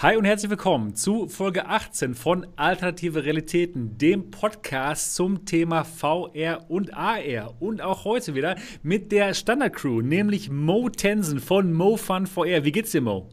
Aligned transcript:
Hi 0.00 0.16
und 0.16 0.26
herzlich 0.26 0.48
willkommen 0.48 0.94
zu 0.94 1.26
Folge 1.26 1.66
18 1.66 2.14
von 2.14 2.46
Alternative 2.54 3.24
Realitäten, 3.24 3.98
dem 3.98 4.30
Podcast 4.30 5.16
zum 5.16 5.44
Thema 5.44 5.82
VR 5.82 6.70
und 6.70 6.94
AR. 6.94 7.60
Und 7.60 7.80
auch 7.80 8.04
heute 8.04 8.36
wieder 8.36 8.54
mit 8.84 9.10
der 9.10 9.34
Standard-Crew, 9.34 10.02
nämlich 10.02 10.50
Mo 10.50 10.88
Tensen 10.88 11.40
von 11.40 11.72
Mo 11.72 11.96
Fun 11.96 12.28
VR. 12.28 12.62
Wie 12.62 12.70
geht's 12.70 12.92
dir, 12.92 13.00
Mo? 13.00 13.28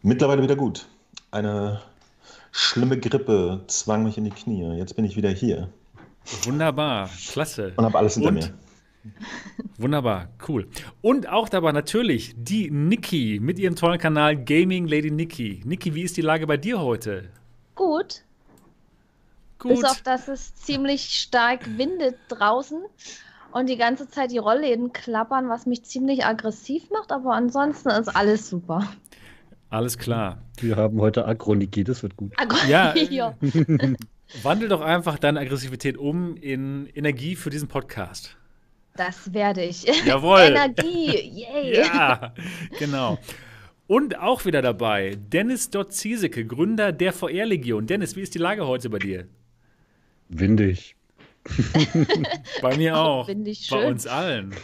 Mittlerweile 0.00 0.42
wieder 0.42 0.56
gut. 0.56 0.88
Eine 1.30 1.82
schlimme 2.50 2.98
Grippe 2.98 3.64
zwang 3.66 4.04
mich 4.04 4.16
in 4.16 4.24
die 4.24 4.30
Knie. 4.30 4.78
Jetzt 4.78 4.96
bin 4.96 5.04
ich 5.04 5.14
wieder 5.14 5.28
hier. 5.28 5.68
Wunderbar, 6.44 7.10
klasse. 7.30 7.74
Und 7.76 7.84
habe 7.84 7.98
alles 7.98 8.14
hinter 8.14 8.30
und 8.30 8.34
mir. 8.36 8.54
Wunderbar, 9.78 10.28
cool. 10.48 10.68
Und 11.00 11.28
auch 11.28 11.48
dabei 11.48 11.72
natürlich 11.72 12.34
die 12.36 12.70
Niki 12.70 13.38
mit 13.40 13.58
ihrem 13.58 13.76
tollen 13.76 13.98
Kanal 13.98 14.36
Gaming 14.36 14.86
Lady 14.86 15.10
Niki. 15.10 15.62
Niki, 15.64 15.94
wie 15.94 16.02
ist 16.02 16.16
die 16.16 16.22
Lage 16.22 16.46
bei 16.46 16.56
dir 16.56 16.80
heute? 16.80 17.30
Gut. 17.74 18.24
Gut. 19.58 19.70
Bis 19.72 19.84
auf, 19.84 20.02
dass 20.02 20.28
es 20.28 20.54
ziemlich 20.54 21.02
stark 21.02 21.78
windet 21.78 22.16
draußen 22.28 22.80
und 23.52 23.68
die 23.68 23.76
ganze 23.76 24.08
Zeit 24.08 24.30
die 24.30 24.38
Rollläden 24.38 24.92
klappern, 24.92 25.48
was 25.48 25.66
mich 25.66 25.84
ziemlich 25.84 26.24
aggressiv 26.24 26.90
macht, 26.90 27.10
aber 27.10 27.34
ansonsten 27.34 27.90
ist 27.90 28.08
alles 28.08 28.48
super. 28.48 28.88
Alles 29.70 29.98
klar. 29.98 30.42
Wir 30.56 30.76
haben 30.76 31.00
heute 31.00 31.26
Agro, 31.26 31.54
Niki, 31.54 31.84
das 31.84 32.02
wird 32.02 32.16
gut. 32.16 32.32
Agro 32.36 32.56
Ja, 32.68 32.96
ja. 33.10 33.34
Wandel 34.42 34.68
doch 34.68 34.80
einfach 34.80 35.18
deine 35.18 35.40
Aggressivität 35.40 35.98
um 35.98 36.36
in 36.36 36.86
Energie 36.94 37.36
für 37.36 37.50
diesen 37.50 37.68
Podcast. 37.68 38.37
Das 38.98 39.32
werde 39.32 39.62
ich. 39.62 39.84
Jawohl. 40.06 40.40
Energie, 40.40 41.30
yay. 41.30 41.76
Ja, 41.84 42.34
genau. 42.78 43.18
Und 43.86 44.18
auch 44.18 44.44
wieder 44.44 44.60
dabei 44.60 45.16
Dennis 45.32 45.70
Dott 45.70 45.92
Ziesecke, 45.92 46.44
Gründer 46.44 46.92
der 46.92 47.12
VR-Legion. 47.12 47.86
Dennis, 47.86 48.16
wie 48.16 48.22
ist 48.22 48.34
die 48.34 48.38
Lage 48.38 48.66
heute 48.66 48.90
bei 48.90 48.98
dir? 48.98 49.28
Windig. 50.28 50.96
Bei 52.60 52.76
mir 52.76 52.98
auch. 52.98 53.24
finde 53.24 53.50
ich 53.50 53.70
Bei 53.70 53.78
schön. 53.80 53.92
uns 53.92 54.06
allen. 54.06 54.54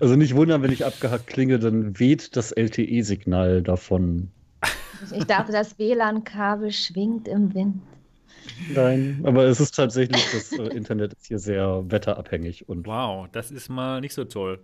Also 0.00 0.16
nicht 0.16 0.34
wundern, 0.34 0.62
wenn 0.62 0.72
ich 0.72 0.84
abgehackt 0.84 1.28
klinge, 1.28 1.60
dann 1.60 2.00
weht 2.00 2.36
das 2.36 2.50
LTE-Signal 2.50 3.62
davon. 3.62 4.28
Ich 5.12 5.24
dachte, 5.26 5.52
das 5.52 5.78
WLAN-Kabel 5.78 6.72
schwingt 6.72 7.28
im 7.28 7.54
Wind. 7.54 7.82
Nein, 8.74 9.20
aber 9.24 9.44
es 9.44 9.60
ist 9.60 9.74
tatsächlich, 9.74 10.30
das 10.32 10.52
äh, 10.52 10.68
Internet 10.76 11.14
ist 11.14 11.26
hier 11.26 11.38
sehr 11.38 11.84
wetterabhängig 11.90 12.68
und 12.68 12.86
Wow, 12.86 13.28
das 13.32 13.50
ist 13.50 13.68
mal 13.68 14.00
nicht 14.00 14.14
so 14.14 14.24
toll. 14.24 14.60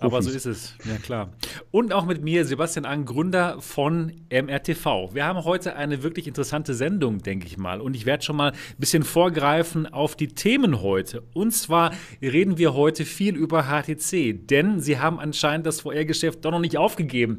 Aber 0.00 0.22
so 0.22 0.30
Profis. 0.30 0.46
ist 0.46 0.46
es, 0.46 0.74
ja 0.86 0.96
klar. 0.98 1.32
Und 1.70 1.92
auch 1.92 2.04
mit 2.04 2.22
mir, 2.22 2.44
Sebastian 2.44 2.84
Ang, 2.84 3.04
Gründer 3.04 3.60
von 3.60 4.12
MRTV. 4.30 5.14
Wir 5.14 5.24
haben 5.24 5.44
heute 5.44 5.76
eine 5.76 6.02
wirklich 6.02 6.26
interessante 6.26 6.74
Sendung, 6.74 7.22
denke 7.22 7.46
ich 7.46 7.56
mal. 7.56 7.80
Und 7.80 7.94
ich 7.94 8.06
werde 8.06 8.24
schon 8.24 8.36
mal 8.36 8.52
ein 8.52 8.56
bisschen 8.78 9.02
vorgreifen 9.02 9.86
auf 9.86 10.16
die 10.16 10.28
Themen 10.28 10.82
heute. 10.82 11.22
Und 11.32 11.52
zwar 11.52 11.92
reden 12.20 12.58
wir 12.58 12.74
heute 12.74 13.04
viel 13.04 13.36
über 13.36 13.64
HTC, 13.64 14.46
denn 14.46 14.80
sie 14.80 14.98
haben 14.98 15.18
anscheinend 15.20 15.66
das 15.66 15.82
VR-Geschäft 15.82 16.44
doch 16.44 16.50
noch 16.50 16.60
nicht 16.60 16.76
aufgegeben. 16.76 17.38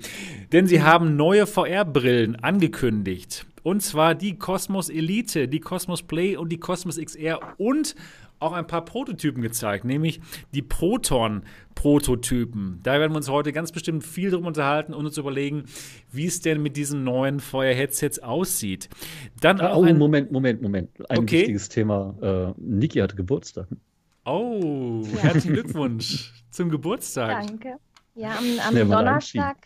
Denn 0.51 0.67
sie 0.67 0.81
haben 0.81 1.15
neue 1.15 1.47
VR-Brillen 1.47 2.35
angekündigt. 2.37 3.45
Und 3.65 3.81
zwar 3.81 4.13
die 4.13 4.37
Cosmos 4.37 4.89
Elite, 4.89 5.47
die 5.47 5.59
Cosmos 5.59 6.03
Play 6.03 6.37
und 6.37 6.49
die 6.49 6.59
Cosmos 6.59 6.99
XR 6.99 7.39
und 7.57 7.95
auch 8.39 8.53
ein 8.53 8.67
paar 8.67 8.85
Prototypen 8.85 9.41
gezeigt, 9.41 9.85
nämlich 9.85 10.19
die 10.53 10.61
Proton-Prototypen. 10.61 12.79
Da 12.83 12.99
werden 12.99 13.11
wir 13.13 13.17
uns 13.17 13.29
heute 13.29 13.51
ganz 13.53 13.71
bestimmt 13.71 14.03
viel 14.03 14.29
drum 14.31 14.45
unterhalten 14.45 14.93
und 14.93 15.05
uns 15.05 15.17
überlegen, 15.17 15.63
wie 16.11 16.25
es 16.25 16.41
denn 16.41 16.61
mit 16.61 16.75
diesen 16.77 17.03
neuen 17.03 17.39
Feuer-Headsets 17.39 18.19
aussieht. 18.19 18.89
Dann 19.41 19.59
auch 19.61 19.77
Oh, 19.77 19.83
ein 19.83 19.97
Moment, 19.97 20.31
Moment, 20.31 20.61
Moment. 20.61 20.89
Ein 21.09 21.19
Okay. 21.19 21.39
wichtiges 21.39 21.69
Thema. 21.69 22.15
Äh, 22.21 22.53
Niki 22.61 22.99
hatte 22.99 23.15
Geburtstag. 23.15 23.67
Oh, 24.25 25.01
Ja. 25.15 25.23
herzlichen 25.23 25.53
Glückwunsch 25.53 26.33
zum 26.49 26.69
Geburtstag. 26.69 27.47
Danke. 27.47 27.77
Ja, 28.15 28.37
am, 28.37 28.59
am 28.81 28.89
Donnerstag. 28.89 29.57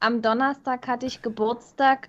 Am 0.00 0.20
Donnerstag 0.22 0.86
hatte 0.88 1.06
ich 1.06 1.22
Geburtstag. 1.22 2.08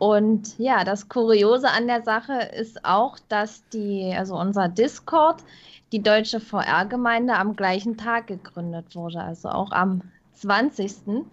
Und 0.00 0.58
ja, 0.58 0.82
das 0.82 1.10
Kuriose 1.10 1.70
an 1.70 1.86
der 1.86 2.00
Sache 2.00 2.32
ist 2.56 2.86
auch, 2.86 3.18
dass 3.28 3.62
die, 3.68 4.14
also 4.16 4.34
unser 4.34 4.66
Discord, 4.66 5.44
die 5.92 6.02
deutsche 6.02 6.40
VR-Gemeinde 6.40 7.34
am 7.34 7.54
gleichen 7.54 7.98
Tag 7.98 8.28
gegründet 8.28 8.96
wurde. 8.96 9.20
Also 9.20 9.50
auch 9.50 9.72
am 9.72 10.00
20. 10.32 11.26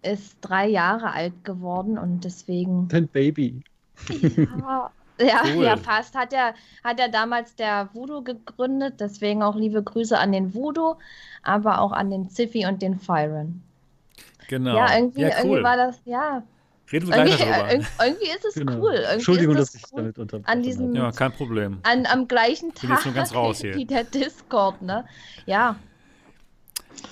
ist 0.00 0.38
drei 0.40 0.66
Jahre 0.66 1.12
alt 1.12 1.44
geworden 1.44 1.98
und 1.98 2.24
deswegen 2.24 2.88
Dein 2.88 3.06
Baby. 3.06 3.60
Ja, 4.08 4.90
ja, 5.20 5.42
Cool. 5.54 5.64
ja, 5.64 5.76
fast. 5.76 6.14
Hat 6.14 6.32
er 6.32 6.54
hat 6.82 6.98
er 6.98 7.10
damals 7.10 7.54
der 7.54 7.90
Voodoo 7.92 8.22
gegründet, 8.22 8.94
deswegen 8.98 9.42
auch 9.42 9.56
liebe 9.56 9.82
Grüße 9.82 10.18
an 10.18 10.32
den 10.32 10.54
Voodoo, 10.54 10.96
aber 11.42 11.82
auch 11.82 11.92
an 11.92 12.08
den 12.08 12.30
Ziffy 12.30 12.64
und 12.64 12.80
den 12.80 12.98
Fyron. 12.98 13.60
Genau. 14.48 14.74
Ja, 14.74 14.96
irgendwie, 14.96 15.20
ja, 15.20 15.36
irgendwie 15.36 15.56
cool. 15.58 15.62
war 15.64 15.76
das, 15.76 16.00
ja, 16.06 16.42
Reden 16.90 17.06
wir 17.08 17.14
gleich 17.14 17.38
irgendwie, 17.40 17.44
darüber. 17.52 17.68
irg- 17.84 18.04
irgendwie 18.06 18.28
ist 18.30 18.44
es 18.46 18.54
Genau. 18.54 18.72
cool. 18.78 18.92
Irgendwie 18.94 19.12
Entschuldigung, 19.14 19.54
ist 19.56 19.60
dass 19.60 19.72
das 19.72 19.80
ich 19.82 19.92
cool. 19.92 19.96
damit 20.02 20.18
unterbrochen 20.18 20.50
An 20.52 20.62
diesem-. 20.62 20.94
Ja, 20.94 21.12
kein 21.12 21.32
Problem. 21.32 21.78
An, 21.82 22.06
am 22.06 22.26
gleichen 22.28 22.70
bin 22.72 22.90
jetzt 22.90 22.96
Tag 22.98 23.04
nur 23.06 23.14
ganz 23.14 23.34
raus 23.34 23.60
hier. 23.60 23.74
wie 23.74 23.84
der 23.84 24.04
Discord, 24.04 24.80
ne? 24.82 25.04
Ja, 25.46 25.76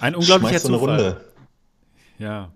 Ein 0.00 0.14
unglaublicher 0.14 0.50
Schmeißt 0.60 0.66
so 0.66 0.68
eine 0.72 0.78
Zufall. 0.78 0.98
Runde. 1.00 1.24
Ja. 2.18 2.52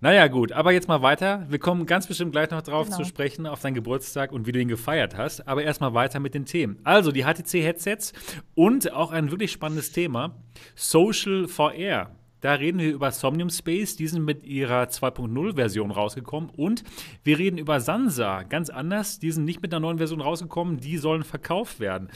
Naja, 0.00 0.28
gut, 0.28 0.52
aber 0.52 0.70
jetzt 0.70 0.86
mal 0.86 1.02
weiter. 1.02 1.44
Wir 1.48 1.58
kommen 1.58 1.84
ganz 1.84 2.06
bestimmt 2.06 2.30
gleich 2.30 2.50
noch 2.50 2.62
drauf 2.62 2.86
Genau. 2.86 2.98
zu 2.98 3.04
sprechen, 3.04 3.46
auf 3.48 3.60
deinen 3.60 3.74
Geburtstag 3.74 4.30
und 4.30 4.46
wie 4.46 4.52
du 4.52 4.60
ihn 4.60 4.68
gefeiert 4.68 5.16
hast. 5.16 5.48
Aber 5.48 5.64
erstmal 5.64 5.92
weiter 5.92 6.20
mit 6.20 6.34
den 6.34 6.44
Themen. 6.44 6.78
Also 6.84 7.10
die 7.10 7.24
HTC-Headsets 7.24 8.12
und 8.54 8.92
auch 8.92 9.10
ein 9.10 9.32
wirklich 9.32 9.50
spannendes 9.50 9.90
Thema: 9.90 10.36
Social 10.76 11.48
VR. 11.48 12.12
Da 12.40 12.54
reden 12.54 12.78
wir 12.78 12.92
über 12.92 13.10
Somnium 13.10 13.50
Space, 13.50 13.96
die 13.96 14.06
sind 14.06 14.24
mit 14.24 14.44
ihrer 14.44 14.84
2.0-Version 14.84 15.90
rausgekommen. 15.90 16.50
Und 16.50 16.84
wir 17.24 17.38
reden 17.38 17.58
über 17.58 17.80
Sansa, 17.80 18.44
ganz 18.44 18.70
anders. 18.70 19.18
Die 19.18 19.32
sind 19.32 19.44
nicht 19.44 19.62
mit 19.62 19.72
einer 19.72 19.80
neuen 19.80 19.98
Version 19.98 20.20
rausgekommen, 20.20 20.78
die 20.78 20.98
sollen 20.98 21.24
verkauft 21.24 21.80
werden. 21.80 22.10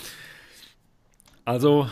Also 1.45 1.89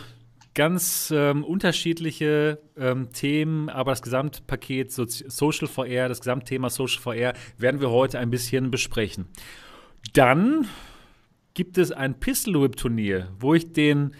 ganz 0.53 1.11
ähm, 1.15 1.43
unterschiedliche 1.43 2.59
ähm, 2.77 3.11
Themen, 3.11 3.69
aber 3.69 3.91
das 3.91 4.01
Gesamtpaket 4.01 4.91
Sozi 4.91 5.25
Social 5.27 5.67
VR, 5.67 6.09
das 6.09 6.19
Gesamtthema 6.19 6.69
Social 6.69 7.01
VR 7.01 7.33
werden 7.57 7.81
wir 7.81 7.89
heute 7.89 8.19
ein 8.19 8.29
bisschen 8.29 8.71
besprechen. 8.71 9.27
Dann 10.13 10.67
gibt 11.53 11.77
es 11.77 11.91
ein 11.91 12.19
Pistol 12.19 12.61
Whip 12.61 12.75
Turnier, 12.75 13.29
wo 13.39 13.53
ich 13.53 13.73
den, 13.73 14.15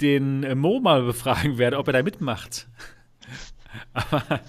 den 0.00 0.42
äh, 0.44 0.54
Mo 0.54 0.80
mal 0.80 1.02
befragen 1.02 1.58
werde, 1.58 1.78
ob 1.78 1.86
er 1.88 1.92
da 1.92 2.02
mitmacht. 2.02 2.68
Aber 3.92 4.40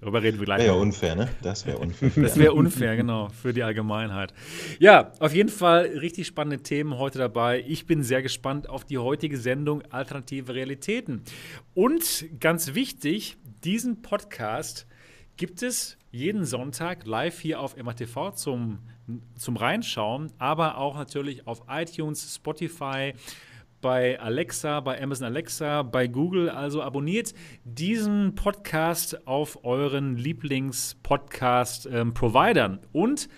darüber 0.00 0.22
reden 0.22 0.38
wir 0.38 0.46
gleich. 0.46 0.60
Wäre 0.60 0.76
ja 0.76 0.80
unfair, 0.80 1.14
ne? 1.14 1.28
Das 1.42 1.66
wäre 1.66 1.78
unfair. 1.78 2.10
Das 2.22 2.38
wäre 2.38 2.52
unfair, 2.52 2.96
genau, 2.96 3.28
für 3.28 3.52
die 3.52 3.62
Allgemeinheit. 3.62 4.34
Ja, 4.78 5.12
auf 5.18 5.34
jeden 5.34 5.48
Fall 5.48 5.86
richtig 5.86 6.26
spannende 6.26 6.62
Themen 6.62 6.98
heute 6.98 7.18
dabei. 7.18 7.64
Ich 7.66 7.86
bin 7.86 8.02
sehr 8.02 8.22
gespannt 8.22 8.68
auf 8.68 8.84
die 8.84 8.98
heutige 8.98 9.36
Sendung 9.38 9.82
Alternative 9.90 10.54
Realitäten. 10.54 11.22
Und 11.74 12.26
ganz 12.40 12.74
wichtig, 12.74 13.36
diesen 13.64 14.02
Podcast 14.02 14.86
gibt 15.36 15.62
es 15.62 15.96
jeden 16.10 16.44
Sonntag 16.44 17.06
live 17.06 17.40
hier 17.40 17.58
auf 17.60 17.76
MATV 17.76 18.32
zum, 18.34 18.80
zum 19.34 19.56
Reinschauen, 19.56 20.30
aber 20.38 20.76
auch 20.76 20.96
natürlich 20.96 21.46
auf 21.46 21.62
iTunes, 21.68 22.34
Spotify, 22.34 23.14
bei 23.82 24.18
Alexa, 24.18 24.80
bei 24.80 24.98
Amazon 25.02 25.26
Alexa, 25.26 25.82
bei 25.82 26.06
Google. 26.06 26.48
Also 26.48 26.82
abonniert 26.82 27.34
diesen 27.64 28.34
Podcast 28.34 29.26
auf 29.26 29.62
euren 29.64 30.16
Lieblings-Podcast-Providern 30.16 32.78
und 32.92 33.28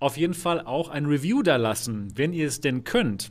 auf 0.00 0.16
jeden 0.16 0.34
Fall 0.34 0.62
auch 0.62 0.88
ein 0.88 1.06
Review 1.06 1.44
da 1.44 1.54
lassen, 1.54 2.08
wenn 2.16 2.32
ihr 2.32 2.48
es 2.48 2.60
denn 2.60 2.82
könnt. 2.82 3.30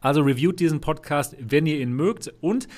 Also 0.00 0.20
reviewt 0.20 0.60
diesen 0.60 0.80
Podcast, 0.82 1.34
wenn 1.40 1.64
ihr 1.64 1.80
ihn 1.80 1.94
mögt 1.94 2.30
und 2.42 2.68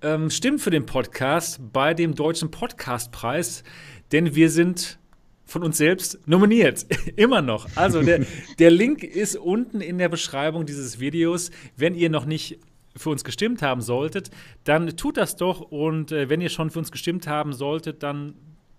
ähm, 0.00 0.30
stimmt 0.30 0.62
für 0.62 0.70
den 0.70 0.86
Podcast 0.86 1.60
bei 1.74 1.92
dem 1.92 2.14
Deutschen 2.14 2.50
Podcastpreis, 2.50 3.64
denn 4.12 4.34
wir 4.34 4.48
sind 4.48 4.98
von 5.44 5.62
uns 5.62 5.76
selbst 5.76 6.26
nominiert. 6.26 6.86
Immer 7.16 7.42
noch. 7.42 7.68
Also 7.76 8.02
der, 8.02 8.24
der 8.58 8.70
Link 8.70 9.02
ist 9.02 9.36
unten 9.36 9.82
in 9.82 9.98
der 9.98 10.08
Beschreibung 10.08 10.64
dieses 10.64 11.00
Videos. 11.00 11.50
Wenn 11.76 11.94
ihr 11.94 12.08
noch 12.08 12.24
nicht 12.24 12.58
für 12.96 13.10
uns 13.10 13.24
gestimmt 13.24 13.62
haben 13.62 13.80
solltet, 13.80 14.30
dann 14.64 14.96
tut 14.96 15.16
das 15.16 15.36
doch. 15.36 15.60
Und 15.60 16.12
äh, 16.12 16.28
wenn 16.28 16.40
ihr 16.40 16.48
schon 16.48 16.70
für 16.70 16.78
uns 16.78 16.90
gestimmt 16.90 17.26
haben 17.26 17.52
solltet, 17.52 18.02
dann 18.02 18.34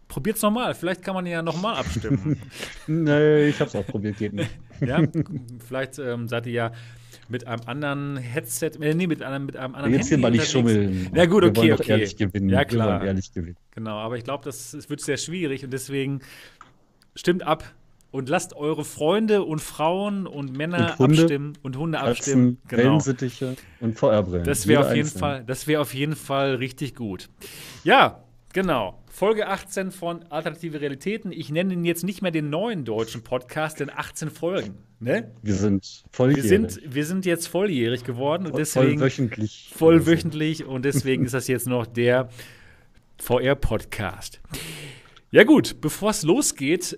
probiert 0.08 0.36
es 0.36 0.42
nochmal. 0.42 0.75
Vielleicht 0.75 1.02
kann 1.04 1.16
man 1.16 1.25
ja 1.25 1.42
nochmal 1.42 1.75
abstimmen. 1.75 2.42
Nee, 2.88 3.48
ich 3.48 3.60
hab's 3.60 3.75
auch 3.75 3.86
probiert, 3.88 4.18
geht 4.18 4.34
nicht. 4.34 4.52
ja, 4.81 5.02
vielleicht 5.66 6.00
ähm, 6.00 6.28
seid 6.28 6.46
ihr 6.48 6.54
ja 6.54 6.72
mit 7.30 7.48
einem 7.48 7.62
anderen 7.66 8.18
Headset, 8.18 8.72
äh, 8.81 8.94
nee, 8.94 9.08
mit 9.08 9.24
einem, 9.24 9.46
mit 9.46 9.56
einem 9.56 9.75
anderen 9.75 9.94
Jetzt 9.94 10.10
hier 10.10 10.18
Handy 10.18 10.22
mal 10.22 10.31
nicht 10.31 10.52
schummeln. 10.52 11.10
Ja, 11.16 11.25
gut, 11.25 11.44
Wir 11.44 11.50
okay, 11.50 11.74
okay. 11.74 11.92
ehrlich 11.92 12.18
gewinnen. 12.18 12.50
Ja, 12.50 12.66
klar. 12.66 13.04
ehrlich 13.04 13.31
gewinnen. 13.31 13.56
Genau, 13.72 13.98
aber 13.98 14.18
ich 14.18 14.25
glaube, 14.25 14.44
das 14.44 14.74
es 14.74 14.90
wird 14.90 15.00
sehr 15.00 15.18
schwierig 15.18 15.63
und 15.63 15.72
deswegen 15.72 16.19
stimmt 17.16 17.44
ab 17.44 17.63
und 18.12 18.30
lasst 18.30 18.56
eure 18.56 18.84
Freunde 18.84 19.44
und 19.44 19.60
Frauen 19.60 20.28
und 20.28 20.56
Männer 20.56 20.96
Und 20.98 21.00
Hunde, 21.00 21.22
abstimmen 21.22 21.54
und 21.62 21.78
Hunde 21.78 22.00
abstimmen. 22.00 22.58
Katzen, 22.68 22.78
Wellensittiche 22.78 23.56
und 23.80 23.98
VR-Brillen. 23.98 24.44
Das 24.44 24.68
wäre 24.68 24.86
auf 24.86 24.94
jeden. 24.96 25.10
Fall, 25.10 25.44
das 25.46 25.66
wäre 25.68 25.81
auf 25.81 25.94
jeden 25.94 26.16
Fall 26.16 26.56
richtig 26.56 26.96
gut. 26.96 27.30
Ja, 27.84 28.24
genau. 28.54 28.98
Folge 29.10 29.48
18 29.48 29.92
von 29.92 30.24
Alternative 30.30 30.80
Realitäten. 30.80 31.31
Ich 31.31 31.50
nenne 31.52 31.74
ihn 31.74 31.84
jetzt 31.86 32.04
nicht 32.04 32.22
mehr 32.22 32.31
den 32.31 32.50
neuen 32.50 32.86
deutschen 32.86 33.24
Podcast, 33.24 33.80
denn 33.80 33.90
18 33.90 34.30
Folgen. 34.30 34.75
Ne? 35.00 35.31
Wir 35.42 35.56
sind 35.56 36.04
Wir 36.04 36.10
volljährig. 36.12 36.50
sind, 36.50 36.81
wir 36.86 37.06
sind 37.06 37.25
jetzt 37.25 37.48
volljährig 37.48 38.04
geworden 38.04 38.46
und 38.46 38.58
deswegen 38.58 39.00
vollwöchentlich. 39.00 39.72
vollwöchentlich 39.75 40.66
und 40.66 40.86
deswegen 40.86 41.25
ist 41.25 41.34
das 41.34 41.48
jetzt 41.48 41.68
noch 41.68 41.88
der 41.88 42.30
VR-Podcast. 43.19 44.40
Ja 45.31 45.44
gut, 45.44 45.80
bevor 45.81 46.12
es 46.12 46.24
losgeht, 46.24 46.98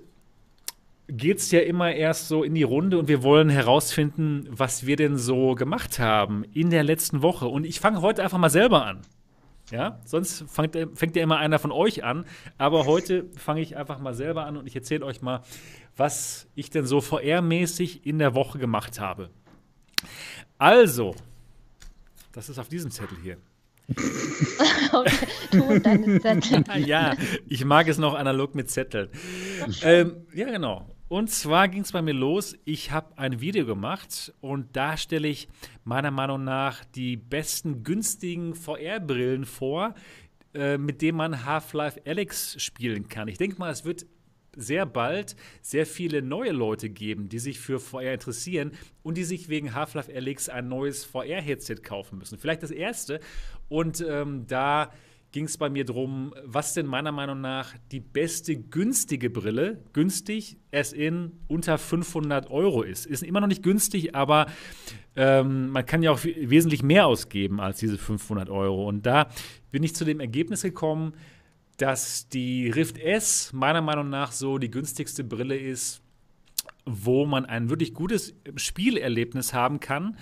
geht 1.07 1.39
es 1.39 1.51
ja 1.51 1.59
immer 1.59 1.93
erst 1.93 2.27
so 2.27 2.43
in 2.43 2.55
die 2.55 2.63
Runde 2.63 2.97
und 2.97 3.07
wir 3.07 3.23
wollen 3.23 3.49
herausfinden, 3.49 4.47
was 4.49 4.85
wir 4.85 4.95
denn 4.95 5.17
so 5.17 5.55
gemacht 5.55 5.99
haben 5.99 6.43
in 6.53 6.69
der 6.69 6.83
letzten 6.83 7.21
Woche. 7.21 7.47
Und 7.47 7.65
ich 7.65 7.79
fange 7.79 8.01
heute 8.01 8.23
einfach 8.23 8.37
mal 8.37 8.49
selber 8.49 8.85
an. 8.85 9.01
Ja, 9.71 9.99
sonst 10.05 10.43
fängt, 10.49 10.77
fängt 10.93 11.15
ja 11.15 11.23
immer 11.23 11.37
einer 11.37 11.57
von 11.57 11.71
euch 11.71 12.03
an, 12.03 12.25
aber 12.57 12.85
heute 12.85 13.25
fange 13.37 13.61
ich 13.61 13.77
einfach 13.77 13.99
mal 13.99 14.13
selber 14.13 14.45
an 14.45 14.57
und 14.57 14.67
ich 14.67 14.75
erzähle 14.75 15.05
euch 15.05 15.21
mal, 15.21 15.41
was 15.95 16.47
ich 16.53 16.69
denn 16.69 16.85
so 16.85 16.99
VR-mäßig 16.99 18.05
in 18.05 18.19
der 18.19 18.35
Woche 18.35 18.59
gemacht 18.59 18.99
habe. 18.99 19.29
Also, 20.57 21.15
das 22.33 22.49
ist 22.49 22.59
auf 22.59 22.67
diesem 22.67 22.91
Zettel 22.91 23.17
hier. 23.21 23.37
Du 25.51 25.63
und 25.63 25.85
deine 25.85 26.19
Zettel. 26.19 26.87
Ja, 26.87 27.15
ich 27.47 27.65
mag 27.65 27.87
es 27.87 27.97
noch 27.97 28.13
analog 28.13 28.55
mit 28.55 28.71
Zetteln. 28.71 29.09
ähm, 29.83 30.25
ja, 30.33 30.49
genau. 30.49 30.92
Und 31.13 31.29
zwar 31.29 31.67
ging 31.67 31.83
es 31.83 31.91
bei 31.91 32.01
mir 32.01 32.15
los. 32.15 32.57
Ich 32.65 32.89
habe 32.89 33.15
ein 33.19 33.39
Video 33.39 33.67
gemacht 33.67 34.33
und 34.41 34.75
da 34.75 34.97
stelle 34.97 35.27
ich 35.27 35.47
meiner 35.83 36.09
Meinung 36.09 36.43
nach 36.43 36.83
die 36.85 37.17
besten 37.17 37.83
günstigen 37.83 38.55
VR-Brillen 38.55 39.45
vor, 39.45 39.93
äh, 40.55 40.79
mit 40.79 41.03
denen 41.03 41.19
man 41.19 41.45
Half-Life 41.45 42.01
Alyx 42.07 42.59
spielen 42.59 43.09
kann. 43.09 43.27
Ich 43.27 43.37
denke 43.37 43.59
mal, 43.59 43.69
es 43.69 43.85
wird 43.85 44.07
sehr 44.55 44.87
bald 44.87 45.35
sehr 45.61 45.85
viele 45.85 46.23
neue 46.23 46.51
Leute 46.51 46.89
geben, 46.89 47.29
die 47.29 47.37
sich 47.37 47.59
für 47.59 47.79
VR 47.79 48.15
interessieren 48.15 48.71
und 49.03 49.15
die 49.15 49.23
sich 49.23 49.49
wegen 49.49 49.75
Half-Life 49.75 50.11
Alyx 50.11 50.49
ein 50.49 50.67
neues 50.67 51.05
VR-Headset 51.05 51.75
kaufen 51.83 52.17
müssen. 52.17 52.39
Vielleicht 52.39 52.63
das 52.63 52.71
erste. 52.71 53.19
Und 53.69 54.01
ähm, 54.01 54.47
da 54.47 54.89
ging 55.33 55.45
es 55.45 55.57
bei 55.57 55.67
mir 55.69 55.83
drum, 55.83 56.33
was 56.45 56.75
denn 56.75 56.85
meiner 56.85 57.11
Meinung 57.11 57.41
nach 57.41 57.73
die 57.91 57.99
beste 57.99 58.55
günstige 58.55 59.31
Brille, 59.31 59.83
günstig, 59.91 60.57
es 60.69 60.93
in 60.93 61.33
unter 61.47 61.77
500 61.79 62.49
Euro 62.51 62.83
ist. 62.83 63.07
Ist 63.07 63.23
immer 63.23 63.41
noch 63.41 63.47
nicht 63.47 63.63
günstig, 63.63 64.15
aber 64.15 64.45
ähm, 65.15 65.69
man 65.69 65.85
kann 65.87 66.03
ja 66.03 66.11
auch 66.11 66.23
we- 66.23 66.49
wesentlich 66.51 66.83
mehr 66.83 67.07
ausgeben 67.07 67.59
als 67.59 67.79
diese 67.79 67.97
500 67.97 68.49
Euro. 68.51 68.87
Und 68.87 69.07
da 69.07 69.27
bin 69.71 69.81
ich 69.81 69.95
zu 69.95 70.05
dem 70.05 70.19
Ergebnis 70.19 70.61
gekommen, 70.61 71.13
dass 71.77 72.29
die 72.29 72.69
Rift 72.69 72.99
S 72.99 73.51
meiner 73.53 73.81
Meinung 73.81 74.09
nach 74.09 74.31
so 74.31 74.59
die 74.59 74.69
günstigste 74.69 75.23
Brille 75.23 75.57
ist, 75.57 76.03
wo 76.85 77.25
man 77.25 77.45
ein 77.45 77.71
wirklich 77.71 77.95
gutes 77.95 78.35
Spielerlebnis 78.55 79.51
haben 79.55 79.79
kann 79.79 80.15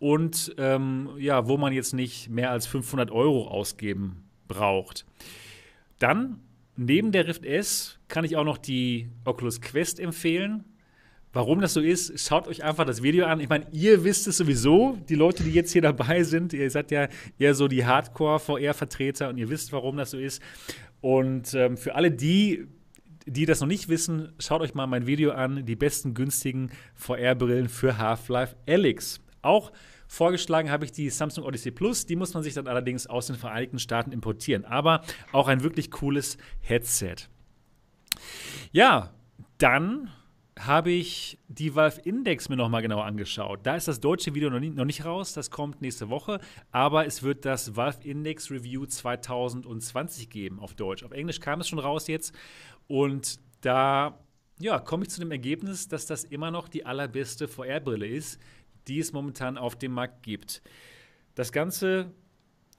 und 0.00 0.52
ähm, 0.58 1.10
ja, 1.18 1.46
wo 1.46 1.56
man 1.56 1.72
jetzt 1.72 1.94
nicht 1.94 2.28
mehr 2.30 2.50
als 2.50 2.66
500 2.66 3.12
Euro 3.12 3.46
ausgeben 3.46 4.24
braucht. 4.50 5.06
Dann, 5.98 6.40
neben 6.76 7.12
der 7.12 7.26
Rift 7.26 7.46
S, 7.46 7.98
kann 8.08 8.24
ich 8.24 8.36
auch 8.36 8.44
noch 8.44 8.58
die 8.58 9.08
Oculus 9.24 9.60
Quest 9.60 10.00
empfehlen. 10.00 10.64
Warum 11.32 11.60
das 11.60 11.74
so 11.74 11.80
ist, 11.80 12.18
schaut 12.18 12.48
euch 12.48 12.64
einfach 12.64 12.84
das 12.84 13.02
Video 13.02 13.26
an. 13.26 13.38
Ich 13.38 13.48
meine, 13.48 13.66
ihr 13.70 14.02
wisst 14.02 14.26
es 14.26 14.36
sowieso, 14.36 14.98
die 15.08 15.14
Leute, 15.14 15.44
die 15.44 15.52
jetzt 15.52 15.72
hier 15.72 15.82
dabei 15.82 16.24
sind. 16.24 16.52
Ihr 16.52 16.68
seid 16.70 16.90
ja 16.90 17.08
eher 17.38 17.54
so 17.54 17.68
die 17.68 17.86
Hardcore-VR-Vertreter 17.86 19.28
und 19.28 19.38
ihr 19.38 19.48
wisst, 19.48 19.72
warum 19.72 19.96
das 19.96 20.10
so 20.10 20.18
ist. 20.18 20.42
Und 21.00 21.54
ähm, 21.54 21.76
für 21.76 21.94
alle 21.94 22.10
die, 22.10 22.66
die 23.26 23.46
das 23.46 23.60
noch 23.60 23.68
nicht 23.68 23.88
wissen, 23.88 24.32
schaut 24.40 24.60
euch 24.60 24.74
mal 24.74 24.88
mein 24.88 25.06
Video 25.06 25.30
an, 25.30 25.64
die 25.64 25.76
besten 25.76 26.14
günstigen 26.14 26.72
VR-Brillen 26.94 27.68
für 27.68 27.96
Half-Life 27.96 28.56
Alyx. 28.66 29.20
Auch 29.42 29.70
vorgeschlagen 30.10 30.72
habe 30.72 30.84
ich 30.84 30.90
die 30.90 31.08
Samsung 31.08 31.44
Odyssey 31.44 31.70
Plus, 31.70 32.04
die 32.04 32.16
muss 32.16 32.34
man 32.34 32.42
sich 32.42 32.52
dann 32.52 32.66
allerdings 32.66 33.06
aus 33.06 33.28
den 33.28 33.36
Vereinigten 33.36 33.78
Staaten 33.78 34.10
importieren, 34.10 34.64
aber 34.64 35.02
auch 35.30 35.46
ein 35.46 35.62
wirklich 35.62 35.92
cooles 35.92 36.36
Headset. 36.58 37.14
Ja, 38.72 39.14
dann 39.58 40.10
habe 40.58 40.90
ich 40.90 41.38
die 41.46 41.76
Valve 41.76 42.00
Index 42.00 42.48
mir 42.48 42.56
nochmal 42.56 42.82
genauer 42.82 43.04
angeschaut. 43.04 43.60
Da 43.62 43.76
ist 43.76 43.86
das 43.86 44.00
deutsche 44.00 44.34
Video 44.34 44.50
noch 44.50 44.58
nicht, 44.58 44.74
noch 44.74 44.84
nicht 44.84 45.04
raus, 45.04 45.32
das 45.32 45.52
kommt 45.52 45.80
nächste 45.80 46.10
Woche, 46.10 46.40
aber 46.72 47.06
es 47.06 47.22
wird 47.22 47.44
das 47.44 47.76
Valve 47.76 48.02
Index 48.02 48.50
Review 48.50 48.86
2020 48.86 50.28
geben 50.28 50.58
auf 50.58 50.74
Deutsch. 50.74 51.04
Auf 51.04 51.12
Englisch 51.12 51.38
kam 51.38 51.60
es 51.60 51.68
schon 51.68 51.78
raus 51.78 52.08
jetzt 52.08 52.34
und 52.88 53.38
da 53.60 54.18
ja, 54.60 54.78
komme 54.78 55.04
ich 55.04 55.10
zu 55.10 55.20
dem 55.20 55.30
Ergebnis, 55.30 55.88
dass 55.88 56.04
das 56.04 56.24
immer 56.24 56.50
noch 56.50 56.68
die 56.68 56.84
allerbeste 56.84 57.48
VR-Brille 57.48 58.06
ist, 58.06 58.38
die 58.90 58.98
es 58.98 59.12
momentan 59.12 59.56
auf 59.56 59.76
dem 59.76 59.92
Markt 59.92 60.24
gibt. 60.24 60.62
Das 61.36 61.52
Ganze 61.52 62.12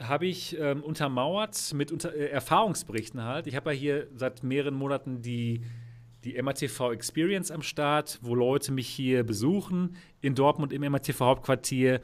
habe 0.01 0.25
ich 0.25 0.59
ähm, 0.59 0.83
untermauert 0.83 1.73
mit 1.73 1.91
unter, 1.91 2.13
äh, 2.13 2.27
Erfahrungsberichten 2.27 3.23
halt. 3.23 3.47
Ich 3.47 3.55
habe 3.55 3.71
ja 3.71 3.79
hier 3.79 4.07
seit 4.15 4.43
mehreren 4.43 4.73
Monaten 4.73 5.21
die, 5.21 5.61
die 6.25 6.39
MATV 6.41 6.91
Experience 6.91 7.49
am 7.49 7.61
Start, 7.61 8.19
wo 8.21 8.35
Leute 8.35 8.73
mich 8.73 8.87
hier 8.87 9.23
besuchen 9.23 9.95
in 10.19 10.35
Dortmund 10.35 10.73
im 10.73 10.81
MATV 10.81 11.19
Hauptquartier. 11.21 12.01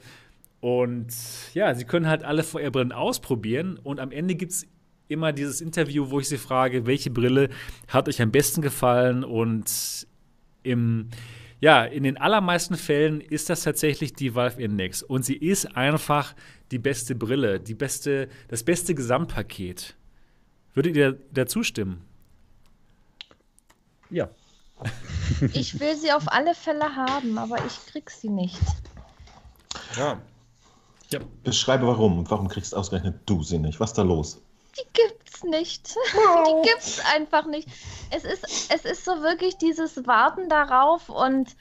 Und 0.62 1.14
ja, 1.54 1.76
sie 1.76 1.84
können 1.84 2.08
halt 2.08 2.24
alle 2.24 2.44
VR-Brillen 2.44 2.94
ausprobieren 2.94 3.78
und 3.84 4.00
am 4.00 4.12
Ende 4.12 4.36
gibt 4.36 4.54
es 4.54 4.68
immer 5.10 5.34
dieses 5.34 5.60
Interview, 5.60 6.10
wo 6.10 6.20
ich 6.20 6.30
sie 6.30 6.38
frage, 6.38 6.86
welche 6.86 7.10
Brille 7.10 7.50
hat 7.88 8.08
euch 8.08 8.22
am 8.22 8.32
besten 8.32 8.62
gefallen 8.62 9.24
und 9.24 10.08
im 10.64 11.10
ja, 11.60 11.84
in 11.84 12.04
den 12.04 12.18
allermeisten 12.18 12.76
Fällen 12.76 13.20
ist 13.22 13.50
das 13.50 13.64
tatsächlich 13.64 14.14
die 14.14 14.36
Valve 14.36 14.62
Index 14.62 15.02
und 15.02 15.24
sie 15.26 15.36
ist 15.36 15.76
einfach 15.76 16.36
die 16.72 16.80
beste 16.80 17.16
Brille, 17.16 17.60
die 17.60 17.74
beste, 17.74 18.30
das 18.48 18.64
beste 18.64 18.94
Gesamtpaket. 18.94 19.96
Würdet 20.74 20.96
ihr 20.96 21.20
dazu 21.32 21.64
stimmen? 21.64 22.06
Ja. 24.10 24.30
Ich 25.54 25.78
will 25.80 25.96
sie 25.96 26.14
auf 26.14 26.32
alle 26.32 26.56
Fälle 26.56 26.96
haben, 26.96 27.38
aber 27.38 27.58
ich 27.66 27.86
krieg 27.92 28.10
sie 28.10 28.30
nicht. 28.30 28.58
Ja. 29.98 30.22
Beschreibe 31.44 31.86
warum. 31.86 32.30
Warum 32.30 32.48
kriegst 32.48 32.74
ausgerechnet 32.74 33.22
du 33.26 33.44
sie 33.44 33.60
nicht? 33.60 33.80
Was 33.80 33.92
ist 33.92 33.98
da 33.98 34.04
los? 34.04 34.42
Die 34.80 34.88
gibt's 34.94 35.44
nicht. 35.44 35.96
Die 36.48 36.70
gibt's 36.70 37.02
einfach 37.14 37.46
nicht. 37.46 37.68
Es 38.12 38.24
ist, 38.24 38.72
es 38.72 38.86
ist 38.86 39.06
so 39.06 39.22
wirklich 39.22 39.58
dieses 39.58 40.06
Warten 40.08 40.50
darauf 40.50 41.10
und 41.10 41.56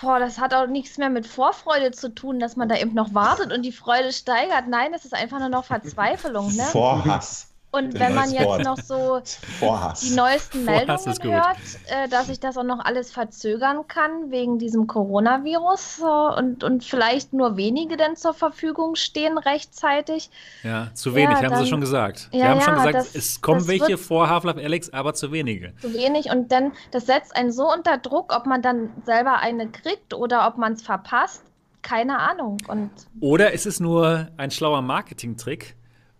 boah, 0.00 0.18
das 0.18 0.38
hat 0.38 0.54
auch 0.54 0.66
nichts 0.66 0.98
mehr 0.98 1.10
mit 1.10 1.26
Vorfreude 1.26 1.90
zu 1.90 2.14
tun, 2.14 2.38
dass 2.38 2.56
man 2.56 2.68
da 2.68 2.76
eben 2.76 2.94
noch 2.94 3.14
wartet 3.14 3.52
und 3.52 3.62
die 3.62 3.72
Freude 3.72 4.12
steigert. 4.12 4.68
Nein, 4.68 4.92
es 4.94 5.04
ist 5.04 5.14
einfach 5.14 5.38
nur 5.38 5.48
noch 5.48 5.64
Verzweiflung, 5.64 6.54
ne? 6.54 6.64
Vorhass. 6.64 7.48
Und 7.76 7.98
wenn 7.98 8.14
man 8.14 8.30
jetzt 8.30 8.44
Wort. 8.44 8.64
noch 8.64 8.78
so 8.78 9.20
Vorhass. 9.60 10.00
die 10.00 10.14
neuesten 10.14 10.64
Meldungen 10.64 11.22
hört, 11.22 11.56
äh, 11.88 12.08
dass 12.08 12.26
sich 12.28 12.40
das 12.40 12.56
auch 12.56 12.64
noch 12.64 12.84
alles 12.84 13.10
verzögern 13.12 13.86
kann 13.88 14.30
wegen 14.30 14.58
diesem 14.58 14.86
Coronavirus 14.86 16.00
äh, 16.00 16.38
und, 16.38 16.64
und 16.64 16.84
vielleicht 16.84 17.32
nur 17.32 17.56
wenige 17.56 17.96
denn 17.96 18.16
zur 18.16 18.34
Verfügung 18.34 18.94
stehen 18.94 19.38
rechtzeitig. 19.38 20.30
Ja, 20.62 20.88
zu 20.94 21.14
wenig, 21.14 21.30
Ja, 21.30 21.36
haben 21.44 21.50
dann- 21.50 21.64
sie 21.64 21.70
schon 21.70 21.80
gesagt. 21.80 22.28
Ja, 22.32 22.46
haben 22.48 22.60
schon 22.60 22.74
ja, 22.76 22.84
gesagt, 22.86 22.94
das- 22.94 23.14
es 23.14 23.40
kommen 23.40 23.66
welche 23.68 23.98
vor 23.98 24.28
Half-Life 24.28 24.60
Alex, 24.62 24.90
aber 24.92 25.14
zu 25.14 25.32
wenige. 25.32 25.74
zu 25.80 25.92
wenig 25.94 26.30
und 26.30 26.50
dann, 26.52 26.72
das 26.90 27.06
setzt 27.06 27.34
einen 27.36 27.52
so 27.52 27.70
unter 27.72 27.98
Druck, 27.98 28.34
ob 28.34 28.46
man 28.46 28.62
dann 28.62 28.90
selber 29.04 29.38
eine 29.38 29.68
kriegt 29.68 30.14
oder 30.14 30.46
ob 30.48 30.56
man 30.58 30.72
es 30.74 30.82
verpasst, 30.82 31.42
keine 31.82 32.18
Ahnung. 32.18 32.56
Und 32.68 32.90
Oder 33.20 33.52
ist 33.52 33.66
es 33.66 33.78
nur 33.80 34.28
ein 34.36 34.50
schlauer 34.50 34.82
Marketingtrick, 34.82 35.75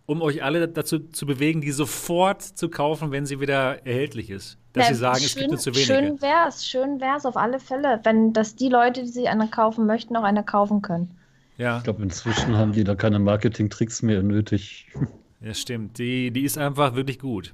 um 0.07 0.21
euch 0.21 0.41
alle 0.41 0.67
dazu 0.67 0.99
zu 0.99 1.25
bewegen, 1.25 1.61
die 1.61 1.71
sofort 1.71 2.41
zu 2.41 2.69
kaufen, 2.69 3.11
wenn 3.11 3.25
sie 3.25 3.39
wieder 3.39 3.85
erhältlich 3.85 4.29
ist? 4.31 4.57
Dass 4.73 4.87
na, 4.87 4.93
sie 4.93 4.99
sagen, 4.99 5.23
es 5.23 5.35
gibt 5.35 5.49
nur 5.49 5.59
zu 5.59 5.75
wenige. 5.75 5.85
Schön 5.85 6.21
wär's, 6.21 6.65
schön 6.65 6.99
wär's 6.99 7.25
auf 7.25 7.37
alle 7.37 7.59
Fälle, 7.59 7.99
wenn 8.03 8.33
das 8.33 8.55
die 8.55 8.69
Leute, 8.69 9.03
die 9.03 9.09
sich 9.09 9.27
eine 9.27 9.47
kaufen 9.49 9.85
möchten, 9.85 10.15
auch 10.15 10.23
eine 10.23 10.43
kaufen 10.43 10.81
können. 10.81 11.11
Ja, 11.57 11.77
Ich 11.77 11.83
glaube, 11.83 12.03
inzwischen 12.03 12.55
haben 12.55 12.71
die 12.71 12.83
da 12.83 12.95
keine 12.95 13.19
Marketing-Tricks 13.19 14.01
mehr 14.01 14.23
nötig. 14.23 14.87
ja, 15.41 15.53
stimmt. 15.53 15.97
Die, 15.97 16.31
die 16.31 16.43
ist 16.43 16.57
einfach 16.57 16.95
wirklich 16.95 17.19
gut. 17.19 17.53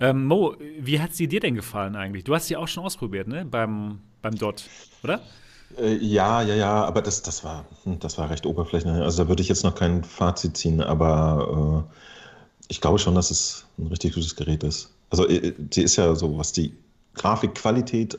Ähm, 0.00 0.24
Mo, 0.24 0.56
wie 0.78 1.00
hat 1.00 1.14
sie 1.14 1.28
dir 1.28 1.40
denn 1.40 1.54
gefallen 1.54 1.94
eigentlich? 1.94 2.24
Du 2.24 2.34
hast 2.34 2.46
sie 2.46 2.56
auch 2.56 2.68
schon 2.68 2.84
ausprobiert, 2.84 3.28
ne? 3.28 3.44
Beim, 3.44 4.00
beim 4.22 4.36
Dot, 4.36 4.68
oder? 5.02 5.20
Äh, 5.78 5.96
ja, 5.96 6.42
ja, 6.42 6.54
ja, 6.54 6.84
aber 6.84 7.02
das, 7.02 7.22
das, 7.22 7.44
war, 7.44 7.64
hm, 7.84 7.98
das 7.98 8.18
war 8.18 8.30
recht 8.30 8.46
oberflächlich. 8.46 8.92
Also 8.92 9.24
da 9.24 9.28
würde 9.28 9.42
ich 9.42 9.48
jetzt 9.48 9.64
noch 9.64 9.74
kein 9.74 10.04
Fazit 10.04 10.56
ziehen, 10.56 10.80
aber 10.80 11.86
äh, 11.88 11.94
ich 12.68 12.80
glaube 12.80 12.98
schon, 12.98 13.14
dass 13.14 13.30
es 13.30 13.66
ein 13.78 13.86
richtig 13.88 14.14
gutes 14.14 14.36
Gerät 14.36 14.62
ist. 14.62 14.90
Also 15.10 15.28
äh, 15.28 15.54
sie 15.72 15.82
ist 15.82 15.96
ja 15.96 16.14
so, 16.14 16.38
was 16.38 16.52
die 16.52 16.72
Grafikqualität 17.14 18.18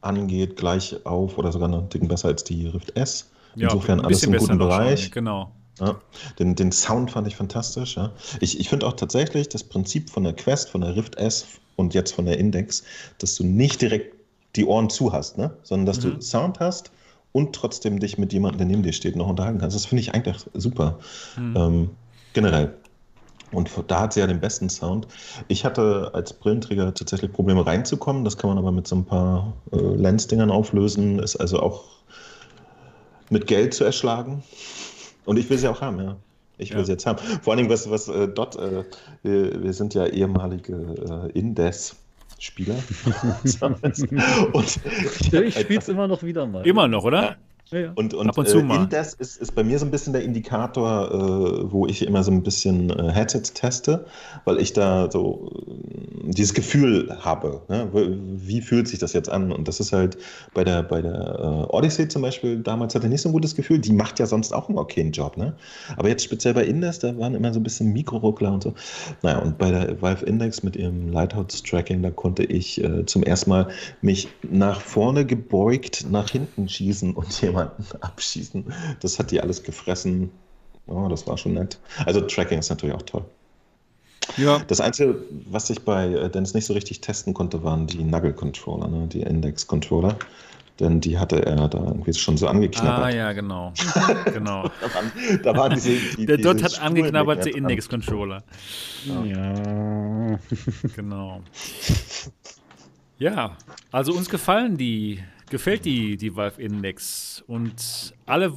angeht, 0.00 0.56
gleich 0.56 1.04
auf 1.04 1.38
oder 1.38 1.52
sogar 1.52 1.68
einen 1.68 1.90
Ticken 1.90 2.08
besser 2.08 2.28
als 2.28 2.44
die 2.44 2.66
Rift 2.66 2.96
S. 2.96 3.30
Ja, 3.54 3.68
Insofern 3.68 4.00
ein 4.00 4.06
alles 4.06 4.22
im 4.22 4.32
guten 4.32 4.42
noch 4.42 4.48
schon, 4.48 4.58
Bereich. 4.58 5.10
Genau. 5.10 5.50
Ja, 5.80 5.96
den, 6.38 6.54
den 6.56 6.72
Sound 6.72 7.10
fand 7.10 7.26
ich 7.28 7.36
fantastisch. 7.36 7.96
Ja. 7.96 8.12
Ich, 8.40 8.58
ich 8.58 8.68
finde 8.68 8.86
auch 8.86 8.94
tatsächlich 8.94 9.48
das 9.48 9.62
Prinzip 9.64 10.10
von 10.10 10.24
der 10.24 10.32
Quest, 10.32 10.70
von 10.70 10.80
der 10.80 10.96
Rift 10.96 11.16
S 11.16 11.46
und 11.76 11.94
jetzt 11.94 12.12
von 12.12 12.26
der 12.26 12.38
Index, 12.38 12.82
dass 13.18 13.36
du 13.36 13.44
nicht 13.44 13.80
direkt 13.80 14.17
die 14.58 14.66
Ohren 14.66 14.90
zu 14.90 15.12
hast, 15.12 15.38
ne? 15.38 15.52
sondern 15.62 15.86
dass 15.86 16.04
Mhm. 16.04 16.16
du 16.16 16.20
Sound 16.20 16.60
hast 16.60 16.90
und 17.32 17.54
trotzdem 17.54 17.98
dich 18.00 18.18
mit 18.18 18.32
jemandem, 18.32 18.58
der 18.58 18.66
neben 18.66 18.82
dir 18.82 18.92
steht, 18.92 19.16
noch 19.16 19.28
unterhalten 19.28 19.58
kannst. 19.58 19.74
Das 19.76 19.86
finde 19.86 20.02
ich 20.02 20.12
eigentlich 20.14 20.36
super. 20.54 20.98
Mhm. 21.36 21.56
Ähm, 21.56 21.90
generell. 22.34 22.74
Und 23.50 23.70
da 23.86 24.00
hat 24.00 24.12
sie 24.12 24.20
ja 24.20 24.26
den 24.26 24.40
besten 24.40 24.68
Sound. 24.68 25.08
Ich 25.48 25.64
hatte 25.64 26.10
als 26.12 26.34
Brillenträger 26.34 26.92
tatsächlich 26.92 27.32
Probleme 27.32 27.64
reinzukommen. 27.66 28.22
Das 28.24 28.36
kann 28.36 28.50
man 28.50 28.58
aber 28.58 28.72
mit 28.72 28.86
so 28.86 28.96
ein 28.96 29.06
paar 29.06 29.54
äh, 29.72 29.76
Lensdingern 29.78 30.50
auflösen. 30.50 31.18
Ist 31.18 31.36
also 31.36 31.60
auch 31.60 31.84
mit 33.30 33.46
Geld 33.46 33.72
zu 33.72 33.84
erschlagen. 33.84 34.42
Und 35.24 35.38
ich 35.38 35.48
will 35.48 35.56
sie 35.56 35.68
auch 35.68 35.80
haben, 35.80 35.98
ja. 36.00 36.16
Ich 36.58 36.72
will 36.72 36.80
Ja. 36.80 36.84
sie 36.84 36.92
jetzt 36.92 37.06
haben. 37.06 37.18
Vor 37.42 37.52
allen 37.52 37.58
Dingen, 37.58 37.70
was, 37.70 37.88
was 37.88 38.08
äh, 38.08 38.28
dort, 38.28 38.56
äh, 38.56 38.84
wir, 39.22 39.62
wir 39.62 39.72
sind 39.72 39.94
ja 39.94 40.04
ehemalige 40.06 41.30
äh, 41.34 41.38
Indes-Spieler. 42.38 42.76
und 44.52 44.80
Ja, 45.32 45.40
ich 45.42 45.58
spiele 45.58 45.80
es 45.80 45.88
immer 45.88 46.06
noch 46.06 46.22
wieder 46.22 46.46
mal. 46.46 46.66
Immer 46.66 46.86
noch, 46.88 47.04
oder? 47.04 47.36
Ja, 47.70 47.78
ja. 47.78 47.92
und, 47.94 48.14
und, 48.14 48.28
Ab 48.28 48.38
und 48.38 48.48
zu 48.48 48.58
äh, 48.58 48.62
mal. 48.62 48.84
Indes 48.84 49.14
ist, 49.14 49.36
ist 49.36 49.54
bei 49.54 49.62
mir 49.64 49.78
so 49.78 49.84
ein 49.84 49.90
bisschen 49.90 50.12
der 50.12 50.22
Indikator, 50.22 51.10
äh, 51.10 51.72
wo 51.72 51.86
ich 51.86 52.06
immer 52.06 52.22
so 52.22 52.30
ein 52.30 52.42
bisschen 52.42 52.90
äh, 52.90 53.10
Headsets 53.12 53.52
teste, 53.52 54.06
weil 54.44 54.58
ich 54.58 54.72
da 54.72 55.10
so 55.10 55.50
äh, 55.66 56.30
dieses 56.30 56.54
Gefühl 56.54 57.16
habe. 57.20 57.62
Ne? 57.68 57.88
Wie- 57.92 58.62
fühlt 58.62 58.88
sich 58.88 58.98
das 58.98 59.12
jetzt 59.12 59.28
an? 59.30 59.52
Und 59.52 59.68
das 59.68 59.80
ist 59.80 59.92
halt 59.92 60.18
bei 60.52 60.64
der, 60.64 60.82
bei 60.82 61.00
der 61.00 61.66
äh, 61.70 61.74
Odyssey 61.74 62.08
zum 62.08 62.22
Beispiel, 62.22 62.58
damals 62.60 62.94
hatte 62.94 63.06
ich 63.06 63.12
nicht 63.12 63.22
so 63.22 63.28
ein 63.28 63.32
gutes 63.32 63.54
Gefühl. 63.54 63.78
Die 63.78 63.92
macht 63.92 64.18
ja 64.18 64.26
sonst 64.26 64.52
auch 64.52 64.68
einen 64.68 64.78
okayen 64.78 65.12
Job. 65.12 65.36
Ne? 65.36 65.54
Aber 65.96 66.08
jetzt 66.08 66.24
speziell 66.24 66.54
bei 66.54 66.64
Indes, 66.64 66.98
da 66.98 67.16
waren 67.18 67.34
immer 67.34 67.52
so 67.54 67.60
ein 67.60 67.62
bisschen 67.62 67.92
Mikroruckler 67.92 68.52
und 68.52 68.62
so. 68.62 68.74
Naja, 69.22 69.38
und 69.38 69.58
bei 69.58 69.70
der 69.70 70.02
Valve 70.02 70.24
Index 70.26 70.62
mit 70.62 70.76
ihrem 70.76 71.12
Lighthouse-Tracking, 71.12 72.02
da 72.02 72.10
konnte 72.10 72.44
ich 72.44 72.82
äh, 72.82 73.06
zum 73.06 73.22
ersten 73.22 73.50
Mal 73.50 73.68
mich 74.02 74.28
nach 74.50 74.80
vorne 74.80 75.24
gebeugt, 75.24 76.06
nach 76.10 76.28
hinten 76.30 76.68
schießen 76.68 77.14
und 77.14 77.32
jemanden 77.58 77.84
abschießen. 78.00 78.72
Das 79.00 79.18
hat 79.18 79.30
die 79.30 79.40
alles 79.40 79.62
gefressen. 79.62 80.30
Oh, 80.86 81.08
das 81.08 81.26
war 81.26 81.36
schon 81.36 81.54
nett. 81.54 81.78
Also 82.06 82.20
Tracking 82.22 82.58
ist 82.58 82.70
natürlich 82.70 82.94
auch 82.94 83.02
toll. 83.02 83.24
Ja. 84.36 84.58
Das 84.68 84.80
Einzige, 84.80 85.16
was 85.50 85.68
ich 85.70 85.82
bei 85.84 86.06
äh, 86.06 86.30
Dennis 86.30 86.54
nicht 86.54 86.66
so 86.66 86.72
richtig 86.74 87.00
testen 87.00 87.34
konnte, 87.34 87.62
waren 87.64 87.86
die 87.86 88.02
Nuggle-Controller, 88.04 88.88
ne? 88.88 89.06
die 89.06 89.22
Index-Controller. 89.22 90.16
Denn 90.80 91.00
die 91.00 91.18
hatte 91.18 91.44
er 91.44 91.66
da 91.68 91.78
irgendwie 91.78 92.14
schon 92.14 92.36
so 92.36 92.46
Ah, 92.46 92.50
angeknabbert. 92.50 93.12
ja, 93.14 93.32
genau. 93.32 93.72
genau. 94.32 94.62
da, 94.80 94.94
waren, 94.94 95.42
da 95.42 95.56
waren 95.56 95.74
diese, 95.74 95.90
die, 96.16 96.24
Der 96.26 96.36
Dot 96.38 96.62
hat 96.62 96.80
angeknabberte. 96.80 97.50
Index-Controller. 97.50 98.44
ja. 99.24 100.38
Genau. 100.94 101.40
Ja, 103.18 103.56
also 103.90 104.12
uns 104.12 104.28
gefallen 104.28 104.76
die, 104.76 105.18
gefällt 105.50 105.84
die, 105.84 106.16
die 106.16 106.34
Valve 106.36 106.60
Index 106.60 107.42
und 107.46 108.14
alle, 108.26 108.52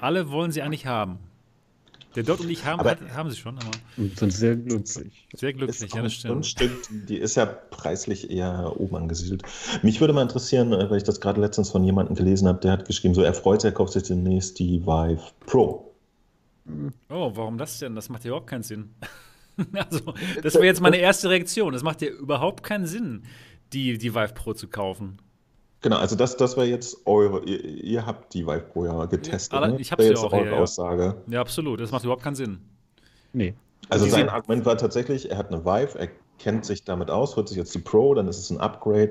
alle 0.00 0.30
wollen 0.30 0.50
sie 0.52 0.62
eigentlich 0.62 0.86
haben. 0.86 1.18
Der 2.14 2.22
Dot 2.22 2.38
und 2.40 2.48
ich 2.48 2.64
haben, 2.64 2.78
Aber- 2.78 2.90
hat, 2.92 3.00
haben 3.12 3.28
sie 3.30 3.36
schon, 3.36 3.58
aber 3.58 3.70
Und 3.96 4.16
sind 4.16 4.32
sehr 4.32 4.54
glücklich. 4.54 5.26
sehr 5.34 5.52
glücklich, 5.52 5.92
ja, 5.92 6.02
das 6.02 6.12
stimmt. 6.14 6.32
Grundstück, 6.32 6.70
die 7.08 7.16
ist 7.16 7.34
ja 7.34 7.44
preislich 7.46 8.30
eher 8.30 8.72
oben 8.78 8.94
angesiedelt. 8.94 9.42
Mich 9.82 10.00
würde 10.00 10.12
mal 10.12 10.22
interessieren, 10.22 10.72
äh, 10.72 10.88
weil 10.88 10.98
ich 10.98 11.02
das 11.02 11.20
gerade 11.20 11.40
letztens 11.40 11.70
von 11.72 11.82
jemandem 11.82 12.14
gelesen 12.14 12.46
habe, 12.46 12.60
der 12.60 12.70
hat 12.70 12.84
geschrieben, 12.86 13.14
so 13.14 13.22
er 13.22 13.34
freut 13.34 13.62
sich, 13.62 13.70
er 13.70 13.74
kauft 13.74 13.94
sich 13.94 14.04
demnächst 14.04 14.60
die 14.60 14.80
Vive 14.86 15.22
Pro. 15.46 15.92
Oh, 17.10 17.32
warum 17.34 17.58
das 17.58 17.80
denn? 17.80 17.96
Das 17.96 18.08
macht 18.08 18.24
ja 18.24 18.28
überhaupt 18.28 18.46
keinen 18.48 18.62
Sinn. 18.62 18.94
also, 19.72 20.14
das 20.42 20.54
wäre 20.54 20.66
jetzt 20.66 20.80
meine 20.80 20.96
erste 20.98 21.28
Reaktion. 21.30 21.72
Das 21.72 21.82
macht 21.82 22.00
ja 22.00 22.08
überhaupt 22.08 22.62
keinen 22.62 22.86
Sinn, 22.86 23.24
die, 23.72 23.98
die 23.98 24.14
Vive 24.14 24.34
Pro 24.34 24.52
zu 24.54 24.68
kaufen. 24.68 25.18
Genau, 25.84 25.98
also 25.98 26.16
das, 26.16 26.34
das 26.38 26.56
war 26.56 26.64
jetzt 26.64 26.96
eure, 27.04 27.44
ihr, 27.44 27.62
ihr 27.62 28.06
habt 28.06 28.32
die 28.32 28.46
Vive 28.46 28.60
Pro 28.72 28.86
ja 28.86 29.04
getestet. 29.04 29.60
Ja, 29.60 29.68
ne? 29.68 29.76
ich 29.78 29.92
hab 29.92 29.98
Das 29.98 30.06
sie 30.06 30.14
war 30.14 30.22
jetzt 30.22 30.24
auch, 30.24 30.32
eure 30.32 30.46
ja, 30.46 30.52
ja. 30.52 30.62
Aussage. 30.62 31.14
Ja, 31.26 31.40
absolut. 31.42 31.78
Das 31.78 31.92
macht 31.92 32.04
überhaupt 32.04 32.22
keinen 32.22 32.36
Sinn. 32.36 32.58
Nee. 33.34 33.52
Also 33.90 34.06
Die 34.06 34.10
sein 34.10 34.30
Argument 34.30 34.64
war 34.64 34.78
tatsächlich, 34.78 35.30
er 35.30 35.36
hat 35.36 35.52
eine 35.52 35.66
Vive, 35.66 35.98
er 35.98 36.08
kennt 36.38 36.64
sich 36.64 36.84
damit 36.84 37.10
aus, 37.10 37.36
holt 37.36 37.50
sich 37.50 37.58
jetzt 37.58 37.74
die 37.74 37.80
Pro, 37.80 38.14
dann 38.14 38.28
ist 38.28 38.38
es 38.38 38.48
ein 38.48 38.60
Upgrade. 38.60 39.10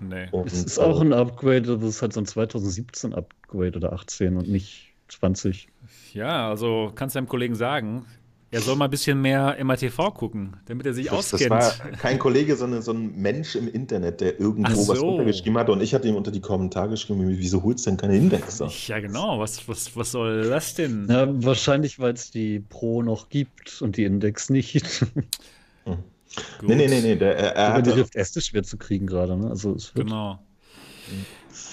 Nee. 0.00 0.26
Und, 0.32 0.46
Es 0.46 0.64
ist 0.64 0.78
äh, 0.78 0.80
auch 0.80 0.98
ein 1.02 1.12
Upgrade, 1.12 1.70
aber 1.70 1.82
es 1.82 1.96
ist 1.96 2.00
halt 2.00 2.14
so 2.14 2.20
ein 2.20 2.26
2017 2.26 3.12
Upgrade 3.12 3.76
oder 3.76 3.92
18 3.92 4.38
und 4.38 4.48
nicht 4.48 4.94
20. 5.08 5.68
Ja, 6.14 6.48
also 6.48 6.90
kannst 6.94 7.16
deinem 7.16 7.28
Kollegen 7.28 7.54
sagen, 7.54 8.06
er 8.54 8.60
soll 8.60 8.76
mal 8.76 8.86
ein 8.86 8.90
bisschen 8.90 9.20
mehr 9.20 9.56
MATV 9.62 10.14
gucken, 10.14 10.56
damit 10.66 10.86
er 10.86 10.94
sich 10.94 11.06
Das, 11.08 11.30
das 11.30 11.34
auskennt. 11.34 11.50
war 11.50 11.72
kein 11.98 12.18
Kollege, 12.18 12.54
sondern 12.56 12.82
so 12.82 12.92
ein 12.92 13.14
Mensch 13.20 13.56
im 13.56 13.68
Internet, 13.68 14.20
der 14.20 14.38
irgendwo 14.38 14.82
Ach 14.84 14.88
was 14.88 14.98
so. 15.00 15.08
untergeschrieben 15.08 15.58
hatte. 15.58 15.72
Und 15.72 15.82
ich 15.82 15.92
hatte 15.94 16.06
ihm 16.08 16.16
unter 16.16 16.30
die 16.30 16.40
Kommentare 16.40 16.90
geschrieben, 16.90 17.24
wieso 17.26 17.62
holst 17.62 17.84
du 17.86 17.90
denn 17.90 17.96
keine 17.98 18.16
Indexer? 18.16 18.70
ja, 18.86 19.00
genau. 19.00 19.38
Was, 19.40 19.68
was, 19.68 19.96
was 19.96 20.12
soll 20.12 20.48
das 20.48 20.74
denn? 20.74 21.06
Ja, 21.10 21.26
wahrscheinlich, 21.44 21.98
weil 21.98 22.14
es 22.14 22.30
die 22.30 22.60
Pro 22.60 23.02
noch 23.02 23.28
gibt 23.28 23.82
und 23.82 23.96
die 23.96 24.04
Index 24.04 24.48
nicht. 24.50 25.04
Gut. 25.84 26.68
Nee, 26.68 26.74
nee, 26.76 26.86
nee, 26.88 27.00
nee. 27.00 27.16
Der, 27.16 27.36
er, 27.36 27.54
er 27.56 27.68
Aber 27.74 27.82
die 27.82 27.90
Rift 27.90 28.16
S 28.16 28.34
ist 28.36 28.46
schwer 28.48 28.62
zu 28.62 28.76
kriegen 28.76 29.06
gerade. 29.06 29.36
Ne? 29.36 29.50
Also 29.50 29.76
Genau. 29.94 30.38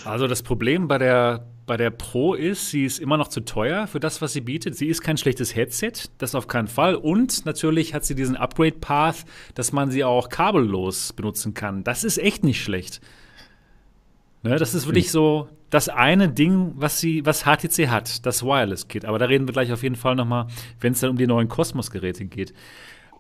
Also 0.05 0.27
das 0.27 0.43
Problem 0.43 0.87
bei 0.87 0.97
der, 0.97 1.47
bei 1.65 1.77
der 1.77 1.89
Pro 1.91 2.33
ist, 2.33 2.69
sie 2.69 2.85
ist 2.85 2.99
immer 2.99 3.17
noch 3.17 3.27
zu 3.27 3.41
teuer 3.41 3.87
für 3.87 3.99
das, 3.99 4.21
was 4.21 4.33
sie 4.33 4.41
bietet. 4.41 4.75
Sie 4.75 4.87
ist 4.87 5.01
kein 5.01 5.17
schlechtes 5.17 5.55
Headset, 5.55 5.93
das 6.17 6.35
auf 6.35 6.47
keinen 6.47 6.67
Fall. 6.67 6.95
Und 6.95 7.45
natürlich 7.45 7.93
hat 7.93 8.03
sie 8.03 8.15
diesen 8.15 8.35
Upgrade-Path, 8.35 9.25
dass 9.53 9.71
man 9.71 9.91
sie 9.91 10.03
auch 10.03 10.29
kabellos 10.29 11.13
benutzen 11.13 11.53
kann. 11.53 11.83
Das 11.83 12.03
ist 12.03 12.17
echt 12.17 12.43
nicht 12.43 12.61
schlecht. 12.61 13.01
Ne, 14.43 14.57
das 14.57 14.73
ist 14.73 14.87
wirklich 14.87 15.11
so 15.11 15.49
das 15.69 15.87
eine 15.87 16.29
Ding, 16.29 16.73
was 16.75 16.99
sie, 16.99 17.25
was 17.25 17.43
HTC 17.43 17.87
hat, 17.87 18.25
das 18.25 18.43
Wireless-Kit. 18.43 19.05
Aber 19.05 19.19
da 19.19 19.25
reden 19.25 19.47
wir 19.47 19.53
gleich 19.53 19.71
auf 19.71 19.83
jeden 19.83 19.95
Fall 19.95 20.15
noch 20.15 20.25
mal, 20.25 20.47
wenn 20.79 20.93
es 20.93 20.99
dann 20.99 21.11
um 21.11 21.17
die 21.17 21.27
neuen 21.27 21.47
Cosmos-Geräte 21.47 22.25
geht. 22.25 22.53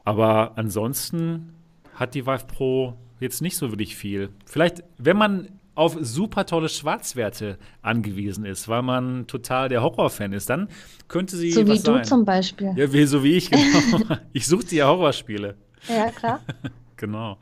Aber 0.03 0.53
ansonsten 0.57 1.53
hat 1.93 2.15
die 2.15 2.25
Vive 2.25 2.45
Pro 2.47 2.97
jetzt 3.19 3.41
nicht 3.41 3.55
so 3.55 3.71
wirklich 3.71 3.95
viel. 3.95 4.29
Vielleicht, 4.45 4.83
wenn 4.97 5.15
man 5.15 5.47
auf 5.75 5.97
super 6.01 6.45
tolle 6.45 6.69
Schwarzwerte 6.69 7.57
angewiesen 7.81 8.45
ist, 8.45 8.67
weil 8.67 8.81
man 8.81 9.27
total 9.27 9.69
der 9.69 9.81
Horrorfan 9.81 10.33
ist, 10.33 10.49
dann 10.49 10.67
könnte 11.07 11.37
sie 11.37 11.51
So 11.51 11.65
wie 11.65 11.77
du 11.77 11.77
sein. 11.77 12.03
zum 12.03 12.25
Beispiel. 12.25 12.73
ja, 12.75 12.91
wie, 12.91 13.05
so 13.05 13.23
wie 13.23 13.33
ich, 13.37 13.49
genau. 13.49 14.15
ich 14.33 14.47
suchte 14.47 14.75
ja 14.75 14.87
Horrorspiele. 14.87 15.55
Ja, 15.87 16.09
klar. 16.11 16.39
Genau. 16.97 17.39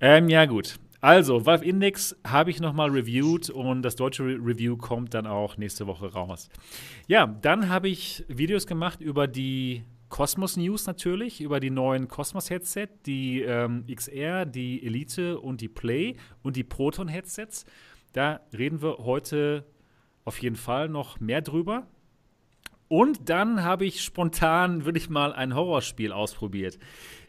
Ähm, 0.00 0.30
ja, 0.30 0.46
gut. 0.46 0.76
Also, 1.02 1.44
Valve 1.44 1.66
Index 1.66 2.16
habe 2.26 2.50
ich 2.50 2.60
nochmal 2.60 2.88
reviewed 2.88 3.50
und 3.50 3.82
das 3.82 3.94
deutsche 3.94 4.24
Re 4.24 4.38
Review 4.42 4.78
kommt 4.78 5.12
dann 5.12 5.26
auch 5.26 5.58
nächste 5.58 5.86
Woche 5.86 6.10
raus. 6.12 6.48
Ja, 7.08 7.26
dann 7.26 7.68
habe 7.68 7.88
ich 7.90 8.24
Videos 8.26 8.66
gemacht 8.66 9.02
über 9.02 9.26
die 9.26 9.84
Cosmos 10.08 10.56
News 10.56 10.86
natürlich, 10.86 11.40
über 11.40 11.60
die 11.60 11.70
neuen 11.70 12.08
Cosmos 12.08 12.50
Headset, 12.50 12.88
die 13.06 13.42
ähm, 13.42 13.84
XR, 13.86 14.46
die 14.46 14.84
Elite 14.84 15.38
und 15.38 15.60
die 15.60 15.68
Play 15.68 16.16
und 16.42 16.56
die 16.56 16.64
Proton 16.64 17.08
Headsets. 17.08 17.66
Da 18.12 18.40
reden 18.56 18.82
wir 18.82 18.98
heute 18.98 19.66
auf 20.24 20.40
jeden 20.40 20.56
Fall 20.56 20.88
noch 20.88 21.20
mehr 21.20 21.42
drüber. 21.42 21.86
Und 22.88 23.28
dann 23.28 23.62
habe 23.64 23.84
ich 23.84 24.02
spontan 24.02 24.86
wirklich 24.86 25.10
mal 25.10 25.34
ein 25.34 25.54
Horrorspiel 25.54 26.10
ausprobiert. 26.10 26.78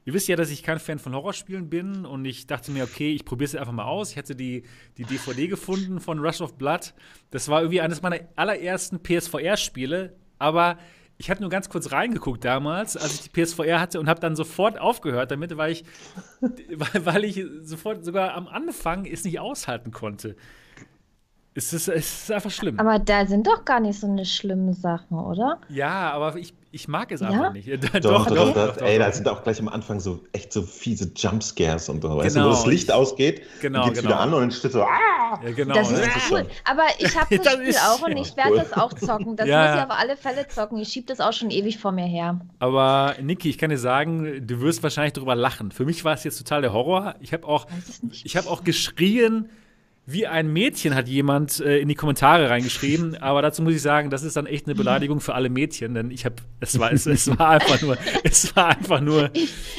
Ihr 0.05 0.13
wisst 0.13 0.29
ja, 0.29 0.37
dass 0.37 0.49
ich 0.49 0.63
kein 0.63 0.79
Fan 0.79 0.99
von 0.99 1.13
Horrorspielen 1.13 1.69
bin 1.69 2.05
und 2.05 2.23
ich 2.23 2.47
dachte 2.47 2.71
mir, 2.71 2.85
okay, 2.85 3.13
ich 3.13 3.25
probiere 3.25 3.49
es 3.49 3.55
einfach 3.55 3.73
mal 3.73 3.83
aus. 3.83 4.11
Ich 4.11 4.17
hatte 4.17 4.35
die, 4.35 4.63
die 4.97 5.03
DVD 5.03 5.47
gefunden 5.47 5.99
von 5.99 6.19
Rush 6.19 6.39
of 6.39 6.57
Blood. 6.57 6.93
Das 7.29 7.49
war 7.49 7.61
irgendwie 7.61 7.81
eines 7.81 8.01
meiner 8.01 8.21
allerersten 8.37 9.03
PSVR-Spiele, 9.03 10.15
aber 10.39 10.77
ich 11.19 11.29
hatte 11.29 11.41
nur 11.41 11.49
ganz 11.49 11.67
kurz 11.69 11.91
reingeguckt 11.91 12.45
damals, 12.45 12.95
als 12.95 13.15
ich 13.15 13.29
die 13.29 13.29
PSVR 13.29 13.81
hatte 13.81 13.99
und 13.99 14.07
habe 14.07 14.21
dann 14.21 14.37
sofort 14.37 14.79
aufgehört 14.79 15.31
damit, 15.31 15.55
weil 15.57 15.73
ich, 15.73 15.83
weil, 16.93 17.25
ich 17.25 17.45
sofort 17.61 18.05
sogar 18.05 18.33
am 18.33 18.47
Anfang 18.47 19.05
es 19.05 19.25
nicht 19.25 19.37
aushalten 19.37 19.91
konnte. 19.91 20.37
Es 21.53 21.73
ist, 21.73 21.89
es 21.89 22.23
ist 22.23 22.31
einfach 22.31 22.51
schlimm. 22.51 22.79
Aber 22.79 22.99
da 22.99 23.25
sind 23.25 23.47
doch 23.47 23.65
gar 23.65 23.81
nicht 23.81 23.99
so 23.99 24.07
eine 24.07 24.23
schlimme 24.23 24.73
Sachen, 24.73 25.19
oder? 25.19 25.59
Ja, 25.67 26.09
aber 26.11 26.37
ich, 26.37 26.53
Ich 26.71 26.87
mag 26.87 27.11
es 27.11 27.21
Ja? 27.21 27.29
einfach 27.29 27.53
nicht. 27.53 27.67
Doch, 28.03 28.27
doch, 28.27 28.53
doch, 28.53 28.53
doch, 28.75 28.77
Ey, 28.83 28.99
da 28.99 29.11
sind 29.11 29.27
auch 29.27 29.41
gleich 29.43 29.59
am 29.59 29.67
Anfang 29.69 29.99
so 29.99 30.23
echt 30.33 30.53
so 30.53 30.61
fiese 30.61 31.11
Jumpscares 31.15 31.89
und 31.89 32.03
so. 32.03 32.17
Weißt 32.17 32.35
du, 32.35 32.39
Genau. 32.41 32.51
wo 32.51 32.55
das 32.55 32.65
Licht 32.67 32.91
ausgeht, 32.91 33.41
Genau, 33.61 33.79
dann 33.79 33.87
geht's 33.89 34.01
genau. 34.03 34.11
wieder 34.15 34.19
an 34.21 34.33
und 34.35 34.41
dann 34.41 34.51
steht 34.51 34.73
so, 34.73 34.83
ah! 34.83 35.39
Ja, 35.43 35.51
genau. 35.51 35.73
Das 35.73 35.89
ist 35.91 35.99
das 36.05 36.15
ist 36.15 36.31
cool. 36.31 36.45
Aber 36.65 36.83
ich 36.99 37.17
habe 37.19 37.35
das, 37.37 37.43
Das 37.45 37.53
Spiel 37.53 37.67
ist- 37.67 37.81
auch 37.81 38.01
und 38.03 38.17
ich 38.17 38.37
werde 38.37 38.51
cool. 38.51 38.57
das 38.57 38.73
auch 38.73 38.93
zocken. 38.93 39.35
Das 39.35 39.47
Ja, 39.49 39.67
muss 39.71 39.77
ich 39.77 39.91
auf 39.91 39.97
alle 39.99 40.15
Fälle 40.17 40.47
zocken. 40.47 40.77
Ich 40.77 40.89
schiebe 40.89 41.07
das 41.07 41.19
auch 41.19 41.33
schon 41.33 41.49
ewig 41.49 41.79
vor 41.79 41.91
mir 41.91 42.05
her. 42.05 42.39
Aber 42.59 43.15
Niki, 43.21 43.49
ich 43.49 43.57
kann 43.57 43.71
dir 43.71 43.77
sagen, 43.79 44.45
du 44.45 44.61
wirst 44.61 44.83
wahrscheinlich 44.83 45.13
darüber 45.13 45.35
lachen. 45.35 45.71
Für 45.71 45.85
mich 45.85 46.05
war 46.05 46.13
es 46.13 46.23
jetzt 46.23 46.37
total 46.37 46.61
der 46.61 46.71
Horror. 46.73 47.15
Ich 47.19 47.33
habe 47.33 47.47
auch, 47.47 47.65
es 48.11 48.23
ich 48.23 48.37
habe 48.37 48.47
auch 48.49 48.63
geschrien 48.63 49.49
wie 50.11 50.27
ein 50.27 50.51
Mädchen, 50.51 50.95
hat 50.95 51.07
jemand 51.07 51.59
äh, 51.59 51.79
in 51.79 51.87
die 51.87 51.95
Kommentare 51.95 52.49
reingeschrieben. 52.49 53.15
Aber 53.21 53.41
dazu 53.41 53.61
muss 53.61 53.73
ich 53.73 53.81
sagen, 53.81 54.09
das 54.09 54.23
ist 54.23 54.35
dann 54.35 54.45
echt 54.45 54.65
eine 54.65 54.75
Beleidigung 54.75 55.21
für 55.21 55.33
alle 55.35 55.49
Mädchen, 55.49 55.93
denn 55.93 56.11
ich 56.11 56.25
habe, 56.25 56.35
es 56.59 56.79
war, 56.79 56.91
es, 56.91 57.05
es 57.05 57.27
war 57.39 57.49
einfach 57.49 57.81
nur, 57.81 57.97
es 58.23 58.55
war 58.55 58.69
einfach 58.69 59.01
nur. 59.01 59.29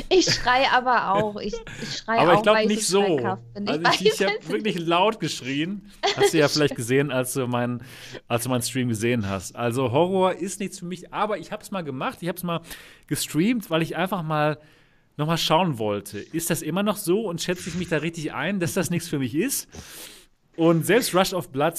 Ich 0.08 0.26
schreie 0.26 0.70
aber 0.72 1.12
auch. 1.14 1.40
Ich, 1.40 1.54
ich 1.82 1.98
schreie 1.98 2.20
Aber 2.20 2.32
auch, 2.32 2.36
ich 2.36 2.42
glaube 2.42 2.66
nicht 2.66 2.86
so 2.86 3.16
bin. 3.54 3.68
Also 3.68 4.04
ich, 4.04 4.06
ich 4.06 4.22
habe 4.22 4.34
wirklich 4.48 4.78
laut 4.78 5.20
geschrien. 5.20 5.90
Hast 6.16 6.32
du 6.34 6.38
ja 6.38 6.48
vielleicht 6.48 6.76
gesehen, 6.76 7.10
als 7.10 7.32
du 7.32 7.46
meinen 7.46 7.82
als 8.28 8.44
du 8.44 8.50
meinen 8.50 8.62
Stream 8.62 8.88
gesehen 8.88 9.28
hast. 9.28 9.56
Also 9.56 9.92
Horror 9.92 10.34
ist 10.34 10.60
nichts 10.60 10.78
für 10.78 10.86
mich, 10.86 11.12
aber 11.12 11.38
ich 11.38 11.52
habe 11.52 11.62
es 11.62 11.70
mal 11.70 11.82
gemacht. 11.82 12.18
Ich 12.20 12.28
habe 12.28 12.36
es 12.36 12.42
mal 12.42 12.60
gestreamt, 13.06 13.70
weil 13.70 13.82
ich 13.82 13.96
einfach 13.96 14.22
mal 14.22 14.58
noch 15.16 15.26
mal 15.26 15.36
schauen 15.36 15.78
wollte. 15.78 16.18
Ist 16.18 16.50
das 16.50 16.62
immer 16.62 16.82
noch 16.82 16.96
so 16.96 17.28
und 17.28 17.40
schätze 17.40 17.68
ich 17.68 17.74
mich 17.74 17.88
da 17.88 17.98
richtig 17.98 18.32
ein, 18.32 18.60
dass 18.60 18.74
das 18.74 18.90
nichts 18.90 19.08
für 19.08 19.18
mich 19.18 19.34
ist? 19.34 19.68
Und 20.60 20.84
selbst 20.84 21.14
Rush 21.14 21.32
of 21.32 21.48
Blood, 21.48 21.72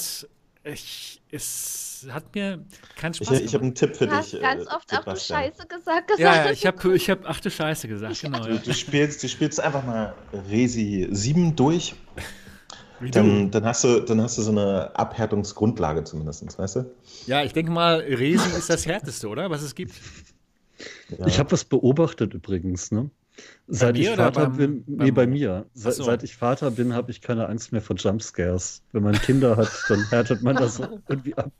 ich, 0.64 1.22
es 1.30 2.04
hat 2.10 2.34
mir 2.34 2.64
keinen 2.96 3.14
Spaß 3.14 3.30
Ich, 3.38 3.44
ich 3.44 3.54
habe 3.54 3.62
einen 3.62 3.76
Tipp 3.76 3.94
für 3.94 4.08
Du 4.08 4.12
hast 4.12 4.32
dich. 4.32 4.40
ganz 4.40 4.64
äh, 4.64 4.74
oft 4.74 4.88
ach 4.90 5.04
du 5.04 5.10
Sebastian. 5.10 5.38
Scheiße 5.38 5.66
gesagt. 5.68 6.08
gesagt 6.08 6.18
Ja, 6.18 6.46
ja, 6.46 6.50
ich 6.50 6.66
habe 6.66 6.96
ich 6.96 7.08
hab, 7.08 7.20
ach 7.24 7.38
du 7.38 7.48
Scheiße 7.48 7.86
gesagt, 7.86 8.20
genau. 8.20 8.44
Ja. 8.44 8.56
Du 8.56 8.74
spielst, 8.74 9.22
du 9.22 9.28
spielst 9.28 9.60
einfach 9.60 9.86
mal 9.86 10.16
Resi 10.50 11.06
7 11.12 11.54
durch, 11.54 11.94
Wie 12.98 13.12
du. 13.12 13.20
dann, 13.20 13.52
dann, 13.52 13.64
hast 13.64 13.84
du, 13.84 14.00
dann 14.00 14.20
hast 14.20 14.38
du 14.38 14.42
so 14.42 14.50
eine 14.50 14.90
Abhärtungsgrundlage 14.96 16.02
zumindest, 16.02 16.58
weißt 16.58 16.74
du? 16.74 16.90
Ja, 17.26 17.44
ich 17.44 17.52
denke 17.52 17.70
mal, 17.70 18.00
Resi 18.00 18.48
ist 18.58 18.68
das 18.68 18.84
härteste, 18.84 19.28
oder? 19.28 19.48
Was 19.48 19.62
es 19.62 19.76
gibt. 19.76 19.94
Ja. 21.16 21.24
Ich 21.28 21.38
habe 21.38 21.52
was 21.52 21.62
beobachtet 21.62 22.34
übrigens, 22.34 22.90
ne? 22.90 23.10
Seit 23.66 23.96
ich 23.96 24.08
Vater 24.10 24.48
beim- 24.50 24.56
bin, 24.56 24.84
nee, 24.86 24.96
beim- 25.10 25.14
bei 25.14 25.26
mir. 25.26 25.66
Se 25.72 25.92
so. 25.92 26.02
Seit 26.04 26.22
ich 26.22 26.36
Vater 26.36 26.70
bin, 26.70 26.92
habe 26.94 27.10
ich 27.10 27.20
keine 27.22 27.48
Angst 27.48 27.72
mehr 27.72 27.80
vor 27.80 27.96
Jumpscares. 27.96 28.82
Wenn 28.92 29.02
man 29.02 29.14
Kinder 29.14 29.56
hat, 29.56 29.70
dann 29.88 30.04
härtet 30.10 30.42
man 30.42 30.56
das 30.56 30.78
irgendwie 31.08 31.34
ab. 31.34 31.50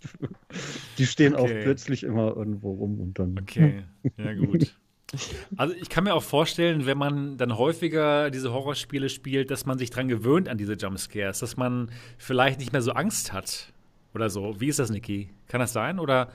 Die 0.98 1.06
stehen 1.06 1.34
auch 1.34 1.44
Okay. 1.44 1.62
plötzlich 1.62 2.02
immer 2.02 2.36
irgendwo 2.36 2.72
rum 2.72 3.00
und 3.00 3.18
dann. 3.18 3.38
Okay, 3.40 3.84
ja 4.18 4.34
gut. 4.34 4.74
Also 5.56 5.74
ich 5.74 5.88
kann 5.90 6.04
mir 6.04 6.14
auch 6.14 6.22
vorstellen, 6.22 6.86
wenn 6.86 6.96
man 6.96 7.36
dann 7.36 7.56
häufiger 7.58 8.30
diese 8.30 8.52
Horrorspiele 8.52 9.08
spielt, 9.10 9.50
dass 9.50 9.66
man 9.66 9.78
sich 9.78 9.90
dran 9.90 10.08
gewöhnt 10.08 10.48
an 10.48 10.56
diese 10.58 10.72
Jumpscares, 10.74 11.38
dass 11.40 11.56
man 11.58 11.90
vielleicht 12.18 12.58
nicht 12.60 12.72
mehr 12.72 12.80
so 12.82 12.92
Angst 12.92 13.32
hat 13.32 13.72
oder 14.14 14.30
so. 14.30 14.58
Wie 14.58 14.68
ist 14.68 14.78
das, 14.78 14.90
Niki? 14.90 15.30
Kann 15.48 15.60
das 15.60 15.72
sein 15.74 15.98
oder 15.98 16.28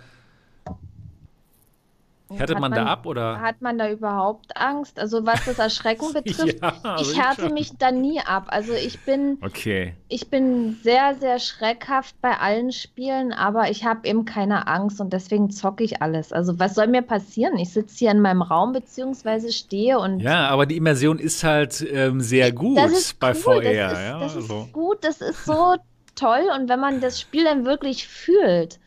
härtet 2.30 2.56
Hat 2.56 2.62
man, 2.62 2.72
da 2.72 2.86
ab 2.86 3.06
oder? 3.06 3.42
Hat 3.42 3.62
man 3.62 3.78
da 3.78 3.90
überhaupt 3.90 4.56
Angst? 4.58 5.00
Also 5.00 5.26
was 5.26 5.46
das 5.46 5.60
Erschrecken 5.60 6.14
betrifft, 6.14 6.62
Ja, 6.62 6.74
also 6.84 7.12
ich 7.12 7.20
härte 7.20 7.50
mich 7.50 7.78
da 7.78 7.92
nie 7.92 8.20
ab. 8.20 8.46
Also 8.48 8.74
ich 8.74 9.00
bin, 9.02 9.38
Okay, 9.42 9.94
ich 10.08 10.30
bin 10.30 10.78
sehr, 10.84 11.16
sehr 11.16 11.40
schreckhaft 11.40 12.20
bei 12.22 12.38
allen 12.38 12.72
Spielen, 12.72 13.34
aber 13.34 13.70
ich 13.70 13.86
habe 13.86 14.08
eben 14.08 14.26
keine 14.26 14.68
Angst 14.68 15.00
und 15.02 15.14
deswegen 15.14 15.50
zocke 15.50 15.84
ich 15.84 16.02
alles. 16.02 16.34
Also 16.34 16.60
was 16.60 16.76
soll 16.76 16.88
mir 16.88 17.02
passieren? 17.02 17.58
Ich 17.58 17.72
sitze 17.72 17.98
hier 17.98 18.12
in 18.12 18.22
meinem 18.22 18.42
Raum 18.42 18.74
beziehungsweise 18.74 19.52
stehe 19.52 20.00
und 20.00 20.20
ja, 20.20 20.48
aber 20.48 20.66
die 20.66 20.78
Immersion 20.78 21.20
ist 21.20 21.44
halt 21.44 21.86
ähm, 21.92 22.22
sehr 22.22 22.52
gut 22.52 22.78
bei 23.20 23.32
cool, 23.32 23.62
VR. 23.62 23.62
das 23.62 23.94
ist, 23.94 24.00
ja, 24.00 24.20
das 24.20 24.36
also. 24.36 24.62
ist 24.62 24.74
gut, 24.74 24.98
das 25.04 25.22
ist 25.22 25.46
so 25.46 25.76
toll 26.16 26.44
und 26.56 26.68
wenn 26.70 26.80
man 26.80 27.00
das 27.00 27.22
Spiel 27.22 27.44
dann 27.44 27.66
wirklich 27.66 28.08
fühlt, 28.08 28.80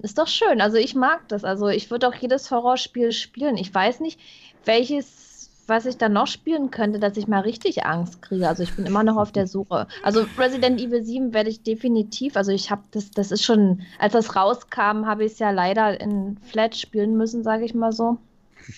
ist 0.00 0.18
doch 0.18 0.28
schön. 0.28 0.60
Also 0.60 0.76
ich 0.76 0.94
mag 0.94 1.26
das. 1.28 1.44
Also 1.44 1.68
ich 1.68 1.90
würde 1.90 2.08
auch 2.08 2.14
jedes 2.14 2.50
Horrorspiel 2.50 3.12
spielen. 3.12 3.56
Ich 3.56 3.74
weiß 3.74 4.00
nicht, 4.00 4.20
welches, 4.64 5.50
was 5.66 5.86
ich 5.86 5.96
dann 5.98 6.12
noch 6.12 6.26
spielen 6.26 6.70
könnte, 6.70 6.98
dass 6.98 7.16
ich 7.16 7.26
mal 7.28 7.40
richtig 7.40 7.84
Angst 7.84 8.22
kriege. 8.22 8.48
Also 8.48 8.62
ich 8.62 8.74
bin 8.74 8.86
immer 8.86 9.02
noch 9.02 9.16
auf 9.16 9.32
der 9.32 9.46
Suche. 9.46 9.86
Also 10.02 10.24
Resident 10.38 10.80
Evil 10.80 11.02
7 11.02 11.34
werde 11.34 11.50
ich 11.50 11.62
definitiv, 11.62 12.36
also 12.36 12.52
ich 12.52 12.70
habe 12.70 12.82
das, 12.92 13.10
das 13.10 13.30
ist 13.32 13.44
schon, 13.44 13.82
als 13.98 14.12
das 14.12 14.34
rauskam, 14.36 15.06
habe 15.06 15.24
ich 15.24 15.32
es 15.32 15.38
ja 15.38 15.50
leider 15.50 16.00
in 16.00 16.38
Flat 16.42 16.76
spielen 16.76 17.16
müssen, 17.16 17.42
sage 17.42 17.64
ich 17.64 17.74
mal 17.74 17.92
so. 17.92 18.18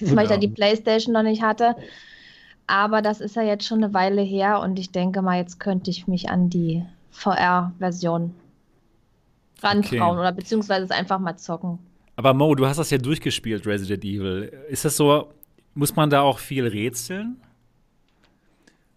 Weil 0.00 0.24
ich 0.24 0.28
da 0.28 0.34
Ja. 0.34 0.40
die 0.40 0.48
Playstation 0.48 1.12
noch 1.12 1.22
nicht 1.22 1.42
hatte. 1.42 1.74
Aber 2.66 3.02
das 3.02 3.20
ist 3.20 3.34
ja 3.36 3.42
jetzt 3.42 3.66
schon 3.66 3.82
eine 3.82 3.92
Weile 3.94 4.22
her 4.22 4.60
und 4.60 4.78
ich 4.78 4.92
denke 4.92 5.22
mal, 5.22 5.38
jetzt 5.38 5.58
könnte 5.58 5.90
ich 5.90 6.06
mich 6.06 6.30
an 6.30 6.50
die 6.50 6.84
VR-Version 7.10 8.32
rantrauen 9.62 10.10
Okay. 10.12 10.20
oder 10.20 10.32
beziehungsweise 10.32 10.84
es 10.84 10.90
einfach 10.90 11.18
mal 11.18 11.36
zocken. 11.36 11.78
Aber 12.16 12.34
Mo, 12.34 12.54
du 12.54 12.66
hast 12.66 12.76
das 12.78 12.90
ja 12.90 12.98
durchgespielt, 12.98 13.66
Resident 13.66 14.04
Evil. 14.04 14.52
Ist 14.68 14.84
das 14.84 14.96
so, 14.96 15.32
muss 15.74 15.96
man 15.96 16.10
da 16.10 16.20
auch 16.22 16.38
viel 16.38 16.66
rätseln? 16.66 17.36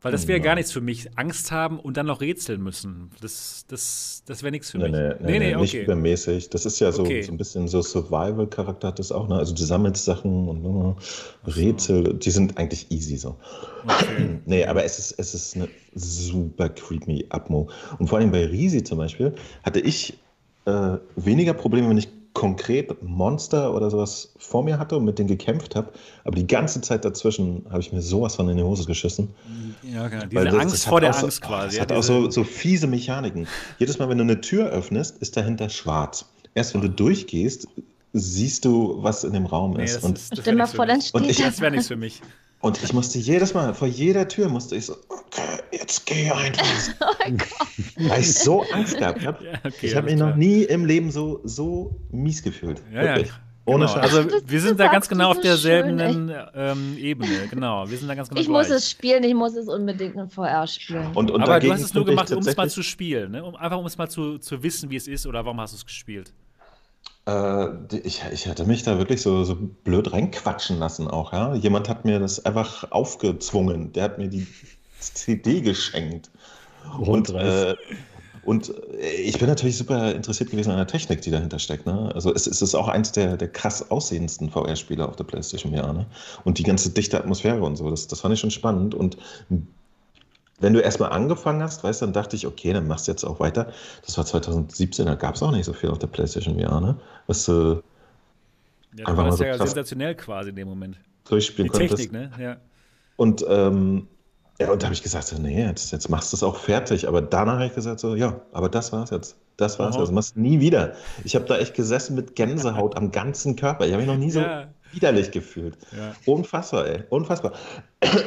Weil 0.02 0.12
das 0.12 0.28
wäre 0.28 0.40
Ja. 0.40 0.44
gar 0.44 0.56
nichts 0.56 0.74
für 0.74 0.82
mich. 0.82 1.18
Angst 1.18 1.50
haben 1.54 1.80
und 1.80 1.96
dann 1.96 2.08
noch 2.08 2.20
rätseln 2.20 2.62
müssen. 2.62 3.10
Das, 3.22 3.64
das, 3.70 4.22
das 4.26 4.44
wäre 4.44 4.52
nichts 4.52 4.70
für 4.72 4.78
Nee, 4.78 4.90
mich. 4.90 4.92
nee, 5.22 5.40
nee, 5.40 5.40
nee, 5.40 5.56
nicht 5.56 5.74
okay. 5.76 5.84
übermäßig. 5.86 6.50
Das 6.50 6.66
ist 6.66 6.78
ja 6.82 6.92
so, 6.92 7.04
Okay. 7.04 7.22
so 7.22 7.32
ein 7.32 7.38
bisschen 7.38 7.70
so 7.70 7.82
Survival-Charakter 7.82 8.90
hat 8.90 9.00
das 9.00 9.14
auch, 9.14 9.30
ne? 9.30 9.36
Also 9.36 9.56
du 9.56 9.64
sammelst 9.64 10.04
Sachen 10.04 10.50
und 10.50 10.98
äh, 11.48 11.50
Rätsel, 11.52 12.16
die 12.16 12.32
sind 12.32 12.58
eigentlich 12.58 12.92
easy 12.92 13.16
so. 13.16 13.38
okay. 13.86 14.40
Nee, 14.46 14.66
aber 14.66 14.84
es 14.84 15.00
ist, 15.00 15.14
es 15.20 15.34
ist 15.34 15.56
eine 15.56 15.70
super 15.96 16.68
creepy 16.68 17.28
Atmo. 17.30 17.70
Und 17.98 18.08
vor 18.10 18.18
allem 18.20 18.32
bei 18.32 18.46
Risi 18.46 18.84
zum 18.84 18.98
Beispiel 18.98 19.34
hatte 19.64 19.80
ich 19.80 20.20
äh, 20.66 20.98
weniger 21.16 21.54
Probleme, 21.54 21.90
wenn 21.90 21.98
ich 21.98 22.08
konkret 22.34 23.04
Monster 23.04 23.74
oder 23.76 23.92
sowas 23.92 24.34
vor 24.40 24.64
mir 24.64 24.80
hatte 24.80 24.98
und 24.98 25.06
mit 25.06 25.20
denen 25.20 25.28
gekämpft 25.28 25.76
habe. 25.76 25.92
Aber 26.24 26.36
die 26.36 26.48
ganze 26.48 26.82
Zeit 26.82 27.06
dazwischen 27.06 27.64
habe 27.70 27.80
ich 27.82 27.94
mir 27.94 28.02
sowas 28.02 28.36
von 28.36 28.50
in 28.50 28.58
die 28.58 28.64
Hose 28.64 28.86
geschissen. 28.86 29.30
Ja, 29.84 30.08
genau. 30.08 30.24
Weil 30.24 30.30
Diese 30.30 30.46
das- 30.46 30.56
Angst 30.56 30.74
das 30.74 30.86
vor 30.86 31.00
der 31.02 31.12
auch 31.12 31.14
so, 31.20 31.26
Angst 31.28 31.42
quasi. 31.42 31.66
Das 31.68 31.76
ja, 31.76 31.82
hat 31.84 31.92
auch 31.92 31.98
diese- 31.98 32.08
so, 32.24 32.30
so 32.32 32.44
fiese 32.44 32.88
Mechaniken. 32.88 33.48
Jedes 33.78 34.00
Mal, 34.00 34.10
wenn 34.10 34.18
du 34.18 34.24
eine 34.24 34.42
Tür 34.42 34.66
öffnest, 34.70 35.18
ist 35.20 35.38
dahinter 35.38 35.70
schwarz. 35.70 36.26
Erst 36.56 36.74
wenn 36.74 36.82
du 36.82 36.90
durchgehst, 36.90 37.68
siehst 38.14 38.66
du, 38.66 38.98
was 39.04 39.24
in 39.24 39.34
dem 39.34 39.46
Raum 39.46 39.74
Nee, 39.74 39.84
ist. 39.86 39.98
das 39.98 40.04
und, 40.04 40.18
ist- 40.18 40.32
das 40.38 40.74
vor, 40.74 40.86
dann 40.88 40.98
mich. 40.98 41.14
Und 41.14 41.30
ich- 41.30 41.38
Das 41.38 41.60
wäre 41.62 41.72
nichts 41.72 41.88
für 41.88 41.96
mich. 41.98 42.22
und 42.62 42.82
ich 42.84 42.94
musste 42.94 43.20
jedes 43.20 43.54
Mal, 43.54 43.74
vor 43.76 43.88
jeder 43.88 44.28
Tür 44.28 44.50
musste 44.50 44.76
ich 44.76 44.86
so, 44.88 44.96
jetzt 45.74 46.06
geh 46.06 46.30
einfach. 46.32 46.66
Weil 47.98 48.22
ich 48.22 48.34
so 48.34 48.64
Angst 48.72 48.98
gehabt 48.98 49.26
habe. 49.26 49.44
Ja, 49.46 49.52
okay, 49.66 49.88
ich 49.88 49.96
habe 49.96 50.10
mich 50.10 50.18
noch 50.20 50.36
nie 50.36 50.64
im 50.64 50.86
Leben 50.86 51.12
so, 51.12 51.42
so 51.44 51.96
mies 52.12 52.42
gefühlt. 52.44 52.82
Ja, 52.94 53.04
ja. 53.04 53.16
Wirklich. 53.16 53.34
Ohne 53.66 53.86
genau. 53.86 53.94
Scheiß. 53.94 54.04
Also 54.04 54.24
Das- 54.24 54.44
wir 54.46 54.60
sind 54.62 54.78
da 54.80 54.88
ganz 54.92 55.08
genau 55.08 55.32
auf 55.32 55.40
derselben 55.40 55.98
schön, 55.98 56.32
ähm, 56.54 56.98
Ebene. 56.98 57.48
Genau, 57.50 57.90
wir 57.90 57.98
sind 57.98 58.10
da 58.10 58.16
ganz 58.16 58.28
genau 58.28 58.42
Ich 58.42 58.50
muss 58.50 58.68
gleich. 58.68 58.78
es 58.78 58.90
spielen, 58.92 59.24
ich 59.24 59.34
muss 59.34 59.56
es 59.56 59.70
unbedingt 59.70 60.16
in 60.16 60.30
VR 60.30 60.68
spielen. 60.68 61.08
und, 61.14 61.32
und 61.32 61.42
Aber 61.42 61.60
du 61.62 61.72
hast 61.72 61.82
es 61.82 61.94
nur 61.94 62.04
gemacht, 62.06 62.30
um 62.32 62.40
es 62.40 62.58
mal 62.58 62.70
zu 62.70 62.84
spielen, 62.84 63.32
ne? 63.32 63.44
um, 63.44 63.56
einfach 63.56 63.78
um 63.78 63.86
es 63.86 63.98
mal 63.98 64.10
zu, 64.10 64.38
zu 64.38 64.62
wissen, 64.64 64.90
wie 64.90 64.98
es 64.98 65.08
ist 65.08 65.26
oder 65.26 65.46
warum 65.46 65.62
hast 65.62 65.72
du 65.72 65.78
es 65.78 65.86
gespielt. 65.86 66.34
Äh, 67.26 67.68
ich, 68.04 68.22
ich 68.34 68.48
hatte 68.50 68.66
mich 68.66 68.84
da 68.84 68.98
wirklich 68.98 69.22
so, 69.22 69.46
so 69.46 69.56
blöd 69.56 70.12
reinquatschen 70.12 70.78
lassen 70.78 71.08
auch, 71.08 71.32
ja. 71.32 71.56
Jemand 71.56 71.88
hat 71.88 72.04
mir 72.04 72.20
das 72.20 72.46
einfach 72.46 72.92
aufgezwungen. 72.92 73.94
Der 73.94 74.04
hat 74.04 74.18
mir 74.18 74.28
die 74.28 74.46
CD 75.14 75.62
geschenkt. 75.62 76.30
Und, 77.00 77.30
äh, 77.30 77.76
und 78.44 78.74
äh, 79.00 79.10
ich 79.22 79.40
bin 79.40 79.48
natürlich 79.48 79.78
super 79.78 80.14
interessiert 80.14 80.52
gewesen 80.52 80.72
an 80.72 80.78
der 80.78 80.88
Technik, 80.88 81.22
die 81.22 81.32
dahinter 81.32 81.60
steckt. 81.60 81.86
Ne? 81.86 82.12
Also 82.14 82.34
es, 82.34 82.46
es 82.46 82.62
ist 82.62 82.76
auch 82.76 82.88
eins 82.88 83.12
der, 83.12 83.38
der 83.38 83.48
krass 83.48 83.90
aussehendsten 83.90 84.50
VR-Spiele 84.50 85.08
auf 85.08 85.16
der 85.16 85.24
PlayStation 85.24 85.74
VR. 85.74 85.94
Ne? 85.94 86.06
Und 86.44 86.58
die 86.60 86.64
ganze 86.64 86.90
dichte 86.90 87.18
Atmosphäre 87.18 87.62
und 87.64 87.76
so, 87.78 87.90
das, 87.90 88.08
das 88.08 88.20
fand 88.22 88.34
ich 88.34 88.40
schon 88.40 88.52
spannend. 88.52 88.94
Und 88.96 89.18
wenn 90.60 90.74
du 90.74 90.80
erstmal 90.80 91.12
angefangen 91.12 91.62
hast, 91.64 91.84
weißt 91.84 92.02
du, 92.02 92.06
dann 92.06 92.14
dachte 92.14 92.36
ich, 92.36 92.46
okay, 92.48 92.74
dann 92.74 92.88
machst 92.88 93.08
du 93.08 93.12
jetzt 93.12 93.24
auch 93.24 93.40
weiter. 93.40 93.72
Das 94.06 94.18
war 94.18 94.26
2017, 94.26 95.06
da 95.06 95.16
gab 95.16 95.36
es 95.36 95.44
auch 95.44 95.52
nicht 95.52 95.66
so 95.66 95.74
viel 95.74 95.90
auf 95.90 96.00
der 96.00 96.08
PlayStation 96.08 96.60
VR, 96.60 96.80
ne? 96.80 96.98
Was 97.28 97.46
du 97.46 97.82
Ja, 98.96 99.06
Einfach 99.06 99.18
war 99.18 99.26
mal 99.26 99.38
so 99.38 99.44
ja 99.44 99.58
sensationell 99.58 100.16
quasi 100.16 100.50
in 100.50 100.56
dem 100.56 100.68
Moment. 100.68 100.98
durchspielen 101.26 101.72
Die 101.72 101.78
konntest. 101.78 102.04
Technik, 102.04 102.12
ne? 102.12 102.32
Ja. 102.40 102.58
Und, 103.16 103.46
ähm, 103.48 104.08
ja, 104.60 104.72
und 104.72 104.82
da 104.82 104.86
habe 104.88 104.94
ich 104.94 105.04
gesagt, 105.04 105.28
so, 105.28 105.38
nee, 105.38 105.64
jetzt, 105.66 105.92
jetzt 105.92 106.10
machst 106.10 106.32
du 106.32 106.38
es 106.38 106.44
auch 106.44 106.58
fertig. 106.58 107.08
Aber 107.08 107.22
danach 107.22 107.56
habe 107.56 107.66
ich 107.68 107.76
gesagt, 107.76 108.00
so, 108.00 108.16
ja, 108.16 108.40
aber 108.52 108.70
das 108.70 108.92
war's 108.92 109.10
jetzt. 109.10 109.36
Das 109.58 109.78
war's 109.80 109.96
Aha. 109.96 110.04
jetzt. 110.04 110.12
Machst 110.12 110.38
nie 110.38 110.60
wieder. 110.60 110.94
Ich 111.24 111.36
habe 111.36 111.46
da 111.46 111.58
echt 111.58 111.74
gesessen 111.76 112.16
mit 112.16 112.36
Gänsehaut 112.36 112.96
am 112.98 113.12
ganzen 113.12 113.56
Körper. 113.56 113.86
Ich 113.86 113.92
habe 113.94 114.02
mich 114.04 114.12
noch 114.12 114.18
nie 114.18 114.32
so 114.32 114.40
Ja. 114.42 114.68
widerlich 114.92 115.32
gefühlt. 115.32 115.78
Ja. 115.96 116.14
Unfassbar, 116.26 116.86
ey. 116.88 117.04
Unfassbar. 117.10 117.54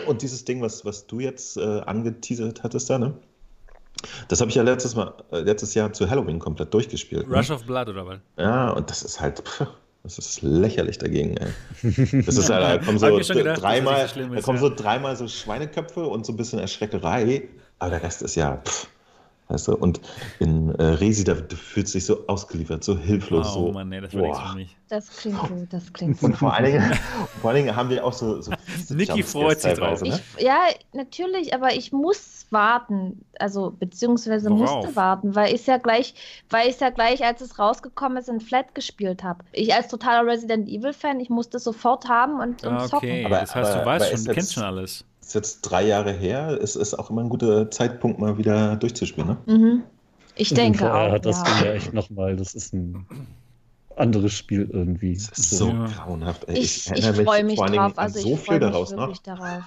Und 0.07 0.23
dieses 0.23 0.45
Ding, 0.45 0.62
was, 0.62 0.85
was 0.85 1.07
du 1.07 1.21
jetzt 1.21 1.57
äh, 1.57 1.81
angeteasert 1.81 2.62
hattest 2.62 2.91
da, 2.91 2.99
ne? 2.99 3.15
Das 4.29 4.41
habe 4.41 4.51
ich 4.51 4.57
ja 4.57 4.62
letztes 4.62 4.95
Mal, 4.95 5.15
äh, 5.33 5.41
letztes 5.41 5.75
Jahr 5.75 5.93
zu 5.93 6.09
Halloween 6.09 6.39
komplett 6.39 6.73
durchgespielt. 6.75 7.29
Ne? 7.29 7.37
Rush 7.37 7.51
of 7.51 7.65
Blood 7.65 7.89
oder 7.89 8.07
was? 8.07 8.19
Ja, 8.39 8.71
und 8.71 8.91
das 8.91 9.03
ist 9.03 9.21
halt, 9.21 9.41
pff, 9.41 9.67
Das 10.07 10.19
ist 10.19 10.42
lächerlich 10.42 10.99
dagegen, 10.99 11.37
ey. 11.37 11.49
Das 12.27 12.37
ist 12.37 12.49
ja, 12.49 12.61
da 12.61 12.79
kommen 12.85 12.99
so 12.99 13.07
gedacht, 13.35 13.61
dreimal, 13.61 14.09
so 14.09 14.21
da 14.21 14.40
kommen 14.40 14.57
ja. 14.59 14.62
so 14.62 14.69
dreimal 14.75 15.16
so 15.16 15.27
Schweineköpfe 15.27 16.07
und 16.07 16.25
so 16.25 16.33
ein 16.33 16.37
bisschen 16.37 16.59
Erschreckerei, 16.61 17.42
aber 17.81 17.90
der 17.90 18.03
Rest 18.05 18.23
ist 18.23 18.37
ja, 18.37 18.59
pff, 18.64 18.88
weißt 19.49 19.69
du, 19.69 19.77
und 19.77 20.01
in 20.38 20.75
äh, 20.77 20.83
Resi, 20.85 21.25
da 21.25 21.35
du 21.35 21.57
fühlst 21.57 21.95
dich 21.95 22.07
so 22.07 22.25
ausgeliefert, 22.29 22.85
so 22.85 22.97
hilflos, 22.97 23.49
Oh 23.51 23.66
so. 23.66 23.73
Mann, 23.73 23.88
nee, 23.88 24.01
das 24.01 24.14
war 24.14 24.23
nichts 24.23 24.38
boah. 24.38 24.49
für 24.51 24.57
mich. 24.57 24.77
Das 24.88 25.09
klingt 25.16 25.38
gut, 25.40 25.66
das 25.71 25.92
klingt 25.92 26.23
Und 26.23 26.31
gut. 26.31 26.38
vor 26.38 26.55
allen 26.55 26.64
Dingen, 26.73 26.92
vor 27.40 27.51
allen 27.51 27.64
Dingen 27.64 27.77
haben 27.77 27.90
wir 27.90 28.05
auch 28.05 28.12
so, 28.12 28.40
so 28.40 28.53
Niki 28.90 29.23
freut 29.25 29.61
sich 29.61 29.73
drauf. 29.75 30.01
ne? 30.03 30.21
Ich, 30.37 30.42
ja, 30.45 30.59
natürlich, 30.92 31.53
aber 31.55 31.73
ich 31.75 31.90
muss 31.92 32.36
warten, 32.51 33.25
also 33.39 33.73
beziehungsweise 33.79 34.51
Worauf? 34.51 34.77
musste 34.85 34.97
warten, 34.97 35.35
weil 35.35 35.55
ich 35.55 35.67
ja 35.67 35.79
gleich, 35.79 36.15
weil 36.51 36.69
ich 36.69 36.79
ja 36.81 36.91
gleich, 36.91 37.25
als 37.25 37.41
es 37.41 37.59
rausgekommen 37.59 38.19
ist, 38.19 38.29
in 38.29 38.41
Flat 38.41 38.75
gespielt 38.75 39.23
habe. 39.25 39.45
Ich 39.53 39.75
als 39.75 39.89
totaler 39.89 40.27
Resident 40.31 40.69
Evil 40.69 40.93
Fan, 40.93 41.19
ich 41.21 41.29
musste 41.31 41.57
es 41.57 41.65
sofort 41.65 42.09
haben 42.09 42.41
und, 42.41 42.65
und 42.65 42.73
Ah, 42.75 42.87
zocken. 42.87 43.09
okay, 43.09 43.25
Aber- 43.27 43.41
das 43.41 43.55
heißt, 43.55 43.71
du 43.73 43.77
aber- 43.77 43.87
weißt 43.87 44.07
aber 44.07 44.17
schon, 44.17 44.25
du 44.27 44.33
kennst 44.33 44.53
schon 44.55 44.63
alles. 44.63 45.05
ist 45.21 45.35
jetzt 45.35 45.61
drei 45.63 45.87
Jahre 45.87 46.13
her, 46.13 46.57
es 46.63 46.77
ist 46.77 46.95
auch 46.95 47.11
immer 47.11 47.23
ein 47.23 47.29
guter 47.29 47.71
Zeitpunkt, 47.71 48.21
mal 48.21 48.39
wieder 48.39 48.77
durchzuspielen, 48.77 49.31
ne? 49.31 49.37
Mhm. 49.53 49.83
Ich 50.37 50.51
denke 50.55 50.79
VR 50.81 50.95
auch. 51.09 51.13
hat 51.13 51.27
das 51.27 51.39
ja. 51.39 51.45
Ding 51.45 51.65
ja 51.65 51.73
echt 51.73 51.93
nochmal, 51.95 52.37
das 52.37 52.55
ist 52.55 52.73
ein 52.75 53.07
anderes 53.97 54.35
Spiel 54.35 54.69
irgendwie. 54.71 55.15
Das 55.15 55.39
ist 55.39 55.51
so 55.51 55.69
Ja. 55.71 55.87
grauenhaft. 55.87 56.45
Ey. 56.49 56.59
Ich, 56.59 56.87
ich 56.91 57.03
erinnere 57.03 57.25
freue 57.25 57.43
mich 57.45 57.59
drauf, 57.59 57.93
also 57.97 58.21
so 58.21 58.29
ich 58.29 58.35
viel 58.37 58.45
freue 58.45 58.59
mich 58.61 58.69
daraus 58.71 58.91
wirklich 58.97 59.27
noch. 59.27 59.39
darauf. 59.39 59.65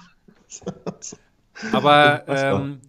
Aber 1.72 2.24
ähm, 2.28 2.80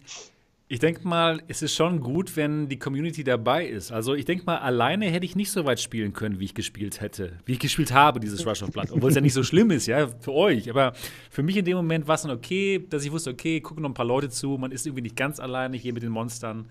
ich 0.72 0.78
denke 0.78 1.06
mal, 1.06 1.42
es 1.48 1.60
ist 1.60 1.74
schon 1.74 2.00
gut, 2.00 2.34
wenn 2.34 2.66
die 2.66 2.78
Community 2.78 3.22
dabei 3.22 3.66
ist. 3.66 3.92
Also 3.92 4.14
ich 4.14 4.24
denke 4.24 4.46
mal, 4.46 4.56
alleine 4.56 5.04
hätte 5.10 5.26
ich 5.26 5.36
nicht 5.36 5.50
so 5.50 5.66
weit 5.66 5.80
spielen 5.80 6.14
können, 6.14 6.40
wie 6.40 6.46
ich 6.46 6.54
gespielt 6.54 7.02
hätte, 7.02 7.34
wie 7.44 7.52
ich 7.52 7.58
gespielt 7.58 7.92
habe, 7.92 8.20
dieses 8.20 8.46
Rush 8.46 8.62
of 8.62 8.70
Blood. 8.70 8.90
Obwohl 8.90 9.10
es 9.10 9.14
ja 9.14 9.20
nicht 9.20 9.34
so 9.34 9.42
schlimm 9.42 9.70
ist, 9.70 9.84
ja, 9.84 10.08
für 10.08 10.32
euch. 10.32 10.70
Aber 10.70 10.94
für 11.30 11.42
mich 11.42 11.58
in 11.58 11.66
dem 11.66 11.76
Moment 11.76 12.08
war 12.08 12.14
es 12.14 12.22
dann 12.22 12.30
okay, 12.30 12.82
dass 12.88 13.04
ich 13.04 13.12
wusste, 13.12 13.28
okay, 13.28 13.60
gucken 13.60 13.82
noch 13.82 13.90
ein 13.90 13.94
paar 13.94 14.06
Leute 14.06 14.30
zu, 14.30 14.56
man 14.56 14.72
ist 14.72 14.86
irgendwie 14.86 15.02
nicht 15.02 15.16
ganz 15.16 15.40
alleine 15.40 15.76
hier 15.76 15.92
mit 15.92 16.02
den 16.02 16.10
Monstern. 16.10 16.66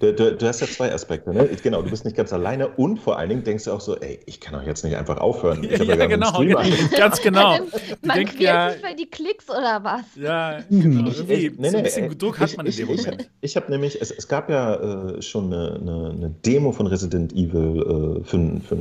Du, 0.00 0.12
du, 0.12 0.34
du 0.36 0.46
hast 0.46 0.60
ja 0.60 0.66
zwei 0.66 0.92
Aspekte, 0.92 1.32
ne? 1.32 1.48
Genau, 1.62 1.82
du 1.82 1.90
bist 1.90 2.04
nicht 2.04 2.16
ganz 2.16 2.32
alleine 2.32 2.68
und 2.68 2.98
vor 2.98 3.18
allen 3.18 3.28
Dingen 3.28 3.44
denkst 3.44 3.64
du 3.64 3.72
auch 3.72 3.80
so, 3.80 3.96
ey, 3.96 4.20
ich 4.26 4.40
kann 4.40 4.54
doch 4.54 4.66
jetzt 4.66 4.84
nicht 4.84 4.96
einfach 4.96 5.18
aufhören. 5.18 5.62
Ich 5.64 5.72
habe 5.74 5.84
ja, 5.84 5.96
gerade 5.96 6.14
einen 6.14 6.20
genau, 6.20 6.60
ganz 6.96 7.20
genau. 7.22 7.56
Die 7.58 8.06
Man 8.06 8.16
denken 8.18 8.30
quält 8.36 8.40
ja, 8.42 8.70
sich 8.72 8.80
für 8.82 8.94
die 8.94 9.06
Klicks 9.10 9.48
oder 9.48 9.80
was? 9.82 10.02
ja, 10.16 10.60
genau. 10.70 11.08
Ich- 11.08 11.28
ich- 11.28 11.58
nee, 11.58 11.70
so 11.70 11.76
ein 11.76 11.82
nee, 11.82 11.88
bisschen 11.88 12.12
äh, 12.12 12.16
Druck 12.16 12.38
hat 12.40 12.50
ich- 12.50 12.56
man 12.56 12.66
in 12.66 12.70
ich- 12.70 12.76
dem 12.76 12.90
ich- 12.90 13.04
Moment. 13.04 13.30
Ich 13.40 13.56
habe 13.56 13.70
nämlich, 13.70 14.00
es, 14.00 14.10
es 14.10 14.28
gab 14.28 14.50
ja 14.50 14.74
äh, 15.16 15.22
schon 15.22 15.52
eine, 15.52 15.74
eine, 15.80 16.10
eine 16.10 16.30
Demo 16.44 16.72
von 16.72 16.86
Resident 16.86 17.32
Evil 17.32 18.20
äh, 18.20 18.24
für, 18.24 18.60
für, 18.60 18.78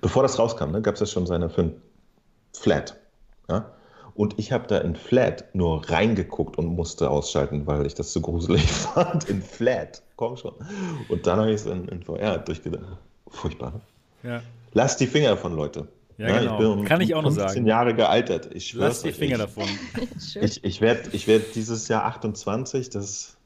bevor 0.00 0.22
das 0.22 0.38
rauskam, 0.38 0.70
ne, 0.70 0.80
gab 0.82 0.94
es 0.94 1.00
ja 1.00 1.06
schon 1.06 1.26
seine 1.26 1.50
für 1.50 1.62
ein 1.62 1.72
Flat. 2.56 2.96
Ja? 3.48 3.70
Und 4.14 4.38
ich 4.38 4.52
habe 4.52 4.66
da 4.68 4.78
in 4.78 4.94
Flat 4.94 5.54
nur 5.54 5.88
reingeguckt 5.90 6.56
und 6.56 6.66
musste 6.66 7.10
ausschalten, 7.10 7.66
weil 7.66 7.84
ich 7.84 7.94
das 7.94 8.12
zu 8.12 8.20
gruselig 8.20 8.62
fand. 8.72 9.28
In 9.28 9.42
Flat, 9.42 10.02
komm 10.16 10.36
schon. 10.36 10.54
Und 11.08 11.26
dann 11.26 11.40
habe 11.40 11.50
ich 11.50 11.56
es 11.56 11.66
in, 11.66 11.88
in 11.88 12.02
VR 12.02 12.38
durchgedacht. 12.38 12.84
Furchtbar. 13.28 13.80
Ja. 14.22 14.40
Lasst 14.72 15.00
die 15.00 15.06
Finger 15.06 15.36
von 15.36 15.56
Leute. 15.56 15.88
Ja, 16.16 16.28
Ja, 16.28 16.38
genau. 16.38 16.52
Ich 16.52 16.58
bin 16.58 16.66
um 16.66 16.84
Kann 16.84 17.00
ich 17.00 17.14
auch 17.14 17.22
noch 17.22 17.32
15 17.32 17.48
sagen. 17.48 17.66
Jahre 17.66 17.94
gealtert. 17.94 18.54
Ich 18.54 18.68
schwör's 18.68 19.02
Lass 19.02 19.02
die 19.02 19.12
Finger 19.12 19.34
ich, 19.34 19.40
davon. 19.40 19.64
Ich, 20.40 20.62
ich 20.62 20.80
werde 20.80 21.10
ich 21.12 21.26
werd 21.26 21.54
dieses 21.54 21.88
Jahr 21.88 22.04
28, 22.04 22.90
das. 22.90 23.36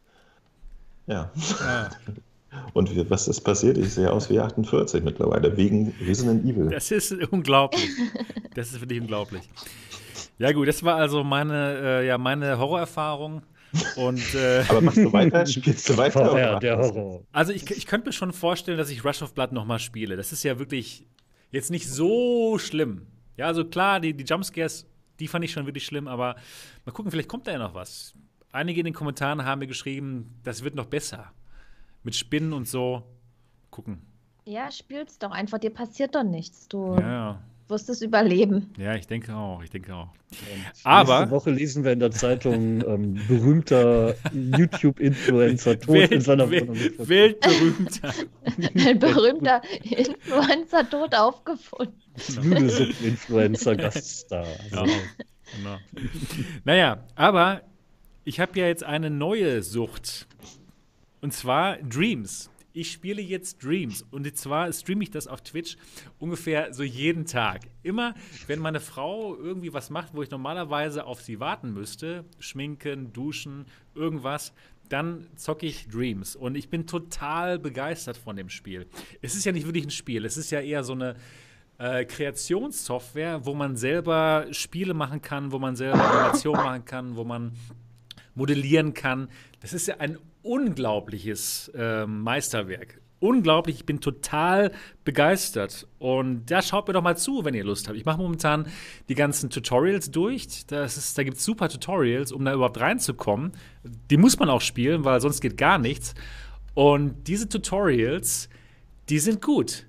Ja. 1.06 1.30
Ja. 1.60 1.90
Und 2.72 2.94
wie, 2.94 3.08
was 3.10 3.28
ist 3.28 3.42
passiert? 3.42 3.78
Ich 3.78 3.94
sehe 3.94 4.10
aus 4.10 4.30
wie 4.30 4.40
48 4.40 5.02
mittlerweile, 5.02 5.56
wegen 5.56 5.94
Resident 6.06 6.44
Evil. 6.44 6.70
Das 6.70 6.90
ist 6.90 7.12
unglaublich. 7.30 7.90
Das 8.54 8.68
ist 8.68 8.80
wirklich 8.80 9.00
unglaublich. 9.00 9.42
Ja, 10.38 10.52
gut, 10.52 10.68
das 10.68 10.82
war 10.84 10.96
also 10.96 11.24
meine, 11.24 12.00
äh, 12.02 12.06
ja, 12.06 12.16
meine 12.16 12.58
Horrorerfahrung. 12.58 13.42
Und 13.96 14.34
äh, 14.34 14.64
Aber 14.68 14.80
machst 14.80 14.98
du 14.98 15.12
weiter? 15.12 15.44
Spielst 15.46 15.88
du 15.88 15.96
weiter? 15.96 16.32
Oder 16.32 16.58
der 16.58 16.78
Horror. 16.78 17.22
also 17.32 17.52
ich, 17.52 17.68
ich 17.70 17.86
könnte 17.86 18.08
mir 18.08 18.12
schon 18.12 18.32
vorstellen, 18.32 18.78
dass 18.78 18.90
ich 18.90 19.04
Rush 19.04 19.20
of 19.22 19.34
Blood 19.34 19.52
nochmal 19.52 19.78
spiele. 19.78 20.16
Das 20.16 20.32
ist 20.32 20.44
ja 20.44 20.58
wirklich 20.58 21.06
jetzt 21.50 21.70
nicht 21.70 21.88
so 21.88 22.58
schlimm. 22.58 23.06
Ja, 23.36 23.46
also 23.46 23.64
klar, 23.64 24.00
die, 24.00 24.14
die 24.14 24.24
Jumpscares, 24.24 24.86
die 25.18 25.28
fand 25.28 25.44
ich 25.44 25.52
schon 25.52 25.66
wirklich 25.66 25.84
schlimm, 25.84 26.08
aber 26.08 26.36
mal 26.84 26.92
gucken, 26.92 27.10
vielleicht 27.10 27.28
kommt 27.28 27.46
da 27.46 27.52
ja 27.52 27.58
noch 27.58 27.74
was. 27.74 28.14
Einige 28.52 28.80
in 28.80 28.84
den 28.84 28.94
Kommentaren 28.94 29.44
haben 29.44 29.58
mir 29.58 29.66
geschrieben, 29.66 30.38
das 30.44 30.64
wird 30.64 30.74
noch 30.74 30.86
besser. 30.86 31.32
Mit 32.02 32.14
Spinnen 32.14 32.52
und 32.52 32.66
so. 32.66 33.02
Gucken. 33.70 34.00
Ja, 34.44 34.70
spiel's 34.70 35.18
doch 35.18 35.30
einfach, 35.30 35.58
dir 35.58 35.70
passiert 35.70 36.14
doch 36.14 36.22
nichts. 36.22 36.68
Du 36.68 36.94
Ja, 36.94 37.00
ja. 37.00 37.42
Wirst 37.68 37.88
es 37.90 38.02
überleben. 38.02 38.70
Ja, 38.78 38.94
ich 38.94 39.06
denke 39.06 39.34
auch, 39.34 39.62
ich 39.62 39.70
denke 39.70 39.94
auch. 39.94 40.08
Und 40.30 40.64
Aber- 40.84 41.18
Nächste 41.20 41.30
Woche 41.34 41.50
lesen 41.50 41.84
wir 41.84 41.92
in 41.92 42.00
der 42.00 42.10
Zeitung 42.10 42.82
ähm, 42.86 43.20
berühmter 43.28 44.14
YouTube-Influencer 44.32 45.78
tot 45.80 45.94
in 45.96 46.10
Welt, 46.10 46.22
seiner 46.22 46.50
Wohnung. 46.50 46.76
weltberühmter. 46.98 48.14
Ein 48.86 48.98
berühmter 48.98 49.62
Influencer 49.82 50.88
tot 50.90 51.14
aufgefunden. 51.14 51.94
Nudelsuppen-Influencer, 52.42 53.76
Gaststar. 53.76 54.46
Ja, 54.72 54.80
Also, 54.82 54.94
genau. 55.56 55.76
naja, 56.64 57.04
aber 57.14 57.62
ich 58.24 58.40
habe 58.40 58.58
ja 58.58 58.66
jetzt 58.66 58.84
eine 58.84 59.10
neue 59.10 59.62
Sucht. 59.62 60.26
Und 61.20 61.32
zwar 61.32 61.76
Dreams. 61.78 62.50
Ich 62.78 62.92
spiele 62.92 63.20
jetzt 63.20 63.64
Dreams. 63.64 64.04
Und 64.12 64.36
zwar 64.36 64.72
streame 64.72 65.02
ich 65.02 65.10
das 65.10 65.26
auf 65.26 65.40
Twitch 65.40 65.76
ungefähr 66.20 66.72
so 66.72 66.84
jeden 66.84 67.26
Tag. 67.26 67.62
Immer, 67.82 68.14
wenn 68.46 68.60
meine 68.60 68.78
Frau 68.78 69.34
irgendwie 69.34 69.72
was 69.72 69.90
macht, 69.90 70.14
wo 70.14 70.22
ich 70.22 70.30
normalerweise 70.30 71.04
auf 71.04 71.20
sie 71.20 71.40
warten 71.40 71.72
müsste, 71.72 72.24
schminken, 72.38 73.12
duschen, 73.12 73.66
irgendwas, 73.96 74.52
dann 74.88 75.26
zocke 75.34 75.66
ich 75.66 75.88
Dreams. 75.88 76.36
Und 76.36 76.54
ich 76.54 76.70
bin 76.70 76.86
total 76.86 77.58
begeistert 77.58 78.16
von 78.16 78.36
dem 78.36 78.48
Spiel. 78.48 78.86
Es 79.22 79.34
ist 79.34 79.44
ja 79.44 79.50
nicht 79.50 79.66
wirklich 79.66 79.86
ein 79.86 79.90
Spiel, 79.90 80.24
es 80.24 80.36
ist 80.36 80.52
ja 80.52 80.60
eher 80.60 80.84
so 80.84 80.92
eine 80.92 81.16
äh, 81.78 82.04
Kreationssoftware, 82.04 83.44
wo 83.44 83.54
man 83.54 83.74
selber 83.74 84.46
Spiele 84.52 84.94
machen 84.94 85.20
kann, 85.20 85.50
wo 85.50 85.58
man 85.58 85.74
selber 85.74 86.08
Animationen 86.08 86.62
machen 86.62 86.84
kann, 86.84 87.16
wo 87.16 87.24
man 87.24 87.56
modellieren 88.36 88.94
kann. 88.94 89.28
Das 89.58 89.72
ist 89.72 89.88
ja 89.88 89.96
ein 89.96 90.16
unglaubliches 90.48 91.70
ähm, 91.74 92.22
Meisterwerk. 92.22 93.00
Unglaublich, 93.20 93.76
ich 93.76 93.86
bin 93.86 94.00
total 94.00 94.70
begeistert. 95.04 95.86
Und 95.98 96.46
da 96.46 96.62
schaut 96.62 96.86
mir 96.86 96.94
doch 96.94 97.02
mal 97.02 97.16
zu, 97.16 97.44
wenn 97.44 97.52
ihr 97.52 97.64
Lust 97.64 97.88
habt. 97.88 97.98
Ich 97.98 98.04
mache 98.04 98.18
momentan 98.18 98.66
die 99.08 99.14
ganzen 99.14 99.50
Tutorials 99.50 100.10
durch. 100.10 100.66
Das 100.66 100.96
ist, 100.96 101.18
da 101.18 101.24
gibt 101.24 101.36
es 101.36 101.44
super 101.44 101.68
Tutorials, 101.68 102.32
um 102.32 102.44
da 102.44 102.54
überhaupt 102.54 102.80
reinzukommen. 102.80 103.52
Die 103.82 104.16
muss 104.16 104.38
man 104.38 104.48
auch 104.48 104.60
spielen, 104.60 105.04
weil 105.04 105.20
sonst 105.20 105.40
geht 105.40 105.58
gar 105.58 105.78
nichts. 105.78 106.14
Und 106.74 107.26
diese 107.26 107.48
Tutorials, 107.48 108.48
die 109.08 109.18
sind 109.18 109.42
gut. 109.42 109.86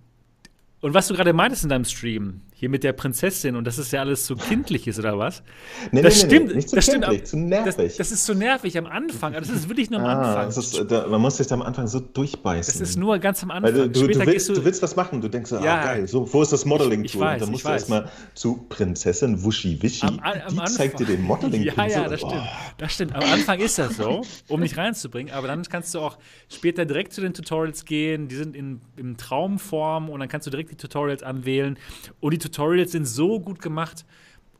Und 0.81 0.93
was 0.93 1.07
du 1.07 1.13
gerade 1.13 1.33
meintest 1.33 1.63
in 1.63 1.69
deinem 1.69 1.85
Stream, 1.85 2.41
hier 2.59 2.67
mit 2.69 2.83
der 2.83 2.91
Prinzessin 2.91 3.55
und 3.55 3.63
das 3.65 3.77
ist 3.77 3.93
ja 3.93 4.01
alles 4.01 4.27
so 4.27 4.35
kindlich 4.35 4.85
ist 4.85 4.99
oder 4.99 5.17
was? 5.17 5.41
Nee, 5.91 6.01
das 6.01 6.15
nee, 6.23 6.27
stimmt, 6.27 6.47
nee, 6.49 6.55
nicht 6.55 6.69
zu 6.69 6.75
das 6.75 6.85
stimmt. 6.85 7.05
kindlich, 7.05 7.25
zu 7.25 7.37
nervig. 7.37 7.75
Das, 7.75 7.97
das 7.97 8.11
ist 8.11 8.25
so 8.25 8.33
nervig 8.33 8.77
am 8.77 8.85
Anfang. 8.85 9.33
aber 9.33 9.39
Das 9.45 9.49
ist 9.49 9.69
wirklich 9.69 9.89
nur 9.89 10.01
am 10.01 10.05
ah, 10.05 10.41
Anfang. 10.43 10.49
ist, 10.49 10.85
da, 10.91 11.07
man 11.07 11.21
muss 11.21 11.37
sich 11.37 11.47
da 11.47 11.55
am 11.55 11.61
Anfang 11.61 11.87
so 11.87 12.01
durchbeißen. 12.01 12.79
Das 12.79 12.89
ist 12.89 12.97
nur 12.97 13.17
ganz 13.19 13.41
am 13.43 13.49
Weil 13.49 13.57
Anfang. 13.57 13.73
du, 13.73 13.89
du, 13.89 14.07
du, 14.07 14.25
willst, 14.25 14.49
du 14.49 14.63
willst 14.65 14.81
was 14.83 14.95
machen, 14.97 15.21
du 15.21 15.29
denkst 15.29 15.49
so, 15.51 15.55
Ja. 15.57 15.77
ah 15.79 15.83
geil, 15.85 16.07
so, 16.07 16.31
wo 16.33 16.41
ist 16.41 16.51
das 16.51 16.65
Modeling-Tool? 16.65 17.21
Dann 17.21 17.49
musst 17.49 17.61
ich 17.61 17.63
du 17.63 17.69
erstmal 17.69 18.09
zu 18.35 18.65
Prinzessin 18.67 19.41
Wuschi 19.41 19.81
Wischi. 19.81 20.05
Am, 20.05 20.19
Die 20.51 20.63
zeigt 20.65 20.99
dir 20.99 21.05
den 21.05 21.21
Modeling-Tool. 21.23 21.73
Ja, 21.79 21.87
ja, 21.87 22.03
So, 22.03 22.09
das 22.09 22.23
oh. 22.23 22.27
stimmt. 22.29 22.43
Das 22.77 22.93
stimmt. 22.93 23.15
Am 23.15 23.23
Anfang 23.23 23.59
ist 23.59 23.77
das 23.79 23.95
so, 23.97 24.21
um 24.49 24.61
dich 24.61 24.75
reinzubringen. 24.77 25.33
Aber 25.33 25.47
dann 25.47 25.63
kannst 25.63 25.93
du 25.95 25.99
auch 25.99 26.17
später 26.49 26.85
direkt 26.85 27.13
zu 27.13 27.21
den 27.21 27.33
Tutorials 27.33 27.85
gehen. 27.85 28.27
Die 28.27 28.35
sind 28.35 28.55
in, 28.55 28.81
in 28.97 29.15
Traumform 29.17 30.09
und 30.09 30.19
dann 30.19 30.27
kannst 30.29 30.47
du 30.47 30.51
direkt 30.51 30.71
die 30.71 30.75
Tutorials 30.75 31.23
anwählen. 31.23 31.77
Und 32.19 32.33
die 32.33 32.37
Tutorials 32.51 32.91
sind 32.91 33.05
so 33.05 33.39
gut 33.39 33.61
gemacht. 33.61 34.05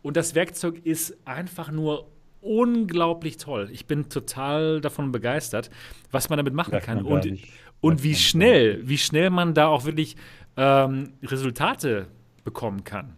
Und 0.01 0.17
das 0.17 0.35
Werkzeug 0.35 0.85
ist 0.85 1.17
einfach 1.25 1.71
nur 1.71 2.09
unglaublich 2.41 3.37
toll. 3.37 3.69
Ich 3.71 3.85
bin 3.85 4.09
total 4.09 4.81
davon 4.81 5.11
begeistert, 5.11 5.69
was 6.11 6.29
man 6.29 6.37
damit 6.37 6.53
machen 6.53 6.79
kann. 6.79 7.03
Und, 7.03 7.25
nicht. 7.25 7.49
und 7.81 8.03
wie 8.03 8.15
schnell, 8.15 8.87
wie 8.87 8.97
schnell 8.97 9.29
man 9.29 9.53
da 9.53 9.67
auch 9.67 9.85
wirklich 9.85 10.15
ähm, 10.55 11.13
Resultate 11.21 12.07
bekommen 12.43 12.83
kann. 12.83 13.15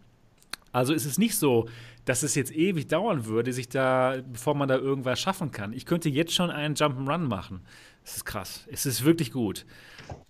Also 0.71 0.93
ist 0.93 1.05
es 1.05 1.17
nicht 1.17 1.36
so, 1.36 1.67
dass 2.05 2.23
es 2.23 2.34
jetzt 2.34 2.55
ewig 2.55 2.88
dauern 2.88 3.25
würde, 3.25 3.53
sich 3.53 3.69
da, 3.69 4.17
bevor 4.31 4.55
man 4.55 4.67
da 4.67 4.75
irgendwas 4.75 5.19
schaffen 5.19 5.51
kann. 5.51 5.73
Ich 5.73 5.86
könnte 5.86 6.10
jetzt 6.10 6.34
schon 6.34 6.49
einen 6.49 6.75
Jump'n'Run 6.75 7.27
machen. 7.27 7.62
Das 8.03 8.17
ist 8.17 8.25
krass. 8.25 8.67
Es 8.71 8.86
ist 8.86 9.05
wirklich 9.05 9.31
gut. 9.31 9.65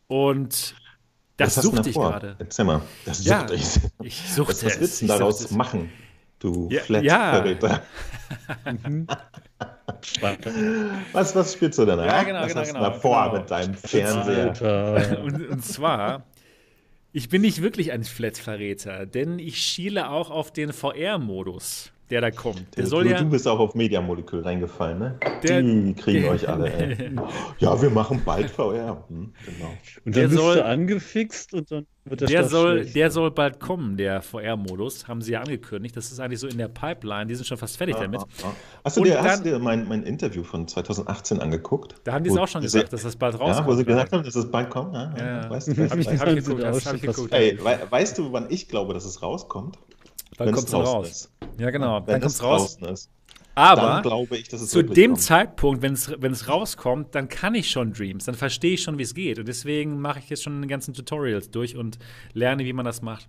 Und 0.07 0.75
das 1.37 1.57
Was 1.57 1.63
du 1.63 1.69
suchte 1.69 1.89
ich 1.89 1.95
vor? 1.95 2.11
gerade. 2.11 2.35
Erzähl 2.39 2.65
mal. 2.65 2.81
Das 3.05 3.23
Ja, 3.25 3.39
suchte 3.39 3.55
ich. 3.55 3.79
Ich 4.01 4.31
suchte 4.33 4.53
Was, 4.53 4.63
was 4.65 4.73
es. 4.75 4.79
willst 4.79 5.01
du 5.01 5.05
daraus 5.07 5.51
machen, 5.51 5.91
du 6.39 6.69
Ja, 6.71 6.81
Flat-Verräter? 6.81 7.83
Spannend. 10.01 10.47
Was, 11.11 11.35
was 11.35 11.53
spielst 11.53 11.77
du 11.79 11.85
denn? 11.85 11.99
Ja, 11.99 12.23
genau, 12.23 12.41
was 12.41 12.47
genau, 12.47 12.61
hast 12.61 12.73
du 12.73 12.73
genau, 12.75 12.89
da 12.89 12.91
vor 12.93 13.23
genau. 13.25 13.39
mit 13.39 13.51
deinem 13.51 13.73
Fernseher? 13.75 15.21
Und, 15.23 15.47
und 15.49 15.65
zwar 15.65 16.23
Ich 17.11 17.29
bin 17.29 17.41
nicht 17.41 17.61
wirklich 17.61 17.91
ein 17.91 18.03
Flat-Verräter, 18.03 19.05
denn 19.05 19.39
ich 19.39 19.57
schiele 19.59 20.09
auch 20.09 20.29
auf 20.31 20.51
den 20.51 20.73
VR-Modus, 20.73 21.90
der 22.11 22.21
da 22.21 22.29
kommt. 22.31 22.75
Der 22.77 22.83
du, 22.83 22.89
soll 22.89 23.07
ja, 23.09 23.17
du 23.19 23.29
bist 23.29 23.47
auch 23.47 23.59
auf 23.59 23.73
Mediamolekül 23.73 24.41
reingefallen, 24.41 24.99
ne? 24.99 25.19
Der- 25.43 25.61
Die 25.61 25.93
kriegen 25.95 26.23
der- 26.23 26.31
euch 26.31 26.47
alle, 26.47 26.71
ey. 26.71 27.11
Ja, 27.59 27.81
wir 27.81 27.89
machen 27.89 28.21
bald 28.25 28.49
VR. 28.51 29.05
Hm, 29.07 29.33
genau. 29.45 29.69
Und 30.05 30.15
Der 30.15 30.23
dann 30.23 30.31
bist 30.31 30.41
soll- 30.41 30.55
du 30.57 30.65
angefixt 30.65 31.53
und 31.53 31.71
dann 31.71 31.85
wird 32.05 32.21
der, 32.21 32.27
der, 32.27 32.37
Stoff 32.39 32.51
soll, 32.51 32.79
schlecht. 32.79 32.95
der 32.95 33.11
soll 33.11 33.31
bald 33.31 33.59
kommen, 33.59 33.95
der 33.95 34.21
VR-Modus, 34.21 35.07
haben 35.07 35.21
sie 35.21 35.33
ja 35.33 35.41
angekündigt. 35.41 35.95
Das 35.95 36.11
ist 36.11 36.19
eigentlich 36.19 36.39
so 36.39 36.47
in 36.47 36.57
der 36.57 36.67
Pipeline, 36.67 37.27
die 37.27 37.35
sind 37.35 37.45
schon 37.45 37.57
fast 37.57 37.77
fertig 37.77 37.95
damit. 37.95 38.19
Ah, 38.21 38.25
ah, 38.43 38.47
ah. 38.47 38.51
Hast 38.85 38.97
du 38.97 39.03
dir, 39.03 39.13
dann- 39.15 39.25
hast 39.25 39.45
du 39.45 39.49
dir 39.49 39.59
mein, 39.59 39.87
mein 39.87 40.03
Interview 40.03 40.43
von 40.43 40.67
2018 40.67 41.39
angeguckt? 41.39 41.95
Da 42.03 42.13
haben 42.13 42.23
die 42.23 42.29
es 42.31 42.37
auch 42.37 42.47
schon 42.47 42.61
sie- 42.61 42.65
gesagt, 42.77 42.91
dass 42.93 43.03
das 43.03 43.15
bald 43.15 43.35
rauskommt. 43.39 43.59
Ja, 43.59 43.65
wo 43.67 43.73
sie 43.75 43.85
gesagt 43.85 44.11
haben, 44.11 44.23
dass 44.23 44.35
es 44.35 44.49
bald 44.51 44.69
kommt. 44.69 44.93
Ja, 44.95 45.13
Ja, 45.17 45.25
ja. 45.43 45.49
Weißt, 45.49 45.67
du, 45.67 45.77
weißt, 45.77 45.93
du, 45.93 45.97
weißt, 45.97 46.11
ich 46.11 46.19
Sind 46.19 46.35
geguckt, 46.35 46.63
auch 46.63 46.71
das 46.73 46.85
hab 46.87 46.95
ich 46.95 47.01
schon 47.01 47.07
fast 47.13 47.17
geguckt. 47.17 47.33
Ey, 47.33 47.57
wei 47.63 47.79
weißt 47.89 48.17
du, 48.17 48.31
wann 48.33 48.47
ich 48.49 48.67
glaube, 48.67 48.93
dass 48.93 49.05
es 49.05 49.21
rauskommt? 49.21 49.77
Wann 50.41 50.47
Wenn 50.47 50.55
kommt's 50.55 50.73
es 50.73 50.77
raus? 50.79 51.09
ist. 51.09 51.31
Ja, 51.59 51.69
genau, 51.71 52.05
Wenn 52.05 52.19
dann 52.21 52.29
es 52.29 52.39
kommt's 52.39 52.43
raus. 52.43 52.77
draußen 52.77 52.93
ist. 52.93 53.09
Aber 53.53 53.81
dann 53.81 54.01
glaube 54.03 54.37
ich, 54.37 54.47
dass 54.47 54.61
es 54.61 54.69
zu 54.69 54.81
dem 54.81 55.11
kommt. 55.11 55.21
Zeitpunkt, 55.23 55.81
wenn 55.81 55.93
es 56.31 56.47
rauskommt, 56.47 57.13
dann 57.15 57.27
kann 57.27 57.53
ich 57.53 57.69
schon 57.69 57.91
Dreams, 57.91 58.23
dann 58.25 58.35
verstehe 58.35 58.75
ich 58.75 58.81
schon, 58.83 58.97
wie 58.97 59.03
es 59.03 59.13
geht. 59.13 59.39
Und 59.39 59.47
deswegen 59.47 59.99
mache 59.99 60.19
ich 60.19 60.29
jetzt 60.29 60.43
schon 60.43 60.61
die 60.61 60.67
ganzen 60.69 60.93
Tutorials 60.93 61.51
durch 61.51 61.75
und 61.75 61.99
lerne, 62.33 62.63
wie 62.63 62.71
man 62.71 62.85
das 62.85 63.01
macht. 63.01 63.27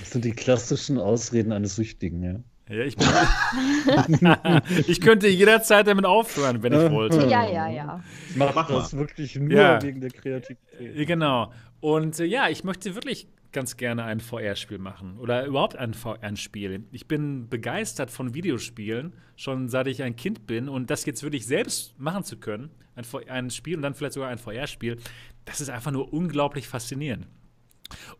Das 0.00 0.12
sind 0.12 0.24
die 0.24 0.32
klassischen 0.32 0.98
Ausreden 0.98 1.52
eines 1.52 1.76
Süchtigen, 1.76 2.22
ja. 2.22 2.34
Ja, 2.74 2.84
ich, 2.84 2.96
bin 2.96 3.06
ich 4.86 5.00
könnte 5.00 5.28
jederzeit 5.28 5.86
damit 5.86 6.04
aufhören, 6.06 6.62
wenn 6.62 6.72
ich 6.72 6.90
wollte. 6.90 7.26
Ja, 7.28 7.44
ja, 7.50 7.68
ja. 7.68 8.00
Ich 8.30 8.36
mache 8.36 8.52
Mach 8.54 8.68
das 8.68 8.96
wirklich 8.96 9.36
nur 9.36 9.50
Ja. 9.58 9.82
wegen 9.82 10.00
der 10.00 10.10
Kreativität. 10.10 11.06
Genau. 11.06 11.52
Und 11.80 12.18
äh, 12.20 12.24
ja, 12.24 12.48
ich 12.48 12.62
möchte 12.64 12.94
wirklich 12.94 13.26
ganz 13.52 13.76
gerne 13.76 14.04
ein 14.04 14.20
VR-Spiel 14.20 14.78
machen 14.78 15.18
oder 15.18 15.44
überhaupt 15.46 15.76
ein 15.76 15.94
VR-Spiel. 15.94 16.84
Ich 16.92 17.08
bin 17.08 17.48
begeistert 17.48 18.10
von 18.10 18.34
Videospielen, 18.34 19.14
schon 19.36 19.68
seit 19.68 19.86
ich 19.86 20.02
ein 20.02 20.16
Kind 20.16 20.46
bin. 20.46 20.68
Und 20.68 20.90
das 20.90 21.04
jetzt 21.06 21.22
wirklich 21.22 21.46
selbst 21.46 21.98
machen 21.98 22.24
zu 22.24 22.36
können, 22.38 22.70
ein, 22.94 23.04
V- 23.04 23.22
ein 23.28 23.50
Spiel 23.50 23.76
und 23.76 23.82
dann 23.82 23.94
vielleicht 23.94 24.14
sogar 24.14 24.28
ein 24.28 24.38
VR-Spiel, 24.38 24.98
das 25.44 25.60
ist 25.60 25.70
einfach 25.70 25.90
nur 25.90 26.12
unglaublich 26.12 26.68
faszinierend. 26.68 27.26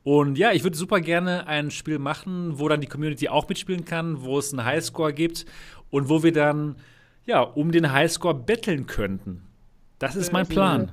Und 0.02 0.36
ja, 0.36 0.50
ich 0.52 0.64
würde 0.64 0.76
super 0.76 1.00
gerne 1.00 1.46
ein 1.46 1.70
Spiel 1.70 1.98
machen, 1.98 2.58
wo 2.58 2.68
dann 2.68 2.80
die 2.80 2.88
Community 2.88 3.28
auch 3.28 3.48
mitspielen 3.48 3.84
kann, 3.84 4.22
wo 4.22 4.38
es 4.38 4.52
einen 4.52 4.64
Highscore 4.64 5.12
gibt 5.12 5.46
und 5.90 6.08
wo 6.08 6.22
wir 6.22 6.32
dann 6.32 6.76
ja 7.24 7.40
um 7.40 7.70
den 7.70 7.92
Highscore 7.92 8.34
betteln 8.34 8.86
könnten. 8.86 9.42
Das 10.00 10.16
ist 10.16 10.32
mein 10.32 10.46
Plan. 10.48 10.92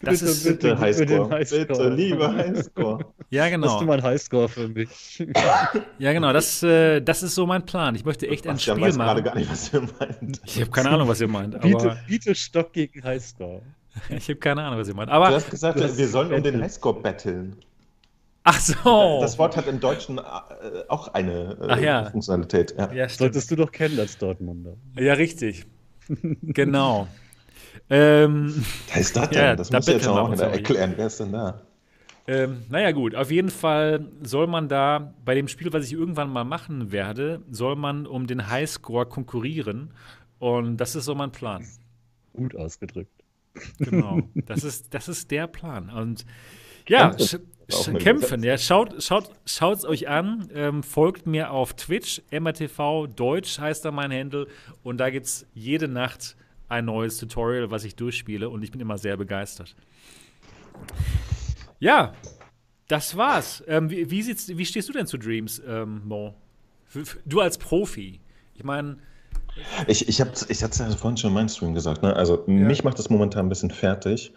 Das 0.00 0.20
Bitte, 0.20 0.30
ist 0.30 0.44
bitte. 0.44 0.54
Bitte 0.68 0.78
Highscore. 0.80 1.30
Highscore. 1.30 1.66
Bitte, 1.66 1.88
lieber 1.90 2.32
Highscore. 2.34 3.04
ja 3.30 3.42
Hast 3.44 3.50
genau. 3.50 3.80
du 3.80 3.84
mal 3.86 3.94
einen 3.94 4.02
Highscore 4.04 4.48
für 4.48 4.68
mich? 4.68 5.26
Ja, 5.98 6.12
genau, 6.12 6.32
das, 6.32 6.62
äh, 6.62 7.00
das 7.00 7.24
ist 7.24 7.34
so 7.34 7.46
mein 7.46 7.66
Plan. 7.66 7.96
Ich 7.96 8.04
möchte 8.04 8.28
echt 8.28 8.46
ein 8.46 8.54
Bastian 8.54 8.76
Spiel 8.76 8.88
weiß 8.88 8.96
gerade 8.96 9.22
machen. 9.22 9.24
gar 9.24 9.34
nicht, 9.34 9.50
was 9.50 9.72
ihr 9.72 9.80
meint. 9.98 10.40
Ich 10.44 10.60
habe 10.60 10.70
keine 10.70 10.90
Ahnung, 10.90 11.08
was 11.08 11.20
ihr 11.20 11.26
meint, 11.26 11.60
Biete, 11.60 11.76
aber 11.78 11.98
biete 12.06 12.34
Stock 12.36 12.72
gegen 12.72 13.02
Highscore. 13.02 13.62
ich 14.10 14.28
habe 14.28 14.38
keine 14.38 14.62
Ahnung, 14.62 14.78
was 14.78 14.86
ihr 14.88 14.94
meint. 14.94 15.10
Du 15.10 15.14
Aber 15.14 15.28
hast 15.30 15.50
gesagt, 15.50 15.80
du 15.80 15.84
hast 15.84 15.98
wir 15.98 16.08
sollen 16.08 16.32
um 16.32 16.42
den. 16.42 16.62
Highscore 16.62 17.00
battlen. 17.02 17.56
ach 18.44 18.60
so. 18.60 19.18
Das 19.20 19.36
Wort 19.38 19.56
hat 19.56 19.66
im 19.66 19.80
Deutschen 19.80 20.18
äh, 20.18 20.22
auch 20.86 21.08
eine 21.14 21.58
äh, 21.60 21.66
Ach 21.68 21.78
ja. 21.80 22.10
Funktionalität. 22.10 22.74
Ja. 22.78 22.92
ja. 22.92 23.08
Solltest 23.08 23.50
du 23.50 23.56
doch 23.56 23.72
kennen 23.72 23.98
als 23.98 24.16
Dortmunder. 24.16 24.74
ja, 24.96 25.14
richtig. 25.14 25.66
genau. 26.42 27.08
Ähm, 27.90 28.64
Was 28.88 28.94
heißt 28.94 29.16
das 29.16 29.30
denn? 29.30 29.38
Ja, 29.38 29.56
das 29.56 29.70
da 29.70 29.78
muss 29.78 29.88
ich 29.88 29.94
jetzt 29.94 30.06
auch 30.08 30.30
wieder 30.32 30.48
erklären. 30.48 30.94
Wer 30.96 31.06
ist 31.06 31.20
denn 31.20 31.32
da? 31.32 31.62
ähm, 32.26 32.64
naja, 32.68 32.92
gut. 32.92 33.14
Auf 33.14 33.30
jeden 33.30 33.50
Fall 33.50 34.06
soll 34.22 34.46
man 34.46 34.68
da 34.68 35.14
bei 35.24 35.34
dem 35.34 35.48
Spiel, 35.48 35.72
was 35.72 35.86
ich 35.86 35.92
irgendwann 35.94 36.30
mal 36.30 36.44
machen 36.44 36.92
werde, 36.92 37.42
soll 37.50 37.76
man 37.76 38.06
um 38.06 38.26
den 38.26 38.48
Highscore 38.50 39.06
konkurrieren. 39.06 39.94
Und 40.38 40.76
das 40.76 40.94
ist 40.94 41.06
so 41.06 41.14
mein 41.14 41.32
Plan. 41.32 41.66
Gut 42.34 42.54
ausgedrückt. 42.54 43.10
Genau. 43.78 44.20
Das 44.46 44.62
ist, 44.62 44.94
das 44.94 45.08
ist 45.08 45.30
der 45.30 45.46
Plan. 45.46 45.90
Und 45.90 46.24
ja, 46.88 47.10
Kämpfen. 47.10 47.26
sch 47.26 47.36
Auch 47.72 47.84
sch 47.84 47.88
eine 47.88 47.98
kämpfen. 47.98 48.42
Ja, 48.42 48.56
schaut 48.58 49.02
schaut 49.02 49.30
schaut's 49.44 49.84
euch 49.84 50.08
an. 50.08 50.48
Ähm, 50.54 50.82
folgt 50.82 51.26
mir 51.26 51.50
auf 51.50 51.74
Twitch, 51.74 52.22
MRTV 52.30 53.06
Deutsch 53.08 53.58
heißt 53.58 53.84
da 53.84 53.90
mein 53.90 54.12
Handle. 54.12 54.46
Und 54.82 54.98
da 54.98 55.10
gibt 55.10 55.26
es 55.26 55.46
jede 55.54 55.88
Nacht 55.88 56.36
ein 56.68 56.84
neues 56.84 57.18
Tutorial, 57.18 57.70
was 57.70 57.84
ich 57.84 57.96
durchspiele. 57.96 58.48
Und 58.48 58.62
ich 58.62 58.70
bin 58.70 58.80
immer 58.80 58.98
sehr 58.98 59.16
begeistert. 59.16 59.74
Ja, 61.78 62.12
das 62.88 63.16
war's. 63.16 63.62
Ähm, 63.66 63.90
wie, 63.90 64.10
wie, 64.10 64.26
wie 64.26 64.64
stehst 64.64 64.88
du 64.88 64.92
denn 64.92 65.06
zu 65.06 65.18
Dreams, 65.18 65.62
ähm, 65.66 66.02
Mo? 66.04 66.34
Du 67.26 67.40
als 67.40 67.58
Profi. 67.58 68.20
Ich 68.54 68.64
meine, 68.64 68.96
Ich, 69.86 70.08
ich 70.08 70.20
habe 70.20 70.30
ich 70.48 70.62
hatte 70.62 70.72
es 70.72 70.78
ja 70.78 70.90
vorhin 70.90 71.16
schon 71.16 71.30
in 71.30 71.34
meinem 71.34 71.48
Stream 71.48 71.74
gesagt. 71.74 72.02
Ne? 72.02 72.14
Also 72.14 72.44
mich 72.46 72.84
macht 72.84 72.98
das 72.98 73.10
momentan 73.10 73.46
ein 73.46 73.48
bisschen 73.48 73.70
fertig, 73.70 74.32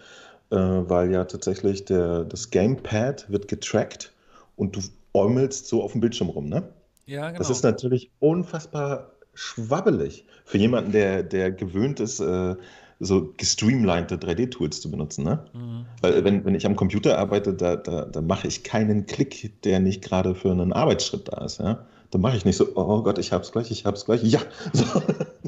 äh, 0.52 0.56
weil 0.56 1.12
ja 1.12 1.26
tatsächlich 1.26 1.86
der, 1.86 2.26
das 2.26 2.50
Gamepad 2.50 3.30
wird 3.32 3.48
getrackt 3.48 4.12
und 4.56 4.76
du 4.76 4.82
äumelst 5.14 5.68
so 5.68 5.84
auf 5.84 5.94
dem 5.94 6.02
Bildschirm 6.02 6.30
rum. 6.30 6.50
Ne? 6.50 6.64
ja, 7.06 7.28
genau. 7.28 7.38
Das 7.40 7.50
ist 7.50 7.64
natürlich 7.64 8.12
unfassbar 8.20 9.12
schwabbelig 9.34 10.26
für 10.46 10.58
jemanden, 10.58 10.92
der, 10.92 11.24
der 11.24 11.52
gewöhnt 11.52 12.00
ist, 12.00 12.20
äh, 12.20 12.56
so 13.00 13.34
gestreamlinete 13.36 14.16
3D-Tools 14.16 14.80
zu 14.80 14.92
benutzen. 14.92 15.24
Ne? 15.24 15.44
Mhm. 15.54 15.86
Weil 16.02 16.24
wenn, 16.24 16.46
wenn 16.46 16.56
ich 16.56 16.66
am 16.66 16.76
Computer 16.76 17.18
arbeite, 17.18 17.54
da, 17.54 17.76
da, 17.76 18.06
da 18.06 18.22
mache 18.22 18.48
ich 18.48 18.64
keinen 18.64 19.08
Klick, 19.08 19.62
der 19.64 19.80
nicht 19.80 20.04
gerade 20.04 20.36
für 20.36 20.52
einen 20.52 20.72
Arbeitsschritt 20.72 21.28
da 21.28 21.44
ist. 21.44 21.60
Ja? 21.60 21.86
Da 22.12 22.18
mache 22.18 22.36
ich 22.36 22.44
nicht 22.44 22.58
so, 22.58 22.68
oh 22.76 23.02
Gott, 23.04 23.18
ich 23.18 23.32
hab's 23.32 23.52
gleich, 23.52 23.72
ich 23.72 23.86
hab's 23.86 24.06
gleich, 24.06 24.22
ja. 24.24 24.42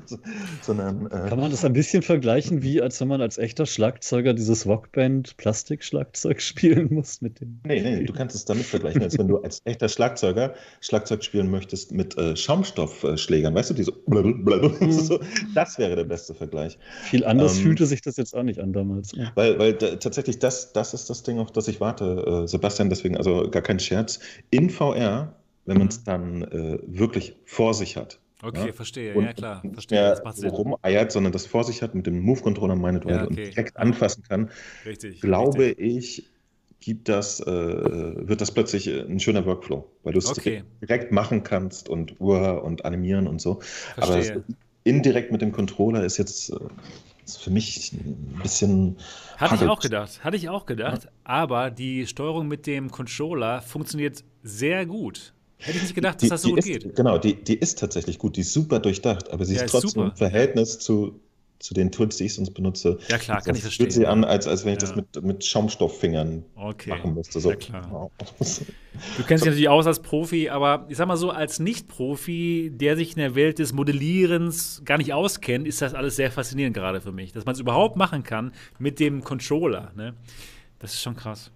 So, 0.06 0.18
sondern 0.62 1.06
äh, 1.06 1.30
Kann 1.30 1.40
man 1.40 1.50
das 1.50 1.64
ein 1.64 1.72
bisschen 1.72 2.02
vergleichen, 2.02 2.62
wie 2.62 2.82
als 2.82 3.00
wenn 3.00 3.08
man 3.08 3.22
als 3.22 3.38
echter 3.38 3.66
Schlagzeuger 3.66 4.34
dieses 4.34 4.66
Rockband 4.66 5.38
Plastikschlagzeug 5.38 6.42
spielen 6.42 6.94
muss 6.94 7.22
mit 7.22 7.40
dem. 7.40 7.62
Nee, 7.66 7.82
nee, 7.82 8.04
du 8.04 8.12
kannst 8.12 8.36
es 8.36 8.44
damit 8.44 8.66
vergleichen, 8.66 9.02
als 9.02 9.18
wenn 9.18 9.30
du 9.30 9.38
als 9.38 9.62
echter 9.64 9.88
Schlagzeuger 9.88 10.56
Schlagzeug 10.82 11.24
spielen 11.24 11.50
möchtest 11.50 11.94
mit 11.94 12.18
äh, 12.18 12.36
Schaumstoffschlägern, 12.36 13.56
weißt 13.56 13.70
du, 13.70 13.74
die 13.76 13.84
so, 13.84 13.94
blablabla, 14.08 14.92
so, 14.92 15.20
das 15.56 15.78
wäre 15.78 15.96
der 15.96 16.06
beste 16.06 16.34
Vergleich. 16.34 16.78
Viel 17.04 17.24
anders 17.24 17.58
Ähm, 17.58 17.64
fühlte 17.64 17.86
sich 17.86 18.02
das 18.02 18.18
jetzt 18.18 18.36
auch 18.36 18.44
nicht 18.44 18.60
an 18.60 18.74
damals. 18.74 19.14
Weil, 19.36 19.58
weil 19.58 19.74
da, 19.74 19.96
tatsächlich 19.96 20.40
das, 20.40 20.74
das 20.74 20.94
ist 20.94 21.10
das 21.10 21.24
Ding, 21.24 21.40
auf 21.40 21.52
das 21.52 21.68
ich 21.68 21.80
warte, 21.80 22.44
äh, 22.44 22.48
Sebastian, 22.48 22.90
deswegen 22.90 23.16
also 23.16 23.50
gar 23.50 23.62
kein 23.62 23.80
Scherz. 23.80 24.20
In 24.50 24.70
VR, 24.70 25.34
wenn 25.66 25.78
man 25.78 25.88
es 25.88 26.04
dann 26.04 26.44
äh, 26.44 26.80
wirklich 26.86 27.36
vor 27.46 27.74
sich 27.74 27.98
hat. 27.98 28.20
Okay, 28.42 28.68
Ja. 28.68 28.74
verstehe. 28.74 29.14
Und 29.16 29.24
ja, 29.26 29.34
klar. 29.34 29.62
nicht 29.64 29.74
Verstehe. 29.74 30.00
mehr 30.02 30.10
Das 30.10 30.24
macht 30.24 30.36
Sinn. 30.38 30.50
rumeiert, 30.50 31.12
sondern 31.12 31.32
das 31.32 31.46
vor 31.46 31.64
sich 31.64 31.82
hat 31.82 31.96
mit 31.96 32.06
dem 32.08 32.20
Move-Controller 32.22 32.76
meinetwegen 32.76 33.16
Ja, 33.16 33.24
okay. 33.24 33.28
und 33.30 33.36
direkt 33.38 33.78
anfassen 33.78 34.24
kann, 34.24 34.50
Richtig. 34.86 35.22
glaube 35.22 35.60
richtig. 35.78 35.80
ich, 35.80 36.30
gibt 36.82 37.08
das, 37.08 37.40
äh, 37.40 37.46
wird 37.48 38.42
das 38.42 38.52
plötzlich 38.52 38.88
äh, 38.88 39.02
ein 39.02 39.20
schöner 39.22 39.46
Workflow, 39.46 39.90
weil 40.04 40.12
du 40.14 40.20
es 40.20 40.28
Okay. 40.28 40.64
direkt, 40.82 41.12
machen 41.14 41.44
kannst 41.44 41.88
und 41.88 42.20
uh, 42.20 42.34
und 42.60 42.84
animieren 42.84 43.28
und 43.28 43.40
so. 43.40 43.62
Aber 43.96 44.22
Verstehe. 44.22 44.44
indirekt 44.84 45.32
mit 45.32 45.42
dem 45.42 45.54
Controller 45.54 46.04
ist 46.04 46.18
jetzt 46.18 46.50
äh, 46.50 46.56
ist 47.26 47.42
für 47.42 47.52
mich 47.52 47.94
ein 47.94 48.40
bisschen. 48.44 48.98
Hatte 49.38 49.56
ich 49.56 49.64
auch 49.64 49.80
gedacht. 49.80 50.24
Hatte 50.26 50.36
ich 50.36 50.50
auch 50.50 50.66
gedacht. 50.66 51.08
Aber 51.24 51.72
die 51.72 52.06
Steuerung 52.06 52.50
mit 52.50 52.68
dem 52.68 52.92
Controller 52.92 53.62
funktioniert 53.62 54.26
sehr 54.42 54.86
gut. 54.86 55.34
Hätte 55.64 55.78
ich 55.78 55.84
nicht 55.84 55.96
gedacht, 55.96 56.16
dass 56.16 56.22
Die, 56.22 56.30
das 56.30 56.42
so 56.42 56.50
gut 56.50 56.60
ist, 56.60 56.66
geht. 56.66 56.96
Genau, 56.96 57.18
die, 57.18 57.36
die 57.44 57.56
ist 57.56 57.80
tatsächlich 57.80 58.20
gut, 58.20 58.36
die 58.38 58.42
ist 58.42 58.54
super 58.54 58.80
durchdacht, 58.80 59.32
aber 59.32 59.46
sie 59.46 59.56
Ja, 59.56 59.62
ist 59.62 59.66
ist 59.66 59.72
trotzdem 59.72 59.90
super. 59.90 60.06
im 60.12 60.16
Verhältnis 60.18 60.80
zu, 60.80 61.20
zu 61.60 61.74
den 61.74 61.92
Tools, 61.92 62.18
die 62.18 62.26
ich 62.26 62.34
sonst 62.36 62.54
benutze. 62.54 62.98
Ja, 63.08 63.18
klar, 63.18 63.42
kann 63.42 63.56
das 63.56 63.64
ich 63.66 63.74
fühlt 63.78 63.92
verstehen. 63.92 63.92
sie 63.92 64.06
an, 64.08 64.24
als, 64.26 64.48
als 64.48 64.66
wenn 64.66 64.74
ich 64.74 64.82
Ja. 64.82 64.88
das 64.88 64.96
mit, 64.96 65.24
mit 65.24 65.46
Schaumstofffingern 65.46 66.44
Okay. 66.56 66.90
machen 66.90 67.14
müsste. 67.14 67.40
So. 67.40 67.52
Ja, 67.52 67.56
klar. 67.56 68.10
Du 69.18 69.24
kennst 69.24 69.44
dich 69.46 69.50
natürlich 69.50 69.70
aus 69.70 69.88
als 69.88 70.02
Profi, 70.02 70.50
aber 70.50 70.86
ich 70.90 70.98
sag 70.98 71.08
mal 71.08 71.16
so, 71.18 71.30
als 71.32 71.60
Nicht-Profi, 71.60 72.72
der 72.74 72.98
sich 72.98 73.12
in 73.12 73.20
der 73.20 73.36
Welt 73.36 73.60
des 73.60 73.72
Modellierens 73.74 74.82
gar 74.86 74.98
nicht 74.98 75.14
auskennt, 75.14 75.68
ist 75.68 75.82
das 75.82 75.94
alles 75.94 76.16
sehr 76.18 76.32
faszinierend 76.32 76.76
gerade 76.76 77.00
für 77.02 77.12
mich. 77.14 77.32
Dass 77.32 77.46
man 77.46 77.54
es 77.54 77.60
überhaupt 77.62 77.96
machen 77.96 78.24
kann 78.24 78.52
mit 78.80 79.00
dem 79.00 79.24
Controller. 79.24 79.92
Ne? 79.96 80.14
Das 80.80 80.94
ist 80.94 81.02
schon 81.02 81.16
krass. 81.16 81.50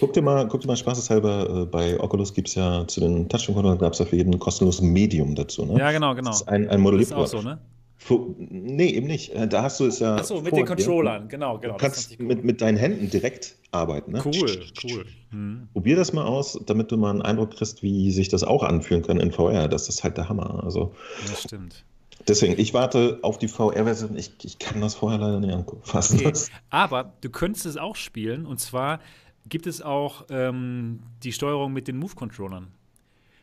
Guck 0.00 0.12
dir 0.12 0.22
mal, 0.22 0.46
guck 0.48 0.60
dir 0.60 0.66
mal 0.68 0.76
spaßeshalber, 0.76 1.62
äh, 1.62 1.66
bei 1.66 1.98
Oculus 2.00 2.34
gibt 2.34 2.48
es 2.48 2.54
ja 2.54 2.86
zu 2.86 3.00
den 3.00 3.28
Touchscreen-Controllern 3.28 3.78
gab 3.78 3.92
es 3.94 3.98
ja 4.00 4.04
für 4.04 4.16
jeden 4.16 4.38
kostenloses 4.38 4.80
Medium 4.82 5.34
dazu. 5.34 5.64
Ne? 5.64 5.78
Ja, 5.78 5.90
genau, 5.92 6.14
genau. 6.14 6.30
Das 6.30 6.42
ist 6.42 6.48
ein, 6.48 6.62
ein 6.64 6.68
Das 6.68 6.78
Modell. 6.80 7.00
ist 7.00 7.12
auch 7.12 7.26
so, 7.26 7.42
ne? 7.42 7.58
Fu- 7.96 8.34
Nee, 8.38 8.88
eben 8.90 9.06
nicht. 9.06 9.32
Äh, 9.32 9.48
Da 9.48 9.62
hast 9.62 9.80
du 9.80 9.86
es 9.86 10.00
ja. 10.00 10.16
Achso, 10.16 10.36
mit 10.42 10.52
den 10.52 10.56
dir. 10.56 10.64
Controllern, 10.66 11.28
genau, 11.28 11.58
genau. 11.58 11.74
Du 11.78 11.78
das 11.84 11.94
kannst 11.94 12.12
ich 12.12 12.18
mit, 12.18 12.44
mit 12.44 12.60
deinen 12.60 12.76
Händen 12.76 13.08
direkt 13.08 13.54
arbeiten. 13.70 14.12
Ne? 14.12 14.20
cool, 14.24 14.60
cool. 14.84 15.06
Hm. 15.30 15.68
Probier 15.72 15.96
das 15.96 16.12
mal 16.12 16.24
aus, 16.24 16.60
damit 16.66 16.90
du 16.92 16.96
mal 16.98 17.10
einen 17.10 17.22
Eindruck 17.22 17.52
kriegst, 17.52 17.82
wie 17.82 18.10
sich 18.10 18.28
das 18.28 18.44
auch 18.44 18.62
anfühlen 18.62 19.02
kann 19.02 19.18
in 19.20 19.32
VR. 19.32 19.68
Das 19.68 19.88
ist 19.88 20.04
halt 20.04 20.18
der 20.18 20.28
Hammer. 20.28 20.62
Also 20.64 20.92
Das 21.26 21.42
stimmt. 21.44 21.84
deswegen, 22.28 22.58
ich 22.58 22.74
warte 22.74 23.20
auf 23.22 23.38
die 23.38 23.48
VR-Version. 23.48 24.18
Ich, 24.18 24.32
ich 24.42 24.58
kann 24.58 24.80
das 24.82 24.94
vorher 24.96 25.18
leider 25.18 25.40
nicht 25.40 25.54
anfassen. 25.54 26.18
Okay. 26.26 26.32
Aber 26.70 27.14
du 27.22 27.30
könntest 27.30 27.64
es 27.64 27.76
auch 27.78 27.96
spielen 27.96 28.44
und 28.44 28.60
zwar 28.60 29.00
gibt 29.48 29.66
es 29.66 29.82
auch 29.82 30.26
ähm, 30.30 31.00
die 31.22 31.32
Steuerung 31.32 31.72
mit 31.72 31.88
den 31.88 31.96
Move-Controllern. 31.98 32.68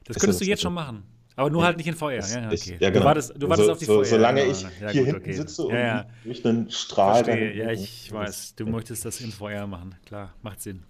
Das 0.06 0.18
Ist 0.18 0.22
könntest 0.22 0.42
das 0.42 0.46
du 0.46 0.50
jetzt 0.50 0.62
schon 0.62 0.74
machen. 0.74 1.04
Aber 1.36 1.50
nur 1.50 1.62
Ja. 1.62 1.68
halt 1.68 1.78
nicht 1.78 1.88
in 1.88 1.96
VR. 1.96 2.20
Ja, 2.20 2.52
okay. 2.52 2.78
ja, 2.80 2.90
genau. 2.90 3.00
Du 3.00 3.06
wartest, 3.06 3.34
du 3.38 3.50
wartest 3.50 3.66
so, 3.66 3.72
auf 3.72 3.78
die 3.78 3.86
so, 3.86 3.98
VR. 4.00 4.06
Solange 4.06 4.44
ich 4.46 4.62
ja, 4.62 4.90
hier 4.90 5.02
gut, 5.02 5.14
hinten 5.14 5.22
okay. 5.22 5.34
sitze 5.34 5.64
und 5.64 6.06
durch 6.26 6.46
einen 6.46 6.70
Strahl. 6.70 7.24
Verstehe. 7.24 7.56
Ja, 7.56 7.72
ich 7.72 8.12
weiß. 8.12 8.56
Du 8.56 8.66
möchtest 8.66 9.06
das 9.06 9.22
in 9.22 9.32
VR 9.32 9.68
machen. 9.68 9.96
Klar, 10.06 10.34
macht 10.42 10.62
Sinn. 10.62 10.84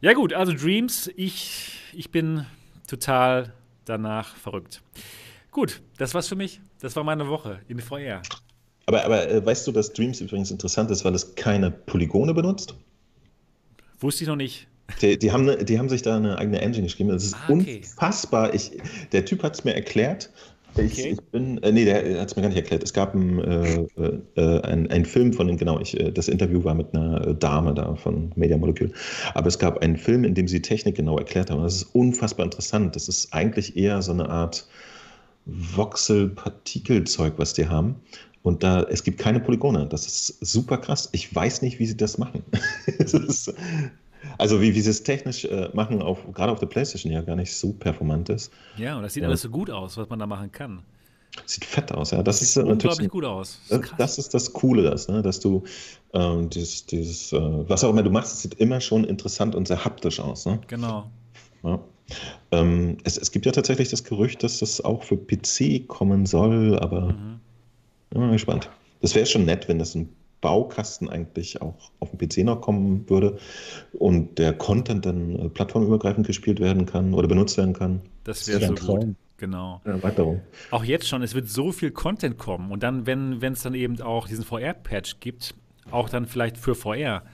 Ja, 0.00 0.12
gut, 0.12 0.34
also 0.34 0.52
Dreams, 0.52 1.10
ich, 1.16 1.78
ich 1.94 2.10
bin 2.10 2.44
total 2.86 3.54
danach 3.86 4.36
verrückt. 4.36 4.82
Gut, 5.50 5.80
das 5.96 6.12
war's 6.14 6.28
für 6.28 6.36
mich. 6.36 6.60
Das 6.80 6.94
war 6.96 7.04
meine 7.04 7.28
Woche 7.28 7.60
in 7.68 7.80
VR. 7.80 8.20
Aber, 8.86 9.04
aber 9.04 9.30
äh, 9.30 9.44
weißt 9.44 9.66
du, 9.66 9.72
dass 9.72 9.92
Dreams 9.92 10.20
übrigens 10.20 10.50
interessant 10.50 10.90
ist, 10.90 11.04
weil 11.04 11.14
es 11.14 11.34
keine 11.36 11.70
Polygone 11.70 12.34
benutzt? 12.34 12.74
Wusste 14.00 14.24
ich 14.24 14.28
noch 14.28 14.36
nicht. 14.36 14.66
Die, 15.00 15.18
die, 15.18 15.32
haben, 15.32 15.64
die 15.64 15.78
haben 15.78 15.88
sich 15.88 16.02
da 16.02 16.16
eine 16.16 16.36
eigene 16.38 16.60
Engine 16.60 16.84
geschrieben. 16.84 17.08
Das 17.08 17.24
ist 17.24 17.34
Ah, 17.34 17.52
okay. 17.52 17.80
unfassbar. 17.82 18.54
Ich, 18.54 18.72
der 19.12 19.24
Typ 19.24 19.42
hat 19.42 19.54
es 19.54 19.64
mir 19.64 19.74
erklärt. 19.74 20.30
Ich, 20.30 20.34
Okay. 20.76 21.10
ich 21.12 21.20
bin, 21.30 21.62
äh, 21.62 21.70
nee, 21.70 21.84
der 21.84 22.20
hat 22.20 22.28
es 22.28 22.34
mir 22.36 22.42
gar 22.42 22.48
nicht 22.48 22.58
erklärt. 22.58 22.82
Es 22.82 22.92
gab 22.92 23.14
einen, 23.14 23.38
äh, 23.38 23.86
äh, 24.34 24.60
ein, 24.62 25.04
Film 25.04 25.32
von 25.32 25.46
dem, 25.46 25.56
genau, 25.56 25.78
ich, 25.78 25.98
äh, 25.98 26.10
das 26.10 26.26
Interview 26.26 26.64
war 26.64 26.74
mit 26.74 26.92
einer 26.92 27.28
äh, 27.28 27.34
Dame 27.36 27.72
da 27.74 27.94
von 27.94 28.32
Media 28.34 28.56
Molecule. 28.58 28.90
Aber 29.34 29.46
es 29.46 29.58
gab 29.58 29.78
einen 29.78 29.96
Film, 29.96 30.24
in 30.24 30.34
dem 30.34 30.48
sie 30.48 30.60
Technik 30.60 30.96
genau 30.96 31.16
erklärt 31.16 31.50
haben. 31.50 31.62
Das 31.62 31.76
ist 31.76 31.94
unfassbar 31.94 32.44
interessant. 32.44 32.96
Das 32.96 33.08
ist 33.08 33.32
eigentlich 33.32 33.76
eher 33.76 34.02
so 34.02 34.10
eine 34.12 34.28
Art 34.28 34.66
Voxel-Partikelzeug, 35.46 37.34
was 37.36 37.54
die 37.54 37.68
haben. 37.68 37.96
Und 38.44 38.62
da, 38.62 38.82
es 38.82 39.02
gibt 39.02 39.18
keine 39.18 39.40
Polygone. 39.40 39.86
Das 39.88 40.06
ist 40.06 40.36
super 40.44 40.76
krass. 40.78 41.08
Ich 41.12 41.34
weiß 41.34 41.62
nicht, 41.62 41.78
wie 41.78 41.86
sie 41.86 41.96
das 41.96 42.18
machen. 42.18 42.42
Ist, 42.86 43.52
also 44.38 44.60
wie, 44.60 44.74
wie 44.74 44.80
sie 44.82 44.90
es 44.90 45.02
technisch 45.02 45.44
äh, 45.46 45.70
machen, 45.72 46.02
auf, 46.02 46.18
gerade 46.32 46.52
auf 46.52 46.60
der 46.60 46.66
Playstation 46.66 47.10
ja 47.12 47.22
gar 47.22 47.36
nicht 47.36 47.54
so 47.54 47.72
performant 47.72 48.28
ist. 48.28 48.52
Ja, 48.76 48.96
und 48.96 49.02
das 49.02 49.14
sieht 49.14 49.22
Ja. 49.22 49.28
alles 49.30 49.42
so 49.42 49.48
gut 49.50 49.70
aus, 49.70 49.96
was 49.96 50.08
man 50.10 50.18
da 50.18 50.26
machen 50.26 50.52
kann. 50.52 50.82
Sieht 51.46 51.64
fett 51.64 51.90
aus, 51.92 52.10
ja. 52.10 52.22
Das 52.22 52.38
Sieht 52.38 52.48
ist 52.48 52.56
natürlich. 52.56 52.72
unglaublich 52.84 53.08
gut 53.08 53.24
aus. 53.24 53.58
Das 53.68 53.80
Das, 53.80 53.88
ist 53.88 53.98
das 53.98 54.18
ist 54.18 54.34
das 54.34 54.52
Coole, 54.52 54.82
das, 54.82 55.08
ne? 55.08 55.22
dass 55.22 55.40
du 55.40 55.64
ähm, 56.12 56.48
dieses, 56.50 56.84
dieses 56.86 57.32
äh, 57.32 57.40
was 57.68 57.82
auch 57.82 57.90
immer 57.90 58.02
du 58.02 58.10
machst, 58.10 58.40
sieht 58.42 58.54
immer 58.54 58.80
schon 58.80 59.04
interessant 59.04 59.54
und 59.54 59.66
sehr 59.66 59.84
haptisch 59.84 60.20
aus. 60.20 60.44
Ne? 60.46 60.60
Genau. 60.68 61.10
Ja. 61.62 61.80
Ähm, 62.52 62.98
es, 63.04 63.16
es 63.16 63.32
gibt 63.32 63.46
ja 63.46 63.52
tatsächlich 63.52 63.88
das 63.88 64.04
Gerücht, 64.04 64.42
dass 64.42 64.58
das 64.58 64.82
auch 64.82 65.02
für 65.02 65.16
PC 65.16 65.88
kommen 65.88 66.26
soll, 66.26 66.78
aber 66.78 67.12
Mhm. 67.12 67.40
Ich 68.14 68.20
bin 68.20 68.28
mal 68.28 68.32
gespannt. 68.32 68.70
Das 69.00 69.16
wäre 69.16 69.26
schon 69.26 69.44
nett, 69.44 69.66
wenn 69.66 69.80
das 69.80 69.96
ein 69.96 70.08
Baukasten 70.40 71.08
eigentlich 71.08 71.60
auch 71.60 71.90
auf 71.98 72.12
dem 72.12 72.18
PC 72.18 72.44
noch 72.44 72.60
kommen 72.60 73.10
würde 73.10 73.38
und 73.92 74.38
der 74.38 74.52
Content 74.52 75.04
dann 75.04 75.36
äh, 75.36 75.48
plattformübergreifend 75.48 76.24
gespielt 76.24 76.60
werden 76.60 76.86
kann 76.86 77.12
oder 77.12 77.26
benutzt 77.26 77.56
werden 77.56 77.72
kann. 77.72 78.02
Das 78.22 78.46
wäre 78.46 78.60
wär 78.60 78.68
so 78.68 78.72
ein 78.74 78.76
Traum. 78.76 79.00
gut. 79.00 79.16
Genau. 79.38 79.80
Erweiterung. 79.84 80.42
Auch 80.70 80.84
jetzt 80.84 81.08
schon, 81.08 81.22
es 81.22 81.34
wird 81.34 81.48
so 81.48 81.72
viel 81.72 81.90
Content 81.90 82.38
kommen. 82.38 82.70
Und 82.70 82.84
dann, 82.84 83.04
wenn 83.04 83.42
es 83.42 83.62
dann 83.62 83.74
eben 83.74 84.00
auch 84.00 84.28
diesen 84.28 84.44
VR-Patch 84.44 85.18
gibt, 85.18 85.56
auch 85.90 86.08
dann 86.08 86.26
vielleicht 86.26 86.56
für 86.56 86.76
VR. 86.76 87.24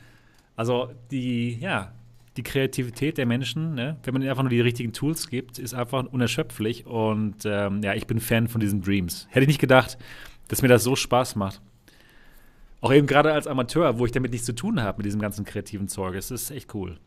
Also 0.56 0.88
die, 1.10 1.58
ja, 1.60 1.92
die 2.38 2.42
Kreativität 2.42 3.18
der 3.18 3.26
Menschen, 3.26 3.74
ne? 3.74 3.98
wenn 4.02 4.14
man 4.14 4.22
ihnen 4.22 4.30
einfach 4.30 4.44
nur 4.44 4.50
die 4.50 4.62
richtigen 4.62 4.94
Tools 4.94 5.28
gibt, 5.28 5.58
ist 5.58 5.74
einfach 5.74 6.04
unerschöpflich. 6.06 6.86
Und 6.86 7.44
ähm, 7.44 7.82
ja, 7.82 7.92
ich 7.92 8.06
bin 8.06 8.18
Fan 8.18 8.48
von 8.48 8.62
diesen 8.62 8.80
Dreams. 8.80 9.26
Hätte 9.30 9.42
ich 9.42 9.48
nicht 9.48 9.60
gedacht, 9.60 9.98
dass 10.50 10.62
mir 10.62 10.68
das 10.68 10.82
so 10.82 10.96
Spaß 10.96 11.36
macht. 11.36 11.60
Auch 12.80 12.92
eben 12.92 13.06
gerade 13.06 13.32
als 13.32 13.46
Amateur, 13.46 13.98
wo 13.98 14.06
ich 14.06 14.12
damit 14.12 14.32
nichts 14.32 14.46
zu 14.46 14.54
tun 14.54 14.82
habe 14.82 14.98
mit 14.98 15.06
diesem 15.06 15.20
ganzen 15.20 15.44
kreativen 15.44 15.88
Zeug. 15.88 16.14
Es 16.16 16.30
ist 16.30 16.50
echt 16.50 16.74
cool. 16.74 16.98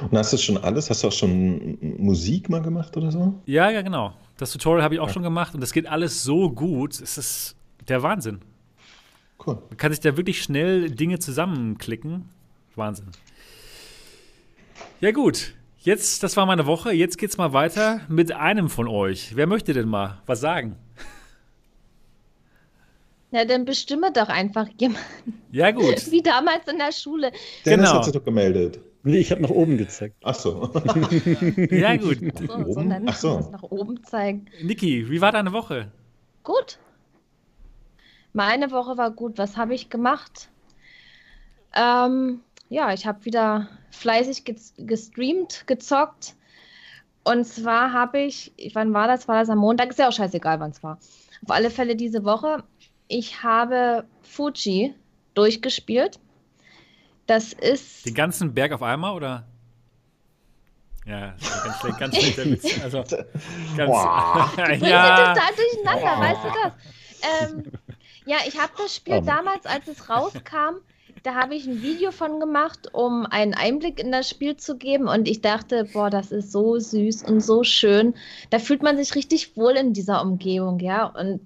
Und 0.00 0.16
hast 0.16 0.32
du 0.32 0.36
schon 0.36 0.56
alles? 0.56 0.88
Hast 0.88 1.02
du 1.02 1.08
auch 1.08 1.12
schon 1.12 1.78
Musik 1.98 2.48
mal 2.48 2.62
gemacht 2.62 2.96
oder 2.96 3.10
so? 3.10 3.34
Ja, 3.46 3.70
ja, 3.70 3.82
genau. 3.82 4.14
Das 4.36 4.52
Tutorial 4.52 4.82
habe 4.82 4.94
ich 4.94 5.00
auch 5.00 5.10
schon 5.10 5.22
gemacht 5.22 5.54
und 5.54 5.60
das 5.60 5.72
geht 5.72 5.86
alles 5.86 6.22
so 6.22 6.50
gut. 6.50 7.00
Es 7.00 7.18
ist 7.18 7.56
der 7.88 8.02
Wahnsinn. 8.02 8.40
Cool. 9.44 9.58
Man 9.68 9.76
kann 9.76 9.92
sich 9.92 10.00
da 10.00 10.16
wirklich 10.16 10.42
schnell 10.42 10.90
Dinge 10.90 11.18
zusammenklicken. 11.18 12.28
Wahnsinn. 12.76 13.08
Ja, 15.00 15.10
gut. 15.12 15.54
Jetzt, 15.78 16.22
das 16.22 16.36
war 16.36 16.46
meine 16.46 16.66
Woche. 16.66 16.92
Jetzt 16.92 17.16
geht's 17.16 17.38
mal 17.38 17.52
weiter 17.52 18.02
mit 18.08 18.32
einem 18.32 18.68
von 18.68 18.86
euch. 18.86 19.34
Wer 19.34 19.46
möchte 19.46 19.72
denn 19.72 19.88
mal 19.88 20.20
was 20.26 20.40
sagen? 20.40 20.76
Ja, 23.32 23.44
dann 23.44 23.64
bestimme 23.64 24.12
doch 24.12 24.28
einfach 24.28 24.66
jemand, 24.78 25.04
Ja, 25.52 25.70
gut. 25.70 25.84
wie 26.10 26.22
damals 26.22 26.66
in 26.68 26.78
der 26.78 26.92
Schule. 26.92 27.30
Dennis 27.64 27.86
Genau. 27.86 27.98
hat 27.98 28.04
sich 28.04 28.12
doch 28.14 28.24
gemeldet. 28.24 28.80
Nee, 29.02 29.18
ich 29.18 29.30
habe 29.30 29.40
nach 29.42 29.50
oben 29.50 29.78
gezeigt. 29.78 30.16
Ach 30.24 30.34
so. 30.34 30.70
Ja, 31.70 31.96
gut. 31.96 32.18
So, 32.38 32.46
so 32.46 32.54
Oben? 32.54 32.88
nennt 32.88 33.08
Ach 33.08 33.16
so. 33.16 33.48
nach 33.52 33.62
oben 33.62 34.02
zeigen. 34.04 34.46
Niki, 34.62 35.08
wie 35.08 35.20
war 35.20 35.32
deine 35.32 35.52
Woche? 35.52 35.90
Gut. 36.42 36.78
Meine 38.32 38.70
Woche 38.70 38.96
war 38.98 39.10
gut. 39.10 39.38
Was 39.38 39.56
habe 39.56 39.74
ich 39.74 39.88
gemacht? 39.90 40.48
Ähm, 41.74 42.40
ja, 42.68 42.92
ich 42.92 43.06
habe 43.06 43.24
wieder 43.24 43.68
fleißig 43.90 44.44
ges 44.44 44.74
gestreamt, 44.76 45.66
gezockt. 45.66 46.34
Und 47.24 47.44
zwar 47.46 47.92
habe 47.92 48.18
ich, 48.20 48.52
wann 48.74 48.92
war 48.92 49.06
das? 49.06 49.28
War 49.28 49.40
das 49.40 49.50
am 49.50 49.58
Montag? 49.58 49.90
Ist 49.90 49.98
ja 49.98 50.08
auch 50.08 50.12
scheißegal, 50.12 50.58
wann 50.60 50.70
es 50.70 50.82
war. 50.82 50.98
Auf 51.44 51.50
alle 51.50 51.70
Fälle 51.70 51.96
diese 51.96 52.24
Woche. 52.24 52.62
Ich 53.10 53.42
habe 53.42 54.04
Fuji 54.22 54.94
durchgespielt. 55.34 56.20
Das 57.26 57.52
ist. 57.52 58.06
Den 58.06 58.14
ganzen 58.14 58.54
Berg 58.54 58.70
auf 58.70 58.82
einmal 58.82 59.14
oder? 59.16 59.46
Ja, 61.06 61.34
ganz 61.64 61.80
schlecht, 61.80 61.98
ganz 61.98 62.16
schlechter 62.16 62.44
Witz. 62.44 62.80
Also, 62.84 62.98
ganz, 63.76 63.90
Boah. 63.90 64.48
bringt 64.54 64.82
ja, 64.86 65.34
total 65.34 65.50
durcheinander, 65.56 66.20
weißt 66.20 66.44
du 66.44 66.48
das? 66.62 67.50
Ähm, 67.50 67.64
ja, 68.26 68.36
ich 68.46 68.56
habe 68.56 68.72
das 68.78 68.94
Spiel 68.94 69.14
Aber- 69.14 69.26
damals, 69.26 69.66
als 69.66 69.88
es 69.88 70.08
rauskam, 70.08 70.76
da 71.24 71.34
habe 71.34 71.56
ich 71.56 71.66
ein 71.66 71.82
Video 71.82 72.12
von 72.12 72.38
gemacht, 72.38 72.90
um 72.92 73.26
einen 73.26 73.54
Einblick 73.54 73.98
in 73.98 74.12
das 74.12 74.28
Spiel 74.28 74.56
zu 74.56 74.76
geben. 74.76 75.08
Und 75.08 75.26
ich 75.26 75.40
dachte, 75.40 75.84
boah, 75.92 76.10
das 76.10 76.30
ist 76.30 76.52
so 76.52 76.78
süß 76.78 77.24
und 77.24 77.40
so 77.40 77.64
schön. 77.64 78.14
Da 78.50 78.60
fühlt 78.60 78.84
man 78.84 78.96
sich 78.96 79.16
richtig 79.16 79.56
wohl 79.56 79.72
in 79.72 79.94
dieser 79.94 80.22
Umgebung, 80.22 80.78
ja. 80.78 81.06
Und 81.06 81.40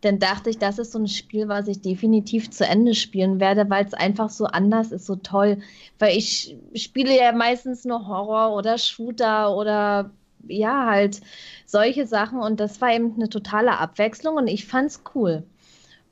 dann 0.00 0.18
dachte 0.18 0.50
ich, 0.50 0.58
das 0.58 0.78
ist 0.78 0.92
so 0.92 0.98
ein 0.98 1.08
Spiel, 1.08 1.48
was 1.48 1.66
ich 1.66 1.80
definitiv 1.80 2.50
zu 2.50 2.64
Ende 2.64 2.94
spielen 2.94 3.40
werde, 3.40 3.68
weil 3.68 3.84
es 3.84 3.94
einfach 3.94 4.30
so 4.30 4.46
anders 4.46 4.92
ist, 4.92 5.06
so 5.06 5.16
toll. 5.16 5.58
Weil 5.98 6.16
ich 6.16 6.56
spiele 6.74 7.16
ja 7.16 7.32
meistens 7.32 7.84
nur 7.84 8.06
Horror 8.06 8.54
oder 8.54 8.78
Shooter 8.78 9.56
oder 9.56 10.10
ja, 10.46 10.86
halt 10.86 11.20
solche 11.66 12.06
Sachen. 12.06 12.38
Und 12.38 12.60
das 12.60 12.80
war 12.80 12.92
eben 12.92 13.14
eine 13.16 13.28
totale 13.28 13.78
Abwechslung 13.78 14.36
und 14.36 14.46
ich 14.46 14.66
fand's 14.66 15.02
cool. 15.14 15.42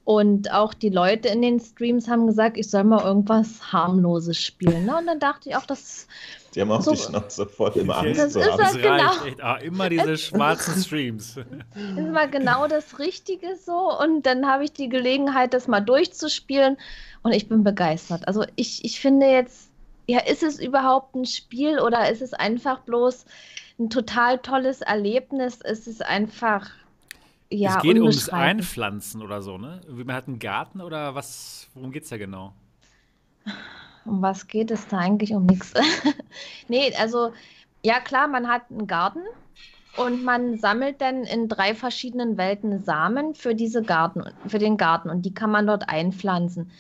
Und 0.05 0.53
auch 0.53 0.73
die 0.75 0.89
Leute 0.89 1.29
in 1.29 1.43
den 1.43 1.59
Streams 1.59 2.09
haben 2.09 2.27
gesagt, 2.27 2.57
ich 2.57 2.71
soll 2.71 2.85
mal 2.85 3.05
irgendwas 3.05 3.73
harmloses 3.73 4.39
spielen. 4.39 4.87
Ne? 4.87 4.97
Und 4.97 5.07
dann 5.07 5.19
dachte 5.19 5.49
ich 5.49 5.57
auch, 5.57 5.67
das 5.67 6.07
Die 6.57 6.63
haben 6.63 6.71
auch 6.73 6.81
So- 6.81 6.93
die 6.93 6.97
Schnauze 6.97 7.47
voll 7.47 7.73
im 7.77 7.89
Das 7.89 7.97
Angst 7.99 8.21
ist 8.21 8.37
das 8.37 8.59
halt 8.59 8.83
genau. 8.83 8.95
reicht 8.95 9.27
echt. 9.27 9.43
Ah, 9.45 9.57
immer 9.57 9.89
diese 9.91 10.17
schwarzen 10.17 10.83
Streams. 10.83 11.37
ist 11.37 12.09
mal 12.11 12.29
genau 12.31 12.67
das 12.67 12.99
Richtige 12.99 13.57
so. 13.57 13.97
Und 14.01 14.25
dann 14.25 14.47
habe 14.47 14.65
ich 14.65 14.73
die 14.73 14.89
Gelegenheit, 14.89 15.53
das 15.55 15.69
mal 15.69 15.81
durchzuspielen. 15.81 16.79
Und 17.23 17.33
ich 17.33 17.49
bin 17.49 17.63
begeistert. 17.63 18.27
Also 18.27 18.45
ich, 18.57 18.85
ich 18.85 19.01
finde 19.01 19.27
jetzt, 19.27 19.69
ja, 20.09 20.21
ist 20.21 20.43
es 20.43 20.59
überhaupt 20.59 21.15
ein 21.15 21.27
Spiel 21.27 21.79
oder 21.79 22.09
ist 22.11 22.23
es 22.23 22.33
einfach 22.33 22.81
bloß 22.81 23.27
ein 23.79 23.91
total 23.91 24.39
tolles 24.39 24.81
Erlebnis? 24.81 25.59
Es 25.63 25.87
ist 25.87 26.05
einfach, 26.07 26.71
ja, 27.51 27.77
es 27.77 27.83
geht 27.83 27.99
ums. 27.99 28.29
Einpflanzen 28.31 29.21
oder 29.23 29.43
so, 29.43 29.59
ne? 29.59 29.81
Man 29.89 30.15
hat 30.17 30.27
einen 30.29 30.39
Garten 30.39 30.81
oder 30.81 31.15
was? 31.15 31.69
Worum 31.75 31.93
geht's 31.93 32.09
da 32.09 32.17
genau? 32.17 32.55
Um 34.07 34.23
was 34.23 34.47
geht 34.47 34.71
es 34.71 34.87
da 34.89 34.99
eigentlich 34.99 35.35
um 35.35 35.47
nichts? 35.47 35.73
Nee, 36.69 36.93
also 36.99 37.33
ja 37.83 38.01
klar, 38.01 38.29
man 38.29 38.49
hat 38.49 38.63
einen 38.71 38.87
Garten 38.87 39.21
und 39.97 40.25
man 40.25 40.59
sammelt 40.59 41.01
dann 41.01 41.25
in 41.25 41.49
drei 41.49 41.75
verschiedenen 41.75 42.37
Welten 42.37 42.85
Samen 42.85 43.35
für 43.35 43.55
diese 43.55 43.83
Garten, 43.83 44.25
für 44.47 44.59
den 44.59 44.77
Garten 44.77 45.11
und 45.11 45.23
die 45.23 45.35
kann 45.35 45.51
man 45.51 45.67
dort 45.67 45.89
einpflanzen. 45.89 46.71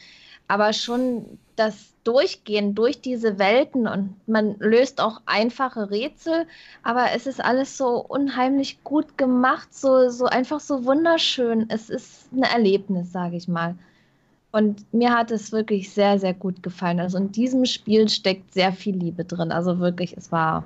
Aber 0.48 0.72
schon 0.72 1.38
das 1.56 1.94
Durchgehen 2.04 2.74
durch 2.76 3.00
diese 3.00 3.38
Welten 3.38 3.88
und 3.88 4.14
man 4.28 4.54
löst 4.60 5.00
auch 5.00 5.22
einfache 5.26 5.90
Rätsel, 5.90 6.46
aber 6.84 7.06
es 7.16 7.26
ist 7.26 7.42
alles 7.44 7.76
so 7.76 8.04
unheimlich 8.06 8.84
gut 8.84 9.18
gemacht, 9.18 9.74
so, 9.74 10.08
so 10.08 10.26
einfach 10.26 10.60
so 10.60 10.84
wunderschön. 10.84 11.66
Es 11.68 11.90
ist 11.90 12.32
ein 12.32 12.44
Erlebnis, 12.44 13.10
sage 13.10 13.36
ich 13.36 13.48
mal. 13.48 13.76
Und 14.56 14.90
mir 14.94 15.10
hat 15.14 15.30
es 15.30 15.52
wirklich 15.52 15.90
sehr, 15.90 16.18
sehr 16.18 16.32
gut 16.32 16.62
gefallen. 16.62 16.98
Also 16.98 17.18
in 17.18 17.30
diesem 17.30 17.66
Spiel 17.66 18.08
steckt 18.08 18.54
sehr 18.54 18.72
viel 18.72 18.96
Liebe 18.96 19.22
drin. 19.22 19.52
Also 19.52 19.80
wirklich, 19.80 20.16
es 20.16 20.32
war, 20.32 20.64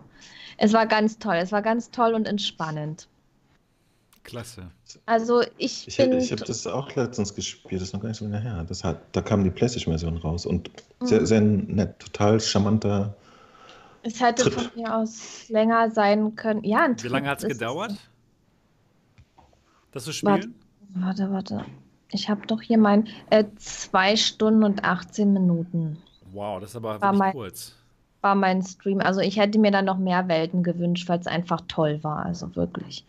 es 0.59 0.73
war 0.73 0.87
ganz 0.87 1.19
toll. 1.19 1.35
Es 1.35 1.51
war 1.51 1.61
ganz 1.61 1.91
toll 1.91 2.15
und 2.15 2.29
entspannend. 2.29 3.09
Klasse. 4.23 4.71
Also 5.07 5.43
ich, 5.59 5.89
Ich, 5.89 5.97
bin. 5.97 6.13
ich 6.19 6.31
habe 6.31 6.45
das 6.45 6.65
auch 6.69 6.95
letztens 6.95 7.35
gespielt, 7.35 7.81
das 7.81 7.89
ist 7.89 7.93
noch 7.95 8.01
gar 8.01 8.11
nicht 8.11 8.19
so 8.19 8.27
lange 8.27 8.41
her. 8.41 8.65
Das 8.69 8.85
hat, 8.85 9.01
da 9.11 9.23
kam 9.23 9.43
die 9.43 9.51
PlayStation-Version 9.51 10.19
raus 10.19 10.47
und 10.47 10.71
Mhm. 11.01 11.07
sehr, 11.07 11.27
sehr 11.27 11.41
nett, 11.41 11.99
total 11.99 12.39
charmanter 12.39 13.17
Es 14.03 14.21
hätte 14.21 14.45
Trip. 14.45 14.53
von 14.53 14.71
mir 14.77 14.95
aus 14.95 15.49
länger 15.49 15.91
sein 15.91 16.37
können. 16.37 16.63
Ja, 16.63 16.85
ein 16.85 17.03
Wie 17.03 17.09
lange 17.09 17.29
hat 17.29 17.43
es 17.43 17.49
gedauert, 17.49 17.95
das 19.91 20.05
zu 20.05 20.11
Warte. 20.25 20.43
spielen? 20.43 20.55
Warte, 20.95 21.33
warte. 21.33 21.65
Ich 22.13 22.29
habe 22.29 22.47
doch 22.47 22.61
hier 22.61 22.79
mein 22.79 23.09
äh, 23.31 23.45
zwei 23.57 24.17
Stunden 24.17 24.65
und 24.65 24.85
18 24.85 25.33
Minuten 25.33 25.99
Wow, 26.33 26.61
das 26.61 26.71
ist 26.71 26.77
aber 26.77 27.01
War 27.01 27.13
wirklich 27.13 27.19
mein- 27.19 27.33
kurz. 27.33 27.75
war 28.21 28.35
mein 28.37 28.63
Stream. 28.63 29.01
Also 29.01 29.21
ich 29.21 29.37
hätte 29.39 29.59
mir 29.59 29.71
dann 29.73 29.85
noch 29.85 29.99
mehr 29.99 30.29
Welten 30.29 30.63
gewünscht, 30.63 31.09
weil 31.09 31.19
es 31.19 31.27
einfach 31.27 31.61
toll 31.69 31.99
war. 32.05 32.25
Also 32.25 32.55
wirklich. 32.57 33.05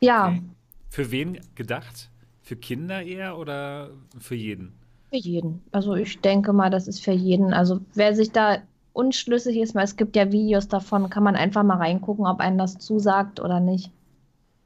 Ja, 0.00 0.28
Okay. 0.28 0.42
Für 0.90 1.10
wen 1.10 1.40
gedacht? 1.56 2.08
Für 2.42 2.54
Kinder 2.56 3.02
eher 3.02 3.36
oder 3.38 3.90
für 4.18 4.34
jeden? 4.36 4.72
für 5.10 5.16
jeden. 5.16 5.62
Also 5.72 5.94
ich 5.94 6.20
denke 6.20 6.52
mal, 6.52 6.70
das 6.70 6.86
ist 6.88 7.02
für 7.02 7.12
jeden. 7.12 7.52
Also 7.54 7.80
wer 7.94 8.14
sich 8.14 8.30
da 8.32 8.58
unschlüssig 8.92 9.56
ist, 9.56 9.74
weil 9.74 9.84
es 9.84 9.96
gibt 9.96 10.14
ja 10.16 10.30
Videos 10.30 10.68
davon, 10.68 11.08
kann 11.10 11.22
man 11.22 11.36
einfach 11.36 11.62
mal 11.62 11.78
reingucken, 11.78 12.26
ob 12.26 12.40
einem 12.40 12.58
das 12.58 12.78
zusagt 12.78 13.40
oder 13.40 13.60
nicht. 13.60 13.90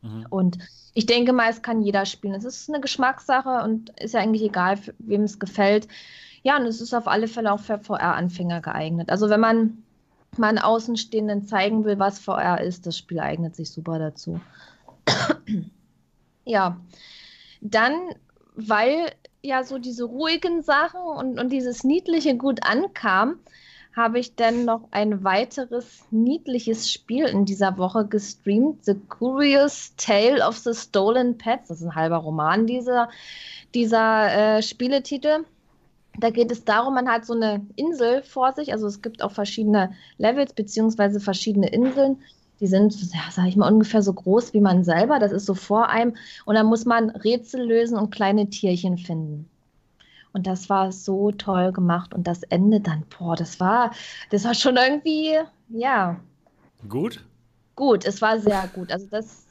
Mhm. 0.02 0.26
Und 0.30 0.58
ich 0.98 1.06
denke 1.06 1.32
mal, 1.32 1.48
es 1.48 1.62
kann 1.62 1.80
jeder 1.80 2.06
spielen. 2.06 2.34
Es 2.34 2.44
ist 2.44 2.68
eine 2.68 2.80
Geschmackssache 2.80 3.62
und 3.62 3.90
ist 4.00 4.14
ja 4.14 4.20
eigentlich 4.20 4.42
egal, 4.42 4.80
wem 4.98 5.22
es 5.22 5.38
gefällt. 5.38 5.86
Ja, 6.42 6.56
und 6.56 6.66
es 6.66 6.80
ist 6.80 6.92
auf 6.92 7.06
alle 7.06 7.28
Fälle 7.28 7.52
auch 7.52 7.60
für 7.60 7.78
VR-Anfänger 7.78 8.60
geeignet. 8.60 9.08
Also 9.08 9.30
wenn 9.30 9.38
man 9.38 9.84
mal 10.36 10.48
einen 10.48 10.58
Außenstehenden 10.58 11.46
zeigen 11.46 11.84
will, 11.84 12.00
was 12.00 12.18
VR 12.18 12.60
ist, 12.62 12.84
das 12.84 12.98
Spiel 12.98 13.20
eignet 13.20 13.54
sich 13.54 13.70
super 13.70 14.00
dazu. 14.00 14.40
ja, 16.44 16.80
dann, 17.60 17.92
weil 18.56 19.12
ja 19.40 19.62
so 19.62 19.78
diese 19.78 20.02
ruhigen 20.02 20.62
Sachen 20.62 21.00
und, 21.00 21.38
und 21.38 21.52
dieses 21.52 21.84
Niedliche 21.84 22.36
gut 22.36 22.64
ankam, 22.64 23.38
habe 23.98 24.18
ich 24.18 24.36
dann 24.36 24.64
noch 24.64 24.88
ein 24.92 25.24
weiteres 25.24 26.04
niedliches 26.10 26.90
Spiel 26.90 27.26
in 27.26 27.44
dieser 27.44 27.76
Woche 27.76 28.06
gestreamt. 28.06 28.84
The 28.84 28.94
Curious 28.94 29.92
Tale 29.96 30.46
of 30.46 30.56
the 30.56 30.72
Stolen 30.72 31.36
Pets. 31.36 31.68
Das 31.68 31.80
ist 31.80 31.86
ein 31.86 31.94
halber 31.94 32.18
Roman, 32.18 32.66
dieser, 32.66 33.10
dieser 33.74 34.56
äh, 34.58 34.62
Spieletitel. 34.62 35.44
Da 36.16 36.30
geht 36.30 36.50
es 36.50 36.64
darum, 36.64 36.94
man 36.94 37.08
hat 37.08 37.26
so 37.26 37.34
eine 37.34 37.66
Insel 37.76 38.22
vor 38.22 38.52
sich. 38.52 38.72
Also 38.72 38.86
es 38.86 39.02
gibt 39.02 39.22
auch 39.22 39.32
verschiedene 39.32 39.92
Levels 40.16 40.52
beziehungsweise 40.54 41.20
verschiedene 41.20 41.68
Inseln. 41.68 42.22
Die 42.60 42.66
sind, 42.66 42.94
ja, 43.12 43.20
sag 43.30 43.46
ich 43.46 43.56
mal, 43.56 43.70
ungefähr 43.70 44.02
so 44.02 44.12
groß 44.12 44.54
wie 44.54 44.60
man 44.60 44.84
selber. 44.84 45.18
Das 45.18 45.32
ist 45.32 45.46
so 45.46 45.54
vor 45.54 45.88
einem. 45.88 46.16
Und 46.44 46.54
dann 46.54 46.66
muss 46.66 46.84
man 46.84 47.10
Rätsel 47.10 47.66
lösen 47.66 47.98
und 47.98 48.10
kleine 48.10 48.48
Tierchen 48.48 48.96
finden. 48.96 49.50
Und 50.32 50.46
das 50.46 50.68
war 50.68 50.92
so 50.92 51.32
toll 51.32 51.72
gemacht. 51.72 52.14
Und 52.14 52.26
das 52.26 52.42
Ende 52.44 52.80
dann, 52.80 53.04
boah, 53.18 53.36
das 53.36 53.60
war, 53.60 53.92
das 54.30 54.44
war 54.44 54.54
schon 54.54 54.76
irgendwie, 54.76 55.38
ja, 55.68 56.20
Gut? 56.88 57.24
gut. 57.74 58.04
Es 58.04 58.20
war 58.22 58.38
sehr 58.38 58.68
gut. 58.74 58.92
Also 58.92 59.06
das 59.10 59.46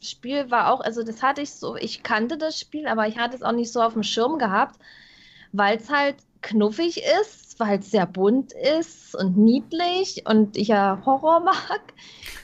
Spiel 0.00 0.50
war 0.50 0.72
auch, 0.72 0.80
also 0.80 1.02
das 1.02 1.22
hatte 1.22 1.42
ich 1.42 1.52
so, 1.52 1.76
ich 1.76 2.02
kannte 2.02 2.38
das 2.38 2.58
Spiel, 2.58 2.86
aber 2.86 3.08
ich 3.08 3.18
hatte 3.18 3.36
es 3.36 3.42
auch 3.42 3.52
nicht 3.52 3.72
so 3.72 3.82
auf 3.82 3.94
dem 3.94 4.02
Schirm 4.04 4.38
gehabt, 4.38 4.78
weil 5.52 5.76
es 5.78 5.90
halt 5.90 6.16
knuffig 6.42 7.02
ist, 7.20 7.58
weil 7.58 7.80
es 7.80 7.90
sehr 7.90 8.06
bunt 8.06 8.52
ist 8.52 9.14
und 9.16 9.36
niedlich 9.36 10.24
und 10.26 10.56
ich 10.56 10.68
ja 10.68 11.02
Horror 11.04 11.40
mag. 11.44 11.80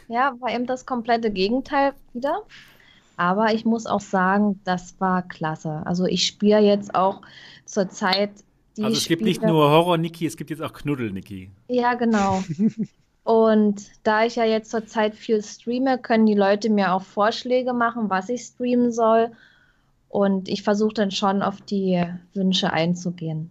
Ja, 0.08 0.34
war 0.40 0.52
eben 0.52 0.66
das 0.66 0.86
komplette 0.86 1.30
Gegenteil 1.30 1.94
wieder. 2.12 2.42
Aber 3.16 3.54
ich 3.54 3.64
muss 3.64 3.86
auch 3.86 4.00
sagen, 4.00 4.60
das 4.64 5.00
war 5.00 5.22
klasse. 5.22 5.82
Also 5.84 6.06
ich 6.06 6.26
spiele 6.26 6.60
jetzt 6.60 6.94
auch 6.94 7.22
zurzeit 7.64 8.30
die 8.76 8.82
also 8.82 8.96
es 8.96 9.06
gibt 9.06 9.22
nicht 9.22 9.36
Spiele- 9.36 9.52
nur 9.52 9.70
Horror-Niki, 9.70 10.26
es 10.26 10.36
gibt 10.36 10.50
jetzt 10.50 10.62
auch 10.62 10.72
Knuddel-Niki. 10.72 11.50
ja, 11.68 11.94
genau. 11.94 12.42
Und 13.24 13.86
da 14.02 14.24
ich 14.24 14.36
ja 14.36 14.44
jetzt 14.44 14.70
zurzeit 14.70 15.14
viel 15.14 15.42
streame, 15.42 15.98
können 15.98 16.26
die 16.26 16.34
Leute 16.34 16.68
mir 16.68 16.92
auch 16.92 17.02
Vorschläge 17.02 17.72
machen, 17.72 18.10
was 18.10 18.28
ich 18.28 18.42
streamen 18.42 18.92
soll. 18.92 19.30
Und 20.10 20.48
ich 20.48 20.62
versuche 20.62 20.92
dann 20.92 21.10
schon 21.10 21.42
auf 21.42 21.60
die 21.62 22.04
Wünsche 22.34 22.72
einzugehen. 22.72 23.50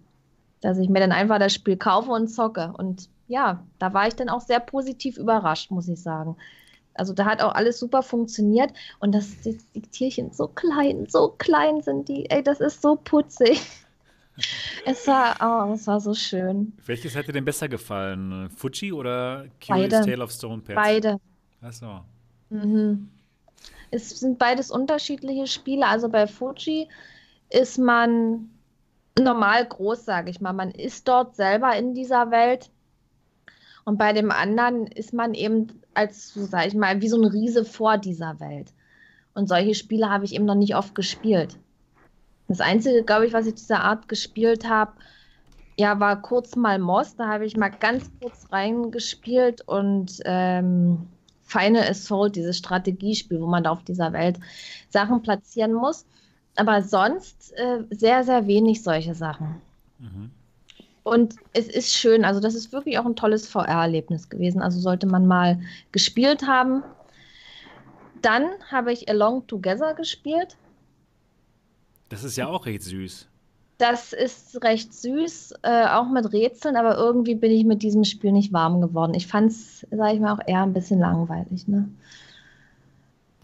Dass 0.62 0.78
ich 0.78 0.90
mir 0.90 1.00
dann 1.00 1.12
einfach 1.12 1.40
das 1.40 1.54
Spiel 1.54 1.76
kaufe 1.76 2.12
und 2.12 2.28
zocke. 2.28 2.72
Und 2.78 3.10
ja, 3.28 3.64
da 3.80 3.94
war 3.94 4.08
ich 4.08 4.16
dann 4.16 4.30
auch 4.30 4.42
sehr 4.42 4.60
positiv 4.60 5.18
überrascht, 5.18 5.72
muss 5.72 5.88
ich 5.88 6.02
sagen. 6.02 6.38
Also 6.96 7.14
da 7.14 7.26
hat 7.26 7.42
auch 7.42 7.54
alles 7.54 7.80
super 7.80 8.04
funktioniert. 8.04 8.72
Und 9.00 9.14
das, 9.14 9.42
die, 9.42 9.58
die 9.76 9.82
Tierchen 9.82 10.32
so 10.32 10.48
klein, 10.48 11.08
so 11.08 11.30
klein 11.38 11.82
sind 11.82 12.08
die. 12.08 12.30
Ey, 12.30 12.44
das 12.44 12.60
ist 12.60 12.82
so 12.82 12.96
putzig. 12.96 13.62
Es 14.84 15.06
war, 15.06 15.36
oh, 15.42 15.74
es 15.74 15.86
war 15.86 16.00
so 16.00 16.16
schön. 16.16 16.74
Welches 16.88 17.14
dir 17.14 17.22
denn 17.22 17.46
besser 17.46 17.70
gefallen? 17.70 18.50
Fuji 18.50 18.92
oder 18.92 19.46
Curious 19.64 19.92
Beide. 19.92 20.06
Tale 20.10 20.24
of 20.24 20.32
Stone 20.32 20.64
Pets? 20.64 20.76
Beide. 20.76 21.20
Achso. 21.62 22.02
Mhm. 22.50 23.10
Es 23.92 24.10
sind 24.10 24.40
beides 24.40 24.72
unterschiedliche 24.72 25.46
Spiele. 25.46 25.86
Also 25.86 26.10
bei 26.10 26.26
Fuji 26.26 26.90
ist 27.52 27.78
man 27.78 28.50
normal 29.20 29.68
groß, 29.68 30.04
sage 30.04 30.32
ich 30.32 30.42
mal. 30.42 30.54
Man 30.54 30.72
ist 30.72 31.08
dort 31.08 31.36
selber 31.36 31.76
in 31.76 31.94
dieser 31.94 32.32
Welt. 32.32 32.72
Und 33.86 33.98
bei 33.98 34.14
dem 34.14 34.32
anderen 34.32 34.88
ist 34.88 35.14
man 35.14 35.34
eben 35.34 35.83
als, 35.94 36.34
so 36.34 36.46
sage 36.46 36.68
ich 36.68 36.76
mal, 36.76 37.02
wie 37.02 37.10
so 37.10 37.22
ein 37.22 37.28
Riese 37.28 37.66
vor 37.66 37.98
dieser 37.98 38.40
Welt. 38.40 38.74
Und 39.34 39.48
solche 39.48 39.76
Spiele 39.76 40.10
habe 40.10 40.26
ich 40.26 40.36
eben 40.36 40.46
noch 40.46 40.56
nicht 40.56 40.76
oft 40.76 40.96
gespielt. 40.96 41.58
Das 42.48 42.62
Einzige, 42.62 43.04
glaube 43.04 43.26
ich, 43.26 43.34
was 43.34 43.48
ich 43.48 43.56
dieser 43.56 43.84
Art 43.84 44.08
gespielt 44.08 44.68
habe, 44.68 44.94
ja, 45.78 46.00
war 46.00 46.22
kurz 46.22 46.56
mal 46.56 46.78
Moss. 46.78 47.16
Da 47.16 47.28
habe 47.28 47.46
ich 47.46 47.58
mal 47.58 47.70
ganz 47.70 48.12
kurz 48.22 48.48
reingespielt 48.52 49.62
und 49.68 50.20
ähm, 50.26 51.08
Final 51.44 51.88
Assault, 51.90 52.36
dieses 52.36 52.58
Strategiespiel, 52.58 53.42
wo 53.42 53.48
man 53.48 53.64
da 53.64 53.72
auf 53.72 53.84
dieser 53.84 54.14
Welt 54.14 54.40
Sachen 54.90 55.22
platzieren 55.22 55.74
muss. 55.74 56.06
Aber 56.56 56.84
sonst 56.84 57.54
äh, 57.58 57.84
sehr, 57.90 58.24
sehr 58.24 58.46
wenig 58.46 58.84
solche 58.84 59.16
Sachen. 59.16 59.62
Mhm. 59.98 60.32
Und 61.04 61.36
es 61.52 61.68
ist 61.68 61.94
schön, 61.94 62.24
also 62.24 62.40
das 62.40 62.56
ist 62.56 62.72
wirklich 62.72 62.98
auch 62.98 63.06
ein 63.06 63.16
tolles 63.16 63.48
VR-Erlebnis 63.48 64.30
gewesen. 64.30 64.62
Also 64.62 64.80
sollte 64.80 65.06
man 65.06 65.28
mal 65.28 65.60
gespielt 65.92 66.48
haben. 66.48 66.84
Dann 68.22 68.46
habe 68.72 68.94
ich 68.94 69.10
Along 69.10 69.46
Together 69.48 69.94
gespielt. 69.94 70.56
Das 72.08 72.24
ist 72.24 72.38
ja 72.38 72.48
auch 72.48 72.66
recht 72.66 72.84
süß. 72.84 73.28
Das 73.80 74.14
ist 74.14 74.64
recht 74.64 74.94
süß, 74.94 75.56
äh, 75.64 75.88
auch 75.88 76.08
mit 76.08 76.32
Rätseln, 76.32 76.78
aber 76.78 76.96
irgendwie 76.96 77.36
bin 77.36 77.52
ich 77.52 77.66
mit 77.66 77.82
diesem 77.82 78.06
Spiel 78.06 78.32
nicht 78.32 78.54
warm 78.54 78.80
geworden. 78.80 79.14
Ich 79.14 79.28
fand 79.28 79.52
es, 79.52 79.86
sage 79.92 80.14
ich 80.14 80.22
mal, 80.22 80.34
auch 80.34 80.48
eher 80.48 80.62
ein 80.62 80.74
bisschen 80.74 81.00
langweilig. 81.00 81.68
Ne? 81.68 81.90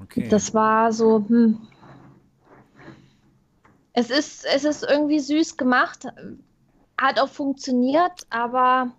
Okay. 0.02 0.30
Das 0.30 0.54
war 0.54 0.94
so, 0.94 1.26
hm. 1.28 1.60
Es 3.92 4.10
ist, 4.12 4.46
es 4.46 4.64
ist 4.64 4.84
irgendwie 4.90 5.20
süß 5.20 5.58
gemacht, 5.58 6.06
hat 7.02 7.20
auch 7.20 7.30
funktioniert, 7.30 8.24
aber 8.30 8.92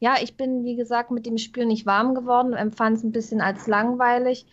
ja, 0.00 0.16
ich 0.20 0.36
bin, 0.36 0.64
wie 0.64 0.76
gesagt, 0.76 1.10
mit 1.10 1.26
dem 1.26 1.38
Spiel 1.38 1.66
nicht 1.66 1.86
warm 1.86 2.14
geworden, 2.14 2.52
empfand 2.52 2.98
es 2.98 3.04
ein 3.04 3.12
bisschen 3.12 3.40
als 3.40 3.66
langweilig. 3.66 4.46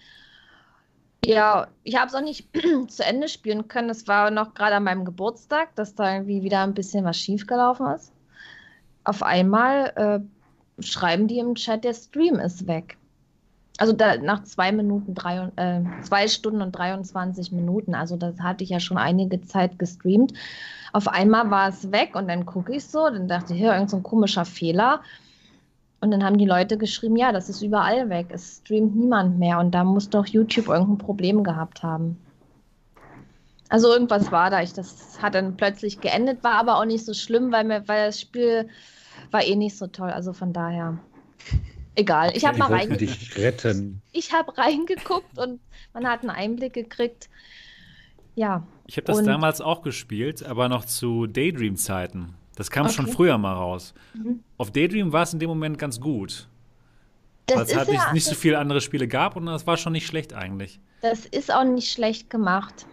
Ja, 1.26 1.68
ich 1.84 1.98
habe 1.98 2.08
es 2.08 2.16
auch 2.16 2.22
nicht 2.22 2.50
zu 2.88 3.04
Ende 3.04 3.28
spielen 3.28 3.68
können. 3.68 3.90
Es 3.90 4.08
war 4.08 4.32
noch 4.32 4.54
gerade 4.54 4.76
an 4.76 4.84
meinem 4.84 5.06
Geburtstag, 5.06 5.76
dass 5.76 5.94
da 5.94 6.14
irgendwie 6.14 6.42
wieder 6.42 6.64
ein 6.64 6.74
bisschen 6.74 7.06
was 7.06 7.18
schiefgelaufen 7.18 7.88
ist. 7.88 8.12
Auf 9.04 9.24
einmal 9.24 9.94
äh, 10.80 10.84
schreiben 10.84 11.28
die 11.28 11.40
im 11.40 11.56
Chat, 11.56 11.84
der 11.84 11.94
Stream 11.94 12.36
ist 12.36 12.68
weg. 12.68 12.98
Also 13.78 13.94
da, 13.94 14.18
nach 14.18 14.44
zwei 14.44 14.72
Minuten, 14.72 15.16
drei, 15.16 15.50
äh, 15.56 15.82
zwei 16.02 16.28
Stunden 16.28 16.62
und 16.62 16.72
23 16.74 17.52
Minuten. 17.52 17.96
Also 17.96 18.16
das 18.16 18.40
hatte 18.40 18.64
ich 18.64 18.70
ja 18.70 18.80
schon 18.80 18.98
einige 18.98 19.42
Zeit 19.42 19.80
gestreamt. 19.80 20.34
Auf 20.94 21.08
einmal 21.08 21.50
war 21.50 21.70
es 21.70 21.92
weg 21.92 22.16
und 22.16 22.28
dann 22.28 22.46
gucke 22.46 22.76
ich 22.76 22.86
so, 22.86 23.10
dann 23.10 23.28
dachte 23.28 23.54
ich, 23.54 23.60
hier, 23.60 23.74
irgend 23.74 23.90
so 23.90 23.98
ein 23.98 24.04
komischer 24.04 24.46
Fehler. 24.46 25.02
Und 26.02 26.12
dann 26.12 26.24
haben 26.24 26.38
die 26.38 26.46
Leute 26.46 26.78
geschrieben, 26.78 27.16
ja, 27.16 27.32
das 27.32 27.48
ist 27.48 27.62
überall 27.62 28.10
weg. 28.10 28.28
Es 28.30 28.58
streamt 28.58 28.96
niemand 28.96 29.38
mehr. 29.38 29.60
Und 29.60 29.72
da 29.72 29.84
muss 29.84 30.10
doch 30.10 30.26
YouTube 30.26 30.68
irgendein 30.68 30.98
Problem 30.98 31.44
gehabt 31.44 31.84
haben. 31.84 32.18
Also 33.70 33.88
irgendwas 33.94 34.32
war 34.32 34.50
da. 34.50 34.62
Ich, 34.62 34.74
das 34.74 35.22
hat 35.22 35.36
dann 35.36 35.56
plötzlich 35.56 36.02
geendet, 36.02 36.44
war 36.44 36.56
aber 36.56 36.78
auch 36.78 36.86
nicht 36.86 37.06
so 37.06 37.14
schlimm, 37.14 37.52
weil, 37.52 37.64
mir, 37.64 37.88
weil 37.88 38.08
das 38.08 38.20
Spiel 38.20 38.68
war 39.30 39.44
eh 39.46 39.56
nicht 39.56 39.78
so 39.78 39.88
toll. 39.88 40.10
Also 40.10 40.34
von 40.34 40.52
daher, 40.52 40.98
egal. 41.96 42.32
Ich 42.36 42.46
habe 42.46 42.58
mal 42.58 42.72
reingeguckt 42.72 43.10
ich 44.12 44.34
habe 44.34 44.58
reingeguckt 44.58 45.38
und 45.38 45.60
man 45.94 46.08
hat 46.08 46.22
einen 46.22 46.30
Einblick 46.30 46.74
gekriegt. 46.74 47.30
Ja, 48.36 48.66
Ich 48.88 48.98
habe 48.98 49.06
das 49.08 49.20
Und- 49.20 49.26
damals 49.26 49.62
auch 49.62 49.82
gespielt, 49.82 50.44
aber 50.44 50.70
noch 50.70 50.86
zu 50.86 51.28
Daydream-Zeiten. 51.28 52.36
Das 52.56 52.70
kam 52.70 52.90
schon 52.90 53.06
Okay. 53.06 53.14
früher 53.16 53.38
mal 53.38 53.54
raus. 53.54 53.94
Mhm. 54.14 54.44
Auf 54.58 54.72
Daydream 54.72 55.12
war 55.14 55.24
es 55.24 55.34
in 55.34 55.40
dem 55.40 55.50
Moment 55.50 55.78
ganz 55.78 56.00
gut. 56.00 56.48
Weil 57.50 57.64
es 57.64 57.76
halt 57.76 57.90
nicht, 57.90 57.98
ja, 58.02 58.14
nicht 58.14 58.26
so 58.26 58.36
viele 58.36 58.60
andere 58.60 58.80
Spiele 58.80 59.08
gab 59.08 59.36
und 59.36 59.46
das 59.48 59.68
war 59.68 59.76
schon 59.78 59.92
nicht 59.94 60.08
schlecht 60.08 60.34
eigentlich. 60.34 60.80
das 61.02 61.26
ist 61.26 61.52
auch 61.54 61.64
nicht 61.64 61.92
schlecht 61.92 62.30
gemacht. 62.30 62.86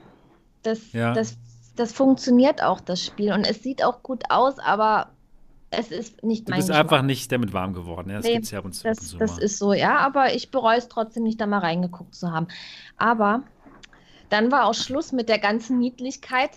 Das, 0.63 0.93
Ja. 0.93 1.13
das, 1.13 1.37
das 1.77 1.93
funktioniert 1.93 2.63
auch, 2.63 2.81
das 2.81 3.05
Spiel. 3.05 3.33
Und 3.33 3.45
es 3.45 3.63
sieht 3.63 3.85
auch 3.85 4.03
gut 4.03 4.25
aus, 4.31 4.59
aber 4.59 5.11
es 5.71 5.91
ist 5.91 6.23
nicht 6.23 6.49
Du 6.49 6.53
mein 6.53 6.59
bist 6.59 6.69
Geschmack. 6.69 6.85
einfach 6.85 7.03
nicht 7.03 7.31
damit 7.33 7.53
warm 7.53 7.73
geworden. 7.75 8.11
Ja, 8.11 8.17
das 8.17 8.25
Nee, 8.27 8.35
gibt's 8.35 8.51
ja 8.51 8.59
ab 8.61 8.65
und 8.65 8.73
zu, 8.73 8.89
und 8.89 8.97
Das, 8.99 9.17
das 9.19 9.39
ist 9.39 9.59
so, 9.59 9.73
ja, 9.73 9.99
aber 9.99 10.35
ich 10.35 10.51
bereue 10.51 10.79
es 10.79 10.89
trotzdem 10.89 11.25
nicht, 11.25 11.41
da 11.41 11.47
mal 11.47 11.59
reingeguckt 11.59 12.15
zu 12.15 12.31
haben. 12.33 12.49
Aber 12.97 13.43
dann 14.31 14.51
war 14.51 14.67
auch 14.67 14.75
Schluss 14.75 15.13
mit 15.13 15.29
der 15.29 15.39
ganzen 15.39 15.79
Niedlichkeit. 15.79 16.51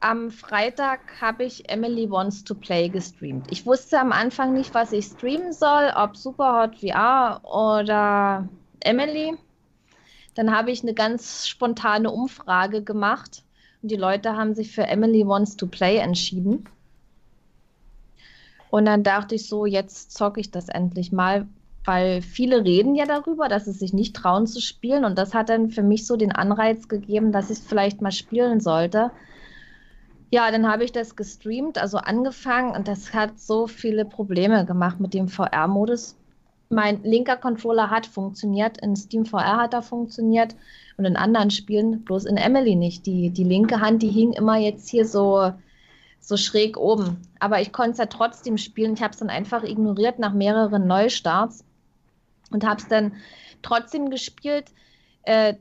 Am 0.00 0.30
Freitag 0.30 1.00
habe 1.20 1.44
ich 1.44 1.68
Emily 1.70 2.10
Wants 2.10 2.42
to 2.44 2.54
Play 2.54 2.88
gestreamt. 2.88 3.46
Ich 3.50 3.64
wusste 3.66 4.00
am 4.00 4.10
Anfang 4.12 4.52
nicht, 4.52 4.74
was 4.74 4.92
ich 4.92 5.04
streamen 5.06 5.52
soll, 5.52 5.92
ob 5.94 6.16
Superhot 6.16 6.76
VR 6.80 7.40
oder 7.44 8.48
Emily. 8.80 9.34
Dann 10.34 10.50
habe 10.56 10.70
ich 10.72 10.82
eine 10.82 10.94
ganz 10.94 11.46
spontane 11.46 12.10
Umfrage 12.10 12.82
gemacht 12.82 13.44
und 13.82 13.90
die 13.90 13.96
Leute 13.96 14.36
haben 14.36 14.54
sich 14.54 14.74
für 14.74 14.82
Emily 14.86 15.26
Wants 15.26 15.56
to 15.56 15.66
Play 15.66 15.98
entschieden. 15.98 16.64
Und 18.72 18.86
dann 18.86 19.02
dachte 19.02 19.34
ich 19.34 19.48
so, 19.48 19.66
jetzt 19.66 20.12
zocke 20.12 20.40
ich 20.40 20.50
das 20.50 20.70
endlich 20.70 21.12
mal, 21.12 21.46
weil 21.84 22.22
viele 22.22 22.64
reden 22.64 22.94
ja 22.94 23.04
darüber, 23.04 23.48
dass 23.48 23.66
sie 23.66 23.72
sich 23.72 23.92
nicht 23.92 24.16
trauen 24.16 24.46
zu 24.46 24.62
spielen. 24.62 25.04
Und 25.04 25.18
das 25.18 25.34
hat 25.34 25.50
dann 25.50 25.68
für 25.68 25.82
mich 25.82 26.06
so 26.06 26.16
den 26.16 26.32
Anreiz 26.32 26.88
gegeben, 26.88 27.32
dass 27.32 27.50
ich 27.50 27.58
es 27.58 27.66
vielleicht 27.66 28.00
mal 28.00 28.12
spielen 28.12 28.60
sollte. 28.60 29.10
Ja, 30.30 30.50
dann 30.50 30.66
habe 30.66 30.84
ich 30.84 30.92
das 30.92 31.16
gestreamt, 31.16 31.76
also 31.76 31.98
angefangen 31.98 32.74
und 32.74 32.88
das 32.88 33.12
hat 33.12 33.38
so 33.38 33.66
viele 33.66 34.06
Probleme 34.06 34.64
gemacht 34.64 35.00
mit 35.00 35.12
dem 35.12 35.28
VR-Modus. 35.28 36.16
Mein 36.70 37.02
linker 37.02 37.36
Controller 37.36 37.90
hat 37.90 38.06
funktioniert, 38.06 38.78
in 38.78 38.96
Steam 38.96 39.26
VR 39.26 39.58
hat 39.58 39.74
er 39.74 39.82
funktioniert 39.82 40.56
und 40.96 41.04
in 41.04 41.18
anderen 41.18 41.50
Spielen, 41.50 42.04
bloß 42.04 42.24
in 42.24 42.38
Emily 42.38 42.74
nicht. 42.74 43.04
Die, 43.04 43.28
die 43.28 43.44
linke 43.44 43.82
Hand, 43.82 44.00
die 44.00 44.08
hing 44.08 44.32
immer 44.32 44.56
jetzt 44.56 44.88
hier 44.88 45.04
so, 45.04 45.52
so 46.22 46.36
schräg 46.36 46.78
oben. 46.78 47.18
Aber 47.40 47.60
ich 47.60 47.72
konnte 47.72 47.92
es 47.92 47.98
ja 47.98 48.06
trotzdem 48.06 48.56
spielen. 48.56 48.94
Ich 48.94 49.02
habe 49.02 49.12
es 49.12 49.18
dann 49.18 49.28
einfach 49.28 49.64
ignoriert 49.64 50.18
nach 50.18 50.32
mehreren 50.32 50.86
Neustarts 50.86 51.64
und 52.50 52.64
habe 52.64 52.80
es 52.80 52.88
dann 52.88 53.12
trotzdem 53.60 54.08
gespielt. 54.08 54.70
Äh, 55.24 55.54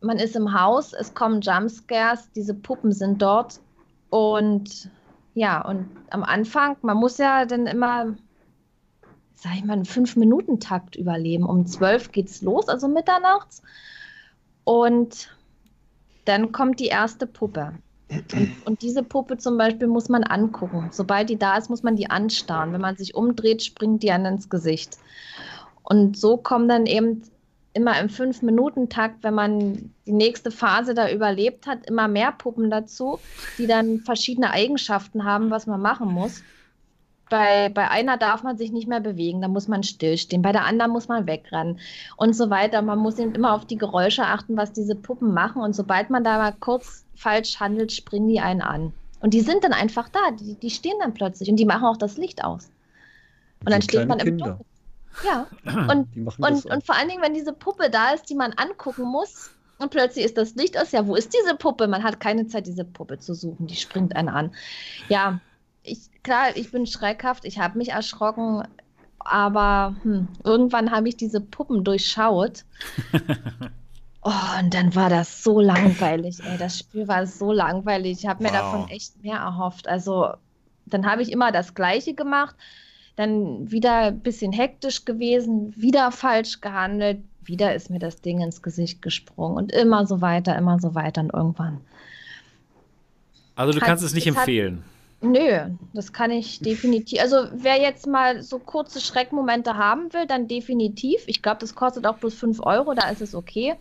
man 0.00 0.18
ist 0.18 0.36
im 0.36 0.58
Haus, 0.58 0.92
es 0.92 1.14
kommen 1.14 1.40
Jumpscares, 1.40 2.30
diese 2.32 2.54
Puppen 2.54 2.92
sind 2.92 3.20
dort. 3.20 3.60
Und 4.10 4.90
ja, 5.34 5.66
und 5.66 5.88
am 6.10 6.22
Anfang, 6.22 6.76
man 6.82 6.96
muss 6.96 7.18
ja 7.18 7.44
dann 7.44 7.66
immer, 7.66 8.14
sag 9.34 9.56
ich 9.56 9.64
mal, 9.64 9.72
einen 9.72 9.84
Fünf-Minuten-Takt 9.84 10.94
überleben. 10.94 11.44
Um 11.44 11.66
zwölf 11.66 12.12
geht's 12.12 12.40
los, 12.40 12.68
also 12.68 12.86
mitternachts. 12.86 13.62
Und 14.62 15.36
dann 16.24 16.52
kommt 16.52 16.78
die 16.78 16.86
erste 16.86 17.26
Puppe. 17.26 17.74
Und, 18.64 18.82
diese 18.82 19.02
Puppe 19.02 19.38
zum 19.38 19.56
Beispiel 19.58 19.88
muss 19.88 20.08
man 20.08 20.24
angucken. 20.24 20.88
Sobald 20.92 21.30
die 21.30 21.38
da 21.38 21.56
ist, 21.56 21.70
muss 21.70 21.82
man 21.82 21.96
die 21.96 22.10
anstarren. 22.10 22.72
Wenn 22.72 22.80
man 22.80 22.96
sich 22.96 23.14
umdreht, 23.14 23.62
springt 23.62 24.02
die 24.02 24.12
an 24.12 24.24
ins 24.24 24.48
Gesicht. 24.48 24.98
Und 25.82 26.16
so 26.16 26.36
kommen 26.36 26.68
dann 26.68 26.86
eben 26.86 27.22
immer 27.74 27.98
im 28.00 28.08
Fünf-Minuten-Takt, 28.08 29.22
wenn 29.22 29.34
man 29.34 29.90
die 30.06 30.12
nächste 30.12 30.50
Phase 30.50 30.94
da 30.94 31.10
überlebt 31.10 31.66
hat, 31.66 31.86
immer 31.86 32.08
mehr 32.08 32.32
Puppen 32.32 32.70
dazu, 32.70 33.18
die 33.58 33.66
dann 33.66 34.00
verschiedene 34.00 34.50
Eigenschaften 34.50 35.24
haben, 35.24 35.50
was 35.50 35.66
man 35.66 35.82
machen 35.82 36.08
muss. 36.08 36.42
Bei, 37.34 37.68
bei 37.68 37.90
einer 37.90 38.16
darf 38.16 38.44
man 38.44 38.56
sich 38.56 38.70
nicht 38.70 38.86
mehr 38.86 39.00
bewegen, 39.00 39.42
da 39.42 39.48
muss 39.48 39.66
man 39.66 39.82
stillstehen. 39.82 40.40
Bei 40.40 40.52
der 40.52 40.66
anderen 40.66 40.92
muss 40.92 41.08
man 41.08 41.26
wegrennen 41.26 41.80
und 42.16 42.32
so 42.32 42.48
weiter. 42.48 42.80
Man 42.80 43.00
muss 43.00 43.18
eben 43.18 43.34
immer 43.34 43.54
auf 43.54 43.64
die 43.64 43.76
Geräusche 43.76 44.24
achten, 44.24 44.56
was 44.56 44.72
diese 44.72 44.94
Puppen 44.94 45.34
machen. 45.34 45.60
Und 45.60 45.74
sobald 45.74 46.10
man 46.10 46.22
da 46.22 46.38
mal 46.38 46.54
kurz 46.60 47.04
falsch 47.16 47.58
handelt, 47.58 47.90
springen 47.90 48.28
die 48.28 48.38
einen 48.38 48.62
an. 48.62 48.92
Und 49.18 49.34
die 49.34 49.40
sind 49.40 49.64
dann 49.64 49.72
einfach 49.72 50.08
da. 50.10 50.30
Die, 50.30 50.54
die 50.54 50.70
stehen 50.70 50.94
dann 51.00 51.12
plötzlich 51.12 51.48
und 51.50 51.56
die 51.56 51.64
machen 51.64 51.86
auch 51.86 51.96
das 51.96 52.18
Licht 52.18 52.44
aus. 52.44 52.70
Und 53.64 53.72
dann 53.72 53.82
steht 53.82 54.06
man 54.06 54.20
im 54.20 54.38
Kinder. 54.38 54.46
Dunkeln. 54.46 54.68
Ja, 55.24 55.46
und 55.90 56.38
und, 56.38 56.66
und 56.66 56.86
vor 56.86 56.96
allen 56.96 57.08
Dingen, 57.08 57.20
wenn 57.20 57.34
diese 57.34 57.52
Puppe 57.52 57.90
da 57.90 58.10
ist, 58.10 58.30
die 58.30 58.36
man 58.36 58.52
angucken 58.52 59.02
muss 59.02 59.50
und 59.78 59.90
plötzlich 59.90 60.24
ist 60.24 60.38
das 60.38 60.54
Licht 60.54 60.78
aus, 60.78 60.92
ja, 60.92 61.04
wo 61.04 61.16
ist 61.16 61.34
diese 61.34 61.56
Puppe? 61.56 61.88
Man 61.88 62.04
hat 62.04 62.20
keine 62.20 62.46
Zeit, 62.46 62.68
diese 62.68 62.84
Puppe 62.84 63.18
zu 63.18 63.34
suchen, 63.34 63.66
die 63.66 63.74
springt 63.74 64.14
einen 64.14 64.28
an. 64.28 64.54
Ja, 65.08 65.40
ich, 65.84 66.10
klar, 66.22 66.56
ich 66.56 66.70
bin 66.72 66.86
schreckhaft, 66.86 67.44
ich 67.44 67.58
habe 67.60 67.78
mich 67.78 67.90
erschrocken, 67.90 68.62
aber 69.18 69.94
hm, 70.02 70.28
irgendwann 70.42 70.90
habe 70.90 71.08
ich 71.08 71.16
diese 71.16 71.40
Puppen 71.40 71.84
durchschaut. 71.84 72.64
Oh, 74.26 74.30
und 74.58 74.72
dann 74.72 74.94
war 74.94 75.10
das 75.10 75.42
so 75.44 75.60
langweilig, 75.60 76.38
ey. 76.42 76.56
Das 76.56 76.78
Spiel 76.78 77.06
war 77.08 77.26
so 77.26 77.52
langweilig. 77.52 78.20
Ich 78.20 78.26
habe 78.26 78.42
mir 78.42 78.48
Wow. 78.48 78.56
davon 78.56 78.88
echt 78.88 79.22
mehr 79.22 79.36
erhofft. 79.36 79.86
Also, 79.86 80.28
dann 80.86 81.04
habe 81.04 81.20
ich 81.20 81.30
immer 81.30 81.52
das 81.52 81.74
Gleiche 81.74 82.14
gemacht, 82.14 82.56
dann 83.16 83.70
wieder 83.70 83.98
ein 83.98 84.20
bisschen 84.20 84.50
hektisch 84.52 85.04
gewesen, 85.04 85.74
wieder 85.76 86.10
falsch 86.10 86.62
gehandelt, 86.62 87.22
wieder 87.42 87.74
ist 87.74 87.90
mir 87.90 87.98
das 87.98 88.22
Ding 88.22 88.40
ins 88.40 88.62
Gesicht 88.62 89.02
gesprungen 89.02 89.58
und 89.58 89.72
immer 89.72 90.06
so 90.06 90.22
weiter, 90.22 90.56
immer 90.56 90.80
so 90.80 90.94
weiter 90.94 91.20
und 91.20 91.34
irgendwann. 91.34 91.82
Also 93.56 93.74
du 93.74 93.80
Hat- 93.82 93.86
kannst 93.88 94.04
es 94.04 94.14
nicht 94.14 94.26
es 94.26 94.34
hat- 94.36 94.40
empfehlen. 94.48 94.84
Nö, 95.24 95.70
das 95.94 96.12
kann 96.12 96.30
ich 96.30 96.60
definitiv. 96.60 97.20
Also 97.20 97.48
wer 97.52 97.80
jetzt 97.80 98.06
mal 98.06 98.42
so 98.42 98.58
kurze 98.58 99.00
Schreckmomente 99.00 99.76
haben 99.76 100.12
will, 100.12 100.26
dann 100.26 100.48
definitiv. 100.48 101.22
Ich 101.26 101.40
glaube, 101.40 101.58
das 101.60 101.74
kostet 101.74 102.06
auch 102.06 102.18
bloß 102.18 102.34
5 102.34 102.60
Euro, 102.60 102.94
da 102.94 103.08
ist 103.08 103.22
es 103.22 103.34
okay. 103.34 103.74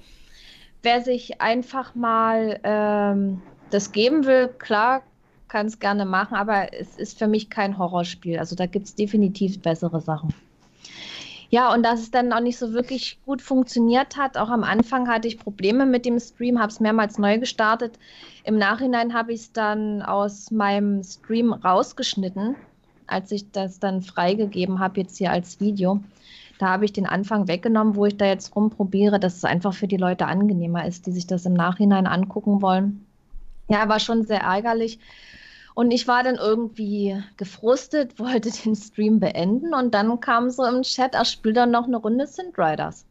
Wer 0.81 1.01
sich 1.01 1.41
einfach 1.41 1.95
mal 1.95 2.59
ähm, 2.63 3.41
das 3.71 3.91
geben 3.91 4.25
will, 4.25 4.47
klar, 4.47 5.03
kann 5.47 5.67
es 5.67 5.79
gerne 5.79 6.05
machen, 6.05 6.35
aber 6.35 6.73
es 6.73 6.97
ist 6.97 7.19
für 7.19 7.27
mich 7.27 7.49
kein 7.49 7.77
Horrorspiel. 7.77 8.39
Also 8.39 8.55
da 8.55 8.65
gibt 8.65 8.87
es 8.87 8.95
definitiv 8.95 9.61
bessere 9.61 10.01
Sachen. 10.01 10.33
Ja, 11.54 11.72
und 11.72 11.84
dass 11.84 11.99
es 11.99 12.10
dann 12.10 12.34
auch 12.34 12.39
nicht 12.39 12.58
so 12.58 12.74
wirklich 12.74 13.20
gut 13.28 13.39
funktioniert 13.39 14.18
hat. 14.18 14.39
Auch 14.39 14.49
am 14.49 14.64
Anfang 14.64 15.08
hatte 15.08 15.28
ich 15.28 15.38
Probleme 15.38 15.86
mit 15.86 16.04
dem 16.04 16.20
Stream, 16.20 16.60
habe 16.60 16.72
es 16.72 16.80
mehrmals 16.80 17.20
neu 17.20 17.38
gestartet. 17.38 17.99
Im 18.43 18.58
Nachhinein 18.58 19.14
habe 19.14 19.34
ich 19.34 19.41
es 19.41 19.54
dann 19.54 20.01
aus 20.01 20.49
meinem 20.49 21.04
Stream 21.04 21.54
rausgeschnitten, 21.54 22.56
als 23.06 23.32
ich 23.32 23.51
das 23.51 23.78
dann 23.78 24.01
freigegeben 24.01 24.80
habe, 24.80 25.01
jetzt 25.01 25.20
hier 25.20 25.30
als 25.30 25.60
Video. 25.60 25.99
Da 26.58 26.70
habe 26.70 26.86
ich 26.86 26.93
den 26.93 27.06
Anfang 27.06 27.47
weggenommen, 27.47 27.95
wo 27.95 28.08
ich 28.08 28.18
da 28.18 28.26
jetzt 28.26 28.56
rumprobiere, 28.56 29.20
dass 29.20 29.36
es 29.36 29.45
einfach 29.45 29.76
für 29.76 29.88
die 29.88 29.97
Leute 29.97 30.26
angenehmer 30.26 30.88
ist, 30.88 31.06
die 31.06 31.12
sich 31.12 31.28
das 31.28 31.45
im 31.45 31.54
Nachhinein 31.54 32.08
angucken 32.08 32.64
wollen. 32.64 33.06
Ja, 33.70 33.88
war 33.88 33.99
schon 33.99 34.26
sehr 34.26 34.41
ärgerlich. 34.41 34.97
Und 35.76 35.91
ich 35.91 36.07
war 36.07 36.24
dann 36.24 36.36
irgendwie 36.36 37.21
gefrustet, 37.38 38.19
wollte 38.19 38.51
den 38.51 38.76
Stream 38.76 39.19
beenden 39.19 39.74
und 39.74 39.93
dann 39.93 40.19
kam 40.19 40.49
so 40.49 40.65
im 40.65 40.84
Chat, 40.84 41.15
ach, 41.15 41.26
spiel 41.26 41.53
doch 41.53 41.65
noch 41.65 41.88
eine 41.88 41.97
Runde 41.97 42.28
Synth 42.28 42.57
Riders. 42.57 43.05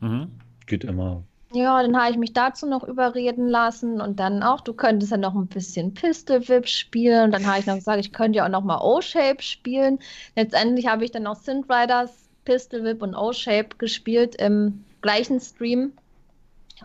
Mhm. 0.00 0.30
Geht 0.66 0.84
immer. 0.84 1.22
Ja, 1.52 1.82
dann 1.82 1.96
habe 1.96 2.10
ich 2.10 2.18
mich 2.18 2.34
dazu 2.34 2.66
noch 2.66 2.84
überreden 2.84 3.48
lassen 3.48 4.02
und 4.02 4.20
dann 4.20 4.42
auch, 4.42 4.60
du 4.60 4.74
könntest 4.74 5.12
ja 5.12 5.16
noch 5.16 5.34
ein 5.34 5.46
bisschen 5.46 5.94
Pistol 5.94 6.46
Whip 6.46 6.68
spielen. 6.68 7.24
Und 7.24 7.30
dann 7.32 7.46
habe 7.46 7.58
ich 7.58 7.66
noch 7.66 7.76
gesagt, 7.76 8.00
ich 8.00 8.12
könnte 8.12 8.38
ja 8.38 8.44
auch 8.44 8.50
noch 8.50 8.64
mal 8.64 8.80
O-Shape 8.82 9.42
spielen. 9.42 9.98
Letztendlich 10.36 10.86
habe 10.86 11.04
ich 11.04 11.10
dann 11.10 11.26
auch 11.26 11.36
Synth 11.36 11.70
Riders, 11.70 12.28
Pistol 12.44 12.84
Whip 12.84 13.02
und 13.02 13.14
O-Shape 13.14 13.70
gespielt 13.78 14.34
im 14.36 14.84
gleichen 15.00 15.40
Stream. 15.40 15.92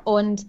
Und 0.05 0.45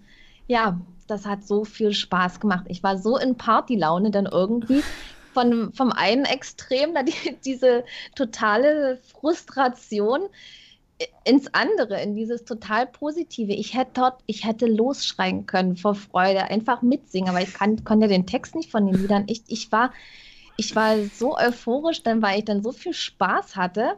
ja, 0.47 0.79
das 1.07 1.25
hat 1.25 1.45
so 1.45 1.65
viel 1.65 1.93
Spaß 1.93 2.39
gemacht. 2.39 2.65
Ich 2.67 2.83
war 2.83 2.97
so 2.97 3.17
in 3.17 3.37
Partylaune 3.37 4.11
dann 4.11 4.25
irgendwie. 4.25 4.83
Von, 5.33 5.73
vom 5.73 5.91
einen 5.91 6.23
Extrem, 6.23 6.93
da 6.93 7.03
die, 7.03 7.35
diese 7.43 7.83
totale 8.15 9.01
Frustration 9.11 10.29
ins 11.25 11.53
andere, 11.53 12.01
in 12.01 12.15
dieses 12.15 12.45
total 12.45 12.87
Positive. 12.87 13.51
Ich 13.51 13.73
hätte 13.73 13.91
dort, 13.95 14.21
ich 14.27 14.45
hätte 14.45 14.65
losschreien 14.65 15.45
können 15.45 15.75
vor 15.75 15.95
Freude, 15.95 16.43
einfach 16.45 16.81
mitsingen, 16.81 17.29
aber 17.29 17.41
ich 17.41 17.53
kann, 17.53 17.83
konnte 17.83 18.07
den 18.07 18.25
Text 18.25 18.55
nicht 18.55 18.71
von 18.71 18.85
den 18.85 18.95
Liedern. 18.95 19.25
Ich, 19.27 19.43
ich, 19.47 19.71
war, 19.71 19.91
ich 20.55 20.75
war 20.75 20.97
so 21.03 21.37
euphorisch, 21.37 22.01
dann 22.03 22.21
weil 22.21 22.39
ich 22.39 22.45
dann 22.45 22.63
so 22.63 22.71
viel 22.71 22.93
Spaß 22.93 23.57
hatte. 23.57 23.97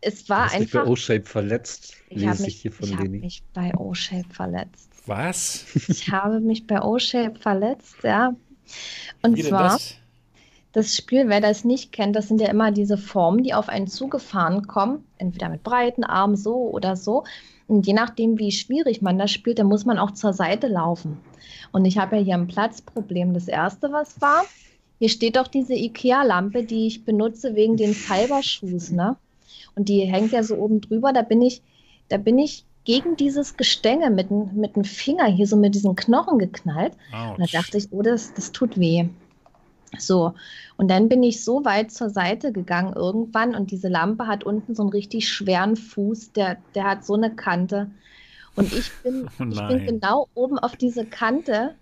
Es 0.00 0.28
war 0.28 0.44
hast 0.44 0.60
dich 0.60 0.70
bei 0.70 0.78
einfach. 0.80 0.86
O-Shape 0.86 1.24
verletzt, 1.24 1.96
Ich 2.08 2.24
habe 2.24 2.38
lese 2.38 2.42
ich 2.46 2.46
mich, 2.46 2.62
hier 2.62 2.72
von 2.72 2.88
ich 2.88 2.94
hab 2.94 3.02
Leni. 3.02 3.18
mich 3.18 3.42
bei 3.52 3.74
O-Shape 3.74 4.32
verletzt. 4.32 4.87
Was? 5.08 5.64
Ich 5.88 6.10
habe 6.10 6.40
mich 6.40 6.66
bei 6.66 6.82
O-Shape 6.82 7.38
verletzt, 7.38 7.96
ja. 8.02 8.34
Und 9.22 9.36
Wie 9.36 9.42
zwar. 9.42 9.62
das? 9.64 9.96
Das 10.72 10.94
Spiel, 10.94 11.28
wer 11.28 11.40
das 11.40 11.64
nicht 11.64 11.92
kennt, 11.92 12.14
das 12.14 12.28
sind 12.28 12.40
ja 12.40 12.48
immer 12.48 12.70
diese 12.70 12.98
Formen, 12.98 13.42
die 13.42 13.54
auf 13.54 13.68
einen 13.70 13.86
zugefahren 13.86 14.66
kommen, 14.66 15.04
entweder 15.16 15.48
mit 15.48 15.62
breiten 15.62 16.04
Armen 16.04 16.36
so 16.36 16.54
oder 16.70 16.94
so. 16.94 17.24
Und 17.66 17.86
je 17.86 17.94
nachdem, 17.94 18.38
wie 18.38 18.52
schwierig 18.52 19.02
man 19.02 19.18
das 19.18 19.30
spielt, 19.30 19.58
dann 19.58 19.66
muss 19.66 19.86
man 19.86 19.98
auch 19.98 20.10
zur 20.12 20.34
Seite 20.34 20.68
laufen. 20.68 21.18
Und 21.72 21.84
ich 21.84 21.98
habe 21.98 22.16
ja 22.16 22.22
hier 22.22 22.34
ein 22.34 22.46
Platzproblem. 22.46 23.34
Das 23.34 23.48
erste, 23.48 23.92
was 23.92 24.20
war, 24.20 24.44
hier 24.98 25.08
steht 25.08 25.36
doch 25.36 25.48
diese 25.48 25.74
IKEA-Lampe, 25.74 26.64
die 26.64 26.86
ich 26.86 27.04
benutze 27.04 27.54
wegen 27.54 27.76
den 27.76 27.94
Cyberschuhs, 27.94 28.90
ne? 28.90 29.16
Und 29.74 29.88
die 29.88 30.00
hängt 30.00 30.32
ja 30.32 30.42
so 30.42 30.56
oben 30.56 30.80
drüber. 30.80 31.12
Da 31.12 31.22
bin 31.22 31.40
ich, 31.40 31.62
da 32.08 32.18
bin 32.18 32.38
ich 32.38 32.64
gegen 32.88 33.16
dieses 33.16 33.56
Gestänge 33.56 34.10
mit, 34.10 34.30
dem- 34.30 34.50
mit 34.56 34.76
dem 34.76 34.84
Finger 34.84 35.26
hier 35.26 35.46
so 35.46 35.56
mit 35.56 35.74
diesen 35.76 35.94
Knochen 35.96 36.38
geknallt. 36.38 36.94
Und 37.36 37.40
da 37.52 37.60
dachte 37.60 37.78
ich, 37.78 37.88
oh, 37.92 38.02
das, 38.02 38.32
das 38.34 38.52
tut 38.52 38.78
weh. 38.78 39.08
So, 39.98 40.34
und 40.76 40.88
dann 40.90 41.08
bin 41.08 41.22
ich 41.22 41.44
so 41.44 41.64
weit 41.64 41.90
zur 41.92 42.10
Seite 42.10 42.52
gegangen 42.52 42.94
irgendwann 42.94 43.54
und 43.54 43.70
diese 43.70 43.88
Lampe 43.88 44.26
hat 44.26 44.44
unten 44.44 44.74
so 44.74 44.82
einen 44.82 44.90
richtig 44.92 45.28
schweren 45.28 45.76
Fuß, 45.76 46.32
der, 46.32 46.58
der 46.74 46.84
hat 46.84 47.04
so 47.04 47.14
eine 47.14 47.34
Kante. 47.34 47.90
Und 48.56 48.72
ich 48.74 48.92
bin, 49.02 49.30
Oh 49.40 49.44
ich 49.50 49.66
bin 49.66 49.84
genau 49.86 50.28
oben 50.34 50.58
auf 50.58 50.76
diese 50.76 51.06
Kante, 51.06 51.74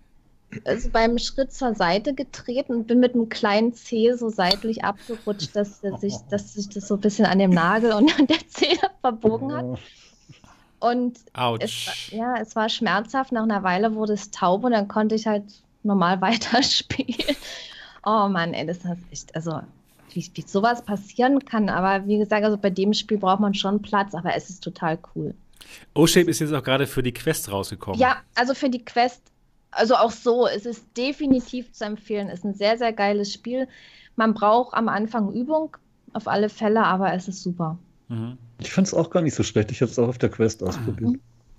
also 0.65 0.89
beim 0.91 1.17
Schritt 1.17 1.51
zur 1.53 1.75
Seite 1.75 2.13
getreten 2.15 2.73
und 2.73 2.87
bin 2.87 2.99
mit 3.01 3.13
einem 3.15 3.29
kleinen 3.29 3.73
Zeh 3.73 4.13
so 4.13 4.29
seitlich 4.29 4.83
abgerutscht, 4.85 5.55
dass, 5.55 5.81
dass, 5.81 6.01
sich, 6.01 6.15
dass 6.29 6.53
sich 6.53 6.69
das 6.69 6.87
so 6.87 6.95
ein 6.95 7.01
bisschen 7.01 7.25
an 7.25 7.39
dem 7.39 7.51
Nagel 7.51 7.93
und 7.93 8.17
an 8.19 8.27
der 8.27 8.47
Zehe 8.47 8.77
verbogen 9.01 9.53
hat. 9.53 9.67
Und 10.79 11.19
es, 11.59 12.11
ja, 12.11 12.35
es 12.39 12.55
war 12.55 12.69
schmerzhaft. 12.69 13.31
Nach 13.31 13.43
einer 13.43 13.63
Weile 13.63 13.95
wurde 13.95 14.13
es 14.13 14.29
taub 14.31 14.63
und 14.63 14.71
dann 14.71 14.87
konnte 14.87 15.15
ich 15.15 15.25
halt 15.25 15.43
normal 15.83 16.21
weiterspielen. 16.21 17.35
Oh 18.05 18.27
Mann, 18.29 18.53
ey, 18.53 18.65
das 18.65 18.77
ist 18.77 18.85
echt, 19.11 19.35
also 19.35 19.61
wie, 20.11 20.29
wie 20.33 20.41
sowas 20.41 20.83
passieren 20.83 21.43
kann. 21.45 21.69
Aber 21.69 22.07
wie 22.07 22.17
gesagt, 22.17 22.43
also 22.43 22.57
bei 22.57 22.69
dem 22.69 22.93
Spiel 22.93 23.17
braucht 23.17 23.39
man 23.39 23.53
schon 23.53 23.81
Platz, 23.81 24.13
aber 24.13 24.35
es 24.35 24.49
ist 24.49 24.63
total 24.63 24.99
cool. 25.15 25.33
O-Shape 25.93 26.29
ist 26.29 26.39
jetzt 26.39 26.53
auch 26.53 26.63
gerade 26.63 26.87
für 26.87 27.03
die 27.03 27.13
Quest 27.13 27.51
rausgekommen. 27.51 27.99
Ja, 27.99 28.17
also 28.35 28.53
für 28.53 28.69
die 28.69 28.85
Quest, 28.85 29.21
also 29.71 29.95
auch 29.95 30.11
so, 30.11 30.47
es 30.47 30.65
ist 30.65 30.85
definitiv 30.95 31.71
zu 31.71 31.85
empfehlen. 31.85 32.29
Es 32.29 32.39
ist 32.39 32.45
ein 32.45 32.53
sehr, 32.53 32.77
sehr 32.77 32.93
geiles 32.93 33.33
Spiel. 33.33 33.67
Man 34.15 34.33
braucht 34.33 34.73
am 34.73 34.89
Anfang 34.89 35.31
Übung, 35.31 35.75
auf 36.13 36.27
alle 36.27 36.49
Fälle, 36.49 36.83
aber 36.83 37.13
es 37.13 37.27
ist 37.27 37.43
super. 37.43 37.77
Mhm. 38.09 38.37
Ich 38.59 38.71
fand 38.71 38.87
es 38.87 38.93
auch 38.93 39.09
gar 39.09 39.21
nicht 39.21 39.35
so 39.35 39.43
schlecht. 39.43 39.71
Ich 39.71 39.81
habe 39.81 39.91
es 39.91 39.99
auch 39.99 40.07
auf 40.07 40.17
der 40.17 40.29
Quest 40.29 40.63
ausprobiert. 40.63 41.15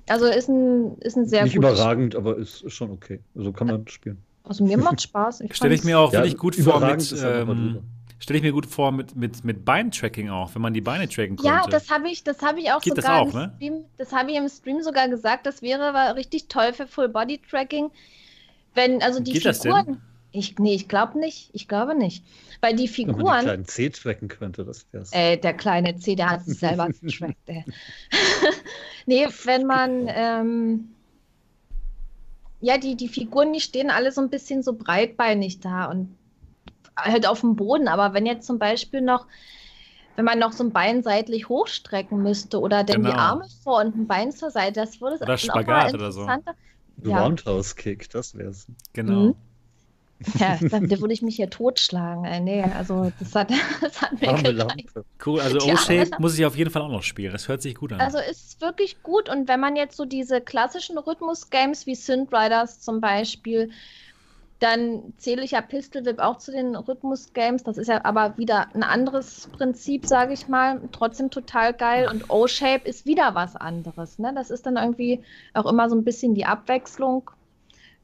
Also 0.08 0.26
ist 0.26 0.48
ein, 0.48 0.96
ist 1.00 1.16
ein 1.16 1.26
sehr 1.26 1.44
nicht 1.44 1.56
gutes 1.56 1.72
überragend, 1.72 2.16
aber 2.16 2.36
ist, 2.36 2.62
ist 2.62 2.72
schon 2.72 2.90
okay. 2.90 3.20
Also 3.36 3.52
kann 3.52 3.66
man 3.66 3.86
spielen. 3.88 4.16
Spiel. 4.16 4.16
Also 4.48 4.64
mir 4.64 4.78
macht 4.78 5.02
Spaß. 5.02 5.42
Ich 5.42 5.54
Stelle 5.54 5.74
ich 5.74 5.84
mir 5.84 5.98
auch 5.98 6.12
Ja, 6.12 6.20
wirklich 6.20 6.38
gut 6.38 6.56
vor 6.56 6.80
mit, 6.80 7.14
ähm, 7.22 7.82
stelle 8.18 8.38
ich 8.38 8.42
mir 8.42 8.52
gut 8.52 8.64
vor 8.64 8.92
mit, 8.92 9.14
mit, 9.14 9.44
mit 9.44 9.64
Beintracking 9.64 10.30
auch, 10.30 10.54
wenn 10.54 10.62
man 10.62 10.72
die 10.72 10.80
Beine 10.80 11.06
tracken 11.08 11.36
könnte. 11.36 11.46
Ja, 11.46 11.66
das 11.66 11.90
habe 11.90 12.08
ich, 12.08 12.24
das 12.24 12.40
habe 12.40 12.60
ich 12.60 12.72
auch 12.72 12.80
Geht 12.80 12.96
das 12.96 13.04
sogar 13.04 13.20
auch, 13.20 13.34
im 13.34 13.38
ne? 13.38 13.52
Stream, 13.56 13.84
das 13.98 14.12
habe 14.12 14.30
ich 14.30 14.36
im 14.38 14.48
Stream 14.48 14.82
sogar 14.82 15.08
gesagt, 15.08 15.44
das 15.46 15.60
wäre 15.60 15.92
war 15.92 16.16
richtig 16.16 16.48
toll 16.48 16.72
für 16.72 16.86
Full 16.86 17.10
Body 17.10 17.40
Tracking, 17.50 17.90
wenn 18.74 19.02
also 19.02 19.20
die 19.20 19.32
Geht 19.32 19.44
das 19.44 19.60
denn? 19.60 19.74
Figuren 19.74 20.00
ich 20.30 20.58
nee, 20.58 20.74
ich 20.74 20.88
glaube 20.88 21.18
nicht, 21.18 21.50
ich 21.54 21.68
glaube 21.68 21.94
nicht, 21.94 22.24
weil 22.60 22.76
die 22.76 22.88
Wenn 22.98 23.06
man 23.06 23.16
den 23.16 23.16
Figuren 23.16 23.40
kleinen 23.44 23.64
C 23.66 23.88
tracken 23.90 24.28
könnte, 24.28 24.64
das 24.64 24.86
wär's. 24.92 25.12
äh, 25.12 25.36
der 25.38 25.54
kleine 25.54 25.96
C, 25.98 26.14
der 26.16 26.30
hat 26.30 26.44
sich 26.44 26.58
selber 26.58 26.88
getrackt. 27.00 27.36
ey. 27.46 27.64
nee, 29.06 29.26
wenn 29.44 29.66
man 29.66 30.06
ähm, 30.08 30.94
ja, 32.60 32.76
die, 32.76 32.96
die 32.96 33.08
Figuren, 33.08 33.52
die 33.52 33.60
stehen 33.60 33.90
alle 33.90 34.10
so 34.12 34.20
ein 34.20 34.30
bisschen 34.30 34.62
so 34.62 34.72
breitbeinig 34.74 35.60
da 35.60 35.86
und 35.86 36.16
halt 36.96 37.26
auf 37.26 37.40
dem 37.40 37.54
Boden. 37.56 37.86
Aber 37.88 38.14
wenn 38.14 38.26
jetzt 38.26 38.46
zum 38.46 38.58
Beispiel 38.58 39.00
noch, 39.00 39.26
wenn 40.16 40.24
man 40.24 40.40
noch 40.40 40.52
so 40.52 40.64
ein 40.64 40.72
Bein 40.72 41.02
seitlich 41.04 41.48
hochstrecken 41.48 42.20
müsste 42.20 42.58
oder 42.60 42.82
dann 42.82 43.02
die 43.02 43.08
Genau. 43.10 43.16
Arme 43.20 43.44
vor 43.62 43.80
und 43.80 43.94
ein 43.96 44.06
Bein 44.08 44.32
zur 44.32 44.50
Seite, 44.50 44.80
das 44.80 45.00
würde 45.00 45.14
es 45.16 45.22
Oder 45.22 45.32
noch 45.34 45.38
Spagat 45.38 45.94
oder 45.94 46.10
so. 46.12 46.22
interessanter- 46.22 46.54
Ja. 47.04 47.22
Roundhouse 47.22 47.76
Kick, 47.76 48.10
das 48.10 48.36
wär's. 48.36 48.66
Genau. 48.92 49.28
Mhm. 49.28 49.34
Ja, 50.38 50.58
dann 50.70 50.88
da 50.88 51.00
würde 51.00 51.14
ich 51.14 51.22
mich 51.22 51.36
hier 51.36 51.50
totschlagen. 51.50 52.44
Nee, 52.44 52.62
also 52.62 53.12
das 53.18 53.34
hat, 53.34 53.50
das 53.80 54.02
hat 54.02 54.20
mir 54.20 54.34
gereicht. 54.42 54.88
Cool, 55.24 55.40
also 55.40 55.58
Ja. 55.58 55.74
O-Shape 55.74 56.10
muss 56.18 56.38
ich 56.38 56.44
auf 56.44 56.56
jeden 56.56 56.70
Fall 56.70 56.82
auch 56.82 56.90
noch 56.90 57.02
spielen. 57.02 57.32
Das 57.32 57.48
hört 57.48 57.62
sich 57.62 57.74
gut 57.74 57.92
an. 57.92 58.00
Also 58.00 58.18
ist 58.18 58.60
wirklich 58.60 59.02
gut 59.02 59.28
und 59.28 59.48
wenn 59.48 59.60
man 59.60 59.76
jetzt 59.76 59.96
so 59.96 60.04
diese 60.04 60.40
klassischen 60.40 60.98
Rhythmus-Games 60.98 61.86
wie 61.86 61.94
Synth 61.94 62.32
Riders 62.32 62.80
zum 62.80 63.00
Beispiel, 63.00 63.70
dann 64.58 65.14
zähle 65.18 65.44
ich 65.44 65.52
ja 65.52 65.60
Pistol 65.60 66.04
Whip 66.04 66.18
auch 66.18 66.38
zu 66.38 66.50
den 66.50 66.74
Rhythmus-Games. 66.74 67.62
Das 67.62 67.78
ist 67.78 67.86
ja 67.86 68.04
aber 68.04 68.36
wieder 68.38 68.66
ein 68.74 68.82
anderes 68.82 69.48
Prinzip, 69.52 70.04
sage 70.06 70.32
ich 70.32 70.48
mal. 70.48 70.80
Trotzdem 70.90 71.30
total 71.30 71.72
geil. 71.72 72.08
Und 72.10 72.28
O-Shape 72.28 72.88
ist 72.88 73.06
wieder 73.06 73.36
was 73.36 73.54
anderes. 73.54 74.18
Ne? 74.18 74.32
Das 74.34 74.50
ist 74.50 74.66
dann 74.66 74.76
irgendwie 74.76 75.22
auch 75.54 75.66
immer 75.66 75.88
so 75.88 75.94
ein 75.94 76.02
bisschen 76.02 76.34
die 76.34 76.44
Abwechslung. 76.44 77.30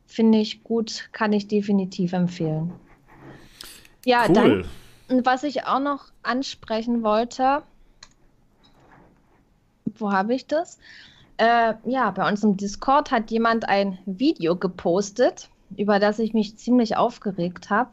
Finde 0.07 0.39
ich 0.39 0.63
gut, 0.63 1.09
kann 1.13 1.33
ich 1.33 1.49
definitiv 1.49 2.13
empfehlen. 2.13 2.73
Ja, 4.05 4.29
dann 4.29 4.51
cool. 4.51 4.65
und 5.09 5.27
was 5.27 5.43
ich 5.43 5.65
auch 5.65 5.81
noch 5.81 6.07
ansprechen 6.23 7.03
wollte, 7.03 7.63
wo 9.97 10.13
habe 10.13 10.35
ich 10.35 10.47
das? 10.47 10.79
Äh, 11.37 11.75
ja, 11.85 12.11
bei 12.11 12.29
uns 12.29 12.45
im 12.45 12.57
Discord 12.57 13.11
hat 13.11 13.31
jemand 13.31 13.69
ein 13.69 13.99
Video 14.07 14.57
gepostet, 14.57 15.49
über 15.77 15.99
das 15.99 16.19
ich 16.19 16.33
mich 16.33 16.57
ziemlich 16.57 16.97
aufgeregt 16.97 17.71
habe. 17.71 17.91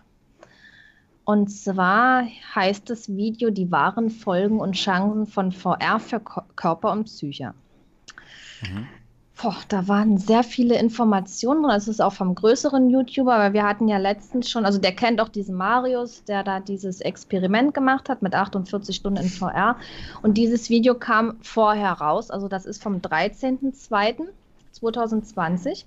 Und 1.23 1.49
zwar 1.49 2.25
heißt 2.55 2.89
das 2.89 3.15
Video 3.15 3.51
Die 3.51 3.71
wahren 3.71 4.09
Folgen 4.09 4.59
und 4.59 4.73
Chancen 4.73 5.25
von 5.25 5.51
VR 5.51 5.99
für 5.99 6.19
Ko 6.19 6.41
Körper 6.55 6.91
und 6.91 7.05
Psyche. 7.05 7.53
Mhm. 8.61 8.87
Boah, 9.41 9.57
da 9.69 9.87
waren 9.87 10.19
sehr 10.19 10.43
viele 10.43 10.77
Informationen 10.77 11.63
drin. 11.63 11.71
Das 11.71 11.87
ist 11.87 11.99
auch 11.99 12.13
vom 12.13 12.35
größeren 12.35 12.91
YouTuber, 12.91 13.39
weil 13.39 13.53
wir 13.53 13.63
hatten 13.63 13.87
ja 13.87 13.97
letztens 13.97 14.51
schon, 14.51 14.65
also 14.65 14.77
der 14.77 14.91
kennt 14.91 15.19
auch 15.19 15.29
diesen 15.29 15.55
Marius, 15.55 16.23
der 16.25 16.43
da 16.43 16.59
dieses 16.59 17.01
Experiment 17.01 17.73
gemacht 17.73 18.07
hat 18.07 18.21
mit 18.21 18.35
48 18.35 18.95
Stunden 18.95 19.23
in 19.23 19.29
VR. 19.29 19.77
Und 20.21 20.37
dieses 20.37 20.69
Video 20.69 20.93
kam 20.93 21.39
vorher 21.41 21.93
raus, 21.93 22.29
also 22.29 22.47
das 22.47 22.67
ist 22.67 22.83
vom 22.83 22.97
13.02.2020. 22.97 25.85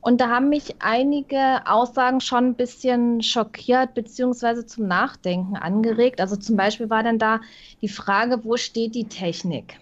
Und 0.00 0.20
da 0.20 0.28
haben 0.28 0.48
mich 0.48 0.76
einige 0.78 1.66
Aussagen 1.66 2.20
schon 2.20 2.50
ein 2.50 2.54
bisschen 2.54 3.22
schockiert 3.22 3.94
beziehungsweise 3.94 4.66
zum 4.66 4.86
Nachdenken 4.86 5.56
angeregt. 5.56 6.20
Also 6.20 6.36
zum 6.36 6.56
Beispiel 6.56 6.90
war 6.90 7.02
dann 7.02 7.18
da 7.18 7.40
die 7.80 7.88
Frage, 7.88 8.44
wo 8.44 8.56
steht 8.56 8.94
die 8.94 9.08
Technik? 9.08 9.80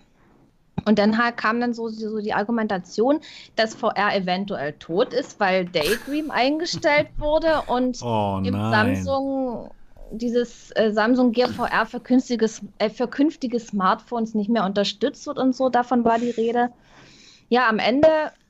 Und 0.85 0.99
dann 0.99 1.18
halt 1.22 1.37
kam 1.37 1.61
dann 1.61 1.72
so, 1.72 1.89
so 1.89 2.18
die 2.18 2.33
Argumentation, 2.33 3.20
dass 3.57 3.74
VR 3.74 4.14
eventuell 4.14 4.72
tot 4.74 5.12
ist, 5.12 5.39
weil 5.41 5.64
Daydream 5.66 6.31
eingestellt 6.31 7.09
wurde 7.18 7.62
und 7.66 8.03
Oh 8.03 8.41
im. 8.45 8.55
Samsung 8.55 9.70
dieses 10.12 10.72
äh, 10.72 10.91
Samsung 10.91 11.33
Gear 11.33 11.49
VR 11.49 11.87
für, 11.87 12.01
künstiges, 12.01 12.62
äh, 12.78 12.91
für 12.91 13.07
künftige 13.07 13.61
Smartphones 13.61 14.35
nicht 14.35 14.51
mehr 14.51 14.64
unterstützt 14.64 15.26
wird 15.26 15.39
und 15.39 15.55
so, 15.55 15.68
davon 15.68 16.05
war 16.05 16.18
die 16.18 16.31
Rede. 16.31 16.70
Ja, 17.49 17.68
am 17.68 17.78
Ende 17.78 18.09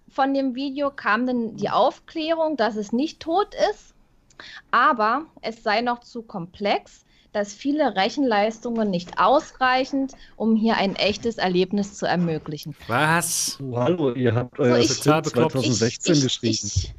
von 0.09 0.35
dem 0.35 0.55
Video 0.55 0.91
kam 0.91 1.27
dann 1.27 1.57
die 1.57 1.71
Aufklärung, 1.71 2.57
dass 2.57 2.77
es 2.77 2.93
nicht 2.93 3.21
tot 3.21 3.55
ist, 3.71 3.95
aber 4.71 5.27
es 5.43 5.63
sei 5.63 5.83
noch 5.83 6.01
zu 6.01 6.23
komplex, 6.23 7.05
dass 7.33 7.55
viele 7.55 7.95
Rechenleistungen 7.95 8.91
nicht 8.91 9.19
ausreichend, 9.19 10.15
um 10.37 10.57
hier 10.57 10.77
ein 10.77 10.97
echtes 10.97 11.39
Erlebnis 11.39 11.95
zu 11.95 12.07
ermöglichen. 12.07 12.75
Was? 12.89 13.59
Oh, 13.63 13.77
hallo, 13.77 14.13
ihr 14.13 14.35
habt 14.35 14.59
euer 14.59 14.83
Skript 14.83 15.25
bekloppt. 15.25 15.53
2016 15.53 16.15
ich, 16.15 16.23
geschrieben. 16.23 16.55
Ich, 16.55 16.95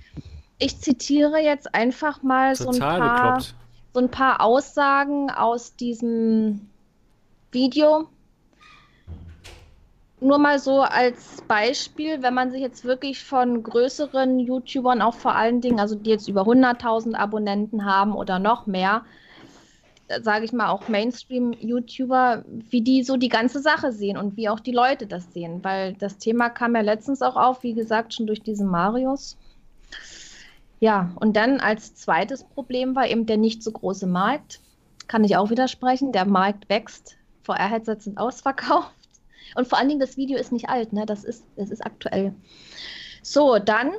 ich 0.59 0.79
zitiere 0.79 1.39
jetzt 1.39 1.73
einfach 1.75 2.23
mal 2.23 2.55
so 2.55 2.69
ein, 2.69 2.79
paar, 2.79 3.35
bekloppt. 3.35 3.55
so 3.93 3.99
ein 3.99 4.09
paar 4.09 4.41
Aussagen 4.41 5.29
aus 5.29 5.75
diesem 5.75 6.69
Video. 7.51 8.07
Nur 10.21 10.37
mal 10.37 10.59
so 10.59 10.81
als 10.81 11.41
Beispiel, 11.47 12.21
wenn 12.21 12.35
man 12.35 12.51
sich 12.51 12.61
jetzt 12.61 12.85
wirklich 12.85 13.23
von 13.23 13.63
größeren 13.63 14.39
YouTubern, 14.39 15.01
auch 15.01 15.15
vor 15.15 15.35
allen 15.35 15.61
Dingen, 15.61 15.79
also 15.79 15.95
die 15.95 16.11
jetzt 16.11 16.29
über 16.29 16.43
100.000 16.43 17.15
Abonnenten 17.15 17.85
haben 17.85 18.15
oder 18.15 18.37
noch 18.37 18.67
mehr, 18.67 19.03
sage 20.21 20.45
ich 20.45 20.53
mal 20.53 20.69
auch 20.69 20.87
Mainstream-YouTuber, 20.87 22.43
wie 22.47 22.81
die 22.81 23.03
so 23.03 23.17
die 23.17 23.29
ganze 23.29 23.59
Sache 23.59 23.91
sehen 23.91 24.17
und 24.17 24.37
wie 24.37 24.49
auch 24.49 24.59
die 24.59 24.71
Leute 24.71 25.07
das 25.07 25.31
sehen. 25.33 25.63
Weil 25.63 25.93
das 25.93 26.17
Thema 26.17 26.49
kam 26.49 26.75
ja 26.75 26.81
letztens 26.81 27.21
auch 27.21 27.35
auf, 27.35 27.63
wie 27.63 27.73
gesagt, 27.73 28.13
schon 28.13 28.27
durch 28.27 28.41
diesen 28.41 28.67
Marius. 28.67 29.37
Ja, 30.79 31.11
und 31.19 31.35
dann 31.35 31.59
als 31.59 31.95
zweites 31.95 32.43
Problem 32.43 32.95
war 32.95 33.07
eben 33.07 33.25
der 33.25 33.37
nicht 33.37 33.63
so 33.63 33.71
große 33.71 34.07
Markt. 34.07 34.59
Kann 35.07 35.23
ich 35.23 35.37
auch 35.37 35.49
widersprechen. 35.49 36.11
Der 36.11 36.25
Markt 36.25 36.69
wächst. 36.69 37.17
VR-Headsets 37.43 38.05
sind 38.05 38.17
ausverkauft. 38.17 38.91
Und 39.55 39.67
vor 39.67 39.77
allen 39.77 39.89
Dingen, 39.89 39.99
das 39.99 40.17
Video 40.17 40.37
ist 40.37 40.51
nicht 40.51 40.69
alt, 40.69 40.93
ne? 40.93 41.05
Das 41.05 41.23
ist, 41.23 41.45
das 41.55 41.69
ist 41.69 41.85
aktuell. 41.85 42.33
So, 43.21 43.59
dann 43.59 43.91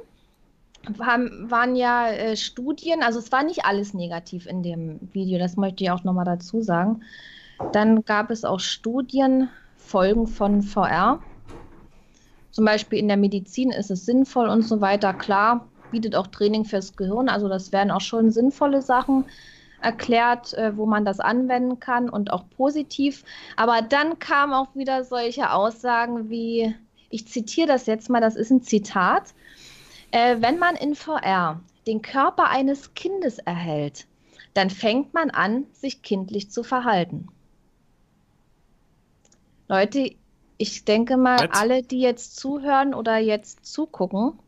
haben, 1.00 1.50
waren 1.50 1.76
ja 1.76 2.08
äh, 2.08 2.36
Studien, 2.36 3.02
also 3.02 3.18
es 3.18 3.32
war 3.32 3.44
nicht 3.44 3.64
alles 3.64 3.94
negativ 3.94 4.46
in 4.46 4.62
dem 4.62 4.98
Video, 5.12 5.38
das 5.38 5.56
möchte 5.56 5.84
ich 5.84 5.90
auch 5.90 6.04
nochmal 6.04 6.24
dazu 6.24 6.60
sagen. 6.60 7.02
Dann 7.72 8.04
gab 8.04 8.30
es 8.30 8.44
auch 8.44 8.60
Studien, 8.60 9.48
Folgen 9.76 10.26
von 10.26 10.62
VR. 10.62 11.20
Zum 12.50 12.64
Beispiel 12.64 12.98
in 12.98 13.08
der 13.08 13.16
Medizin 13.16 13.70
ist 13.70 13.90
es 13.90 14.04
sinnvoll 14.04 14.48
und 14.48 14.62
so 14.62 14.80
weiter. 14.80 15.12
Klar, 15.14 15.68
bietet 15.90 16.14
auch 16.14 16.26
Training 16.26 16.64
fürs 16.64 16.96
Gehirn, 16.96 17.28
also 17.28 17.48
das 17.48 17.72
wären 17.72 17.90
auch 17.90 18.00
schon 18.00 18.30
sinnvolle 18.30 18.82
Sachen 18.82 19.24
erklärt, 19.80 20.54
äh, 20.54 20.76
wo 20.76 20.86
man 20.86 21.04
das 21.04 21.20
anwenden 21.20 21.80
kann 21.80 22.08
und 22.08 22.32
auch 22.32 22.48
positiv. 22.50 23.24
Aber 23.56 23.82
dann 23.82 24.18
kamen 24.18 24.52
auch 24.52 24.74
wieder 24.74 25.04
solche 25.04 25.52
Aussagen 25.52 26.30
wie, 26.30 26.74
ich 27.10 27.26
zitiere 27.28 27.68
das 27.68 27.86
jetzt 27.86 28.08
mal, 28.08 28.20
das 28.20 28.36
ist 28.36 28.50
ein 28.50 28.62
Zitat. 28.62 29.34
Äh, 30.12 30.36
wenn 30.40 30.58
man 30.58 30.76
in 30.76 30.94
VR 30.94 31.60
den 31.86 32.00
Körper 32.02 32.48
eines 32.48 32.94
Kindes 32.94 33.38
erhält, 33.38 34.06
dann 34.54 34.70
fängt 34.70 35.14
man 35.14 35.30
an, 35.30 35.64
sich 35.72 36.02
kindlich 36.02 36.50
zu 36.50 36.62
verhalten. 36.62 37.28
Leute, 39.68 40.14
ich 40.58 40.84
denke 40.84 41.16
mal, 41.16 41.48
Was? 41.48 41.58
alle, 41.60 41.82
die 41.82 42.00
jetzt 42.00 42.36
zuhören 42.38 42.94
oder 42.94 43.16
jetzt 43.18 43.64
zugucken, 43.64 44.38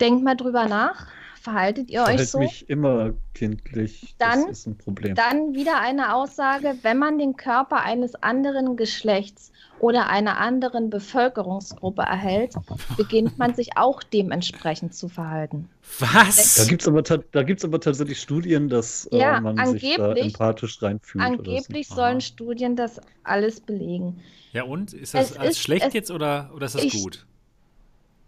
denkt 0.00 0.22
mal 0.22 0.36
drüber 0.36 0.66
nach. 0.66 1.06
Verhaltet 1.40 1.90
ihr 1.90 2.00
euch 2.02 2.06
Verhält 2.06 2.28
so? 2.28 2.38
mich 2.38 2.68
immer 2.68 3.14
kindlich. 3.34 4.14
Dann- 4.18 4.42
das 4.46 4.58
ist 4.60 4.66
ein 4.66 4.78
Problem. 4.78 5.14
Dann 5.16 5.54
wieder 5.54 5.80
eine 5.80 6.14
Aussage, 6.14 6.76
wenn 6.82 6.98
man 6.98 7.18
den 7.18 7.36
Körper 7.36 7.80
eines 7.82 8.14
anderen 8.22 8.76
Geschlechts 8.76 9.51
oder 9.82 10.08
einer 10.08 10.38
anderen 10.38 10.90
Bevölkerungsgruppe 10.90 12.02
erhält, 12.02 12.54
beginnt 12.96 13.36
man 13.36 13.52
sich 13.54 13.76
auch 13.76 14.04
dementsprechend 14.04 14.94
zu 14.94 15.08
verhalten. 15.08 15.68
Was? 15.98 16.54
Da 16.54 16.64
gibt 16.66 16.82
es 16.82 16.88
aber, 16.88 17.02
ta- 17.02 17.18
da 17.32 17.42
gibt's 17.42 17.64
aber 17.64 17.80
tatsächlich 17.80 18.20
Studien, 18.20 18.68
dass 18.68 19.06
äh, 19.06 19.18
Ja, 19.18 19.40
man 19.40 19.56
sich 19.66 19.96
da 19.96 20.04
angeblich- 20.04 20.24
empathisch 20.26 20.80
reinfühlt. 20.80 21.24
Angeblich 21.24 21.88
Aha. 21.90 21.96
sollen 21.96 22.20
Studien 22.20 22.76
das 22.76 23.00
alles 23.24 23.58
belegen. 23.60 24.22
Ja, 24.52 24.62
und? 24.62 24.92
Ist 24.94 25.14
das 25.14 25.32
Es 25.32 25.36
als 25.36 25.50
ist- 25.56 25.58
schlecht 25.62 25.86
es- 25.88 25.94
jetzt 25.94 26.12
oder, 26.12 26.52
oder 26.54 26.66
ist 26.66 26.76
das 26.76 26.84
ich- 26.84 27.02
gut? 27.02 27.26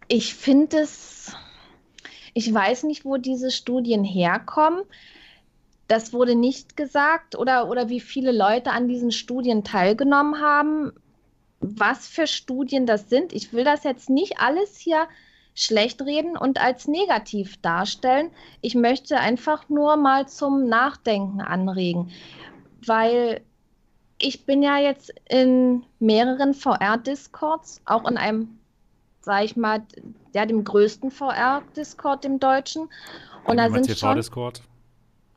Ich 0.08 0.34
finde 0.34 0.78
es, 0.78 1.32
ich 2.34 2.52
weiß 2.52 2.82
nicht, 2.82 3.04
wo 3.04 3.16
diese 3.16 3.52
Studien 3.52 4.02
herkommen. 4.02 4.82
Das 5.86 6.12
wurde 6.12 6.34
nicht 6.34 6.76
gesagt 6.76 7.36
oder, 7.38 7.68
oder 7.68 7.88
wie 7.90 8.00
viele 8.00 8.32
Leute 8.32 8.72
an 8.72 8.88
diesen 8.88 9.12
Studien 9.12 9.62
teilgenommen 9.62 10.40
haben. 10.40 10.92
Was 11.76 12.06
für 12.06 12.26
Studien 12.26 12.86
das 12.86 13.08
sind. 13.08 13.32
Ich 13.32 13.52
will 13.52 13.64
das 13.64 13.84
jetzt 13.84 14.10
nicht 14.10 14.38
alles 14.38 14.76
hier 14.76 15.08
schlecht 15.54 16.02
reden 16.02 16.36
und 16.36 16.60
als 16.60 16.88
negativ 16.88 17.60
darstellen. 17.62 18.30
Ich 18.60 18.74
möchte 18.74 19.18
einfach 19.18 19.68
nur 19.68 19.96
mal 19.96 20.28
zum 20.28 20.66
Nachdenken 20.68 21.40
anregen, 21.40 22.10
weil 22.84 23.40
ich 24.18 24.46
bin 24.46 24.62
ja 24.62 24.78
jetzt 24.78 25.12
in 25.28 25.84
mehreren 26.00 26.54
VR-Discords, 26.54 27.80
auch 27.84 28.08
in 28.08 28.16
einem, 28.16 28.58
sag 29.20 29.44
ich 29.44 29.56
mal, 29.56 29.82
ja, 30.32 30.46
dem 30.46 30.64
größten 30.64 31.10
VR-Discord, 31.10 32.24
dem 32.24 32.40
deutschen. 32.40 32.88
Und 33.44 33.58
da 33.58 33.70
sind 33.70 33.86
schon, 33.86 34.10
TV-Discord. 34.10 34.62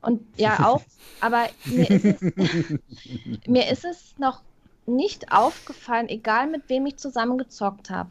und 0.01 0.21
ja 0.37 0.65
auch, 0.65 0.81
aber 1.21 1.47
mir 1.65 1.89
ist, 1.89 2.05
es, 2.05 2.21
mir 3.47 3.69
ist 3.69 3.85
es 3.85 4.15
noch 4.17 4.41
nicht 4.87 5.31
aufgefallen, 5.31 6.09
egal 6.09 6.47
mit 6.47 6.63
wem 6.69 6.85
ich 6.85 6.97
zusammen 6.97 7.37
gezockt 7.37 7.89
habe, 7.89 8.09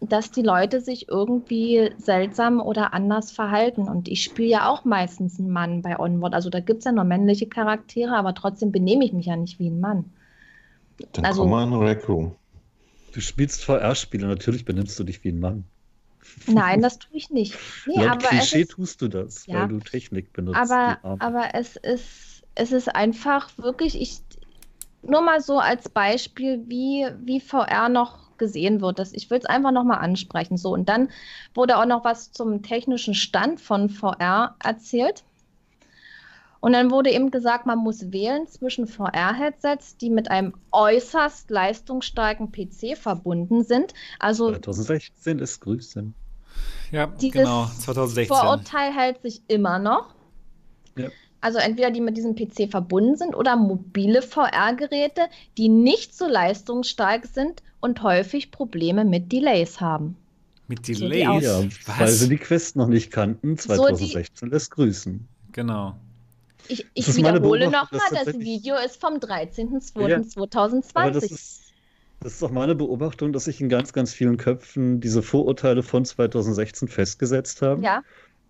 dass 0.00 0.30
die 0.30 0.42
Leute 0.42 0.80
sich 0.82 1.08
irgendwie 1.08 1.90
seltsam 1.98 2.60
oder 2.60 2.92
anders 2.92 3.32
verhalten. 3.32 3.88
Und 3.88 4.08
ich 4.08 4.22
spiele 4.22 4.48
ja 4.48 4.68
auch 4.68 4.84
meistens 4.84 5.38
einen 5.38 5.50
Mann 5.50 5.80
bei 5.82 5.98
Onward. 5.98 6.34
Also 6.34 6.50
da 6.50 6.60
gibt 6.60 6.80
es 6.80 6.84
ja 6.84 6.92
nur 6.92 7.04
männliche 7.04 7.46
Charaktere, 7.46 8.14
aber 8.16 8.34
trotzdem 8.34 8.70
benehme 8.70 9.04
ich 9.04 9.12
mich 9.14 9.26
ja 9.26 9.36
nicht 9.36 9.58
wie 9.58 9.70
ein 9.70 9.80
Mann. 9.80 10.12
Dann 11.12 11.24
Also- 11.24 11.42
komm 11.42 11.50
mal 11.50 11.66
in 11.66 11.72
Rec 11.74 12.08
Room. 12.08 12.36
Du 13.12 13.20
spielst 13.20 13.64
VR-Spiele, 13.64 14.26
natürlich 14.26 14.64
benimmst 14.64 14.98
du 14.98 15.04
dich 15.04 15.22
wie 15.24 15.28
ein 15.30 15.40
Mann. 15.40 15.64
Nein, 16.46 16.80
das 16.82 16.98
tue 16.98 17.16
ich 17.16 17.30
nicht. 17.30 17.56
Nee, 17.86 17.96
Laut 17.96 18.08
aber 18.10 18.22
es 18.24 18.28
Klischee 18.28 18.60
ist, 18.62 18.70
tust 18.72 19.00
du 19.02 19.08
das, 19.08 19.46
Ja. 19.46 19.60
weil 19.60 19.68
du 19.68 19.78
Technik 19.78 20.32
benutzt. 20.32 20.58
aber, 20.58 20.98
aber 21.20 21.54
es 21.54 21.76
ist, 21.76 22.42
es 22.56 22.72
ist 22.72 22.94
einfach 22.94 23.56
wirklich, 23.58 24.00
ich, 24.00 24.20
nur 25.08 25.22
mal 25.22 25.40
so 25.40 25.58
als 25.58 25.88
Beispiel, 25.88 26.62
wie, 26.66 27.06
wie 27.22 27.40
VR 27.40 27.88
noch 27.88 28.36
gesehen 28.38 28.80
wird. 28.80 28.98
Das, 28.98 29.12
ich 29.12 29.30
will 29.30 29.38
es 29.38 29.46
einfach 29.46 29.72
nochmal 29.72 29.98
ansprechen. 29.98 30.56
So, 30.56 30.72
und 30.72 30.88
dann 30.88 31.08
wurde 31.54 31.78
auch 31.78 31.86
noch 31.86 32.04
was 32.04 32.32
zum 32.32 32.62
technischen 32.62 33.14
Stand 33.14 33.60
von 33.60 33.88
VR 33.88 34.56
erzählt. 34.62 35.24
Und 36.60 36.72
dann 36.72 36.90
wurde 36.90 37.10
eben 37.10 37.30
gesagt, 37.30 37.66
man 37.66 37.78
muss 37.78 38.10
wählen 38.10 38.48
zwischen 38.48 38.86
VR-Headsets, 38.86 39.98
die 39.98 40.08
mit 40.08 40.30
einem 40.30 40.54
äußerst 40.72 41.50
leistungsstarken 41.50 42.52
PC 42.52 42.96
verbunden 42.96 43.64
sind. 43.64 43.92
Also 44.18 44.50
2016 44.50 45.40
ist 45.40 45.60
Grüßen. 45.60 46.14
Ja, 46.90 47.12
genau, 47.18 47.66
2016. 47.66 48.34
Vorurteil 48.34 48.92
hält 48.94 49.20
sich 49.20 49.42
immer 49.48 49.78
noch. 49.78 50.14
Ja. 50.96 51.08
Also 51.44 51.58
entweder 51.58 51.90
die 51.90 52.00
mit 52.00 52.16
diesem 52.16 52.34
PC 52.34 52.70
verbunden 52.70 53.16
sind 53.16 53.34
oder 53.36 53.54
mobile 53.54 54.22
VR-Geräte, 54.22 55.20
die 55.58 55.68
nicht 55.68 56.16
so 56.16 56.26
leistungsstark 56.26 57.26
sind 57.26 57.62
und 57.80 58.02
häufig 58.02 58.50
Probleme 58.50 59.04
mit 59.04 59.30
Delays 59.30 59.78
haben. 59.78 60.16
Mit 60.68 60.86
So 60.86 60.94
die 60.94 61.00
Delays. 61.00 61.28
Aus- 61.28 61.42
Ja, 61.42 61.62
Was? 61.86 61.98
weil 62.00 62.08
sie 62.08 62.28
die 62.30 62.38
Quest 62.38 62.76
noch 62.76 62.86
nicht 62.88 63.10
kannten. 63.12 63.58
So 63.58 63.68
die- 63.74 63.76
2016 63.78 64.48
lässt 64.48 64.70
grüßen. 64.70 65.28
Genau. 65.52 65.94
Ich, 66.68 66.86
ich 66.94 67.14
wiederhole 67.14 67.66
nochmal, 67.70 68.00
das 68.24 68.38
Video 68.38 68.76
ist 68.76 68.98
vom 68.98 69.18
Ja, 69.20 69.28
aber 69.28 69.34
13.02.2020. 69.34 71.10
das 71.12 71.24
ist, 71.24 71.60
das 72.20 72.32
ist 72.36 72.42
auch 72.42 72.50
meine 72.52 72.74
Beobachtung, 72.74 73.34
dass 73.34 73.44
sich 73.44 73.60
in 73.60 73.68
ganz, 73.68 73.92
ganz 73.92 74.14
vielen 74.14 74.38
Köpfen 74.38 74.98
diese 75.00 75.22
Vorurteile 75.22 75.82
von 75.82 76.06
2016 76.06 76.88
festgesetzt 76.88 77.60
haben 77.60 77.82
Ja, 77.82 78.02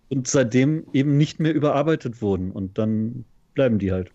und 0.09 0.27
seitdem 0.27 0.85
eben 0.93 1.17
nicht 1.17 1.39
mehr 1.39 1.53
überarbeitet 1.53 2.21
wurden. 2.21 2.51
Und 2.51 2.77
dann 2.77 3.25
bleiben 3.53 3.79
die 3.79 3.91
halt. 3.91 4.11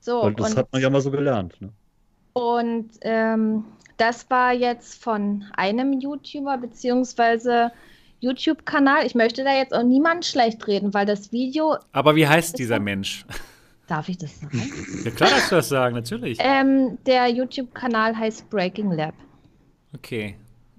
so. 0.00 0.22
Weil 0.22 0.34
das 0.34 0.52
und 0.52 0.58
hat 0.58 0.72
man 0.72 0.82
ja 0.82 0.90
mal 0.90 1.00
so 1.00 1.10
gelernt. 1.10 1.60
Ne? 1.60 1.70
Und 2.32 2.90
ähm, 3.02 3.64
das 3.96 4.28
war 4.30 4.52
jetzt 4.52 5.02
von 5.02 5.44
einem 5.56 5.92
YouTuber 6.00 6.58
beziehungsweise 6.58 7.70
YouTube-Kanal. 8.20 9.04
Ich 9.06 9.14
möchte 9.14 9.44
da 9.44 9.54
jetzt 9.54 9.74
auch 9.74 9.82
niemanden 9.84 10.22
schlecht 10.22 10.66
reden, 10.66 10.94
weil 10.94 11.06
das 11.06 11.30
Video, 11.30 11.76
Aber 11.92 12.16
wie 12.16 12.26
heißt 12.26 12.58
dieser 12.58 12.74
er- 12.76 12.80
Mensch? 12.80 13.24
darf 13.86 14.08
ich 14.08 14.16
das 14.16 14.40
sagen? 14.40 14.62
Ja, 15.04 15.10
klar, 15.10 15.30
dass 15.30 15.48
du 15.50 15.56
das 15.56 15.68
sagen, 15.68 15.94
natürlich. 15.94 16.38
ähm, 16.40 16.96
der 17.06 17.28
YouTube-Kanal 17.28 18.16
heißt 18.16 18.48
Breaking 18.48 18.92
Lab. 18.92 19.14
Okay. 19.94 20.36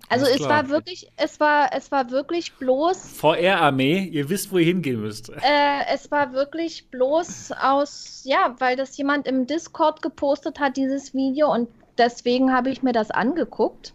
Also 0.09 0.25
es 0.25 0.41
war 0.41 0.69
wirklich, 0.69 1.09
es 1.17 1.39
war, 1.39 1.69
es 1.73 1.91
war 1.91 2.11
wirklich 2.11 2.53
bloß, 2.53 3.09
VR-Armee, 3.17 4.03
ihr 4.05 4.29
wisst, 4.29 4.51
wo 4.51 4.57
ihr 4.57 4.65
hingehen 4.65 5.01
müsst. 5.01 5.29
äh, 5.29 5.93
es 5.93 6.11
war 6.11 6.33
wirklich 6.33 6.87
bloß 6.89 7.53
aus, 7.53 8.21
ja, 8.23 8.55
weil 8.59 8.75
das 8.75 8.95
jemand 8.97 9.27
im 9.27 9.47
Discord 9.47 10.01
gepostet 10.01 10.59
hat, 10.59 10.77
dieses 10.77 11.13
Video, 11.13 11.51
und 11.51 11.69
deswegen 11.97 12.53
habe 12.53 12.69
ich 12.69 12.83
mir 12.83 12.93
das 12.93 13.11
angeguckt. 13.11 13.93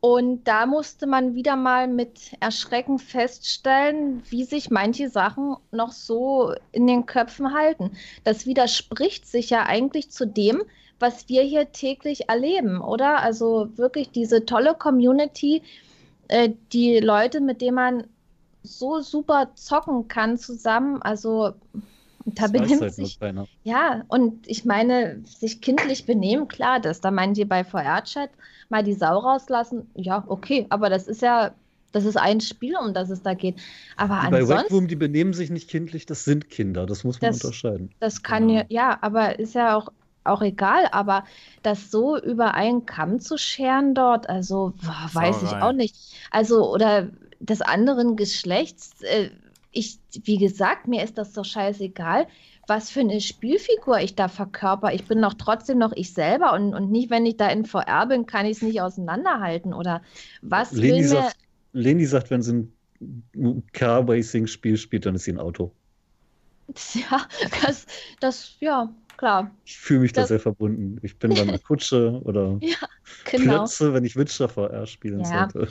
Und 0.00 0.44
da 0.44 0.66
musste 0.66 1.08
man 1.08 1.34
wieder 1.34 1.56
mal 1.56 1.88
mit 1.88 2.36
Erschrecken 2.38 3.00
feststellen, 3.00 4.22
wie 4.30 4.44
sich 4.44 4.70
manche 4.70 5.08
Sachen 5.08 5.56
noch 5.72 5.90
so 5.90 6.54
in 6.70 6.86
den 6.86 7.04
Köpfen 7.04 7.52
halten. 7.52 7.90
Das 8.22 8.46
widerspricht 8.46 9.26
sich 9.26 9.50
ja 9.50 9.64
eigentlich 9.66 10.10
zu 10.10 10.24
dem, 10.24 10.62
was 11.00 11.28
wir 11.28 11.42
hier 11.42 11.70
täglich 11.72 12.28
erleben, 12.28 12.80
oder? 12.80 13.20
Also 13.22 13.68
wirklich 13.76 14.10
diese 14.10 14.44
tolle 14.44 14.74
Community, 14.74 15.62
äh, 16.28 16.50
die 16.72 16.98
Leute, 17.00 17.40
mit 17.40 17.60
denen 17.60 17.74
man 17.76 18.04
so 18.62 19.00
super 19.00 19.50
zocken 19.54 20.08
kann 20.08 20.36
zusammen. 20.38 21.00
Also 21.02 21.52
da 22.24 22.42
Das 22.42 22.52
benimmt 22.52 22.80
halt 22.82 22.94
sich 22.94 23.18
ja, 23.64 24.04
und 24.08 24.46
ich 24.46 24.64
meine, 24.64 25.22
sich 25.24 25.60
kindlich 25.60 26.04
benehmen, 26.04 26.48
klar, 26.48 26.80
dass 26.80 27.00
da 27.00 27.10
manche 27.10 27.46
bei 27.46 27.64
VR-Chat 27.64 28.30
mal 28.68 28.82
die 28.84 28.92
Sau 28.94 29.18
rauslassen, 29.18 29.88
ja, 29.94 30.24
okay, 30.26 30.66
aber 30.68 30.90
das 30.90 31.08
ist 31.08 31.22
ja, 31.22 31.54
das 31.92 32.04
ist 32.04 32.18
ein 32.18 32.42
Spiel, 32.42 32.76
um 32.76 32.92
das 32.92 33.08
es 33.08 33.22
da 33.22 33.32
geht. 33.32 33.54
Aber 33.96 34.20
Die 34.26 34.30
bei 34.30 34.40
ansonsten, 34.40 34.64
Wackroom, 34.64 34.88
die 34.88 34.96
benehmen 34.96 35.32
sich 35.32 35.48
nicht 35.48 35.70
kindlich, 35.70 36.04
das 36.04 36.24
sind 36.24 36.50
Kinder. 36.50 36.84
Das 36.84 37.02
muss 37.04 37.18
man 37.22 37.30
Das- 37.30 37.42
unterscheiden. 37.42 37.90
das 38.00 38.22
kann 38.22 38.50
ja, 38.50 38.64
ja, 38.68 38.98
aber 39.00 39.38
ist 39.38 39.54
ja 39.54 39.74
auch, 39.74 39.88
auch 40.24 40.42
egal, 40.42 40.88
aber 40.92 41.24
das 41.62 41.90
so 41.90 42.18
über 42.18 42.54
einen 42.54 42.86
Kamm 42.86 43.20
zu 43.20 43.38
scheren 43.38 43.94
dort, 43.94 44.28
also 44.28 44.74
boah, 44.82 45.10
weiß 45.12 45.42
ich 45.42 45.52
auch 45.52 45.72
nicht. 45.72 45.96
Also, 46.30 46.70
oder 46.72 47.08
des 47.40 47.62
anderen 47.62 48.16
Geschlechts, 48.16 49.02
äh, 49.02 49.30
ich, 49.70 49.98
wie 50.24 50.38
gesagt, 50.38 50.88
mir 50.88 51.04
ist 51.04 51.18
das 51.18 51.32
doch 51.32 51.44
scheißegal, 51.44 52.26
was 52.66 52.90
für 52.90 53.00
eine 53.00 53.20
Spielfigur 53.20 53.98
ich 54.00 54.14
da 54.14 54.28
verkörper. 54.28 54.92
Ich 54.92 55.04
bin 55.04 55.22
doch 55.22 55.34
trotzdem 55.34 55.78
noch 55.78 55.92
ich 55.94 56.12
selber 56.12 56.52
und, 56.52 56.74
und 56.74 56.90
nicht, 56.90 57.10
wenn 57.10 57.24
ich 57.24 57.36
da 57.36 57.48
in 57.48 57.64
VR 57.64 58.06
bin, 58.06 58.26
kann 58.26 58.44
ich 58.44 58.58
es 58.58 58.62
nicht 58.62 58.80
auseinanderhalten. 58.82 59.72
Oder 59.72 60.02
was 60.42 60.74
will 60.74 60.82
Leni 60.82 61.00
mir. 61.00 61.08
sagt, 61.08 61.36
Leni 61.72 62.04
sagt, 62.04 62.30
wenn 62.30 62.42
sie 62.42 62.68
ein 63.34 63.64
Car-Racing-Spiel 63.72 64.76
spielt, 64.76 65.06
dann 65.06 65.14
ist 65.14 65.24
sie 65.24 65.32
ein 65.32 65.40
Auto. 65.40 65.72
Ja, 66.92 67.26
das, 67.62 67.86
das, 68.20 68.56
ja, 68.60 68.92
klar. 69.18 69.50
Ich 69.66 69.76
fühle 69.78 70.00
mich 70.00 70.12
da 70.14 70.22
Das- 70.22 70.28
sehr 70.28 70.40
verbunden. 70.40 70.98
Ich 71.02 71.18
bin 71.18 71.34
dann 71.34 71.48
eine 71.50 71.58
Kutsche 71.58 72.20
oder 72.24 72.58
Genau. 73.30 73.58
Plötze, 73.58 73.92
wenn 73.92 74.04
ich 74.04 74.16
Witcher 74.16 74.48
VR 74.48 74.86
spielen 74.86 75.20
Ja. 75.20 75.48
sollte. 75.50 75.68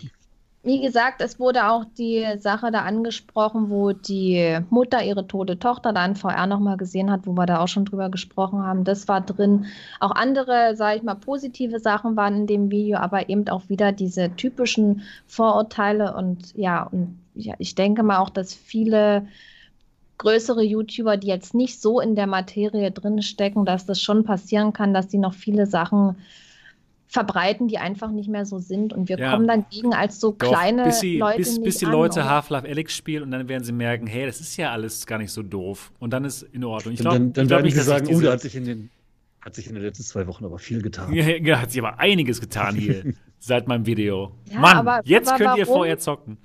Wie 0.64 0.82
gesagt, 0.82 1.22
es 1.22 1.40
wurde 1.40 1.70
auch 1.70 1.86
die 1.98 2.26
Sache 2.40 2.72
da 2.72 2.82
angesprochen, 2.82 3.70
wo 3.70 3.94
die 3.94 4.58
Mutter 4.70 5.02
ihre 5.02 5.26
tote 5.26 5.58
Tochter 5.60 5.94
da 5.94 6.06
in 6.06 6.18
VR 6.18 6.46
nochmal 6.46 6.76
gesehen 6.76 7.10
hat, 7.10 7.22
wo 7.26 7.32
wir 7.34 7.46
da 7.46 7.60
auch 7.62 7.70
schon 7.70 7.86
drüber 7.86 8.10
gesprochen 8.10 8.60
haben. 8.64 8.84
Das 8.84 9.08
war 9.08 9.22
drin. 9.22 9.68
Auch 10.02 10.12
andere, 10.12 10.76
sage 10.76 10.98
ich 10.98 11.04
mal, 11.04 11.16
positive 11.16 11.80
Sachen 11.80 12.18
waren 12.18 12.36
in 12.36 12.48
dem 12.48 12.70
Video, 12.70 12.98
aber 12.98 13.30
eben 13.30 13.48
auch 13.48 13.70
wieder 13.70 13.94
diese 13.94 14.36
typischen 14.36 15.04
Vorurteile 15.26 16.14
und 16.16 16.54
ja, 16.58 16.84
und 16.84 17.18
ja, 17.36 17.54
ich 17.60 17.76
denke 17.76 18.04
mal 18.04 18.18
auch, 18.18 18.30
dass 18.32 18.54
viele 18.54 19.28
größere 20.18 20.64
YouTuber, 20.64 21.18
die 21.18 21.28
jetzt 21.28 21.54
nicht 21.54 21.82
so 21.82 22.00
in 22.00 22.16
der 22.16 22.28
Materie 22.28 22.92
drin 22.92 23.22
stecken, 23.22 23.66
dass 23.66 23.86
das 23.86 24.02
schon 24.02 24.24
passieren 24.24 24.74
kann, 24.74 24.94
dass 24.94 25.08
die 25.08 25.18
noch 25.20 25.34
viele 25.34 25.66
Sachen 25.68 26.16
verbreiten, 27.10 27.68
die 27.70 27.78
einfach 27.78 28.12
nicht 28.12 28.28
mehr 28.28 28.46
so 28.46 28.60
sind. 28.60 28.92
Und 28.92 29.08
wir 29.08 29.18
Ja. 29.18 29.32
kommen 29.32 29.48
dagegen 29.48 29.94
als 29.94 30.20
so 30.20 30.32
Doch, 30.38 30.50
kleine 30.50 30.84
bis, 30.84 31.00
sie, 31.00 31.18
Leute 31.18 31.38
bis, 31.38 31.62
bis 31.62 31.78
die 31.78 31.86
an, 31.86 31.92
Leute? 31.94 32.26
Half-Life 32.30 32.68
Alyx 32.68 32.94
spielen 32.96 33.24
und 33.24 33.32
dann 33.32 33.48
werden 33.48 33.64
sie 33.64 33.72
merken, 33.72 34.08
hey, 34.08 34.26
das 34.26 34.42
ist 34.42 34.58
ja 34.58 34.72
alles 34.72 35.06
gar 35.06 35.18
nicht 35.18 35.32
so 35.32 35.42
doof. 35.42 35.92
Und 36.00 36.12
dann 36.12 36.26
ist 36.26 36.42
in 36.52 36.64
Ordnung. 36.66 36.94
Ich 36.96 37.00
Und 37.00 37.04
glaub, 37.04 37.14
dann 37.14 37.34
dann 37.34 37.44
ich 37.46 37.48
glaub 37.48 37.58
werden 37.60 37.66
nicht, 37.66 37.76
sie 37.78 37.82
sagen, 37.84 38.08
oh, 38.14 38.20
da 38.20 38.32
hat 38.34 38.42
sich 38.42 38.56
in 38.56 38.66
den 38.66 38.90
hat 39.40 39.56
sich 39.56 39.68
in 39.68 39.76
den 39.76 39.84
letzten 39.84 40.04
zwei 40.04 40.28
Wochen 40.28 40.44
aber 40.44 40.60
viel 40.60 40.82
getan. 40.82 41.14
Ja, 41.14 41.24
ja, 41.26 41.62
hat 41.62 41.72
sich 41.72 41.82
aber 41.82 42.00
einiges 42.00 42.42
getan 42.42 42.76
hier 42.76 43.14
seit 43.40 43.66
meinem 43.70 43.86
Video. 43.86 44.32
Ja, 44.52 44.60
Mann, 44.60 44.78
aber- 44.78 45.00
jetzt 45.06 45.30
aber 45.30 45.38
könnt 45.38 45.58
ihr 45.58 45.66
vorher 45.66 45.98
zocken. 46.00 46.38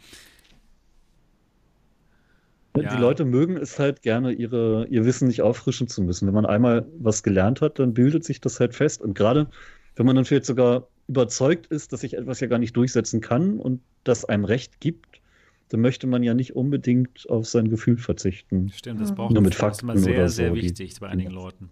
Die 2.75 2.81
Ja. 2.81 2.99
Leute 2.99 3.25
mögen 3.27 3.57
es 3.59 3.79
halt 3.79 4.01
gerne, 4.01 4.33
ihre, 4.33 4.87
ihr 4.89 5.05
Wissen 5.05 5.29
nicht 5.29 5.43
auffrischen 5.43 5.89
zu 5.89 6.03
müssen. 6.03 6.27
Wenn 6.27 6.35
man 6.35 6.47
einmal 6.47 6.87
was 6.99 7.23
gelernt 7.23 7.61
hat, 7.61 7.79
dann 7.79 7.93
bildet 7.93 8.25
sich 8.25 8.41
das 8.41 8.61
halt 8.61 8.75
fest. 8.75 9.03
Und 9.03 9.14
gerade 9.14 9.49
wenn 9.97 10.07
man 10.07 10.16
dann 10.16 10.25
vielleicht 10.25 10.47
sogar 10.47 10.89
überzeugt 11.07 11.66
ist, 11.66 11.93
dass 11.93 12.01
sich 12.01 12.14
etwas 12.14 12.41
ja 12.41 12.47
gar 12.47 12.59
nicht 12.59 12.75
durchsetzen 12.75 13.20
kann 13.20 13.59
und 13.59 13.81
das 14.05 14.25
einem 14.25 14.47
Recht 14.47 14.81
gibt, 14.81 15.20
dann 15.68 15.81
möchte 15.81 16.07
man 16.07 16.23
ja 16.23 16.33
nicht 16.33 16.57
unbedingt 16.57 17.29
auf 17.29 17.47
sein 17.47 17.68
Gefühl 17.68 17.99
verzichten. 17.99 18.70
Stimmt, 18.75 19.03
das 19.03 19.14
braucht 19.14 19.35
Nur 19.35 19.43
mit 19.43 19.53
das 19.53 19.77
ist 19.77 19.83
immer 19.83 19.93
Fakten 19.93 19.99
sehr, 20.05 20.14
oder 20.20 20.29
sehr 20.31 20.49
so, 20.49 20.55
die- 20.55 20.62
wichtig 20.62 20.99
bei 20.99 21.09
einigen 21.09 21.31
Leuten. 21.31 21.68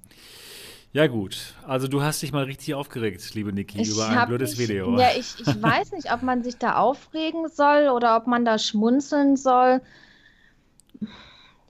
Ja, 0.93 1.07
gut. 1.07 1.55
Also, 1.67 1.87
du 1.87 2.03
hast 2.03 2.21
dich 2.21 2.33
mal 2.33 2.45
richtig 2.45 2.75
aufgeregt, 2.75 3.35
liebe 3.35 3.53
Niki, 3.53 3.81
Ich 3.81 3.91
über 3.91 4.09
ein 4.09 4.27
blödes 4.27 4.59
mich, 4.59 4.69
Video. 4.69 4.99
Ja, 4.99 5.09
ich, 5.17 5.37
ich 5.41 5.47
weiß 5.47 5.93
nicht, 5.93 6.13
ob 6.13 6.23
man 6.23 6.43
sich 6.43 6.59
da 6.59 6.77
aufregen 6.77 7.49
soll 7.49 7.89
oder 7.95 8.17
ob 8.17 8.27
man 8.27 8.45
da 8.45 8.59
schmunzeln 8.59 9.37
soll. 9.37 9.81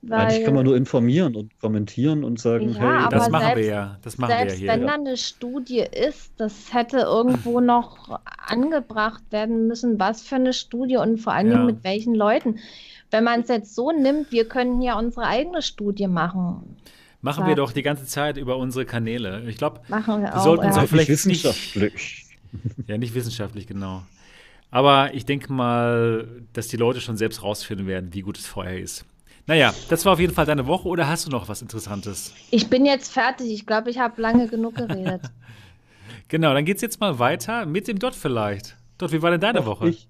Eigentlich 0.03 0.39
Weil 0.39 0.45
kann 0.45 0.55
man 0.55 0.65
nur 0.65 0.77
informieren 0.77 1.37
und 1.37 1.59
kommentieren 1.61 2.25
und 2.25 2.41
sagen, 2.41 2.73
Ja, 2.73 3.03
hey, 3.03 3.09
das 3.11 3.29
machen 3.29 3.43
wir 3.43 3.55
selbst- 3.55 3.69
ja. 3.71 3.99
Das 4.03 4.17
machen 4.19 4.31
wir 4.31 4.35
ja 4.37 4.41
selbst 4.45 4.59
hier. 4.59 4.69
wenn 4.73 4.81
ja. 4.81 4.87
da 4.87 4.95
eine 4.95 5.17
Studie 5.19 5.81
ist, 6.09 6.33
das 6.39 6.73
hätte 6.73 6.99
irgendwo 7.01 7.61
noch 7.61 8.19
angebracht 8.47 9.23
werden 9.31 9.67
müssen. 9.67 10.01
Was 10.01 10.23
für 10.23 10.37
eine 10.37 10.55
Studie 10.55 10.97
und 10.97 11.19
vor 11.19 11.35
allen 11.35 11.49
Ja. 11.49 11.55
Dingen 11.55 11.67
mit 11.67 11.85
welchen 11.85 12.15
Leuten. 12.15 12.59
Wenn 13.11 13.25
man 13.25 13.41
es 13.41 13.49
jetzt 13.49 13.75
so 13.75 13.91
nimmt, 13.93 14.33
wir 14.33 14.49
können 14.49 14.81
hier 14.81 14.97
unsere 14.97 15.27
eigene 15.27 15.61
Studie 15.61 16.07
machen. 16.07 16.77
Machen 17.23 17.47
wir 17.47 17.55
doch 17.55 17.73
die 17.73 17.83
ganze 17.83 18.07
Zeit 18.07 18.39
über 18.39 18.57
unsere 18.57 18.87
Kanäle. 18.87 19.43
Ich 19.49 19.59
glaube, 19.59 19.81
Machen 19.89 20.23
wir 20.23 20.29
Wir 20.29 20.37
auch. 20.39 20.43
sollten 20.45 20.65
ja. 20.65 20.71
auch 20.71 20.87
vielleicht 20.87 21.11
nicht- 21.11 21.45
wissenschaftlich. 21.45 22.25
ja, 22.87 22.97
nicht 22.97 23.15
wissenschaftlich, 23.15 23.67
genau. 23.67 24.03
Aber 24.71 25.13
ich 25.13 25.27
denke 25.27 25.53
mal, 25.53 26.27
dass 26.55 26.69
die 26.69 26.79
Leute 26.79 27.03
schon 27.03 27.19
selbst 27.19 27.43
rausfinden 27.43 27.87
werden, 27.87 28.15
wie 28.15 28.23
gut 28.23 28.39
es 28.39 28.47
vorher 28.47 28.79
ist. 28.81 29.05
Naja, 29.51 29.75
das 29.89 30.05
war 30.05 30.13
auf 30.13 30.21
jeden 30.21 30.33
Fall 30.33 30.47
deine 30.47 30.69
Woche 30.69 30.87
oder 30.87 31.09
hast 31.09 31.27
du 31.27 31.31
noch 31.33 31.49
was 31.49 31.61
Interessantes? 31.61 32.33
Ich 32.53 32.71
bin 32.71 32.87
jetzt 32.87 33.13
fertig. 33.13 33.51
Ich 33.51 33.67
glaube, 33.67 33.91
ich 33.91 33.99
habe 33.99 34.23
lange 34.23 34.47
genug 34.47 34.77
geredet. 34.77 35.21
Genau, 36.29 36.55
dann 36.55 36.65
geht's 36.65 36.81
jetzt 36.83 37.01
mal 37.01 37.19
weiter 37.19 37.67
mit 37.67 37.89
dem 37.89 37.99
Dot 37.99 38.15
vielleicht. 38.15 38.77
Dot, 38.99 39.11
wie 39.11 39.21
war 39.21 39.33
denn 39.33 39.41
deine 39.41 39.61
Ach, 39.63 39.67
Woche? 39.67 39.89
Ich, 39.89 40.09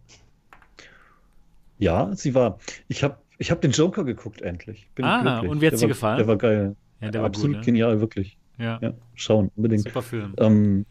ja, 1.79 2.15
sie 2.15 2.35
war. 2.35 2.59
Ich 2.89 3.03
habe 3.03 3.17
ich 3.39 3.51
hab 3.51 3.63
den 3.63 3.71
Joker 3.71 4.05
geguckt 4.05 4.43
endlich. 4.43 4.91
Bin 4.95 5.07
Ah, 5.07 5.23
glücklich. 5.23 5.51
und 5.51 5.61
wie 5.63 5.67
hat's 5.69 5.77
dir 5.79 5.85
war- 5.85 5.89
gefallen? 5.89 6.19
Der 6.19 6.27
war 6.27 6.37
geil. 6.37 6.77
ja, 7.01 7.11
der 7.11 7.23
war 7.23 7.29
Absolut 7.29 7.53
gut, 7.57 7.61
ne? 7.61 7.65
genial, 7.65 8.01
wirklich. 8.03 8.37
Ja, 8.59 8.79
Ja, 8.83 8.93
schauen, 9.15 9.51
unbedingt. 9.57 9.85
super 9.85 10.03
Film. 10.03 10.35
Ähm, 10.37 10.85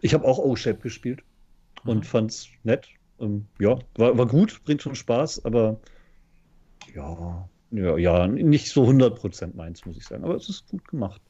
ich 0.00 0.12
habe 0.12 0.26
auch 0.26 0.36
O-Shape 0.38 0.80
gespielt 0.80 1.22
und 1.86 1.98
Mhm. 2.00 2.02
fand's 2.02 2.48
nett. 2.62 2.88
Ähm, 3.20 3.46
ja, 3.58 3.78
war, 3.96 4.18
war 4.18 4.26
gut, 4.26 4.62
bringt 4.64 4.82
schon 4.82 4.94
Spaß, 4.94 5.46
aber 5.46 5.80
ja, 6.94 7.48
ja, 7.70 7.96
ja, 7.96 8.26
nicht 8.26 8.68
so 8.70 8.84
100% 8.84 9.56
meins, 9.56 9.84
muss 9.84 9.96
ich 9.96 10.04
sagen. 10.04 10.24
Aber 10.24 10.34
es 10.34 10.48
ist 10.48 10.68
gut 10.68 10.86
gemacht. 10.88 11.20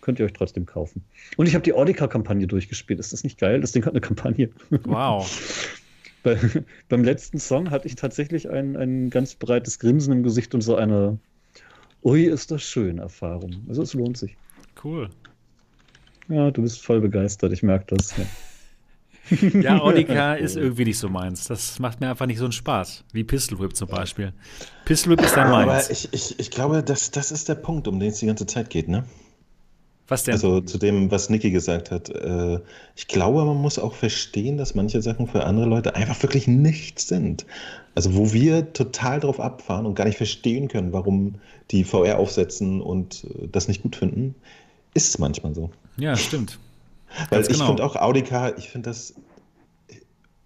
Könnt 0.00 0.18
ihr 0.20 0.26
euch 0.26 0.32
trotzdem 0.32 0.64
kaufen. 0.64 1.04
Und 1.36 1.46
ich 1.46 1.54
habe 1.54 1.64
die 1.64 1.72
Audica-Kampagne 1.72 2.46
durchgespielt. 2.46 3.00
Ist 3.00 3.12
das 3.12 3.24
nicht 3.24 3.38
geil? 3.38 3.60
Das 3.60 3.72
Ding 3.72 3.84
hat 3.84 3.92
eine 3.92 4.00
Kampagne. 4.00 4.50
Wow. 4.84 5.28
Bei, 6.24 6.36
beim 6.88 7.04
letzten 7.04 7.38
Song 7.38 7.70
hatte 7.70 7.86
ich 7.86 7.94
tatsächlich 7.94 8.50
ein, 8.50 8.76
ein 8.76 9.08
ganz 9.08 9.36
breites 9.36 9.78
Grinsen 9.78 10.12
im 10.12 10.22
Gesicht 10.24 10.52
und 10.52 10.62
so 10.62 10.74
eine 10.74 11.18
Ui, 12.02 12.24
ist 12.24 12.50
das 12.50 12.62
schön 12.62 12.98
Erfahrung. 12.98 13.64
Also 13.68 13.82
es 13.82 13.94
lohnt 13.94 14.16
sich. 14.16 14.36
Cool. 14.82 15.10
Ja, 16.28 16.50
du 16.50 16.62
bist 16.62 16.84
voll 16.84 17.00
begeistert, 17.00 17.52
ich 17.52 17.62
merke 17.62 17.96
das. 17.96 18.16
Ja. 18.16 18.24
Ja, 19.62 19.80
Audica 19.80 20.34
ist 20.34 20.56
irgendwie 20.56 20.84
nicht 20.84 20.98
so 20.98 21.08
meins. 21.08 21.44
Das 21.44 21.78
macht 21.78 22.00
mir 22.00 22.10
einfach 22.10 22.26
nicht 22.26 22.38
so 22.38 22.44
einen 22.44 22.52
Spaß. 22.52 23.04
Wie 23.12 23.24
Pistol 23.24 23.58
Whip 23.60 23.76
zum 23.76 23.88
Beispiel. 23.88 24.32
Pistol 24.84 25.12
Whip 25.12 25.24
ist 25.24 25.36
dann 25.36 25.48
Aber 25.48 25.66
meins. 25.66 25.90
ich, 25.90 26.08
ich, 26.12 26.38
ich 26.38 26.50
glaube, 26.50 26.82
das, 26.82 27.10
das 27.10 27.30
ist 27.32 27.48
der 27.48 27.56
Punkt, 27.56 27.88
um 27.88 27.98
den 28.00 28.10
es 28.10 28.18
die 28.18 28.26
ganze 28.26 28.46
Zeit 28.46 28.70
geht, 28.70 28.88
ne? 28.88 29.04
Was 30.08 30.24
denn? 30.24 30.32
Also 30.32 30.62
zu 30.62 30.78
dem, 30.78 31.10
was 31.10 31.28
Niki 31.28 31.50
gesagt 31.50 31.90
hat. 31.90 32.08
Äh, 32.08 32.60
ich 32.96 33.08
glaube, 33.08 33.44
man 33.44 33.58
muss 33.58 33.78
auch 33.78 33.94
verstehen, 33.94 34.56
dass 34.56 34.74
manche 34.74 35.02
Sachen 35.02 35.26
für 35.26 35.44
andere 35.44 35.66
Leute 35.66 35.94
einfach 35.94 36.22
wirklich 36.22 36.48
nichts 36.48 37.08
sind. 37.08 37.44
Also 37.94 38.14
wo 38.14 38.32
wir 38.32 38.72
total 38.72 39.20
drauf 39.20 39.38
abfahren 39.38 39.84
und 39.84 39.94
gar 39.94 40.04
nicht 40.06 40.16
verstehen 40.16 40.68
können, 40.68 40.92
warum 40.94 41.34
die 41.70 41.84
VR 41.84 42.18
aufsetzen 42.18 42.80
und 42.80 43.24
äh, 43.24 43.48
das 43.52 43.68
nicht 43.68 43.82
gut 43.82 43.96
finden, 43.96 44.34
ist 44.94 45.08
es 45.08 45.18
manchmal 45.18 45.54
so. 45.54 45.70
ja, 45.98 46.16
stimmt. 46.16 46.58
Weil 47.30 47.38
Ganz 47.38 47.48
ich 47.48 47.54
genau. 47.54 47.66
finde 47.68 47.84
auch 47.84 47.96
Audica, 47.96 48.56
ich 48.56 48.68
finde 48.68 48.90
das 48.90 49.14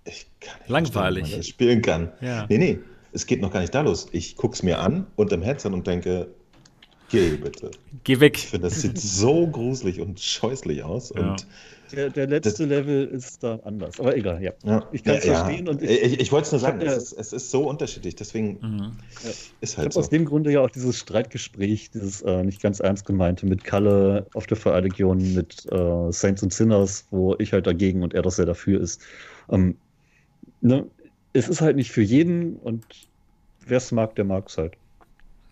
ich 0.04 0.26
kann 0.40 0.58
nicht 0.60 0.68
Langweilig. 0.68 1.20
verstehen, 1.22 1.38
das 1.38 1.48
spielen 1.48 1.82
kann. 1.82 2.12
Ja. 2.20 2.46
Nee, 2.48 2.58
nee, 2.58 2.78
es 3.12 3.26
geht 3.26 3.40
noch 3.40 3.52
gar 3.52 3.60
nicht 3.60 3.74
da 3.74 3.82
los. 3.82 4.08
Ich 4.12 4.36
gucke 4.36 4.54
es 4.54 4.62
mir 4.62 4.80
an 4.80 5.06
unterm 5.16 5.42
Headset 5.42 5.68
und 5.68 5.86
denke, 5.86 6.28
geh 7.10 7.36
bitte. 7.36 7.70
Geh 8.04 8.20
weg. 8.20 8.38
Ich 8.38 8.48
finde, 8.48 8.68
das 8.68 8.80
sieht 8.80 8.98
so 8.98 9.46
gruselig 9.46 10.00
und 10.00 10.18
scheußlich 10.18 10.82
aus. 10.82 11.12
Ja. 11.14 11.22
Und 11.22 11.46
Der, 11.92 12.08
der 12.10 12.26
letzte 12.26 12.64
Level 12.64 13.06
ist 13.06 13.42
da 13.42 13.56
anders. 13.64 14.00
Aber 14.00 14.16
egal, 14.16 14.42
ja. 14.42 14.52
ja, 14.64 14.88
Ich 14.92 15.04
kann's 15.04 15.24
ja, 15.24 15.44
verstehen 15.44 15.68
und 15.68 15.82
ich, 15.82 15.90
ich- 15.90 16.12
ich, 16.14 16.20
ich 16.20 16.32
wollte 16.32 16.46
es 16.46 16.52
nur 16.52 16.58
ich 16.58 16.62
sagen, 16.66 16.80
ja- 16.80 16.92
es, 16.92 17.12
ist, 17.12 17.18
es 17.18 17.32
ist 17.34 17.50
so 17.50 17.68
unterschiedlich. 17.68 18.16
Deswegen 18.16 18.58
Mhm. 18.62 18.92
ist 19.22 19.50
Ich 19.60 19.76
halt 19.76 19.86
habe 19.86 19.92
so. 19.94 20.00
aus 20.00 20.08
dem 20.08 20.24
Grunde 20.24 20.50
ja 20.52 20.60
auch 20.60 20.70
dieses 20.70 20.98
Streitgespräch, 20.98 21.90
dieses 21.90 22.22
äh, 22.22 22.42
nicht 22.44 22.62
ganz 22.62 22.80
ernst 22.80 23.04
gemeinte 23.04 23.44
mit 23.46 23.64
Kalle 23.64 24.26
auf 24.34 24.46
der 24.46 24.56
VR-Legion, 24.56 25.34
mit 25.34 25.66
äh, 25.70 26.10
Saints 26.12 26.42
and 26.42 26.52
Sinners, 26.52 27.06
wo 27.10 27.36
ich 27.38 27.52
halt 27.52 27.66
dagegen 27.66 28.02
und 28.02 28.14
er 28.14 28.22
das 28.22 28.36
sehr 28.36 28.46
dafür 28.46 28.80
ist. 28.80 29.02
Ähm, 29.50 29.76
ne? 30.62 30.86
Es 31.34 31.48
ist 31.48 31.60
halt 31.60 31.76
nicht 31.76 31.90
für 31.92 32.02
jeden 32.02 32.56
und 32.56 32.84
wer 33.66 33.76
es 33.78 33.92
mag, 33.92 34.14
der 34.16 34.24
mag 34.24 34.48
es 34.48 34.56
halt. 34.58 34.74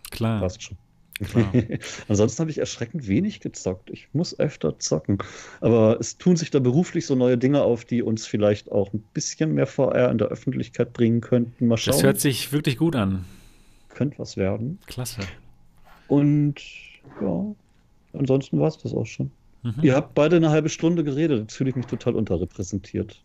Klar. 0.09 0.39
Passt 0.41 0.61
schon. 0.63 0.77
Klar. 1.21 1.53
Ansonsten 2.07 2.41
habe 2.41 2.51
ich 2.51 2.57
erschreckend 2.57 3.07
wenig 3.07 3.39
gezockt. 3.39 3.89
Ich 3.89 4.09
muss 4.13 4.37
öfter 4.39 4.79
zocken. 4.79 5.19
Aber 5.59 5.97
es 5.99 6.17
tun 6.17 6.35
sich 6.35 6.51
da 6.51 6.59
beruflich 6.59 7.05
so 7.05 7.15
neue 7.15 7.37
Dinge 7.37 7.63
auf, 7.63 7.85
die 7.85 8.01
uns 8.01 8.25
vielleicht 8.25 8.71
auch 8.71 8.93
ein 8.93 9.03
bisschen 9.13 9.53
mehr 9.53 9.67
VR 9.67 10.09
in 10.09 10.17
der 10.17 10.27
Öffentlichkeit 10.27 10.93
bringen 10.93 11.21
könnten. 11.21 11.67
Mal 11.67 11.77
schauen. 11.77 11.93
Das 11.93 12.03
hört 12.03 12.19
sich 12.19 12.51
wirklich 12.51 12.77
gut 12.77 12.95
an. 12.95 13.25
Könnte 13.89 14.19
was 14.19 14.37
werden. 14.37 14.79
Klasse. 14.87 15.21
Und 16.07 16.55
ja, 17.21 17.45
ansonsten 18.13 18.59
war 18.59 18.67
es 18.67 18.77
das 18.77 18.93
auch 18.93 19.05
schon. 19.05 19.31
Mhm. 19.63 19.75
Ihr 19.81 19.95
habt 19.95 20.13
beide 20.15 20.35
eine 20.35 20.49
halbe 20.49 20.69
Stunde 20.69 21.03
geredet. 21.03 21.39
Jetzt 21.39 21.55
fühle 21.55 21.69
ich 21.69 21.75
mich 21.75 21.85
total 21.85 22.15
unterrepräsentiert. 22.15 23.21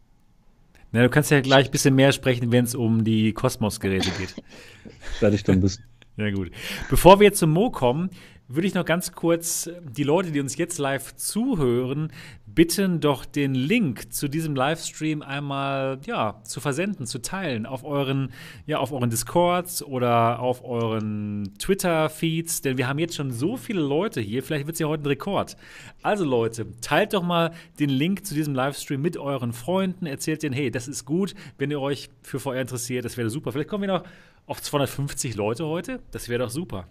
Na, 0.93 1.03
du 1.03 1.11
kannst 1.11 1.31
ja 1.31 1.41
gleich 1.41 1.67
ein 1.67 1.73
bisschen 1.73 1.95
mehr 1.95 2.13
sprechen, 2.13 2.53
wenn 2.53 2.65
es 2.65 2.75
um 2.75 3.05
die 3.05 3.33
Kosmos-Geräte 3.33 4.11
geht. 4.19 4.35
Werde 5.21 5.37
ich 5.37 5.45
dann 5.45 5.63
wissen. 5.63 5.85
Ja, 6.17 6.31
gut. 6.31 6.51
Bevor 6.89 7.21
wir 7.21 7.27
jetzt 7.27 7.39
zum 7.39 7.51
Mo 7.51 7.71
kommen, 7.71 8.11
würde 8.49 8.69
ich 8.69 8.75
noch 8.75 8.85
ganz 8.85 9.13
kurz 9.13 9.69
die 9.83 10.05
Leute, 10.05 10.31
die 10.31 10.41
uns 10.41 10.57
jetzt 10.57 10.79
live 10.79 11.17
zuhören, 11.17 12.13
bitten, 12.47 13.01
doch 13.01 13.25
den 13.25 13.55
Link 13.55 14.13
zu 14.15 14.29
diesem 14.29 14.55
Livestream 14.55 15.21
einmal 15.21 15.99
ja, 16.07 16.41
zu 16.45 16.61
versenden, 16.61 17.07
zu 17.07 17.21
teilen 17.21 17.67
auf 17.67 17.85
euren, 17.85 18.33
ja, 18.67 18.79
auf 18.79 18.93
euren 18.93 19.11
Discords 19.11 19.83
oder 19.83 20.39
auf 20.39 20.65
euren 20.65 21.55
Twitter-Feeds, 21.59 22.63
denn 22.63 22.79
wir 22.79 22.89
haben 22.89 23.01
jetzt 23.01 23.17
schon 23.17 23.33
so 23.33 23.57
viele 23.57 23.81
Leute 23.81 24.21
hier, 24.21 24.43
vielleicht 24.43 24.67
wird 24.67 24.75
es 24.75 24.81
ja 24.81 24.87
heute 24.87 25.03
ein 25.03 25.09
Rekord. 25.09 25.57
Also 26.03 26.25
Leute, 26.25 26.67
teilt 26.81 27.15
doch 27.15 27.23
mal 27.23 27.53
den 27.81 27.91
Link 27.91 28.25
zu 28.25 28.35
diesem 28.35 28.55
Livestream 28.55 29.03
mit 29.03 29.19
euren 29.19 29.53
Freunden, 29.53 30.07
erzählt 30.07 30.45
denen, 30.45 30.55
hey, 30.55 30.71
das 30.71 30.87
ist 30.89 31.05
gut, 31.05 31.35
wenn 31.59 31.71
ihr 31.71 31.81
euch 31.81 32.11
für 32.23 32.39
VR 32.39 32.61
interessiert, 32.61 33.05
das 33.05 33.17
wäre 33.17 33.29
super. 33.29 33.51
Vielleicht 33.53 33.69
kommen 33.69 33.83
wir 33.83 33.99
noch 33.99 34.05
auf 34.47 34.63
250 34.63 35.35
Leute 35.35 35.67
heute. 35.67 36.01
Das 36.11 36.29
wäre 36.29 36.45
doch 36.45 36.51
super. 36.51 36.87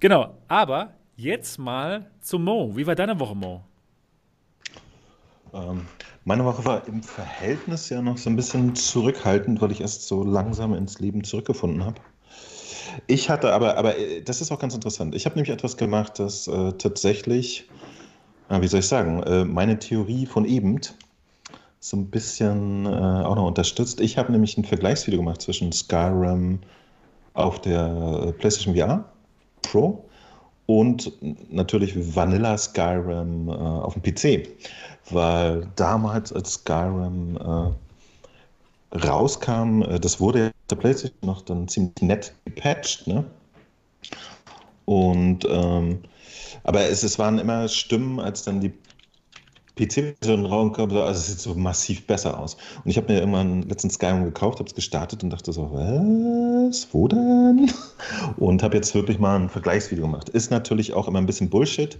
Genau, 0.00 0.34
aber 0.48 0.94
jetzt 1.16 1.58
mal 1.58 2.10
zum 2.20 2.44
Mo. 2.44 2.72
Wie 2.74 2.86
war 2.86 2.94
deine 2.94 3.18
Woche, 3.20 3.34
Mo? 3.34 3.62
Ähm, 5.52 5.86
meine 6.24 6.44
Woche 6.44 6.64
war 6.64 6.86
im 6.88 7.02
Verhältnis 7.02 7.88
ja 7.88 8.02
noch 8.02 8.18
so 8.18 8.28
ein 8.30 8.36
bisschen 8.36 8.74
zurückhaltend, 8.74 9.60
weil 9.60 9.72
ich 9.72 9.80
erst 9.80 10.06
so 10.06 10.24
langsam 10.24 10.74
ins 10.74 10.98
Leben 10.98 11.24
zurückgefunden 11.24 11.84
habe. 11.84 12.00
Ich 13.06 13.30
hatte 13.30 13.52
aber, 13.52 13.76
aber 13.76 13.98
äh, 13.98 14.22
das 14.22 14.40
ist 14.40 14.50
auch 14.50 14.58
ganz 14.58 14.74
interessant. 14.74 15.14
Ich 15.14 15.26
habe 15.26 15.36
nämlich 15.36 15.52
etwas 15.52 15.76
gemacht, 15.76 16.18
das 16.18 16.48
äh, 16.48 16.72
tatsächlich, 16.72 17.68
äh, 18.48 18.60
wie 18.60 18.68
soll 18.68 18.80
ich 18.80 18.88
sagen, 18.88 19.22
äh, 19.22 19.44
meine 19.44 19.78
Theorie 19.78 20.26
von 20.26 20.44
eben 20.44 20.80
so 21.78 21.96
ein 21.96 22.10
bisschen 22.10 22.86
äh, 22.86 22.88
auch 22.88 23.36
noch 23.36 23.46
unterstützt. 23.46 24.00
Ich 24.00 24.18
habe 24.18 24.32
nämlich 24.32 24.56
ein 24.58 24.64
Vergleichsvideo 24.64 25.20
gemacht 25.20 25.42
zwischen 25.42 25.72
Skyrim 25.72 26.60
auf 27.36 27.60
der 27.60 28.26
äh, 28.28 28.32
PlayStation 28.32 28.74
VR 28.74 29.04
Pro 29.62 30.04
und 30.66 31.12
natürlich 31.52 32.16
Vanilla 32.16 32.58
Skyrim 32.58 33.48
äh, 33.48 33.52
auf 33.52 33.94
dem 33.94 34.02
PC. 34.02 34.48
Weil 35.10 35.68
damals, 35.76 36.32
als 36.32 36.54
Skyrim 36.54 37.36
äh, 37.36 38.96
rauskam, 38.96 39.82
äh, 39.82 40.00
das 40.00 40.20
wurde 40.20 40.38
ja 40.46 40.50
der 40.68 40.76
PlayStation 40.76 41.18
noch 41.22 41.42
dann 41.42 41.68
ziemlich 41.68 42.02
nett 42.02 42.34
gepatcht, 42.44 43.06
ne? 43.06 43.24
Und 44.84 45.46
ähm, 45.48 46.00
aber 46.64 46.82
es, 46.82 47.02
es 47.02 47.18
waren 47.18 47.38
immer 47.38 47.68
Stimmen, 47.68 48.20
als 48.20 48.42
dann 48.42 48.60
die 48.60 48.72
PC-Version 49.76 50.46
rauskam, 50.46 50.90
also 50.96 51.20
es 51.20 51.26
sieht 51.26 51.40
so 51.40 51.54
massiv 51.54 52.06
besser 52.06 52.40
aus. 52.40 52.56
Und 52.84 52.90
ich 52.90 52.96
habe 52.96 53.12
mir 53.12 53.20
irgendwann 53.20 53.62
letztens 53.62 53.94
Skyrim 53.94 54.24
gekauft, 54.24 54.58
habe 54.58 54.68
es 54.68 54.74
gestartet 54.74 55.22
und 55.22 55.30
dachte 55.30 55.52
so, 55.52 55.70
was, 56.68 56.88
wo 56.92 57.08
denn? 57.08 57.70
Und 58.36 58.62
habe 58.62 58.76
jetzt 58.76 58.94
wirklich 58.94 59.18
mal 59.18 59.36
ein 59.38 59.48
Vergleichsvideo 59.48 60.04
gemacht. 60.04 60.28
Ist 60.28 60.50
natürlich 60.50 60.94
auch 60.94 61.08
immer 61.08 61.18
ein 61.18 61.26
bisschen 61.26 61.50
Bullshit, 61.50 61.98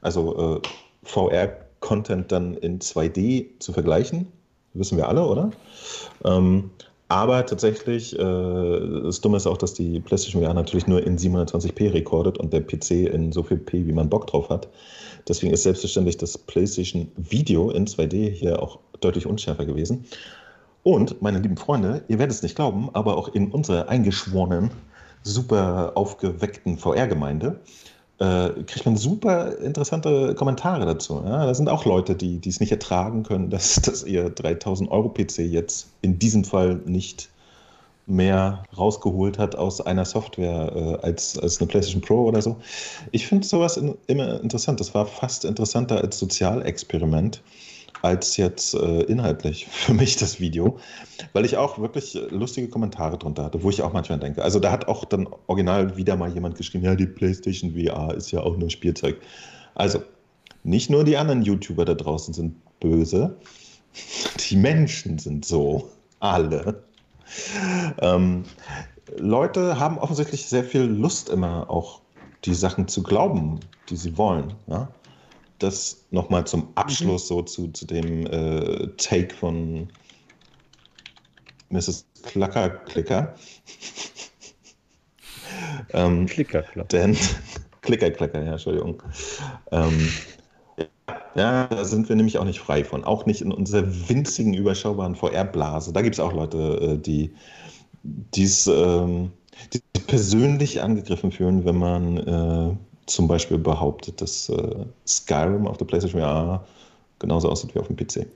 also 0.00 0.60
äh, 0.62 0.68
VR-Content 1.04 2.30
dann 2.32 2.54
in 2.54 2.78
2D 2.80 3.58
zu 3.58 3.72
vergleichen, 3.72 4.26
wissen 4.74 4.96
wir 4.96 5.08
alle, 5.08 5.26
oder? 5.26 5.50
Ähm, 6.24 6.70
aber 7.08 7.46
tatsächlich, 7.46 8.18
äh, 8.18 9.02
das 9.02 9.22
Dumme 9.22 9.38
ist 9.38 9.46
auch, 9.46 9.56
dass 9.56 9.72
die 9.72 9.98
PlayStation 9.98 10.42
VR 10.42 10.52
natürlich 10.52 10.86
nur 10.86 11.04
in 11.04 11.16
720p 11.16 11.94
rekordet 11.94 12.36
und 12.36 12.52
der 12.52 12.60
PC 12.60 13.12
in 13.12 13.32
so 13.32 13.42
viel 13.42 13.56
P, 13.56 13.86
wie 13.86 13.92
man 13.92 14.10
Bock 14.10 14.26
drauf 14.26 14.50
hat. 14.50 14.68
Deswegen 15.26 15.52
ist 15.52 15.62
selbstverständlich 15.62 16.18
das 16.18 16.36
PlayStation 16.36 17.10
Video 17.16 17.70
in 17.70 17.86
2D 17.86 18.30
hier 18.30 18.62
auch 18.62 18.78
deutlich 19.00 19.26
unschärfer 19.26 19.64
gewesen. 19.64 20.04
Und, 20.82 21.20
meine 21.20 21.38
lieben 21.38 21.56
Freunde, 21.56 22.02
ihr 22.08 22.18
werdet 22.18 22.36
es 22.36 22.42
nicht 22.42 22.56
glauben, 22.56 22.90
aber 22.92 23.16
auch 23.16 23.28
in 23.28 23.50
unserer 23.50 23.88
eingeschworenen, 23.88 24.70
super 25.22 25.92
aufgeweckten 25.96 26.78
VR-Gemeinde 26.78 27.60
äh, 28.18 28.50
kriegt 28.66 28.84
man 28.84 28.96
super 28.96 29.58
interessante 29.58 30.34
Kommentare 30.34 30.86
dazu. 30.86 31.22
Ja? 31.24 31.46
Da 31.46 31.54
sind 31.54 31.68
auch 31.68 31.84
Leute, 31.84 32.16
die 32.16 32.40
es 32.46 32.60
nicht 32.60 32.72
ertragen 32.72 33.22
können, 33.22 33.50
dass, 33.50 33.76
dass 33.76 34.04
ihr 34.04 34.30
3000 34.30 34.90
Euro 34.90 35.08
PC 35.08 35.38
jetzt 35.38 35.88
in 36.02 36.18
diesem 36.18 36.44
Fall 36.44 36.80
nicht 36.84 37.30
mehr 38.06 38.64
rausgeholt 38.76 39.38
hat 39.38 39.54
aus 39.54 39.82
einer 39.82 40.06
Software 40.06 40.72
äh, 40.74 41.06
als, 41.06 41.38
als 41.38 41.60
eine 41.60 41.68
PlayStation 41.68 42.00
Pro 42.00 42.24
oder 42.24 42.40
so. 42.40 42.56
Ich 43.12 43.26
finde 43.26 43.46
sowas 43.46 43.76
in, 43.76 43.96
immer 44.06 44.40
interessant. 44.40 44.80
Das 44.80 44.94
war 44.94 45.04
fast 45.04 45.44
interessanter 45.44 45.98
als 45.98 46.18
Sozialexperiment 46.18 47.42
als 48.02 48.36
jetzt 48.36 48.74
äh, 48.74 49.02
inhaltlich 49.02 49.66
für 49.70 49.94
mich 49.94 50.16
das 50.16 50.40
Video, 50.40 50.78
weil 51.32 51.44
ich 51.44 51.56
auch 51.56 51.78
wirklich 51.78 52.18
lustige 52.30 52.68
Kommentare 52.68 53.18
drunter 53.18 53.44
hatte, 53.44 53.62
wo 53.62 53.70
ich 53.70 53.82
auch 53.82 53.92
manchmal 53.92 54.18
denke. 54.18 54.42
Also 54.42 54.60
da 54.60 54.70
hat 54.70 54.88
auch 54.88 55.04
dann 55.04 55.28
original 55.46 55.96
wieder 55.96 56.16
mal 56.16 56.32
jemand 56.32 56.56
geschrieben, 56.56 56.84
ja, 56.84 56.94
die 56.94 57.06
PlayStation 57.06 57.74
VR 57.74 58.14
ist 58.14 58.30
ja 58.30 58.40
auch 58.40 58.56
nur 58.56 58.70
Spielzeug. 58.70 59.20
Also 59.74 60.02
nicht 60.64 60.90
nur 60.90 61.04
die 61.04 61.16
anderen 61.16 61.42
YouTuber 61.42 61.84
da 61.84 61.94
draußen 61.94 62.34
sind 62.34 62.56
böse, 62.80 63.36
die 64.50 64.56
Menschen 64.56 65.18
sind 65.18 65.44
so, 65.44 65.88
alle. 66.20 66.82
Ähm, 68.00 68.44
Leute 69.16 69.78
haben 69.78 69.98
offensichtlich 69.98 70.46
sehr 70.46 70.64
viel 70.64 70.82
Lust 70.82 71.28
immer 71.28 71.68
auch 71.70 72.00
die 72.44 72.54
Sachen 72.54 72.88
zu 72.88 73.02
glauben, 73.02 73.60
die 73.88 73.96
sie 73.96 74.16
wollen. 74.16 74.54
Ja? 74.66 74.88
Das 75.58 76.06
nochmal 76.10 76.46
zum 76.46 76.68
Abschluss 76.76 77.24
mhm. 77.24 77.28
so 77.28 77.42
zu, 77.42 77.68
zu 77.68 77.86
dem 77.86 78.26
äh, 78.26 78.88
Take 78.96 79.34
von 79.34 79.88
Mrs. 81.70 82.06
Klacker 82.22 82.70
Klicker. 82.70 83.34
ähm, 85.92 86.26
Klicker, 86.26 86.62
Klicker. 86.62 86.88
Denn 86.88 87.16
Klicker, 87.82 88.10
Klicker, 88.10 88.42
ja, 88.42 88.52
Entschuldigung. 88.52 89.02
Ähm, 89.72 90.08
ja, 91.34 91.66
da 91.66 91.84
sind 91.84 92.08
wir 92.08 92.16
nämlich 92.16 92.38
auch 92.38 92.44
nicht 92.44 92.60
frei 92.60 92.84
von. 92.84 93.04
Auch 93.04 93.26
nicht 93.26 93.40
in 93.40 93.52
unserer 93.52 93.86
winzigen, 94.08 94.54
überschaubaren 94.54 95.14
VR-Blase. 95.14 95.92
Da 95.92 96.02
gibt 96.02 96.14
es 96.14 96.20
auch 96.20 96.32
Leute, 96.32 96.58
äh, 96.80 96.98
die 96.98 97.32
dies 98.02 98.66
ähm, 98.66 99.32
die 99.72 99.80
persönlich 100.06 100.82
angegriffen 100.82 101.32
fühlen, 101.32 101.64
wenn 101.64 101.76
man 101.76 102.16
äh, 102.16 102.76
zum 103.08 103.28
Beispiel 103.28 103.58
behauptet, 103.58 104.20
dass 104.20 104.48
äh, 104.48 104.84
Skyrim 105.06 105.66
auf 105.66 105.76
der 105.76 105.84
PlayStation 105.84 106.20
VR 106.20 106.64
genauso 107.18 107.48
aussieht 107.48 107.74
wie 107.74 107.78
auf 107.78 107.88
dem 107.88 107.96
PC. 107.96 108.26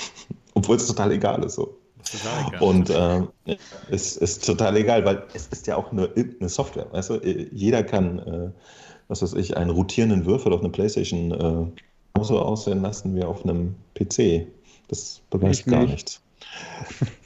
Obwohl 0.54 0.76
es 0.76 0.86
total 0.86 1.12
egal 1.12 1.42
ist. 1.44 1.54
So. 1.54 1.76
Egal. 2.48 2.62
Und 2.62 2.90
äh, 2.90 3.22
es 3.90 4.16
ist 4.16 4.44
total 4.44 4.76
egal, 4.76 5.04
weil 5.04 5.24
es 5.34 5.48
ist 5.48 5.66
ja 5.66 5.76
auch 5.76 5.92
eine, 5.92 6.10
eine 6.14 6.48
Software. 6.48 6.86
Weißt 6.92 7.10
du? 7.10 7.16
Jeder 7.52 7.82
kann, 7.82 8.18
äh, 8.20 8.50
was 9.08 9.22
weiß 9.22 9.34
ich, 9.34 9.56
einen 9.56 9.70
rotierenden 9.70 10.24
Würfel 10.24 10.52
auf 10.52 10.60
einer 10.60 10.70
PlayStation 10.70 11.32
äh, 11.32 12.22
so 12.24 12.38
aussehen 12.40 12.82
lassen 12.82 13.14
wie 13.14 13.24
auf 13.24 13.44
einem 13.44 13.74
PC. 13.94 14.46
Das 14.88 15.20
beweist 15.30 15.66
gar 15.66 15.80
nicht. 15.80 15.90
nichts. 15.90 16.20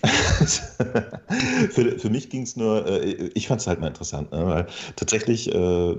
für, 1.70 1.98
für 1.98 2.10
mich 2.10 2.28
ging 2.28 2.42
es 2.42 2.56
nur, 2.56 2.86
äh, 2.86 3.30
ich 3.34 3.48
fand 3.48 3.60
es 3.60 3.66
halt 3.66 3.80
mal 3.80 3.88
interessant, 3.88 4.32
ne? 4.32 4.46
weil 4.46 4.66
tatsächlich 4.96 5.52
äh, 5.54 5.96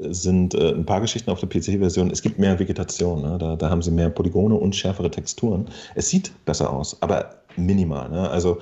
sind 0.00 0.54
äh, 0.54 0.72
ein 0.72 0.86
paar 0.86 1.00
Geschichten 1.00 1.30
auf 1.30 1.40
der 1.40 1.48
PC-Version, 1.48 2.10
es 2.10 2.22
gibt 2.22 2.38
mehr 2.38 2.58
Vegetation, 2.58 3.22
ne? 3.22 3.38
da, 3.38 3.56
da 3.56 3.70
haben 3.70 3.82
sie 3.82 3.90
mehr 3.90 4.10
Polygone 4.10 4.54
und 4.54 4.74
schärfere 4.74 5.10
Texturen. 5.10 5.68
Es 5.94 6.08
sieht 6.08 6.32
besser 6.44 6.70
aus, 6.72 7.00
aber 7.02 7.42
minimal. 7.56 8.08
Ne? 8.08 8.28
Also 8.30 8.58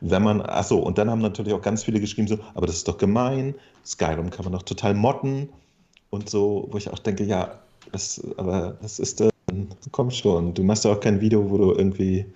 wenn 0.00 0.22
man, 0.22 0.40
achso, 0.40 0.78
und 0.78 0.98
dann 0.98 1.10
haben 1.10 1.20
natürlich 1.20 1.52
auch 1.52 1.62
ganz 1.62 1.84
viele 1.84 2.00
geschrieben 2.00 2.28
so, 2.28 2.38
aber 2.54 2.66
das 2.66 2.76
ist 2.76 2.88
doch 2.88 2.98
gemein, 2.98 3.54
Skyrim 3.84 4.30
kann 4.30 4.44
man 4.44 4.52
doch 4.52 4.62
total 4.62 4.94
motten 4.94 5.48
und 6.10 6.28
so, 6.28 6.68
wo 6.70 6.78
ich 6.78 6.90
auch 6.90 6.98
denke, 6.98 7.24
ja, 7.24 7.58
das, 7.90 8.20
aber 8.36 8.76
das 8.82 8.98
ist 8.98 9.20
dann, 9.20 9.68
komm 9.90 10.10
schon, 10.10 10.54
du 10.54 10.62
machst 10.62 10.84
ja 10.84 10.92
auch 10.92 11.00
kein 11.00 11.20
Video, 11.20 11.50
wo 11.50 11.58
du 11.58 11.72
irgendwie, 11.72 12.26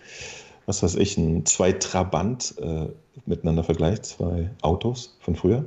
was 0.67 0.83
weiß 0.83 0.97
ich, 0.97 1.17
ein 1.17 1.47
zwei 1.47 1.73
Trabant 1.73 2.55
äh, 2.61 2.89
miteinander 3.25 3.65
vergleichst, 3.65 4.07
zwei 4.07 4.51
Autos 4.63 5.17
von 5.21 5.37
früher. 5.37 5.65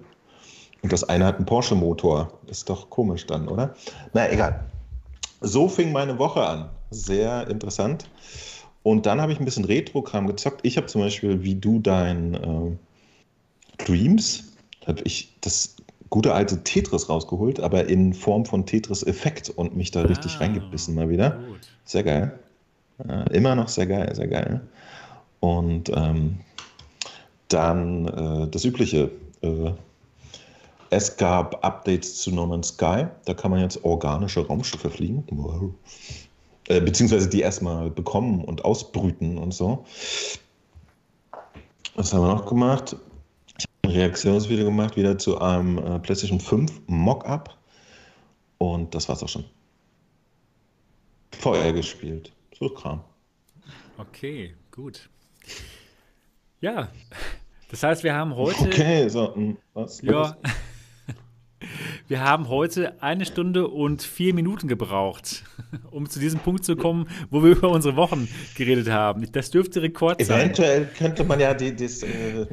Und 0.81 0.93
das 0.93 1.03
eine 1.03 1.25
hat 1.25 1.37
einen 1.37 1.45
Porsche-Motor. 1.45 2.31
Ist 2.47 2.69
doch 2.69 2.89
komisch 2.89 3.25
dann, 3.25 3.47
oder? 3.47 3.75
Na, 4.13 4.31
egal. 4.31 4.63
So 5.41 5.67
fing 5.67 5.91
meine 5.91 6.19
Woche 6.19 6.45
an. 6.45 6.69
Sehr 6.91 7.47
interessant. 7.49 8.09
Und 8.83 9.05
dann 9.05 9.19
habe 9.19 9.31
ich 9.31 9.39
ein 9.39 9.45
bisschen 9.45 9.65
Retro-Kram 9.65 10.27
gezockt. 10.27 10.61
Ich 10.63 10.77
habe 10.77 10.87
zum 10.87 11.01
Beispiel, 11.01 11.43
wie 11.43 11.55
du 11.55 11.79
dein 11.79 12.33
äh, 12.33 12.77
Dreams, 13.77 14.53
habe 14.87 15.01
ich 15.03 15.35
das 15.41 15.75
gute 16.09 16.33
alte 16.33 16.63
Tetris 16.63 17.09
rausgeholt, 17.09 17.59
aber 17.59 17.87
in 17.87 18.13
Form 18.13 18.45
von 18.45 18.65
Tetris-Effekt 18.65 19.49
und 19.49 19.75
mich 19.75 19.91
da 19.91 20.01
ah, 20.01 20.05
richtig 20.05 20.39
reingebissen 20.39 20.95
mal 20.95 21.09
wieder. 21.09 21.31
Gut. 21.31 21.59
Sehr 21.85 22.03
geil. 22.03 22.39
Ja, 23.07 23.23
immer 23.25 23.55
noch 23.55 23.67
sehr 23.67 23.85
geil, 23.85 24.13
sehr 24.15 24.27
geil. 24.27 24.61
Und 25.39 25.89
ähm, 25.95 26.39
dann 27.47 28.07
äh, 28.07 28.47
das 28.49 28.65
Übliche. 28.65 29.11
Äh, 29.41 29.71
es 30.91 31.17
gab 31.17 31.63
Updates 31.63 32.17
zu 32.17 32.31
No 32.31 32.47
Man's 32.47 32.69
Sky. 32.69 33.05
Da 33.25 33.33
kann 33.33 33.51
man 33.51 33.61
jetzt 33.61 33.83
organische 33.83 34.45
Raumschiffe 34.45 34.89
fliegen. 34.89 35.23
Wow. 35.29 35.71
Äh, 36.67 36.81
beziehungsweise 36.81 37.29
die 37.29 37.41
erstmal 37.41 37.89
bekommen 37.89 38.43
und 38.43 38.65
ausbrüten 38.65 39.37
und 39.37 39.53
so. 39.53 39.85
Was 41.95 42.13
haben 42.13 42.21
wir 42.21 42.33
noch 42.33 42.45
gemacht? 42.47 42.95
ein 43.89 43.95
Reaktionsvideo 43.95 44.65
gemacht, 44.65 44.95
wieder 44.95 45.17
zu 45.17 45.39
einem 45.39 45.77
äh, 45.77 45.99
PlayStation 45.99 46.39
5 46.39 46.81
Mockup. 46.87 47.57
Und 48.57 48.93
das 48.93 49.09
war's 49.09 49.23
auch 49.23 49.29
schon. 49.29 49.45
VR 51.39 51.73
gespielt. 51.73 52.31
So 52.57 52.69
Kram. 52.69 53.01
Okay, 53.97 54.53
gut. 54.71 55.09
Ja, 56.61 56.89
das 57.69 57.83
heißt, 57.83 58.03
wir 58.03 58.13
haben 58.13 58.35
heute. 58.35 58.65
Okay, 58.65 59.07
so, 59.09 59.35
hm, 59.35 59.57
was? 59.73 60.01
Ja. 60.01 60.37
Wir 62.07 62.21
haben 62.21 62.47
heute 62.47 63.03
eine 63.03 63.25
Stunde 63.25 63.67
und 63.67 64.01
vier 64.01 64.33
Minuten 64.33 64.67
gebraucht, 64.67 65.43
um 65.91 66.09
zu 66.09 66.19
diesem 66.19 66.39
Punkt 66.39 66.65
zu 66.65 66.75
kommen, 66.75 67.07
wo 67.29 67.43
wir 67.43 67.51
über 67.51 67.69
unsere 67.69 67.95
Wochen 67.97 68.27
geredet 68.55 68.89
haben. 68.89 69.31
Das 69.31 69.51
dürfte 69.51 69.81
Rekord 69.81 70.25
sein. 70.25 70.39
Eventuell 70.39 70.87
könnte 70.97 71.23
man 71.23 71.39
ja 71.39 71.53
die, 71.53 71.75
das, 71.75 72.01
äh, 72.01 72.47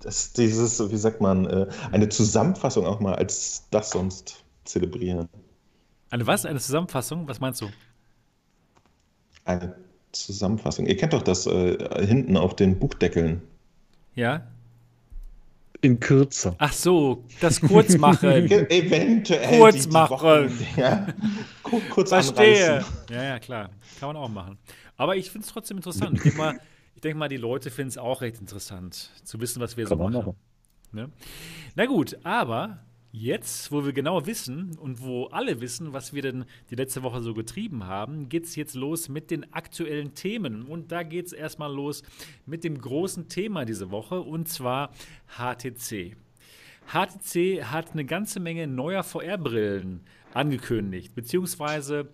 das, 0.00 0.32
dieses, 0.34 0.90
wie 0.92 0.96
sagt 0.96 1.20
man, 1.20 1.46
äh, 1.46 1.66
eine 1.90 2.08
Zusammenfassung 2.08 2.86
auch 2.86 3.00
mal 3.00 3.14
als 3.14 3.64
das 3.70 3.90
sonst 3.90 4.44
zelebrieren. 4.64 5.28
Eine 6.10 6.26
was? 6.26 6.46
Eine 6.46 6.60
Zusammenfassung? 6.60 7.26
Was 7.26 7.40
meinst 7.40 7.62
du? 7.62 7.70
Eine 9.44 9.74
Zusammenfassung. 10.14 10.86
Ihr 10.86 10.96
kennt 10.96 11.12
doch 11.12 11.22
das 11.22 11.46
äh, 11.46 12.06
hinten 12.06 12.36
auf 12.36 12.56
den 12.56 12.78
Buchdeckeln. 12.78 13.42
Ja. 14.14 14.46
In 15.80 16.00
kürzer. 16.00 16.54
Ach 16.58 16.72
so, 16.72 17.24
das 17.40 17.60
kurz 17.60 17.98
machen. 17.98 18.30
Eventuell. 18.70 19.58
Kurz 19.58 19.86
machen. 19.88 20.50
Ja. 20.76 21.06
Kurz 21.90 22.08
Verstehe. 22.08 22.76
Anreißen. 22.76 22.94
Ja, 23.10 23.22
ja, 23.22 23.38
klar. 23.38 23.70
Kann 24.00 24.08
man 24.08 24.16
auch 24.16 24.28
machen. 24.28 24.56
Aber 24.96 25.16
ich 25.16 25.30
finde 25.30 25.46
es 25.46 25.52
trotzdem 25.52 25.76
interessant. 25.76 26.16
Ich 26.16 26.22
denke 26.22 26.38
mal, 26.38 26.58
denke 27.04 27.18
mal, 27.18 27.28
die 27.28 27.36
Leute 27.36 27.70
finden 27.70 27.90
es 27.90 27.98
auch 27.98 28.22
recht 28.22 28.40
interessant, 28.40 29.10
zu 29.22 29.40
wissen, 29.40 29.60
was 29.60 29.76
wir 29.76 29.84
Kann 29.84 29.98
so 29.98 30.04
machen. 30.04 30.14
machen. 30.14 30.36
Ne? 30.92 31.10
Na 31.76 31.86
gut, 31.86 32.16
aber 32.24 32.78
Jetzt, 33.16 33.70
wo 33.70 33.84
wir 33.84 33.92
genau 33.92 34.26
wissen 34.26 34.76
und 34.76 35.00
wo 35.00 35.26
alle 35.26 35.60
wissen, 35.60 35.92
was 35.92 36.14
wir 36.14 36.20
denn 36.20 36.46
die 36.70 36.74
letzte 36.74 37.04
Woche 37.04 37.22
so 37.22 37.32
getrieben 37.32 37.86
haben, 37.86 38.28
geht 38.28 38.42
es 38.42 38.56
jetzt 38.56 38.74
los 38.74 39.08
mit 39.08 39.30
den 39.30 39.52
aktuellen 39.52 40.14
Themen. 40.14 40.62
Und 40.62 40.90
da 40.90 41.04
geht 41.04 41.26
es 41.26 41.32
erstmal 41.32 41.72
los 41.72 42.02
mit 42.44 42.64
dem 42.64 42.76
großen 42.76 43.28
Thema 43.28 43.64
diese 43.64 43.92
Woche 43.92 44.20
und 44.20 44.48
zwar 44.48 44.90
HTC. 45.28 46.16
HTC 46.88 47.62
hat 47.62 47.92
eine 47.92 48.04
ganze 48.04 48.40
Menge 48.40 48.66
neuer 48.66 49.04
VR-Brillen 49.04 50.00
angekündigt, 50.32 51.14
beziehungsweise 51.14 52.08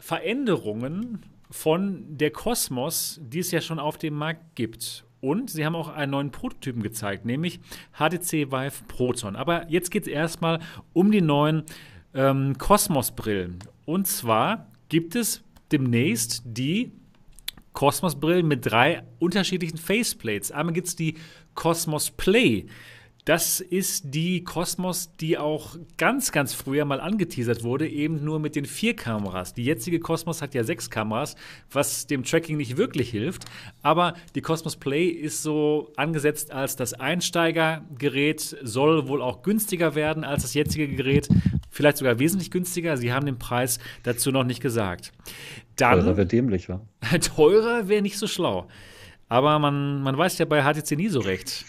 Veränderungen 0.00 1.22
von 1.52 2.18
der 2.18 2.32
Kosmos, 2.32 3.20
die 3.22 3.38
es 3.38 3.52
ja 3.52 3.60
schon 3.60 3.78
auf 3.78 3.96
dem 3.96 4.14
Markt 4.14 4.56
gibt. 4.56 5.05
Und 5.20 5.50
sie 5.50 5.64
haben 5.64 5.74
auch 5.74 5.88
einen 5.88 6.12
neuen 6.12 6.30
Prototypen 6.30 6.82
gezeigt, 6.82 7.24
nämlich 7.24 7.60
HTC 7.94 8.52
Vive 8.52 8.84
Proton. 8.86 9.36
Aber 9.36 9.68
jetzt 9.70 9.90
geht 9.90 10.02
es 10.02 10.08
erstmal 10.08 10.60
um 10.92 11.10
die 11.10 11.22
neuen 11.22 11.64
ähm, 12.14 12.56
Cosmos-Brillen. 12.58 13.58
Und 13.84 14.06
zwar 14.06 14.66
gibt 14.88 15.16
es 15.16 15.42
demnächst 15.72 16.42
die 16.44 16.92
Cosmos-Brillen 17.72 18.46
mit 18.46 18.66
drei 18.66 19.02
unterschiedlichen 19.18 19.76
Faceplates. 19.78 20.50
Einmal 20.50 20.74
gibt 20.74 20.88
es 20.88 20.96
die 20.96 21.16
Cosmos 21.54 22.10
Play. 22.10 22.66
Das 23.26 23.58
ist 23.58 24.14
die 24.14 24.44
Cosmos, 24.44 25.10
die 25.16 25.36
auch 25.36 25.76
ganz, 25.96 26.30
ganz 26.30 26.54
früher 26.54 26.84
mal 26.84 27.00
angeteasert 27.00 27.64
wurde, 27.64 27.88
eben 27.88 28.22
nur 28.22 28.38
mit 28.38 28.54
den 28.54 28.66
vier 28.66 28.94
Kameras. 28.94 29.52
Die 29.52 29.64
jetzige 29.64 29.98
Cosmos 29.98 30.42
hat 30.42 30.54
ja 30.54 30.62
sechs 30.62 30.90
Kameras, 30.90 31.34
was 31.72 32.06
dem 32.06 32.22
Tracking 32.22 32.56
nicht 32.56 32.76
wirklich 32.76 33.10
hilft. 33.10 33.46
Aber 33.82 34.14
die 34.36 34.42
Cosmos 34.42 34.76
Play 34.76 35.08
ist 35.08 35.42
so 35.42 35.92
angesetzt 35.96 36.52
als 36.52 36.76
das 36.76 36.94
Einsteigergerät, 36.94 38.58
soll 38.62 39.08
wohl 39.08 39.20
auch 39.20 39.42
günstiger 39.42 39.96
werden 39.96 40.22
als 40.22 40.42
das 40.42 40.54
jetzige 40.54 40.86
Gerät, 40.86 41.28
vielleicht 41.68 41.96
sogar 41.96 42.20
wesentlich 42.20 42.52
günstiger. 42.52 42.96
Sie 42.96 43.12
haben 43.12 43.26
den 43.26 43.40
Preis 43.40 43.80
dazu 44.04 44.30
noch 44.30 44.44
nicht 44.44 44.60
gesagt. 44.60 45.12
Dann, 45.74 45.98
teurer 45.98 46.16
wäre 46.16 46.28
dämlich, 46.28 46.68
wa? 46.68 46.80
teurer 47.34 47.88
wäre 47.88 48.02
nicht 48.02 48.18
so 48.18 48.28
schlau. 48.28 48.68
Aber 49.28 49.58
man, 49.58 50.00
man 50.04 50.16
weiß 50.16 50.38
ja 50.38 50.44
bei 50.44 50.62
HTC 50.62 50.92
nie 50.92 51.08
so 51.08 51.18
recht. 51.18 51.64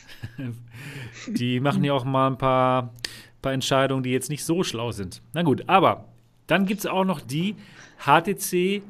Die 1.28 1.60
machen 1.60 1.84
ja 1.84 1.94
auch 1.94 2.06
mal 2.06 2.28
ein 2.28 2.38
paar, 2.38 2.94
paar 3.42 3.54
Entscheidungen, 3.54 4.04
die 4.04 4.12
jetzt 4.12 4.30
nicht 4.30 4.44
so 4.44 4.64
schlau 4.64 4.92
sind. 4.92 5.22
Na 5.34 5.44
gut, 5.44 5.64
aber 5.68 6.06
dann 6.48 6.66
gibt 6.66 6.80
es 6.80 6.86
auch 6.86 7.06
noch 7.06 7.22
die 7.22 7.56
HTC 8.00 8.82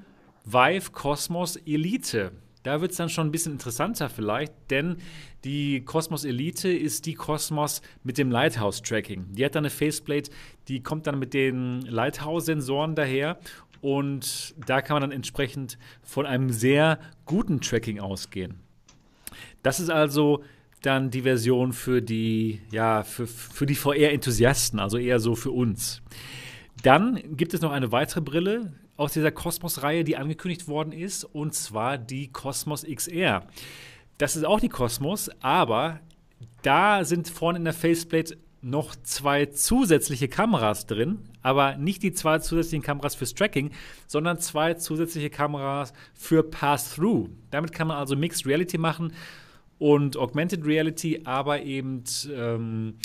Vive 0.46 0.92
Cosmos 0.92 1.58
Elite. 1.58 2.32
Da 2.64 2.82
wird 2.82 2.92
es 2.92 2.98
dann 2.98 3.10
schon 3.10 3.28
ein 3.28 3.32
bisschen 3.32 3.54
interessanter 3.54 4.10
vielleicht, 4.10 4.54
denn 4.70 4.98
die 5.46 5.86
Cosmos 5.86 6.26
Elite 6.26 6.70
ist 6.70 7.06
die 7.06 7.14
Cosmos 7.14 7.82
mit 8.04 8.18
dem 8.18 8.30
Lighthouse-Tracking. 8.30 9.28
Die 9.34 9.46
hat 9.46 9.56
dann 9.56 9.64
eine 9.64 9.70
Faceplate, 9.70 10.32
die 10.68 10.84
kommt 10.84 11.08
dann 11.08 11.18
mit 11.18 11.34
den 11.34 11.82
Lighthouse-Sensoren 11.82 12.96
daher 12.96 13.38
und 13.82 14.54
da 14.66 14.82
kann 14.82 14.96
man 14.96 15.02
dann 15.02 15.12
entsprechend 15.12 15.78
von 16.04 16.26
einem 16.26 16.50
sehr 16.50 17.00
guten 17.26 17.62
Tracking 17.62 18.00
ausgehen. 18.00 18.60
Das 19.64 19.80
ist 19.80 19.90
also 19.90 20.44
dann 20.82 21.10
die 21.10 21.24
Version 21.24 21.74
für 21.74 22.02
die, 22.02 22.62
ja, 22.72 23.04
für, 23.04 23.28
für 23.28 23.66
die 23.66 23.76
VR-Enthusiasten, 23.76 24.80
also 24.80 24.98
eher 24.98 25.20
so 25.20 25.36
für 25.36 25.52
uns. 25.52 26.02
Dann 26.84 27.22
gibt 27.36 27.54
es 27.54 27.62
noch 27.62 27.72
eine 27.72 27.92
weitere 27.92 28.22
Brille 28.22 28.74
aus 28.96 29.14
dieser 29.14 29.32
Cosmos-Reihe, 29.32 30.04
die 30.04 30.18
angekündigt 30.18 30.68
worden 30.68 30.92
ist, 30.92 31.24
und 31.24 31.54
zwar 31.54 31.98
die 31.98 32.32
Cosmos 32.32 32.84
XR. 32.84 33.48
Das 34.18 34.36
ist 34.36 34.46
auch 34.46 34.60
die 34.60 34.70
Cosmos, 34.70 35.30
aber 35.42 36.00
da 36.62 37.04
sind 37.04 37.30
vorne 37.30 37.60
in 37.60 37.66
der 37.66 37.74
Faceplate 37.74 38.38
noch 38.62 38.96
zwei 38.96 39.46
zusätzliche 39.46 40.28
Kameras 40.28 40.88
drin, 40.88 41.20
aber 41.42 41.78
nicht 41.78 42.04
die 42.04 42.12
zwei 42.12 42.40
zusätzlichen 42.40 42.84
Kameras 42.84 43.16
fürs 43.16 43.34
Tracking, 43.34 43.72
sondern 44.08 44.40
zwei 44.40 44.74
zusätzliche 44.74 45.30
Kameras 45.30 45.94
für 46.14 46.44
Pass-Through. 46.44 47.30
Damit 47.52 47.72
kann 47.72 47.88
man 47.88 47.98
also 47.98 48.16
Mixed 48.16 48.46
Reality 48.46 48.78
machen 48.78 49.14
und 49.80 50.18
Augmented 50.18 50.66
Reality, 50.66 51.22
aber 51.24 51.62
eben 51.62 52.04
ähm, 52.34 52.96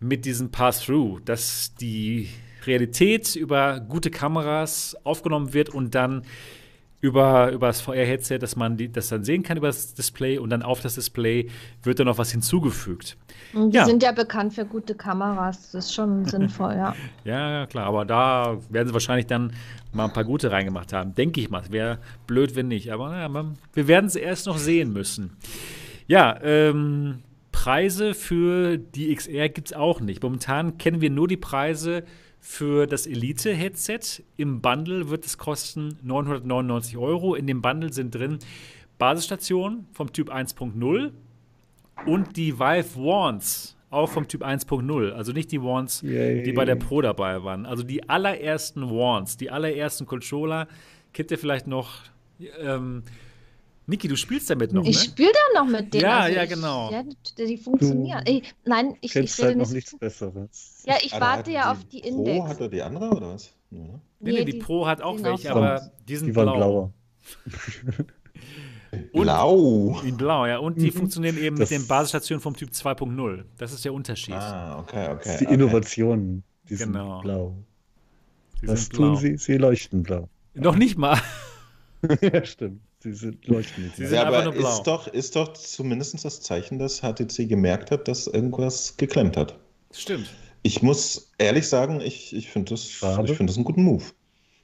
mit 0.00 0.24
diesem 0.24 0.50
Pass-Through, 0.50 1.20
dass 1.24 1.74
die 1.74 2.28
Realität 2.66 3.36
über 3.36 3.80
gute 3.80 4.10
Kameras 4.10 4.96
aufgenommen 5.04 5.54
wird 5.54 5.70
und 5.70 5.94
dann 5.94 6.22
über, 7.00 7.52
über 7.52 7.68
das 7.68 7.80
VR-Headset, 7.80 8.38
dass 8.38 8.56
man 8.56 8.76
die, 8.76 8.90
das 8.90 9.08
dann 9.08 9.22
sehen 9.22 9.42
kann 9.44 9.56
über 9.56 9.68
das 9.68 9.94
Display 9.94 10.38
und 10.38 10.50
dann 10.50 10.62
auf 10.62 10.80
das 10.80 10.96
Display 10.96 11.48
wird 11.84 12.00
dann 12.00 12.06
noch 12.06 12.18
was 12.18 12.32
hinzugefügt. 12.32 13.16
Die 13.54 13.76
ja. 13.76 13.84
sind 13.84 14.02
ja 14.02 14.10
bekannt 14.10 14.54
für 14.54 14.64
gute 14.64 14.94
Kameras, 14.96 15.70
das 15.70 15.86
ist 15.86 15.94
schon 15.94 16.24
sinnvoll, 16.26 16.74
ja. 16.74 16.96
Ja, 17.24 17.66
klar, 17.66 17.86
aber 17.86 18.04
da 18.04 18.58
werden 18.68 18.88
sie 18.88 18.94
wahrscheinlich 18.94 19.26
dann 19.26 19.52
mal 19.92 20.06
ein 20.06 20.12
paar 20.12 20.24
gute 20.24 20.50
reingemacht 20.50 20.92
haben, 20.92 21.14
denke 21.14 21.40
ich 21.40 21.50
mal. 21.50 21.62
Wäre 21.70 21.98
blöd, 22.26 22.56
wenn 22.56 22.68
nicht, 22.68 22.92
aber 22.92 23.10
naja, 23.10 23.44
wir 23.72 23.88
werden 23.88 24.06
es 24.06 24.16
erst 24.16 24.46
noch 24.46 24.58
sehen 24.58 24.92
müssen. 24.92 25.36
Ja, 26.08 26.38
ähm, 26.42 27.22
Preise 27.52 28.14
für 28.14 28.78
die 28.78 29.14
XR 29.14 29.48
gibt 29.50 29.68
es 29.68 29.72
auch 29.74 30.00
nicht. 30.00 30.22
Momentan 30.22 30.78
kennen 30.78 31.00
wir 31.00 31.10
nur 31.10 31.28
die 31.28 31.36
Preise 31.36 32.04
für 32.40 32.86
das 32.86 33.06
Elite-Headset. 33.06 34.22
Im 34.36 34.60
Bundle 34.60 35.10
wird 35.10 35.26
es 35.26 35.38
kosten 35.38 35.98
999 36.02 36.96
Euro. 36.96 37.34
In 37.34 37.46
dem 37.46 37.60
Bundle 37.62 37.92
sind 37.92 38.14
drin 38.14 38.38
Basisstation 38.98 39.86
vom 39.92 40.12
Typ 40.12 40.30
1.0 40.30 41.12
und 42.06 42.36
die 42.36 42.58
Vive 42.58 42.96
Wands 42.96 43.76
auch 43.90 44.08
vom 44.08 44.28
Typ 44.28 44.42
1.0. 44.44 45.12
Also 45.12 45.32
nicht 45.32 45.52
die 45.52 45.62
Wands, 45.62 46.02
Yay. 46.02 46.42
die 46.42 46.52
bei 46.52 46.64
der 46.64 46.76
Pro 46.76 47.00
dabei 47.00 47.42
waren. 47.42 47.66
Also 47.66 47.82
die 47.82 48.08
allerersten 48.08 48.82
Wands, 48.90 49.36
die 49.36 49.50
allerersten 49.50 50.06
Controller. 50.06 50.68
Kennt 51.12 51.30
ihr 51.30 51.38
vielleicht 51.38 51.66
noch? 51.66 52.02
Ähm, 52.60 53.02
Niki, 53.90 54.06
du 54.06 54.16
spielst 54.16 54.50
damit 54.50 54.72
noch, 54.72 54.84
Ich 54.84 54.96
ne? 54.96 55.02
spiele 55.04 55.30
da 55.54 55.62
noch 55.62 55.68
mit 55.70 55.92
denen. 55.94 56.02
Ja, 56.04 56.18
also 56.18 56.36
ja, 56.36 56.44
genau. 56.44 56.92
ja, 56.92 57.02
die 57.38 57.56
funktionieren. 57.56 58.22
Ich, 58.26 58.54
nein, 58.66 58.94
ich, 59.00 59.16
ich 59.16 59.38
rede 59.38 59.48
halt 59.48 59.56
noch 59.58 59.70
nichts 59.70 59.96
Besseres. 59.98 60.82
Ja, 60.86 60.96
ich 61.02 61.12
warte 61.18 61.50
ja 61.50 61.72
auf 61.72 61.82
die 61.86 62.00
Index. 62.00 62.38
Pro 62.38 62.48
hat 62.48 62.60
er 62.60 62.68
die 62.68 62.82
andere 62.82 63.08
oder 63.10 63.32
was? 63.34 63.50
Ja. 63.70 63.78
Nee, 64.20 64.32
nee, 64.32 64.44
die, 64.44 64.52
die, 64.52 64.58
Pro 64.58 64.86
hat 64.86 65.00
auch 65.00 65.20
welche, 65.22 65.52
auch 65.52 65.56
aber 65.56 65.90
die 66.06 66.16
sind 66.16 66.28
die 66.28 66.36
waren 66.36 66.46
blau. 66.56 66.56
blauer. 66.56 66.92
Blau. 69.12 70.00
In 70.04 70.16
blau, 70.16 70.46
ja. 70.46 70.58
Und 70.58 70.80
die 70.80 70.86
Mhm. 70.86 70.92
funktionieren 70.98 71.38
eben 71.38 71.58
Das- 71.58 71.70
mit 71.70 71.80
den 71.80 71.86
Basisstationen 71.86 72.40
vom 72.40 72.54
Typ 72.56 72.70
2.0. 72.70 73.44
Das 73.58 73.72
ist 73.72 73.84
der 73.84 73.92
Unterschied. 73.92 74.34
Ah, 74.34 74.78
okay, 74.80 75.08
okay. 75.10 75.14
Das 75.24 75.26
ist 75.32 75.40
die 75.40 75.46
okay. 75.46 75.54
Innovation. 75.54 76.42
Die 76.68 76.76
Genau. 76.76 77.14
sind 77.14 77.22
blau. 77.22 77.56
Die 78.62 78.68
Was 78.68 78.80
sind 78.84 78.92
tun 78.94 79.10
blau. 79.12 79.20
sie? 79.20 79.36
Sie 79.36 79.56
leuchten 79.56 80.02
blau. 80.02 80.28
Noch 80.54 80.76
nicht 80.76 80.98
mal. 80.98 81.18
ja, 82.20 82.44
stimmt. 82.44 82.82
Sie 83.00 83.12
sind, 83.12 83.46
leuchten 83.46 83.84
nicht. 83.84 83.96
Sie 83.96 84.06
sind 84.06 84.16
Ja, 84.16 84.26
aber 84.26 84.44
nur 84.44 84.52
blau. 84.54 84.68
ist 84.68 84.82
doch, 84.82 85.06
ist 85.06 85.36
doch 85.36 85.52
zumindest 85.52 86.24
das 86.24 86.40
Zeichen, 86.40 86.78
dass 86.78 87.00
HTC 87.00 87.48
gemerkt 87.48 87.90
hat, 87.90 88.08
dass 88.08 88.26
irgendwas 88.26 88.96
geklemmt 88.96 89.36
hat. 89.36 89.56
Stimmt. 89.92 90.28
Ich 90.62 90.82
muss 90.82 91.30
ehrlich 91.38 91.68
sagen, 91.68 92.00
ich, 92.00 92.34
ich 92.34 92.48
finde 92.50 92.70
das, 92.70 92.80
ich 92.82 93.36
find 93.36 93.48
das 93.48 93.56
einen 93.56 93.64
guten 93.64 93.84
Move. 93.84 94.04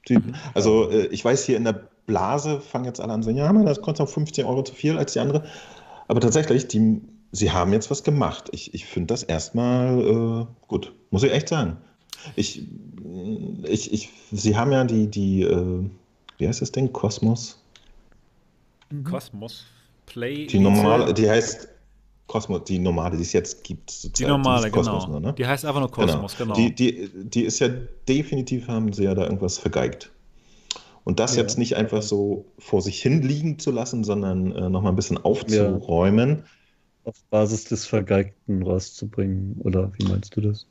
Die, 0.09 0.19
also, 0.53 0.91
äh, 0.91 1.07
ich 1.07 1.25
weiß, 1.25 1.45
hier 1.45 1.57
in 1.57 1.65
der 1.65 1.89
Blase 2.07 2.61
fangen 2.61 2.85
jetzt 2.85 3.01
alle 3.01 3.13
an 3.13 3.23
zu 3.23 3.27
sagen, 3.27 3.39
ja, 3.39 3.53
man, 3.53 3.65
das 3.65 3.81
kostet 3.81 4.07
auch 4.07 4.11
15 4.11 4.45
Euro 4.45 4.63
zu 4.65 4.75
viel 4.75 4.99
als 4.99 5.13
die 5.13 5.21
andere. 5.21 5.47
Aber 6.09 6.21
tatsächlich, 6.21 6.67
die, 6.67 7.01
sie 7.33 7.53
haben 7.53 7.73
jetzt 7.73 7.91
was 7.91 8.03
gemacht. 8.03 8.49
Ich, 8.53 8.75
ich 8.75 8.85
finde 8.85 9.07
das 9.15 9.23
erstmal 9.23 10.01
äh, 10.01 10.67
gut, 10.67 10.93
muss 11.11 11.23
ich 11.23 11.33
echt 11.33 11.49
sagen. 11.49 11.79
Ich, 12.37 12.67
ich, 13.63 13.93
ich, 13.93 14.11
sie 14.33 14.57
haben 14.57 14.73
ja 14.73 14.85
die, 14.85 15.07
die 15.09 15.43
äh, 15.43 15.89
wie 16.39 16.49
heißt 16.49 16.61
das 16.63 16.73
Ding? 16.73 16.93
Kosmos? 16.93 17.64
Kosmos. 19.03 19.65
Play. 20.07 20.47
Die 20.47 20.59
normale, 20.59 21.15
die 21.15 21.29
heißt 21.29 21.69
Kosmos, 22.27 22.65
die 22.65 22.79
normale, 22.79 23.17
die 23.17 23.23
es 23.23 23.33
jetzt 23.33 23.65
gibt. 23.65 24.19
Die 24.19 24.25
normale, 24.25 24.71
Kosmos, 24.71 25.07
genau. 25.07 25.19
nur, 25.19 25.29
ne? 25.29 25.35
Die 25.37 25.47
heißt 25.47 25.65
einfach 25.65 25.81
nur 25.81 25.91
Kosmos, 25.91 26.37
genau. 26.37 26.55
Die, 26.55 26.75
die, 26.75 27.11
die 27.15 27.43
ist 27.43 27.59
ja 27.59 27.69
definitiv, 28.09 28.69
haben 28.69 28.93
sie 28.93 29.05
ja 29.05 29.15
da 29.15 29.25
irgendwas 29.25 29.59
vergeigt. 29.59 30.11
Und 31.05 31.21
das 31.21 31.37
Ja. 31.37 31.43
jetzt 31.43 31.59
nicht 31.59 31.77
einfach 31.77 32.03
so 32.03 32.47
vor 32.59 32.81
sich 32.81 33.01
hin 33.01 33.23
liegen 33.23 33.59
zu 33.59 33.71
lassen, 33.71 34.05
sondern 34.05 34.53
äh, 34.53 34.71
nochmal 34.71 34.93
ein 34.93 34.97
bisschen 34.97 35.19
aufzuräumen. 35.19 36.45
Auf 37.05 37.17
Basis 37.29 37.65
des 37.65 37.85
Vergeigten 37.85 38.63
rauszubringen. 38.63 39.61
Oder 39.61 39.93
wie 39.99 40.07
meinst 40.07 40.35
du 40.35 40.41
das? 40.41 40.67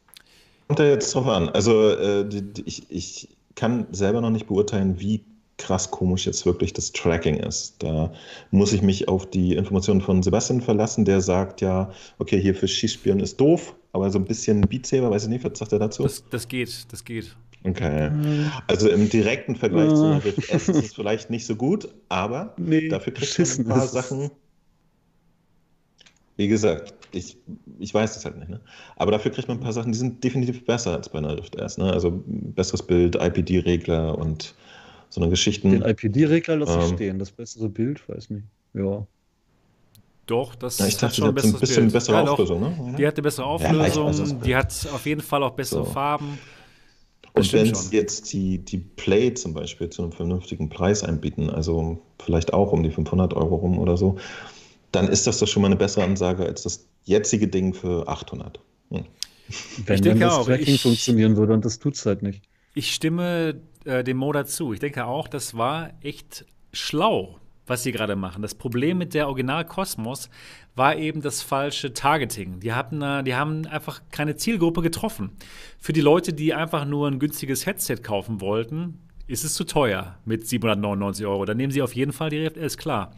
Kommt 0.68 0.80
da 0.80 0.86
jetzt 0.86 1.14
drauf 1.14 1.28
an. 1.28 1.50
Also 1.50 1.90
äh, 1.90 2.28
die, 2.28 2.42
die, 2.42 2.64
ich, 2.64 2.90
ich 2.90 3.30
kann 3.56 3.86
selber 3.92 4.22
noch 4.22 4.32
nicht 4.32 4.48
beurteilen, 4.48 5.00
wie 5.00 5.24
krass 5.58 5.92
komisch 5.92 6.26
jetzt 6.26 6.46
wirklich 6.46 6.74
das 6.74 6.92
Tracking 6.92 7.36
ist. 7.38 7.76
Da 7.80 8.12
muss 8.52 8.74
ich 8.74 8.82
mich 8.82 9.08
auf 9.08 9.30
die 9.30 9.56
Informationen 9.56 10.02
von 10.02 10.24
Sebastian 10.24 10.62
verlassen, 10.62 11.06
der 11.06 11.22
sagt 11.22 11.62
ja, 11.62 11.92
okay, 12.18 12.42
hier 12.42 12.56
für 12.56 12.68
Skispielen 12.68 13.20
ist 13.20 13.40
doof, 13.40 13.76
aber 13.92 14.10
so 14.10 14.20
ein 14.20 14.26
bisschen 14.26 14.62
Beat 14.62 14.86
Saber, 14.88 15.12
weiß 15.12 15.24
ich 15.24 15.30
nicht, 15.30 15.44
was 15.44 15.58
sagt 15.58 15.72
er 15.74 15.80
dazu? 15.80 16.04
das, 16.04 16.24
das 16.30 16.48
geht, 16.48 16.92
das 16.92 17.04
geht. 17.04 17.36
Okay. 17.66 18.12
Also 18.68 18.90
im 18.90 19.10
direkten 19.10 19.56
Vergleich 19.56 19.90
zu 19.90 20.04
einer 20.04 20.16
Äh. 20.16 20.30
Rift 20.30 20.50
S 20.50 20.68
ist 20.68 20.84
es 20.84 20.94
vielleicht 20.94 21.30
nicht 21.30 21.46
so 21.46 21.56
gut, 21.56 21.88
aber 22.10 22.54
Nee, 22.58 22.90
dafür 22.90 23.14
kriegt 23.14 23.38
man 23.40 23.48
ein 23.60 23.66
paar. 23.80 23.88
Sachen. 23.88 24.32
Wie 26.36 26.48
gesagt, 26.48 26.94
ich, 27.14 27.38
ich 27.80 27.94
weiß 27.94 28.18
es 28.18 28.26
halt 28.26 28.38
nicht. 28.38 28.50
Ne? 28.50 28.60
Aber 28.96 29.12
dafür 29.12 29.32
kriegt 29.32 29.48
man 29.48 29.58
ein 29.58 29.64
paar 29.64 29.72
Sachen, 29.72 29.92
die 29.92 29.98
sind 29.98 30.24
definitiv 30.24 30.66
besser 30.66 30.94
als 30.94 31.08
bei 31.08 31.20
einer 31.20 31.38
Rift 31.38 31.56
S. 31.56 31.78
Ne? 31.78 31.94
Also 31.94 32.24
besseres 32.26 32.82
Bild, 32.84 33.16
IPD-Regler 33.16 34.18
und 34.18 34.56
so 35.14 35.22
eine 35.22 35.30
Geschichten. 35.30 35.70
Den 35.70 35.84
IPD-Regler 35.84 36.56
lasse 36.56 36.80
ich 36.80 36.90
ähm, 36.90 36.96
stehen. 36.96 37.20
Das 37.20 37.30
bessere 37.32 37.70
Bild, 37.70 38.02
weiß 38.10 38.32
nicht. 38.32 38.46
Ja. 38.74 39.06
Doch, 40.26 40.56
das 40.56 40.80
ja, 40.80 40.88
ich 40.88 40.96
dachte, 40.96 41.08
hat 41.08 41.16
schon 41.16 41.28
ein 41.28 41.36
besseres 41.36 41.60
bisschen 41.60 41.84
Bild. 41.84 41.94
bessere 41.94 42.16
ja, 42.16 42.32
Auflösung. 42.32 42.62
Ne? 42.62 42.96
Die 42.98 43.06
hat 43.06 43.14
eine 43.14 43.22
bessere 43.22 43.46
Auflösung, 43.46 44.12
ja, 44.12 44.34
die 44.44 44.56
hat 44.56 44.88
auf 44.92 45.06
jeden 45.06 45.22
Fall 45.22 45.44
auch 45.44 45.52
bessere 45.52 45.86
so. 45.86 45.92
Farben. 45.92 46.40
Und 47.34 47.54
wenn 47.54 47.76
sie 47.76 47.96
jetzt 47.96 48.34
die, 48.34 48.58
die 48.58 48.78
Play 48.80 49.36
zum 49.36 49.54
Beispiel 49.54 49.90
zu 49.90 50.02
einem 50.02 50.14
vernünftigen 50.14 50.70
Preis 50.70 51.04
einbieten, 51.04 51.52
also 51.52 52.00
vielleicht 52.20 52.52
auch 52.52 52.72
um 52.72 52.82
die 52.82 52.90
500 52.90 53.36
Euro 53.36 53.56
rum 53.56 53.78
oder 53.78 53.98
so, 53.98 54.18
dann 54.92 55.10
ist 55.10 55.28
das 55.28 55.38
doch 55.38 55.48
schon 55.48 55.62
mal 55.62 55.68
eine 55.68 55.76
bessere 55.76 56.06
Ansage 56.06 56.44
als 56.44 56.64
das 56.64 56.88
jetzige 57.04 57.48
Ding 57.48 57.76
für 57.76 58.08
800. 58.08 58.60
Hm. 58.90 59.06
Wenn, 59.86 59.96
ich 59.96 60.02
denke 60.02 60.10
wenn 60.10 60.20
das 60.22 60.34
auch, 60.34 60.46
Tracking 60.46 60.76
ich, 60.76 60.82
funktionieren 60.82 61.36
würde 61.36 61.54
und 61.54 61.66
das 61.66 61.78
tut 61.78 61.94
es 61.96 62.06
halt 62.06 62.24
nicht. 62.24 62.42
Ich 62.74 62.94
stimme 62.94 63.62
äh, 63.86 64.04
dem 64.04 64.18
Mo 64.18 64.32
dazu. 64.32 64.74
Ich 64.74 64.80
denke 64.80 65.06
auch, 65.06 65.28
das 65.28 65.56
war 65.58 65.92
echt 66.02 66.46
schlau, 66.72 67.40
was 67.66 67.84
sie 67.84 67.92
gerade 67.92 68.16
machen. 68.16 68.42
Das 68.42 68.56
Problem 68.56 68.98
mit 68.98 69.14
der 69.14 69.28
Original 69.28 69.66
Cosmos 69.66 70.30
war 70.76 70.96
eben 70.96 71.22
das 71.22 71.42
falsche 71.42 71.94
Targeting. 71.94 72.60
Die, 72.60 72.74
hatten, 72.74 73.02
äh, 73.02 73.24
die 73.24 73.36
haben 73.36 73.66
einfach 73.68 74.02
keine 74.12 74.36
Zielgruppe 74.36 74.82
getroffen. 74.82 75.32
Für 75.80 75.94
die 75.94 76.02
Leute, 76.02 76.34
die 76.34 76.54
einfach 76.54 76.86
nur 76.86 77.08
ein 77.08 77.20
günstiges 77.20 77.66
Headset 77.66 77.98
kaufen 77.98 78.42
wollten, 78.42 79.00
ist 79.28 79.44
es 79.44 79.54
zu 79.54 79.64
teuer 79.64 80.18
mit 80.26 80.48
799 80.48 81.26
Euro. 81.26 81.46
Dann 81.46 81.58
nehmen 81.58 81.72
sie 81.72 81.82
auf 81.82 81.96
jeden 81.96 82.12
Fall 82.12 82.30
die 82.30 82.40
Rift 82.40 82.58
S, 82.58 82.78
klar. 82.78 83.16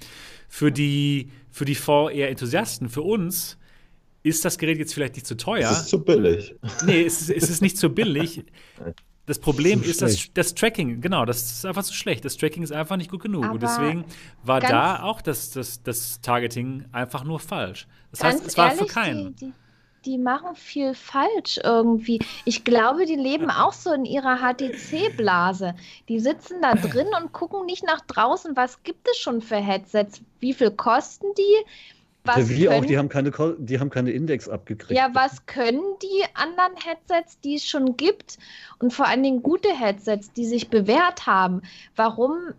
Für 0.47 0.71
die, 0.71 1.31
für 1.49 1.65
die 1.65 1.75
VR-Enthusiasten, 1.75 2.89
für 2.89 3.01
uns, 3.01 3.57
ist 4.21 4.43
das 4.43 4.57
Gerät 4.57 4.79
jetzt 4.79 4.93
vielleicht 4.93 5.15
nicht 5.15 5.27
zu 5.27 5.37
teuer. 5.37 5.69
Es 5.69 5.81
ist 5.81 5.89
zu 5.89 6.03
billig. 6.03 6.55
Nee, 6.85 7.03
es 7.03 7.21
ist, 7.21 7.29
es 7.29 7.49
ist 7.49 7.61
nicht 7.61 7.77
zu 7.77 7.89
billig. 7.89 8.43
Das 9.25 9.39
Problem 9.39 9.81
ist, 9.81 10.01
das, 10.01 10.29
das 10.33 10.53
Tracking, 10.53 11.01
genau, 11.01 11.25
das 11.25 11.51
ist 11.51 11.65
einfach 11.65 11.83
zu 11.83 11.93
schlecht. 11.93 12.23
Das 12.25 12.37
Tracking 12.37 12.61
ist 12.61 12.71
einfach 12.71 12.95
nicht 12.95 13.09
gut 13.09 13.23
genug. 13.23 13.43
Aber 13.43 13.53
und 13.53 13.63
deswegen 13.63 14.05
war 14.43 14.59
da 14.59 15.01
auch 15.01 15.21
das, 15.21 15.49
das, 15.49 15.81
das 15.81 16.21
Targeting 16.21 16.85
einfach 16.91 17.23
nur 17.23 17.39
falsch. 17.39 17.87
Das 18.11 18.23
heißt, 18.23 18.45
es 18.45 18.57
war 18.57 18.71
ehrlich, 18.71 18.81
für 18.81 18.93
keinen. 18.93 19.35
Die, 19.35 19.45
die, 19.47 19.53
die, 20.05 20.17
machen 20.19 20.55
viel 20.55 20.93
falsch 20.93 21.59
irgendwie. 21.63 22.19
Ich 22.45 22.63
glaube, 22.63 23.07
die 23.07 23.15
leben 23.15 23.49
auch 23.49 23.73
so 23.73 23.91
in 23.91 24.05
ihrer 24.05 24.37
HTC-Blase. 24.37 25.73
Die 26.07 26.19
sitzen 26.19 26.61
da 26.61 26.75
drin 26.75 27.07
und 27.19 27.33
gucken 27.33 27.65
nicht 27.65 27.83
nach 27.83 28.01
draußen, 28.01 28.55
was 28.55 28.83
gibt 28.83 29.07
es 29.09 29.17
schon 29.17 29.41
für 29.41 29.57
Headsets, 29.57 30.21
wie 30.39 30.53
viel 30.53 30.69
kosten 30.69 31.25
die, 31.35 31.65
was 32.25 32.49
wir 32.49 32.69
können, 32.69 32.83
auch, 32.83 32.85
die 32.85 32.97
haben, 32.97 33.09
keine, 33.09 33.31
die 33.57 33.79
haben 33.79 33.89
keine 33.89 34.11
Index 34.11 34.49
abgekriegt. 34.49 34.97
Ja, 34.97 35.09
was 35.13 35.45
können 35.45 35.83
die 36.01 36.23
anderen 36.33 36.75
Headsets, 36.83 37.39
die 37.39 37.55
es 37.55 37.65
schon 37.65 37.97
gibt 37.97 38.37
und 38.79 38.93
vor 38.93 39.07
allen 39.07 39.23
Dingen 39.23 39.43
gute 39.43 39.69
Headsets, 39.69 40.31
die 40.33 40.45
sich 40.45 40.69
bewährt 40.69 41.27
haben? 41.27 41.61
Warum 41.95 42.53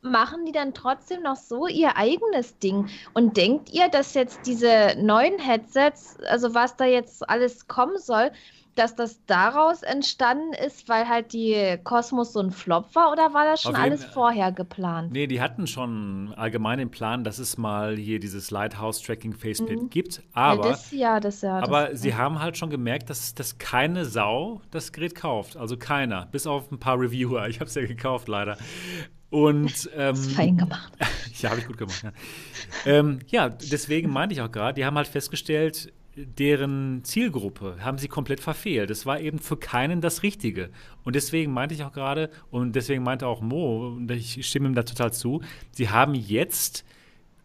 machen 0.00 0.46
die 0.46 0.52
dann 0.52 0.74
trotzdem 0.74 1.22
noch 1.22 1.36
so 1.36 1.66
ihr 1.66 1.96
eigenes 1.96 2.58
Ding? 2.58 2.88
Und 3.14 3.36
denkt 3.36 3.70
ihr, 3.72 3.88
dass 3.88 4.14
jetzt 4.14 4.40
diese 4.46 4.94
neuen 4.98 5.38
Headsets, 5.38 6.18
also 6.28 6.54
was 6.54 6.76
da 6.76 6.84
jetzt 6.84 7.28
alles 7.28 7.66
kommen 7.66 7.98
soll, 7.98 8.30
dass 8.78 8.94
das 8.94 9.24
daraus 9.26 9.82
entstanden 9.82 10.52
ist, 10.52 10.88
weil 10.88 11.08
halt 11.08 11.32
die 11.32 11.76
Kosmos 11.84 12.32
so 12.32 12.40
ein 12.40 12.50
Flop 12.50 12.94
war 12.94 13.10
oder 13.12 13.34
war 13.34 13.44
das 13.44 13.62
schon 13.62 13.72
jeden, 13.72 13.82
alles 13.82 14.04
vorher 14.04 14.52
geplant? 14.52 15.12
Nee, 15.12 15.26
die 15.26 15.40
hatten 15.40 15.66
schon 15.66 16.32
allgemein 16.36 16.78
den 16.78 16.90
Plan, 16.90 17.24
dass 17.24 17.38
es 17.38 17.58
mal 17.58 17.96
hier 17.96 18.20
dieses 18.20 18.50
Lighthouse 18.50 19.02
Tracking 19.02 19.34
Faceplate 19.34 19.82
mhm. 19.82 19.90
gibt, 19.90 20.22
aber, 20.32 20.64
ja, 20.64 20.70
das, 20.70 20.90
ja, 20.92 21.20
das, 21.20 21.40
ja, 21.42 21.58
aber 21.58 21.88
das, 21.88 22.02
sie 22.02 22.10
ja. 22.10 22.16
haben 22.16 22.40
halt 22.40 22.56
schon 22.56 22.70
gemerkt, 22.70 23.10
dass, 23.10 23.34
dass 23.34 23.58
keine 23.58 24.04
Sau 24.04 24.60
das 24.70 24.92
Gerät 24.92 25.14
kauft, 25.14 25.56
also 25.56 25.76
keiner, 25.76 26.26
bis 26.26 26.46
auf 26.46 26.70
ein 26.70 26.78
paar 26.78 26.98
Reviewer. 27.00 27.48
Ich 27.48 27.60
habe 27.60 27.68
es 27.68 27.74
ja 27.74 27.86
gekauft 27.86 28.28
leider. 28.28 28.56
Und 29.30 29.90
ähm, 29.96 30.16
fein 30.16 30.56
gemacht. 30.56 30.92
ja, 31.40 31.50
habe 31.50 31.60
ich 31.60 31.66
gut 31.66 31.78
gemacht. 31.78 32.02
Ja. 32.02 32.12
ähm, 32.86 33.18
ja, 33.26 33.48
deswegen 33.48 34.10
meinte 34.10 34.34
ich 34.34 34.40
auch 34.40 34.50
gerade, 34.50 34.74
die 34.74 34.84
haben 34.84 34.96
halt 34.96 35.08
festgestellt, 35.08 35.92
deren 36.26 37.04
Zielgruppe 37.04 37.76
haben 37.80 37.98
sie 37.98 38.08
komplett 38.08 38.40
verfehlt. 38.40 38.90
Es 38.90 39.06
war 39.06 39.20
eben 39.20 39.38
für 39.38 39.56
keinen 39.56 40.00
das 40.00 40.22
Richtige. 40.22 40.70
Und 41.04 41.16
deswegen 41.16 41.52
meinte 41.52 41.74
ich 41.74 41.84
auch 41.84 41.92
gerade, 41.92 42.30
und 42.50 42.74
deswegen 42.74 43.02
meinte 43.02 43.26
auch 43.26 43.40
Mo, 43.40 43.88
und 43.88 44.10
ich 44.10 44.46
stimme 44.46 44.68
ihm 44.68 44.74
da 44.74 44.82
total 44.82 45.12
zu, 45.12 45.42
sie 45.72 45.90
haben 45.90 46.14
jetzt 46.14 46.84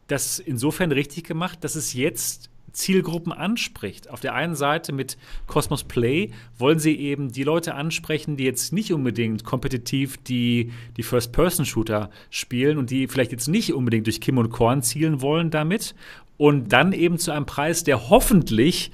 das 0.07 0.39
insofern 0.39 0.91
richtig 0.91 1.23
gemacht, 1.23 1.63
dass 1.63 1.75
es 1.75 1.93
jetzt 1.93 2.49
Zielgruppen 2.73 3.31
anspricht. 3.31 4.09
Auf 4.09 4.19
der 4.19 4.33
einen 4.33 4.55
Seite 4.55 4.91
mit 4.91 5.17
Cosmos 5.47 5.83
Play 5.83 6.31
wollen 6.57 6.79
sie 6.79 6.95
eben 6.95 7.31
die 7.31 7.43
Leute 7.43 7.75
ansprechen, 7.75 8.35
die 8.35 8.43
jetzt 8.43 8.73
nicht 8.73 8.91
unbedingt 8.91 9.43
kompetitiv 9.43 10.17
die, 10.17 10.71
die 10.97 11.03
First-Person-Shooter 11.03 12.09
spielen 12.31 12.77
und 12.77 12.89
die 12.89 13.07
vielleicht 13.07 13.31
jetzt 13.31 13.47
nicht 13.47 13.73
unbedingt 13.73 14.07
durch 14.07 14.19
Kim 14.19 14.39
und 14.39 14.49
Korn 14.49 14.81
zielen 14.81 15.21
wollen 15.21 15.51
damit. 15.51 15.95
Und 16.37 16.73
dann 16.73 16.93
eben 16.93 17.17
zu 17.17 17.31
einem 17.31 17.45
Preis, 17.45 17.83
der 17.83 18.09
hoffentlich 18.09 18.91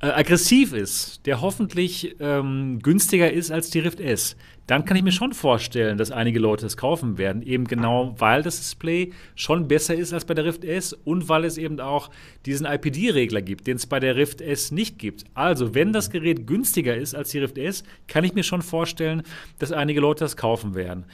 äh, 0.00 0.06
aggressiv 0.06 0.72
ist, 0.72 1.26
der 1.26 1.40
hoffentlich 1.40 2.16
ähm, 2.20 2.78
günstiger 2.80 3.32
ist 3.32 3.50
als 3.50 3.70
die 3.70 3.80
Rift 3.80 4.00
S 4.00 4.36
dann 4.66 4.84
kann 4.84 4.96
ich 4.96 5.02
mir 5.02 5.12
schon 5.12 5.32
vorstellen, 5.32 5.96
dass 5.96 6.10
einige 6.10 6.38
Leute 6.38 6.66
es 6.66 6.76
kaufen 6.76 7.18
werden. 7.18 7.42
Eben 7.42 7.66
genau, 7.66 8.14
weil 8.18 8.42
das 8.42 8.58
Display 8.58 9.12
schon 9.34 9.68
besser 9.68 9.94
ist 9.94 10.12
als 10.12 10.24
bei 10.24 10.34
der 10.34 10.44
Rift 10.44 10.64
S 10.64 10.92
und 10.92 11.28
weil 11.28 11.44
es 11.44 11.56
eben 11.56 11.78
auch 11.80 12.10
diesen 12.46 12.66
IPD-Regler 12.66 13.42
gibt, 13.42 13.66
den 13.66 13.76
es 13.76 13.86
bei 13.86 14.00
der 14.00 14.16
Rift 14.16 14.40
S 14.40 14.72
nicht 14.72 14.98
gibt. 14.98 15.24
Also, 15.34 15.74
wenn 15.74 15.92
das 15.92 16.10
Gerät 16.10 16.46
günstiger 16.46 16.96
ist 16.96 17.14
als 17.14 17.30
die 17.30 17.38
Rift 17.38 17.58
S, 17.58 17.84
kann 18.08 18.24
ich 18.24 18.34
mir 18.34 18.42
schon 18.42 18.62
vorstellen, 18.62 19.22
dass 19.58 19.72
einige 19.72 20.00
Leute 20.00 20.24
das 20.24 20.36
kaufen 20.36 20.74
werden. 20.74 21.04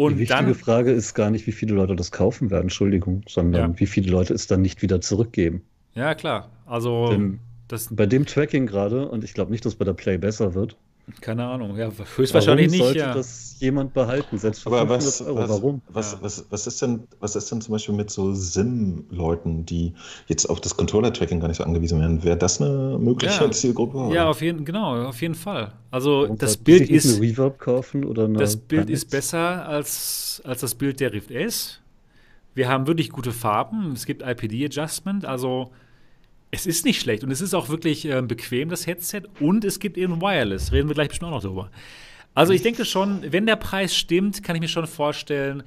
Und 0.00 0.14
die 0.14 0.20
wichtige 0.20 0.44
dann, 0.44 0.54
Frage 0.54 0.92
ist 0.92 1.12
gar 1.12 1.30
nicht, 1.30 1.46
wie 1.46 1.52
viele 1.52 1.74
Leute 1.74 1.94
das 1.94 2.10
kaufen 2.10 2.50
werden, 2.50 2.62
Entschuldigung, 2.62 3.22
sondern 3.28 3.72
ja. 3.72 3.80
wie 3.80 3.84
viele 3.84 4.10
Leute 4.10 4.32
es 4.32 4.46
dann 4.46 4.62
nicht 4.62 4.80
wieder 4.80 5.02
zurückgeben. 5.02 5.60
Ja, 5.94 6.14
klar. 6.14 6.48
Also, 6.64 7.10
Denn 7.10 7.38
bei 7.90 8.06
dem 8.06 8.24
Tracking 8.24 8.66
gerade, 8.66 9.06
und 9.10 9.24
ich 9.24 9.34
glaube 9.34 9.50
nicht, 9.50 9.66
dass 9.66 9.74
bei 9.74 9.84
der 9.84 9.92
Play 9.92 10.16
besser 10.16 10.54
wird, 10.54 10.78
keine 11.20 11.46
Ahnung, 11.46 11.76
ja, 11.76 11.90
höchstwahrscheinlich 12.16 12.68
Warum 12.68 12.78
nicht. 12.78 12.84
sollte 12.84 12.98
ja. 12.98 13.14
das 13.14 13.56
jemand 13.60 13.92
behalten, 13.94 14.38
selbst 14.38 14.62
für 14.62 14.68
Aber 14.68 14.88
was, 14.88 15.20
Euro? 15.22 15.36
Was, 15.36 15.48
Warum? 15.50 15.82
Was, 15.88 16.12
ja. 16.12 16.18
was, 16.22 16.44
was, 16.50 16.66
ist 16.66 16.82
denn, 16.82 17.04
was 17.20 17.36
ist 17.36 17.50
denn 17.50 17.60
zum 17.60 17.72
Beispiel 17.72 17.94
mit 17.94 18.10
so 18.10 18.34
SIM-Leuten, 18.34 19.66
die 19.66 19.92
jetzt 20.26 20.46
auf 20.46 20.60
das 20.60 20.76
Controller-Tracking 20.76 21.40
gar 21.40 21.48
nicht 21.48 21.58
so 21.58 21.64
angewiesen 21.64 22.00
werden? 22.00 22.22
Wäre 22.24 22.36
das 22.36 22.60
eine 22.60 22.98
mögliche 22.98 23.44
ja. 23.44 23.50
Zielgruppe? 23.50 24.14
Ja, 24.14 24.28
auf 24.28 24.40
jeden, 24.42 24.64
genau, 24.64 25.04
auf 25.04 25.20
jeden 25.20 25.34
Fall. 25.34 25.72
Also 25.90 26.22
Warum 26.22 26.38
das 26.38 26.56
Bild 26.56 26.88
ist. 26.90 27.20
Reverb 27.20 27.58
kaufen 27.58 28.04
oder 28.04 28.24
eine 28.24 28.38
das 28.38 28.56
Bild 28.56 28.82
Panels? 28.86 29.02
ist 29.02 29.10
besser 29.10 29.66
als, 29.66 30.40
als 30.44 30.60
das 30.60 30.74
Bild 30.74 31.00
der 31.00 31.12
Rift 31.12 31.30
S. 31.30 31.80
Wir 32.54 32.68
haben 32.68 32.86
wirklich 32.86 33.10
gute 33.10 33.32
Farben. 33.32 33.92
Es 33.92 34.06
gibt 34.06 34.22
IPD-Adjustment, 34.22 35.24
also 35.24 35.70
es 36.50 36.66
ist 36.66 36.84
nicht 36.84 37.00
schlecht 37.00 37.22
und 37.22 37.30
es 37.30 37.40
ist 37.40 37.54
auch 37.54 37.68
wirklich 37.68 38.04
äh, 38.06 38.22
bequem, 38.22 38.68
das 38.68 38.86
Headset. 38.86 39.22
Und 39.38 39.64
es 39.64 39.78
gibt 39.78 39.96
eben 39.96 40.20
Wireless. 40.20 40.72
Reden 40.72 40.88
wir 40.88 40.94
gleich 40.94 41.08
bestimmt 41.08 41.30
auch 41.30 41.36
noch 41.36 41.42
drüber. 41.42 41.70
Also 42.34 42.52
ich 42.52 42.62
denke 42.62 42.84
schon, 42.84 43.24
wenn 43.30 43.46
der 43.46 43.56
Preis 43.56 43.94
stimmt, 43.94 44.42
kann 44.42 44.56
ich 44.56 44.62
mir 44.62 44.68
schon 44.68 44.86
vorstellen, 44.86 45.62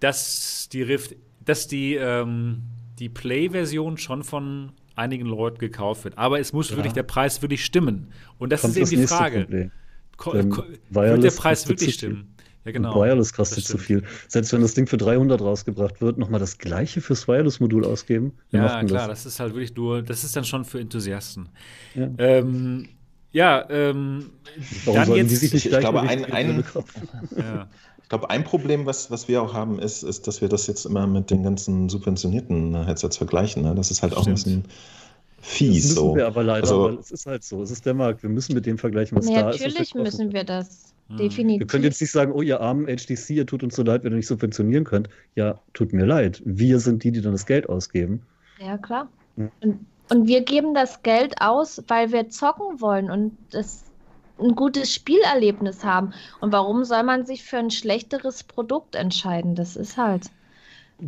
dass 0.00 0.68
die 0.72 0.82
Rift, 0.82 1.14
dass 1.44 1.68
die, 1.68 1.94
ähm, 1.94 2.62
die 2.98 3.08
Play-Version 3.08 3.96
schon 3.96 4.24
von 4.24 4.72
einigen 4.96 5.26
Leuten 5.26 5.58
gekauft 5.58 6.04
wird. 6.04 6.18
Aber 6.18 6.40
es 6.40 6.52
muss 6.52 6.70
ja. 6.70 6.76
wirklich 6.76 6.92
der 6.92 7.04
Preis 7.04 7.40
wirklich 7.42 7.64
stimmen. 7.64 8.12
Und 8.38 8.50
das 8.50 8.62
Kommt 8.62 8.76
ist 8.76 8.92
eben 8.92 9.02
die 9.02 9.06
Frage. 9.06 9.70
Wird 10.90 11.22
der 11.24 11.30
Preis 11.30 11.68
wirklich 11.68 11.94
stimmen? 11.94 12.34
Ja, 12.64 12.72
genau. 12.72 12.94
Und 12.94 13.06
Wireless 13.06 13.32
kostet 13.32 13.64
zu 13.64 13.78
viel. 13.78 14.02
Selbst 14.28 14.52
wenn 14.52 14.60
das 14.60 14.74
Ding 14.74 14.86
für 14.86 14.98
300 14.98 15.40
rausgebracht 15.40 16.00
wird, 16.00 16.18
nochmal 16.18 16.40
das 16.40 16.58
gleiche 16.58 17.00
fürs 17.00 17.26
Wireless-Modul 17.26 17.84
ausgeben. 17.86 18.32
Ja, 18.50 18.84
klar, 18.84 19.08
das? 19.08 19.24
das? 19.24 19.34
ist 19.34 19.40
halt 19.40 19.54
wirklich 19.54 19.74
nur, 19.74 20.02
das 20.02 20.24
ist 20.24 20.36
dann 20.36 20.44
schon 20.44 20.64
für 20.64 20.78
Enthusiasten. 20.78 21.48
Ja, 21.94 22.10
ähm, 22.18 22.88
ja 23.32 23.66
ähm, 23.70 24.30
Warum 24.84 25.00
dann 25.00 25.14
jetzt, 25.14 25.30
die 25.30 25.36
sich 25.36 25.54
nicht 25.54 25.66
ich 25.66 25.78
glaube, 25.78 26.02
ein, 26.02 26.26
ein, 26.26 26.64
ja. 27.36 27.66
ich 28.02 28.08
glaube, 28.10 28.28
ein 28.28 28.44
Problem, 28.44 28.84
was, 28.84 29.10
was 29.10 29.26
wir 29.26 29.40
auch 29.40 29.54
haben, 29.54 29.78
ist, 29.78 30.02
ist, 30.02 30.26
dass 30.26 30.42
wir 30.42 30.48
das 30.48 30.66
jetzt 30.66 30.84
immer 30.84 31.06
mit 31.06 31.30
den 31.30 31.42
ganzen 31.42 31.88
subventionierten 31.88 32.84
Headsets 32.84 33.16
vergleichen. 33.16 33.62
Ne? 33.62 33.74
Das 33.74 33.90
ist 33.90 34.02
halt 34.02 34.12
Stimmt. 34.12 34.22
auch 34.22 34.28
ein 34.28 34.34
bisschen 34.34 34.64
fies. 35.40 35.74
Das 35.74 35.82
müssen 35.84 35.94
so. 35.94 36.16
wir 36.16 36.26
aber 36.26 36.42
leider, 36.42 36.62
also, 36.62 36.90
es 36.90 37.10
ist 37.10 37.24
halt 37.24 37.42
so. 37.42 37.62
Es 37.62 37.70
ist 37.70 37.86
der 37.86 37.94
Markt. 37.94 38.22
Wir 38.22 38.28
müssen 38.28 38.54
mit 38.54 38.66
dem 38.66 38.76
vergleichen, 38.76 39.16
was 39.16 39.30
ja, 39.30 39.44
da 39.44 39.50
ist. 39.50 39.62
Natürlich 39.62 39.94
müssen 39.94 40.34
wir 40.34 40.44
das. 40.44 40.92
Definitiv. 41.18 41.60
Wir 41.60 41.66
können 41.66 41.84
jetzt 41.84 42.00
nicht 42.00 42.12
sagen, 42.12 42.32
oh, 42.32 42.42
ihr 42.42 42.60
armen 42.60 42.86
HTC, 42.86 43.30
ihr 43.30 43.46
tut 43.46 43.62
uns 43.62 43.74
so 43.74 43.82
leid, 43.82 44.04
wenn 44.04 44.12
ihr 44.12 44.16
nicht 44.16 44.26
subventionieren 44.26 44.84
könnt. 44.84 45.08
Ja, 45.34 45.60
tut 45.72 45.92
mir 45.92 46.06
leid. 46.06 46.42
Wir 46.44 46.78
sind 46.78 47.02
die, 47.04 47.10
die 47.10 47.20
dann 47.20 47.32
das 47.32 47.46
Geld 47.46 47.68
ausgeben. 47.68 48.22
Ja, 48.58 48.78
klar. 48.78 49.08
Hm. 49.36 49.50
Und, 49.60 49.86
und 50.10 50.26
wir 50.26 50.42
geben 50.42 50.74
das 50.74 51.02
Geld 51.02 51.40
aus, 51.40 51.82
weil 51.88 52.12
wir 52.12 52.28
zocken 52.28 52.80
wollen 52.80 53.10
und 53.10 53.36
das 53.50 53.84
ein 54.38 54.54
gutes 54.54 54.94
Spielerlebnis 54.94 55.84
haben. 55.84 56.12
Und 56.40 56.52
warum 56.52 56.84
soll 56.84 57.02
man 57.02 57.26
sich 57.26 57.44
für 57.44 57.58
ein 57.58 57.70
schlechteres 57.70 58.42
Produkt 58.44 58.94
entscheiden? 58.94 59.54
Das 59.54 59.76
ist 59.76 59.96
halt. 59.96 60.30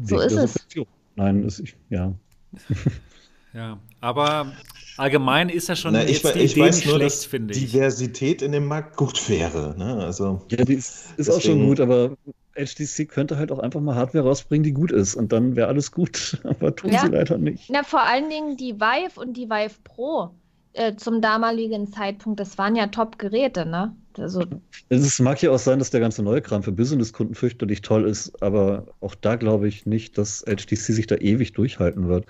So 0.05 0.21
ist 0.21 0.35
es. 0.35 0.67
Nein, 1.17 1.45
ist, 1.45 1.63
ja. 1.91 2.13
Ja, 3.55 3.79
aber 4.03 4.53
allgemein 4.99 5.49
ist 5.49 5.69
ja 5.69 5.77
schon 5.77 5.95
Na, 5.95 6.01
jetzt 6.03 6.25
ich, 6.25 6.33
die 6.33 6.39
ich 6.41 6.53
Idee 6.53 6.61
weiß 6.61 6.77
nicht 6.77 6.87
nur, 6.87 6.97
schlecht, 6.97 7.17
dass 7.17 7.25
finde 7.25 7.55
ich. 7.55 7.61
Diversität 7.73 8.43
in 8.43 8.53
dem 8.53 8.67
Markt 8.67 8.97
gut 8.97 9.29
wäre. 9.29 9.75
Ne? 9.79 10.05
Also, 10.05 10.43
Ja, 10.51 10.65
die 10.65 10.75
ist, 10.75 11.15
ist 11.17 11.31
auch 11.31 11.41
schon 11.41 11.67
gut, 11.67 11.81
aber 11.81 12.17
HTC 12.55 13.07
könnte 13.09 13.39
halt 13.39 13.51
auch 13.51 13.59
einfach 13.59 13.81
mal 13.81 13.95
Hardware 13.95 14.25
rausbringen, 14.25 14.63
die 14.65 14.73
gut 14.73 14.93
ist. 14.93 15.15
Und 15.15 15.33
dann 15.33 15.57
wäre 15.57 15.69
alles 15.69 15.91
gut. 15.91 16.39
Aber 16.45 16.77
tun 16.77 16.91
Ja. 16.93 17.01
sie 17.01 17.09
leider 17.09 17.39
nicht. 17.39 17.71
Na, 17.71 17.83
vor 17.83 18.03
allen 18.03 18.29
Dingen 18.29 18.57
die 18.59 18.75
Vive 18.79 19.19
und 19.19 19.37
die 19.39 19.49
Vive 19.49 19.77
Pro 19.85 20.31
äh, 20.75 20.95
zum 20.97 21.21
damaligen 21.23 21.91
Zeitpunkt, 21.93 22.41
das 22.41 22.59
waren 22.59 22.77
ja 22.77 22.87
Top-Geräte, 22.89 23.65
ne? 23.67 23.97
Also, 24.19 24.45
Es 24.91 25.19
mag 25.21 25.41
ja 25.43 25.51
auch 25.51 25.59
sein, 25.59 25.79
dass 25.79 25.91
der 25.91 26.01
ganze 26.01 26.23
neue 26.23 26.43
Kram 26.43 26.63
für 26.63 26.73
Businesskunden 26.73 27.35
fürchterlich 27.35 27.81
toll 27.81 28.07
ist, 28.07 28.43
aber 28.43 28.87
auch 29.01 29.15
da 29.15 29.37
glaube 29.37 29.69
ich 29.69 29.87
nicht, 29.87 30.19
dass 30.19 30.45
HTC 30.45 30.77
sich 30.93 31.07
da 31.07 31.17
ewig 31.17 31.53
durchhalten 31.55 32.09
wird. 32.09 32.27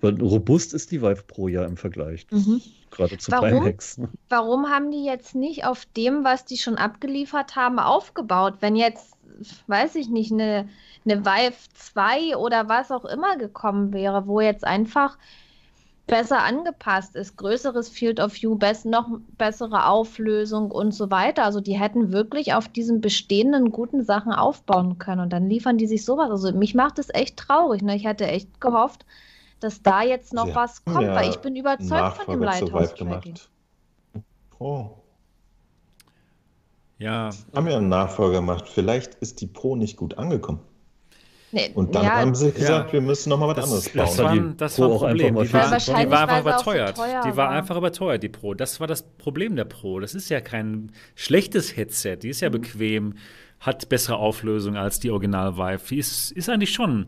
Weil 0.00 0.20
robust 0.20 0.74
ist 0.74 0.90
die 0.90 1.00
Vive 1.02 1.22
Pro 1.26 1.48
ja 1.48 1.64
im 1.64 1.76
Vergleich. 1.76 2.26
mhm. 2.30 2.60
Gerade 2.90 3.18
zu 3.18 3.30
Warum? 3.32 3.64
Pimax. 3.64 4.00
warum 4.28 4.68
haben 4.68 4.90
die 4.90 5.04
jetzt 5.04 5.34
nicht 5.34 5.64
auf 5.64 5.84
dem, 5.96 6.24
was 6.24 6.44
die 6.44 6.56
schon 6.56 6.76
abgeliefert 6.76 7.56
haben, 7.56 7.78
aufgebaut? 7.78 8.54
Wenn 8.60 8.76
jetzt, 8.76 9.14
weiß 9.66 9.96
ich 9.96 10.08
nicht, 10.08 10.32
eine, 10.32 10.68
eine 11.04 11.24
Vive 11.24 11.56
2 11.74 12.36
oder 12.36 12.68
was 12.68 12.90
auch 12.90 13.04
immer 13.04 13.36
gekommen 13.36 13.92
wäre, 13.92 14.26
wo 14.26 14.40
jetzt 14.40 14.64
einfach 14.64 15.18
besser 16.06 16.42
angepasst 16.42 17.16
ist, 17.16 17.36
größeres 17.36 17.88
Field 17.88 18.20
of 18.20 18.34
View, 18.34 18.56
noch 18.84 19.08
bessere 19.36 19.86
Auflösung 19.86 20.70
und 20.70 20.92
so 20.92 21.10
weiter. 21.10 21.44
Also 21.44 21.60
die 21.60 21.78
hätten 21.78 22.12
wirklich 22.12 22.54
auf 22.54 22.68
diesen 22.68 23.00
bestehenden 23.00 23.72
guten 23.72 24.04
Sachen 24.04 24.32
aufbauen 24.32 24.98
können 24.98 25.22
und 25.22 25.32
dann 25.32 25.48
liefern 25.48 25.78
die 25.78 25.86
sich 25.86 26.04
sowas. 26.04 26.30
Also 26.30 26.52
mich 26.52 26.74
macht 26.74 26.98
es 26.98 27.12
echt 27.12 27.36
traurig. 27.36 27.82
Ne? 27.82 27.96
Ich 27.96 28.04
hätte 28.04 28.26
echt 28.26 28.60
gehofft, 28.60 29.04
dass 29.60 29.82
da 29.82 30.02
jetzt 30.02 30.32
noch 30.34 30.46
Sie 30.46 30.54
was 30.54 30.84
kommt, 30.84 31.02
ja 31.02 31.14
weil 31.14 31.30
ich 31.30 31.36
bin 31.38 31.56
überzeugt 31.56 32.18
von 32.18 32.34
dem 32.34 32.42
Lighthouse-Tracking. 32.42 33.34
gemacht. 33.34 33.50
Oh, 34.58 34.90
Ja, 36.98 37.30
haben 37.54 37.66
ja 37.68 37.76
einen 37.76 37.88
Nachfolger 37.90 38.36
gemacht. 38.40 38.68
Vielleicht 38.68 39.14
ist 39.16 39.40
die 39.40 39.46
Pro 39.46 39.76
nicht 39.76 39.96
gut 39.96 40.16
angekommen. 40.16 40.60
Nee, 41.52 41.70
Und 41.74 41.94
dann 41.94 42.04
ja, 42.04 42.16
haben 42.16 42.34
sie 42.34 42.50
gesagt, 42.52 42.88
Ja. 42.88 42.92
wir 42.92 43.00
müssen 43.00 43.28
noch 43.30 43.38
mal 43.38 43.48
was 43.48 43.56
das, 43.56 43.64
anderes 43.64 43.84
das, 43.92 44.16
bauen. 44.16 44.18
war 44.18 44.24
war, 44.24 44.32
die 44.32 44.40
ein- 44.40 44.56
das 44.56 44.78
war 44.80 44.90
ein 44.90 44.98
Problem. 44.98 45.34
Die 45.36 45.52
war, 45.52 45.78
die 45.78 46.10
war 46.10 46.28
einfach 46.28 46.54
auch 46.56 46.64
so 46.64 46.72
überteuert. 46.72 46.96
teuer 46.96 47.20
die 47.22 47.28
war 47.28 47.36
war. 47.36 47.50
einfach 47.50 47.76
überteuert, 47.76 48.22
die 48.22 48.28
Pro. 48.28 48.54
Das 48.54 48.80
war 48.80 48.86
das 48.86 49.02
Problem 49.02 49.56
der 49.56 49.64
Pro. 49.64 50.00
Das 50.00 50.14
ist 50.14 50.28
ja 50.28 50.40
kein 50.40 50.92
schlechtes 51.14 51.76
Headset. 51.76 52.16
Die 52.22 52.30
ist 52.30 52.40
Mhm. 52.40 52.44
ja 52.44 52.48
bequem, 52.50 53.14
hat 53.60 53.88
bessere 53.88 54.16
Auflösung 54.16 54.76
als 54.76 54.98
die 55.00 55.10
Original 55.10 55.56
Vive. 55.56 55.82
Die 55.88 55.98
ist, 55.98 56.32
ist 56.32 56.48
eigentlich 56.48 56.72
schon 56.72 57.06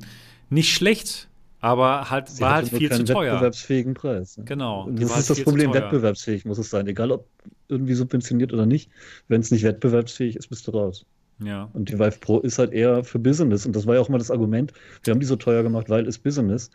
nicht 0.51 0.73
schlecht, 0.73 1.29
aber 1.61 2.11
halt, 2.11 2.29
Sie 2.29 2.41
war 2.41 2.55
halt 2.55 2.69
viel 2.69 2.91
zu 2.91 3.05
teuer. 3.05 3.33
wettbewerbsfähigen 3.35 3.95
Preis. 3.95 4.37
ne? 4.39 4.45
Genau. 4.45 4.89
die 4.91 5.03
Das 5.03 5.11
halt 5.11 5.21
ist 5.21 5.31
das 5.31 5.43
Problem, 5.43 5.73
wettbewerbsfähig 5.75 6.45
muss 6.45 6.59
es 6.59 6.71
sein. 6.71 6.87
Egal, 6.87 7.11
ob 7.13 7.27
irgendwie 7.69 7.95
subventioniert 7.95 8.53
oder 8.53 8.67
nicht. 8.67 8.91
Wenn 9.29 9.41
es 9.41 9.51
nicht 9.51 9.65
wettbewerbsfähig 9.65 10.37
ist, 10.37 10.49
bist 10.49 10.67
du 10.67 10.71
raus. 10.73 11.05
Ja. 11.43 11.69
Und 11.73 11.89
die 11.89 11.99
Vive 11.99 12.19
Pro 12.21 12.41
ist 12.41 12.59
halt 12.59 12.73
eher 12.73 13.05
für 13.05 13.19
Business. 13.19 13.67
Und 13.67 13.75
das 13.77 13.87
war 13.87 13.95
ja 13.95 14.01
auch 14.01 14.09
mal 14.09 14.19
das 14.19 14.31
Argument. 14.31 14.73
Wir 15.05 15.13
haben 15.13 15.21
die 15.21 15.27
so 15.27 15.37
teuer 15.37 15.63
gemacht, 15.63 15.89
weil 15.89 16.07
es 16.07 16.19
Business. 16.19 16.71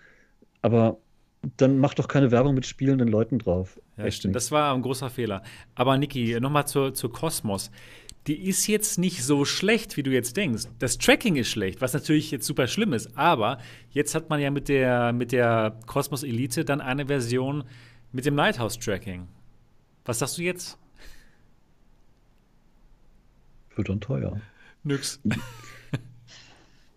Aber 0.62 0.98
dann 1.58 1.78
mach 1.80 1.94
doch 1.94 2.08
keine 2.08 2.32
Werbung 2.32 2.56
mit 2.56 2.66
spielenden 2.66 3.10
Leuten 3.10 3.40
drauf. 3.40 3.80
Ja, 3.98 4.06
Echt 4.06 4.18
stimmt. 4.20 4.30
nicht. 4.34 4.36
Das 4.38 4.52
war 4.52 4.74
ein 4.74 4.82
großer 4.82 5.10
Fehler. 5.10 5.44
Aber 5.76 5.98
Niki, 5.98 6.40
nochmal 6.40 6.66
zur, 6.68 6.94
zur 6.94 7.12
Cosmos. 7.12 7.70
Die 8.28 8.48
ist 8.48 8.68
jetzt 8.68 8.98
nicht 9.00 9.24
so 9.24 9.44
schlecht, 9.44 9.98
wie 9.98 10.04
du 10.04 10.12
jetzt 10.12 10.38
denkst. 10.38 10.64
Das 10.80 10.98
Tracking 10.98 11.36
ist 11.36 11.50
schlecht, 11.50 11.82
was 11.82 11.94
natürlich 11.94 12.32
jetzt 12.32 12.46
super 12.46 12.68
schlimm 12.68 12.94
ist. 12.94 13.18
Aber 13.18 13.58
jetzt 13.90 14.16
hat 14.16 14.30
man 14.30 14.40
ja 14.40 14.50
mit 14.50 14.70
der, 14.70 15.12
mit 15.12 15.32
der 15.32 15.78
Cosmos 15.88 16.24
Elite 16.24 16.64
dann 16.64 16.80
eine 16.80 17.08
Version 17.08 17.66
mit 18.14 18.26
dem 18.26 18.36
Lighthouse-Tracking. 18.36 19.28
Was 20.06 20.20
sagst 20.20 20.38
du 20.38 20.44
jetzt? 20.44 20.78
Wird 23.76 23.90
dann 23.90 24.00
teuer. 24.00 24.40
Nix. 24.84 25.20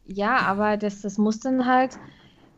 Ja, 0.06 0.38
aber 0.38 0.76
das, 0.76 1.02
das 1.02 1.18
muss 1.18 1.40
dann 1.40 1.66
halt, 1.66 1.98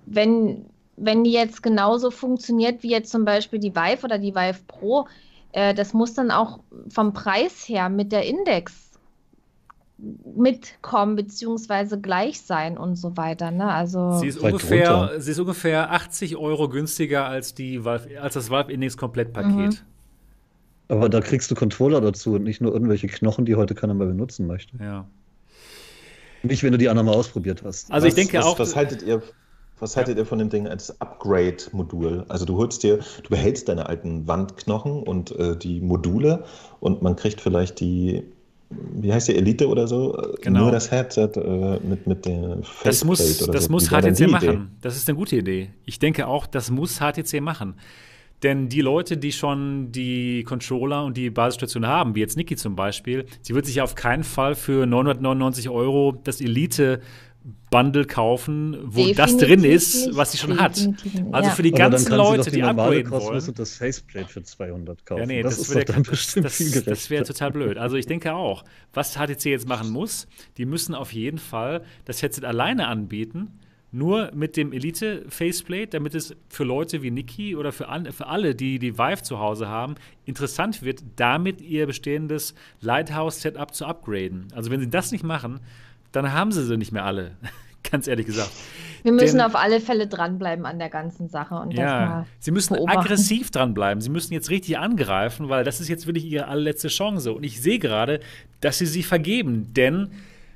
wenn, 0.07 0.67
wenn 0.97 1.25
die 1.25 1.33
jetzt 1.33 1.63
genauso 1.63 2.11
funktioniert 2.11 2.83
wie 2.83 2.91
jetzt 2.91 3.11
zum 3.11 3.25
Beispiel 3.25 3.59
die 3.59 3.75
Vive 3.75 4.05
oder 4.05 4.19
die 4.19 4.35
Vive 4.35 4.61
Pro, 4.67 5.09
äh, 5.59 5.75
das 5.75 5.93
muss 5.93 6.15
dann 6.15 6.31
auch 6.31 6.61
vom 6.89 7.13
Preis 7.13 7.69
her 7.69 7.89
mit 7.89 8.13
der 8.13 8.25
Index 8.25 8.91
mitkommen, 10.37 11.17
beziehungsweise 11.17 12.01
gleich 12.01 12.41
sein 12.41 12.79
und 12.79 12.95
so 12.95 13.17
weiter. 13.17 13.51
Ne? 13.51 13.65
Also, 13.65 14.19
Sie 14.21 14.29
ist, 14.29 14.39
ungefähr, 14.39 15.15
sie 15.19 15.33
ist 15.33 15.41
ungefähr 15.41 15.91
80 15.91 16.37
Euro 16.37 16.69
günstiger 16.69 17.25
als, 17.27 17.55
die 17.55 17.85
Valve, 17.85 18.21
als 18.21 18.35
das 18.35 18.51
Valve 18.51 18.73
Index 18.73 18.97
Komplettpaket. 18.97 19.85
Aber 20.87 21.09
da 21.09 21.21
kriegst 21.21 21.51
du 21.51 21.57
Controller 21.57 22.01
dazu 22.01 22.35
und 22.35 22.45
nicht 22.45 22.61
nur 22.61 22.73
irgendwelche 22.73 23.09
Knochen, 23.09 23.45
die 23.45 23.57
heute 23.57 23.75
keiner 23.75 23.95
mehr 23.95 24.07
benutzen 24.07 24.47
möchte. 24.47 24.77
Ja. 24.81 25.09
Nicht, 26.45 26.63
wenn 26.63 26.71
du 26.71 26.79
die 26.79 26.89
anderen 26.89 27.07
mal 27.07 27.15
ausprobiert 27.15 27.65
hast. 27.65 27.91
Also 27.91 28.07
ich 28.07 28.13
was, 28.13 28.17
denke 28.17 28.39
was, 28.39 28.47
auch. 28.47 28.59
Was 28.61 28.77
haltet 28.77 29.03
ihr, 29.03 29.21
was 29.81 29.97
haltet 29.97 30.19
ihr 30.19 30.27
von 30.27 30.39
dem 30.39 30.49
Ding 30.49 30.67
als 30.67 31.01
Upgrade-Modul? 31.01 32.25
Also 32.29 32.45
du 32.45 32.57
holst 32.57 32.83
dir, 32.83 32.99
du 33.23 33.29
behältst 33.31 33.69
deine 33.69 33.89
alten 33.89 34.27
Wandknochen 34.27 35.03
und 35.03 35.33
äh, 35.33 35.57
die 35.57 35.81
Module 35.81 36.45
und 36.81 37.03
man 37.03 37.17
kriegt 37.17 37.41
vielleicht 37.41 37.81
die, 37.81 38.23
wie 38.71 39.13
heißt 39.13 39.29
die, 39.29 39.37
Elite 39.37 39.69
oder 39.69 39.87
so? 39.89 40.21
Genau. 40.41 40.61
Nur 40.63 40.73
das 40.73 40.91
Headset 40.91 41.31
äh, 41.37 41.79
mit, 41.81 42.07
mit 42.07 42.27
der 42.27 42.59
Das 42.85 43.05
muss, 43.05 43.21
Faceplate 43.21 43.45
oder 43.45 43.53
das 43.53 43.65
so. 43.65 43.73
muss 43.73 43.89
HTC 43.89 44.31
machen. 44.31 44.49
Idee? 44.49 44.61
Das 44.81 44.97
ist 44.97 45.09
eine 45.09 45.17
gute 45.17 45.37
Idee. 45.37 45.71
Ich 45.85 45.99
denke 45.99 46.27
auch, 46.27 46.47
das 46.47 46.71
muss 46.71 46.99
HTC 46.99 47.41
machen. 47.41 47.75
Denn 48.43 48.69
die 48.69 48.83
Leute, 48.83 49.17
die 49.17 49.33
schon 49.33 49.91
die 49.91 50.45
Controller 50.45 51.05
und 51.05 51.17
die 51.17 51.29
Basisstation 51.31 51.87
haben, 51.87 52.15
wie 52.15 52.21
jetzt 52.21 52.37
Niki 52.37 52.55
zum 52.55 52.77
Beispiel, 52.77 53.27
sie 53.43 53.55
wird 53.55 53.67
sich 53.67 53.81
auf 53.81 53.97
keinen 53.97 54.23
Fall 54.23 54.55
für 54.55 54.87
999 54.87 55.69
Euro 55.69 56.13
das 56.23 56.41
Elite-Bundle 57.71 58.07
kaufen, 58.07 58.77
wo 58.85 59.13
das 59.13 59.37
Definitiv 59.37 59.63
drin 59.63 59.65
ist, 59.65 60.17
was 60.17 60.33
sie 60.33 60.39
schon 60.39 60.59
hat. 60.59 60.77
Also 61.33 61.49
ja. 61.49 61.55
für 61.55 61.63
die 61.63 61.73
Aber 61.73 61.79
dann 61.79 61.91
ganzen 61.93 62.15
Leute, 62.15 62.51
die 62.51 62.63
upgraden 62.63 63.11
wollen. 63.11 63.49
und 63.49 63.59
das 63.59 63.77
Faceplate 63.77 64.29
für 64.29 64.43
200 64.43 65.05
kaufen. 65.05 65.21
Ja, 65.21 65.27
nee, 65.27 65.43
das, 65.43 65.59
das, 65.59 65.69
doch 65.69 65.85
dann 65.85 66.03
das, 66.03 66.11
bestimmt 66.11 66.47
das, 66.47 66.57
viel 66.57 66.71
gerechter. 66.71 66.91
das 66.91 67.11
wäre 67.11 67.25
total 67.25 67.51
blöd. 67.51 67.79
Also 67.79 67.97
ich 67.97 68.07
denke 68.07 68.35
auch, 68.35 68.65
was 68.93 69.17
HTC 69.17 69.47
jetzt 69.47 69.69
machen 69.69 69.91
muss, 69.91 70.27
die 70.57 70.67
müssen 70.67 70.95
auf 70.95 71.13
jeden 71.13 71.39
Fall 71.39 71.83
das 72.05 72.23
Headset 72.23 72.45
alleine 72.45 72.89
anbieten, 72.89 73.59
nur 73.91 74.31
mit 74.35 74.59
dem 74.59 74.73
Elite 74.73 75.25
Faceplate, 75.31 75.89
damit 75.89 76.15
es 76.15 76.37
für 76.51 76.65
Leute 76.65 77.03
wie 77.03 77.11
Niki 77.11 77.57
oder 77.57 77.73
für, 77.73 77.89
an, 77.89 78.13
für 78.13 78.27
alle, 78.27 78.55
die 78.55 78.79
die 78.79 78.99
Vive 78.99 79.23
zu 79.23 79.39
Hause 79.39 79.69
haben, 79.69 79.95
interessant 80.27 80.83
wird, 80.83 81.03
damit 81.17 81.63
ihr 81.63 81.87
bestehendes 81.87 82.55
Lighthouse-Setup 82.83 83.75
zu 83.75 83.87
upgraden. 83.87 84.49
Also 84.55 84.71
wenn 84.71 84.81
sie 84.81 84.91
das 84.91 85.11
nicht 85.11 85.25
machen, 85.25 85.61
dann 86.13 86.33
haben 86.33 86.53
sie 86.53 86.65
sie 86.65 86.77
nicht 86.77 86.93
mehr 86.93 87.05
alle. 87.05 87.33
Ganz 87.91 88.07
ehrlich 88.07 88.27
gesagt. 88.27 88.51
Wir 89.05 89.13
müssen 89.13 89.37
Denn- 89.39 89.47
auf 89.47 89.55
alle 89.55 89.81
Fälle 89.81 90.09
dranbleiben 90.09 90.67
an 90.67 90.79
der 90.79 90.89
ganzen 90.91 91.29
Sache 91.29 91.55
und 91.55 91.73
das 91.73 91.79
Ja, 91.81 92.07
mal 92.07 92.27
sie 92.41 92.51
müssen 92.51 92.75
beobachten. 92.75 92.99
aggressiv 92.99 93.51
dranbleiben. 93.51 94.01
Sie 94.01 94.11
müssen 94.11 94.33
jetzt 94.35 94.51
richtig 94.51 94.77
angreifen, 94.79 95.49
weil 95.49 95.63
das 95.65 95.81
ist 95.81 95.89
jetzt 95.89 96.07
wirklich 96.07 96.25
ihre 96.27 96.49
allerletzte 96.49 96.89
Chance. 96.89 97.33
Und 97.33 97.45
ich 97.45 97.63
sehe 97.63 97.79
gerade, 97.79 98.21
dass 98.61 98.79
sie 98.79 98.87
sie 98.87 99.03
vergeben, 99.05 99.73
denn 99.73 100.11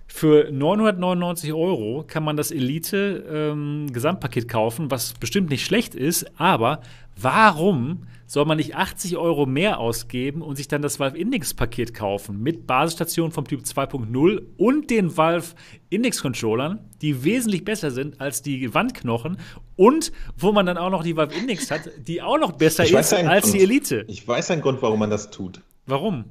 für 0.08 0.50
999 0.50 1.52
Euro 1.54 2.04
kann 2.06 2.22
man 2.24 2.36
das 2.36 2.50
Elite-Gesamtpaket 2.50 4.48
kaufen, 4.48 4.90
was 4.90 5.14
bestimmt 5.14 5.50
nicht 5.50 5.64
schlecht 5.64 5.94
ist, 5.94 6.26
aber 6.38 6.80
warum 7.20 8.06
soll 8.26 8.46
man 8.46 8.56
nicht 8.56 8.76
80 8.76 9.18
Euro 9.18 9.44
mehr 9.44 9.78
ausgeben 9.78 10.40
und 10.40 10.56
sich 10.56 10.66
dann 10.66 10.80
das 10.80 10.98
Valve 10.98 11.18
Index-Paket 11.18 11.92
kaufen 11.92 12.42
mit 12.42 12.66
Basisstation 12.66 13.30
vom 13.30 13.46
Typ 13.46 13.60
2.0 13.60 14.42
und 14.56 14.90
den 14.90 15.14
Valve 15.16 15.48
Index-Controllern, 15.90 16.80
die 17.02 17.24
wesentlich 17.24 17.64
besser 17.64 17.90
sind 17.90 18.22
als 18.22 18.40
die 18.40 18.72
Wandknochen 18.72 19.36
und 19.76 20.12
wo 20.38 20.52
man 20.52 20.64
dann 20.64 20.78
auch 20.78 20.88
noch 20.88 21.02
die 21.02 21.14
Valve 21.16 21.34
Index 21.34 21.70
hat, 21.70 21.90
die 21.98 22.22
auch 22.22 22.38
noch 22.38 22.52
besser 22.52 22.84
Ich 22.84 22.92
ist 22.92 23.12
als 23.12 23.42
Grund. 23.42 23.54
die 23.54 23.60
Elite. 23.60 24.04
Ich 24.08 24.26
weiß 24.26 24.50
einen 24.50 24.62
Grund, 24.62 24.80
warum 24.80 24.98
man 24.98 25.10
das 25.10 25.30
tut. 25.30 25.60
Warum? 25.84 26.24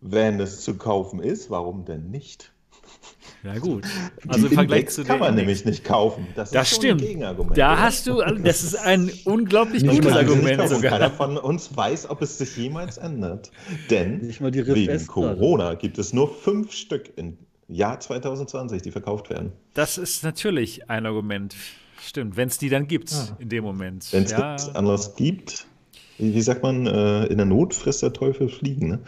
Wenn 0.00 0.40
es 0.40 0.62
zu 0.62 0.76
kaufen 0.78 1.20
ist, 1.20 1.50
warum 1.50 1.84
denn 1.84 2.10
nicht? 2.10 2.52
Ja 3.44 3.58
gut. 3.58 3.84
Also 4.28 4.46
im 4.46 4.52
Vergleich 4.52 4.78
Index 4.80 4.94
zu 4.96 5.04
kann 5.04 5.18
man 5.18 5.30
Index- 5.30 5.36
nämlich 5.36 5.64
nicht 5.64 5.84
kaufen. 5.84 6.26
Das, 6.34 6.50
Das 6.50 6.68
stimmt. 6.70 7.00
ein 7.02 7.06
Gegenargument. 7.06 7.56
Da 7.58 7.72
oder? 7.74 7.82
hast 7.82 8.06
du, 8.06 8.20
das 8.22 8.62
ist 8.64 8.74
ein 8.76 9.10
unglaublich 9.24 9.82
Nicht 9.82 9.96
gutes 10.02 10.12
Argument 10.16 10.58
kaufen. 10.58 10.82
Keiner 10.82 11.10
sogar. 11.10 11.10
von 11.10 11.36
uns 11.38 11.76
weiß, 11.76 12.10
ob 12.10 12.22
es 12.22 12.38
sich 12.38 12.56
jemals 12.56 12.96
ändert. 12.98 13.50
Denn 13.90 14.18
Nicht 14.18 14.40
mal 14.40 14.50
die 14.50 14.60
Rift 14.60 14.76
wegen. 14.76 15.06
Corona 15.06 15.74
gibt 15.74 15.98
es 15.98 16.12
nur 16.12 16.32
fünf 16.34 16.72
Stück 16.72 17.12
im 17.16 17.38
Jahr 17.68 17.98
2020, 18.00 18.82
die 18.82 18.90
verkauft 18.92 19.30
werden. 19.30 19.52
Das 19.74 19.98
ist 19.98 20.22
natürlich 20.24 20.88
ein 20.88 21.04
Argument. 21.06 21.54
Stimmt, 22.00 22.36
wenn 22.36 22.48
es 22.48 22.58
die 22.58 22.68
dann 22.68 22.86
gibt 22.86 23.10
Ja. 23.10 23.36
in 23.38 23.48
dem 23.48 23.64
Moment. 23.64 24.06
Wenn 24.12 24.24
es 24.24 24.30
ja, 24.30 24.52
nichts 24.52 24.74
anderes 24.74 25.16
gibt, 25.16 25.65
wie, 26.18 26.40
sagt 26.42 26.62
man, 26.62 26.86
äh, 26.86 27.26
in 27.26 27.36
der 27.36 27.46
Not 27.46 27.74
frisst 27.74 28.02
der 28.02 28.12
Teufel 28.12 28.48
Fliegen, 28.48 28.88
ne? 28.88 28.98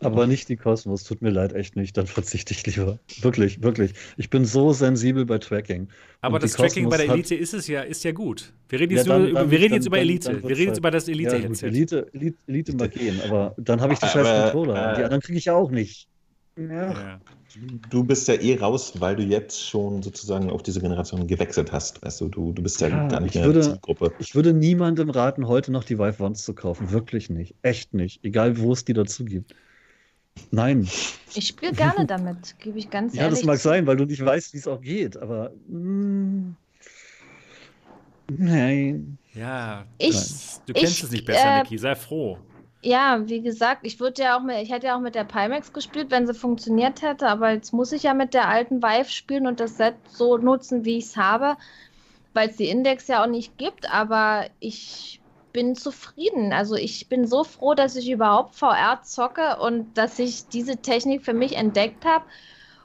Aber 0.00 0.26
nicht 0.26 0.48
die 0.48 0.56
Kosmos, 0.56 1.04
tut 1.04 1.22
mir 1.22 1.30
leid, 1.30 1.52
echt 1.54 1.74
nicht. 1.76 1.96
Dann 1.96 2.06
verzichte 2.06 2.52
ich 2.52 2.64
lieber. 2.66 2.98
Wirklich, 3.22 3.62
wirklich. 3.62 3.92
Ich 4.16 4.30
bin 4.30 4.44
so 4.44 4.72
sensibel 4.72 5.24
bei 5.26 5.38
Tracking. 5.38 5.88
Aber 6.20 6.34
Und 6.36 6.42
das 6.42 6.52
Tracking 6.52 6.84
bei 6.88 6.96
Cosmos 6.96 6.98
der 6.98 7.08
hat- 7.08 7.14
Elite 7.14 7.34
ist 7.34 7.54
es 7.54 7.66
ja, 7.66 7.82
ist 7.82 8.04
ja 8.04 8.12
gut. 8.12 8.52
Wir 8.68 8.80
reden 8.80 8.92
Ja, 8.92 8.98
jetzt, 8.98 9.08
dann- 9.08 9.20
nur, 9.22 9.30
über, 9.30 9.40
dann- 9.40 9.50
wir 9.50 9.58
reden 9.58 9.68
dann- 9.70 9.76
jetzt 9.78 9.86
über 9.86 9.96
dann- 9.96 10.06
Elite. 10.06 10.32
dann 10.32 10.42
wir 10.42 10.50
reden 10.50 10.58
jetzt 10.60 10.68
halt- 10.68 10.78
über 10.78 10.90
das 10.90 11.06
Ja, 11.06 11.12
gut, 11.14 11.20
Elite-Headset. 11.22 11.66
Elite, 11.66 12.06
Elite, 12.12 12.36
Elite 12.46 12.76
mag 12.76 12.90
gehen, 12.92 13.20
aber 13.26 13.54
dann 13.56 13.80
habe 13.80 13.92
ich 13.94 13.98
die 13.98 14.06
scheiß 14.06 14.52
Controller. 14.52 14.92
äh, 14.92 14.96
die 14.96 15.02
anderen 15.04 15.22
kriege 15.22 15.38
ich 15.38 15.44
ja 15.46 15.54
auch 15.54 15.70
nicht. 15.70 16.08
Ja. 16.58 16.66
ja. 16.92 17.20
Du 17.90 18.04
bist 18.04 18.28
ja 18.28 18.34
eh 18.34 18.56
raus, 18.58 18.92
weil 18.98 19.16
du 19.16 19.22
jetzt 19.22 19.66
schon 19.66 20.02
sozusagen 20.02 20.50
auf 20.50 20.62
diese 20.62 20.80
Generation 20.80 21.26
gewechselt 21.26 21.72
hast. 21.72 22.02
Weißt 22.04 22.20
du, 22.20 22.28
du, 22.28 22.52
du 22.52 22.62
bist 22.62 22.80
ja, 22.80 22.88
Ja, 22.88 23.08
gar 23.08 23.20
nicht 23.20 23.34
ich 23.34 23.40
mehr 23.40 23.46
würde- 23.46 23.62
Zielgruppe. 23.62 24.12
Ich 24.18 24.34
würde 24.34 24.52
niemandem 24.52 25.08
raten, 25.10 25.48
heute 25.48 25.72
noch 25.72 25.84
die 25.84 25.98
Vive 25.98 26.22
Ones 26.22 26.44
zu 26.44 26.54
kaufen. 26.54 26.90
Wirklich 26.90 27.30
nicht. 27.30 27.54
Echt 27.62 27.94
nicht. 27.94 28.22
Egal, 28.24 28.58
wo 28.58 28.72
es 28.72 28.84
die 28.84 28.92
dazu 28.92 29.24
gibt. 29.24 29.54
Nein. 30.50 30.86
Ich 31.34 31.48
spiele 31.48 31.72
gerne 31.72 32.06
damit, 32.06 32.54
gebe 32.58 32.78
ich 32.78 32.90
ganz 32.90 33.14
Ja, 33.14 33.22
ehrlich. 33.22 33.38
das 33.40 33.46
mag 33.46 33.58
sein, 33.58 33.86
weil 33.86 33.96
du 33.96 34.04
nicht 34.04 34.24
weißt, 34.24 34.52
wie 34.52 34.58
es 34.58 34.68
auch 34.68 34.80
geht, 34.80 35.16
aber. 35.16 35.50
mm, 35.68 36.54
nein. 38.28 39.18
ja. 39.34 39.84
Ich, 39.98 40.14
Du 40.66 40.72
kennst 40.74 40.98
ich, 40.98 41.02
es 41.04 41.10
nicht 41.10 41.24
besser, 41.24 41.60
äh, 41.60 41.62
Niki. 41.62 41.78
Sei 41.78 41.94
froh. 41.94 42.38
Ja, 42.82 43.26
wie 43.28 43.42
gesagt, 43.42 43.84
ich 43.84 43.98
würde 43.98 44.22
ja 44.22 44.36
auch 44.38 44.42
mit, 44.42 44.56
ich 44.62 44.70
hätte 44.70 44.86
ja 44.86 44.96
auch 44.96 45.00
mit 45.00 45.16
der 45.16 45.24
Pimax 45.24 45.72
gespielt, 45.72 46.10
wenn 46.12 46.26
sie 46.28 46.34
funktioniert 46.34 47.02
hätte, 47.02 47.26
aber 47.28 47.50
jetzt 47.50 47.72
muss 47.72 47.90
ich 47.92 48.04
ja 48.04 48.14
mit 48.14 48.34
der 48.34 48.48
alten 48.48 48.82
Vive 48.82 49.10
spielen 49.10 49.48
und 49.48 49.58
das 49.58 49.76
Set 49.76 49.96
so 50.08 50.36
nutzen, 50.38 50.84
wie 50.84 50.98
ich 50.98 51.06
es 51.06 51.16
habe, 51.16 51.56
weil 52.34 52.50
es 52.50 52.56
die 52.56 52.68
Index 52.68 53.08
ja 53.08 53.22
auch 53.24 53.28
nicht 53.28 53.58
gibt, 53.58 53.90
aber 53.92 54.48
ich 54.60 55.22
bin 55.52 55.74
zufrieden. 55.76 56.52
Also 56.52 56.76
ich 56.76 57.08
bin 57.08 57.26
so 57.26 57.44
froh, 57.44 57.74
dass 57.74 57.96
ich 57.96 58.10
überhaupt 58.10 58.54
VR 58.56 59.02
zocke 59.02 59.58
und 59.60 59.94
dass 59.98 60.18
ich 60.20 60.48
diese 60.48 60.78
Technik 60.82 61.24
für 61.24 61.34
mich 61.34 61.56
entdeckt 61.56 62.04
habe 62.04 62.24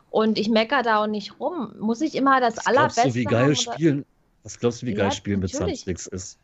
und 0.10 0.40
ich 0.40 0.50
meckere 0.50 0.84
da 0.84 1.04
auch 1.04 1.08
nicht 1.08 1.40
rum. 1.40 1.76
Muss 1.80 2.02
ich 2.02 2.16
immer 2.16 2.42
das 2.42 2.58
Was 2.58 2.72
glaubst 2.72 3.04
allerbeste 3.04 3.04
du, 3.04 3.14
wie 3.14 3.28
geil 3.28 3.56
haben 3.68 3.78
spielen? 3.78 4.06
Was 4.44 4.58
glaubst 4.60 4.82
du, 4.82 4.86
wie 4.86 4.94
geil 4.94 5.12
Ja, 5.12 5.12
Spielen 5.12 5.40
mit. 5.42 5.52
Thumbsticks 5.52 6.08
ist? 6.08 6.40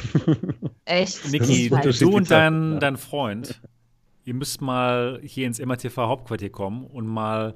Echt? 0.84 1.30
Niki, 1.30 1.70
ist 1.84 2.00
du 2.02 2.10
und 2.16 2.30
dein, 2.30 2.72
ja. 2.74 2.78
dein 2.78 2.96
Freund, 2.96 3.60
ihr 4.24 4.34
müsst 4.34 4.60
mal 4.60 5.20
hier 5.22 5.46
ins 5.46 5.58
MRTV 5.58 5.96
Hauptquartier 5.96 6.50
kommen 6.50 6.86
und 6.86 7.06
mal 7.06 7.54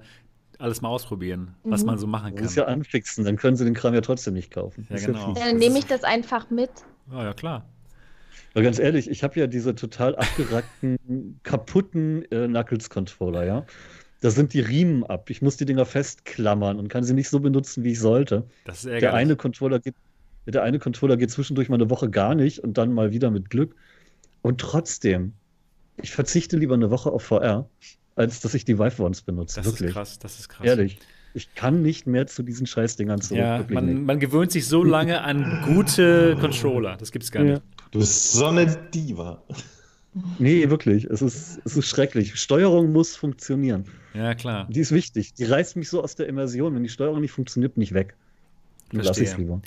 alles 0.59 0.81
mal 0.81 0.89
ausprobieren, 0.89 1.55
was 1.65 1.83
Mhm. 1.83 1.87
man 1.87 1.99
so 1.99 2.07
machen 2.07 2.35
kann. 2.35 2.45
muss 2.45 2.55
ja 2.55 2.65
anfixen, 2.65 3.25
dann 3.25 3.37
können 3.37 3.57
sie 3.57 3.65
den 3.65 3.75
Kram 3.75 3.93
ja 3.95 4.01
trotzdem 4.01 4.35
nicht 4.35 4.51
kaufen. 4.51 4.87
Ja, 4.89 4.97
Ist 4.97 5.07
genau. 5.07 5.35
fies. 5.35 5.43
Dann 5.45 5.59
nehme 5.59 5.79
ich 5.79 5.87
das 5.87 6.03
einfach 6.03 6.49
mit. 6.51 6.71
Ja, 7.13 7.25
ja, 7.25 7.33
klar. 7.35 7.67
Aber 8.55 8.63
ganz 8.63 8.79
ehrlich, 8.79 9.11
ich 9.11 9.23
habe 9.23 9.39
ja 9.39 9.47
diese 9.47 9.75
total 9.75 10.17
abgerackten, 10.17 10.97
kaputten 11.43 12.23
äh, 12.33 12.47
Knuckles-Controller, 12.49 13.45
ja. 13.45 13.67
Da 14.23 14.31
sind 14.31 14.55
die 14.55 14.61
Riemen 14.61 15.05
ab. 15.05 15.29
Ich 15.29 15.43
muss 15.43 15.59
die 15.59 15.67
Dinger 15.67 15.85
festklammern 15.85 16.79
und 16.79 16.89
kann 16.89 17.05
sie 17.05 17.13
nicht 17.13 17.29
so 17.29 17.39
benutzen, 17.39 17.85
wie 17.85 17.93
ich 17.93 18.01
sollte. 18.01 18.45
Das 18.65 18.79
ist 18.79 18.87
Der 18.87 18.95
ärgerlich. 18.95 19.15
eine 19.15 19.37
Controller 19.37 19.79
geht, 19.79 19.95
der 20.53 20.63
eine 20.63 20.79
Controller 20.79 21.17
geht 21.17 21.31
zwischendurch 21.31 21.69
mal 21.69 21.77
eine 21.77 21.91
Woche 21.91 22.09
gar 22.11 22.35
nicht 22.35 22.61
und 22.61 22.79
dann 22.79 22.93
mal 22.93 23.13
wieder 23.13 23.31
mit 23.31 23.51
Glück. 23.51 23.75
Und 24.43 24.61
trotzdem, 24.61 25.33
ich 26.01 26.13
verzichte 26.13 26.57
lieber 26.57 26.75
eine 26.75 26.91
Woche 26.91 27.11
auf 27.11 27.23
VR, 27.25 27.69
als 28.15 28.41
dass 28.41 28.55
ich 28.55 28.65
die 28.65 28.79
Vive 28.79 29.03
Ones 29.03 29.23
benutze. 29.23 29.57
das 29.61 29.67
Wirklich. 29.67 29.89
ist 29.89 29.95
krass, 29.95 30.19
das 30.19 30.39
ist 30.41 30.49
krass. 30.49 30.67
Ehrlich. 30.67 30.99
Ich 31.35 31.55
kann 31.55 31.83
nicht 31.83 32.07
mehr 32.07 32.27
zu 32.27 32.43
diesen 32.43 32.67
Scheißdingern 32.67 33.21
zurück. 33.21 33.39
Ja, 33.41 33.65
man, 33.69 34.05
man 34.05 34.19
gewöhnt 34.21 34.51
sich 34.53 34.67
so 34.67 34.83
lange 34.83 35.21
an 35.21 35.63
gute 35.67 36.35
Controller. 36.41 36.97
Das 36.97 37.13
gibt's 37.13 37.31
gar 37.31 37.45
Ja. 37.45 37.51
nicht. 37.55 37.63
Du 37.91 37.99
bist 37.99 38.33
so 38.33 38.47
eine 38.47 38.67
Diva. 38.95 39.43
Nee, 40.39 40.71
wirklich. 40.71 41.05
Es 41.05 41.21
ist, 41.21 41.61
es 41.67 41.77
ist 41.77 41.89
schrecklich. 41.89 42.37
Steuerung 42.37 42.91
muss 42.91 43.17
funktionieren. 43.17 43.85
Ja, 44.15 44.35
klar. 44.35 44.67
Die 44.71 44.81
ist 44.81 44.93
wichtig. 44.93 45.35
Die 45.35 45.45
reißt 45.45 45.77
mich 45.77 45.91
so 45.91 46.03
aus 46.03 46.15
der 46.15 46.27
Immersion. 46.27 46.75
Wenn 46.75 46.83
die 46.83 46.89
Steuerung 46.89 47.21
nicht 47.21 47.33
funktioniert, 47.33 47.75
bin 47.75 47.83
ich 47.83 47.93
weg. 47.93 48.15
Dann 48.15 48.15
lasse 48.15 48.71
ich 48.71 48.75
es 48.75 48.76
Verstehe. 48.93 49.61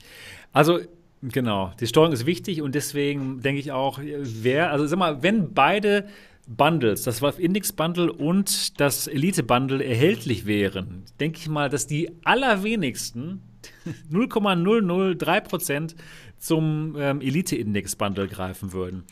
Also, 0.53 0.79
genau, 1.21 1.71
die 1.79 1.87
Steuerung 1.87 2.13
ist 2.13 2.25
wichtig 2.25 2.61
und 2.61 2.75
deswegen 2.75 3.41
denke 3.41 3.59
ich 3.59 3.71
auch, 3.71 3.99
wer, 4.01 4.71
also 4.71 4.85
sag 4.87 4.97
mal, 4.99 5.21
wenn 5.23 5.53
beide 5.53 6.07
Bundles, 6.47 7.03
das 7.03 7.21
Valve 7.21 7.41
Index 7.41 7.71
Bundle 7.73 8.11
und 8.11 8.79
das 8.79 9.05
Elite 9.07 9.43
Bundle 9.43 9.83
erhältlich 9.83 10.45
wären, 10.47 11.03
denke 11.19 11.37
ich 11.39 11.47
mal, 11.47 11.69
dass 11.69 11.85
die 11.85 12.09
allerwenigsten 12.23 13.41
0,003% 14.11 15.95
zum 16.37 16.95
ähm, 16.97 17.21
Elite 17.21 17.55
Index 17.55 17.95
Bundle 17.95 18.27
greifen 18.27 18.73
würden. 18.73 19.03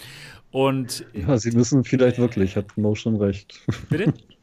Und 0.51 1.05
Ja, 1.13 1.37
sie 1.37 1.51
müssen 1.51 1.83
vielleicht 1.83 2.17
wirklich, 2.17 2.55
hat 2.55 2.75
Mo 2.77 2.95
schon 2.95 3.17
recht. 3.17 3.59
bitte? 3.89 4.13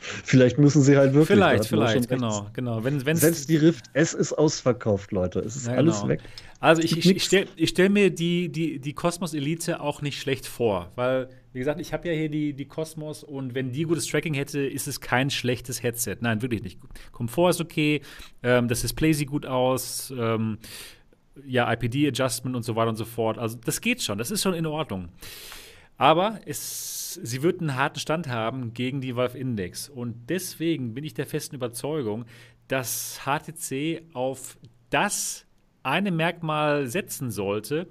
vielleicht 0.00 0.58
müssen 0.58 0.82
sie 0.82 0.96
halt 0.96 1.12
wirklich. 1.12 1.36
vielleicht, 1.38 1.66
vielleicht, 1.66 2.08
genau, 2.08 2.46
genau. 2.52 2.84
Wenn, 2.84 3.04
wenn's, 3.04 3.20
Selbst 3.20 3.48
die 3.48 3.56
Rift 3.56 3.86
S 3.92 4.14
ist 4.14 4.32
ausverkauft, 4.32 5.12
Leute. 5.12 5.40
Es 5.40 5.56
ist 5.56 5.66
Ja, 5.66 5.74
alles 5.74 5.96
genau. 5.96 6.08
weg. 6.08 6.20
Also 6.60 6.82
ich, 6.82 6.96
ich, 6.96 7.06
ich 7.08 7.24
stelle 7.24 7.46
stell 7.64 7.88
mir 7.88 8.10
die, 8.10 8.48
die, 8.48 8.80
die 8.80 8.92
Cosmos 8.92 9.32
Elite 9.32 9.80
auch 9.80 10.02
nicht 10.02 10.20
schlecht 10.20 10.44
vor, 10.46 10.90
weil, 10.96 11.28
wie 11.52 11.60
gesagt, 11.60 11.80
ich 11.80 11.92
habe 11.92 12.08
ja 12.08 12.14
hier 12.14 12.28
die, 12.28 12.52
die 12.52 12.64
Cosmos 12.64 13.22
und 13.22 13.54
wenn 13.54 13.70
die 13.70 13.84
gutes 13.84 14.06
Tracking 14.06 14.34
hätte, 14.34 14.60
ist 14.60 14.88
es 14.88 15.00
kein 15.00 15.30
schlechtes 15.30 15.82
Headset. 15.84 16.16
Nein, 16.20 16.42
wirklich 16.42 16.62
nicht. 16.62 16.80
Komfort 17.12 17.50
ist 17.50 17.60
okay, 17.60 18.02
ähm, 18.42 18.66
das 18.66 18.80
Display 18.80 19.12
sieht 19.12 19.28
gut 19.28 19.46
aus, 19.46 20.12
ähm, 20.18 20.58
ja, 21.46 21.72
IPD-Adjustment 21.72 22.56
und 22.56 22.64
so 22.64 22.74
weiter 22.74 22.90
und 22.90 22.96
so 22.96 23.04
fort. 23.04 23.38
Also 23.38 23.56
das 23.64 23.80
geht 23.80 24.02
schon, 24.02 24.18
das 24.18 24.32
ist 24.32 24.42
schon 24.42 24.54
in 24.54 24.66
Ordnung. 24.66 25.10
Aber 25.96 26.40
es, 26.44 26.97
sie 27.14 27.42
wird 27.42 27.60
einen 27.60 27.76
harten 27.76 28.00
Stand 28.00 28.28
haben 28.28 28.74
gegen 28.74 29.00
die 29.00 29.16
Valve 29.16 29.38
Index. 29.38 29.88
Und 29.88 30.28
deswegen 30.28 30.94
bin 30.94 31.04
ich 31.04 31.14
der 31.14 31.26
festen 31.26 31.56
Überzeugung, 31.56 32.24
dass 32.68 33.20
HTC 33.24 34.02
auf 34.12 34.58
das 34.90 35.46
eine 35.82 36.10
Merkmal 36.10 36.86
setzen 36.86 37.30
sollte, 37.30 37.88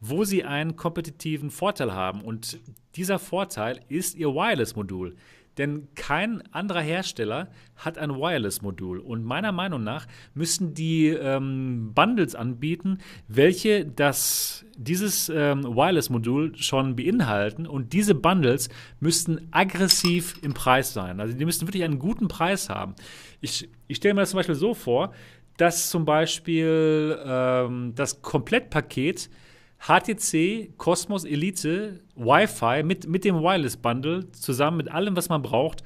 wo 0.00 0.24
sie 0.24 0.44
einen 0.44 0.76
kompetitiven 0.76 1.50
Vorteil 1.50 1.92
haben. 1.92 2.22
Und 2.22 2.58
dieser 2.96 3.18
Vorteil 3.18 3.80
ist 3.88 4.14
ihr 4.16 4.28
Wireless-Modul. 4.28 5.16
Denn 5.58 5.88
kein 5.94 6.42
anderer 6.52 6.80
Hersteller 6.80 7.48
hat 7.76 7.96
ein 7.96 8.10
Wireless-Modul. 8.10 8.98
Und 8.98 9.24
meiner 9.24 9.52
Meinung 9.52 9.82
nach 9.82 10.06
müssen 10.34 10.74
die 10.74 11.08
ähm, 11.08 11.92
Bundles 11.94 12.34
anbieten, 12.34 12.98
welche 13.28 13.86
das, 13.86 14.66
dieses 14.76 15.28
ähm, 15.28 15.64
Wireless-Modul 15.64 16.56
schon 16.56 16.96
beinhalten. 16.96 17.66
Und 17.66 17.92
diese 17.94 18.14
Bundles 18.14 18.68
müssten 19.00 19.48
aggressiv 19.50 20.34
im 20.42 20.52
Preis 20.52 20.92
sein. 20.92 21.20
Also 21.20 21.36
die 21.36 21.44
müssten 21.44 21.66
wirklich 21.66 21.84
einen 21.84 21.98
guten 21.98 22.28
Preis 22.28 22.68
haben. 22.68 22.94
Ich, 23.40 23.68
ich 23.88 23.96
stelle 23.96 24.14
mir 24.14 24.20
das 24.20 24.30
zum 24.30 24.38
Beispiel 24.38 24.54
so 24.54 24.74
vor, 24.74 25.12
dass 25.56 25.88
zum 25.88 26.04
Beispiel 26.04 27.18
ähm, 27.24 27.94
das 27.94 28.20
Komplettpaket 28.20 29.30
HTC 29.78 30.76
Cosmos 30.76 31.24
Elite 31.24 32.00
Wi-Fi 32.16 32.82
mit, 32.82 33.06
mit 33.08 33.24
dem 33.24 33.36
Wireless 33.36 33.76
Bundle 33.76 34.30
zusammen 34.32 34.78
mit 34.78 34.90
allem, 34.90 35.16
was 35.16 35.28
man 35.28 35.42
braucht, 35.42 35.82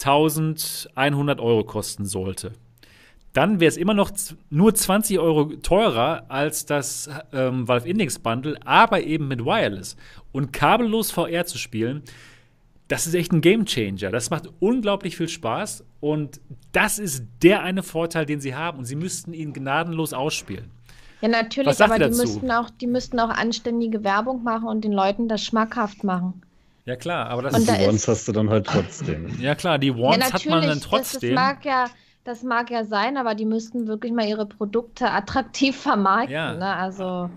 1100 0.00 1.40
Euro 1.40 1.64
kosten 1.64 2.04
sollte. 2.04 2.52
Dann 3.32 3.60
wäre 3.60 3.68
es 3.68 3.78
immer 3.78 3.94
noch 3.94 4.10
nur 4.50 4.74
20 4.74 5.18
Euro 5.18 5.44
teurer 5.56 6.26
als 6.28 6.66
das 6.66 7.08
ähm, 7.32 7.66
Valve 7.66 7.88
Index 7.88 8.18
Bundle, 8.18 8.58
aber 8.66 9.02
eben 9.02 9.28
mit 9.28 9.44
Wireless. 9.44 9.96
Und 10.32 10.52
kabellos 10.52 11.10
VR 11.10 11.46
zu 11.46 11.56
spielen, 11.56 12.02
das 12.88 13.06
ist 13.06 13.14
echt 13.14 13.32
ein 13.32 13.40
Game 13.40 13.64
Changer. 13.64 14.10
Das 14.10 14.28
macht 14.28 14.50
unglaublich 14.60 15.16
viel 15.16 15.28
Spaß 15.28 15.82
und 16.00 16.40
das 16.72 16.98
ist 16.98 17.24
der 17.42 17.62
eine 17.62 17.82
Vorteil, 17.82 18.26
den 18.26 18.40
sie 18.40 18.54
haben. 18.54 18.78
Und 18.78 18.84
sie 18.84 18.96
müssten 18.96 19.32
ihn 19.32 19.54
gnadenlos 19.54 20.12
ausspielen. 20.12 20.70
Ja, 21.22 21.28
natürlich, 21.28 21.80
aber 21.80 21.98
die 21.98 22.10
müssten, 22.16 22.50
auch, 22.50 22.68
die 22.68 22.86
müssten 22.86 23.18
auch 23.20 23.30
anständige 23.30 24.04
Werbung 24.04 24.42
machen 24.42 24.68
und 24.68 24.82
den 24.84 24.92
Leuten 24.92 25.28
das 25.28 25.42
schmackhaft 25.44 26.04
machen. 26.04 26.42
Ja, 26.84 26.96
klar, 26.96 27.28
aber 27.30 27.42
das 27.42 27.54
Und 27.54 27.60
ist. 27.60 27.68
da 27.70 27.76
Die 27.76 27.84
ist- 27.84 28.08
hast 28.08 28.26
du 28.28 28.32
dann 28.32 28.50
halt 28.50 28.66
trotzdem. 28.66 29.28
Ja, 29.40 29.54
klar, 29.54 29.78
die 29.78 29.86
ja, 29.88 29.96
Wands 29.96 30.32
hat 30.32 30.44
man 30.46 30.60
dann 30.62 30.70
das, 30.70 30.80
das, 30.80 30.88
trotzdem. 30.88 31.34
mag 31.34 31.64
ja, 31.64 31.84
das 32.24 32.42
mag 32.42 32.70
ja 32.70 32.84
sein, 32.84 33.16
aber 33.16 33.34
die 33.36 33.44
müssten 33.44 33.86
wirklich 33.86 34.12
mal 34.12 34.26
ihre 34.28 34.46
Produkte 34.46 35.10
attraktiv 35.10 35.76
vermarkten. 35.76 36.32
Ja. 36.34 36.54
Ne? 36.54 36.66
Also, 36.74 37.30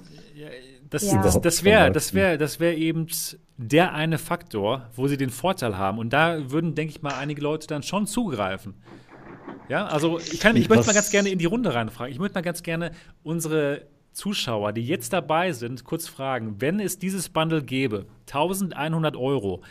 Das, 0.90 1.12
Ja. 1.12 1.22
das, 1.22 1.40
das 1.41 1.64
wäre 1.64 1.91
das 1.91 2.14
wär, 2.14 2.38
das 2.38 2.60
wär 2.60 2.78
eben 2.78 3.07
der 3.57 3.94
eine 3.94 4.18
Faktor, 4.18 4.88
wo 4.95 5.07
sie 5.07 5.18
den 5.18 5.30
Vorteil 5.30 5.78
haben. 5.78 5.98
Und 5.98 6.12
da 6.14 6.52
würden, 6.52 6.76
denke 6.76 6.91
ich 6.91 7.02
mal, 7.02 7.14
einige 7.16 7.41
Leute 7.41 7.68
dann 7.68 7.84
schon 7.84 8.06
zugreifen. 8.07 8.76
Ja, 9.69 9.86
also 9.88 10.19
ich, 10.19 10.40
kann, 10.40 10.56
ich 10.56 10.69
möchte 10.69 10.86
mal 10.86 10.94
ganz 10.94 11.10
gerne 11.10 11.30
in 11.30 11.40
die 11.40 11.45
Runde 11.45 11.73
reinfragen. 11.73 12.11
Ich 12.11 12.19
möchte 12.19 12.36
mal 12.36 12.41
ganz 12.41 12.64
gerne 12.64 12.91
unsere 13.23 13.88
Zuschauer, 14.11 14.72
die 14.72 14.86
jetzt 14.86 15.11
dabei 15.14 15.52
sind, 15.52 15.84
kurz 15.84 16.07
fragen, 16.07 16.56
wenn 16.60 16.80
es 16.80 16.98
dieses 16.99 17.30
Bundle 17.30 17.64
gäbe, 17.64 18.06
1100 18.27 19.15
Euro, 19.18 19.61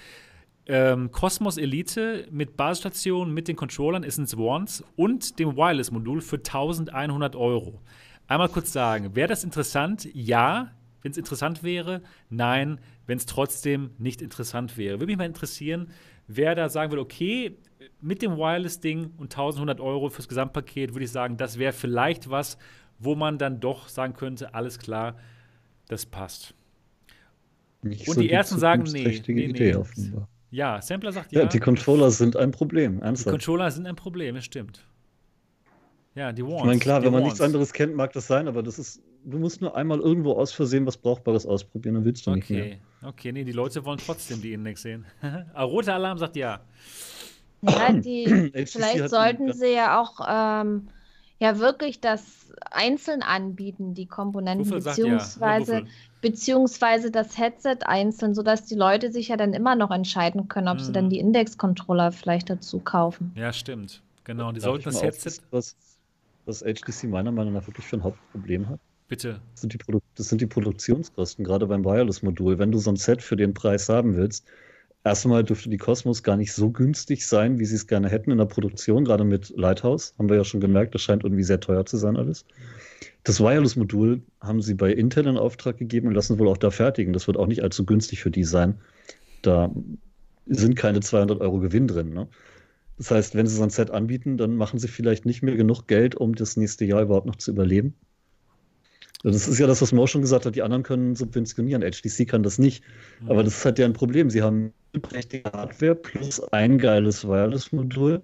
ähm, 0.67 1.11
Cosmos 1.11 1.57
Elite 1.57 2.27
mit 2.31 2.57
Basisstation, 2.57 3.33
mit 3.33 3.49
den 3.49 3.57
Controllern, 3.57 4.05
Essence 4.05 4.37
Ones 4.37 4.85
und 4.97 5.39
dem 5.39 5.57
Wireless-Modul 5.57 6.21
für 6.21 6.37
1100 6.37 7.37
Euro. 7.37 7.81
Einmal 8.27 8.49
kurz 8.49 8.73
sagen, 8.73 9.15
wäre 9.15 9.29
das 9.29 9.45
interessant? 9.45 10.09
Ja. 10.15 10.73
wenn 11.03 11.13
es 11.13 11.19
interessant 11.19 11.63
wäre. 11.63 12.01
Nein, 12.31 12.81
wenn 13.07 13.19
es 13.19 13.27
trotzdem 13.27 13.91
nicht 13.99 14.23
interessant 14.23 14.79
wäre. 14.79 14.95
Würde 14.95 15.07
mich 15.07 15.19
mal 15.19 15.27
interessieren, 15.27 15.89
wer 16.27 16.55
da 16.55 16.71
sagen 16.71 16.91
würde, 16.91 17.03
okay, 17.03 17.59
mit 18.01 18.23
dem 18.23 18.37
Wireless-Ding 18.37 19.13
und 19.17 19.33
1100 19.33 19.81
Euro 19.81 20.09
fürs 20.11 20.29
Gesamtpaket 20.29 20.95
würde 20.95 21.05
ich 21.05 21.11
sagen, 21.11 21.37
das 21.37 21.59
wäre 21.59 21.73
vielleicht 21.73 22.31
was, 22.31 22.59
wo 22.99 23.15
man 23.15 23.39
dann 23.39 23.61
doch 23.61 23.89
sagen 23.89 24.15
könnte, 24.15 24.55
alles 24.55 24.79
klar, 24.79 25.17
das 25.89 26.07
passt. 26.07 26.55
Nicht 27.83 28.09
Und 28.09 28.15
so 28.15 28.21
die 28.21 28.31
ersten 28.31 28.59
sagen, 28.59 28.85
nee, 28.85 29.23
nee, 29.27 29.45
Idee 29.45 29.73
nee. 29.73 29.75
offenbar. 29.75 30.29
Ja, 30.51 30.81
Sampler 30.81 31.13
sagt 31.13 31.33
ja. 31.33 31.41
Ja, 31.41 31.47
die 31.47 31.59
Controller 31.59 32.11
sind 32.11 32.37
ein 32.37 32.53
Problem, 32.53 32.99
die 32.99 33.03
ernsthaft. 33.03 33.33
Controller 33.33 33.71
sind 33.71 33.87
ein 33.87 33.97
Problem, 33.97 34.37
das 34.37 34.45
stimmt. 34.45 34.87
Ja, 36.15 36.31
die 36.33 36.45
Wands. 36.45 36.61
Ich 36.61 36.65
meine, 36.65 36.79
klar, 36.79 37.01
die 37.01 37.07
wenn 37.07 37.13
man 37.13 37.25
nichts 37.25 37.41
anderes 37.41 37.73
kennt, 37.73 37.97
mag 37.97 38.13
das 38.13 38.29
sein, 38.29 38.47
aber 38.47 38.63
das 38.63 38.79
ist, 38.79 39.03
du 39.25 39.39
musst 39.39 39.61
nur 39.61 39.77
einmal 39.77 39.99
irgendwo 39.99 40.33
aus 40.35 40.53
Versehen 40.53 40.87
was 40.87 40.97
Brauchbares 40.97 41.45
ausprobieren, 41.45 41.97
dann 41.97 42.05
willst 42.05 42.27
du 42.27 42.31
nicht 42.31 42.49
mehr. 42.51 42.65
Okay, 42.65 42.79
okay, 43.03 43.33
nee, 43.33 43.43
die 43.43 43.53
Leute 43.53 43.85
wollen 43.85 43.99
trotzdem 43.99 44.41
die 44.41 44.53
Index 44.53 44.83
sehen. 44.83 45.05
Roter 45.59 45.95
Alarm 45.95 46.19
sagt 46.19 46.37
ja. 46.37 46.61
Ja, 47.69 47.93
die, 47.93 48.53
vielleicht 48.67 49.09
sollten 49.09 49.53
sie 49.53 49.73
ja 49.73 50.01
auch 50.01 50.21
ähm, 50.27 50.89
ja 51.39 51.59
wirklich 51.59 52.01
das 52.01 52.53
einzeln 52.71 53.23
anbieten, 53.23 53.95
die 53.95 54.07
Komponenten, 54.07 54.67
Wuffel 54.67 54.81
sagt 54.81 54.99
ja. 54.99 55.05
beziehungsweise, 55.05 55.83
beziehungsweise 56.21 57.11
das 57.11 57.37
Headset 57.39 57.79
einzeln, 57.85 58.35
sodass 58.35 58.65
die 58.65 58.75
Leute 58.75 59.13
sich 59.13 59.29
ja 59.29 59.37
dann 59.37 59.53
immer 59.53 59.77
noch 59.77 59.91
entscheiden 59.91 60.49
können, 60.49 60.69
ob 60.69 60.81
sie 60.81 60.91
Mhm. 60.91 60.95
dann 60.95 61.11
die 61.11 61.19
Index-Controller 61.19 62.13
vielleicht 62.13 62.51
dazu 62.51 62.81
kaufen. 62.81 63.33
Ja, 63.37 63.53
stimmt. 63.53 64.03
Genau, 64.25 64.53
die 64.53 64.61
Darf 64.61 64.71
sollten 64.71 64.85
das 64.85 65.03
Headset. 65.03 65.43
Was, 65.51 65.77
was 66.47 66.61
HTC 66.63 67.05
meiner 67.09 67.33
Meinung 67.33 67.53
nach 67.53 67.67
wirklich 67.67 67.87
für 67.87 67.97
ein 67.97 68.03
Hauptproblem 68.03 68.69
hat? 68.69 68.81
Bitte. 69.09 69.41
Das 69.53 69.61
sind, 69.61 69.73
die 69.75 69.79
Produ 69.79 70.01
das 70.15 70.29
sind 70.31 70.41
die 70.41 70.47
Produktionskosten, 70.47 71.45
gerade 71.45 71.67
beim 71.67 71.85
Wireless-Modul. 71.85 72.59
Wenn 72.59 72.73
du 72.73 72.79
so 72.79 72.91
ein 72.91 72.97
Set 72.97 73.23
für 73.23 73.37
den 73.37 73.53
Preis 73.53 73.89
haben 73.91 74.17
willst, 74.17 74.47
erstmal 75.05 75.45
dürfte 75.45 75.69
die 75.69 75.77
Cosmos 75.77 76.23
gar 76.23 76.37
nicht 76.37 76.53
so 76.53 76.71
günstig 76.71 77.27
sein, 77.27 77.59
wie 77.59 77.65
sie 77.67 77.77
es 77.77 77.87
gerne 77.87 78.09
hätten 78.09 78.31
in 78.31 78.39
der 78.39 78.47
Produktion, 78.47 79.05
gerade 79.05 79.25
mit 79.25 79.53
Lighthouse. 79.57 80.15
Haben 80.19 80.29
wir 80.29 80.37
ja 80.37 80.45
schon 80.45 80.61
gemerkt, 80.61 80.95
das 80.95 81.03
scheint 81.03 81.23
irgendwie 81.23 81.45
sehr 81.45 81.61
teuer 81.61 81.87
zu 81.87 81.97
sein 81.99 82.17
alles. 82.17 82.45
Das 83.23 83.41
Wireless-Modul 83.41 84.23
haben 84.41 84.61
sie 84.61 84.75
bei 84.75 84.93
Intel 84.93 85.27
in 85.27 85.37
Auftrag 85.37 85.79
gegeben 85.79 86.09
und 86.09 86.15
lassen 86.15 86.39
wohl 86.39 86.49
auch 86.49 86.59
da 86.59 86.71
fertigen. 86.71 87.13
Das 87.13 87.27
wird 87.27 87.37
auch 87.37 87.47
nicht 87.47 87.63
allzu 87.63 87.87
günstig 87.87 88.23
für 88.23 88.31
die 88.31 88.45
sein. 88.45 88.81
Da 89.43 89.71
sind 90.47 90.77
keine 90.77 91.01
200 91.01 91.41
Euro 91.41 91.59
Gewinn 91.59 91.87
drin. 91.87 92.13
Ne? 92.13 92.29
Das 92.99 93.11
heißt, 93.11 93.35
wenn 93.35 93.47
sie 93.47 93.57
so 93.57 93.63
ein 93.63 93.71
Set 93.71 93.91
anbieten, 93.91 94.37
dann 94.37 94.57
machen 94.57 94.79
sie 94.79 94.89
vielleicht 94.89 95.27
nicht 95.27 95.43
mehr 95.43 95.57
genug 95.57 95.87
Geld, 95.87 96.15
um 96.15 96.35
das 96.35 96.57
nächste 96.57 96.85
Jahr 96.85 97.03
überhaupt 97.03 97.27
noch 97.27 97.37
zu 97.37 97.51
überleben. 97.51 97.95
Das 99.25 99.49
ist 99.49 99.59
ja 99.59 99.67
das, 99.67 99.81
was 99.81 99.91
Mo 99.93 100.07
schon 100.07 100.21
gesagt 100.21 100.45
hat, 100.47 100.55
die 100.55 100.63
anderen 100.63 100.83
können 100.83 101.17
subventionieren. 101.17 101.83
HTC 101.83 102.29
kann 102.29 102.43
das 102.43 102.59
nicht. 102.59 102.85
Aber 103.27 103.43
das 103.43 103.57
ist 103.57 103.65
halt 103.65 103.79
ja 103.79 103.87
ein 103.87 103.95
Problem. 103.95 104.29
Sie 104.31 104.43
haben 104.43 104.73
prächtige 105.01 105.51
Hardware 105.51 105.95
plus 105.95 106.41
ein 106.53 106.79
geiles 106.79 107.27
Wireless-Modul. 107.27 108.23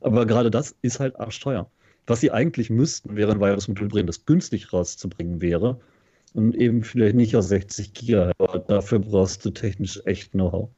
Aber 0.00 0.26
gerade 0.26 0.50
das 0.50 0.76
ist 0.82 1.00
halt 1.00 1.18
arschteuer. 1.18 1.68
Was 2.06 2.20
sie 2.20 2.30
eigentlich 2.30 2.70
müssten, 2.70 3.16
wäre 3.16 3.32
ein 3.32 3.40
Wireless-Modul 3.40 3.88
bringen, 3.88 4.06
das 4.06 4.24
günstig 4.26 4.72
rauszubringen 4.72 5.40
wäre. 5.42 5.80
Und 6.34 6.54
eben 6.54 6.84
vielleicht 6.84 7.16
nicht 7.16 7.34
aus 7.34 7.48
60 7.48 7.92
Gigahertz. 7.92 8.36
Aber 8.38 8.60
dafür 8.60 9.00
brauchst 9.00 9.44
du 9.44 9.50
technisch 9.50 10.00
echt 10.04 10.32
Know-how. 10.32 10.68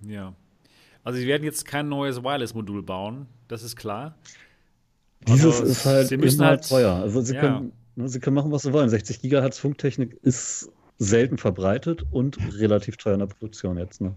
Ja. 0.00 0.34
Also, 1.04 1.18
sie 1.18 1.26
werden 1.26 1.44
jetzt 1.44 1.66
kein 1.66 1.88
neues 1.88 2.22
Wireless-Modul 2.22 2.82
bauen, 2.82 3.26
das 3.48 3.62
ist 3.62 3.76
klar. 3.76 4.16
Dieses 5.28 5.60
Also, 5.60 5.64
ist 5.64 5.84
halt 5.84 6.08
sie 6.08 6.16
müssen 6.16 6.44
halt- 6.44 6.68
teuer. 6.68 6.94
Also 6.94 7.20
sie, 7.20 7.34
ja. 7.34 7.40
können, 7.40 7.66
ne, 7.66 7.72
sie 8.04 8.20
können 8.20 8.34
machen, 8.36 8.52
was 8.52 8.62
sie 8.62 8.72
wollen. 8.72 8.88
60 8.88 9.20
Gigahertz 9.20 9.58
Funktechnik 9.58 10.18
ist 10.22 10.70
selten 10.98 11.38
verbreitet 11.38 12.04
und 12.10 12.38
relativ 12.58 12.96
teuer 12.96 13.14
in 13.14 13.20
der 13.20 13.26
Produktion 13.26 13.76
jetzt. 13.78 14.00
Ne? 14.00 14.14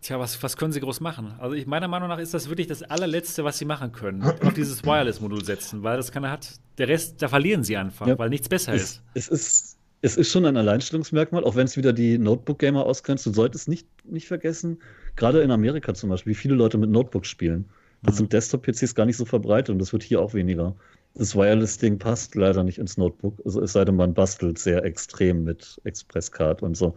Tja, 0.00 0.18
was, 0.20 0.40
was 0.42 0.56
können 0.56 0.72
sie 0.72 0.80
groß 0.80 1.00
machen? 1.00 1.34
Also, 1.38 1.54
ich, 1.54 1.66
meiner 1.66 1.88
Meinung 1.88 2.08
nach 2.08 2.18
ist 2.18 2.32
das 2.32 2.48
wirklich 2.48 2.68
das 2.68 2.82
allerletzte, 2.84 3.42
was 3.44 3.58
sie 3.58 3.64
machen 3.64 3.92
können. 3.92 4.22
Auf 4.22 4.54
dieses 4.54 4.84
Wireless-Modul 4.84 5.44
setzen, 5.44 5.82
weil 5.82 5.96
das 5.96 6.12
keiner 6.12 6.30
hat. 6.30 6.52
Der 6.78 6.88
Rest, 6.88 7.20
da 7.20 7.28
verlieren 7.28 7.64
sie 7.64 7.76
einfach, 7.76 8.06
Ja. 8.06 8.16
weil 8.18 8.28
nichts 8.30 8.48
besser 8.48 8.72
Es, 8.74 8.82
ist. 8.82 9.02
es, 9.14 9.28
ist, 9.28 9.76
es 10.02 10.16
ist 10.16 10.30
schon 10.30 10.46
ein 10.46 10.56
Alleinstellungsmerkmal, 10.56 11.42
auch 11.44 11.56
wenn 11.56 11.66
es 11.66 11.76
wieder 11.76 11.92
die 11.92 12.16
Notebook-Gamer 12.16 12.86
ausgrenzt. 12.86 13.26
Du 13.26 13.32
solltest 13.32 13.66
nicht, 13.68 13.86
nicht 14.04 14.28
vergessen, 14.28 14.78
gerade 15.16 15.42
in 15.42 15.50
Amerika 15.50 15.92
zum 15.94 16.10
Beispiel, 16.10 16.30
wie 16.30 16.36
viele 16.36 16.54
Leute 16.54 16.78
mit 16.78 16.90
Notebooks 16.90 17.28
spielen. 17.28 17.64
Das 18.02 18.14
Mhm. 18.14 18.18
sind 18.18 18.32
Desktop-PCs 18.32 18.94
gar 18.94 19.04
nicht 19.04 19.16
so 19.16 19.24
verbreitet 19.24 19.70
und 19.70 19.80
das 19.80 19.92
wird 19.92 20.04
hier 20.04 20.20
auch 20.22 20.32
weniger. 20.32 20.76
Das 21.14 21.34
Wireless-Ding 21.34 21.98
passt 21.98 22.34
leider 22.34 22.62
nicht 22.62 22.78
ins 22.78 22.96
Notebook, 22.96 23.34
also 23.44 23.60
es 23.60 23.72
sei 23.72 23.84
denn, 23.84 23.96
man 23.96 24.14
bastelt 24.14 24.58
sehr 24.58 24.84
extrem 24.84 25.44
mit 25.44 25.80
Express-Card 25.84 26.62
und 26.62 26.76
so. 26.76 26.94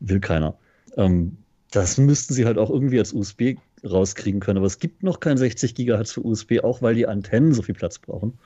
Will 0.00 0.20
keiner. 0.20 0.56
Ähm, 0.96 1.36
das 1.70 1.98
müssten 1.98 2.34
sie 2.34 2.46
halt 2.46 2.58
auch 2.58 2.70
irgendwie 2.70 2.98
als 2.98 3.12
USB 3.12 3.56
rauskriegen 3.84 4.40
können, 4.40 4.58
aber 4.58 4.66
es 4.66 4.78
gibt 4.78 5.02
noch 5.02 5.20
kein 5.20 5.36
60 5.36 5.74
Gigahertz 5.74 6.12
für 6.12 6.24
USB, 6.24 6.60
auch 6.62 6.82
weil 6.82 6.94
die 6.94 7.06
Antennen 7.06 7.52
so 7.52 7.62
viel 7.62 7.74
Platz 7.74 7.98
brauchen. 7.98 8.38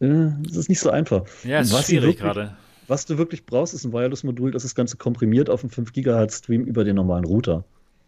Äh, 0.00 0.30
Das 0.42 0.56
ist 0.56 0.68
nicht 0.68 0.80
so 0.80 0.90
einfach. 0.90 1.24
Ja, 1.44 1.60
ist 1.60 1.72
Was 1.72 1.86
schwierig 1.86 2.18
gerade. 2.18 2.56
Was 2.88 3.06
du 3.06 3.18
wirklich 3.18 3.46
brauchst, 3.46 3.72
ist 3.72 3.84
ein 3.84 3.92
Wireless-Modul, 3.92 4.50
das 4.50 4.64
das 4.64 4.74
Ganze 4.74 4.96
komprimiert 4.96 5.48
auf 5.48 5.62
einen 5.62 5.70
5 5.70 5.92
GHz 5.92 6.38
Stream 6.38 6.64
über 6.64 6.82
den 6.82 6.96
normalen 6.96 7.24
Router. 7.24 7.64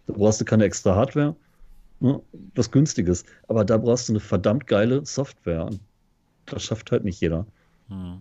Da 0.08 0.14
brauchst 0.14 0.40
du 0.40 0.44
keine 0.44 0.64
extra 0.64 0.96
Hardware, 0.96 1.36
ne, 2.02 2.20
was 2.54 2.70
günstiges. 2.70 3.24
Aber 3.48 3.64
da 3.64 3.78
brauchst 3.78 4.08
du 4.08 4.12
eine 4.12 4.20
verdammt 4.20 4.66
geile 4.66 5.04
Software. 5.06 5.66
Und 5.66 5.80
das 6.46 6.64
schafft 6.64 6.92
halt 6.92 7.04
nicht 7.04 7.20
jeder. 7.20 7.46
Hm. 7.88 8.20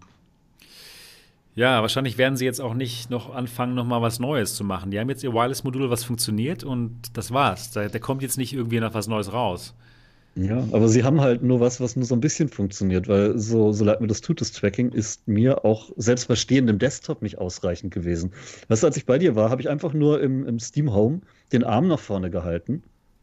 Ja, 1.53 1.81
wahrscheinlich 1.81 2.17
werden 2.17 2.37
sie 2.37 2.45
jetzt 2.45 2.61
auch 2.61 2.73
nicht 2.73 3.09
noch 3.09 3.33
anfangen, 3.35 3.75
noch 3.75 3.85
mal 3.85 4.01
was 4.01 4.19
Neues 4.19 4.55
zu 4.55 4.63
machen. 4.63 4.89
Die 4.89 4.99
haben 4.99 5.09
jetzt 5.09 5.23
ihr 5.23 5.33
Wireless-Modul, 5.33 5.89
was 5.89 6.05
funktioniert 6.05 6.63
und 6.63 7.17
das 7.17 7.31
war's. 7.31 7.71
Da, 7.71 7.89
da 7.89 7.99
kommt 7.99 8.21
jetzt 8.21 8.37
nicht 8.37 8.53
irgendwie 8.53 8.79
noch 8.79 8.93
was 8.93 9.07
Neues 9.07 9.33
raus. 9.33 9.73
Ja, 10.35 10.65
aber 10.71 10.87
sie 10.87 11.03
haben 11.03 11.19
halt 11.19 11.43
nur 11.43 11.59
was, 11.59 11.81
was 11.81 11.97
nur 11.97 12.05
so 12.05 12.15
ein 12.15 12.21
bisschen 12.21 12.47
funktioniert, 12.47 13.09
weil 13.09 13.37
so, 13.37 13.73
so 13.73 13.83
leid 13.83 13.99
mir 13.99 14.07
das 14.07 14.21
tut, 14.21 14.39
das 14.39 14.53
Tracking 14.53 14.93
ist 14.93 15.27
mir 15.27 15.65
auch 15.65 15.91
selbst 15.97 16.29
bei 16.29 16.35
stehendem 16.35 16.79
Desktop 16.79 17.21
nicht 17.21 17.37
ausreichend 17.37 17.93
gewesen. 17.93 18.31
Weißt 18.69 18.83
du, 18.83 18.87
als 18.87 18.95
ich 18.95 19.05
bei 19.05 19.17
dir 19.17 19.35
war, 19.35 19.49
habe 19.49 19.61
ich 19.61 19.67
einfach 19.67 19.91
nur 19.91 20.21
im, 20.21 20.45
im 20.45 20.57
Steam 20.57 20.93
Home 20.93 21.19
den 21.51 21.65
Arm 21.65 21.89
nach 21.89 21.99
vorne 21.99 22.31
gehalten 22.31 22.81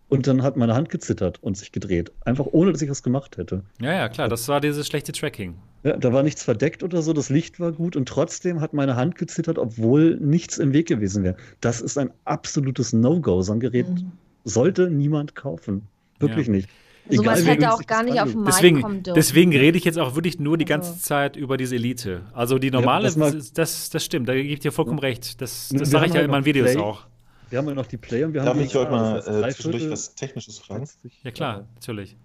und 0.08 0.26
dann 0.26 0.42
hat 0.42 0.56
meine 0.56 0.74
Hand 0.74 0.88
gezittert 0.88 1.38
und 1.42 1.56
sich 1.56 1.72
gedreht. 1.72 2.12
Einfach 2.24 2.46
ohne, 2.50 2.72
dass 2.72 2.80
ich 2.82 2.88
was 2.90 3.02
gemacht 3.02 3.36
hätte. 3.36 3.62
Ja, 3.80 3.92
ja, 3.92 4.08
klar, 4.08 4.28
das 4.28 4.48
war 4.48 4.60
dieses 4.60 4.86
schlechte 4.86 5.12
Tracking. 5.12 5.54
Ja, 5.84 5.96
da 5.96 6.12
war 6.12 6.22
nichts 6.22 6.42
verdeckt 6.42 6.82
oder 6.82 7.02
so, 7.02 7.12
das 7.12 7.28
Licht 7.30 7.60
war 7.60 7.72
gut 7.72 7.94
und 7.94 8.08
trotzdem 8.08 8.60
hat 8.60 8.72
meine 8.74 8.96
Hand 8.96 9.14
gezittert, 9.16 9.58
obwohl 9.58 10.16
nichts 10.16 10.58
im 10.58 10.72
Weg 10.72 10.88
gewesen 10.88 11.22
wäre. 11.24 11.36
Das 11.60 11.80
ist 11.80 11.98
ein 11.98 12.10
absolutes 12.24 12.92
No-Go. 12.92 13.42
So 13.42 13.52
ein 13.52 13.60
Gerät 13.60 13.88
Mhm. 13.88 14.12
sollte 14.44 14.90
niemand 14.90 15.34
kaufen. 15.34 15.82
Wirklich 16.18 16.46
Ja. 16.48 16.52
nicht. 16.54 16.68
Sowas 17.10 17.46
hätte 17.46 17.72
auch 17.72 17.80
gar 17.86 18.02
nicht 18.02 18.20
auf 18.20 18.30
den 18.32 18.40
Markt 18.42 18.56
Deswegen, 18.58 18.82
kommen 18.82 19.02
dürfen. 19.02 19.14
deswegen 19.16 19.52
rede 19.52 19.78
ich 19.78 19.84
jetzt 19.84 19.98
auch 19.98 20.14
wirklich 20.14 20.38
nur 20.38 20.58
die 20.58 20.70
Also- 20.70 20.90
ganze 20.92 21.00
Zeit 21.02 21.36
über 21.36 21.56
diese 21.56 21.76
Elite. 21.76 22.20
Also 22.34 22.58
die 22.58 22.70
normale, 22.70 23.04
das 23.04 23.16
mag- 23.16 23.32
das, 23.32 23.52
das, 23.54 23.88
das 23.88 24.04
stimmt, 24.04 24.28
da 24.28 24.34
gebe 24.34 24.46
ich 24.48 24.60
dir 24.60 24.72
vollkommen 24.72 24.98
recht. 24.98 25.40
Das, 25.40 25.70
das 25.72 25.88
sage 25.90 26.06
ich 26.06 26.10
ja 26.12 26.16
halt 26.16 26.26
in 26.26 26.30
meinen 26.30 26.44
Videos 26.44 26.72
Play. 26.72 26.80
auch. 26.82 27.06
Wir 27.50 27.58
haben 27.58 27.68
ja 27.68 27.74
noch 27.74 27.86
die 27.86 27.96
Play 27.96 28.24
und 28.24 28.34
wir 28.34 28.42
Darf 28.42 28.50
haben 28.54 28.60
ich 28.60 28.76
euch 28.76 28.90
mal 28.90 29.18
äh, 29.18 29.50
zwischendurch 29.52 29.90
was 29.90 30.14
Technisches 30.14 30.58
fragen? 30.58 30.88
Ja, 31.22 31.30
klar, 31.30 31.66
natürlich. 31.74 32.16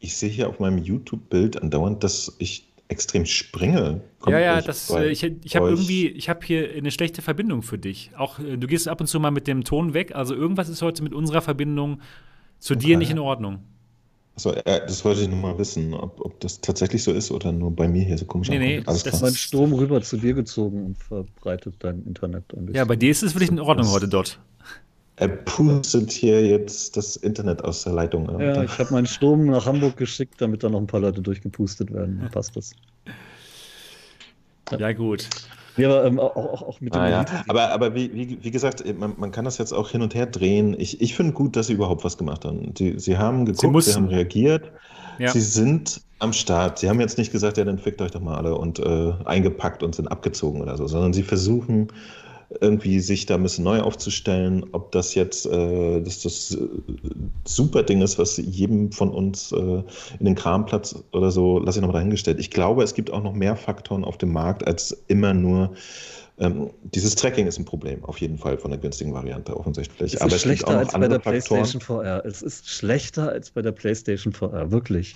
Ich 0.00 0.16
sehe 0.16 0.28
hier 0.28 0.48
auf 0.48 0.58
meinem 0.58 0.78
YouTube-Bild 0.78 1.62
andauernd, 1.62 2.02
dass 2.02 2.34
ich 2.38 2.66
extrem 2.88 3.24
springe. 3.26 4.00
Kommt 4.18 4.34
ja, 4.34 4.40
ja, 4.40 4.60
das, 4.60 4.90
äh, 4.90 5.08
ich, 5.08 5.22
ich 5.22 5.56
habe 5.56 5.70
irgendwie, 5.70 6.08
ich 6.08 6.28
habe 6.28 6.44
hier 6.44 6.72
eine 6.74 6.90
schlechte 6.90 7.22
Verbindung 7.22 7.62
für 7.62 7.78
dich. 7.78 8.10
Auch 8.16 8.38
äh, 8.38 8.56
du 8.56 8.66
gehst 8.66 8.88
ab 8.88 9.00
und 9.00 9.06
zu 9.06 9.18
mal 9.20 9.30
mit 9.30 9.46
dem 9.46 9.64
Ton 9.64 9.94
weg. 9.94 10.14
Also 10.14 10.34
irgendwas 10.34 10.68
ist 10.68 10.82
heute 10.82 11.02
mit 11.02 11.14
unserer 11.14 11.40
Verbindung 11.40 12.00
zu 12.58 12.74
dir 12.74 12.90
Okay. 12.90 12.96
nicht 12.96 13.10
in 13.10 13.18
Ordnung. 13.18 13.60
Achso, 14.34 14.52
äh, 14.52 14.80
das 14.86 15.04
wollte 15.04 15.22
ich 15.22 15.28
nur 15.28 15.38
mal 15.38 15.58
wissen, 15.58 15.92
ob, 15.92 16.20
ob 16.20 16.40
das 16.40 16.60
tatsächlich 16.60 17.02
so 17.02 17.12
ist 17.12 17.30
oder 17.30 17.52
nur 17.52 17.70
bei 17.70 17.86
mir 17.86 18.02
hier 18.02 18.16
so 18.16 18.24
komisch 18.24 18.48
Nee, 18.48 18.58
nee. 18.58 18.82
Alles 18.86 19.02
das 19.02 19.18
klar. 19.18 19.22
mein 19.30 19.34
Strom 19.34 19.72
rüber 19.74 20.00
zu 20.00 20.16
dir 20.16 20.32
gezogen 20.32 20.86
und 20.86 20.98
verbreitet 20.98 21.74
dein 21.80 22.02
Internet 22.06 22.44
ein 22.54 22.66
bisschen. 22.66 22.76
Ja, 22.76 22.84
bei 22.84 22.96
dir 22.96 23.10
ist 23.10 23.22
es 23.22 23.34
wirklich 23.34 23.50
in 23.50 23.60
Ordnung 23.60 23.88
heute 23.90 24.08
dort. 24.08 24.38
Er 25.16 25.28
pustet 25.28 26.10
hier 26.10 26.46
jetzt 26.46 26.96
das 26.96 27.16
Internet 27.16 27.62
aus 27.62 27.84
der 27.84 27.92
Leitung. 27.92 28.40
Ja, 28.40 28.62
ich 28.62 28.78
habe 28.78 28.94
meinen 28.94 29.06
Strom 29.06 29.46
nach 29.46 29.66
Hamburg 29.66 29.98
geschickt, 29.98 30.40
damit 30.40 30.64
da 30.64 30.70
noch 30.70 30.80
ein 30.80 30.86
paar 30.86 31.00
Leute 31.00 31.20
durchgepustet 31.20 31.92
werden. 31.92 32.18
Dann 32.20 32.30
passt 32.30 32.56
das. 32.56 32.72
Ja, 34.78 34.92
gut. 34.92 35.28
Ja, 35.76 35.88
aber 35.88 36.04
ähm, 36.04 36.18
auch, 36.18 36.36
auch, 36.36 36.62
auch 36.62 36.80
mit 36.80 36.94
dem 36.94 37.00
Ah, 37.00 37.08
ja. 37.08 37.24
Aber, 37.48 37.70
aber 37.70 37.94
wie, 37.94 38.12
wie, 38.14 38.38
wie 38.42 38.50
gesagt, 38.50 38.84
man, 38.98 39.14
man 39.16 39.30
kann 39.32 39.44
das 39.44 39.58
jetzt 39.58 39.72
auch 39.72 39.90
hin 39.90 40.02
und 40.02 40.14
her 40.14 40.26
drehen. 40.26 40.74
Ich, 40.78 41.00
ich 41.00 41.14
finde 41.14 41.32
gut, 41.32 41.56
dass 41.56 41.68
sie 41.68 41.72
überhaupt 41.74 42.04
was 42.04 42.18
gemacht 42.18 42.44
haben. 42.44 42.74
Sie, 42.76 42.98
sie 42.98 43.16
haben 43.18 43.46
geguckt, 43.46 43.60
sie, 43.60 43.68
mussten. 43.68 43.94
haben 43.94 44.08
reagiert, 44.08 44.70
Ja. 45.18 45.30
sie 45.32 45.40
sind 45.40 46.02
am 46.18 46.32
Start. 46.32 46.78
Sie 46.78 46.88
haben 46.88 47.00
jetzt 47.00 47.18
nicht 47.18 47.32
gesagt, 47.32 47.56
ja, 47.56 47.64
dann 47.64 47.78
fickt 47.78 48.00
euch 48.02 48.10
doch 48.12 48.20
mal 48.20 48.36
alle 48.36 48.54
und 48.56 48.78
äh, 48.78 49.12
eingepackt 49.24 49.82
und 49.82 49.94
sind 49.94 50.08
abgezogen 50.08 50.60
oder 50.60 50.76
so, 50.76 50.86
sondern 50.86 51.12
sie 51.12 51.22
versuchen 51.22 51.88
irgendwie 52.60 53.00
sich 53.00 53.26
da 53.26 53.34
ein 53.34 53.42
bisschen 53.42 53.64
neu 53.64 53.80
aufzustellen. 53.80 54.64
Ob 54.72 54.92
das 54.92 55.14
jetzt 55.14 55.46
äh, 55.46 56.00
das, 56.00 56.20
das 56.20 56.54
äh, 56.54 56.68
super 57.44 57.82
Ding 57.82 58.02
ist, 58.02 58.18
was 58.18 58.36
jedem 58.36 58.92
von 58.92 59.10
uns 59.10 59.52
äh, 59.52 59.82
in 60.18 60.24
den 60.24 60.34
Kramplatz 60.34 61.02
oder 61.12 61.30
so, 61.30 61.58
lasse 61.58 61.78
ich 61.78 61.82
noch 61.82 61.88
mal 61.88 61.98
dahingestellt. 61.98 62.38
Ich 62.40 62.50
glaube, 62.50 62.82
es 62.82 62.94
gibt 62.94 63.12
auch 63.12 63.22
noch 63.22 63.32
mehr 63.32 63.56
Faktoren 63.56 64.04
auf 64.04 64.18
dem 64.18 64.32
Markt 64.32 64.66
als 64.66 65.04
immer 65.08 65.34
nur 65.34 65.72
ähm, 66.38 66.70
dieses 66.82 67.14
Tracking 67.14 67.46
ist 67.46 67.58
ein 67.58 67.64
Problem, 67.64 68.04
auf 68.04 68.18
jeden 68.18 68.38
Fall 68.38 68.56
von 68.56 68.70
der 68.70 68.80
günstigen 68.80 69.12
Variante 69.12 69.56
offensichtlich. 69.56 70.14
Es 70.14 70.20
Aber 70.20 70.34
es 70.34 70.40
schlechter 70.42 70.78
als 70.78 70.92
bei 70.92 71.06
der 71.06 71.20
Faktoren. 71.20 71.42
PlayStation 71.42 71.80
VR. 71.80 72.24
Es 72.24 72.42
ist 72.42 72.68
schlechter 72.68 73.28
als 73.28 73.50
bei 73.50 73.62
der 73.62 73.72
PlayStation 73.72 74.32
VR, 74.32 74.70
wirklich. 74.70 75.14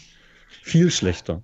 Viel 0.63 0.91
schlechter. 0.91 1.43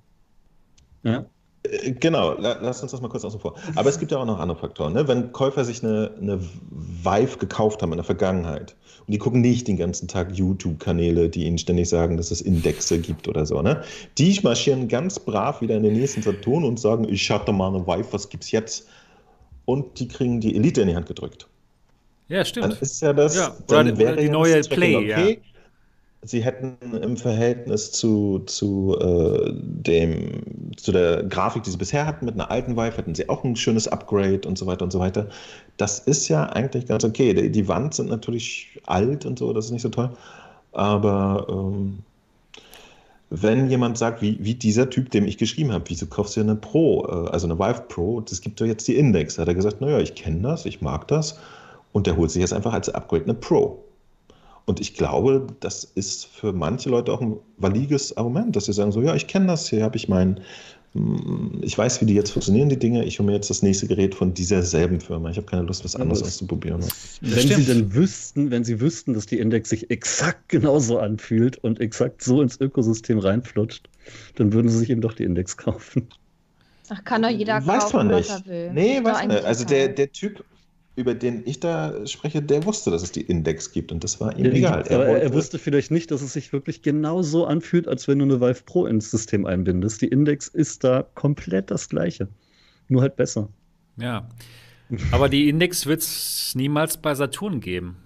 Ja? 1.02 1.26
Äh, 1.64 1.92
Genau, 1.92 2.34
la- 2.38 2.58
lass 2.60 2.82
uns 2.82 2.92
das 2.92 3.00
mal 3.00 3.08
kurz 3.08 3.24
außen 3.24 3.40
vor. 3.40 3.54
Aber 3.76 3.88
es 3.88 3.98
gibt 3.98 4.10
ja 4.12 4.18
auch 4.18 4.24
noch 4.26 4.38
andere 4.40 4.58
Faktoren. 4.58 4.92
Ne? 4.94 5.06
Wenn 5.08 5.32
Käufer 5.32 5.64
sich 5.64 5.82
eine, 5.84 6.10
eine 6.20 6.40
Vive 6.70 7.38
gekauft 7.38 7.82
haben 7.82 7.92
in 7.92 7.98
der 7.98 8.04
Vergangenheit 8.04 8.74
und 9.06 9.12
die 9.12 9.18
gucken 9.18 9.40
nicht 9.40 9.68
den 9.68 9.76
ganzen 9.76 10.08
Tag 10.08 10.32
YouTube-Kanäle, 10.32 11.28
die 11.28 11.44
ihnen 11.46 11.58
ständig 11.58 11.88
sagen, 11.88 12.16
dass 12.16 12.30
es 12.30 12.40
Indexe 12.40 12.98
gibt 12.98 13.28
oder 13.28 13.46
so, 13.46 13.62
ne? 13.62 13.82
die 14.18 14.38
marschieren 14.42 14.88
ganz 14.88 15.18
brav 15.18 15.60
wieder 15.60 15.76
in 15.76 15.82
den 15.82 15.94
nächsten 15.94 16.22
Saturn 16.22 16.64
und 16.64 16.78
sagen, 16.80 17.06
ich 17.08 17.30
hatte 17.30 17.52
mal 17.52 17.68
eine 17.74 17.86
Vive, 17.86 18.12
was 18.12 18.28
gibt's 18.28 18.50
jetzt? 18.50 18.86
Und 19.64 19.98
die 20.00 20.08
kriegen 20.08 20.40
die 20.40 20.56
Elite 20.56 20.80
in 20.82 20.88
die 20.88 20.96
Hand 20.96 21.06
gedrückt. 21.06 21.46
Ja, 22.28 22.38
Dann 22.38 22.46
stimmt. 22.46 22.82
ist 22.82 23.00
ja 23.02 23.12
das, 23.12 23.36
Ja, 23.36 23.48
oder 23.68 23.84
dann 23.84 23.86
die- 23.86 23.98
wäre 23.98 24.12
oder 24.14 24.20
die 24.22 24.26
ja 24.26 24.32
neue 24.32 24.60
Play, 24.62 24.96
okay. 24.96 25.40
Sie 26.24 26.44
hätten 26.44 26.76
im 27.02 27.16
Verhältnis 27.16 27.90
zu, 27.90 28.40
zu, 28.46 28.96
äh, 29.00 29.52
dem, 29.54 30.72
zu 30.76 30.92
der 30.92 31.24
Grafik, 31.24 31.64
die 31.64 31.70
sie 31.70 31.76
bisher 31.76 32.06
hatten, 32.06 32.26
mit 32.26 32.34
einer 32.34 32.48
alten 32.48 32.76
Vive, 32.76 32.96
hätten 32.96 33.16
sie 33.16 33.28
auch 33.28 33.42
ein 33.42 33.56
schönes 33.56 33.88
Upgrade 33.88 34.46
und 34.46 34.56
so 34.56 34.66
weiter 34.66 34.84
und 34.84 34.92
so 34.92 35.00
weiter. 35.00 35.28
Das 35.78 35.98
ist 35.98 36.28
ja 36.28 36.44
eigentlich 36.44 36.86
ganz 36.86 37.02
okay. 37.02 37.34
Die, 37.34 37.50
die 37.50 37.66
Wand 37.66 37.94
sind 37.94 38.08
natürlich 38.08 38.80
alt 38.86 39.26
und 39.26 39.36
so, 39.36 39.52
das 39.52 39.64
ist 39.66 39.70
nicht 39.72 39.82
so 39.82 39.88
toll. 39.88 40.10
Aber 40.70 41.46
ähm, 41.50 41.98
wenn 43.30 43.68
jemand 43.68 43.98
sagt, 43.98 44.22
wie, 44.22 44.38
wie 44.40 44.54
dieser 44.54 44.90
Typ, 44.90 45.10
dem 45.10 45.26
ich 45.26 45.38
geschrieben 45.38 45.72
habe, 45.72 45.84
wieso 45.88 46.06
kaufst 46.06 46.36
du 46.36 46.40
eine 46.40 46.54
Pro, 46.54 47.04
äh, 47.04 47.30
also 47.30 47.48
eine 47.48 47.58
Vive 47.58 47.82
Pro, 47.88 48.20
das 48.20 48.40
gibt 48.40 48.60
doch 48.60 48.66
jetzt 48.66 48.86
die 48.86 48.96
Index, 48.96 49.38
hat 49.38 49.48
er 49.48 49.54
gesagt, 49.54 49.80
naja, 49.80 49.98
ich 49.98 50.14
kenne 50.14 50.42
das, 50.42 50.66
ich 50.66 50.82
mag 50.82 51.08
das 51.08 51.38
und 51.92 52.06
der 52.06 52.16
holt 52.16 52.30
sich 52.30 52.40
jetzt 52.40 52.52
einfach 52.52 52.74
als 52.74 52.88
Upgrade 52.90 53.24
eine 53.24 53.34
Pro. 53.34 53.82
Und 54.64 54.80
ich 54.80 54.94
glaube, 54.94 55.46
das 55.60 55.84
ist 55.84 56.26
für 56.26 56.52
manche 56.52 56.88
Leute 56.88 57.12
auch 57.12 57.20
ein 57.20 57.36
valides 57.56 58.16
Argument, 58.16 58.54
dass 58.54 58.66
sie 58.66 58.72
sagen, 58.72 58.92
so, 58.92 59.02
ja, 59.02 59.14
ich 59.14 59.26
kenne 59.26 59.46
das, 59.48 59.68
hier 59.68 59.82
habe 59.82 59.96
ich 59.96 60.08
mein, 60.08 60.40
mm, 60.94 61.62
ich 61.62 61.76
weiß, 61.76 62.00
wie 62.00 62.06
die 62.06 62.14
jetzt 62.14 62.30
funktionieren, 62.30 62.68
die 62.68 62.78
Dinge, 62.78 63.04
ich 63.04 63.18
hole 63.18 63.26
mir 63.26 63.34
jetzt 63.34 63.50
das 63.50 63.62
nächste 63.62 63.88
Gerät 63.88 64.14
von 64.14 64.34
dieser 64.34 64.62
selben 64.62 65.00
Firma. 65.00 65.30
Ich 65.30 65.36
habe 65.36 65.46
keine 65.46 65.62
Lust, 65.62 65.84
was 65.84 65.96
anderes 65.96 66.20
es- 66.20 66.28
auszuprobieren. 66.28 66.80
Wenn 67.20 67.38
stimmt. 67.40 67.64
sie 67.64 67.64
denn 67.72 67.94
wüssten, 67.94 68.50
wenn 68.52 68.62
sie 68.64 68.80
wüssten, 68.80 69.14
dass 69.14 69.26
die 69.26 69.38
Index 69.40 69.70
sich 69.70 69.90
exakt 69.90 70.48
genauso 70.48 70.98
anfühlt 70.98 71.58
und 71.58 71.80
exakt 71.80 72.22
so 72.22 72.40
ins 72.40 72.60
Ökosystem 72.60 73.18
reinflutscht, 73.18 73.88
dann 74.36 74.52
würden 74.52 74.68
sie 74.68 74.78
sich 74.78 74.90
eben 74.90 75.00
doch 75.00 75.14
die 75.14 75.24
Index 75.24 75.56
kaufen. 75.56 76.08
Ach, 76.88 77.02
kann 77.04 77.22
doch 77.22 77.30
jeder 77.30 77.66
Weiß 77.66 77.84
kaufen, 77.84 77.96
man 77.96 78.10
was 78.10 78.28
nicht. 78.28 78.30
er 78.30 78.52
will. 78.52 78.72
Nee, 78.74 78.96
weiß 78.98 79.02
man 79.04 79.14
eigentlich 79.16 79.36
nicht. 79.38 79.46
Also 79.46 79.64
der, 79.64 79.88
der 79.88 80.12
Typ, 80.12 80.44
über 80.94 81.14
den 81.14 81.42
ich 81.46 81.58
da 81.60 82.06
spreche, 82.06 82.42
der 82.42 82.64
wusste, 82.66 82.90
dass 82.90 83.02
es 83.02 83.12
die 83.12 83.22
Index 83.22 83.72
gibt 83.72 83.92
und 83.92 84.04
das 84.04 84.20
war 84.20 84.36
ihm 84.38 84.44
Ja, 84.44 84.52
egal. 84.52 84.84
er, 84.88 84.98
wollte- 84.98 85.22
er 85.22 85.32
wusste 85.32 85.58
vielleicht 85.58 85.90
nicht, 85.90 86.10
dass 86.10 86.20
es 86.22 86.32
sich 86.34 86.52
wirklich 86.52 86.82
genau 86.82 87.22
so 87.22 87.46
anfühlt, 87.46 87.88
als 87.88 88.08
wenn 88.08 88.18
du 88.18 88.24
eine 88.26 88.40
Vive 88.40 88.62
Pro 88.66 88.86
ins 88.86 89.10
System 89.10 89.46
einbindest. 89.46 90.02
Die 90.02 90.08
Index 90.08 90.48
ist 90.48 90.84
da 90.84 91.06
komplett 91.14 91.70
das 91.70 91.88
gleiche. 91.88 92.28
Nur 92.88 93.00
halt 93.02 93.16
besser. 93.16 93.48
Ja. 93.96 94.28
Aber 95.12 95.28
die 95.30 95.48
Index 95.48 95.86
wird 95.86 96.02
es 96.02 96.52
niemals 96.54 96.98
bei 96.98 97.14
Saturn 97.14 97.60
geben. 97.60 97.96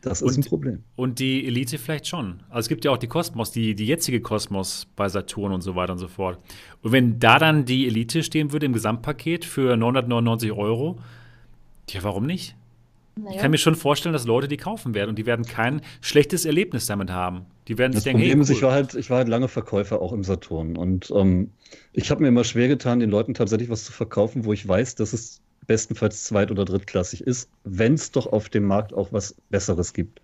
Das 0.00 0.20
ist 0.20 0.36
Und- 0.36 0.44
ein 0.44 0.48
Problem. 0.48 0.82
Und 0.96 1.20
die 1.20 1.46
Elite 1.46 1.78
vielleicht 1.78 2.08
schon. 2.08 2.40
Also 2.48 2.64
es 2.64 2.68
gibt 2.68 2.84
ja 2.84 2.90
auch 2.90 2.96
die 2.98 3.06
Kosmos, 3.06 3.52
die, 3.52 3.76
die 3.76 3.86
jetzige 3.86 4.20
Kosmos 4.20 4.88
bei 4.96 5.08
Saturn 5.08 5.52
und 5.52 5.60
so 5.60 5.76
weiter 5.76 5.92
und 5.92 6.00
so 6.00 6.08
fort. 6.08 6.40
Und 6.82 6.90
wenn 6.90 7.20
da 7.20 7.38
dann 7.38 7.64
die 7.66 7.86
Elite 7.86 8.24
stehen 8.24 8.52
würde 8.52 8.66
im 8.66 8.72
Gesamtpaket 8.72 9.44
für 9.44 9.76
999 9.76 10.50
Euro, 10.50 10.98
ja, 11.90 12.02
warum 12.02 12.26
nicht? 12.26 12.56
Ich 13.28 13.36
Naja. 13.36 13.38
kann 13.38 13.50
mir 13.50 13.58
schon 13.58 13.74
vorstellen, 13.76 14.12
dass 14.14 14.26
Leute 14.26 14.48
die 14.48 14.56
kaufen 14.58 14.94
werden 14.94 15.10
und 15.10 15.16
die 15.18 15.26
werden 15.26 15.46
kein 15.46 15.82
schlechtes 16.00 16.44
Erlebnis 16.46 16.86
damit 16.86 17.10
haben. 17.10 17.46
Die 17.68 17.78
werden 17.78 17.92
Das 17.92 18.02
sich 18.02 18.04
denken, 18.04 18.22
Problem 18.22 18.40
hey, 18.40 18.40
ist, 18.40 18.50
ich 18.50 18.62
cool. 18.62 18.62
war 18.62 18.72
halt, 18.72 18.94
ich 18.94 19.10
war 19.10 19.18
halt 19.18 19.28
lange 19.28 19.48
Verkäufer 19.48 20.00
auch 20.00 20.12
im 20.12 20.24
Saturn. 20.24 20.76
Und 20.76 21.10
ähm, 21.14 21.52
ich 21.92 22.10
habe 22.10 22.22
mir 22.22 22.28
immer 22.28 22.44
schwer 22.44 22.68
getan, 22.68 23.00
den 23.00 23.10
Leuten 23.10 23.34
tatsächlich 23.34 23.68
was 23.70 23.84
zu 23.84 23.92
verkaufen, 23.92 24.44
wo 24.44 24.52
ich 24.52 24.66
weiß, 24.66 24.94
dass 24.96 25.12
es 25.12 25.42
bestenfalls 25.66 26.24
zweit- 26.24 26.50
oder 26.50 26.64
drittklassig 26.64 27.22
ist, 27.22 27.50
wenn 27.64 27.94
es 27.94 28.10
doch 28.12 28.26
auf 28.26 28.48
dem 28.48 28.64
Markt 28.64 28.94
auch 28.94 29.12
was 29.12 29.34
Besseres 29.50 29.92
gibt. 29.92 30.21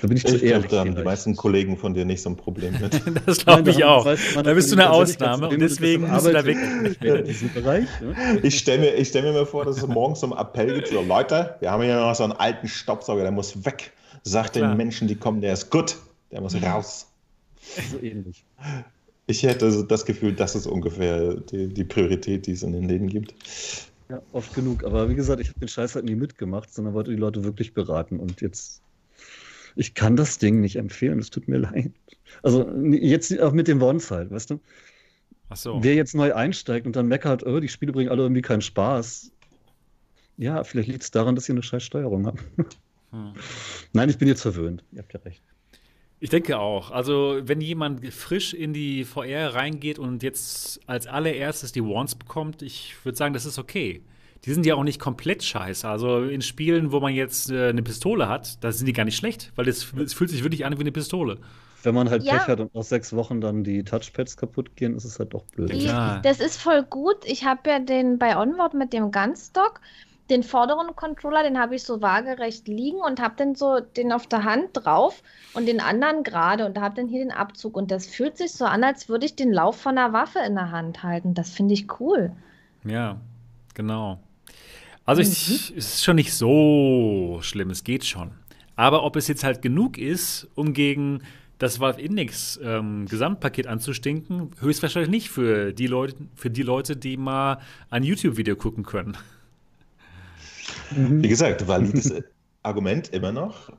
Da 0.00 0.06
bin 0.06 0.16
ich, 0.16 0.26
zu 0.26 0.34
ich 0.34 0.42
glaube, 0.42 0.54
ehrlich. 0.54 0.70
da 0.70 0.80
haben 0.80 0.94
die 0.94 1.02
meisten 1.02 1.36
Kollegen 1.36 1.76
von 1.76 1.94
dir 1.94 2.04
nicht 2.04 2.22
so 2.22 2.30
ein 2.30 2.36
Problem 2.36 2.74
mit. 2.80 3.00
das 3.26 3.44
glaube 3.44 3.70
ich 3.70 3.78
da 3.78 3.88
auch. 3.88 4.04
weiß 4.04 4.20
Da 4.42 4.54
bist 4.54 4.70
du 4.70 4.76
eine 4.76 4.90
Ausnahme 4.90 5.48
und 5.48 5.58
deswegen 5.58 6.08
musst 6.08 6.26
du 6.26 6.32
da 6.32 6.38
arbeite 6.40 7.00
weg. 7.00 7.54
Bereich. 7.54 7.88
Ne? 8.00 8.40
Ich 8.42 8.58
stelle 8.58 8.80
mir, 8.80 8.94
ich 8.94 9.08
stell 9.08 9.22
mir 9.22 9.32
mal 9.32 9.46
vor, 9.46 9.64
dass 9.64 9.78
es 9.78 9.86
morgens 9.86 10.20
so 10.20 10.26
einen 10.26 10.38
Appell 10.38 10.74
gibt, 10.74 10.88
so 10.88 11.02
Leute, 11.02 11.56
wir 11.60 11.70
haben 11.70 11.82
hier 11.82 11.96
noch 11.96 12.14
so 12.14 12.24
einen 12.24 12.34
alten 12.34 12.68
Staubsauger, 12.68 13.22
der 13.22 13.32
muss 13.32 13.64
weg. 13.64 13.92
Sagt 14.22 14.56
den 14.56 14.76
Menschen, 14.76 15.08
die 15.08 15.16
kommen, 15.16 15.40
der 15.40 15.54
ist 15.54 15.70
gut, 15.70 15.96
der 16.30 16.40
muss 16.40 16.54
raus. 16.62 17.06
So 17.90 17.98
ähnlich. 18.02 18.44
Ich 19.26 19.42
hätte 19.44 19.84
das 19.84 20.04
Gefühl, 20.04 20.32
das 20.34 20.54
ist 20.54 20.66
ungefähr 20.66 21.34
die, 21.34 21.68
die 21.68 21.84
Priorität, 21.84 22.46
die 22.46 22.52
es 22.52 22.62
in 22.62 22.72
den 22.72 22.88
Läden 22.88 23.08
gibt. 23.08 23.34
Ja, 24.08 24.20
oft 24.32 24.54
genug. 24.54 24.84
Aber 24.84 25.08
wie 25.08 25.14
gesagt, 25.14 25.40
ich 25.40 25.48
habe 25.48 25.60
den 25.60 25.68
Scheiß 25.68 25.94
halt 25.94 26.04
nie 26.04 26.16
mitgemacht, 26.16 26.74
sondern 26.74 26.94
wollte 26.94 27.12
die 27.12 27.16
Leute 27.16 27.44
wirklich 27.44 27.74
beraten. 27.74 28.18
Und 28.18 28.40
jetzt, 28.40 28.82
ich 29.76 29.94
kann 29.94 30.16
das 30.16 30.38
Ding 30.38 30.60
nicht 30.60 30.76
empfehlen. 30.76 31.18
Es 31.18 31.30
tut 31.30 31.48
mir 31.48 31.58
leid. 31.58 31.92
Also 32.42 32.70
jetzt 32.90 33.38
auch 33.40 33.52
mit 33.52 33.68
dem 33.68 33.80
Wons 33.80 34.10
halt, 34.10 34.30
weißt 34.30 34.50
du? 34.50 34.60
Ach 35.48 35.56
so. 35.56 35.82
Wer 35.82 35.94
jetzt 35.94 36.14
neu 36.14 36.32
einsteigt 36.34 36.86
und 36.86 36.96
dann 36.96 37.08
meckert, 37.08 37.44
oh, 37.44 37.60
die 37.60 37.68
Spiele 37.68 37.92
bringen 37.92 38.08
alle 38.08 38.22
irgendwie 38.22 38.42
keinen 38.42 38.62
Spaß. 38.62 39.32
Ja, 40.36 40.64
vielleicht 40.64 40.88
liegt 40.88 41.02
es 41.02 41.10
daran, 41.10 41.34
dass 41.34 41.48
ihr 41.48 41.54
eine 41.54 41.62
scheiß 41.62 41.82
Steuerung 41.82 42.26
habt. 42.26 42.40
Hm. 43.10 43.32
Nein, 43.92 44.08
ich 44.08 44.18
bin 44.18 44.28
jetzt 44.28 44.42
verwöhnt. 44.42 44.84
Ihr 44.92 45.00
habt 45.00 45.12
ja 45.12 45.20
recht. 45.20 45.42
Ich 46.20 46.30
denke 46.30 46.58
auch. 46.58 46.90
Also, 46.90 47.40
wenn 47.42 47.60
jemand 47.60 48.06
frisch 48.12 48.54
in 48.54 48.72
die 48.72 49.04
VR 49.04 49.54
reingeht 49.54 49.98
und 49.98 50.22
jetzt 50.22 50.80
als 50.86 51.06
allererstes 51.06 51.72
die 51.72 51.82
Wands 51.82 52.14
bekommt, 52.14 52.62
ich 52.62 52.94
würde 53.04 53.16
sagen, 53.16 53.34
das 53.34 53.46
ist 53.46 53.58
okay. 53.58 54.02
Die 54.44 54.52
sind 54.54 54.64
ja 54.64 54.74
auch 54.74 54.84
nicht 54.84 54.98
komplett 55.00 55.42
scheiße. 55.42 55.88
Also 55.88 56.22
in 56.24 56.40
Spielen, 56.42 56.92
wo 56.92 57.00
man 57.00 57.14
jetzt 57.14 57.50
äh, 57.50 57.68
eine 57.68 57.82
Pistole 57.82 58.28
hat, 58.28 58.62
da 58.64 58.72
sind 58.72 58.86
die 58.86 58.92
gar 58.92 59.04
nicht 59.04 59.16
schlecht, 59.16 59.52
weil 59.56 59.68
es 59.68 59.82
fühlt 59.84 60.30
sich 60.30 60.42
wirklich 60.42 60.64
an 60.64 60.76
wie 60.76 60.80
eine 60.80 60.92
Pistole. 60.92 61.38
Wenn 61.82 61.94
man 61.94 62.10
halt 62.10 62.22
Ja. 62.22 62.38
Pech 62.38 62.48
hat 62.48 62.60
und 62.60 62.74
nach 62.74 62.82
sechs 62.82 63.14
Wochen 63.14 63.40
dann 63.40 63.64
die 63.64 63.84
Touchpads 63.84 64.36
kaputt 64.36 64.76
gehen, 64.76 64.96
ist 64.96 65.04
es 65.04 65.18
halt 65.18 65.32
doch 65.34 65.44
blöd. 65.46 65.72
Ja. 65.72 66.20
Das 66.22 66.40
ist 66.40 66.60
voll 66.60 66.82
gut. 66.84 67.24
Ich 67.24 67.44
habe 67.44 67.68
ja 67.70 67.78
den 67.78 68.18
bei 68.18 68.36
Onward 68.36 68.74
mit 68.74 68.92
dem 68.92 69.10
Gunstock, 69.10 69.80
den 70.28 70.42
vorderen 70.42 70.94
Controller, 70.94 71.42
den 71.42 71.58
habe 71.58 71.74
ich 71.74 71.82
so 71.82 72.00
waagerecht 72.02 72.68
liegen 72.68 72.98
und 73.00 73.20
habe 73.20 73.34
dann 73.36 73.54
so 73.54 73.80
den 73.80 74.12
auf 74.12 74.26
der 74.26 74.44
Hand 74.44 74.70
drauf 74.74 75.22
und 75.54 75.66
den 75.66 75.80
anderen 75.80 76.22
gerade 76.22 76.66
und 76.66 76.78
habe 76.78 76.94
dann 76.96 77.08
hier 77.08 77.20
den 77.24 77.32
Abzug. 77.32 77.76
Und 77.76 77.90
das 77.90 78.06
fühlt 78.06 78.36
sich 78.36 78.52
so 78.52 78.64
an, 78.66 78.84
als 78.84 79.08
würde 79.08 79.26
ich 79.26 79.34
den 79.34 79.52
Lauf 79.52 79.80
von 79.80 79.98
einer 79.98 80.12
Waffe 80.12 80.40
in 80.40 80.54
der 80.54 80.70
Hand 80.70 81.02
halten. 81.02 81.34
Das 81.34 81.50
finde 81.50 81.74
ich 81.74 82.00
cool. 82.00 82.32
Ja, 82.84 83.20
genau. 83.74 84.20
Also 85.10 85.22
ich, 85.22 85.72
es 85.76 85.94
ist 85.94 86.04
schon 86.04 86.16
nicht 86.16 86.32
so 86.32 87.38
schlimm, 87.42 87.70
es 87.70 87.82
geht 87.84 88.04
schon. 88.04 88.30
Aber 88.76 89.02
ob 89.04 89.16
es 89.16 89.28
jetzt 89.28 89.44
halt 89.44 89.60
genug 89.62 89.98
ist, 89.98 90.48
um 90.54 90.72
gegen 90.72 91.22
das 91.58 91.80
Valve 91.80 92.00
Index 92.00 92.58
ähm, 92.62 93.06
Gesamtpaket 93.06 93.66
anzustinken, 93.66 94.52
höchstwahrscheinlich 94.60 95.10
nicht 95.10 95.28
für 95.30 95.72
die 95.72 95.86
Leute, 95.86 96.14
für 96.34 96.48
die 96.48 96.62
Leute, 96.62 96.96
die 96.96 97.16
mal 97.16 97.58
ein 97.90 98.02
YouTube-Video 98.04 98.56
gucken 98.56 98.84
können. 98.84 99.16
Wie 100.92 101.28
gesagt, 101.28 101.66
valides 101.66 102.12
Argument 102.62 103.08
immer 103.08 103.32
noch. 103.32 103.70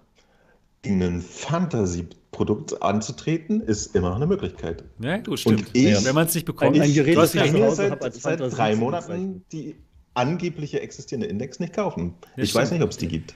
Gegen 0.83 1.01
ein 1.03 1.21
Fantasy-Produkt 1.21 2.81
anzutreten, 2.81 3.61
ist 3.61 3.95
immer 3.95 4.09
noch 4.09 4.15
eine 4.15 4.27
Möglichkeit. 4.27 4.83
Ja, 4.99 5.17
gut, 5.17 5.39
stimmt. 5.39 5.67
Und 5.67 5.75
ich- 5.75 6.05
Wenn 6.05 6.15
man 6.15 6.25
es 6.27 6.33
nicht 6.35 6.45
bekommt. 6.45 6.75
Ein- 6.75 6.81
ein 6.81 6.93
Gerät, 6.93 7.15
das 7.15 7.35
hast 7.35 7.45
ich 7.45 7.51
seit, 7.75 8.01
als 8.03 8.21
seit 8.21 8.39
drei 8.39 8.75
Monaten 8.75 9.43
die 9.51 9.75
angebliche 10.13 10.81
existierende 10.81 11.27
Index 11.27 11.59
nicht 11.59 11.73
kaufen. 11.73 12.15
Ja, 12.35 12.43
ich 12.43 12.53
weiß 12.55 12.71
nicht, 12.71 12.81
ob 12.83 12.89
es 12.91 12.97
die 12.97 13.07
gibt. 13.07 13.35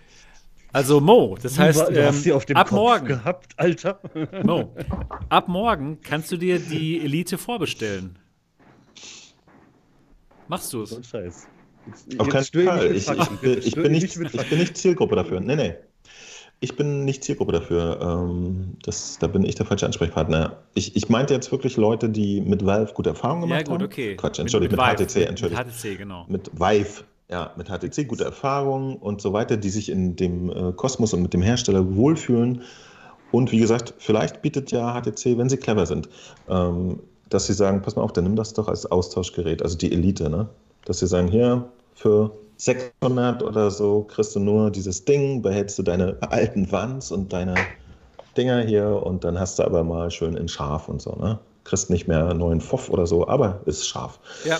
Also 0.74 1.00
Mo, 1.00 1.38
das 1.42 1.58
heißt, 1.58 1.88
du, 1.88 1.94
du 1.94 2.06
hast 2.06 2.16
ähm, 2.18 2.22
sie 2.22 2.34
auf 2.34 2.46
dem 2.46 2.58
ab 2.58 2.68
Kopf 2.68 2.76
morgen, 2.78 3.08
gehabt, 3.08 3.54
Alter. 3.58 4.00
Mo, 4.44 4.76
ab 5.30 5.48
morgen 5.48 6.02
kannst 6.02 6.32
du 6.34 6.38
dir 6.38 6.60
die 6.60 7.00
Elite 7.00 7.38
vorbestellen. 7.38 8.20
Machst 10.48 10.74
du 10.74 10.86
So 10.86 10.96
es? 10.96 11.00
ein 11.00 11.04
Scheiß. 11.04 11.48
Jetzt- 11.88 12.20
Auf 12.20 12.28
keinen 12.30 12.44
Fall. 12.68 12.96
Ich, 12.96 13.08
ich, 13.10 13.68
ich, 13.68 13.76
bin 13.76 13.92
nicht, 13.92 14.04
ich 14.16 14.50
bin 14.50 14.60
nicht 14.60 14.76
Zielgruppe 14.78 15.16
dafür. 15.16 15.40
Nee, 15.40 15.56
nee. 15.56 15.76
Ich 16.66 16.76
bin 16.76 17.06
nicht 17.06 17.24
Zielgruppe 17.24 17.52
dafür. 17.52 18.00
Ähm, 18.02 18.74
das, 18.84 19.20
da 19.20 19.28
bin 19.28 19.46
ich 19.46 19.54
der 19.54 19.68
falsche 19.68 19.86
Ansprechpartner. 19.86 20.58
Ich, 20.74 20.96
ich 20.96 21.10
meinte 21.10 21.34
jetzt 21.36 21.52
wirklich 21.52 21.78
Leute, 21.78 22.10
die 22.10 22.42
mit 22.42 22.66
Valve 22.66 22.92
gute 22.94 23.10
Erfahrungen 23.12 23.44
Ja, 23.44 23.58
gemacht 23.58 23.66
gut, 23.68 23.74
haben. 23.82 23.86
okay. 23.86 24.16
Quatsch, 24.16 24.40
Entschuldigung, 24.40 24.78
mit, 24.84 25.00
Vive. 25.00 25.06
HTC, 25.08 25.30
Entschuldigung. 25.30 25.66
Mit 25.66 25.76
HTC, 25.76 25.98
genau. 26.00 26.26
Mit 26.28 26.52
Vive 26.60 27.04
ja, 27.30 27.52
mit 27.56 27.68
HTC 27.70 28.08
gute 28.08 28.24
Erfahrungen 28.24 28.96
und 28.96 29.22
so 29.22 29.32
weiter, 29.34 29.58
die 29.58 29.70
sich 29.70 29.90
in 29.90 30.16
dem 30.16 30.50
äh, 30.50 30.72
Kosmos 30.74 31.14
und 31.14 31.22
mit 31.22 31.34
dem 31.34 31.42
Hersteller 31.44 31.96
wohlfühlen. 31.96 32.62
Und 33.32 33.52
wie 33.52 33.60
gesagt, 33.60 33.94
vielleicht 33.98 34.42
bietet 34.42 34.72
ja 34.72 35.00
HTC, 35.00 35.38
wenn 35.38 35.50
sie 35.50 35.58
clever 35.58 35.86
sind, 35.86 36.10
ähm, 36.50 37.00
dass 37.30 37.48
sie 37.48 37.54
sagen, 37.54 37.82
pass 37.82 37.96
mal 37.96 38.04
auf, 38.04 38.14
dann 38.14 38.24
nimm 38.24 38.36
das 38.36 38.54
doch 38.54 38.68
als 38.68 38.86
Austauschgerät, 38.86 39.62
also 39.62 39.78
die 39.78 39.92
Elite, 39.92 40.30
ne? 40.30 40.48
Dass 40.86 41.00
sie 41.00 41.08
sagen, 41.08 41.28
hier 41.28 41.68
für 41.96 42.32
600 42.58 43.44
oder 43.44 43.72
so 43.72 44.04
kriegst 44.04 44.36
du 44.36 44.40
nur 44.40 44.72
dieses 44.72 45.04
Ding, 45.06 45.42
behältst 45.42 45.78
du 45.80 45.84
deine 45.84 46.18
alten 46.22 46.72
Wands 46.72 47.12
und 47.12 47.34
deine 47.34 47.56
Dinger 48.38 48.62
hier 48.62 48.88
und 49.04 49.24
dann 49.24 49.40
hast 49.40 49.60
du 49.60 49.64
aber 49.64 49.84
mal 49.84 50.12
schön 50.12 50.36
in 50.36 50.48
scharf 50.48 50.88
und 50.88 51.02
so, 51.02 51.16
ne? 51.16 51.40
Kriegst 51.64 51.90
nicht 51.90 52.08
mehr 52.08 52.34
neuen 52.34 52.62
Foff 52.62 52.90
oder 52.90 53.08
so, 53.08 53.28
aber 53.28 53.62
ist 53.66 53.88
scharf. 53.88 54.20
Ja. 54.46 54.60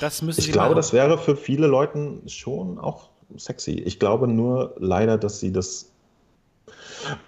Das 0.00 0.20
müssen 0.22 0.40
Ich 0.40 0.46
sie 0.46 0.52
glaube, 0.52 0.70
machen. 0.70 0.76
das 0.76 0.92
wäre 0.92 1.16
für 1.16 1.36
viele 1.36 1.68
Leute 1.68 2.18
schon 2.26 2.78
auch 2.78 3.10
sexy. 3.36 3.72
Ich 3.72 4.00
glaube 4.00 4.26
nur 4.26 4.74
leider, 4.78 5.16
dass 5.18 5.38
sie 5.38 5.52
das. 5.52 5.90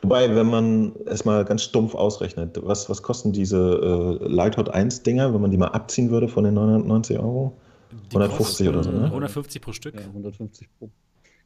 Wobei, 0.03 0.35
wenn 0.35 0.49
man 0.49 0.93
es 1.07 1.25
mal 1.25 1.45
ganz 1.45 1.63
stumpf 1.63 1.95
ausrechnet, 1.95 2.59
was, 2.63 2.89
was 2.91 3.03
kosten 3.03 3.33
diese 3.33 4.19
äh, 4.21 4.29
Lighthot 4.29 4.69
1 4.69 5.03
Dinger, 5.03 5.33
wenn 5.35 5.41
man 5.41 5.51
die 5.51 5.57
mal 5.57 5.69
abziehen 5.69 6.11
würde 6.11 6.29
von 6.29 6.45
den 6.45 6.55
990 6.55 7.19
Euro? 7.19 7.53
Die 8.15 8.23
150 8.23 8.69
oder 8.69 8.83
so, 8.85 8.91
ne? 8.91 9.05
150 9.05 9.63
pro 9.63 9.73
Stück. 9.73 9.95
Ja, 9.95 10.07
150 10.07 10.69
pro 10.79 10.87
Guck 10.87 10.93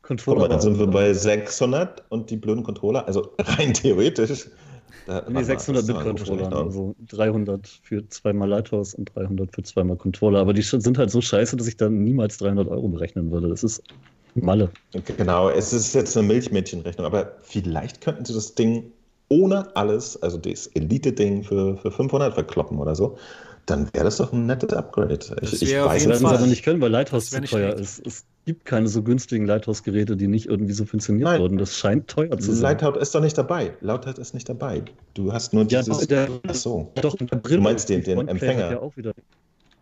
Controller. 0.02 0.40
mal, 0.40 0.48
dann 0.48 0.60
sind 0.60 0.78
wir 0.78 0.86
bei 0.86 1.12
600 1.12 2.04
und 2.08 2.30
die 2.30 2.36
blöden 2.36 2.62
Controller, 2.62 3.06
also 3.06 3.32
rein 3.38 3.74
theoretisch. 3.74 4.46
Da, 5.06 5.24
Nee, 5.28 5.42
600 5.42 5.86
mit 5.86 5.96
Controllern. 5.96 6.52
Also 6.52 6.94
300 7.08 7.66
für 7.66 8.08
zweimal 8.08 8.48
Lighthouse 8.48 8.94
und 8.94 9.14
300 9.14 9.54
für 9.54 9.62
zweimal 9.62 9.96
Controller. 9.96 10.40
Aber 10.40 10.52
die 10.52 10.62
sind 10.62 10.98
halt 10.98 11.10
so 11.10 11.20
scheiße, 11.20 11.56
dass 11.56 11.66
ich 11.66 11.76
da 11.76 11.88
niemals 11.88 12.38
300 12.38 12.68
Euro 12.68 12.88
berechnen 12.88 13.30
würde. 13.30 13.48
Das 13.48 13.64
ist 13.64 13.82
Malle. 14.34 14.70
Genau, 15.16 15.48
es 15.48 15.72
ist 15.72 15.94
jetzt 15.94 16.16
eine 16.16 16.26
Milchmädchenrechnung, 16.26 17.06
aber 17.06 17.32
vielleicht 17.42 18.00
könnten 18.00 18.24
sie 18.24 18.34
das 18.34 18.54
Ding 18.54 18.92
ohne 19.28 19.74
alles, 19.76 20.20
also 20.22 20.38
das 20.38 20.68
Elite-Ding 20.68 21.42
für, 21.42 21.76
für 21.76 21.90
500 21.90 22.34
verkloppen 22.34 22.78
oder 22.78 22.94
so. 22.94 23.18
Dann 23.68 23.86
wäre 23.92 24.04
das 24.04 24.16
doch 24.16 24.32
ein 24.32 24.46
nettes 24.46 24.72
Upgrade. 24.72 25.18
Ich, 25.42 25.60
ich 25.62 25.74
weiß 25.76 26.02
sie 26.04 26.08
Fall. 26.14 26.36
aber 26.36 26.46
nicht 26.46 26.64
können, 26.64 26.80
weil 26.80 26.90
Lighthouse 26.90 27.28
zu 27.30 27.38
nicht 27.38 27.50
teuer 27.52 27.72
schlecht. 27.76 27.80
ist. 27.98 28.06
Es 28.06 28.24
gibt 28.46 28.64
keine 28.64 28.88
so 28.88 29.02
günstigen 29.02 29.44
Lighthouse-Geräte, 29.44 30.16
die 30.16 30.26
nicht 30.26 30.46
irgendwie 30.46 30.72
subventioniert 30.72 31.24
Nein. 31.28 31.40
wurden. 31.42 31.58
Das 31.58 31.76
scheint 31.76 32.08
teuer 32.08 32.38
zu 32.38 32.52
sein. 32.52 32.62
Lightout 32.78 32.98
ist 32.98 33.14
doch 33.14 33.20
nicht 33.20 33.36
dabei. 33.36 33.74
Lightout 33.82 34.18
ist 34.20 34.32
nicht 34.32 34.48
dabei. 34.48 34.84
Du 35.12 35.34
hast 35.34 35.52
nur 35.52 35.64
Ja, 35.66 35.80
dieses. 35.82 35.98
doch, 35.98 36.06
der- 36.06 36.28
Ach 36.48 36.54
so. 36.54 36.90
Doch, 37.02 37.14
der 37.14 37.36
Brille. 37.36 37.60
meinst 37.60 37.90
den- 37.90 38.00
Die 38.00 38.06
den 38.14 38.26
Empfänger. 38.26 38.70
Ja 38.70 38.80
auch 38.80 38.96
wieder. 38.96 39.12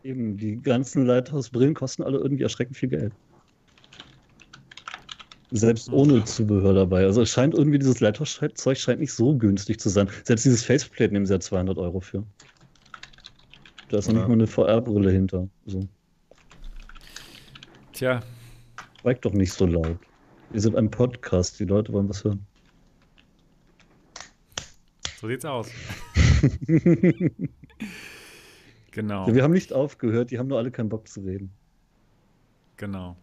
Eben, 0.02 0.36
die 0.36 0.56
ganzen 0.60 1.06
Lighthouse-Brillen 1.06 1.74
kosten 1.74 2.02
alle 2.02 2.18
irgendwie 2.18 2.42
erschreckend 2.42 2.76
viel 2.76 2.88
Geld. 2.88 3.12
Selbst 5.52 5.92
ohne 5.92 6.24
Zubehör 6.24 6.74
dabei. 6.74 7.04
Also 7.04 7.22
es 7.22 7.30
scheint 7.30 7.54
irgendwie, 7.54 7.78
dieses 7.78 8.00
Lighthouse-Zeug 8.00 8.78
scheint 8.78 8.98
nicht 8.98 9.12
so 9.12 9.36
günstig 9.36 9.78
zu 9.78 9.88
sein. 9.90 10.08
Selbst 10.24 10.44
dieses 10.44 10.64
Faceplate 10.64 11.12
nehmen 11.12 11.24
sie 11.26 11.34
ja 11.34 11.40
200 11.40 11.78
Euro 11.78 12.00
für. 12.00 12.24
Da 13.88 13.98
ist 13.98 14.08
noch 14.08 14.14
nicht 14.14 14.28
mal 14.28 14.34
eine 14.34 14.46
VR-Brille 14.46 15.10
hinter. 15.10 15.48
So. 15.66 15.86
Tja, 17.92 18.20
Schweig 19.06 19.22
doch 19.22 19.32
nicht 19.34 19.52
so 19.52 19.66
laut. 19.66 19.98
Wir 20.50 20.60
sind 20.60 20.74
ein 20.74 20.90
Podcast, 20.90 21.60
die 21.60 21.64
Leute 21.64 21.92
wollen 21.92 22.08
was 22.08 22.24
hören. 22.24 22.44
so 25.20 25.28
sieht's 25.28 25.44
aus. 25.44 25.70
genau. 28.90 29.28
Ja, 29.28 29.34
wir 29.36 29.44
haben 29.44 29.52
nicht 29.52 29.72
aufgehört, 29.72 30.32
die 30.32 30.40
haben 30.40 30.48
nur 30.48 30.58
alle 30.58 30.72
keinen 30.72 30.88
Bock 30.88 31.06
zu 31.06 31.20
reden. 31.20 31.52
Genau. 32.78 33.16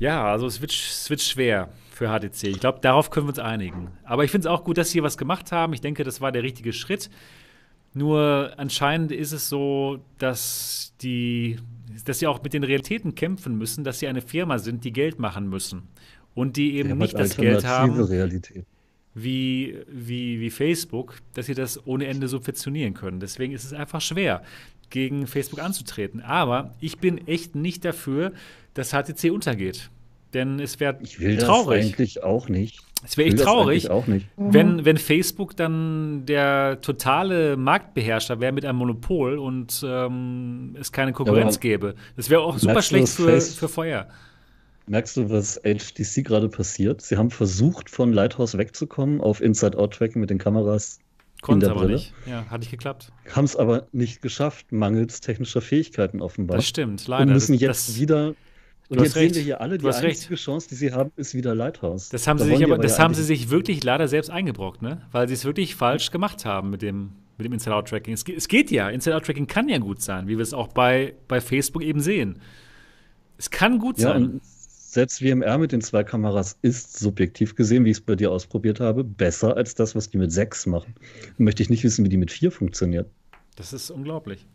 Ja, 0.00 0.26
also 0.26 0.48
es 0.48 0.60
wird, 0.60 0.72
es 0.72 1.08
wird 1.08 1.20
schwer 1.20 1.68
für 1.92 2.08
HTC. 2.08 2.48
Ich 2.48 2.58
glaube, 2.58 2.80
darauf 2.80 3.10
können 3.10 3.26
wir 3.26 3.30
uns 3.30 3.38
einigen. 3.38 3.92
Aber 4.02 4.24
ich 4.24 4.32
finde 4.32 4.48
es 4.48 4.52
auch 4.52 4.64
gut, 4.64 4.76
dass 4.76 4.90
sie 4.90 5.04
was 5.04 5.16
gemacht 5.16 5.52
haben. 5.52 5.72
Ich 5.72 5.80
denke, 5.80 6.02
das 6.02 6.20
war 6.20 6.32
der 6.32 6.42
richtige 6.42 6.72
Schritt. 6.72 7.10
Nur 7.96 8.52
anscheinend 8.58 9.10
ist 9.10 9.32
es 9.32 9.48
so, 9.48 10.00
dass 10.18 10.92
die, 11.00 11.56
dass 12.04 12.18
sie 12.18 12.26
auch 12.26 12.42
mit 12.42 12.52
den 12.52 12.62
Realitäten 12.62 13.14
kämpfen 13.14 13.56
müssen, 13.56 13.84
dass 13.84 14.00
sie 14.00 14.06
eine 14.06 14.20
Firma 14.20 14.58
sind, 14.58 14.84
die 14.84 14.92
Geld 14.92 15.18
machen 15.18 15.48
müssen. 15.48 15.84
Und 16.34 16.58
die 16.58 16.74
eben 16.76 16.90
haben 16.90 16.98
nicht 16.98 17.14
halt 17.14 17.30
das 17.30 17.36
Geld 17.38 17.64
haben, 17.64 17.98
Realität. 17.98 18.66
wie, 19.14 19.78
wie, 19.88 20.40
wie 20.40 20.50
Facebook, 20.50 21.14
dass 21.32 21.46
sie 21.46 21.54
das 21.54 21.86
ohne 21.86 22.06
Ende 22.06 22.28
subventionieren 22.28 22.92
können. 22.92 23.18
Deswegen 23.18 23.54
ist 23.54 23.64
es 23.64 23.72
einfach 23.72 24.02
schwer, 24.02 24.42
gegen 24.90 25.26
Facebook 25.26 25.60
anzutreten. 25.62 26.20
Aber 26.20 26.74
ich 26.80 26.98
bin 26.98 27.26
echt 27.26 27.54
nicht 27.54 27.82
dafür, 27.86 28.32
dass 28.74 28.90
HTC 28.90 29.30
untergeht. 29.32 29.88
Denn 30.34 30.60
es 30.60 30.80
wäre 30.80 30.98
Ich 31.02 31.18
will 31.18 31.38
traurig. 31.38 31.80
das 31.80 31.86
eigentlich 31.86 32.22
auch 32.22 32.50
nicht. 32.50 32.80
Es 33.04 33.16
wäre 33.16 33.28
echt 33.28 33.38
traurig, 33.40 33.88
nicht. 34.06 34.26
wenn, 34.36 34.84
wenn 34.84 34.96
Facebook 34.96 35.54
dann 35.56 36.24
der 36.26 36.80
totale 36.80 37.56
Marktbeherrscher 37.56 38.40
wäre 38.40 38.52
mit 38.52 38.64
einem 38.64 38.78
Monopol 38.78 39.38
und 39.38 39.84
ähm, 39.86 40.74
es 40.80 40.92
keine 40.92 41.12
Konkurrenz 41.12 41.56
aber 41.56 41.60
gäbe. 41.60 41.94
Das 42.16 42.30
wäre 42.30 42.40
auch 42.40 42.58
super 42.58 42.82
schlecht 42.82 43.08
für, 43.08 43.40
für 43.40 43.68
Feuer. 43.68 44.08
Merkst 44.88 45.16
du, 45.16 45.30
was 45.30 45.60
HTC 45.62 46.24
gerade 46.24 46.48
passiert? 46.48 47.02
Sie 47.02 47.16
haben 47.16 47.30
versucht, 47.30 47.90
von 47.90 48.12
Lighthouse 48.12 48.56
wegzukommen 48.56 49.20
auf 49.20 49.40
Inside-Out-Tracking 49.40 50.20
mit 50.20 50.30
den 50.30 50.38
Kameras. 50.38 51.00
Konnte 51.42 51.66
der 51.66 51.72
aber 51.72 51.82
Brille. 51.82 51.94
nicht. 51.94 52.14
Ja, 52.26 52.46
hat 52.46 52.60
nicht 52.60 52.70
geklappt. 52.70 53.12
Haben 53.30 53.44
es 53.44 53.56
aber 53.56 53.88
nicht 53.92 54.22
geschafft, 54.22 54.72
mangels 54.72 55.20
technischer 55.20 55.60
Fähigkeiten 55.60 56.22
offenbar. 56.22 56.56
Das 56.56 56.66
stimmt, 56.66 57.06
leider. 57.06 57.24
Und 57.24 57.32
müssen 57.32 57.52
das, 57.52 57.60
jetzt 57.60 57.88
das, 57.88 58.00
wieder. 58.00 58.34
Und 58.88 59.00
jetzt 59.00 59.14
sehen 59.14 59.34
wir 59.34 59.42
hier 59.42 59.60
alle, 59.60 59.78
die 59.78 59.86
hast 59.86 60.02
recht. 60.02 60.16
einzige 60.18 60.36
Chance, 60.36 60.68
die 60.68 60.74
sie 60.76 60.92
haben, 60.92 61.10
ist 61.16 61.34
wieder 61.34 61.54
Lighthouse. 61.54 62.08
Das 62.08 62.26
haben, 62.26 62.38
Da 62.38 62.44
sie 62.44 62.54
sich 62.56 62.64
aber, 62.64 62.78
das 62.78 62.98
ja 62.98 63.04
haben 63.04 63.14
sie 63.14 63.24
sich 63.24 63.50
wirklich 63.50 63.82
leider 63.82 64.06
selbst 64.08 64.30
eingebrockt, 64.30 64.80
ne? 64.82 65.02
Weil 65.12 65.26
sie 65.28 65.34
es 65.34 65.44
wirklich 65.44 65.74
falsch 65.74 66.10
gemacht 66.10 66.44
haben 66.44 66.70
mit 66.70 66.82
dem, 66.82 67.10
mit 67.36 67.44
dem 67.46 67.52
Inside-Out-Tracking. 67.52 68.14
Es, 68.14 68.24
es 68.24 68.46
geht 68.48 68.70
ja. 68.70 68.88
Inside-Out-Tracking 68.88 69.46
kann 69.48 69.68
ja 69.68 69.78
gut 69.78 70.00
sein, 70.02 70.28
wie 70.28 70.36
wir 70.36 70.42
es 70.42 70.54
auch 70.54 70.68
bei, 70.68 71.14
bei 71.26 71.40
Facebook 71.40 71.82
eben 71.82 72.00
sehen. 72.00 72.38
Es 73.38 73.50
kann 73.50 73.78
gut 73.78 73.98
Ja, 73.98 74.12
sein. 74.12 74.40
selbst 74.68 75.20
WMR 75.22 75.58
mit 75.58 75.72
den 75.72 75.80
zwei 75.80 76.04
Kameras 76.04 76.56
ist 76.62 76.98
subjektiv 76.98 77.54
gesehen, 77.54 77.84
wie 77.84 77.90
ich 77.90 77.98
es 77.98 78.00
bei 78.00 78.14
dir 78.14 78.30
ausprobiert 78.30 78.80
habe, 78.80 79.04
besser 79.04 79.56
als 79.56 79.74
das, 79.74 79.94
was 79.94 80.10
die 80.10 80.18
mit 80.18 80.32
sechs 80.32 80.64
machen. 80.64 80.94
Möchte 81.38 81.62
ich 81.62 81.70
nicht 81.70 81.82
wissen, 81.84 82.04
wie 82.04 82.08
die 82.08 82.16
mit 82.16 82.30
vier 82.30 82.50
funktioniert. 82.52 83.10
Das 83.56 83.72
ist 83.72 83.90
unglaublich. 83.90 84.46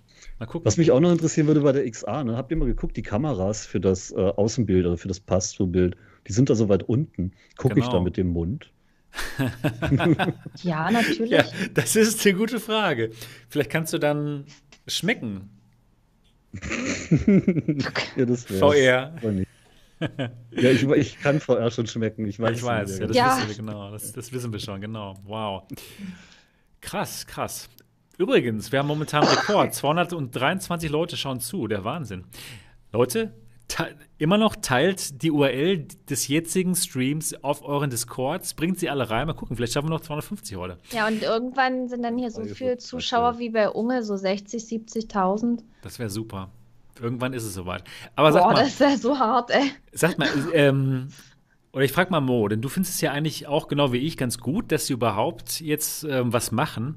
Mal 0.42 0.48
gucken. 0.48 0.66
Was 0.66 0.78
mich 0.78 0.90
auch 0.90 1.00
noch 1.00 1.12
interessieren 1.12 1.46
würde 1.46 1.62
bei 1.62 1.72
der 1.72 1.88
XA, 1.88 2.24
ne? 2.24 2.36
habt 2.36 2.50
ihr 2.50 2.58
mal 2.58 2.66
geguckt, 2.66 2.98
die 2.98 3.04
Kameras 3.04 3.68
für 3.68 3.80
das 3.80 4.12
äh, 4.12 4.16
Außenbild 4.16 4.88
oder 4.88 4.98
für 4.98 5.08
das 5.08 5.20
Pass-Through-Bild, 5.20 5.96
die 6.28 6.34
sind 6.34 6.50
da 6.50 6.56
so 6.56 6.68
weit 6.68 6.82
unten. 6.82 7.34
Gucke 7.58 7.78
ich 7.78 7.86
Genau. 7.86 7.98
da 7.98 8.02
mit 8.04 8.18
dem 8.18 8.30
Mund? 8.30 8.72
Ja, 10.64 10.90
natürlich. 10.90 11.30
ja, 11.30 11.44
das 11.76 11.96
ist 11.96 12.26
eine 12.26 12.36
gute 12.36 12.60
Frage. 12.60 13.12
Vielleicht 13.50 13.70
kannst 13.70 13.94
du 13.94 14.00
dann 14.00 14.46
schmecken. 14.88 15.50
ja, 18.16 18.26
das 18.26 18.50
wär's. 18.50 18.60
VR. 18.60 19.14
Ja, 20.00 20.72
ich, 20.72 20.84
ich 20.84 21.20
kann 21.20 21.40
VR 21.40 21.70
schon 21.70 21.86
schmecken. 21.86 22.26
Ich 22.26 22.40
weiß, 22.40 22.58
Ich 22.58 22.64
weiß, 22.64 22.90
nicht, 22.90 23.00
ja, 23.02 23.08
das 23.08 23.16
Ja. 23.16 23.38
wissen 23.38 23.48
wir 23.50 23.56
genau. 23.58 23.92
Das, 23.92 24.12
das 24.12 24.32
wissen 24.34 24.52
wir 24.52 24.60
schon, 24.60 24.82
genau. 24.82 25.14
Wow. 25.24 25.66
Krass, 26.80 27.28
krass. 27.28 27.70
Übrigens, 28.18 28.72
wir 28.72 28.80
haben 28.80 28.88
momentan 28.88 29.24
einen 29.24 29.36
Rekord. 29.38 29.74
223 29.74 30.90
Leute 30.90 31.18
schauen 31.18 31.40
zu. 31.40 31.68
Der 31.68 31.84
Wahnsinn. 31.84 32.26
Leute, 32.92 33.34
te- 33.68 33.96
immer 34.18 34.38
noch 34.38 34.56
teilt 34.56 35.24
die 35.24 35.32
URL 35.32 35.88
des 36.10 36.28
jetzigen 36.28 36.76
Streams 36.76 37.34
auf 37.44 37.64
euren 37.64 37.90
Discords. 37.90 38.54
Bringt 38.54 38.80
sie 38.80 38.90
alle 38.90 39.10
rein. 39.10 39.28
Mal 39.28 39.34
gucken, 39.34 39.56
vielleicht 39.56 39.74
schaffen 39.74 39.88
wir 39.88 39.92
noch 39.96 40.02
250 40.02 40.56
heute. 40.58 40.78
Ja, 40.92 41.08
und 41.08 41.24
irgendwann 41.24 41.88
sind 41.88 42.04
dann 42.04 42.18
hier 42.18 42.30
so 42.32 42.44
ich 42.44 42.54
viele 42.54 42.78
Zuschauer 42.78 43.40
wie 43.40 43.50
bei 43.50 43.70
Unge, 43.70 44.04
so 44.04 44.16
60, 44.16 44.62
70.000. 44.64 45.60
Das 45.82 45.98
wäre 45.98 46.10
super. 46.10 46.50
Irgendwann 47.02 47.34
ist 47.34 47.46
es 47.46 47.54
soweit. 47.56 47.84
Aber 48.16 48.32
sag 48.34 48.44
Boah, 48.44 48.54
mal, 48.54 48.64
das 48.64 48.80
wäre 48.80 48.98
so 48.98 49.18
hart, 49.18 49.50
ey. 49.50 49.72
Sag 49.94 50.20
mal, 50.20 50.28
ähm, 50.54 51.08
oder 51.74 51.86
ich 51.86 51.94
frage 51.94 52.12
mal 52.12 52.20
Mo, 52.20 52.48
denn 52.50 52.62
du 52.62 52.68
findest 52.68 52.96
es 52.96 53.02
ja 53.02 53.14
eigentlich 53.14 53.48
auch 53.48 53.70
genau 53.70 53.94
wie 53.94 53.98
ich 54.00 54.18
ganz 54.18 54.38
gut, 54.38 54.72
dass 54.74 54.88
sie 54.88 54.94
überhaupt 54.94 55.62
jetzt 55.62 56.04
ähm, 56.04 56.34
was 56.34 56.52
machen. 56.52 56.96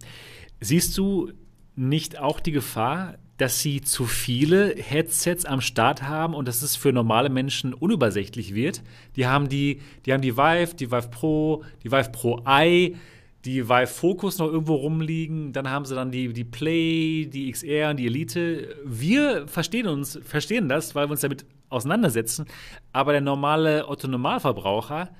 Siehst 0.64 0.96
du 0.96 1.30
nicht 1.76 2.18
auch 2.18 2.40
die 2.40 2.50
Gefahr, 2.50 3.18
dass 3.36 3.60
sie 3.60 3.82
zu 3.82 4.06
viele 4.06 4.74
Headsets 4.74 5.44
am 5.44 5.60
Start 5.60 6.04
haben 6.04 6.32
und 6.32 6.48
dass 6.48 6.62
es 6.62 6.74
für 6.74 6.90
normale 6.90 7.28
Menschen 7.28 7.74
unübersichtlich 7.74 8.54
wird? 8.54 8.82
Die 9.14 9.26
haben 9.26 9.50
die, 9.50 9.82
die 10.06 10.14
haben 10.14 10.22
die 10.22 10.38
Vive, 10.38 10.74
die 10.74 10.90
Vive 10.90 11.08
Pro, 11.10 11.64
die 11.82 11.92
Vive 11.92 12.08
Pro 12.12 12.42
i, 12.48 12.96
die 13.44 13.68
Vive 13.68 13.86
Focus 13.88 14.38
noch 14.38 14.46
irgendwo 14.46 14.76
rumliegen, 14.76 15.52
dann 15.52 15.68
haben 15.68 15.84
sie 15.84 15.94
dann 15.94 16.10
die, 16.10 16.32
die 16.32 16.44
Play, 16.44 17.26
die 17.26 17.52
XR 17.52 17.90
und 17.90 17.98
die 17.98 18.06
Elite. 18.06 18.74
Wir 18.86 19.46
verstehen 19.46 19.86
uns, 19.86 20.18
verstehen 20.22 20.70
das, 20.70 20.94
weil 20.94 21.08
wir 21.08 21.12
uns 21.12 21.20
damit 21.20 21.44
auseinandersetzen, 21.68 22.46
aber 22.90 23.12
der 23.12 23.20
normale 23.20 23.86
Otto-Normalverbraucher, 23.86 25.10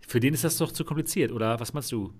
für 0.00 0.20
den 0.20 0.32
ist 0.32 0.44
das 0.44 0.56
doch 0.56 0.72
zu 0.72 0.86
kompliziert, 0.86 1.32
oder 1.32 1.60
was 1.60 1.74
meinst 1.74 1.92
du? 1.92 2.14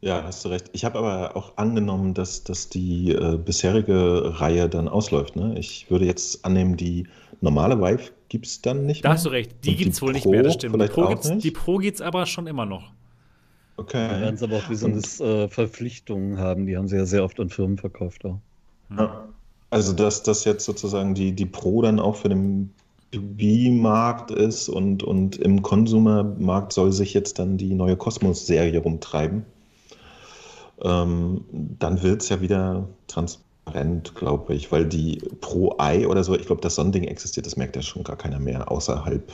Ja, 0.00 0.22
hast 0.22 0.44
du 0.44 0.48
recht. 0.48 0.70
Ich 0.72 0.84
habe 0.84 0.98
aber 0.98 1.36
auch 1.36 1.56
angenommen, 1.56 2.14
dass, 2.14 2.44
dass 2.44 2.68
die 2.68 3.12
äh, 3.12 3.36
bisherige 3.36 4.38
Reihe 4.40 4.68
dann 4.68 4.86
ausläuft. 4.88 5.34
Ne? 5.34 5.58
Ich 5.58 5.90
würde 5.90 6.04
jetzt 6.06 6.44
annehmen, 6.44 6.76
die 6.76 7.08
normale 7.40 7.80
Vive 7.80 8.12
gibt 8.28 8.46
es 8.46 8.62
dann 8.62 8.86
nicht 8.86 9.04
Da 9.04 9.08
mehr. 9.08 9.14
hast 9.16 9.26
du 9.26 9.30
recht, 9.30 9.64
die 9.64 9.74
gibt 9.76 9.94
es 9.94 10.02
wohl 10.02 10.12
nicht 10.12 10.22
Pro 10.24 10.30
mehr, 10.30 10.42
das 10.44 10.54
stimmt. 10.54 10.74
Die 10.74 10.78
vielleicht 10.78 10.92
Pro, 10.92 11.06
gibt's, 11.08 11.28
nicht? 11.28 11.42
die 11.44 11.50
Pro 11.50 11.78
gibt's 11.78 12.00
aber 12.00 12.26
schon 12.26 12.46
immer 12.46 12.64
noch. 12.66 12.92
Da 12.92 13.82
Okay. 13.82 14.20
werden 14.20 14.36
sie 14.36 14.44
aber 14.44 14.56
auch 14.58 14.66
besonders 14.68 15.20
äh, 15.20 15.48
Verpflichtungen 15.48 16.38
haben. 16.38 16.66
Die 16.66 16.76
haben 16.76 16.88
sie 16.88 16.96
ja 16.96 17.06
sehr 17.06 17.24
oft 17.24 17.38
an 17.40 17.48
Firmen 17.48 17.78
verkauft 17.78 18.24
auch. 18.24 18.38
Ja. 18.96 19.28
Also, 19.70 19.92
dass 19.92 20.22
das 20.22 20.44
jetzt 20.44 20.64
sozusagen 20.64 21.14
die, 21.14 21.32
die 21.32 21.46
Pro 21.46 21.82
dann 21.82 22.00
auch 22.00 22.16
für 22.16 22.28
den 22.28 22.72
B2B-Markt 23.12 24.30
ist 24.30 24.68
und, 24.68 25.02
und 25.02 25.36
im 25.36 25.62
Konsumermarkt 25.62 26.72
soll 26.72 26.92
sich 26.92 27.14
jetzt 27.14 27.38
dann 27.38 27.56
die 27.56 27.74
neue 27.74 27.96
Cosmos-Serie 27.96 28.78
rumtreiben. 28.80 29.44
Ähm, 30.82 31.44
dann 31.78 32.02
wird 32.02 32.22
es 32.22 32.28
ja 32.28 32.40
wieder 32.40 32.88
transparent, 33.08 34.14
glaube 34.14 34.54
ich, 34.54 34.70
weil 34.70 34.86
die 34.86 35.18
Pro 35.40 35.76
Eye 35.78 36.06
oder 36.06 36.22
so, 36.24 36.34
ich 36.36 36.46
glaube, 36.46 36.60
das 36.62 36.76
Sonnending 36.76 37.04
existiert, 37.04 37.46
das 37.46 37.56
merkt 37.56 37.76
ja 37.76 37.82
schon 37.82 38.04
gar 38.04 38.16
keiner 38.16 38.38
mehr 38.38 38.70
außerhalb 38.70 39.26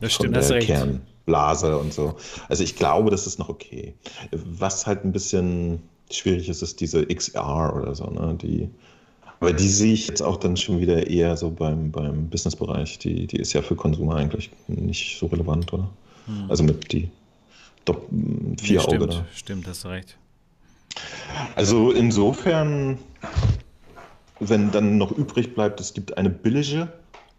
Das 0.00 0.14
von 0.14 0.26
stimmt, 0.26 0.36
du 0.36 0.48
der. 0.48 0.58
Kernblase 0.58 1.78
und 1.78 1.92
so. 1.92 2.16
Also 2.48 2.64
ich 2.64 2.74
glaube, 2.76 3.10
das 3.10 3.26
ist 3.26 3.38
noch 3.38 3.48
okay. 3.48 3.94
Was 4.32 4.86
halt 4.86 5.04
ein 5.04 5.12
bisschen 5.12 5.80
schwierig 6.10 6.48
ist, 6.48 6.62
ist 6.62 6.80
diese 6.80 7.06
XR 7.06 7.74
oder 7.76 7.94
so, 7.94 8.06
ne? 8.06 8.36
Die, 8.42 8.68
aber 9.40 9.52
die 9.52 9.68
sehe 9.68 9.92
ich 9.92 10.06
jetzt 10.08 10.22
auch 10.22 10.36
dann 10.36 10.56
schon 10.56 10.80
wieder 10.80 11.06
eher 11.08 11.36
so 11.36 11.50
beim, 11.50 11.90
beim 11.90 12.28
Businessbereich. 12.28 12.98
Die, 12.98 13.26
die 13.26 13.36
ist 13.38 13.52
ja 13.52 13.62
für 13.62 13.74
Konsumer 13.76 14.16
eigentlich 14.16 14.50
nicht 14.68 15.18
so 15.18 15.26
relevant, 15.26 15.72
oder? 15.72 15.88
Hm. 16.26 16.46
Also 16.48 16.62
mit 16.64 16.92
die 16.92 17.08
Dopp- 17.84 18.06
vier 18.60 18.78
Nee, 18.80 18.86
Auge 18.86 18.96
stimmt, 18.96 19.12
da. 19.14 19.26
stimmt, 19.34 19.66
hast 19.68 19.86
recht. 19.86 20.16
Also 21.54 21.92
insofern, 21.92 22.98
wenn 24.40 24.70
dann 24.70 24.98
noch 24.98 25.12
übrig 25.12 25.54
bleibt, 25.54 25.80
es 25.80 25.94
gibt 25.94 26.16
eine 26.16 26.30
billige 26.30 26.92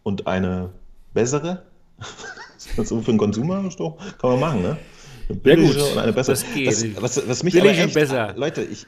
und 0.04 0.28
eine 0.28 0.70
bessere. 1.14 1.64
so 2.58 3.02
für 3.02 3.12
den 3.12 3.18
Konsumer 3.18 3.64
kann 4.20 4.30
man 4.30 4.40
machen, 4.40 4.62
ne? 4.62 4.78
Eine 5.30 5.38
billige 5.40 5.74
gut, 5.74 5.92
und 5.92 5.98
eine 5.98 6.14
bessere. 6.14 6.36
das 6.36 6.54
geht. 6.54 6.68
Das, 6.68 7.02
was, 7.02 7.28
was 7.28 7.44
mich 7.44 7.54
Billig 7.54 7.72
aber 7.72 7.80
und 7.80 7.86
echt, 7.86 7.94
besser. 7.94 8.34
Leute, 8.36 8.64
ich, 8.64 8.86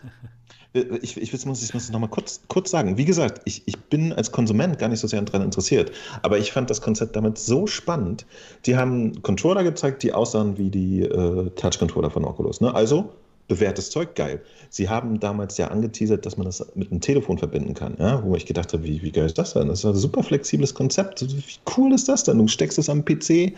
ich, 0.73 1.17
ich, 1.17 1.33
ich 1.33 1.45
muss 1.45 1.61
es 1.61 1.73
muss 1.73 1.83
es 1.83 1.91
nochmal 1.91 2.09
kurz, 2.09 2.41
kurz 2.47 2.69
sagen. 2.69 2.97
Wie 2.97 3.05
gesagt, 3.05 3.41
ich, 3.45 3.63
ich 3.65 3.77
bin 3.77 4.11
als 4.11 4.31
Konsument 4.31 4.77
gar 4.77 4.89
nicht 4.89 4.99
so 4.99 5.07
sehr 5.07 5.21
daran 5.21 5.41
interessiert, 5.41 5.91
aber 6.21 6.37
ich 6.37 6.51
fand 6.51 6.69
das 6.69 6.81
Konzept 6.81 7.15
damit 7.15 7.37
so 7.37 7.67
spannend. 7.67 8.25
Die 8.65 8.75
haben 8.75 9.21
Controller 9.21 9.63
gezeigt, 9.63 10.03
die 10.03 10.13
aussahen 10.13 10.57
wie 10.57 10.69
die 10.69 11.03
äh, 11.03 11.49
Touch-Controller 11.51 12.09
von 12.09 12.25
Oculus. 12.25 12.59
Ne? 12.59 12.73
Also 12.73 13.13
bewährtes 13.47 13.89
Zeug, 13.89 14.15
geil. 14.15 14.41
Sie 14.69 14.89
haben 14.89 15.19
damals 15.19 15.57
ja 15.57 15.67
angeteasert, 15.67 16.26
dass 16.26 16.38
man 16.38 16.45
das 16.45 16.65
mit 16.76 16.91
einem 16.91 17.01
Telefon 17.01 17.38
verbinden 17.38 17.73
kann, 17.73 17.95
ja? 17.99 18.23
wo 18.23 18.35
ich 18.35 18.45
gedacht 18.45 18.73
habe, 18.73 18.84
wie, 18.84 19.01
wie 19.03 19.11
geil 19.11 19.26
ist 19.27 19.38
das 19.38 19.53
denn? 19.53 19.67
Das 19.67 19.80
ist 19.80 19.85
ein 19.85 19.95
super 19.95 20.23
flexibles 20.23 20.73
Konzept. 20.73 21.22
Wie 21.22 21.43
cool 21.77 21.93
ist 21.93 22.09
das 22.09 22.23
denn? 22.23 22.38
Du 22.39 22.47
steckst 22.47 22.77
es 22.80 22.89
am 22.89 23.05
PC, 23.05 23.30
äh, 23.30 23.53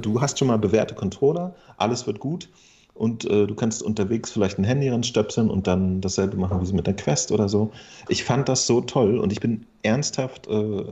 du 0.00 0.20
hast 0.20 0.38
schon 0.38 0.48
mal 0.48 0.58
bewährte 0.58 0.94
Controller, 0.94 1.54
alles 1.78 2.06
wird 2.06 2.20
gut 2.20 2.48
und 2.94 3.24
äh, 3.24 3.46
du 3.46 3.54
kannst 3.54 3.82
unterwegs 3.82 4.30
vielleicht 4.30 4.58
ein 4.58 4.64
Handy 4.64 4.88
ranstöpseln 4.88 5.50
und 5.50 5.66
dann 5.66 6.00
dasselbe 6.00 6.36
machen 6.36 6.60
wie 6.60 6.66
sie 6.66 6.74
mit 6.74 6.86
der 6.86 6.94
Quest 6.96 7.32
oder 7.32 7.48
so. 7.48 7.72
Ich 8.08 8.24
fand 8.24 8.48
das 8.48 8.66
so 8.66 8.80
toll 8.82 9.18
und 9.18 9.32
ich 9.32 9.40
bin 9.40 9.66
ernsthaft 9.82 10.46
äh, 10.48 10.84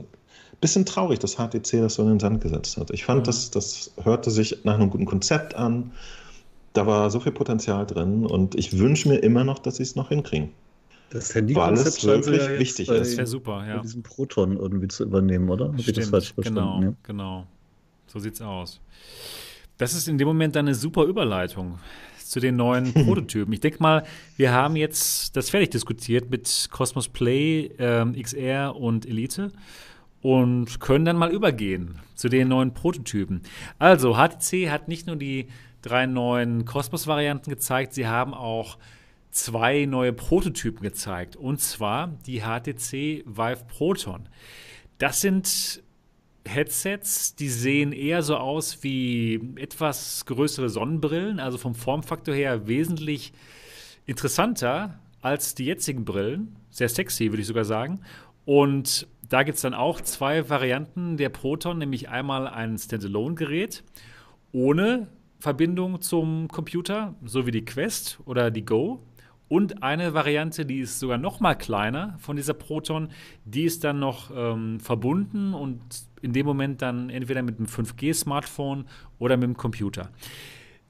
bisschen 0.61 0.85
traurig, 0.85 1.19
dass 1.19 1.35
HTC 1.35 1.81
das 1.81 1.95
so 1.95 2.03
in 2.03 2.09
den 2.09 2.19
Sand 2.19 2.41
gesetzt 2.41 2.77
hat. 2.77 2.89
Ich 2.91 3.05
fand, 3.05 3.21
Mhm. 3.21 3.25
das, 3.25 3.51
das 3.51 3.91
hörte 4.01 4.31
sich 4.31 4.63
nach 4.63 4.75
einem 4.75 4.89
guten 4.89 5.05
Konzept 5.05 5.53
an. 5.53 5.91
Da 6.75 6.85
war 6.85 7.09
so 7.09 7.19
viel 7.19 7.31
Potenzial 7.31 7.85
drin 7.85 8.25
und 8.25 8.53
ich 8.55 8.77
wünsche 8.77 9.07
mir 9.07 9.17
immer 9.17 9.43
noch, 9.43 9.59
dass 9.59 9.77
sie 9.77 9.83
es 9.83 9.95
noch 9.95 10.09
hinkriegen. 10.09 10.51
Das 11.09 11.29
Weil 11.29 11.41
Handy-Konzept 11.41 12.01
sie 12.01 12.07
wirklich 12.07 12.41
jetzt 12.41 12.59
wichtig 12.59 12.87
bei, 12.87 12.95
ist. 12.95 13.11
Das 13.11 13.17
wäre 13.17 13.27
super, 13.27 13.65
ja. 13.65 13.79
diesem 13.79 14.03
Proton 14.03 14.57
irgendwie 14.57 14.89
zu 14.89 15.03
übernehmen, 15.03 15.49
oder? 15.49 15.69
Hab 15.69 15.79
ich 15.79 15.93
das 15.93 16.09
falsch 16.09 16.29
Stimmt, 16.29 16.47
genau, 16.47 16.61
verstanden? 16.61 16.97
Ja. 17.01 17.07
genau. 17.07 17.47
So 18.07 18.19
sieht's 18.19 18.41
aus. 18.41 18.81
Das 19.77 19.93
ist 19.93 20.07
in 20.07 20.17
dem 20.17 20.27
Moment 20.27 20.55
dann 20.55 20.65
eine 20.65 20.75
super 20.75 21.03
Überleitung 21.03 21.79
zu 22.17 22.41
den 22.41 22.57
neuen 22.57 22.93
Prototypen. 23.05 23.53
Ich 23.53 23.61
denke 23.61 23.81
mal, 23.81 24.03
wir 24.35 24.51
haben 24.51 24.75
jetzt 24.75 25.37
das 25.37 25.49
fertig 25.49 25.69
diskutiert 25.71 26.29
mit 26.29 26.67
Cosmos 26.71 27.07
Play, 27.07 27.71
ähm, 27.77 28.21
XR 28.21 28.75
und 28.75 29.05
Elite 29.05 29.51
und 30.21 30.79
können 30.79 31.05
dann 31.05 31.17
mal 31.17 31.31
übergehen 31.31 31.99
zu 32.15 32.29
den 32.29 32.47
neuen 32.47 32.73
Prototypen. 32.73 33.41
Also, 33.77 34.15
HTC 34.15 34.69
hat 34.71 34.87
nicht 34.87 35.07
nur 35.07 35.17
die 35.17 35.47
drei 35.85 36.07
neuen 36.07 36.65
Cosmos-Varianten 36.65 37.49
gezeigt, 37.49 37.93
sie 37.93 38.07
haben 38.07 38.33
auch 38.33 38.77
zwei 39.29 39.85
neue 39.85 40.13
Prototypen 40.13 40.81
gezeigt. 40.81 41.35
Und 41.35 41.61
zwar 41.61 42.07
die 42.25 42.41
HTC 42.41 43.23
Vive 43.25 43.65
Proton. 43.67 44.27
Das 44.97 45.21
sind 45.21 45.83
Headsets, 46.47 47.35
die 47.35 47.49
sehen 47.49 47.91
eher 47.91 48.23
so 48.23 48.37
aus 48.37 48.83
wie 48.83 49.41
etwas 49.55 50.25
größere 50.25 50.69
Sonnenbrillen, 50.69 51.39
also 51.39 51.57
vom 51.57 51.75
Formfaktor 51.75 52.33
her 52.33 52.67
wesentlich 52.67 53.33
interessanter 54.05 54.99
als 55.21 55.55
die 55.55 55.65
jetzigen 55.65 56.05
Brillen. 56.05 56.55
Sehr 56.69 56.89
sexy, 56.89 57.31
würde 57.31 57.41
ich 57.41 57.47
sogar 57.47 57.65
sagen. 57.65 58.01
Und 58.45 59.07
da 59.27 59.43
gibt 59.43 59.55
es 59.55 59.63
dann 59.63 59.73
auch 59.73 60.01
zwei 60.01 60.49
Varianten 60.49 61.17
der 61.17 61.29
Proton, 61.29 61.79
nämlich 61.79 62.09
einmal 62.09 62.47
ein 62.47 62.77
Standalone-Gerät 62.77 63.83
ohne 64.51 65.07
Verbindung 65.39 66.01
zum 66.01 66.47
Computer, 66.47 67.15
so 67.23 67.45
wie 67.45 67.51
die 67.51 67.65
Quest 67.65 68.19
oder 68.25 68.51
die 68.51 68.65
Go. 68.65 69.03
Und 69.47 69.83
eine 69.83 70.13
Variante, 70.13 70.65
die 70.65 70.79
ist 70.79 70.99
sogar 70.99 71.19
noch 71.19 71.39
mal 71.39 71.53
kleiner 71.53 72.15
von 72.17 72.35
dieser 72.35 72.55
Proton, 72.55 73.09
die 73.45 73.63
ist 73.63 73.83
dann 73.83 73.99
noch 73.99 74.31
ähm, 74.35 74.79
verbunden 74.79 75.53
und 75.53 75.81
in 76.21 76.33
dem 76.33 76.47
Moment 76.47 76.81
dann 76.81 77.11
entweder 77.11 77.43
mit 77.43 77.59
einem 77.59 77.67
5G-Smartphone 77.67 78.85
oder 79.19 79.37
mit 79.37 79.43
dem 79.43 79.57
Computer. 79.57 80.09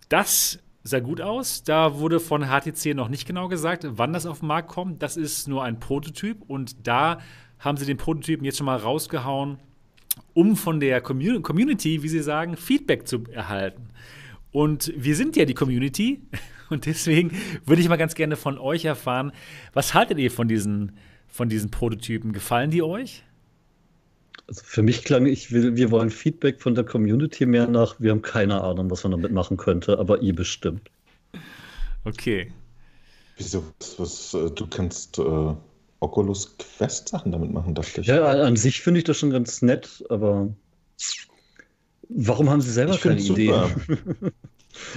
Das 0.08 0.60
sah 0.84 1.00
gut 1.00 1.20
aus. 1.20 1.64
Da 1.64 2.00
wurde 2.00 2.22
von 2.22 2.46
HTC 2.46 2.96
noch 2.96 3.10
nicht 3.10 3.28
genau 3.28 3.50
gesagt, 3.50 3.86
wann 3.90 4.14
das 4.14 4.26
auf 4.26 4.40
den 4.40 4.48
Markt 4.48 4.70
kommt. 4.70 5.04
Das 5.04 5.18
ist 5.18 5.50
nur 5.50 5.64
ein 5.64 5.80
Prototyp 5.80 6.42
und 6.48 6.88
da 6.88 7.20
haben 7.60 7.78
sie 7.78 7.86
den 7.86 7.98
Prototypen 7.98 8.46
jetzt 8.46 8.58
schon 8.58 8.68
mal 8.68 8.78
rausgehauen, 8.78 9.58
um 10.34 10.56
von 10.56 10.80
der 10.80 11.04
Commu- 11.04 11.42
Community, 11.42 12.04
wie 12.04 12.10
sie 12.10 12.22
sagen, 12.22 12.56
Feedback 12.56 13.08
zu 13.08 13.24
erhalten. 13.32 13.90
Und 14.56 14.94
wir 14.96 15.18
sind 15.18 15.36
ja 15.36 15.44
die 15.44 15.54
Community 15.54 16.22
und 16.70 16.86
deswegen 16.86 17.32
würde 17.66 17.82
ich 17.82 17.90
mal 17.90 17.98
ganz 17.98 18.16
gerne 18.16 18.38
von 18.38 18.58
euch 18.58 18.86
erfahren, 18.86 19.34
was 19.74 19.94
haltet 19.94 20.18
ihr 20.18 20.32
von 20.32 20.48
diesen, 20.48 20.94
von 21.28 21.50
diesen 21.50 21.72
Prototypen? 21.72 22.32
Gefallen 22.32 22.72
die 22.72 22.82
euch? 22.82 23.24
Also 24.48 24.62
für 24.64 24.82
mich 24.82 25.04
klang, 25.04 25.26
ich 25.26 25.52
will, 25.52 25.76
wir 25.76 25.92
wollen 25.92 26.10
Feedback 26.10 26.62
von 26.62 26.74
der 26.74 26.86
Community 26.86 27.46
mehr 27.46 27.68
nach, 27.68 28.00
wir 28.00 28.12
haben 28.12 28.22
keine 28.22 28.62
Ahnung, 28.62 28.90
was 28.90 29.04
man 29.04 29.12
damit 29.12 29.34
machen 29.34 29.58
könnte, 29.58 30.00
aber 30.00 30.22
ihr 30.22 30.34
bestimmt. 30.34 30.90
Okay. 32.06 32.50
Wieso? 33.36 33.62
Was, 33.80 34.00
was, 34.00 34.34
äh, 34.36 34.52
du 34.52 34.68
kannst 34.68 35.20
äh, 35.20 35.54
Oculus 36.00 36.56
Quest 36.58 37.10
Sachen 37.10 37.34
damit 37.34 37.52
machen, 37.52 37.76
dachte 37.76 38.00
ich. 38.00 38.08
Ja, 38.08 38.24
an 38.26 38.56
sich 38.56 38.80
finde 38.80 39.00
ich 39.00 39.04
das 39.04 39.18
schon 39.18 39.32
ganz 39.32 39.62
nett, 39.62 40.02
aber 40.08 40.48
warum 42.10 42.50
haben 42.50 42.62
sie 42.62 42.72
selber 42.72 42.94
ich 42.94 43.02
keine 43.02 43.22
Idee? 43.22 43.54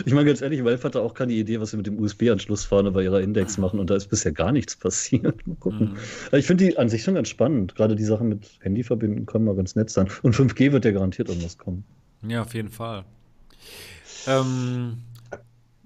Ich 0.04 0.12
meine 0.12 0.26
ganz 0.26 0.42
ehrlich, 0.42 0.64
Valve 0.64 0.82
hatte 0.82 1.00
auch 1.00 1.14
keine 1.14 1.32
Idee, 1.32 1.60
was 1.60 1.70
sie 1.70 1.76
mit 1.76 1.86
dem 1.86 1.98
USB-Anschluss 1.98 2.64
vorne 2.64 2.90
bei 2.90 3.04
ihrer 3.04 3.20
Index 3.20 3.58
machen 3.58 3.78
und 3.78 3.90
da 3.90 3.96
ist 3.96 4.08
bisher 4.08 4.32
gar 4.32 4.52
nichts 4.52 4.76
passiert. 4.76 5.46
Mal 5.46 5.56
gucken. 5.56 5.96
Mhm. 6.32 6.38
Ich 6.38 6.46
finde 6.46 6.66
die 6.66 6.76
an 6.76 6.88
sich 6.88 7.02
schon 7.02 7.14
ganz 7.14 7.28
spannend. 7.28 7.74
Gerade 7.74 7.96
die 7.96 8.04
Sachen 8.04 8.28
mit 8.28 8.58
Handy 8.60 8.82
verbinden 8.82 9.26
können 9.26 9.44
mal 9.44 9.54
ganz 9.54 9.76
nett 9.76 9.90
sein. 9.90 10.08
Und 10.22 10.34
5G 10.34 10.72
wird 10.72 10.84
ja 10.84 10.92
garantiert 10.92 11.28
irgendwas 11.28 11.58
kommen. 11.58 11.84
Ja, 12.26 12.42
auf 12.42 12.54
jeden 12.54 12.70
Fall. 12.70 13.04
Ähm, 14.26 14.98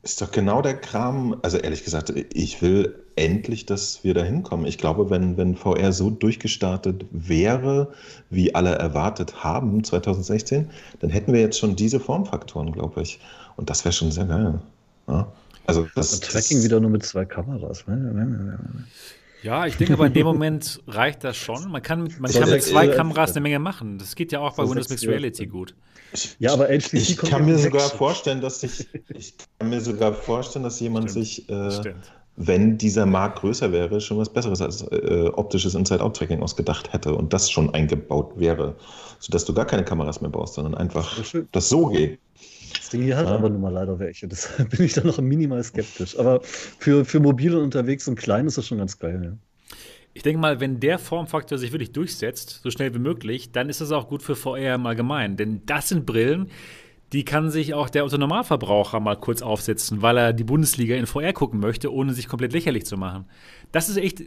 Ist 0.03 0.21
doch 0.21 0.31
genau 0.31 0.63
der 0.63 0.75
Kram. 0.75 1.39
Also 1.43 1.59
ehrlich 1.59 1.85
gesagt, 1.85 2.13
ich 2.33 2.63
will 2.63 3.02
endlich, 3.17 3.67
dass 3.67 4.05
wir 4.05 4.15
da 4.15 4.23
hinkommen. 4.23 4.67
Ich 4.67 4.79
glaube, 4.79 5.11
wenn, 5.11 5.37
wenn 5.37 5.57
VR 5.57 5.93
so 5.93 6.11
durchgestartet 6.11 7.05
wäre, 7.11 7.93
wie 8.31 8.55
alle 8.55 8.71
erwartet 8.75 9.45
haben 9.45 9.85
2016, 9.85 10.71
dann 11.01 11.11
hätten 11.11 11.33
wir 11.33 11.41
jetzt 11.41 11.59
schon 11.59 11.77
diese 11.77 12.01
Formfaktoren, 12.01 12.73
glaube 12.73 13.03
ich. 13.03 13.21
Und 13.57 13.71
das 13.71 13.85
wäre 13.85 13.93
schon 13.93 14.11
sehr 14.13 14.25
geil. 14.25 14.61
Ja? 15.09 15.31
Also 15.67 15.87
das, 15.95 16.15
Und 16.15 16.25
Tracking 16.25 16.59
das, 16.59 16.65
wieder 16.65 16.81
nur 16.81 16.91
mit 16.91 17.05
zwei 17.05 17.25
Kameras. 17.25 17.85
ja, 19.43 19.67
ich 19.67 19.77
denke 19.77 19.95
aber 19.95 20.07
in 20.07 20.13
dem 20.15 20.27
Moment 20.27 20.81
reicht 20.87 21.25
das 21.25 21.37
schon. 21.37 21.71
Man 21.71 21.83
kann, 21.83 22.03
mit- 22.05 22.19
man 22.21 22.31
So 22.31 22.41
kann 22.41 22.51
mit 22.51 22.63
zwei 22.63 22.87
äh, 22.87 22.95
Kameras 22.97 23.33
eine 23.33 23.41
Menge 23.41 23.59
machen. 23.59 23.99
Das 23.99 24.15
geht 24.15 24.33
ja 24.33 24.41
auch 24.41 24.55
bei 24.57 24.65
so 24.65 24.71
Windows 24.71 24.89
Mixed 24.89 25.09
Reality 25.09 25.47
gut. 25.47 25.75
Ja, 26.39 26.53
aber 26.53 26.67
HTC 26.67 26.93
ich 26.95 27.17
kommt 27.17 27.33
kann 27.33 27.47
mir 27.47 27.57
sogar 27.59 27.89
vorstellen, 27.89 28.41
dass 28.41 28.61
sich, 28.61 28.87
ich 29.15 29.35
kann 29.59 29.71
mir 29.71 29.81
sogar 29.81 30.13
vorstellen, 30.13 30.63
dass 30.63 30.79
jemand 30.81 31.11
Stimmt. 31.11 31.27
sich, 31.27 31.49
äh, 31.49 31.71
Stimmt. 31.71 32.13
Wenn 32.37 32.79
dieser 32.79 33.07
Markt 33.07 33.41
größer 33.41 33.73
wäre, 33.73 34.01
schon 34.01 34.19
was 34.19 34.33
Besseres 34.33 34.63
als 34.63 34.83
äh, 34.83 35.31
optisches 35.35 35.75
Inside-Out-Tracking 35.75 36.43
ausgedacht 36.43 36.93
hätte 36.93 37.15
und 37.15 37.33
das 37.33 37.51
schon 37.51 37.73
eingebaut 37.75 38.33
wäre, 38.37 38.75
sodass 39.19 39.45
du 39.45 39.53
gar 39.53 39.67
keine 39.67 39.85
Kameras 39.85 40.21
mehr 40.21 40.31
baust, 40.31 40.55
sondern 40.55 40.75
einfach 40.75 41.25
schön. 41.25 41.49
das 41.53 41.69
so 41.69 41.89
geht. 41.89 42.19
Das 42.75 42.89
Ding 42.89 43.03
hier 43.03 43.17
hat 43.17 43.27
ja. 43.27 43.35
aber 43.35 43.51
nun 43.51 43.61
mal 43.61 43.73
leider 43.73 43.99
welche, 43.99 44.27
deshalb 44.29 44.71
bin 44.71 44.85
ich 44.85 44.95
da 44.95 45.05
noch 45.05 45.19
minimal 45.21 45.63
skeptisch. 45.63 46.19
Aber 46.19 46.41
für, 46.43 47.05
für 47.05 47.21
mobile 47.21 47.61
unterwegs 47.61 48.09
und 48.09 48.17
klein 48.17 48.47
ist 48.47 48.57
das 48.57 48.67
schon 48.67 48.79
ganz 48.79 48.99
geil, 48.99 49.21
ja. 49.23 49.33
Ich 50.15 50.23
denke 50.23 50.41
mal, 50.41 50.61
wenn 50.61 50.79
der 50.79 50.99
Formfaktor 50.99 51.57
sich 51.57 51.73
wirklich 51.73 51.93
durchsetzt, 51.93 52.61
so 52.63 52.71
schnell 52.71 52.95
wie 52.95 52.99
möglich, 52.99 53.51
dann 53.51 53.71
ist 53.71 53.81
das 53.81 53.93
auch 53.93 54.09
gut 54.09 54.23
für 54.23 54.37
VR 54.37 54.75
im 54.75 54.85
Allgemeinen. 54.85 55.39
Denn 55.39 55.63
das 55.65 55.89
sind 55.89 56.05
Brillen, 56.05 56.51
die 57.13 57.25
kann 57.25 57.51
sich 57.51 57.75
auch 57.75 57.91
der 57.91 58.07
Normalverbraucher 58.07 59.01
mal 59.01 59.17
kurz 59.17 59.43
aufsetzen, 59.43 60.03
weil 60.03 60.17
er 60.17 60.33
die 60.33 60.45
Bundesliga 60.45 60.97
in 60.97 61.07
VR 61.07 61.33
gucken 61.33 61.61
möchte, 61.61 61.93
ohne 61.93 62.15
sich 62.15 62.27
komplett 62.27 62.53
lächerlich 62.53 62.87
zu 62.87 62.97
machen. 62.97 63.27
Das 63.71 63.89
ist 63.89 63.99
echt 63.99 64.25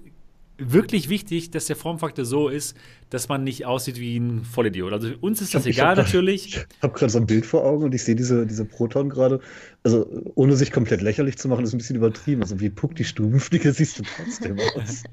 wirklich 0.57 1.09
wichtig, 1.09 1.51
dass 1.51 1.65
der 1.65 1.75
Formfaktor 1.75 2.23
so 2.23 2.47
ist, 2.47 2.77
dass 3.09 3.27
man 3.27 3.43
nicht 3.43 3.65
aussieht 3.65 3.99
wie 3.99 4.17
ein 4.17 4.43
Vollidiot. 4.43 4.93
Also 4.93 5.09
uns 5.19 5.41
ist 5.41 5.53
das 5.53 5.65
egal 5.65 5.97
hab, 5.97 6.05
natürlich. 6.05 6.55
Ich 6.55 6.65
habe 6.81 6.93
gerade 6.97 7.11
so 7.11 7.19
ein 7.19 7.25
Bild 7.25 7.45
vor 7.45 7.65
Augen 7.65 7.83
und 7.83 7.93
ich 7.93 8.03
sehe 8.03 8.15
diese, 8.15 8.45
diese 8.45 8.63
Proton 8.65 9.09
gerade. 9.09 9.41
Also 9.83 10.07
ohne 10.35 10.55
sich 10.55 10.71
komplett 10.71 11.01
lächerlich 11.01 11.37
zu 11.37 11.47
machen, 11.47 11.65
ist 11.65 11.73
ein 11.73 11.77
bisschen 11.77 11.97
übertrieben. 11.97 12.41
Also 12.41 12.59
wie 12.59 12.69
Puck 12.69 12.95
die 12.95 13.03
Stubenfliege 13.03 13.71
siehst 13.73 13.99
du 13.99 14.03
trotzdem 14.03 14.57
aus. 14.75 15.03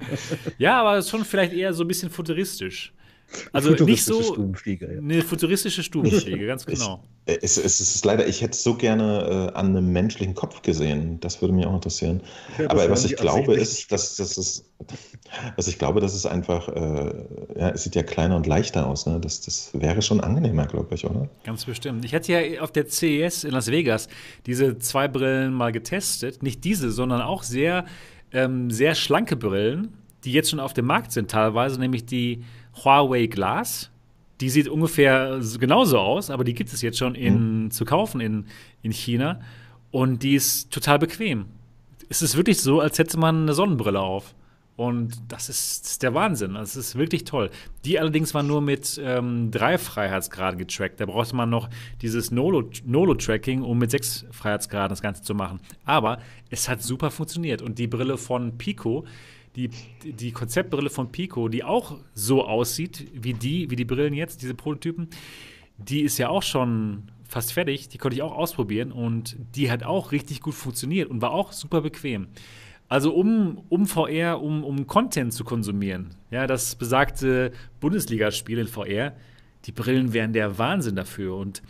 ja, 0.59 0.81
aber 0.81 1.03
schon 1.03 1.25
vielleicht 1.25 1.53
eher 1.53 1.73
so 1.73 1.83
ein 1.85 1.89
bisschen 1.89 2.11
futuristisch. 2.11 2.93
Also 3.53 3.71
nicht 3.85 4.05
so 4.05 4.23
Stubenfliege, 4.23 4.93
ja. 4.93 4.99
eine 4.99 5.23
futuristische 5.23 5.83
Stubenfliege, 5.83 6.47
ganz 6.47 6.67
genau. 6.67 7.03
Ich, 7.27 7.39
es, 7.43 7.57
es, 7.57 7.81
ist 7.81 8.05
leider, 8.05 8.27
ich 8.27 8.43
hätte 8.43 8.53
es 8.53 8.63
so 8.63 8.75
gerne 8.75 9.51
äh, 9.55 9.57
an 9.57 9.69
einem 9.69 9.93
menschlichen 9.93 10.35
Kopf 10.35 10.63
gesehen. 10.63 11.21
Das 11.21 11.41
würde 11.41 11.55
mich 11.55 11.67
auch 11.67 11.75
interessieren. 11.75 12.21
Ja, 12.59 12.71
Aber 12.71 12.91
was 12.91 13.05
ich 13.05 13.17
glaube 13.17 13.55
ist, 13.55 13.93
dass 13.93 14.17
das 14.17 14.37
ist, 14.37 14.65
was 15.57 15.69
ich 15.69 15.79
glaube, 15.79 16.01
das 16.01 16.15
ist 16.15 16.27
einfach, 16.27 16.69
äh, 16.69 17.15
ja, 17.57 17.71
es 17.71 17.85
sieht 17.85 17.95
ja 17.95 18.03
kleiner 18.03 18.37
und 18.37 18.47
leichter 18.47 18.87
aus. 18.87 19.07
Ne? 19.07 19.21
Das, 19.21 19.41
das 19.41 19.71
wäre 19.73 20.03
schon 20.03 20.21
angenehmer, 20.21 20.67
glaube 20.67 20.95
ich, 20.95 21.05
oder? 21.05 21.29
Ganz 21.45 21.65
bestimmt. 21.65 22.05
Ich 22.05 22.15
hatte 22.15 22.33
ja 22.33 22.61
auf 22.61 22.73
der 22.73 22.89
CES 22.89 23.45
in 23.45 23.53
Las 23.53 23.71
Vegas 23.71 24.09
diese 24.47 24.79
zwei 24.79 25.09
Brillen 25.09 25.55
mal 25.55 25.73
getestet. 25.73 26.43
Nicht 26.43 26.65
diese, 26.65 26.91
sondern 26.91 27.23
auch 27.23 27.45
sehr, 27.45 27.85
ähm, 28.33 28.71
sehr 28.71 28.95
schlanke 28.95 29.37
Brillen, 29.37 29.95
die 30.25 30.33
jetzt 30.33 30.51
schon 30.51 30.61
auf 30.61 30.73
dem 30.73 30.87
Markt 30.87 31.13
sind 31.13 31.31
teilweise, 31.31 31.79
nämlich 31.79 32.05
die 32.05 32.43
Huawei 32.75 33.27
Glass. 33.27 33.91
Die 34.41 34.51
sieht 34.51 34.69
ungefähr 34.69 35.41
genauso 35.59 35.99
aus, 35.99 36.31
aber 36.31 36.43
die 36.45 36.55
gibt 36.55 36.73
es 36.73 36.83
jetzt 36.83 36.99
schon 36.99 37.15
in, 37.15 37.65
mhm. 37.65 37.71
zu 37.71 37.85
kaufen 37.85 38.21
in, 38.21 38.47
in 38.83 38.93
China. 38.93 39.41
Und 39.91 40.23
die 40.23 40.35
ist 40.35 40.73
total 40.73 40.99
bequem. 40.99 41.47
Es 42.09 42.23
ist 42.23 42.37
wirklich 42.37 42.61
so, 42.61 42.81
als 42.81 42.99
hätte 42.99 43.19
man 43.19 43.43
eine 43.43 43.55
Sonnenbrille 43.55 44.01
auf. 44.01 44.35
Und 44.75 45.15
das 45.29 45.49
ist, 45.49 45.85
das 45.85 45.91
ist 45.93 46.03
der 46.03 46.15
Wahnsinn. 46.15 46.55
Das 46.55 46.77
ist 46.77 46.97
wirklich 46.97 47.25
toll. 47.25 47.51
Die 47.85 48.01
allerdings 48.01 48.33
war 48.35 48.43
nur 48.43 48.63
mit 48.63 49.01
ähm, 49.05 49.51
drei 49.51 49.77
Freiheitsgraden 49.77 50.59
getrackt. 50.59 50.99
Da 50.99 51.07
brauchte 51.07 51.37
man 51.37 51.51
noch 51.51 51.69
dieses 52.01 52.31
Nolo-Tracking, 52.31 53.63
um 53.63 53.79
mit 53.79 53.91
sechs 53.91 54.25
Freiheitsgraden 54.31 54.89
das 54.89 55.03
Ganze 55.03 55.23
zu 55.23 55.35
machen. 55.35 55.61
Aber 55.85 56.19
es 56.51 56.69
hat 56.69 56.83
super 56.83 57.11
funktioniert. 57.11 57.61
Und 57.61 57.79
die 57.79 57.87
Brille 57.87 58.17
von 58.17 58.57
Pico, 58.57 59.05
die, 59.57 59.71
die 60.03 60.33
Konzeptbrille 60.33 60.91
von 60.91 61.13
Pico, 61.13 61.49
die 61.49 61.65
auch 61.65 61.99
so 62.15 62.45
aussieht 62.45 63.09
wie 63.15 63.35
die, 63.35 63.71
wie 63.71 63.77
die 63.77 63.85
Brillen 63.85 64.15
jetzt, 64.15 64.43
diese 64.43 64.55
Prototypen, 64.55 65.09
die 65.77 66.03
ist 66.03 66.19
ja 66.19 66.29
auch 66.29 66.43
schon 66.43 67.05
fast 67.27 67.53
fertig. 67.53 67.89
Die 67.89 67.99
konnte 67.99 68.15
ich 68.15 68.23
auch 68.23 68.37
ausprobieren 68.37 68.93
und 68.93 69.37
die 69.55 69.71
hat 69.71 69.83
auch 69.83 70.13
richtig 70.13 70.41
gut 70.41 70.55
funktioniert 70.55 71.11
und 71.11 71.23
war 71.23 71.33
auch 71.33 71.53
super 71.53 71.81
bequem. 71.81 72.29
Also 72.89 73.15
um, 73.15 73.63
um 73.71 73.87
VR, 73.87 74.43
um, 74.43 74.65
um 74.65 74.87
Content 74.87 75.33
zu 75.33 75.45
konsumieren, 75.45 76.11
ja, 76.31 76.47
das 76.47 76.75
besagte 76.75 77.53
Bundesligaspiel 77.81 78.59
in 78.59 78.67
VR, 78.67 79.15
die 79.65 79.73
Brillen 79.73 80.13
wären 80.13 80.35
der 80.35 80.59
Wahnsinn 80.59 80.97
dafür. 80.97 81.37
Und 81.37 81.63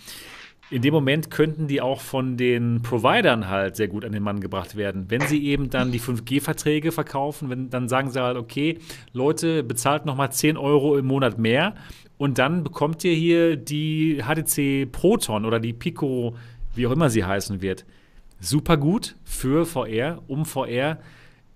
in 0.73 0.81
dem 0.81 0.95
Moment 0.95 1.31
könnten 1.31 1.69
die 1.69 1.83
auch 1.83 2.01
von 2.01 2.39
den 2.39 2.81
Providern 2.81 3.49
halt 3.49 3.77
sehr 3.77 3.89
gut 3.89 4.07
an 4.07 4.13
den 4.13 4.23
Mann 4.23 4.41
gebracht 4.41 4.75
werden. 4.75 5.05
Wenn 5.11 5.21
sie 5.21 5.45
eben 5.45 5.69
dann 5.69 5.93
die 5.93 6.01
5G-Verträge 6.01 6.93
verkaufen, 6.93 7.51
wenn, 7.51 7.69
dann 7.69 7.91
sagen 7.91 8.11
sie 8.11 8.23
halt, 8.23 8.39
okay, 8.39 8.79
Leute, 9.13 9.63
bezahlt 9.63 10.07
nochmal 10.07 10.33
10 10.33 10.57
Euro 10.57 10.97
im 10.97 11.05
Monat 11.05 11.39
mehr 11.39 11.75
und 12.17 12.39
dann 12.39 12.65
bekommt 12.65 13.05
ihr 13.05 13.13
hier 13.13 13.57
die 13.57 14.23
HTC 14.23 14.91
Proton 14.91 15.45
oder 15.45 15.61
die 15.61 15.75
Pico, 15.75 16.37
wie 16.75 16.87
auch 16.87 16.93
immer 16.93 17.11
sie 17.11 17.25
heißen 17.25 17.61
wird. 17.61 17.85
Super 18.41 18.79
gut 18.79 19.15
für 19.25 19.67
VR, 19.67 20.23
um 20.27 20.47
VR 20.47 20.99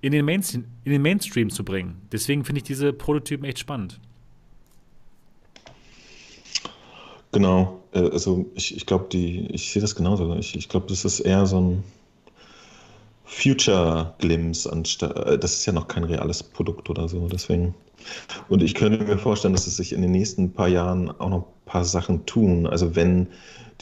in 0.03 0.13
den, 0.13 0.27
Mainstream, 0.27 0.67
in 0.85 0.93
den 0.93 1.01
Mainstream 1.01 1.49
zu 1.49 1.65
bringen. 1.65 2.03
Deswegen 2.13 2.45
finde 2.45 2.59
ich 2.59 2.65
diese 2.65 2.93
Prototypen 2.93 3.47
echt 3.47 3.61
spannend. 3.61 3.99
Genau, 7.33 7.83
äh, 7.97 8.11
also 8.13 8.47
ich, 8.55 8.77
ich 8.77 8.87
glaube, 8.87 9.07
die, 9.11 9.47
ich 9.53 9.73
sehe 9.73 9.83
das 9.83 9.95
genauso. 9.95 10.35
Ich, 10.37 10.57
ich 10.57 10.69
glaube, 10.69 10.87
das 10.89 11.05
ist 11.05 11.21
eher 11.21 11.47
so 11.47 11.61
ein 11.61 11.85
Future 13.25 14.15
Glimpse 14.19 14.73
anstatt, 14.73 15.17
äh, 15.27 15.39
das 15.39 15.55
ist 15.55 15.67
ja 15.67 15.73
noch 15.73 15.89
kein 15.89 16.05
reales 16.05 16.43
Produkt 16.43 16.89
oder 16.91 17.09
so, 17.09 17.29
deswegen. 17.29 17.75
Und 18.49 18.63
ich 18.63 18.75
könnte 18.75 19.05
mir 19.05 19.19
vorstellen, 19.19 19.55
dass 19.55 19.67
es 19.67 19.77
sich 19.77 19.93
in 19.93 20.03
den 20.03 20.13
nächsten 20.13 20.53
paar 20.53 20.69
Jahren 20.69 21.11
auch 21.21 21.29
noch 21.29 21.39
ein 21.39 21.65
paar 21.65 21.85
Sachen 21.85 22.25
tun. 22.27 22.67
Also 22.67 22.95
wenn 22.95 23.27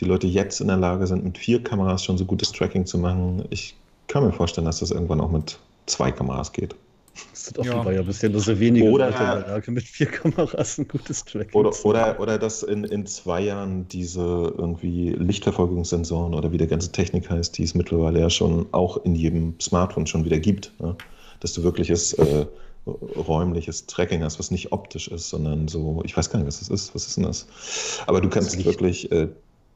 die 0.00 0.06
Leute 0.06 0.26
jetzt 0.26 0.60
in 0.60 0.68
der 0.68 0.78
Lage 0.78 1.06
sind, 1.06 1.24
mit 1.24 1.36
vier 1.36 1.62
Kameras 1.62 2.02
schon 2.04 2.16
so 2.16 2.24
gutes 2.24 2.52
Tracking 2.52 2.86
zu 2.86 2.98
machen, 2.98 3.44
ich 3.50 3.76
kann 4.08 4.24
mir 4.24 4.32
vorstellen, 4.32 4.64
dass 4.64 4.80
das 4.80 4.90
irgendwann 4.90 5.20
auch 5.20 5.30
mit 5.30 5.58
zwei 5.86 6.10
Kameras 6.10 6.52
geht. 6.52 6.74
Das 7.30 7.46
sind 7.46 7.58
offenbar 7.58 7.92
ja, 7.92 8.00
ja 8.00 8.02
bisher 8.02 8.30
nur 8.30 8.40
so 8.40 8.58
wenige 8.58 8.90
oder, 8.90 9.10
Leute 9.10 9.22
in 9.22 9.30
der 9.30 9.48
Lage, 9.48 9.70
mit 9.70 9.84
vier 9.84 10.06
Kameras 10.06 10.78
ein 10.78 10.88
gutes 10.88 11.24
Tracking 11.24 11.52
oder, 11.52 11.72
oder, 11.84 12.20
oder 12.20 12.38
dass 12.38 12.62
in, 12.62 12.84
in 12.84 13.06
zwei 13.06 13.40
Jahren 13.40 13.86
diese 13.88 14.20
irgendwie 14.20 15.10
Lichtverfolgungssensoren 15.10 16.34
oder 16.34 16.52
wie 16.52 16.58
der 16.58 16.66
ganze 16.66 16.90
Technik 16.92 17.30
heißt, 17.30 17.56
die 17.58 17.64
es 17.64 17.74
mittlerweile 17.74 18.20
ja 18.20 18.30
schon 18.30 18.66
auch 18.72 19.04
in 19.04 19.14
jedem 19.14 19.54
Smartphone 19.60 20.06
schon 20.06 20.24
wieder 20.24 20.38
gibt, 20.38 20.72
ne? 20.80 20.96
dass 21.40 21.52
du 21.52 21.62
wirkliches 21.62 22.14
äh, 22.14 22.46
räumliches 22.86 23.86
Tracking 23.86 24.22
hast, 24.22 24.38
was 24.38 24.50
nicht 24.50 24.72
optisch 24.72 25.08
ist, 25.08 25.28
sondern 25.28 25.68
so, 25.68 26.02
ich 26.04 26.16
weiß 26.16 26.30
gar 26.30 26.38
nicht, 26.38 26.48
was 26.48 26.58
das 26.58 26.68
ist. 26.68 26.94
Was 26.94 27.06
ist 27.06 27.16
denn 27.16 27.24
das? 27.24 27.46
Aber 28.06 28.20
du 28.20 28.28
kannst 28.28 28.62
wirklich 28.64 29.10
äh, 29.10 29.28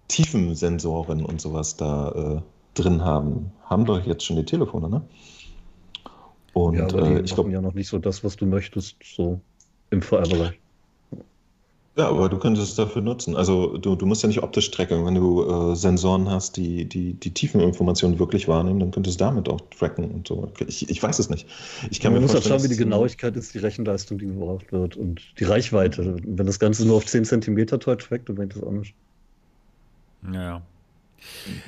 Tiefensensoren 0.09 1.25
und 1.25 1.41
sowas 1.41 1.77
da 1.77 2.43
äh, 2.43 2.81
drin 2.81 3.05
haben. 3.05 3.53
Haben 3.65 3.85
doch 3.85 4.05
jetzt 4.07 4.25
schon 4.25 4.37
die 4.37 4.45
Telefone, 4.45 4.89
ne? 4.89 5.03
Und 6.67 6.77
ja, 6.77 6.85
aber 6.85 7.03
die 7.03 7.15
äh, 7.15 7.21
ich 7.21 7.35
glaube 7.35 7.51
ja 7.51 7.61
noch 7.61 7.75
nicht 7.75 7.89
so 7.89 7.99
das, 7.99 8.25
was 8.25 8.37
du 8.37 8.47
möchtest, 8.47 8.97
so 9.03 9.41
im 9.91 10.03
VR-Bereich. 10.03 10.59
Ja, 11.99 12.11
aber 12.11 12.29
du 12.29 12.39
könntest 12.39 12.69
es 12.69 12.75
dafür 12.77 13.03
nutzen. 13.03 13.35
Also 13.35 13.77
du, 13.77 13.97
du 13.97 14.07
musst 14.07 14.23
ja 14.23 14.29
nicht 14.29 14.41
optisch 14.41 14.71
tracken. 14.71 15.05
Wenn 15.05 15.17
du 15.17 15.73
äh, 15.73 15.75
Sensoren 15.75 16.31
hast, 16.31 16.57
die, 16.57 16.85
die 16.85 17.15
die 17.15 17.33
Tiefeninformationen 17.33 18.21
wirklich 18.21 18.47
wahrnehmen, 18.47 18.79
dann 18.79 18.93
könntest 18.93 19.21
du 19.21 19.25
damit 19.25 19.49
auch 19.49 19.61
tracken 19.77 20.09
und 20.13 20.29
so. 20.29 20.49
Ich, 20.69 20.89
ich 20.89 21.03
weiß 21.03 21.19
es 21.19 21.29
nicht. 21.29 21.49
Ich 21.91 21.99
kann 21.99 22.13
ja, 22.13 22.21
man 22.21 22.23
muss 22.23 22.37
auch 22.37 22.43
schauen, 22.43 22.63
wie 22.63 22.69
die 22.69 22.77
Genauigkeit 22.77 23.37
ist, 23.37 23.53
die 23.53 23.59
Rechenleistung, 23.59 24.19
die 24.19 24.27
gebraucht 24.27 24.71
wird 24.71 24.97
und 24.97 25.23
die 25.41 25.45
Reichweite. 25.45 26.19
Wenn 26.23 26.47
das 26.47 26.61
Ganze 26.61 26.87
nur 26.87 26.99
auf 26.99 27.07
10 27.07 27.25
cm 27.25 27.67
toll 27.67 27.97
trackt, 27.97 28.29
dann 28.29 28.37
bringt 28.37 28.55
das 28.55 28.63
auch 28.63 28.71
nicht. 28.71 28.95
Ja. 30.33 30.63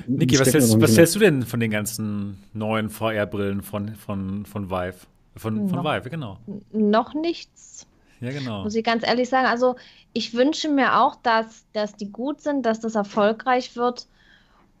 Niki, 0.07 0.39
was, 0.39 0.53
hältst, 0.53 0.79
was 0.79 0.97
hältst 0.97 1.15
du 1.15 1.19
denn 1.19 1.43
von 1.43 1.59
den 1.59 1.71
ganzen 1.71 2.41
neuen 2.53 2.89
VR-Brillen 2.89 3.61
von, 3.61 3.95
von, 3.95 4.45
von 4.45 4.69
Vive? 4.69 4.95
Von, 5.35 5.69
von 5.69 5.83
noch, 5.83 5.83
Vive, 5.83 6.09
genau. 6.09 6.37
Noch 6.71 7.13
nichts. 7.13 7.87
Ja, 8.19 8.31
genau. 8.31 8.63
Muss 8.63 8.75
ich 8.75 8.83
ganz 8.83 9.05
ehrlich 9.05 9.29
sagen. 9.29 9.47
Also, 9.47 9.75
ich 10.13 10.33
wünsche 10.33 10.69
mir 10.69 10.99
auch, 10.99 11.15
dass, 11.15 11.65
dass 11.73 11.95
die 11.95 12.11
gut 12.11 12.41
sind, 12.41 12.65
dass 12.65 12.79
das 12.79 12.95
erfolgreich 12.95 13.75
wird. 13.75 14.07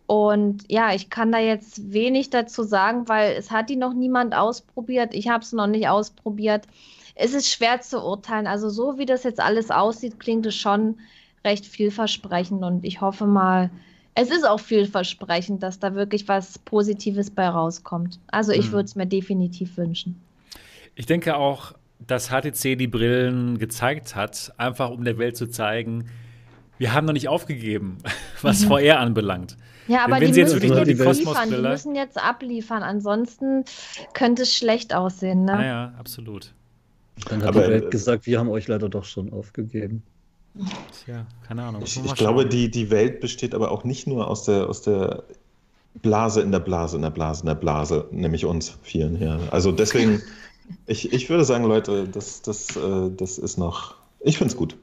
Und 0.07 0.69
ja, 0.69 0.93
ich 0.93 1.09
kann 1.09 1.31
da 1.31 1.39
jetzt 1.39 1.93
wenig 1.93 2.29
dazu 2.29 2.63
sagen, 2.63 3.07
weil 3.07 3.33
es 3.37 3.49
hat 3.49 3.69
die 3.69 3.77
noch 3.77 3.93
niemand 3.93 4.35
ausprobiert. 4.35 5.13
Ich 5.13 5.29
habe 5.29 5.43
es 5.43 5.53
noch 5.53 5.67
nicht 5.67 5.87
ausprobiert. 5.87 6.67
Es 7.15 7.33
ist 7.33 7.49
schwer 7.49 7.81
zu 7.81 8.03
urteilen. 8.03 8.45
Also 8.45 8.69
so 8.69 8.97
wie 8.97 9.05
das 9.05 9.23
jetzt 9.23 9.39
alles 9.39 9.71
aussieht, 9.71 10.19
klingt 10.19 10.45
es 10.45 10.55
schon 10.55 10.99
recht 11.45 11.65
vielversprechend. 11.65 12.63
Und 12.63 12.83
ich 12.83 12.99
hoffe 12.99 13.25
mal, 13.25 13.69
es 14.15 14.29
ist 14.29 14.45
auch 14.45 14.59
vielversprechend, 14.59 15.63
dass 15.63 15.79
da 15.79 15.95
wirklich 15.95 16.27
was 16.27 16.59
Positives 16.59 17.29
bei 17.29 17.47
rauskommt. 17.47 18.19
Also 18.27 18.51
ich 18.51 18.67
mhm. 18.67 18.71
würde 18.73 18.85
es 18.85 18.95
mir 18.95 19.05
definitiv 19.05 19.77
wünschen. 19.77 20.21
Ich 20.95 21.05
denke 21.05 21.35
auch, 21.37 21.73
dass 22.05 22.29
HTC 22.29 22.77
die 22.77 22.87
Brillen 22.87 23.57
gezeigt 23.57 24.15
hat, 24.15 24.53
einfach 24.57 24.89
um 24.89 25.03
der 25.03 25.17
Welt 25.17 25.37
zu 25.37 25.47
zeigen, 25.47 26.09
wir 26.77 26.93
haben 26.93 27.05
noch 27.05 27.13
nicht 27.13 27.27
aufgegeben, 27.27 27.99
was 28.41 28.65
mhm. 28.65 28.69
VR 28.69 28.99
anbelangt. 28.99 29.55
Ja, 29.87 30.03
aber 30.03 30.19
die 30.19 30.27
müssen, 30.27 30.39
jetzt 30.39 30.55
die, 30.55 30.67
liefern, 30.67 31.49
die 31.49 31.57
müssen 31.57 31.95
jetzt 31.95 32.21
abliefern, 32.21 32.83
ansonsten 32.83 33.65
könnte 34.13 34.43
es 34.43 34.55
schlecht 34.55 34.93
aussehen. 34.93 35.45
Ne? 35.45 35.65
Ja, 35.65 35.93
absolut. 35.97 36.53
Dann 37.29 37.41
hat 37.41 37.49
aber, 37.49 37.63
die 37.63 37.69
Welt 37.69 37.91
gesagt, 37.91 38.25
wir 38.25 38.39
haben 38.39 38.49
euch 38.49 38.67
leider 38.67 38.89
doch 38.89 39.03
schon 39.03 39.31
aufgegeben. 39.31 40.03
Tja, 41.05 41.25
keine 41.47 41.63
Ahnung. 41.63 41.81
Ich, 41.83 42.03
ich 42.03 42.15
glaube, 42.15 42.45
die, 42.45 42.69
die 42.69 42.89
Welt 42.91 43.19
besteht 43.21 43.55
aber 43.55 43.71
auch 43.71 43.83
nicht 43.83 44.07
nur 44.07 44.27
aus 44.27 44.43
der, 44.43 44.67
aus 44.67 44.81
der 44.81 45.23
Blase 46.01 46.41
in 46.41 46.51
der 46.51 46.59
Blase, 46.59 46.95
in 46.97 47.01
der 47.01 47.09
Blase, 47.09 47.41
in 47.41 47.47
der 47.47 47.55
Blase, 47.55 48.07
nämlich 48.11 48.45
uns 48.45 48.77
vielen 48.81 49.15
hier. 49.15 49.39
Also 49.51 49.71
deswegen, 49.71 50.21
ich, 50.87 51.11
ich 51.13 51.29
würde 51.29 51.45
sagen, 51.45 51.65
Leute, 51.65 52.07
das, 52.07 52.41
das, 52.41 52.75
äh, 52.75 53.09
das 53.15 53.37
ist 53.37 53.57
noch, 53.57 53.95
ich 54.19 54.37
finde 54.37 54.51
es 54.51 54.57
gut. 54.57 54.77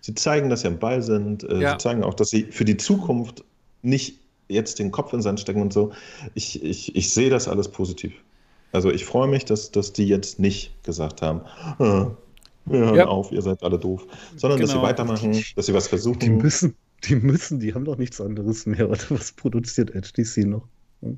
Sie 0.00 0.14
zeigen, 0.14 0.48
dass 0.48 0.62
sie 0.62 0.68
am 0.68 0.78
Ball 0.78 1.02
sind. 1.02 1.44
Äh, 1.44 1.60
ja. 1.60 1.72
Sie 1.72 1.78
zeigen 1.78 2.02
auch, 2.02 2.14
dass 2.14 2.30
sie 2.30 2.44
für 2.44 2.64
die 2.64 2.76
Zukunft 2.76 3.44
nicht 3.82 4.18
jetzt 4.48 4.78
den 4.78 4.90
Kopf 4.90 5.12
in 5.12 5.18
den 5.18 5.22
Sand 5.22 5.40
stecken 5.40 5.62
und 5.62 5.72
so. 5.72 5.92
Ich, 6.34 6.62
ich, 6.62 6.96
ich 6.96 7.12
sehe 7.12 7.30
das 7.30 7.46
alles 7.48 7.68
positiv. 7.68 8.12
Also 8.72 8.90
ich 8.90 9.04
freue 9.04 9.28
mich, 9.28 9.44
dass, 9.44 9.70
dass 9.70 9.92
die 9.92 10.06
jetzt 10.06 10.38
nicht 10.38 10.82
gesagt 10.84 11.22
haben, 11.22 11.42
"Ah, 11.78 12.10
wir 12.66 12.78
hören 12.80 12.94
Ja. 12.94 13.06
auf, 13.06 13.32
ihr 13.32 13.42
seid 13.42 13.62
alle 13.62 13.78
doof, 13.78 14.06
sondern 14.36 14.60
dass 14.60 14.70
sie 14.70 14.76
Genau. 14.76 14.86
weitermachen, 14.86 15.44
dass 15.56 15.66
sie 15.66 15.74
was 15.74 15.88
versuchen. 15.88 16.18
Die 16.20 16.30
müssen, 16.30 16.74
die 17.04 17.16
müssen, 17.16 17.58
die 17.60 17.74
haben 17.74 17.84
doch 17.84 17.96
nichts 17.98 18.20
anderes 18.20 18.66
mehr. 18.66 18.88
Oder 18.88 19.00
was 19.10 19.32
produziert 19.32 19.90
HTC 19.94 20.44
noch? 20.46 20.66
Ja. 21.00 21.10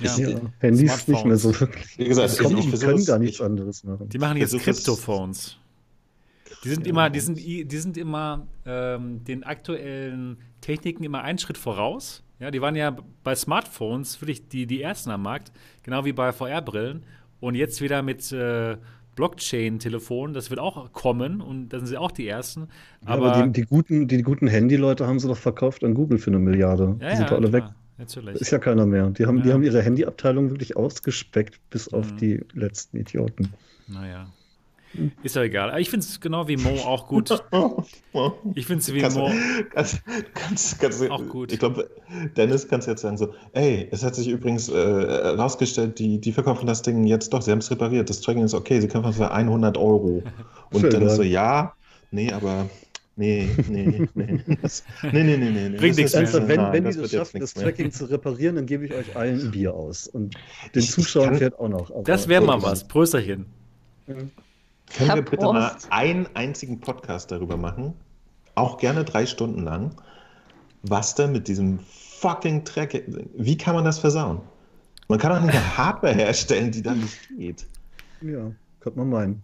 Ich- 0.00 0.16
Ja, 0.16 0.40
Handys 0.60 0.80
Smartphones. 0.88 1.06
nicht 1.08 1.24
mehr 1.26 1.36
so 1.36 1.60
wirklich. 1.60 1.98
Wie 1.98 2.04
gesagt, 2.08 2.32
ich- 2.32 2.40
ich 2.40 2.70
die 2.70 2.78
können 2.78 3.04
gar 3.04 3.18
nichts 3.18 3.36
ich- 3.36 3.42
anderes 3.42 3.84
machen. 3.84 4.08
Die 4.08 4.18
machen 4.18 4.36
jetzt 4.38 4.58
Kryptophones. 4.58 5.58
Die 6.64 6.68
sind 6.70 6.86
immer, 6.86 7.10
die 7.10 7.20
sind, 7.20 7.36
die 7.38 7.76
sind 7.78 7.96
immer 7.96 8.46
ähm, 8.64 9.22
den 9.24 9.44
aktuellen 9.44 10.38
Techniken 10.60 11.04
immer 11.04 11.22
einen 11.22 11.38
Schritt 11.38 11.58
voraus. 11.58 12.22
Ja, 12.40 12.50
die 12.50 12.60
waren 12.60 12.74
ja 12.74 12.96
bei 13.22 13.34
Smartphones 13.34 14.20
wirklich 14.20 14.48
die, 14.48 14.66
die 14.66 14.82
ersten 14.82 15.10
am 15.10 15.22
Markt, 15.22 15.52
genau 15.82 16.04
wie 16.04 16.12
bei 16.12 16.32
VR-Brillen. 16.32 17.04
Und 17.40 17.54
jetzt 17.54 17.80
wieder 17.82 18.02
mit 18.02 18.32
äh, 18.32 18.76
Blockchain-Telefonen, 19.14 20.34
das 20.34 20.50
wird 20.50 20.60
auch 20.60 20.92
kommen 20.92 21.40
und 21.40 21.68
da 21.70 21.78
sind 21.78 21.86
sie 21.86 21.96
auch 21.96 22.10
die 22.12 22.28
ersten. 22.28 22.68
Ja, 23.06 23.14
aber 23.14 23.42
die, 23.46 23.52
die 23.52 23.66
guten, 23.66 24.08
die 24.08 24.22
guten 24.22 24.46
Handy-Leute 24.46 25.06
haben 25.06 25.18
sie 25.18 25.28
doch 25.28 25.36
verkauft 25.36 25.84
an 25.84 25.94
Google 25.94 26.18
für 26.18 26.30
eine 26.30 26.38
Milliarde. 26.38 26.96
ja, 27.00 27.10
die 27.10 27.16
sind 27.16 27.24
ja, 27.24 27.30
doch 27.30 27.36
alle 27.38 27.52
weg. 27.52 27.64
klar, 27.64 27.74
natürlich. 27.98 28.34
Da 28.34 28.40
ist 28.40 28.50
ja 28.50 28.58
keiner 28.58 28.86
mehr. 28.86 29.10
Die 29.10 29.26
haben, 29.26 29.42
die 29.42 29.48
Ja. 29.48 29.54
haben 29.54 29.62
ihre 29.62 29.82
Handyabteilung 29.82 30.50
wirklich 30.50 30.76
ausgespeckt, 30.76 31.60
bis 31.70 31.88
auf 31.92 32.12
Mhm. 32.12 32.16
die 32.18 32.44
letzten 32.54 32.96
Idioten. 32.98 33.52
Naja. 33.88 34.26
Ist 35.22 35.36
ja 35.36 35.42
egal. 35.42 35.70
Aber 35.70 35.80
ich 35.80 35.90
finde 35.90 36.04
es 36.06 36.20
genau 36.20 36.48
wie 36.48 36.56
Mo 36.56 36.70
auch 36.84 37.06
gut. 37.06 37.30
Ich 38.54 38.66
finde 38.66 38.80
es 38.80 38.92
wie 38.94 39.00
Kannst, 39.00 39.18
Mo. 39.18 39.30
kannst, 39.74 40.00
kannst, 40.32 40.80
kannst, 40.80 41.10
Auch 41.10 41.26
gut. 41.28 41.52
Ich 41.52 41.58
glaube, 41.58 41.90
Dennis 42.36 42.66
kannst 42.66 42.88
jetzt 42.88 43.02
sagen 43.02 43.18
so, 43.18 43.34
ey, 43.52 43.88
es 43.90 44.02
hat 44.02 44.14
sich 44.14 44.28
übrigens 44.28 44.70
äh, 44.70 44.78
rausgestellt, 44.78 45.98
die, 45.98 46.18
die 46.18 46.32
verkaufen 46.32 46.66
das 46.66 46.80
Ding 46.80 47.04
jetzt 47.04 47.32
doch, 47.34 47.42
sie 47.42 47.50
haben 47.50 47.58
es 47.58 47.70
repariert, 47.70 48.08
das 48.08 48.22
Tracking 48.22 48.44
ist 48.44 48.54
okay, 48.54 48.80
sie 48.80 48.88
kaufen 48.88 49.10
es 49.10 49.16
für 49.16 49.30
100 49.30 49.76
Euro. 49.76 50.22
Und 50.72 50.80
Schön, 50.80 50.90
Dennis 50.90 51.10
ja. 51.10 51.16
so, 51.16 51.22
ja, 51.22 51.74
nee, 52.10 52.32
aber 52.32 52.70
nee, 53.16 53.48
nee, 53.68 54.08
nee, 54.14 54.40
das, 54.62 54.82
nee, 55.02 55.22
nee, 55.22 55.36
nee, 55.36 55.50
nee. 55.50 55.76
Bringt 55.76 55.98
das 56.02 56.14
nichts 56.14 56.32
mehr. 56.32 56.48
Wenn, 56.48 56.56
nein, 56.56 56.72
wenn 56.72 56.84
die 56.84 56.88
das 56.88 56.94
das 56.96 57.02
wird 57.02 57.12
jetzt 57.12 57.18
schaffen, 57.18 57.40
das 57.40 57.54
nichts 57.54 57.56
mehr. 57.56 57.64
Tracking 57.66 57.90
zu 57.92 58.04
reparieren, 58.06 58.56
dann 58.56 58.66
gebe 58.66 58.86
ich 58.86 58.94
euch 58.94 59.14
allen 59.14 59.40
ein 59.40 59.50
Bier 59.50 59.74
aus. 59.74 60.08
Und 60.08 60.36
den 60.74 60.82
Zuschauern 60.82 61.30
kann- 61.30 61.38
fährt 61.38 61.58
auch 61.58 61.68
noch. 61.68 61.90
Das 62.04 62.28
wäre 62.28 62.42
mal 62.42 62.62
was. 62.62 62.88
Prösterchen. 62.88 63.44
Können 64.94 65.14
wir 65.14 65.22
bitte 65.22 65.44
mal 65.46 65.70
Prost. 65.70 65.86
einen 65.90 66.28
einzigen 66.34 66.80
Podcast 66.80 67.30
darüber 67.30 67.56
machen, 67.56 67.94
auch 68.54 68.78
gerne 68.78 69.04
drei 69.04 69.26
Stunden 69.26 69.62
lang, 69.62 69.90
was 70.82 71.14
denn 71.14 71.32
mit 71.32 71.48
diesem 71.48 71.80
fucking 72.20 72.64
Track, 72.64 73.02
wie 73.36 73.56
kann 73.56 73.74
man 73.74 73.84
das 73.84 73.98
versauen? 73.98 74.40
Man 75.08 75.18
kann 75.18 75.32
doch 75.32 75.40
nicht 75.40 75.54
eine 75.54 75.76
Hardware 75.76 76.14
herstellen, 76.14 76.70
die 76.72 76.82
dann 76.82 77.00
nicht 77.00 77.28
geht. 77.36 77.66
Ja, 78.22 78.50
könnte 78.80 78.98
man 78.98 79.10
meinen. 79.10 79.42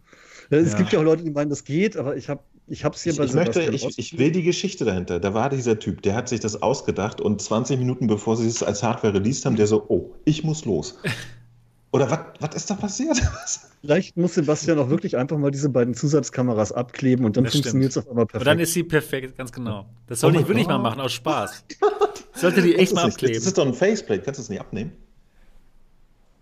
Ja, 0.50 0.58
Es 0.58 0.72
Ja. 0.72 0.78
gibt 0.78 0.92
ja 0.92 1.00
auch 1.00 1.04
Leute, 1.04 1.22
die 1.24 1.30
meinen, 1.30 1.50
das 1.50 1.64
geht, 1.64 1.96
aber 1.96 2.16
ich 2.16 2.28
habe 2.28 2.42
ich 2.68 2.84
hab's 2.84 3.02
hier 3.02 3.12
Ich, 3.12 3.18
bei 3.18 3.24
ich, 3.24 3.34
möchte, 3.34 3.60
ich, 3.62 3.98
ich 3.98 4.18
will 4.18 4.30
die 4.30 4.44
Geschichte 4.44 4.84
dahinter. 4.84 5.18
Da 5.20 5.34
war 5.34 5.50
dieser 5.50 5.78
Typ, 5.78 6.00
der 6.02 6.14
hat 6.14 6.28
sich 6.28 6.40
das 6.40 6.62
ausgedacht 6.62 7.20
und 7.20 7.42
20 7.42 7.78
Minuten 7.78 8.06
bevor 8.06 8.36
sie 8.36 8.46
es 8.46 8.62
als 8.62 8.82
Hardware 8.82 9.12
released 9.14 9.44
haben, 9.44 9.56
der 9.56 9.66
so, 9.66 9.84
oh, 9.88 10.14
ich 10.24 10.44
muss 10.44 10.64
los. 10.64 10.96
Oder 11.90 12.10
was 12.10 12.20
was 12.40 12.54
ist 12.54 12.70
da 12.70 12.74
passiert? 12.74 13.20
Vielleicht 13.82 14.16
muss 14.16 14.34
Sebastian 14.34 14.78
auch 14.78 14.88
wirklich 14.90 15.16
einfach 15.16 15.36
mal 15.38 15.50
diese 15.50 15.68
beiden 15.68 15.92
Zusatzkameras 15.94 16.70
abkleben 16.72 17.24
und 17.26 17.36
dann 17.36 17.46
funktioniert 17.46 17.90
es 17.90 17.98
auf 17.98 18.08
einmal 18.08 18.22
Und 18.22 18.30
perfekt. 18.30 18.46
dann 18.46 18.60
ist 18.60 18.72
sie 18.74 18.84
perfekt, 18.84 19.36
ganz 19.36 19.50
genau. 19.52 19.86
Das 20.06 20.20
soll 20.20 20.36
Oh 20.36 20.40
ich 20.40 20.46
wirklich 20.48 20.68
mal 20.68 20.78
machen, 20.78 21.00
aus 21.00 21.12
Spaß. 21.12 21.64
Sollte 22.34 22.62
die 22.62 22.76
echt 22.76 22.94
mal 22.94 23.06
nicht- 23.06 23.16
Das 23.16 23.24
abkleben. 23.24 23.42
ist 23.46 23.58
doch 23.58 23.66
ein 23.66 23.74
Faceplate, 23.74 24.22
kannst 24.22 24.38
du 24.38 24.42
es 24.42 24.48
nicht 24.50 24.60
abnehmen? 24.60 24.92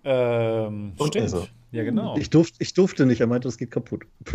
Ähm, 0.05 0.93
Und 0.97 1.09
stimmt. 1.09 1.23
also. 1.25 1.47
Ja, 1.73 1.85
genau. 1.85 2.17
ich, 2.17 2.31
durfte, 2.31 2.57
ich 2.61 2.75
durfte 2.75 3.07
nicht, 3.07 3.21
er 3.21 3.27
meinte, 3.27 3.47
das 3.49 3.57
geht 3.57 3.71
kaputt. 3.71 4.03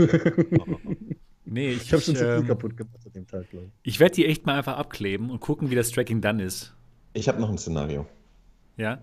nee, 1.46 1.70
ich, 1.72 1.84
Ich 1.84 1.94
habe 1.94 2.02
schon 2.02 2.16
zu 2.16 2.24
viel 2.24 2.40
ähm, 2.40 2.48
kaputt 2.48 2.78
gemacht 2.78 2.96
an 3.06 3.12
dem 3.14 3.28
Tag, 3.28 3.50
glaube 3.50 3.66
ich. 3.84 3.94
ich 3.94 4.00
werde 4.00 4.16
die 4.16 4.26
echt 4.26 4.46
mal 4.46 4.58
einfach 4.58 4.78
abkleben 4.78 5.30
und 5.30 5.40
gucken, 5.42 5.70
wie 5.70 5.76
das 5.76 5.90
Tracking 5.92 6.22
dann 6.22 6.40
ist. 6.40 6.74
Ich 7.14 7.28
habe 7.28 7.42
noch 7.42 7.50
ein 7.50 7.58
Szenario. 7.58 8.06
Ja? 8.78 9.00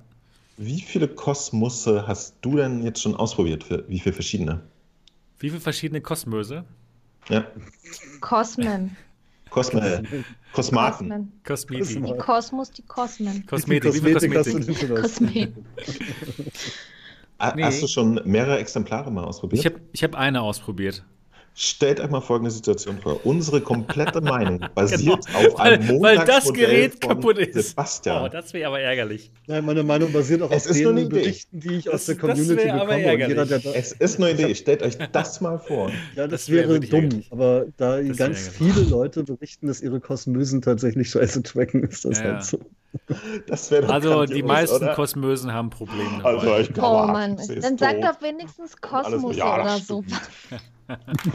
Wie 0.56 0.80
viele 0.80 1.08
Kosmusse 1.08 2.06
hast 2.06 2.36
du 2.42 2.56
denn 2.56 2.82
jetzt 2.82 3.00
schon 3.00 3.16
ausprobiert? 3.16 3.64
Für, 3.64 3.88
wie 3.88 3.98
viele 3.98 4.12
verschiedene? 4.14 4.60
Wie 5.38 5.50
viele 5.50 5.60
verschiedene 5.60 6.00
Kosmöse? 6.00 6.64
Ja, 7.28 7.46
Kosmen. 8.20 8.96
Kosme, 9.50 10.02
Kosmaten. 10.52 11.08
Kosmen. 11.08 11.32
Kosmetik. 11.44 12.04
Die 12.06 12.16
Kosmos, 12.16 12.70
die 12.70 12.82
Kosmen. 12.82 13.46
Kosmetik. 13.46 13.94
Wie 13.94 14.00
viel 14.00 14.14
Kosmetik 14.14 14.38
hast 14.38 14.82
du 14.82 14.94
Kosmetik? 14.94 15.54
Nee. 17.56 17.64
Hast 17.64 17.82
du 17.82 17.88
schon 17.88 18.20
mehrere 18.24 18.58
Exemplare 18.58 19.10
mal 19.10 19.24
ausprobiert? 19.24 19.60
Ich 19.60 19.66
habe 19.66 19.80
ich 19.92 20.04
hab 20.04 20.14
eine 20.14 20.40
ausprobiert. 20.40 21.04
Stellt 21.54 22.00
euch 22.00 22.08
mal 22.08 22.22
folgende 22.22 22.50
Situation 22.50 22.98
vor. 22.98 23.20
Unsere 23.26 23.60
komplette 23.60 24.22
Meinung 24.22 24.58
basiert 24.74 25.26
Genau. 25.26 25.38
auf 25.48 25.60
einem 25.60 25.86
Weil, 25.86 26.00
weil 26.00 26.16
das 26.16 26.46
Montagsmodell 26.46 26.66
Gerät 26.66 27.00
kaputt 27.00 27.38
ist. 27.38 27.68
Sebastian. 27.70 28.24
Oh, 28.24 28.28
das 28.28 28.54
wäre 28.54 28.68
aber 28.68 28.80
ärgerlich. 28.80 29.30
Nein, 29.46 29.64
meine 29.66 29.82
Meinung 29.82 30.10
basiert 30.12 30.40
auch 30.40 30.50
Es 30.50 30.64
auf 30.64 30.70
ist 30.70 30.82
nur 30.82 30.92
den 30.92 30.98
eine 30.98 31.06
Idee. 31.08 31.20
Berichten, 31.20 31.60
die 31.60 31.74
ich 31.74 31.84
Das- 31.84 31.94
aus 31.94 32.06
der 32.06 32.16
Community 32.16 32.54
bekomme. 32.54 32.96
Jeder, 32.96 33.08
ärgerlich. 33.10 33.48
der 33.48 33.58
da, 33.58 33.70
es 33.74 33.92
ist 33.92 34.18
nur 34.18 34.28
eine 34.28 34.40
Idee. 34.40 34.54
Stellt 34.54 34.82
euch 34.82 34.96
das 35.12 35.40
mal 35.42 35.58
vor. 35.58 35.90
ja, 36.16 36.26
das, 36.26 36.42
das 36.46 36.48
wär 36.50 36.68
wäre 36.68 36.80
dumm. 36.80 37.02
ärgerlich. 37.04 37.28
Aber 37.30 37.66
da 37.76 38.00
Das 38.00 38.16
ganz 38.16 38.48
viele 38.48 38.80
Leute 38.84 39.22
berichten, 39.22 39.66
dass 39.66 39.82
ihre 39.82 40.00
Kosmösen 40.00 40.62
tatsächlich 40.62 41.10
scheiße 41.10 41.42
tracken, 41.42 41.82
ist 41.84 42.06
das 42.06 42.18
Ja, 42.18 42.24
halt 42.24 42.44
so. 42.44 42.60
Das 43.46 43.70
wäre 43.70 43.82
doch 43.86 43.92
Also 43.94 44.24
die 44.26 44.42
meisten 44.42 44.76
oder? 44.76 44.94
Kosmösen 44.94 45.52
haben 45.52 45.70
Probleme 45.70 46.22
Also 46.24 46.56
ich 46.58 46.70
Oh 46.70 46.72
glaube, 46.72 47.12
Mann. 47.12 47.38
sie 47.38 47.54
ist 47.54 47.64
Dann 47.64 47.76
sag 47.78 48.00
tot. 48.00 48.04
doch 48.04 48.22
wenigstens 48.22 48.76
Kosmos 48.80 49.36
ja, 49.36 49.54
oder 49.62 49.78
so. 49.78 50.02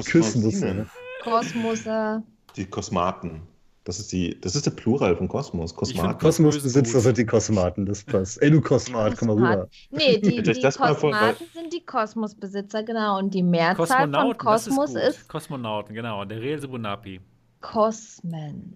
Küssen 0.05 0.88
Kosmose. 1.23 2.23
Die 2.55 2.65
Kosmaten. 2.65 3.41
Das 3.84 3.99
ist, 3.99 4.11
die, 4.11 4.38
das 4.41 4.53
ist 4.53 4.65
der 4.65 4.71
Plural 4.71 5.15
von 5.15 5.29
Kosmos. 5.29 5.73
Kosmaten. 5.73 6.17
Kos- 6.17 6.19
Kosmosbesitzer 6.19 6.99
sind 6.99 7.17
die 7.17 7.25
Kosmaten, 7.25 7.85
das 7.85 8.03
passt. 8.03 8.41
Ey, 8.41 8.51
du 8.51 8.59
Kosmat, 8.59 9.17
komm 9.17 9.29
mal 9.29 9.35
rüber. 9.35 9.69
Nee, 9.91 10.17
die, 10.19 10.41
die 10.43 10.61
vor, 10.71 10.88
Kosmaten 10.88 11.47
sind 11.53 11.71
die 11.71 11.85
Kosmosbesitzer, 11.85 12.84
genau. 12.84 13.17
Und 13.17 13.34
die 13.34 13.43
Mehrzahl 13.43 14.11
von 14.11 14.31
ist 14.31 14.38
Kosmos 14.39 14.89
gut. 14.93 15.01
ist, 15.03 15.29
Kosmonauten, 15.29 15.95
genau. 15.95 16.25
Der 16.25 16.59
Subunapi. 16.59 17.21
Kosmen. 17.61 18.75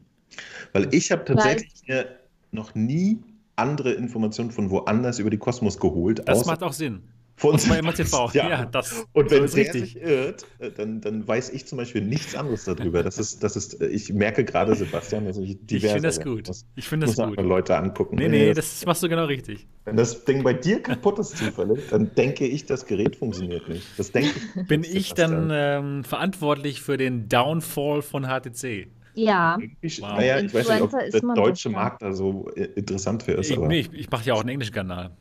Weil 0.72 0.88
ich 0.94 1.12
habe 1.12 1.26
tatsächlich 1.26 1.74
mir 1.88 2.06
noch 2.52 2.74
nie 2.74 3.20
andere 3.58 3.92
Informationen 3.92 4.52
von 4.52 4.70
woanders 4.70 5.20
über 5.20 5.30
die 5.30 5.38
Kosmos 5.38 5.78
geholt. 5.78 6.22
Das 6.26 6.46
macht 6.46 6.64
auch 6.64 6.72
Sinn. 6.74 7.04
Von 7.42 7.56
Und 7.56 7.68
bei 7.70 7.82
MTV. 7.82 8.34
Ja. 8.36 8.50
Ja, 8.50 8.66
das 8.66 9.04
Und 9.14 9.32
wenn 9.32 9.44
der 9.48 9.54
richtig. 9.56 9.82
sich 9.94 9.96
irrt, 10.00 10.46
äh, 10.60 10.70
dann, 10.70 11.02
dann 11.02 11.28
weiß 11.28 11.50
ich 11.50 11.66
zum 11.66 11.80
Beispiel 11.80 12.02
nichts 12.04 12.36
anderes 12.36 12.66
darüber. 12.66 13.02
Das 13.02 13.18
ist, 13.18 13.44
das 13.44 13.56
ist, 13.56 13.82
äh, 13.82 13.88
ich 13.88 14.14
merke 14.14 14.46
gerade, 14.46 14.76
Sebastian, 14.76 15.26
dass 15.26 15.38
ich 15.38 15.50
Ich 15.52 15.66
diverser 15.66 15.94
finde 15.96 16.08
das 16.10 16.22
gut. 16.22 16.48
muss. 16.48 16.66
Ich 16.76 16.88
finde 16.88 17.08
muss 17.08 17.16
das 17.16 17.28
gut. 17.28 17.42
Leute 17.42 17.76
angucken. 17.76 18.18
Nee, 18.18 18.30
nee, 18.30 18.54
das 18.54 18.86
machst 18.86 19.02
du 19.02 19.10
genau 19.10 19.26
richtig. 19.26 19.68
wenn 19.86 19.98
das 19.98 20.24
Ding 20.24 20.44
bei 20.44 20.54
dir 20.54 20.84
kaputt 20.84 21.18
ist 21.18 21.36
zufällig, 21.38 21.80
dann 21.90 22.14
denke 22.14 22.46
ich, 22.46 22.66
das 22.68 22.86
Gerät 22.86 23.16
funktioniert 23.16 23.68
nicht. 23.68 23.88
Das 23.98 24.12
denke 24.12 24.30
ich. 24.56 24.68
Bin 24.68 24.84
ich 24.84 25.14
dann 25.16 25.50
ähm, 25.52 26.04
verantwortlich 26.04 26.82
für 26.82 26.98
den 26.98 27.28
Downfall 27.28 28.04
von 28.04 28.26
HTC? 28.28 28.88
Ja. 29.16 29.58
Ich, 29.82 30.00
Wow. 30.02 30.12
Naja, 30.12 30.40
ich 30.40 30.54
weiß 30.54 30.70
nicht, 30.70 30.82
ob 30.82 30.92
der 30.92 31.22
deutsche. 31.34 31.70
Markt 31.70 32.04
da 32.04 32.14
so 32.14 32.50
interessant 32.76 33.24
für 33.24 33.34
ist. 33.34 33.50
Ich, 33.50 33.58
nee, 33.58 33.80
ich, 33.80 33.94
ich 33.94 34.10
mache 34.12 34.26
ja 34.26 34.36
auch 34.36 34.42
einen 34.42 34.50
englischen 34.50 34.74
Kanal. 34.74 35.12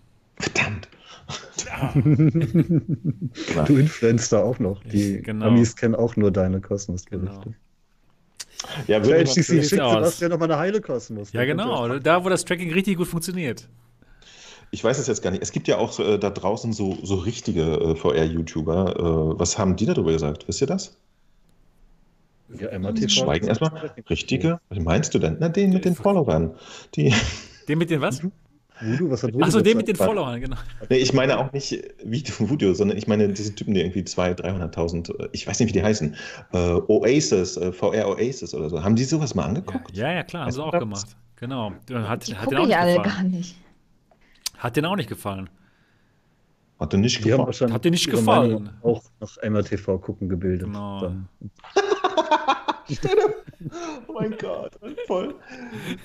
Verdammt. 0.41 0.89
Du 3.67 3.77
influenzt 3.77 4.33
da 4.33 4.43
auch 4.43 4.59
noch. 4.59 4.83
Die 4.85 5.17
Ich- 5.19 5.23
genau. 5.25 5.47
Amis 5.47 5.77
kennen 5.77 5.95
auch 5.95 6.17
nur 6.17 6.31
deine 6.31 6.61
Kosmos-Berichte. 6.61 7.41
Genau. 7.41 7.55
Ja, 8.87 8.99
Ja, 8.99 9.05
würde 9.05 9.25
HTC 9.25 9.37
natürlich- 9.39 9.69
schickt. 9.69 9.83
Sebastian 9.83 10.31
nochmal 10.33 10.51
eine 10.51 10.61
heile 10.61 10.81
Kosmos. 10.81 11.33
Ja, 11.33 11.45
genau. 11.45 11.99
Da, 11.99 12.25
wo 12.25 12.29
das 12.29 12.45
Tracking 12.45 12.73
richtig 12.73 12.97
gut 12.97 13.07
funktioniert. 13.09 13.69
Ich 14.73 14.85
weiß 14.85 14.99
es 14.99 15.07
jetzt 15.07 15.23
gar 15.23 15.31
nicht. 15.31 15.43
Es 15.43 15.51
gibt 15.53 15.67
ja 15.69 15.79
auch 15.79 15.93
so, 15.93 16.05
äh, 16.05 16.19
da 16.19 16.31
draußen 16.31 16.73
so, 16.73 16.97
so 17.03 17.17
richtige 17.17 17.63
äh, 17.63 17.97
VR-YouTuber. 17.97 18.97
Äh, 19.35 19.39
was 19.39 19.59
haben 19.59 19.77
die 19.77 19.87
darüber 19.87 20.13
gesagt? 20.13 20.47
Wisst 20.47 20.61
ihr 20.61 20.67
das? 20.67 20.97
Ja, 22.59 22.77
MATV. 22.79 23.09
Schweigen 23.09 23.47
erstmal. 23.49 23.93
Richtige? 24.09 24.61
Was 24.69 24.79
meinst 24.79 25.15
du 25.15 25.19
denn? 25.19 25.37
Na, 25.41 25.49
den 25.49 25.71
mit 25.73 25.85
den 25.85 25.95
Followern. 25.95 26.55
Die, 26.95 27.13
Den 27.69 27.79
mit 27.79 27.91
den 27.91 28.01
was? 28.01 28.21
Voodoo, 28.81 29.11
was 29.11 29.23
hat 29.23 29.33
Voodoo 29.35 29.45
Achso, 29.47 29.61
den 29.61 29.77
mit 29.77 29.89
den? 29.89 29.97
Followern, 29.97 30.41
genau. 30.41 30.57
nee, 30.89 30.97
ich 30.99 31.13
meine 31.13 31.39
auch 31.39 31.53
nicht 31.53 31.73
Video, 32.05 32.35
Video, 32.51 32.73
sondern 32.75 32.97
ich 32.97 33.07
meine 33.07 33.29
diese 33.29 33.55
Typen, 33.55 33.75
die 33.75 33.81
irgendwie 33.81 34.01
200.000, 34.03 34.73
300.000, 34.75 35.19
äh, 35.25 35.29
ich 35.33 35.47
weiß 35.47 35.61
nicht, 35.61 35.69
wie 35.69 35.73
die 35.73 35.83
heißen, 35.83 36.15
äh, 36.53 36.57
Oasis, 36.89 37.57
äh, 37.57 37.73
VR 37.73 38.09
Oasis 38.09 38.55
oder 38.55 38.71
so. 38.71 38.83
Haben 38.83 38.97
die 38.97 39.05
sowas 39.05 39.35
mal 39.35 39.45
angeguckt? 39.45 39.97
ja, 39.97 40.13
ja, 40.13 40.23
klar, 40.23 40.45
haben 40.45 40.51
sie 40.53 40.59
du 40.59 40.65
auch 40.65 40.71
das? 40.73 40.81
gemacht. 40.81 41.17
Genau. 41.37 41.73
Hat, 41.93 42.27
Die 42.29 42.35
hat 42.35 42.45
gucke 42.45 42.57
den 42.57 42.59
auch 42.59 42.63
ich 42.63 42.69
nicht 42.69 42.79
alle 42.79 42.97
gefallen. 42.97 43.15
gar 43.17 43.23
nicht. 43.25 43.57
Hat 44.59 44.77
den 44.77 44.85
auch 44.87 44.97
nicht 44.97 45.09
gefallen. 45.09 45.51
Hat 46.79 46.93
dir 46.93 46.99
nicht 46.99 47.19
Die 47.19 47.25
haben 47.25 47.31
gefallen? 47.31 47.47
wahrscheinlich 47.47 47.75
Hat 47.75 47.85
dir 47.85 47.91
nicht 47.91 48.11
gefallen. 48.11 48.53
Meinung 48.53 48.71
auch 48.83 49.03
nach 49.21 49.37
MRTV 49.43 49.99
gucken 50.01 50.29
gebildet. 50.29 50.67
Genau. 50.67 51.13
Oh 54.09 54.13
mein 54.15 54.35
Gott, 54.39 54.73
voll, 55.07 55.35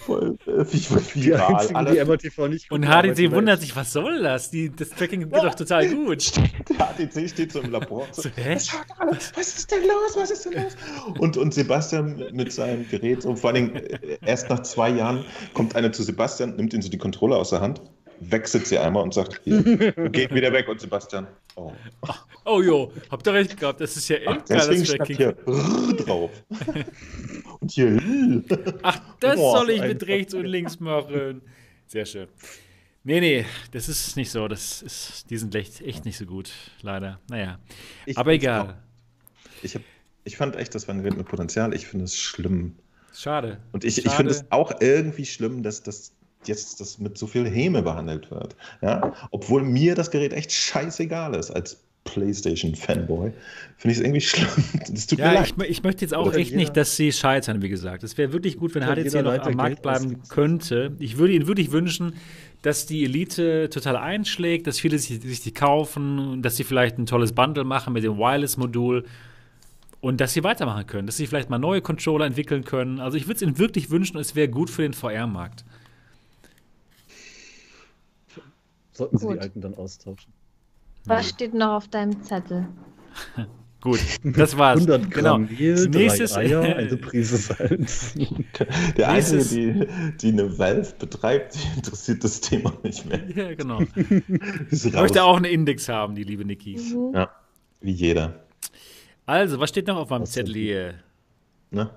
voll, 0.06 0.38
äh, 0.46 0.66
wie, 0.72 0.78
Die 1.20 1.26
viral. 1.26 1.54
einzigen, 1.56 1.76
Alle- 1.76 1.92
die 1.94 2.00
MRTV 2.00 2.48
nicht 2.50 2.72
Und 2.72 2.82
die 3.18 3.32
wundert 3.32 3.62
sich, 3.62 3.76
was 3.76 3.94
soll 3.94 4.22
das? 4.24 4.52
Die, 4.52 4.70
das 4.76 4.90
Tracking 4.90 5.30
geht 5.30 5.34
doch 5.44 5.56
total 5.56 5.88
gut. 5.90 6.32
Der 6.70 6.88
HTC 7.08 7.30
steht 7.30 7.52
so 7.54 7.62
im 7.62 7.72
Labor. 7.72 8.08
So, 8.12 8.24
So, 8.24 8.30
hä? 8.36 8.56
was, 9.36 9.58
ist 9.58 9.72
denn 9.72 9.84
los? 9.84 10.16
Was 10.16 10.32
ist 10.32 10.46
denn 10.46 10.54
los? 10.64 10.76
Und, 11.20 11.38
und 11.38 11.54
Sebastian 11.54 12.22
mit 12.34 12.52
seinem 12.52 12.88
Gerät, 12.90 13.22
so 13.22 13.36
vor 13.36 13.52
allen 13.52 13.72
Dingen 13.72 13.76
äh, 13.78 14.18
erst 14.26 14.50
nach 14.50 14.62
zwei 14.62 14.90
Jahren 14.90 15.24
kommt 15.54 15.76
einer 15.76 15.92
zu 15.92 16.04
Sebastian, 16.04 16.56
nimmt 16.58 16.74
ihn 16.74 16.82
so 16.82 16.90
die 16.90 16.98
Kontrolle 16.98 17.36
aus 17.38 17.52
der 17.52 17.62
Hand, 17.62 17.82
wechselt 18.20 18.68
sie 18.68 18.78
einmal 18.78 19.04
und 19.04 19.14
sagt, 19.14 19.42
hier, 19.44 19.62
geht 20.12 20.34
wieder 20.34 20.52
weg. 20.54 20.68
Und 20.68 20.80
Sebastian, 20.82 21.28
oh, 21.56 21.72
Oh 22.48 22.62
jo, 22.62 22.92
habt 23.10 23.26
ihr 23.26 23.34
recht 23.34 23.58
gehabt, 23.58 23.82
das 23.82 23.98
ist 23.98 24.08
ja 24.08 24.18
ach, 24.28 24.36
echt 24.36 24.50
deswegen 24.50 24.84
geiles 24.84 24.88
stand 24.88 25.00
Tracking. 25.00 25.18
hier 25.18 25.96
drauf. 26.06 26.32
Und 27.60 27.72
hier, 27.72 28.44
Ach, 28.84 29.02
das 29.20 29.36
Boah, 29.36 29.58
soll 29.58 29.72
ich 29.72 29.82
mit 29.82 30.06
rechts 30.06 30.34
und 30.36 30.46
links 30.46 30.80
machen. 30.80 31.42
Sehr 31.88 32.06
schön. 32.06 32.28
Nee, 33.04 33.20
nee, 33.20 33.46
das 33.72 33.90
ist 33.90 34.16
nicht 34.16 34.30
so. 34.30 34.48
Das 34.48 34.82
ist, 34.82 35.30
die 35.30 35.38
sind 35.38 35.56
echt, 35.56 35.82
echt 35.82 36.06
nicht 36.06 36.18
so 36.18 36.26
gut, 36.26 36.52
leider. 36.82 37.20
Naja, 37.30 37.60
Ich 38.06 38.18
aber 38.18 38.34
egal. 38.34 38.78
Ich, 39.64 39.74
hab, 39.76 39.82
ich 40.24 40.38
fand 40.38 40.56
echt, 40.56 40.76
das 40.76 40.88
war 40.88 40.94
ein 40.94 41.02
Gerät 41.02 41.18
mit 41.18 41.28
Potenzial. 41.28 41.74
Ich 41.74 41.88
finde 41.88 42.06
es 42.06 42.16
schlimm. 42.18 42.76
Schade. 43.14 43.60
Und 43.72 43.84
ich, 43.84 44.06
ich 44.06 44.12
finde 44.12 44.32
es 44.32 44.46
auch 44.52 44.82
irgendwie 44.82 45.26
schlimm, 45.26 45.64
dass 45.64 45.82
das 45.82 46.14
jetzt 46.48 46.80
das 46.80 46.98
mit 47.00 47.18
so 47.18 47.28
viel 47.28 47.46
Häme 47.50 47.82
behandelt 47.82 48.30
wird. 48.32 48.56
Ja? 48.82 49.14
Obwohl 49.32 49.64
mir 49.64 49.96
das 49.96 50.12
Gerät 50.12 50.34
echt 50.34 50.52
scheißegal 50.52 51.36
ist 51.36 51.52
als 51.52 51.82
PlayStation-Fanboy. 52.06 53.32
Finde 53.78 53.92
ich 53.92 53.98
es 53.98 54.04
irgendwie 54.04 54.22
schlimm. 54.22 54.48
Das 54.90 55.08
tut 55.08 55.18
mir 55.20 55.26
Ja, 55.26 55.32
leid. 55.34 55.54
ich, 55.58 55.70
ich 55.70 55.84
möchte 55.84 56.02
jetzt 56.06 56.14
auch 56.14 56.28
Oder 56.28 56.38
echt 56.38 56.50
jeder- 56.52 56.60
nicht, 56.62 56.78
dass 56.78 56.96
sie 56.96 57.12
scheitern, 57.12 57.62
wie 57.62 57.70
gesagt. 57.70 58.04
Es 58.04 58.18
wäre 58.18 58.32
wirklich 58.32 58.58
gut, 58.58 58.76
wenn 58.76 58.84
jeder 58.96 59.24
noch 59.24 59.40
am 59.40 59.54
Markt 59.56 59.82
bleiben 59.82 60.22
könnte. 60.30 60.92
Ich 61.00 61.18
würde 61.18 61.34
ihnen 61.34 61.48
wirklich 61.48 61.72
wünschen, 61.72 62.14
dass 62.62 62.86
die 62.86 63.04
Elite 63.06 63.70
total 63.70 63.96
einschlägt, 63.96 64.68
dass 64.68 64.80
viele 64.80 64.98
sich, 65.00 65.20
sich 65.22 65.42
die 65.42 65.54
kaufen, 65.54 66.42
dass 66.42 66.56
sie 66.58 66.64
vielleicht 66.64 66.98
ein 66.98 67.06
tolles 67.06 67.34
Bundle 67.34 67.64
machen 67.64 67.94
mit 67.94 68.04
dem 68.04 68.18
Wireless-Modul 68.18 69.06
und 70.02 70.22
dass 70.22 70.34
sie 70.34 70.44
weitermachen 70.44 70.86
können, 70.88 71.08
dass 71.08 71.18
sie 71.18 71.26
vielleicht 71.28 71.50
mal 71.50 71.58
neue 71.60 71.82
Controller 71.82 72.26
entwickeln 72.26 72.64
können. 72.64 73.00
Also 73.00 73.18
ich 73.18 73.26
würde 73.28 73.36
es 73.38 73.42
ihnen 73.42 73.58
wirklich 73.58 73.90
wünschen, 73.90 74.18
es 74.18 74.36
wäre 74.36 74.48
gut 74.48 74.70
für 74.70 74.84
den 74.84 74.94
VR-Markt. 74.94 75.64
Sollten 78.96 79.18
sie 79.18 79.26
Gut. 79.26 79.36
die 79.36 79.40
alten 79.42 79.62
dann 79.62 79.76
austauschen. 79.76 80.32
Was 81.06 81.30
steht 81.30 81.54
noch 81.54 81.74
auf 81.74 81.88
deinem 81.90 82.24
Zettel? 82.24 82.68
Gut, 83.82 84.00
das 84.24 84.58
war's. 84.58 84.78
100 84.88 85.12
Gramm 85.12 85.48
genau. 85.48 85.60
Mehl, 85.60 85.88
Nächstes- 85.90 86.32
drei 86.34 86.46
Eier, 86.48 86.62
eine 86.78 86.98
Prise 86.98 87.38
Salz. 87.38 88.16
Der 88.98 89.10
Einzige, 89.10 89.44
die, 89.46 90.18
die 90.18 90.28
eine 90.30 90.58
Valve 90.58 90.94
betreibt, 90.98 91.56
die 91.56 91.78
interessiert 91.78 92.24
das 92.24 92.42
Thema 92.42 92.74
nicht 92.84 93.06
mehr. 93.06 93.22
Ja, 93.36 93.54
genau. 93.54 93.82
Ich 94.72 94.92
möchte 94.94 95.24
auch 95.24 95.36
einen 95.36 95.46
Index 95.46 95.88
haben, 95.88 96.16
die 96.16 96.24
liebe 96.24 96.46
Niki. 96.46 96.78
Mhm. 96.78 97.14
Ja, 97.14 97.30
wie 97.82 97.92
jeder. 97.92 98.44
Also, 99.28 99.60
was 99.60 99.70
steht 99.70 99.86
noch 99.88 99.98
auf 99.98 100.10
meinem. 100.10 100.26
Zettel 100.26 100.54
hier? 100.56 100.94
Ne? 101.70 101.90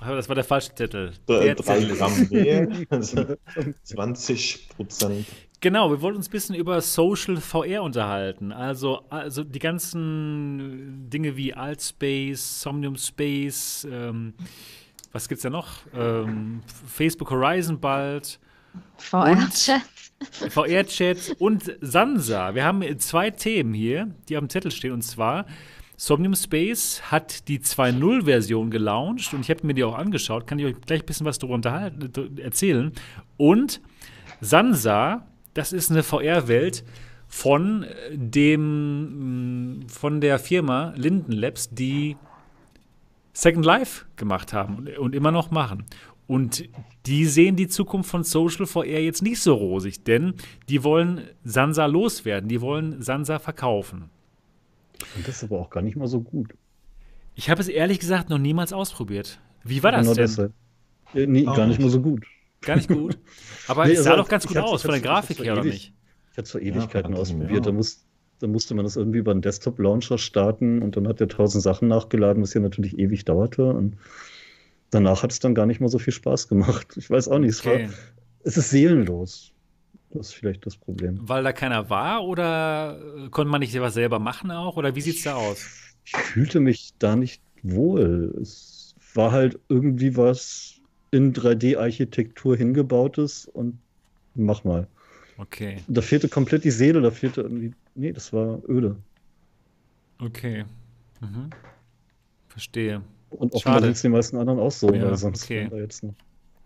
Das 0.00 0.28
war 0.28 0.34
der 0.34 0.44
falsche 0.44 0.74
Zettel. 0.74 1.12
Drei 1.26 1.44
Der 1.44 1.54
drei 1.56 1.80
Zettel. 1.80 1.96
Gramm 1.96 2.28
Mehl, 2.30 2.86
also 2.90 3.36
20 3.82 4.68
Prozent. 4.76 5.26
Genau, 5.62 5.90
wir 5.90 6.00
wollten 6.00 6.16
uns 6.16 6.28
ein 6.28 6.32
bisschen 6.32 6.54
über 6.54 6.80
Social 6.80 7.36
VR 7.36 7.82
unterhalten. 7.82 8.50
Also, 8.50 9.04
also 9.10 9.44
die 9.44 9.58
ganzen 9.58 11.10
Dinge 11.10 11.36
wie 11.36 11.52
Altspace, 11.52 12.62
Somnium 12.62 12.96
Space, 12.96 13.86
ähm, 13.90 14.32
was 15.12 15.28
gibt's 15.28 15.42
da 15.42 15.50
noch? 15.50 15.68
Ähm, 15.94 16.62
Facebook 16.86 17.30
Horizon 17.30 17.78
bald, 17.78 18.40
VR-Chat. 18.96 19.82
VR-Chat 20.50 21.36
und 21.38 21.76
Sansa. 21.80 22.54
Wir 22.54 22.64
haben 22.64 22.98
zwei 22.98 23.30
Themen 23.30 23.74
hier, 23.74 24.14
die 24.28 24.34
dem 24.34 24.48
Zettel 24.48 24.70
stehen, 24.70 24.92
und 24.92 25.02
zwar 25.02 25.44
Somnium 25.96 26.34
Space 26.34 27.02
hat 27.10 27.48
die 27.48 27.58
2.0-Version 27.58 28.70
gelauncht 28.70 29.34
und 29.34 29.40
ich 29.40 29.50
habe 29.50 29.66
mir 29.66 29.74
die 29.74 29.84
auch 29.84 29.98
angeschaut, 29.98 30.46
kann 30.46 30.58
ich 30.58 30.64
euch 30.64 30.80
gleich 30.80 31.02
ein 31.02 31.06
bisschen 31.06 31.26
was 31.26 31.38
darüber 31.38 31.90
erzählen. 32.42 32.92
Und 33.36 33.82
Sansa, 34.40 35.26
das 35.54 35.72
ist 35.72 35.90
eine 35.90 36.02
VR-Welt 36.02 36.84
von 37.28 37.84
äh, 37.84 38.16
dem, 38.16 39.80
mh, 39.80 39.88
von 39.88 40.20
der 40.20 40.38
Firma 40.38 40.92
Linden 40.96 41.32
Labs, 41.32 41.70
die 41.70 42.16
Second 43.32 43.64
Life 43.64 44.06
gemacht 44.16 44.52
haben 44.52 44.86
und, 44.98 45.14
immer 45.14 45.30
noch 45.30 45.50
machen. 45.50 45.84
Und 46.26 46.68
die 47.06 47.26
sehen 47.26 47.56
die 47.56 47.68
Zukunft 47.68 48.10
von 48.10 48.22
Social 48.24 48.66
VR 48.66 49.00
jetzt 49.00 49.22
nicht 49.22 49.40
so 49.40 49.54
rosig, 49.54 50.04
denn 50.04 50.34
die 50.68 50.84
wollen 50.84 51.22
Sansa 51.44 51.86
loswerden, 51.86 52.48
die 52.48 52.60
wollen 52.60 53.02
Sansa 53.02 53.38
verkaufen. 53.38 54.10
Und 55.16 55.26
das 55.26 55.36
ist 55.36 55.44
aber 55.44 55.58
auch 55.60 55.70
gar 55.70 55.82
nicht 55.82 55.96
mal 55.96 56.06
so 56.08 56.20
gut. 56.20 56.54
Ich 57.34 57.48
habe 57.50 57.60
es 57.60 57.68
ehrlich 57.68 57.98
gesagt 58.00 58.28
noch 58.30 58.38
niemals 58.38 58.72
ausprobiert. 58.72 59.40
Wie 59.64 59.82
war 59.82 59.92
das 59.92 60.02
Genau 60.02 60.14
denn? 60.14 60.24
deshalb. 60.24 60.52
Ja, 61.14 61.26
nee, 61.26 61.44
gar 61.44 61.66
nicht 61.66 61.78
nicht. 61.78 61.80
mal 61.80 61.90
so 61.90 62.00
gut. 62.00 62.24
Gar 62.62 62.76
nicht 62.76 62.88
gut. 62.88 63.18
Aber 63.66 63.86
Nee, 63.86 63.92
es 63.94 64.04
sah 64.04 64.10
also 64.10 64.22
doch 64.22 64.28
ganz 64.28 64.46
gut 64.46 64.56
aus, 64.58 64.82
von 64.82 64.90
der 64.92 65.00
Grafik 65.00 65.38
her, 65.42 65.54
oder 65.54 65.64
nicht? 65.64 65.94
Ich 66.32 66.36
hatte 66.38 66.42
es 66.44 66.50
vor 66.52 66.60
Ja, 66.60 66.66
Ewigkeiten 66.68 66.90
verdammt, 66.90 67.16
ausprobiert. 67.16 67.50
ja. 67.50 67.60
Da, 67.66 67.72
muss, 67.72 68.06
da 68.38 68.46
musste 68.46 68.74
man 68.74 68.84
das 68.84 68.96
irgendwie 68.96 69.18
über 69.18 69.32
einen 69.32 69.42
Desktop-Launcher 69.42 70.18
starten 70.18 70.82
und 70.82 70.96
dann 70.96 71.08
hat 71.08 71.20
er 71.20 71.28
tausend 71.28 71.62
Sachen 71.62 71.88
nachgeladen, 71.88 72.42
was 72.42 72.54
ja 72.54 72.60
natürlich 72.60 72.98
ewig 72.98 73.24
dauerte. 73.24 73.64
Und 73.64 73.96
danach 74.90 75.22
hat 75.22 75.32
es 75.32 75.40
dann 75.40 75.54
gar 75.54 75.66
nicht 75.66 75.80
mal 75.80 75.88
so 75.88 75.98
viel 75.98 76.12
Spaß 76.12 76.48
gemacht. 76.48 76.96
Ich 76.96 77.10
weiß 77.10 77.28
auch 77.28 77.38
nicht. 77.38 77.50
Es, 77.50 77.64
war, 77.66 77.80
es 78.44 78.56
ist 78.56 78.70
seelenlos. 78.70 79.52
Das 80.10 80.28
ist 80.28 80.34
vielleicht 80.34 80.66
das 80.66 80.76
Problem. 80.76 81.20
Weil 81.22 81.44
da 81.44 81.52
keiner 81.52 81.88
war 81.88 82.24
oder 82.24 82.98
äh, 83.26 83.28
konnte 83.30 83.50
man 83.50 83.60
nicht 83.60 83.78
was 83.80 83.94
selber 83.94 84.18
machen 84.18 84.50
auch? 84.50 84.76
Oder 84.76 84.94
wie 84.96 85.00
sieht's 85.00 85.22
da 85.22 85.34
aus? 85.34 85.72
Ich 86.04 86.16
fühlte 86.16 86.60
mich 86.60 86.94
da 86.98 87.16
nicht 87.16 87.42
wohl. 87.62 88.34
Es 88.40 88.94
war 89.14 89.32
halt 89.32 89.60
irgendwie 89.68 90.16
was 90.16 90.79
in 91.10 91.32
3D-Architektur 91.34 92.56
hingebautes 92.56 93.46
und 93.46 93.78
mach 94.34 94.64
mal. 94.64 94.86
Okay, 95.38 95.78
Da 95.88 96.02
fehlte 96.02 96.28
komplett 96.28 96.64
die 96.64 96.70
Seele, 96.70 97.00
da 97.00 97.10
fehlte 97.10 97.40
irgendwie. 97.40 97.72
Nee, 97.94 98.12
das 98.12 98.32
war 98.32 98.60
öde. 98.68 98.96
okay. 100.18 100.64
Mhm. 101.20 101.50
Verstehe. 102.48 103.02
Und 103.30 103.54
offenbar 103.54 103.80
sind 103.80 103.92
es 103.92 104.02
die 104.02 104.08
meisten 104.08 104.36
anderen 104.36 104.58
auch 104.58 104.70
so, 104.72 104.92
Ja, 104.92 105.04
weil 105.04 105.16
sonst 105.16 105.44
okay. 105.44 105.68
da 105.70 105.76
jetzt 105.76 106.02
noch 106.02 106.14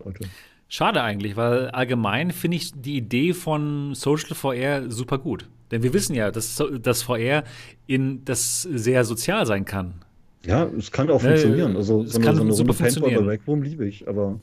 Leute. 0.04 0.24
Schade 0.68 1.02
eigentlich, 1.02 1.36
weil 1.36 1.68
allgemein 1.68 2.30
finde 2.30 2.56
ich 2.56 2.72
die 2.74 2.96
Idee 2.96 3.32
von 3.34 3.94
Social 3.94 4.34
VR 4.34 4.90
super 4.90 5.18
gut. 5.18 5.48
Denn 5.70 5.82
wir 5.82 5.92
wissen 5.92 6.14
ja, 6.14 6.30
dass 6.30 6.62
dass 6.80 7.02
VR 7.02 7.44
in 7.86 8.24
das 8.24 8.62
sehr 8.62 9.04
sozial 9.04 9.46
sein 9.46 9.64
kann. 9.64 10.03
Ja, 10.46 10.68
es 10.78 10.90
kann 10.90 11.10
auch 11.10 11.20
funktionieren. 11.22 11.76
Also 11.76 12.04
so 12.04 12.18
eine, 12.18 12.34
so 12.34 12.42
eine 12.42 12.52
Runde 12.52 12.72
Paintball 12.74 13.22
bei 13.22 13.40
Room 13.46 13.62
liebe 13.62 13.86
ich, 13.86 14.08
aber 14.08 14.40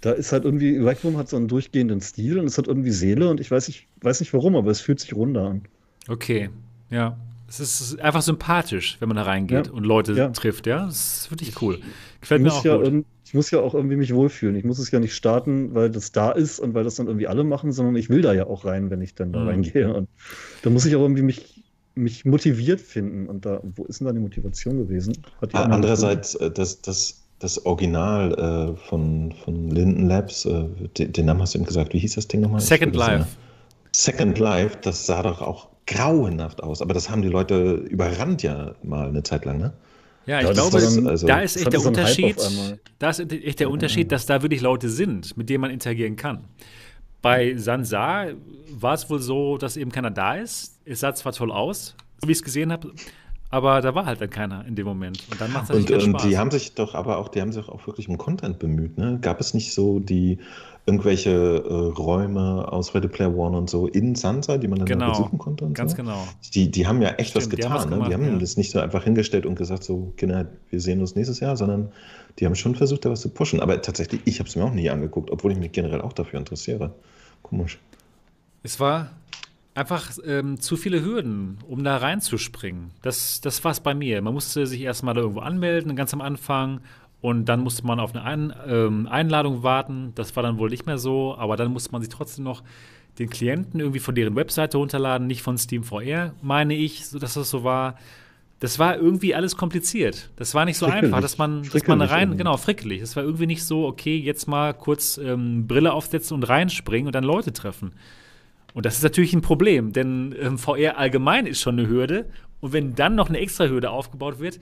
da 0.00 0.12
ist 0.12 0.32
halt 0.32 0.44
irgendwie, 0.44 0.76
Room 0.78 1.16
hat 1.16 1.28
so 1.28 1.36
einen 1.36 1.48
durchgehenden 1.48 2.00
Stil 2.00 2.38
und 2.38 2.46
es 2.46 2.58
hat 2.58 2.68
irgendwie 2.68 2.90
Seele 2.90 3.28
und 3.28 3.40
ich 3.40 3.50
weiß 3.50 3.68
nicht, 3.68 3.86
weiß 4.02 4.20
nicht 4.20 4.32
warum, 4.34 4.54
aber 4.56 4.70
es 4.70 4.80
fühlt 4.80 5.00
sich 5.00 5.14
runder 5.14 5.46
an. 5.48 5.62
Okay, 6.08 6.50
ja. 6.90 7.16
Es 7.48 7.60
ist 7.60 8.00
einfach 8.00 8.22
sympathisch, 8.22 8.96
wenn 8.98 9.08
man 9.08 9.16
da 9.16 9.22
reingeht 9.22 9.68
Ja. 9.68 9.72
und 9.72 9.84
Leute 9.86 10.12
Ja. 10.14 10.28
trifft, 10.30 10.66
ja. 10.66 10.86
Das 10.86 11.22
ist 11.24 11.30
wirklich 11.30 11.60
cool. 11.62 11.78
Ich 12.14 12.20
Gefällt 12.22 12.42
mir 12.42 12.48
muss, 12.48 12.58
auch 12.58 12.64
ja 12.64 12.76
gut. 12.76 13.04
ich 13.24 13.34
muss 13.34 13.50
ja 13.52 13.60
auch 13.60 13.72
irgendwie 13.74 13.94
mich 13.96 14.12
wohlfühlen. 14.12 14.56
Ich 14.56 14.64
muss 14.64 14.80
es 14.80 14.90
ja 14.90 14.98
nicht 14.98 15.14
starten, 15.14 15.72
weil 15.72 15.88
das 15.90 16.10
da 16.10 16.32
ist 16.32 16.58
und 16.58 16.74
weil 16.74 16.82
das 16.82 16.96
dann 16.96 17.06
irgendwie 17.06 17.28
alle 17.28 17.44
machen, 17.44 17.70
sondern 17.70 17.94
ich 17.94 18.10
will 18.10 18.20
da 18.20 18.32
ja 18.32 18.46
auch 18.48 18.64
rein, 18.64 18.90
wenn 18.90 19.00
ich 19.00 19.14
dann 19.14 19.32
da 19.32 19.40
Mhm. 19.42 19.48
reingehe. 19.48 19.94
Und 19.94 20.08
da 20.62 20.70
muss 20.70 20.86
ich 20.86 20.96
auch 20.96 21.02
irgendwie 21.02 21.22
mich, 21.22 21.55
mich 21.96 22.24
motiviert 22.24 22.80
finden. 22.80 23.26
Und 23.26 23.44
da, 23.46 23.60
wo 23.74 23.84
ist 23.84 24.00
denn 24.00 24.06
da 24.06 24.12
die 24.12 24.20
Motivation 24.20 24.78
gewesen? 24.78 25.14
Hat 25.40 25.52
die 25.52 25.56
Ah, 25.56 25.62
Andererseits, 25.64 26.34
äh, 26.36 26.50
das, 26.50 26.80
das, 26.82 27.22
das 27.38 27.64
Original 27.66 28.76
äh, 28.76 28.88
von, 28.88 29.32
von 29.44 29.70
Linden 29.70 30.06
Labs, 30.06 30.44
äh, 30.44 30.64
den, 30.98 31.12
den 31.12 31.26
Namen 31.26 31.40
hast 31.42 31.54
du 31.54 31.58
eben 31.58 31.66
gesagt, 31.66 31.92
wie 31.94 31.98
hieß 31.98 32.14
das 32.14 32.28
Ding 32.28 32.40
nochmal? 32.42 32.60
Second 32.60 32.94
Life. 32.94 33.26
Second 33.92 34.38
Life, 34.38 34.76
das 34.82 35.06
sah 35.06 35.22
doch 35.22 35.40
auch 35.40 35.68
grauenhaft 35.86 36.62
aus, 36.62 36.82
aber 36.82 36.92
das 36.94 37.08
haben 37.10 37.22
die 37.22 37.28
Leute 37.28 37.74
überrannt 37.88 38.42
ja 38.42 38.74
mal 38.82 39.08
eine 39.08 39.22
Zeit 39.22 39.44
lang, 39.44 39.58
ne? 39.58 39.72
Ja, 40.26 40.40
Ja, 40.40 40.40
ich 40.50 40.56
das 40.56 40.56
glaube, 40.70 40.72
war 40.84 40.90
dann- 40.96 41.06
also- 41.06 41.26
da 41.28 41.40
ist 41.40 41.56
echt 41.56 41.72
der 41.72 41.80
Unterschied. 41.86 42.36
Da 42.98 43.10
ist 43.10 43.20
echt 43.32 43.60
der 43.60 43.70
Unterschied, 43.70 44.10
dass 44.10 44.26
da 44.26 44.42
wirklich 44.42 44.60
Leute 44.60 44.88
sind, 44.90 45.36
mit 45.36 45.48
denen 45.48 45.60
man 45.60 45.70
interagieren 45.70 46.16
kann. 46.16 46.44
Bei 47.26 47.56
Sansa 47.56 48.26
war 48.70 48.94
es 48.94 49.10
wohl 49.10 49.20
so, 49.20 49.58
dass 49.58 49.76
eben 49.76 49.90
keiner 49.90 50.10
da 50.10 50.34
ist. 50.36 50.78
Es 50.84 51.00
sah 51.00 51.14
zwar 51.14 51.32
toll 51.32 51.50
aus, 51.50 51.96
so 52.20 52.28
wie 52.28 52.32
ich 52.32 52.38
es 52.38 52.44
gesehen 52.44 52.70
habe, 52.70 52.92
aber 53.50 53.80
da 53.80 53.94
war 53.94 54.06
halt 54.06 54.20
dann 54.20 54.30
keiner 54.30 54.64
in 54.66 54.76
dem 54.76 54.86
Moment. 54.86 55.24
Und 55.30 55.40
dann 55.40 55.52
macht 55.52 55.70
es 55.70 55.76
und, 55.76 55.90
und 55.90 56.24
die 56.24 56.38
haben 56.38 56.50
sich 56.50 56.74
doch 56.74 56.94
aber 56.94 57.18
auch, 57.18 57.28
die 57.28 57.40
haben 57.40 57.52
sich 57.52 57.68
auch 57.68 57.86
wirklich 57.86 58.08
um 58.08 58.18
Content 58.18 58.58
bemüht. 58.58 58.98
Ne? 58.98 59.18
Gab 59.20 59.40
es 59.40 59.54
nicht 59.54 59.72
so 59.72 59.98
die 59.98 60.38
irgendwelche 60.86 61.30
äh, 61.30 61.72
Räume 61.98 62.70
aus 62.70 62.94
Ready 62.94 63.08
Player 63.08 63.34
One 63.34 63.56
und 63.56 63.68
so 63.68 63.88
in 63.88 64.14
Sansa, 64.14 64.56
die 64.56 64.68
man 64.68 64.78
dann 64.78 64.86
genau. 64.86 65.10
besuchen 65.10 65.38
konnte? 65.38 65.64
Und 65.64 65.74
Ganz 65.74 65.92
so? 65.92 65.96
genau. 65.96 66.28
Die, 66.54 66.70
die 66.70 66.86
haben 66.86 67.02
ja 67.02 67.10
echt 67.10 67.30
Stimmt, 67.30 67.46
was 67.46 67.48
die 67.48 67.56
getan. 67.56 67.70
haben 67.72 67.78
was 67.78 67.84
ne? 67.86 67.90
gemacht, 67.90 68.10
die 68.10 68.14
haben 68.14 68.32
ja. 68.32 68.38
das 68.38 68.56
nicht 68.56 68.70
so 68.70 68.78
einfach 68.78 69.02
hingestellt 69.02 69.46
und 69.46 69.56
gesagt, 69.56 69.82
so, 69.82 70.12
Kinder, 70.16 70.46
wir 70.70 70.80
sehen 70.80 71.00
uns 71.00 71.16
nächstes 71.16 71.40
Jahr, 71.40 71.56
sondern 71.56 71.90
die 72.38 72.46
haben 72.46 72.54
schon 72.54 72.76
versucht, 72.76 73.04
da 73.04 73.10
was 73.10 73.20
zu 73.20 73.30
pushen. 73.30 73.60
Aber 73.60 73.82
tatsächlich, 73.82 74.20
ich 74.26 74.38
habe 74.38 74.48
es 74.48 74.54
mir 74.54 74.64
auch 74.64 74.72
nie 74.72 74.88
angeguckt, 74.88 75.30
obwohl 75.30 75.52
ich 75.52 75.58
mich 75.58 75.72
generell 75.72 76.00
auch 76.00 76.12
dafür 76.12 76.38
interessiere. 76.38 76.94
Komisch. 77.42 77.78
Es 78.62 78.80
war 78.80 79.10
einfach 79.74 80.10
ähm, 80.24 80.60
zu 80.60 80.76
viele 80.76 81.04
Hürden, 81.04 81.58
um 81.68 81.84
da 81.84 81.98
reinzuspringen. 81.98 82.90
Das, 83.02 83.40
das 83.40 83.62
war 83.64 83.72
es 83.72 83.80
bei 83.80 83.94
mir. 83.94 84.20
Man 84.22 84.34
musste 84.34 84.66
sich 84.66 84.80
erstmal 84.80 85.16
irgendwo 85.16 85.40
anmelden, 85.40 85.94
ganz 85.96 86.12
am 86.14 86.20
Anfang. 86.20 86.80
Und 87.20 87.46
dann 87.46 87.60
musste 87.60 87.86
man 87.86 88.00
auf 88.00 88.14
eine 88.14 88.24
Ein 88.24 88.54
ähm, 88.66 89.06
Einladung 89.06 89.62
warten. 89.62 90.12
Das 90.14 90.36
war 90.36 90.42
dann 90.42 90.58
wohl 90.58 90.70
nicht 90.70 90.86
mehr 90.86 90.98
so. 90.98 91.36
Aber 91.36 91.56
dann 91.56 91.72
musste 91.72 91.92
man 91.92 92.02
sich 92.02 92.10
trotzdem 92.10 92.44
noch 92.44 92.62
den 93.18 93.30
Klienten 93.30 93.80
irgendwie 93.80 94.00
von 94.00 94.14
deren 94.14 94.36
Webseite 94.36 94.78
runterladen, 94.78 95.26
nicht 95.26 95.42
von 95.42 95.58
Steam 95.58 95.84
VR, 95.84 96.34
meine 96.42 96.74
ich, 96.74 97.10
dass 97.10 97.34
das 97.34 97.50
so 97.50 97.64
war. 97.64 97.96
Das 98.58 98.78
war 98.78 98.96
irgendwie 98.96 99.34
alles 99.34 99.56
kompliziert. 99.56 100.30
Das 100.36 100.54
war 100.54 100.64
nicht 100.64 100.78
so 100.78 100.86
Frickelig. 100.86 101.04
einfach, 101.04 101.20
dass 101.20 101.36
man, 101.36 101.62
dass 101.62 101.86
man 101.86 102.00
rein, 102.00 102.28
irgendwie. 102.28 102.38
genau, 102.38 102.56
frickelig. 102.56 103.00
Das 103.00 103.14
war 103.14 103.22
irgendwie 103.22 103.46
nicht 103.46 103.64
so, 103.64 103.86
okay, 103.86 104.16
jetzt 104.16 104.48
mal 104.48 104.72
kurz 104.72 105.18
ähm, 105.18 105.66
Brille 105.66 105.92
aufsetzen 105.92 106.34
und 106.34 106.42
reinspringen 106.44 107.06
und 107.06 107.14
dann 107.14 107.24
Leute 107.24 107.52
treffen. 107.52 107.92
Und 108.72 108.86
das 108.86 108.96
ist 108.96 109.02
natürlich 109.02 109.34
ein 109.34 109.42
Problem, 109.42 109.92
denn 109.92 110.34
ähm, 110.40 110.58
VR 110.58 110.96
allgemein 110.96 111.46
ist 111.46 111.60
schon 111.60 111.78
eine 111.78 111.88
Hürde. 111.88 112.30
Und 112.60 112.72
wenn 112.72 112.94
dann 112.94 113.14
noch 113.14 113.28
eine 113.28 113.38
extra 113.38 113.66
Hürde 113.66 113.90
aufgebaut 113.90 114.38
wird, 114.38 114.58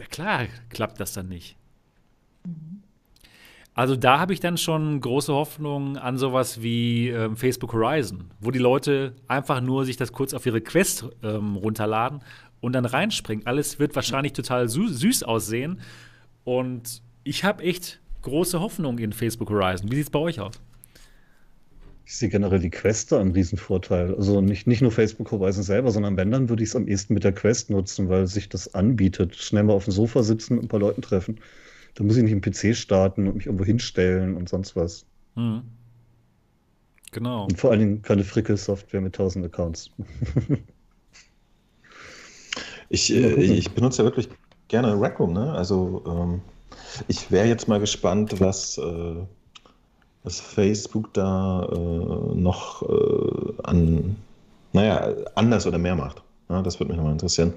ja 0.00 0.06
klar, 0.06 0.46
klappt 0.70 0.98
das 0.98 1.12
dann 1.12 1.28
nicht. 1.28 1.56
Also 3.74 3.94
da 3.94 4.18
habe 4.18 4.32
ich 4.32 4.40
dann 4.40 4.56
schon 4.56 5.00
große 5.02 5.34
Hoffnung 5.34 5.98
an 5.98 6.16
sowas 6.16 6.62
wie 6.62 7.10
ähm, 7.10 7.36
Facebook 7.36 7.74
Horizon, 7.74 8.30
wo 8.40 8.50
die 8.50 8.58
Leute 8.58 9.14
einfach 9.28 9.60
nur 9.60 9.84
sich 9.84 9.98
das 9.98 10.12
kurz 10.12 10.32
auf 10.32 10.46
ihre 10.46 10.62
Quest 10.62 11.04
ähm, 11.22 11.56
runterladen 11.56 12.20
und 12.60 12.72
dann 12.72 12.84
reinspringen. 12.84 13.46
Alles 13.46 13.78
wird 13.78 13.94
wahrscheinlich 13.94 14.32
total 14.32 14.68
sü 14.68 14.88
süß 14.88 15.22
aussehen. 15.22 15.80
Und 16.44 17.02
ich 17.24 17.44
habe 17.44 17.62
echt 17.62 18.00
große 18.22 18.60
Hoffnung 18.60 18.98
in 18.98 19.12
Facebook 19.12 19.50
Horizon. 19.50 19.90
Wie 19.90 19.96
sieht 19.96 20.06
es 20.06 20.10
bei 20.10 20.18
euch 20.18 20.40
aus? 20.40 20.60
Ich 22.04 22.16
sehe 22.16 22.28
generell 22.28 22.60
die 22.60 22.70
Quest 22.70 23.10
da 23.10 23.20
einen 23.20 23.32
Riesenvorteil. 23.32 24.14
Also 24.14 24.40
nicht, 24.40 24.68
nicht 24.68 24.80
nur 24.80 24.92
Facebook 24.92 25.30
Horizon 25.32 25.64
selber, 25.64 25.90
sondern 25.90 26.16
wenn, 26.16 26.30
dann 26.30 26.48
würde 26.48 26.62
ich 26.62 26.68
es 26.68 26.76
am 26.76 26.86
ehesten 26.86 27.14
mit 27.14 27.24
der 27.24 27.32
Quest 27.32 27.68
nutzen, 27.68 28.08
weil 28.08 28.28
sich 28.28 28.48
das 28.48 28.74
anbietet. 28.74 29.34
Schnell 29.34 29.64
mal 29.64 29.72
auf 29.72 29.84
dem 29.84 29.92
Sofa 29.92 30.22
sitzen 30.22 30.58
und 30.58 30.66
ein 30.66 30.68
paar 30.68 30.80
Leuten 30.80 31.02
treffen. 31.02 31.40
Da 31.94 32.04
muss 32.04 32.16
ich 32.16 32.22
nicht 32.22 32.32
im 32.32 32.40
PC 32.40 32.76
starten 32.76 33.26
und 33.26 33.36
mich 33.36 33.46
irgendwo 33.46 33.64
hinstellen 33.64 34.36
und 34.36 34.48
sonst 34.48 34.76
was. 34.76 35.04
Hm. 35.34 35.62
Genau. 37.10 37.44
Und 37.44 37.58
vor 37.58 37.70
allen 37.70 37.80
Dingen 37.80 38.02
keine 38.02 38.22
Frickel-Software 38.22 39.00
mit 39.00 39.14
tausend 39.14 39.44
Accounts. 39.44 39.90
Ich, 42.88 43.12
äh, 43.12 43.34
ich 43.34 43.70
benutze 43.72 44.02
ja 44.02 44.04
wirklich 44.04 44.28
gerne 44.68 45.00
Rec 45.00 45.18
Room, 45.18 45.32
ne? 45.32 45.52
Also 45.52 46.02
ähm, 46.06 46.40
ich 47.08 47.30
wäre 47.30 47.46
jetzt 47.46 47.68
mal 47.68 47.80
gespannt, 47.80 48.40
was, 48.40 48.78
äh, 48.78 49.16
was 50.24 50.40
Facebook 50.40 51.12
da 51.14 51.64
äh, 51.64 52.34
noch 52.34 52.82
äh, 52.82 53.52
an, 53.64 54.16
naja, 54.72 55.14
anders 55.34 55.66
oder 55.66 55.78
mehr 55.78 55.94
macht. 55.94 56.22
Ja, 56.48 56.62
das 56.62 56.78
würde 56.78 56.88
mich 56.88 56.96
nochmal 56.96 57.12
interessieren. 57.12 57.52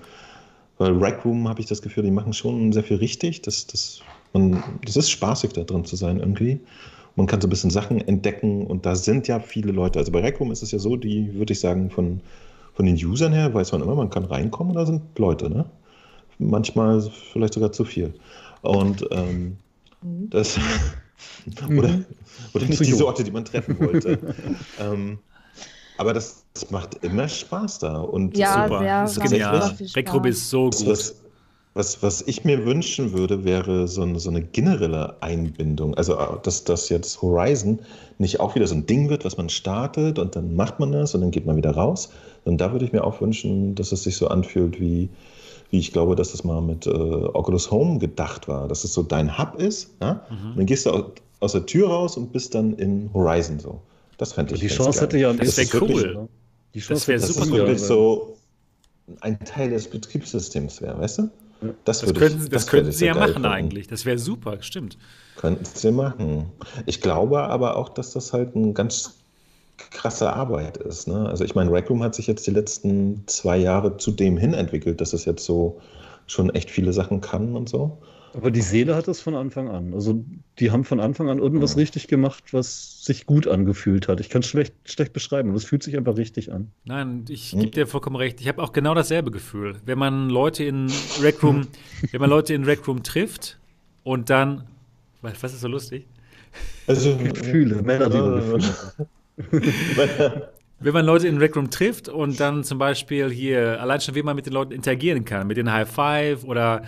Weil 0.78 0.94
Rec 0.98 1.24
Room 1.26 1.48
habe 1.48 1.60
ich 1.60 1.68
das 1.68 1.82
Gefühl, 1.82 2.04
die 2.04 2.12
machen 2.12 2.34
schon 2.34 2.72
sehr 2.72 2.84
viel 2.84 2.98
richtig. 2.98 3.42
Das, 3.42 3.68
das, 3.68 4.02
man, 4.34 4.64
das 4.86 4.96
ist 4.96 5.10
spaßig, 5.10 5.54
da 5.54 5.64
drin 5.64 5.86
zu 5.86 5.96
sein 5.96 6.20
irgendwie. 6.20 6.60
Man 7.16 7.28
kann 7.28 7.42
so 7.42 7.48
ein 7.48 7.50
bisschen 7.50 7.70
Sachen 7.70 8.00
entdecken 8.08 8.66
und 8.66 8.86
da 8.86 8.96
sind 8.96 9.28
ja 9.28 9.40
viele 9.40 9.74
Leute. 9.74 10.00
Also 10.00 10.12
bei 10.12 10.22
Rec 10.22 10.40
Room 10.40 10.52
ist 10.52 10.64
es 10.64 10.72
ja 10.72 10.80
so, 10.80 10.96
die 10.96 11.34
würde 11.34 11.52
ich 11.52 11.60
sagen, 11.60 11.90
von, 11.90 12.22
von 12.80 12.86
den 12.86 12.96
Usern 12.96 13.34
her 13.34 13.54
weiß 13.54 13.74
man 13.74 13.82
immer, 13.82 13.94
man 13.94 14.10
kann 14.10 14.24
reinkommen 14.24 14.72
und 14.72 14.78
da 14.78 14.86
sind 14.86 15.02
Leute, 15.20 15.50
ne? 15.50 15.66
Manchmal 16.38 17.02
vielleicht 17.34 17.56
sogar 17.56 17.74
zu 17.74 17.84
viel. 17.84 18.14
Und 18.62 19.06
ähm, 19.12 19.58
das 20.02 20.58
oder, 21.78 22.00
oder 22.54 22.66
nicht 22.66 22.80
die. 22.80 22.94
Sorte, 22.94 23.26
die 23.26 23.32
man 23.32 23.44
treffen 23.44 23.78
wollte. 23.82 24.18
ähm, 24.80 25.20
aber 25.98 26.14
das, 26.14 26.46
das 26.54 26.72
macht 26.72 27.04
immer 27.04 27.28
Spaß 27.28 27.80
da. 27.80 27.98
Und 27.98 28.38
Ja, 28.38 28.64
Super. 28.64 28.80
sehr, 28.80 29.02
das 29.02 29.18
ist 29.18 29.24
genial. 29.24 29.78
Rekrub 29.98 30.24
Spaß. 30.24 30.30
ist 30.34 30.50
so 30.50 30.70
das, 30.70 30.80
gut. 30.80 30.88
was, 30.88 31.16
was, 31.74 32.02
was 32.02 32.22
ich 32.22 32.44
mir 32.44 32.66
wünschen 32.66 33.14
würde, 33.14 33.44
wäre 33.46 33.88
so 33.88 34.02
eine, 34.02 34.20
so 34.20 34.30
eine 34.30 34.42
generelle 34.42 35.22
Einbindung. 35.22 35.94
Also, 35.96 36.16
äh, 36.16 36.26
dass 36.44 36.64
das 36.64 36.90
jetzt 36.90 37.22
Horizon 37.22 37.80
nicht 38.18 38.40
auch 38.40 38.56
wieder 38.56 38.68
so 38.68 38.76
ein 38.76 38.86
Ding 38.86 39.10
wird, 39.10 39.24
was 39.24 39.38
man 39.38 39.50
startet 39.50 40.20
und 40.20 40.36
dann 40.36 40.56
macht 40.56 40.80
man 40.80 40.92
das 40.92 41.14
und 41.16 41.22
dann 41.22 41.32
geht 41.32 41.46
man 41.46 41.56
wieder 41.58 41.72
raus. 41.72 42.10
Und 42.46 42.60
da 42.60 42.72
würde 42.72 42.86
ich 42.86 42.92
mir 42.92 43.04
auch 43.04 43.22
wünschen, 43.22 43.76
dass 43.76 43.92
es 43.92 44.04
sich 44.04 44.18
so 44.18 44.28
anfühlt 44.30 44.80
wie, 44.80 45.10
wie 45.70 45.80
ich 45.80 45.92
glaube, 45.92 46.16
dass 46.16 46.34
es 46.34 46.44
mal 46.44 46.62
mit 46.62 46.88
äh, 46.88 46.90
Oculus 46.90 47.70
Home 47.70 48.00
gedacht 48.00 48.48
war, 48.48 48.68
dass 48.68 48.84
es 48.84 48.94
so 48.94 49.04
dein 49.04 49.38
Hub 49.38 49.56
ist. 49.60 49.92
Ja? 50.02 50.26
Mhm. 50.30 50.50
Und 50.52 50.58
dann 50.58 50.66
gehst 50.66 50.86
du 50.86 51.12
aus, 51.40 51.52
der 51.52 51.66
Tür 51.66 51.90
raus 51.90 52.18
und 52.18 52.32
bist 52.34 52.56
dann 52.56 52.74
in 52.74 53.10
Horizon 53.14 53.60
so. 53.60 53.80
Das 54.18 54.34
fände 54.34 54.56
ich 54.56 54.60
die 54.62 54.68
Chance 54.68 55.02
hätte 55.02 55.18
ja 55.18 55.30
am 55.30 55.38
Das 55.38 55.58
ehesten 55.58 55.74
wär 55.74 55.82
wirklich- 55.82 56.04
cool. 56.16 56.28
Die 56.74 56.80
Das 56.80 56.88
Chance 56.88 57.08
wär 57.08 57.16
hätte 57.18 57.28
Dass 57.28 57.36
super 57.36 57.64
cool, 57.68 57.78
so 57.78 58.38
ein 59.22 59.40
Teil 59.46 59.70
des 59.70 59.88
Betriebssystems 59.88 60.82
wäre, 60.82 61.00
weißt 61.00 61.20
du? 61.20 61.30
Das, 61.84 62.00
Das 62.02 62.14
könnten, 62.14 62.44
ich, 62.44 62.50
das 62.50 62.72
würde 62.72 62.72
könnten 62.72 62.92
sie 62.92 63.06
ja 63.06 63.14
machen 63.16 63.34
finden. 63.34 63.48
eigentlich. 63.48 63.88
Das 63.88 64.06
wäre 64.06 64.18
super, 64.18 64.62
stimmt. 64.62 64.98
Könnten 65.36 65.66
sie 65.66 65.92
machen. 65.92 66.52
Ich 66.86 67.02
glaube 67.02 67.42
aber 67.42 67.76
auch, 67.76 67.90
dass 67.90 68.12
das 68.14 68.34
halt 68.34 68.56
eine 68.56 68.74
ganz 68.74 69.16
krasse 69.92 70.32
Arbeit 70.34 70.78
ist. 70.78 71.08
Ne? 71.08 71.28
Also 71.28 71.44
ich 71.44 71.56
meine, 71.56 71.72
Rec 71.72 71.90
Room 71.90 72.04
hat 72.04 72.16
sich 72.16 72.28
jetzt 72.28 72.46
die 72.48 72.52
letzten 72.52 73.24
zwei 73.28 73.58
Jahre 73.58 73.98
zu 73.98 74.12
dem 74.12 74.38
hin 74.38 74.54
entwickelt, 74.54 75.02
dass 75.02 75.14
es 75.14 75.26
jetzt 75.26 75.46
so 75.46 75.80
schon 76.28 76.50
echt 76.52 76.70
viele 76.70 76.94
Sachen 76.94 77.22
kann 77.22 77.56
und 77.56 77.70
so. 77.70 77.98
Aber 78.34 78.52
die 78.52 78.62
Seele 78.62 78.96
hat 78.96 79.08
es 79.08 79.22
von 79.22 79.36
Anfang 79.36 79.70
an. 79.70 79.94
Also 79.94 80.24
die 80.60 80.72
haben 80.72 80.84
von 80.84 81.00
Anfang 81.00 81.30
an 81.30 81.40
irgendwas 81.40 81.72
Ja. 81.74 81.80
richtig 81.80 82.08
gemacht, 82.08 82.44
was 82.54 83.04
sich 83.04 83.26
gut 83.26 83.48
angefühlt 83.48 84.08
hat. 84.08 84.20
Ich 84.20 84.30
kann 84.30 84.42
es 84.42 84.48
schlecht, 84.48 84.74
schlecht 84.86 85.14
beschreiben, 85.14 85.50
aber 85.50 85.58
es 85.58 85.66
fühlt 85.66 85.82
sich 85.84 85.98
einfach 85.98 86.16
richtig 86.18 86.52
an. 86.52 86.72
Nein, 86.86 87.26
ich 87.30 87.52
Hm. 87.54 87.60
gebe 87.60 87.72
dir 87.72 87.88
vollkommen 87.88 88.16
recht. 88.18 88.40
Ich 88.42 88.48
habe 88.48 88.62
auch 88.62 88.72
genau 88.72 88.94
dasselbe 88.94 89.32
Gefühl. 89.32 89.78
Wenn 89.86 89.98
man 89.98 90.30
Leute 90.30 90.64
in 90.64 90.92
Rec 91.22 91.42
Room, 91.44 91.68
wenn 92.12 92.22
man 92.22 92.30
Leute 92.30 92.54
in 92.54 92.64
Rec 92.66 92.88
Room 92.88 93.04
trifft 93.04 93.58
und 94.04 94.30
dann, 94.30 94.66
was 95.22 95.44
ist 95.44 95.62
so 95.62 95.68
lustig? 95.68 96.06
Also 96.88 97.16
Gefühle, 97.18 97.82
Männer, 97.82 98.10
die 98.10 98.18
Gefühle. 98.18 98.74
Wenn 100.82 100.94
man 100.94 101.06
Leute 101.06 101.28
in 101.28 101.38
Rec 101.38 101.56
Room 101.58 101.70
trifft 101.70 102.08
und 102.08 102.40
dann 102.40 102.64
zum 102.64 102.78
Beispiel 102.78 103.30
hier, 103.30 103.82
allein 103.82 104.00
schon, 104.00 104.16
wie 104.16 104.24
man 104.24 104.36
mit 104.36 104.46
den 104.46 104.54
Leuten 104.54 104.72
interagieren 104.72 105.26
kann, 105.26 105.46
mit 105.48 105.58
den 105.58 105.70
High 105.72 105.90
Five 105.90 106.44
oder 106.46 106.84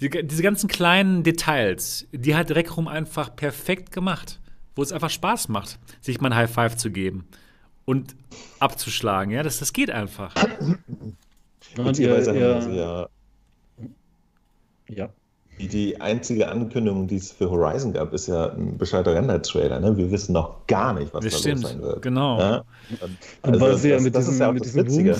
die, 0.00 0.08
diese 0.26 0.42
ganzen 0.42 0.68
kleinen 0.68 1.22
Details, 1.22 2.06
die 2.12 2.34
hat 2.34 2.50
Rec 2.50 2.76
Room 2.76 2.88
einfach 2.88 3.34
perfekt 3.36 3.92
gemacht, 3.92 4.40
wo 4.76 4.82
es 4.82 4.92
einfach 4.92 5.10
Spaß 5.10 5.48
macht, 5.48 5.78
sich 6.00 6.20
mal 6.20 6.28
ein 6.32 6.36
High 6.36 6.50
Five 6.50 6.76
zu 6.76 6.90
geben 6.90 7.26
und 7.84 8.14
abzuschlagen. 8.60 9.32
Ja, 9.32 9.42
das, 9.42 9.58
das 9.58 9.72
geht 9.72 9.90
einfach. 9.90 10.34
Und 11.76 11.98
ihr, 11.98 12.18
ihr, 12.34 12.70
ja 12.74 13.08
ja. 14.88 15.08
die, 15.58 16.00
einzige 16.00 16.48
Ankündigung, 16.48 17.06
die 17.06 17.16
es 17.16 17.30
für 17.32 17.50
Horizon 17.50 17.92
gab, 17.92 18.12
ist 18.12 18.26
ja 18.26 18.50
ein 18.52 18.76
bescheuerter 18.78 19.14
Render-Trailer. 19.14 19.78
Ne? 19.80 19.96
Wir 19.96 20.10
wissen 20.10 20.32
noch 20.32 20.66
gar 20.66 20.92
nicht, 20.94 21.12
was 21.14 21.24
Das 21.24 21.34
da 21.34 21.38
stimmt, 21.38 21.62
los 21.62 21.70
sein 21.72 21.82
wird. 21.82 22.02
genau. 22.02 22.38
Ja? 22.40 22.64
Und 23.00 23.18
Also 23.42 23.60
weil 23.60 23.76
sie 23.76 23.88
ja 23.90 23.96
das- 23.96 24.04
mit 24.04 24.14
das 24.14 24.24
ist 24.24 24.30
diesem, 24.30 24.40
ja 24.42 24.48
auch 24.48 24.52
mit 24.52 24.64
das 24.64 24.72
diesem 24.72 24.86
Witzige. 24.86 25.16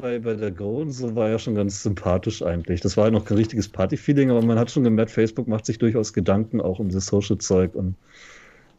Bei, 0.00 0.18
bei 0.18 0.34
der 0.34 0.50
Go 0.50 0.80
und 0.80 0.92
so 0.92 1.14
war 1.14 1.28
ja 1.28 1.38
schon 1.38 1.54
ganz 1.54 1.82
sympathisch 1.82 2.42
eigentlich. 2.42 2.80
Das 2.80 2.96
war 2.96 3.06
ja 3.06 3.10
noch 3.10 3.24
kein 3.24 3.36
richtiges 3.36 3.68
Party-Feeling, 3.68 4.30
aber 4.30 4.42
man 4.42 4.58
hat 4.58 4.70
schon 4.70 4.84
gemerkt, 4.84 5.10
Facebook 5.10 5.48
macht 5.48 5.66
sich 5.66 5.78
durchaus 5.78 6.12
Gedanken 6.12 6.60
auch 6.60 6.78
um 6.78 6.90
das 6.90 7.06
Social-Zeug 7.06 7.74
und 7.74 7.94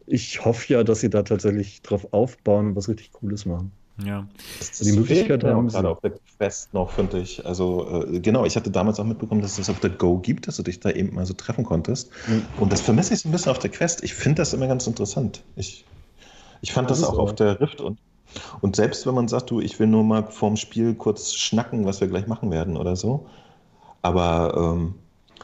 ich 0.07 0.43
hoffe 0.43 0.73
ja, 0.73 0.83
dass 0.83 0.99
sie 0.99 1.09
da 1.09 1.23
tatsächlich 1.23 1.81
drauf 1.81 2.07
aufbauen 2.11 2.67
und 2.69 2.75
was 2.75 2.89
richtig 2.89 3.11
Cooles 3.13 3.45
machen. 3.45 3.71
Ja. 4.05 4.27
Das 4.59 4.79
Die 4.79 4.91
Möglichkeit 4.93 5.43
haben 5.43 5.67
gerade 5.67 5.89
auf 5.89 5.99
der 6.01 6.13
Quest 6.37 6.73
noch, 6.73 6.91
finde 6.91 7.19
ich. 7.19 7.45
Also, 7.45 8.05
äh, 8.07 8.19
genau, 8.19 8.45
ich 8.45 8.55
hatte 8.55 8.71
damals 8.71 8.99
auch 8.99 9.05
mitbekommen, 9.05 9.41
dass 9.41 9.51
es 9.51 9.57
das 9.57 9.69
auf 9.69 9.79
der 9.79 9.91
Go 9.91 10.17
gibt, 10.17 10.47
dass 10.47 10.57
du 10.57 10.63
dich 10.63 10.79
da 10.79 10.89
eben 10.89 11.13
mal 11.13 11.25
so 11.25 11.33
treffen 11.33 11.63
konntest. 11.63 12.09
Mhm. 12.27 12.43
Und 12.59 12.71
das 12.71 12.81
vermisse 12.81 13.13
ich 13.13 13.21
so 13.21 13.29
ein 13.29 13.31
bisschen 13.31 13.51
auf 13.51 13.59
der 13.59 13.69
Quest. 13.69 14.03
Ich 14.03 14.13
finde 14.13 14.37
das 14.41 14.53
immer 14.53 14.67
ganz 14.67 14.87
interessant. 14.87 15.43
Ich, 15.55 15.85
ich 16.61 16.71
fand 16.73 16.89
Das 16.89 17.01
das, 17.01 17.09
auch 17.09 17.15
so. 17.15 17.21
auf 17.21 17.35
der 17.35 17.59
Rift 17.59 17.81
und, 17.81 17.99
und 18.61 18.75
selbst 18.75 19.05
wenn 19.05 19.15
man 19.15 19.27
sagt, 19.27 19.49
du, 19.49 19.59
ich 19.59 19.79
will 19.79 19.87
nur 19.87 20.03
mal 20.03 20.23
vorm 20.23 20.55
Spiel 20.55 20.93
kurz 20.93 21.33
schnacken, 21.33 21.85
was 21.85 22.01
wir 22.01 22.07
gleich 22.07 22.27
machen 22.27 22.51
werden 22.51 22.77
oder 22.77 22.95
so. 22.95 23.27
Aber 24.01 24.53
ähm, 24.75 24.95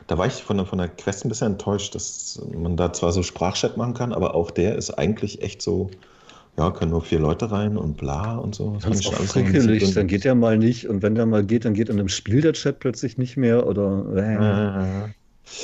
da 0.07 0.17
war 0.17 0.27
ich 0.27 0.43
von 0.43 0.57
der, 0.57 0.65
von 0.65 0.77
der 0.77 0.89
Quest 0.89 1.25
ein 1.25 1.29
bisschen 1.29 1.53
enttäuscht, 1.53 1.95
dass 1.95 2.41
man 2.55 2.77
da 2.77 2.93
zwar 2.93 3.11
so 3.11 3.23
Sprachchat 3.23 3.77
machen 3.77 3.93
kann, 3.93 4.13
aber 4.13 4.35
auch 4.35 4.51
der 4.51 4.75
ist 4.75 4.91
eigentlich 4.91 5.41
echt 5.41 5.61
so, 5.61 5.89
ja, 6.57 6.71
können 6.71 6.91
nur 6.91 7.01
vier 7.01 7.19
Leute 7.19 7.51
rein 7.51 7.77
und 7.77 7.97
bla 7.97 8.35
und 8.35 8.55
so. 8.55 8.77
Das 8.81 9.03
schon 9.03 9.13
auch 9.13 9.19
frickelig, 9.19 9.93
dann 9.93 10.07
geht 10.07 10.23
der 10.23 10.35
mal 10.35 10.57
nicht 10.57 10.87
und 10.87 11.01
wenn 11.01 11.15
der 11.15 11.25
mal 11.25 11.43
geht, 11.43 11.65
dann 11.65 11.73
geht 11.73 11.89
in 11.89 11.99
einem 11.99 12.09
Spiel 12.09 12.41
der 12.41 12.53
Chat 12.53 12.79
plötzlich 12.79 13.17
nicht 13.17 13.37
mehr 13.37 13.67
oder 13.67 14.05
äh, 14.15 14.33
Ja, 14.33 15.09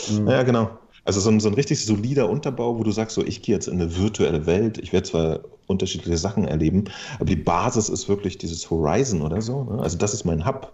hm. 0.10 0.28
ja, 0.28 0.44
genau. 0.44 0.70
Also 1.06 1.20
so 1.20 1.30
ein, 1.30 1.40
so 1.40 1.50
ein 1.50 1.54
richtig 1.54 1.84
solider 1.84 2.30
Unterbau, 2.30 2.78
wo 2.78 2.84
du 2.84 2.92
sagst, 2.92 3.16
so 3.16 3.24
ich 3.24 3.42
gehe 3.42 3.56
jetzt 3.56 3.68
in 3.68 3.74
eine 3.74 3.98
virtuelle 3.98 4.46
Welt, 4.46 4.78
ich 4.78 4.94
werde 4.94 5.10
zwar 5.10 5.40
unterschiedliche 5.68 6.18
Sachen 6.18 6.46
erleben, 6.46 6.86
aber 7.16 7.26
die 7.26 7.36
Basis 7.36 7.90
ist 7.90 8.08
wirklich 8.08 8.38
dieses 8.38 8.70
Horizon 8.70 9.22
oder 9.22 9.42
so. 9.42 9.64
Ne? 9.64 9.82
Also 9.82 9.98
das 9.98 10.14
ist 10.14 10.24
mein 10.24 10.46
Hub, 10.46 10.72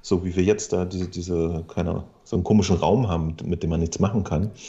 so 0.00 0.24
wie 0.24 0.36
wir 0.36 0.42
jetzt 0.44 0.72
da 0.72 0.84
diese, 0.84 1.08
diese 1.08 1.64
keine 1.68 2.04
so 2.24 2.36
einen 2.36 2.44
komischen 2.44 2.76
Raum 2.76 3.08
haben, 3.08 3.36
mit 3.44 3.62
dem 3.62 3.70
man 3.70 3.80
nichts 3.80 3.98
machen 3.98 4.24
kann. 4.24 4.50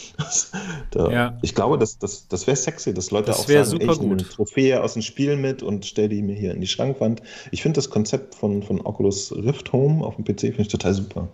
Da, 0.92 1.10
Ja. 1.10 1.38
Ich 1.42 1.56
glaube, 1.56 1.80
das, 1.80 1.98
das, 1.98 2.28
das 2.28 2.46
wäre 2.46 2.56
sexy, 2.56 2.94
dass 2.94 3.10
Leute 3.10 3.28
Das 3.28 3.40
auch 3.40 3.48
sagen, 3.48 3.66
super 3.66 3.84
ey, 3.84 3.92
ich 3.92 4.00
nehme 4.00 4.14
eine. 4.14 4.24
Trophäe 4.24 4.84
aus 4.84 4.94
dem 4.94 5.02
Spiel 5.02 5.38
mit 5.38 5.64
und 5.64 5.86
stelle 5.88 6.10
die 6.10 6.22
mir 6.22 6.36
hier 6.36 6.54
in 6.54 6.62
die 6.62 6.68
Schrankwand. 6.68 7.24
Ich 7.52 7.64
finde 7.64 7.78
das 7.78 7.90
Konzept 7.90 8.36
von, 8.36 8.62
von 8.62 8.82
Oculus 8.82 9.32
Rift 9.32 9.74
Home 9.74 10.06
auf 10.06 10.18
dem 10.18 10.26
PC 10.26 10.42
finde 10.42 10.62
ich 10.62 10.68
total 10.68 10.94
super. 10.94 11.30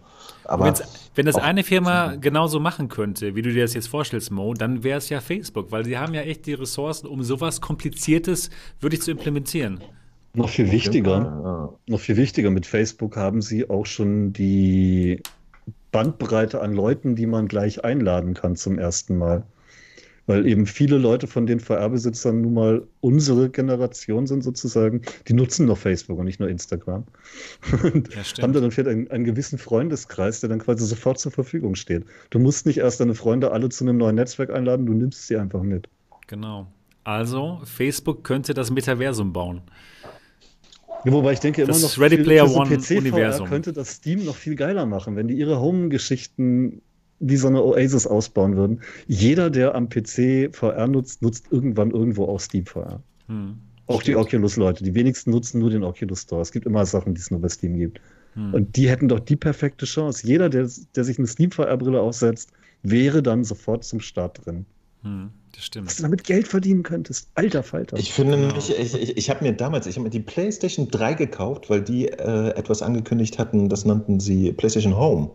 Aber 0.49 0.65
Wenn's, 0.65 0.83
wenn 1.15 1.25
das 1.25 1.35
eine 1.35 1.63
Firma 1.63 2.15
genauso 2.15 2.59
machen 2.59 2.89
könnte, 2.89 3.35
wie 3.35 3.41
du 3.41 3.51
dir 3.53 3.61
das 3.63 3.73
jetzt 3.73 3.87
vorstellst, 3.87 4.31
Mo, 4.31 4.53
dann 4.53 4.83
wäre 4.83 4.97
es 4.97 5.09
ja 5.09 5.21
Facebook, 5.21 5.71
weil 5.71 5.85
sie 5.85 5.97
haben 5.97 6.13
ja 6.13 6.21
echt 6.21 6.45
die 6.45 6.53
Ressourcen, 6.53 7.07
um 7.07 7.23
sowas 7.23 7.61
Kompliziertes 7.61 8.49
wirklich 8.79 9.01
zu 9.01 9.11
implementieren. 9.11 9.81
noch 10.33 10.49
viel 10.49 10.71
wichtiger. 10.71 11.77
Noch 11.87 11.99
viel 11.99 12.17
wichtiger, 12.17 12.49
mit 12.49 12.65
Facebook 12.65 13.15
haben 13.15 13.41
sie 13.41 13.69
auch 13.69 13.85
schon 13.85 14.33
die 14.33 15.21
Bandbreite 15.91 16.61
an 16.61 16.73
Leuten, 16.73 17.15
die 17.15 17.25
man 17.25 17.47
gleich 17.47 17.83
einladen 17.83 18.33
kann 18.33 18.55
zum 18.55 18.77
ersten 18.77 19.17
Mal. 19.17 19.43
Weil 20.29 20.45
eben 20.45 20.67
viele 20.67 20.99
Leute 20.99 21.25
von 21.25 21.47
den 21.47 21.59
VR-Besitzern 21.59 22.41
nun 22.41 22.53
mal 22.53 22.87
unsere 23.01 23.49
Generation 23.49 24.27
sind 24.27 24.43
sozusagen, 24.43 25.01
die 25.27 25.33
nutzen 25.33 25.65
noch 25.65 25.79
Facebook 25.79 26.19
und 26.19 26.25
nicht 26.25 26.39
nur 26.39 26.49
Instagram. 26.49 27.05
Und 27.83 28.13
Ja, 28.13 28.21
haben 28.43 28.53
dann 28.53 28.69
vielleicht 28.69 28.89
einen, 28.89 29.09
einen 29.09 29.23
gewissen 29.23 29.57
Freundeskreis, 29.57 30.39
der 30.41 30.49
dann 30.49 30.59
quasi 30.59 30.85
sofort 30.85 31.17
zur 31.19 31.31
Verfügung 31.31 31.73
steht. 31.73 32.05
Du 32.29 32.37
musst 32.37 32.67
nicht 32.67 32.77
erst 32.77 32.99
deine 32.99 33.15
Freunde 33.15 33.51
alle 33.51 33.69
zu 33.69 33.83
einem 33.83 33.97
neuen 33.97 34.15
Netzwerk 34.17 34.51
einladen, 34.51 34.85
du 34.85 34.93
nimmst 34.93 35.25
sie 35.25 35.35
einfach 35.35 35.63
mit. 35.63 35.89
Genau. 36.27 36.67
Also, 37.03 37.59
Facebook 37.63 38.23
könnte 38.23 38.53
das 38.53 38.69
Metaversum 38.69 39.33
bauen. 39.33 39.61
Ja, 41.05 41.11
wobei 41.11 41.31
ich 41.33 41.39
denke 41.39 41.63
immer 41.63 41.71
Das 41.71 41.81
noch, 41.81 41.97
Ready 41.97 42.17
für- 42.17 42.23
Player 42.23 42.47
One 42.51 42.69
PC-VR 42.77 42.97
Universum. 42.99 43.47
könnte 43.49 43.73
das 43.73 43.93
Steam 43.95 44.25
noch 44.25 44.35
viel 44.35 44.55
geiler 44.55 44.85
machen, 44.85 45.15
wenn 45.15 45.27
die 45.27 45.33
ihre 45.35 45.59
Home-Geschichten 45.59 46.81
wie 47.19 47.37
so 47.37 47.47
eine 47.47 47.63
Oasis 47.63 48.07
ausbauen 48.07 48.55
würden. 48.55 48.81
Jeder, 49.07 49.49
der 49.49 49.75
am 49.75 49.89
PC 49.89 50.49
VR 50.55 50.87
nutzt, 50.87 51.21
nutzt 51.21 51.45
irgendwann 51.51 51.91
irgendwo 51.91 52.25
auch 52.25 52.39
Steam 52.39 52.65
VR. 52.65 53.01
Hm. 53.27 53.57
Auch 53.87 54.03
die 54.03 54.15
Oculus-Leute. 54.15 54.83
Die 54.83 54.93
wenigsten 54.93 55.31
nutzen 55.31 55.59
nur 55.59 55.69
den 55.71 55.83
Oculus 55.83 56.21
Store. 56.21 56.41
Es 56.41 56.51
gibt 56.51 56.65
immer 56.65 56.85
Sachen, 56.85 57.15
die 57.15 57.21
es 57.21 57.31
nur 57.31 57.41
bei 57.41 57.49
Steam 57.49 57.75
gibt. 57.75 57.99
Hm. 58.35 58.53
Und 58.53 58.75
die 58.75 58.87
hätten 58.89 59.07
doch 59.07 59.19
die 59.19 59.35
perfekte 59.35 59.85
Chance. 59.85 60.25
Jeder, 60.27 60.49
der, 60.49 60.69
der 60.95 61.03
sich 61.03 61.17
eine 61.17 61.27
Steam 61.27 61.51
VR-Brille 61.51 61.99
aufsetzt, 61.99 62.51
wäre 62.83 63.23
dann 63.23 63.43
sofort 63.43 63.83
zum 63.83 63.99
Start 63.99 64.45
drin. 64.45 64.65
Hm. 65.01 65.29
Das 65.51 65.61
Was 65.61 65.65
stimmt. 65.65 65.97
du 65.97 66.01
damit 66.03 66.23
Geld 66.23 66.47
verdienen 66.47 66.83
könntest. 66.83 67.29
Alter 67.33 67.63
Falter. 67.63 67.97
Ich 67.97 68.13
finde 68.13 68.33
Genau. 68.37 68.47
nämlich, 68.47 68.69
ich, 68.69 68.93
ich, 68.93 69.17
ich 69.17 69.29
habe 69.29 69.43
mir 69.43 69.53
damals, 69.53 69.87
ich 69.87 69.95
habe 69.95 70.03
mir 70.03 70.09
die 70.11 70.19
PlayStation 70.19 70.87
3 70.89 71.15
gekauft, 71.15 71.69
weil 71.69 71.81
die 71.81 72.07
äh, 72.07 72.49
etwas 72.51 72.81
angekündigt 72.83 73.39
hatten, 73.39 73.67
das 73.69 73.83
nannten 73.85 74.19
sie 74.19 74.51
PlayStation 74.53 74.95
Home. 74.95 75.31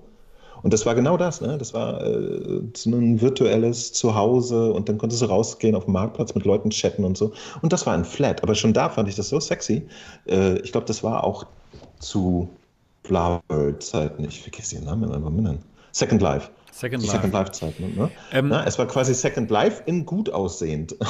Und 0.65 0.73
das 0.73 0.87
war 0.87 0.95
genau 0.95 1.17
das, 1.19 1.41
ne? 1.43 1.59
Das 1.59 1.75
war 1.75 2.03
äh, 2.05 2.63
so 2.75 2.91
ein 2.91 3.21
virtuelles 3.21 3.93
Zuhause 3.93 4.73
und 4.73 4.89
dann 4.89 4.97
konntest 4.99 5.21
du 5.23 5.27
rausgehen 5.27 5.77
auf 5.77 5.85
den 5.85 5.93
Marktplatz 5.93 6.35
mit 6.35 6.45
Leuten 6.47 6.71
chatten 6.71 7.05
und 7.05 7.17
so. 7.19 7.33
Und 7.61 7.73
das 7.73 7.87
war 7.87 7.93
ein 7.95 8.05
Flat. 8.05 8.43
Aber 8.43 8.55
schon 8.55 8.73
da 8.73 8.89
fand 8.89 9.09
ich 9.09 9.15
das 9.15 9.29
so 9.29 9.39
sexy. 9.39 9.87
Äh, 10.27 10.59
ich 10.61 10.73
glaube, 10.73 10.87
das 10.87 11.05
war 11.05 11.23
auch 11.23 11.45
zu 12.01 12.49
Flower-Zeiten. 13.05 14.25
Ich 14.25 14.41
vergesse 14.43 14.77
den 14.77 14.85
Namen 14.87 15.13
einfach 15.13 15.31
mindern. 15.31 15.59
Second 15.93 16.23
Life. 16.23 16.51
Second 16.73 17.03
Life. 17.03 17.15
Second 17.15 17.33
Life-Zeiten. 17.35 17.95
Ne? 17.97 18.11
Ähm, 18.33 18.49
Na, 18.49 18.67
es 18.67 18.79
war 18.79 18.87
quasi 18.87 19.15
Second 19.15 19.51
Life 19.51 19.83
in 19.87 20.05
gut 20.07 20.31
aussehend. 20.31 20.97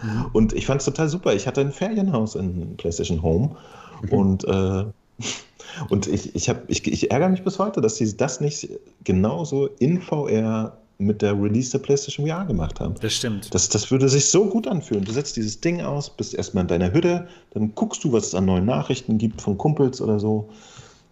Mhm. 0.00 0.26
Und 0.32 0.52
ich 0.52 0.64
fand 0.66 0.80
es 0.80 0.84
total 0.84 1.08
super. 1.08 1.34
Ich 1.34 1.48
hatte 1.48 1.60
ein 1.60 1.72
Ferienhaus 1.72 2.36
in 2.36 2.76
PlayStation 2.76 3.20
Home 3.20 3.56
Mhm. 4.02 4.12
und, 4.12 4.44
äh, 4.44 4.84
und 5.88 6.06
ich, 6.06 6.34
ich, 6.34 6.48
hab, 6.48 6.68
ich, 6.68 6.86
ich 6.86 7.10
ärgere 7.10 7.28
mich 7.28 7.42
bis 7.42 7.58
heute, 7.58 7.80
dass 7.80 7.96
sie 7.96 8.16
das 8.16 8.40
nicht 8.40 8.68
genauso 9.04 9.66
in 9.78 10.00
VR 10.00 10.78
mit 10.98 11.22
der 11.22 11.40
Release 11.40 11.70
der 11.70 11.78
PlayStation 11.78 12.26
VR 12.26 12.44
gemacht 12.44 12.80
haben. 12.80 12.94
das 13.00 13.14
stimmt. 13.14 13.54
Das, 13.54 13.68
das 13.68 13.90
würde 13.90 14.08
sich 14.08 14.26
so 14.26 14.46
gut 14.46 14.66
anfühlen. 14.66 15.04
Du 15.04 15.12
setzt 15.12 15.36
dieses 15.36 15.60
Ding 15.60 15.80
aus, 15.80 16.10
bist 16.10 16.34
erstmal 16.34 16.62
in 16.62 16.68
deiner 16.68 16.92
Hütte, 16.92 17.28
dann 17.52 17.72
guckst 17.74 18.02
du, 18.02 18.12
was 18.12 18.26
es 18.26 18.34
an 18.34 18.46
neuen 18.46 18.64
Nachrichten 18.64 19.16
gibt 19.16 19.40
von 19.40 19.56
Kumpels 19.56 20.00
oder 20.00 20.18
so. 20.18 20.48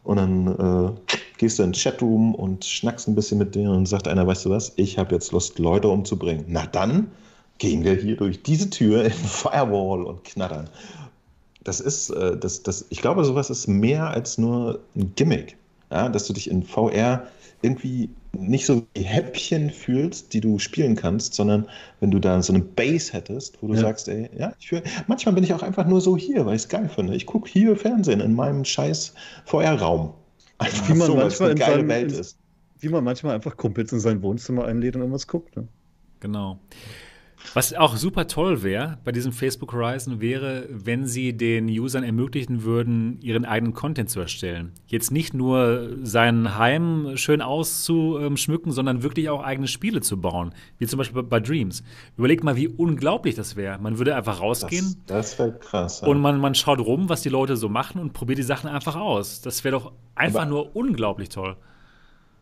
Und 0.02 0.16
dann 0.16 0.46
äh, 0.46 1.16
gehst 1.38 1.58
du 1.58 1.62
in 1.62 1.72
den 1.72 1.80
Chatroom 1.80 2.34
und 2.34 2.64
schnackst 2.64 3.08
ein 3.08 3.14
bisschen 3.14 3.38
mit 3.38 3.54
denen 3.54 3.70
und 3.70 3.86
sagt 3.86 4.08
einer, 4.08 4.26
weißt 4.26 4.46
du 4.46 4.50
was, 4.50 4.72
ich 4.76 4.98
habe 4.98 5.14
jetzt 5.14 5.32
Lust, 5.32 5.58
Leute 5.58 5.88
umzubringen. 5.88 6.44
Na 6.48 6.66
dann 6.66 7.08
gehen 7.58 7.84
wir 7.84 7.94
hier 7.94 8.16
durch 8.16 8.42
diese 8.42 8.70
Tür 8.70 9.04
in 9.04 9.12
Firewall 9.12 10.04
und 10.04 10.24
knattern. 10.24 10.68
Das 11.66 11.80
ist, 11.80 12.10
äh, 12.10 12.36
das, 12.36 12.62
das, 12.62 12.86
ich 12.90 13.00
glaube, 13.00 13.24
sowas 13.24 13.50
ist 13.50 13.66
mehr 13.66 14.08
als 14.10 14.38
nur 14.38 14.80
ein 14.94 15.12
Gimmick. 15.16 15.56
Ja, 15.90 16.08
dass 16.08 16.26
du 16.26 16.32
dich 16.32 16.50
in 16.50 16.62
VR 16.62 17.26
irgendwie 17.62 18.10
nicht 18.32 18.66
so 18.66 18.82
wie 18.94 19.02
Häppchen 19.02 19.70
fühlst, 19.70 20.32
die 20.32 20.40
du 20.40 20.58
spielen 20.58 20.94
kannst, 20.94 21.34
sondern 21.34 21.66
wenn 22.00 22.10
du 22.10 22.18
da 22.18 22.42
so 22.42 22.52
eine 22.52 22.62
Base 22.62 23.12
hättest, 23.12 23.62
wo 23.62 23.68
du 23.68 23.74
Ja. 23.74 23.80
sagst, 23.80 24.08
ey, 24.08 24.28
ja, 24.36 24.52
ich 24.60 24.68
fühl, 24.68 24.82
manchmal 25.06 25.34
bin 25.34 25.42
ich 25.44 25.54
auch 25.54 25.62
einfach 25.62 25.86
nur 25.86 26.00
so 26.00 26.16
hier, 26.16 26.44
weil 26.46 26.54
ich 26.56 26.62
es 26.62 26.68
geil 26.68 26.88
finde. 26.88 27.14
Ich 27.16 27.24
gucke 27.26 27.48
hier 27.48 27.76
Fernsehen 27.76 28.20
in 28.20 28.34
meinem 28.34 28.64
scheiß 28.64 29.14
VR-Raum. 29.46 30.12
Einfach 30.58 30.88
Wie 30.88 30.94
man 30.94 31.06
so, 31.06 31.14
manchmal 31.16 31.50
eine 31.50 31.60
in 31.60 31.66
geile 31.66 31.76
seinem- 31.76 31.88
Welt 31.88 32.12
ist. 32.12 32.36
Wie 32.78 32.88
man 32.90 33.02
manchmal 33.04 33.34
einfach 33.34 33.56
Kumpels 33.56 33.90
in 33.92 34.00
sein 34.00 34.22
Wohnzimmer 34.22 34.66
einlädt 34.66 34.94
und 34.96 35.02
irgendwas 35.02 35.26
guckt. 35.26 35.56
Ne? 35.56 35.66
Genau. 36.20 36.58
Was 37.54 37.72
auch 37.74 37.96
super 37.96 38.26
toll 38.26 38.62
wäre 38.62 38.98
bei 39.04 39.12
diesem 39.12 39.32
Facebook 39.32 39.72
Horizon 39.72 40.20
wäre, 40.20 40.66
wenn 40.70 41.06
sie 41.06 41.32
den 41.36 41.68
Usern 41.68 42.02
ermöglichen 42.04 42.62
würden, 42.64 43.18
ihren 43.20 43.44
eigenen 43.44 43.72
Content 43.74 44.10
zu 44.10 44.20
erstellen. 44.20 44.72
Jetzt 44.86 45.10
nicht 45.10 45.34
nur 45.34 45.96
sein 46.02 46.56
Heim 46.58 47.12
schön 47.16 47.40
auszuschmücken, 47.42 48.72
sondern 48.72 49.02
wirklich 49.02 49.28
auch 49.30 49.42
eigene 49.42 49.68
Spiele 49.68 50.00
zu 50.00 50.20
bauen. 50.20 50.52
Wie 50.78 50.86
zum 50.86 50.98
Beispiel 50.98 51.22
bei 51.22 51.40
Dreams. 51.40 51.82
Überlegt 52.16 52.44
mal, 52.44 52.56
wie 52.56 52.68
unglaublich 52.68 53.34
das 53.34 53.56
wäre. 53.56 53.78
Man 53.78 53.98
würde 53.98 54.14
einfach 54.16 54.34
Das, 54.34 54.42
rausgehen 54.42 54.96
das 55.06 55.38
wäre 55.38 55.52
krass. 55.58 56.00
ja. 56.00 56.08
und 56.08 56.20
man, 56.20 56.38
man 56.40 56.54
schaut 56.54 56.80
rum, 56.80 57.08
was 57.08 57.22
die 57.22 57.28
Leute 57.28 57.56
so 57.56 57.68
machen 57.68 58.00
und 58.00 58.12
probiert 58.12 58.38
die 58.38 58.42
Sachen 58.42 58.68
einfach 58.68 58.96
aus. 58.96 59.40
Das 59.40 59.64
wäre 59.64 59.76
doch 59.78 59.92
einfach 60.14 60.42
Aber- 60.42 60.50
nur 60.50 60.76
unglaublich 60.76 61.28
toll. 61.28 61.56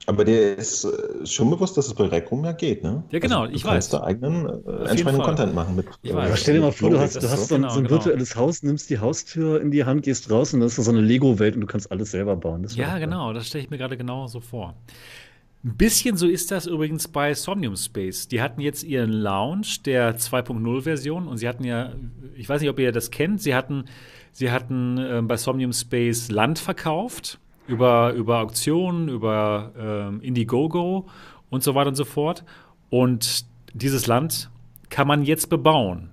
Aber 0.06 0.24
dir 0.24 0.56
ist 0.56 0.84
äh, 0.84 1.24
schon 1.24 1.48
bewusst, 1.48 1.76
dass 1.78 1.86
es 1.86 1.94
bei 1.94 2.04
Rec 2.04 2.30
Room 2.30 2.44
ja 2.44 2.52
geht, 2.52 2.82
ne? 2.82 3.02
Ja, 3.10 3.18
genau, 3.18 3.46
du 3.46 3.52
ich 3.52 3.62
kannst 3.62 3.92
weiß. 3.92 4.00
da 4.00 4.06
eigenen 4.06 4.46
äh, 4.46 4.50
entsprechenden 4.50 5.16
Fall. 5.16 5.24
Content 5.24 5.54
machen 5.54 5.76
mit. 5.76 5.86
Ich 6.02 6.10
äh, 6.10 6.14
weiß. 6.14 6.26
Aber 6.26 6.36
stell 6.36 6.54
dir 6.54 6.60
mal 6.60 6.72
vor, 6.72 6.90
du 6.90 6.98
hast, 6.98 7.16
du 7.16 7.30
hast 7.30 7.48
so. 7.48 7.54
Genau, 7.54 7.70
so 7.70 7.78
ein 7.78 7.84
genau. 7.84 7.96
virtuelles 7.96 8.36
Haus, 8.36 8.62
nimmst 8.62 8.90
die 8.90 8.98
Haustür 8.98 9.60
in 9.62 9.70
die 9.70 9.84
Hand, 9.84 10.02
gehst 10.02 10.30
raus 10.30 10.52
und 10.52 10.60
dann 10.60 10.66
ist 10.66 10.78
da 10.78 10.82
so 10.82 10.90
eine 10.90 11.00
Lego-Welt 11.00 11.54
und 11.54 11.62
du 11.62 11.66
kannst 11.66 11.90
alles 11.90 12.10
selber 12.10 12.36
bauen. 12.36 12.64
Das 12.64 12.76
Ja, 12.76 12.98
genau, 12.98 13.32
das 13.32 13.46
stelle 13.46 13.64
ich 13.64 13.70
mir 13.70 13.78
gerade 13.78 13.96
genau 13.96 14.26
so 14.26 14.40
vor. 14.40 14.74
Ein 15.64 15.76
bisschen 15.78 16.18
so 16.18 16.26
ist 16.26 16.50
das 16.50 16.66
übrigens 16.66 17.08
bei 17.08 17.32
Somnium 17.32 17.76
Space. 17.76 18.28
Die 18.28 18.42
hatten 18.42 18.60
jetzt 18.60 18.82
ihren 18.82 19.10
Launch 19.10 19.82
der 19.84 20.18
2.0-Version 20.18 21.26
und 21.26 21.38
sie 21.38 21.48
hatten 21.48 21.64
ja, 21.64 21.94
ich 22.36 22.46
weiß 22.46 22.60
nicht, 22.60 22.68
ob 22.68 22.78
ihr 22.78 22.92
das 22.92 23.10
kennt, 23.10 23.40
sie 23.40 23.54
hatten, 23.54 23.86
sie 24.32 24.50
hatten 24.50 24.98
äh, 24.98 25.22
bei 25.22 25.38
Somnium 25.38 25.72
Space 25.72 26.30
Land 26.30 26.58
verkauft 26.58 27.38
über, 27.66 28.12
über 28.12 28.40
Auktionen, 28.40 29.08
über 29.08 29.72
ähm, 29.78 30.20
Indiegogo 30.20 31.06
und 31.50 31.62
so 31.62 31.74
weiter 31.74 31.88
und 31.88 31.96
so 31.96 32.04
fort. 32.04 32.44
Und 32.90 33.46
dieses 33.72 34.06
Land 34.06 34.50
kann 34.90 35.08
man 35.08 35.24
jetzt 35.24 35.48
bebauen 35.48 36.10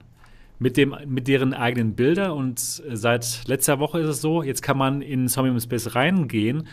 mit, 0.59 0.77
dem, 0.77 0.95
mit 1.07 1.27
deren 1.27 1.53
eigenen 1.53 1.95
Bilder. 1.95 2.35
Und 2.35 2.59
äh, 2.87 2.95
seit 2.95 3.47
letzter 3.47 3.79
Woche 3.79 3.99
ist 3.99 4.07
es 4.07 4.21
so, 4.21 4.43
jetzt 4.43 4.61
kann 4.61 4.77
man 4.77 5.01
in 5.01 5.27
Somnium 5.27 5.59
Space 5.59 5.95
reingehen 5.95 6.67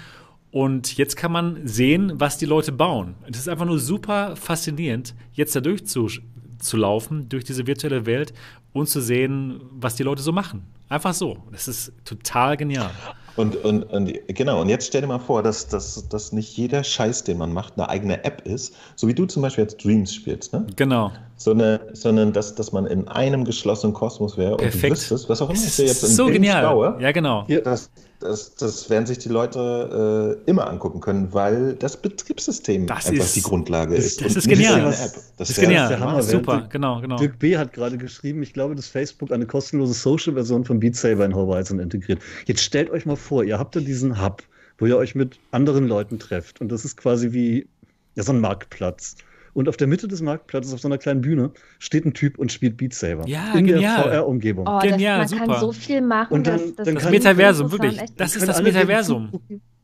und 0.50 0.96
jetzt 0.96 1.16
kann 1.16 1.32
man 1.32 1.66
sehen, 1.66 2.12
was 2.14 2.38
die 2.38 2.46
Leute 2.46 2.72
bauen. 2.72 3.16
Es 3.30 3.38
ist 3.38 3.48
einfach 3.48 3.66
nur 3.66 3.78
super 3.78 4.34
faszinierend, 4.36 5.14
jetzt 5.32 5.55
da 5.55 5.60
durchzulaufen, 5.60 7.28
durch 7.28 7.44
diese 7.44 7.66
virtuelle 7.66 8.06
Welt 8.06 8.32
und 8.72 8.88
zu 8.88 9.00
sehen, 9.00 9.60
was 9.72 9.96
die 9.96 10.05
Leute 10.05 10.22
so 10.22 10.32
machen. 10.32 10.64
Einfach 10.88 11.12
so. 11.12 11.44
Das 11.52 11.68
ist 11.68 11.92
total 12.05 12.56
genial. 12.56 12.90
Und, 13.39 13.55
und, 13.65 13.85
und 13.85 14.12
genau, 14.27 14.60
und 14.60 14.69
jetzt 14.69 14.89
stell 14.89 15.01
dir 15.01 15.06
mal 15.06 15.20
vor, 15.20 15.44
dass, 15.44 15.69
dass, 15.69 16.09
dass 16.09 16.32
nicht 16.32 16.56
jeder 16.56 16.82
Scheiß, 16.82 17.23
den 17.23 17.39
man 17.39 17.52
macht, 17.52 17.74
eine 17.77 17.89
eigene 17.89 18.24
App 18.24 18.43
ist, 18.44 18.74
so 18.97 19.06
wie 19.06 19.15
du 19.15 19.27
zum 19.27 19.43
Beispiel 19.43 19.62
jetzt 19.62 19.82
Dreams 19.85 20.12
spielst, 20.12 20.52
ne? 20.52 20.66
Genau. 20.74 21.12
sondern, 21.36 21.78
sondern 21.93 22.32
dass, 22.32 22.56
dass 22.56 22.73
man 22.73 22.86
in 22.86 23.06
einem 23.06 23.44
geschlossenen 23.44 23.94
Kosmos 23.94 24.36
wäre 24.36 24.52
und 24.52 24.60
du 24.60 24.65
Perfekt. 24.65 24.94
wüsstest, 24.94 25.28
was 25.28 25.40
auch 25.40 25.51
immer 25.51 25.59
ich 25.59 25.77
dir 25.77 25.86
jetzt 25.86 26.02
in 26.02 26.09
so 26.10 26.24
Dreams 26.24 26.35
genial. 26.35 26.62
baue, 26.65 26.97
Ja, 27.01 27.12
genau. 27.12 27.47
Dass, 27.62 27.90
Das, 28.20 28.54
das 28.56 28.90
werden 28.90 29.06
sich 29.06 29.18
die 29.18 29.28
Leute 29.28 30.38
äh, 30.44 30.50
immer 30.50 30.68
angucken 30.68 31.00
können, 31.00 31.32
weil 31.32 31.74
das 31.74 31.96
Betriebssystem 31.96 32.86
Das 32.86 33.06
einfach 33.06 33.24
ist- 33.24 33.36
die 33.36 33.42
Grundlage 33.42 33.94
das- 33.94 34.04
ist. 34.06 34.20
das 34.24 34.32
und 34.32 34.38
ist 34.38 34.48
genial. 34.48 34.80
Das. 34.82 34.98
Das 35.12 35.32
Das 35.36 35.50
ist 35.50 35.60
genial. 35.60 35.88
der 35.88 36.00
Hammer. 36.00 36.22
Super, 36.22 36.56
Dirk- 36.62 36.70
genau, 36.70 37.00
genau. 37.00 37.16
Dirk 37.16 37.38
B. 37.38 37.56
hat 37.56 37.72
gerade 37.72 37.96
geschrieben, 37.96 38.42
ich 38.42 38.52
glaube, 38.52 38.74
dass 38.74 38.88
Facebook 38.88 39.30
eine 39.30 39.46
kostenlose 39.46 39.94
Social-Version 39.94 40.64
von 40.64 40.80
Beat 40.80 40.96
Saber 40.96 41.24
in 41.24 41.34
Horizon 41.34 41.78
integriert. 41.78 42.20
Jetzt 42.46 42.62
stellt 42.62 42.90
euch 42.90 43.06
mal 43.06 43.14
vor, 43.16 43.44
ihr 43.44 43.58
habt 43.58 43.76
da 43.76 43.80
diesen 43.80 44.20
Hub, 44.20 44.42
wo 44.78 44.86
ihr 44.86 44.96
euch 44.96 45.14
mit 45.14 45.38
anderen 45.52 45.86
Leuten 45.86 46.18
trefft. 46.18 46.60
Und 46.60 46.72
das 46.72 46.84
ist 46.84 46.96
quasi 46.96 47.32
wie 47.32 47.68
ja, 48.16 48.24
so 48.24 48.32
ein 48.32 48.40
Marktplatz. 48.40 49.14
Und 49.59 49.68
auf 49.68 49.76
der 49.76 49.89
Mitte 49.89 50.06
des 50.06 50.22
Marktplatzes, 50.22 50.72
auf 50.72 50.78
so 50.78 50.86
einer 50.86 50.98
kleinen 50.98 51.20
Bühne, 51.20 51.51
steht 51.80 52.05
ein 52.06 52.14
Typ 52.14 52.39
und 52.39 52.52
spielt 52.52 52.76
Beat 52.76 52.94
Saber. 52.94 53.26
Ja, 53.26 53.55
in 53.55 53.66
genial. 53.66 54.05
der 54.05 54.12
VR-Umgebung. 54.12 54.68
Oh, 54.68 54.78
Genial, 54.78 55.18
das, 55.22 55.32
man 55.32 55.40
super. 55.40 55.52
kann 55.52 55.60
so 55.60 55.72
viel 55.72 56.01
machen. 56.01 56.32
Und 56.32 56.47
dann- 56.47 56.59
das, 56.59 56.74
das, 56.76 56.85
dann 56.86 56.94
Das 56.94 57.02
kann- 57.02 57.12
Metaversum, 57.12 57.72
wirklich. 57.72 58.01
Das 58.16 58.36
ist 58.36 58.47
das 58.47 58.62
Metaversum. 58.62 59.32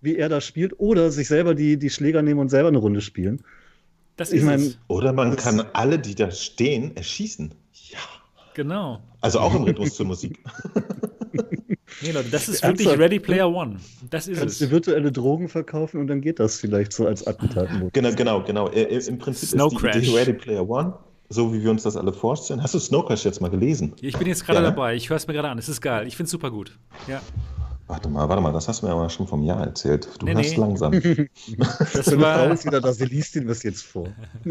Wie 0.00 0.14
er 0.16 0.28
da 0.28 0.40
spielt, 0.40 0.78
oder 0.78 1.10
sich 1.10 1.26
selber 1.26 1.56
die, 1.56 1.76
die 1.76 1.90
Schläger 1.90 2.22
nehmen 2.22 2.38
und 2.38 2.50
selber 2.50 2.68
eine 2.68 2.78
Runde 2.78 3.00
spielen. 3.00 3.42
Das 4.16 4.32
Ich 4.32 4.44
es. 4.44 4.78
Oder 4.86 5.12
man 5.12 5.34
kann 5.34 5.60
alle, 5.72 5.98
die 5.98 6.14
da 6.14 6.30
stehen, 6.30 6.96
erschießen. 6.96 7.52
Ja. 7.90 7.98
Genau. 8.54 9.00
Also 9.20 9.40
auch 9.40 9.56
im 9.56 9.64
Rhythmus 9.64 9.94
zur 9.96 10.06
Musik. 10.06 10.38
Nee, 12.04 12.12
Leute, 12.12 12.28
das 12.30 12.48
ist 12.48 12.62
Ernsthaft? 12.62 12.78
wirklich 12.90 12.98
Ready 12.98 13.18
Player 13.20 13.48
One. 13.48 13.76
Das 14.10 14.28
ist 14.28 14.38
kannst 14.38 14.60
es. 14.60 14.68
du 14.68 14.70
virtuelle 14.70 15.10
Drogen 15.10 15.48
verkaufen 15.48 16.00
und 16.00 16.06
dann 16.06 16.20
geht 16.20 16.38
das 16.38 16.58
vielleicht 16.58 16.92
so 16.92 17.06
als 17.06 17.26
Attentatmodus. 17.26 17.90
Genau, 17.92 18.12
genau, 18.14 18.42
genau. 18.42 18.68
Äh, 18.70 18.82
äh, 18.82 19.06
Im 19.08 19.18
Prinzip 19.18 19.48
Snow 19.48 19.72
ist 19.72 19.78
die 19.78 19.86
Crash. 19.86 19.96
Idee 19.96 20.16
Ready 20.18 20.32
Player 20.34 20.68
One, 20.68 20.94
so 21.30 21.52
wie 21.52 21.62
wir 21.62 21.70
uns 21.70 21.82
das 21.82 21.96
alle 21.96 22.12
vorstellen. 22.12 22.62
Hast 22.62 22.74
du 22.74 22.78
Snow 22.78 23.06
Crash 23.06 23.24
jetzt 23.24 23.40
mal 23.40 23.48
gelesen? 23.50 23.94
Ich 24.00 24.16
bin 24.18 24.26
jetzt 24.28 24.44
gerade 24.44 24.58
Ja, 24.58 24.62
ne? 24.62 24.68
dabei. 24.68 24.94
Ich 24.94 25.08
höre 25.08 25.16
es 25.16 25.26
mir 25.26 25.32
gerade 25.34 25.48
an. 25.48 25.58
Es 25.58 25.68
ist 25.68 25.80
geil. 25.80 26.06
Ich 26.06 26.16
finde 26.16 26.26
es 26.26 26.30
super 26.32 26.50
gut. 26.50 26.76
Ja. 27.08 27.20
Warte 27.86 28.08
mal, 28.08 28.26
warte 28.28 28.40
mal, 28.42 28.52
das 28.52 28.66
hast 28.66 28.82
du 28.82 28.86
mir 28.86 28.92
aber 28.92 29.10
schon 29.10 29.26
vom 29.26 29.42
Jahr 29.42 29.60
erzählt. 29.66 30.08
Du 30.18 30.24
Nee, 30.26 30.34
hörst 30.34 30.52
nee. 30.52 30.56
langsam. 30.60 30.92
Das 31.92 32.18
war. 32.18 32.50
ist 32.52 32.64
wieder 32.64 32.80
da, 32.80 32.92
sie 32.92 33.04
liest 33.04 33.36
ihn 33.36 33.46
was 33.48 33.62
jetzt 33.62 33.82
vor. 33.82 34.08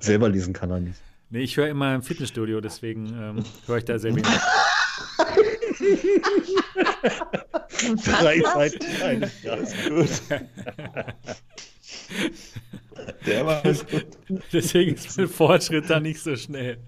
Selber 0.00 0.28
lesen 0.28 0.52
kann 0.52 0.70
er 0.70 0.80
nicht. 0.80 1.00
Nee, 1.30 1.40
ich 1.40 1.56
höre 1.56 1.68
immer 1.68 1.94
im 1.94 2.02
Fitnessstudio, 2.02 2.60
deswegen 2.60 3.06
ähm, 3.06 3.44
höre 3.66 3.78
ich 3.78 3.84
da 3.84 3.98
sehr 3.98 4.14
wenig. 4.14 4.26
Drei? 8.04 8.40
Seiten. 8.40 9.30
Ja. 9.42 9.56
Der 13.26 13.46
war 13.46 13.62
gut. 13.62 14.06
Deswegen 14.52 14.94
ist 14.94 15.16
mein 15.16 15.28
Fortschritt 15.28 15.88
da 15.90 16.00
nicht 16.00 16.20
so 16.20 16.36
schnell. 16.36 16.78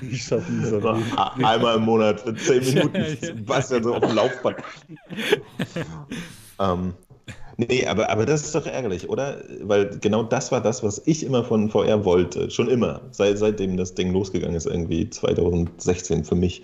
Ich 0.00 0.24
schaffe 0.24 0.50
dieser 0.50 0.80
So, 0.80 0.88
Einmal 1.44 1.76
im 1.76 1.82
Monat 1.82 2.20
für 2.20 2.34
10 2.34 2.64
Minuten. 2.64 2.96
Ja, 2.96 3.06
ja. 3.06 3.34
Was 3.46 3.70
ja 3.70 3.82
so 3.82 3.94
auf 3.94 4.04
dem 4.04 4.14
Laufband. 4.14 4.58
ähm, 6.60 6.94
nee, 7.56 7.86
aber, 7.86 8.10
aber 8.10 8.26
das 8.26 8.42
ist 8.42 8.54
doch 8.54 8.66
ärgerlich, 8.66 9.08
oder? 9.08 9.42
Weil 9.62 9.98
genau 10.00 10.22
das 10.22 10.52
war 10.52 10.60
das, 10.60 10.82
was 10.82 11.02
ich 11.06 11.24
immer 11.24 11.44
von 11.44 11.70
VR 11.70 12.04
wollte. 12.04 12.50
Schon 12.50 12.68
immer. 12.68 13.00
Seit, 13.10 13.38
seitdem 13.38 13.76
das 13.76 13.94
Ding 13.94 14.12
losgegangen 14.12 14.56
ist, 14.56 14.66
irgendwie 14.66 15.08
2016 15.08 16.24
für 16.24 16.34
mich. 16.34 16.62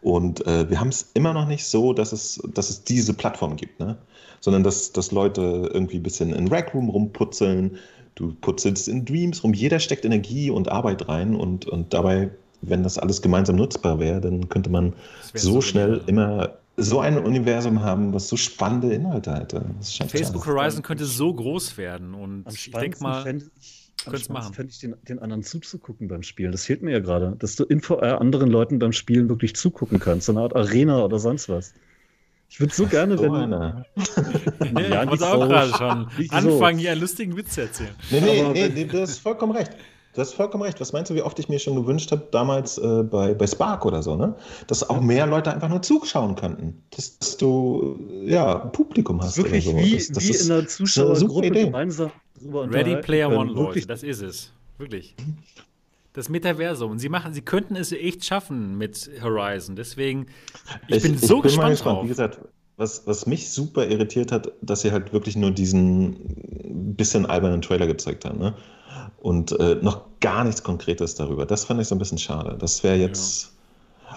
Und 0.00 0.46
äh, 0.46 0.68
wir 0.68 0.80
haben 0.80 0.88
es 0.88 1.10
immer 1.14 1.32
noch 1.32 1.46
nicht 1.46 1.64
so, 1.64 1.92
dass 1.92 2.12
es, 2.12 2.40
dass 2.54 2.70
es 2.70 2.84
diese 2.84 3.14
Plattform 3.14 3.56
gibt, 3.56 3.78
ne? 3.78 3.96
Sondern 4.40 4.64
dass, 4.64 4.92
dass 4.92 5.12
Leute 5.12 5.70
irgendwie 5.72 5.98
ein 5.98 6.02
bisschen 6.02 6.32
in 6.32 6.48
Rec 6.48 6.74
Room 6.74 6.88
rumputzeln. 6.88 7.78
Du 8.14 8.34
putzelst 8.40 8.88
in 8.88 9.04
Dreams 9.04 9.42
rum. 9.44 9.54
Jeder 9.54 9.78
steckt 9.78 10.04
Energie 10.04 10.50
und 10.50 10.70
Arbeit 10.70 11.08
rein 11.08 11.36
und, 11.36 11.66
und 11.66 11.94
dabei, 11.94 12.30
wenn 12.60 12.82
das 12.82 12.98
alles 12.98 13.22
gemeinsam 13.22 13.56
nutzbar 13.56 14.00
wäre, 14.00 14.20
dann 14.20 14.48
könnte 14.48 14.70
man 14.70 14.92
so, 15.34 15.52
so 15.52 15.60
schnell 15.60 16.02
immer 16.06 16.50
so 16.76 17.00
ein 17.00 17.18
Universum 17.18 17.82
haben, 17.82 18.12
was 18.12 18.28
so 18.28 18.36
spannende 18.36 18.92
Inhalte 18.92 19.34
hätte. 19.34 19.64
Facebook. 20.08 20.46
Horizon 20.46 20.82
könnte 20.82 21.04
so 21.04 21.32
groß 21.32 21.76
werden 21.76 22.14
und 22.14 22.46
Am 22.46 22.54
ich 22.54 22.70
denke 22.70 23.02
mal, 23.02 23.22
fände 23.22 23.46
ich, 23.60 24.28
machen. 24.28 24.54
fände 24.54 24.72
ich 24.72 24.78
den, 24.80 24.94
den 25.08 25.18
anderen 25.18 25.42
zuzugucken 25.42 26.08
beim 26.08 26.22
Spielen. 26.22 26.52
Das 26.52 26.64
fehlt 26.64 26.82
mir 26.82 26.92
ja 26.92 27.00
gerade, 27.00 27.36
dass 27.38 27.56
du 27.56 27.64
in 27.64 27.80
VR 27.80 28.20
anderen 28.20 28.50
Leuten 28.50 28.78
beim 28.78 28.92
Spielen 28.92 29.28
wirklich 29.28 29.54
zugucken 29.54 30.00
kannst. 30.00 30.26
So 30.26 30.32
eine 30.32 30.40
Art 30.40 30.56
Arena 30.56 31.04
oder 31.04 31.18
sonst 31.18 31.48
was. 31.48 31.74
Ich 32.48 32.60
würde 32.60 32.74
so 32.74 32.86
gerne, 32.86 33.18
wenn. 33.18 33.34
einer. 33.34 33.86
nee, 34.72 34.82
Ja, 34.90 35.04
ich 35.04 35.10
wollte 35.10 35.26
auch 35.26 35.42
so. 35.42 35.48
gerade 35.48 35.72
schon 35.72 36.26
so. 36.26 36.34
anfangen, 36.34 36.78
hier 36.78 36.92
einen 36.92 37.00
lustigen 37.00 37.34
Witz 37.36 37.54
zu 37.54 37.62
erzählen. 37.62 37.94
Nee, 38.10 38.20
nee, 38.52 38.68
nee, 38.74 38.84
du 38.84 39.00
hast 39.00 39.18
vollkommen 39.20 39.56
recht. 39.56 39.72
Du 40.14 40.20
hast 40.20 40.34
vollkommen 40.34 40.62
recht. 40.62 40.78
Was 40.80 40.92
meinst 40.92 41.10
du, 41.10 41.14
wie 41.14 41.22
oft 41.22 41.38
ich 41.38 41.48
mir 41.48 41.58
schon 41.58 41.74
gewünscht 41.74 42.12
habe, 42.12 42.28
damals 42.30 42.76
äh, 42.76 43.02
bei, 43.02 43.32
bei 43.32 43.46
Spark 43.46 43.86
oder 43.86 44.02
so, 44.02 44.14
ne? 44.14 44.34
Dass 44.66 44.88
auch 44.88 45.00
mehr 45.00 45.26
Leute 45.26 45.52
einfach 45.52 45.70
nur 45.70 45.80
zuschauen 45.80 46.36
könnten. 46.36 46.82
Dass, 46.90 47.18
dass 47.18 47.36
du 47.38 47.98
ja 48.24 48.56
Publikum 48.56 49.22
hast. 49.22 49.38
Wirklich 49.38 49.66
oder 49.68 49.78
so. 49.78 49.84
wie, 49.84 49.96
das, 49.96 50.08
das 50.08 50.24
wie 50.24 50.28
in 50.28 50.34
einer 50.34 50.60
eine 50.60 50.68
super 50.68 50.68
Zuschauergruppe 50.68 51.46
Idee. 51.46 51.64
gemeinsam 51.64 52.10
drüber 52.38 52.70
Ready 52.70 52.96
Player. 52.96 53.28
One, 53.30 53.52
Leute, 53.52 53.60
Wirklich, 53.60 53.86
das 53.86 54.02
ist 54.02 54.20
es. 54.22 54.52
Wirklich. 54.78 55.14
Das 56.12 56.28
Metaversum. 56.28 56.90
Und 56.90 56.98
sie 56.98 57.08
machen, 57.08 57.32
sie 57.32 57.40
könnten 57.40 57.74
es 57.74 57.92
echt 57.92 58.24
schaffen 58.24 58.76
mit 58.76 59.10
Horizon. 59.22 59.76
Deswegen, 59.76 60.26
ich, 60.88 61.02
bin 61.02 61.16
so 61.16 61.36
mal 61.36 61.42
gespannt, 61.42 61.70
gespannt. 61.70 61.96
drauf. 61.96 62.04
Wie 62.04 62.08
gesagt, 62.08 62.40
was, 62.76 63.06
was 63.06 63.26
mich 63.26 63.50
super 63.50 63.86
irritiert 63.86 64.30
hat, 64.32 64.52
dass 64.60 64.82
sie 64.82 64.92
halt 64.92 65.12
wirklich 65.12 65.36
nur 65.36 65.52
diesen 65.52 66.16
bisschen 66.96 67.24
albernen 67.24 67.62
Trailer 67.62 67.86
gezeigt 67.86 68.24
haben. 68.26 68.38
Ne? 68.38 68.54
Und 69.22 69.52
äh, 69.60 69.76
noch 69.80 70.00
gar 70.20 70.44
nichts 70.44 70.62
Konkretes 70.64 71.14
darüber. 71.14 71.46
Das 71.46 71.64
fand 71.64 71.80
ich 71.80 71.86
so 71.88 71.94
ein 71.94 71.98
bisschen 71.98 72.18
schade. 72.18 72.56
Das 72.58 72.82
wäre 72.82 72.96
jetzt. 72.96 73.52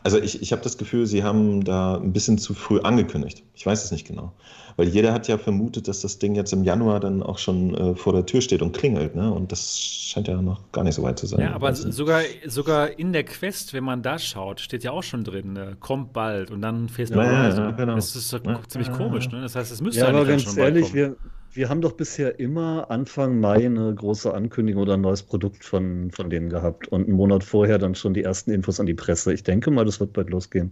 Also 0.03 0.19
ich, 0.19 0.41
ich 0.41 0.51
habe 0.51 0.61
das 0.61 0.77
Gefühl, 0.77 1.05
sie 1.05 1.23
haben 1.23 1.63
da 1.63 1.95
ein 1.95 2.11
bisschen 2.11 2.37
zu 2.37 2.53
früh 2.53 2.79
angekündigt. 2.81 3.43
Ich 3.53 3.65
weiß 3.65 3.83
es 3.85 3.91
nicht 3.91 4.05
genau. 4.05 4.33
Weil 4.77 4.89
jeder 4.89 5.13
hat 5.13 5.29
ja 5.29 5.37
vermutet, 5.37 5.87
dass 5.87 6.01
das 6.01 6.19
Ding 6.19 6.35
jetzt 6.35 6.51
im 6.51 6.65
Januar 6.65 6.99
dann 6.99 7.23
auch 7.23 7.37
schon 7.37 7.73
äh, 7.75 7.95
vor 7.95 8.11
der 8.11 8.25
Tür 8.25 8.41
steht 8.41 8.61
und 8.61 8.75
klingelt. 8.75 9.15
Ne? 9.15 9.31
Und 9.31 9.53
das 9.53 9.79
scheint 9.79 10.27
ja 10.27 10.41
noch 10.41 10.59
gar 10.73 10.83
nicht 10.83 10.95
so 10.95 11.03
weit 11.03 11.17
zu 11.17 11.27
sein. 11.27 11.39
Ja, 11.39 11.53
aber 11.53 11.73
sogar, 11.73 12.21
sogar 12.45 12.99
in 12.99 13.13
der 13.13 13.23
Quest, 13.23 13.73
wenn 13.73 13.85
man 13.85 14.01
da 14.01 14.19
schaut, 14.19 14.59
steht 14.59 14.83
ja 14.83 14.91
auch 14.91 15.03
schon 15.03 15.23
drin, 15.23 15.55
äh, 15.55 15.75
kommt 15.79 16.11
bald 16.11 16.51
und 16.51 16.61
dann 16.61 16.89
Facebook 16.89 17.23
Ja, 17.23 17.47
ja, 17.49 17.57
ja, 17.57 17.71
genau. 17.71 17.95
Das 17.95 18.13
ist 18.15 18.31
Ja. 18.33 18.59
ziemlich 18.67 18.91
komisch, 18.91 19.29
ne? 19.29 19.41
Das 19.41 19.55
heißt, 19.55 19.71
es 19.71 19.81
müsste 19.81 20.01
Ja, 20.01 20.09
aber 20.09 20.25
ganz 20.25 20.43
schon 20.43 20.55
bald 20.55 20.75
ehrlich, 20.75 20.83
kommen. 20.91 20.95
wir, 20.95 21.15
wir 21.55 21.69
haben 21.69 21.79
doch 21.81 21.93
bisher 21.93 22.39
immer 22.39 22.91
Anfang 22.91 23.39
Mai 23.39 23.65
eine 23.65 23.93
große 23.95 24.33
Ankündigung 24.33 24.81
oder 24.83 24.95
ein 24.95 25.01
neues 25.01 25.23
Produkt 25.23 25.63
von, 25.63 26.11
von 26.11 26.29
denen 26.29 26.49
gehabt 26.49 26.89
und 26.89 27.03
einen 27.07 27.15
Monat 27.15 27.43
vorher 27.43 27.77
dann 27.77 27.95
schon 27.95 28.13
die 28.13 28.23
ersten 28.23 28.51
Infos 28.51 28.79
an 28.79 28.85
die 28.85 28.93
Presse. 28.93 29.33
Ich 29.33 29.43
denke 29.43 29.71
mal, 29.71 29.85
das 29.85 29.99
wird 29.99 30.11
bald 30.13 30.29
losgehen. 30.29 30.71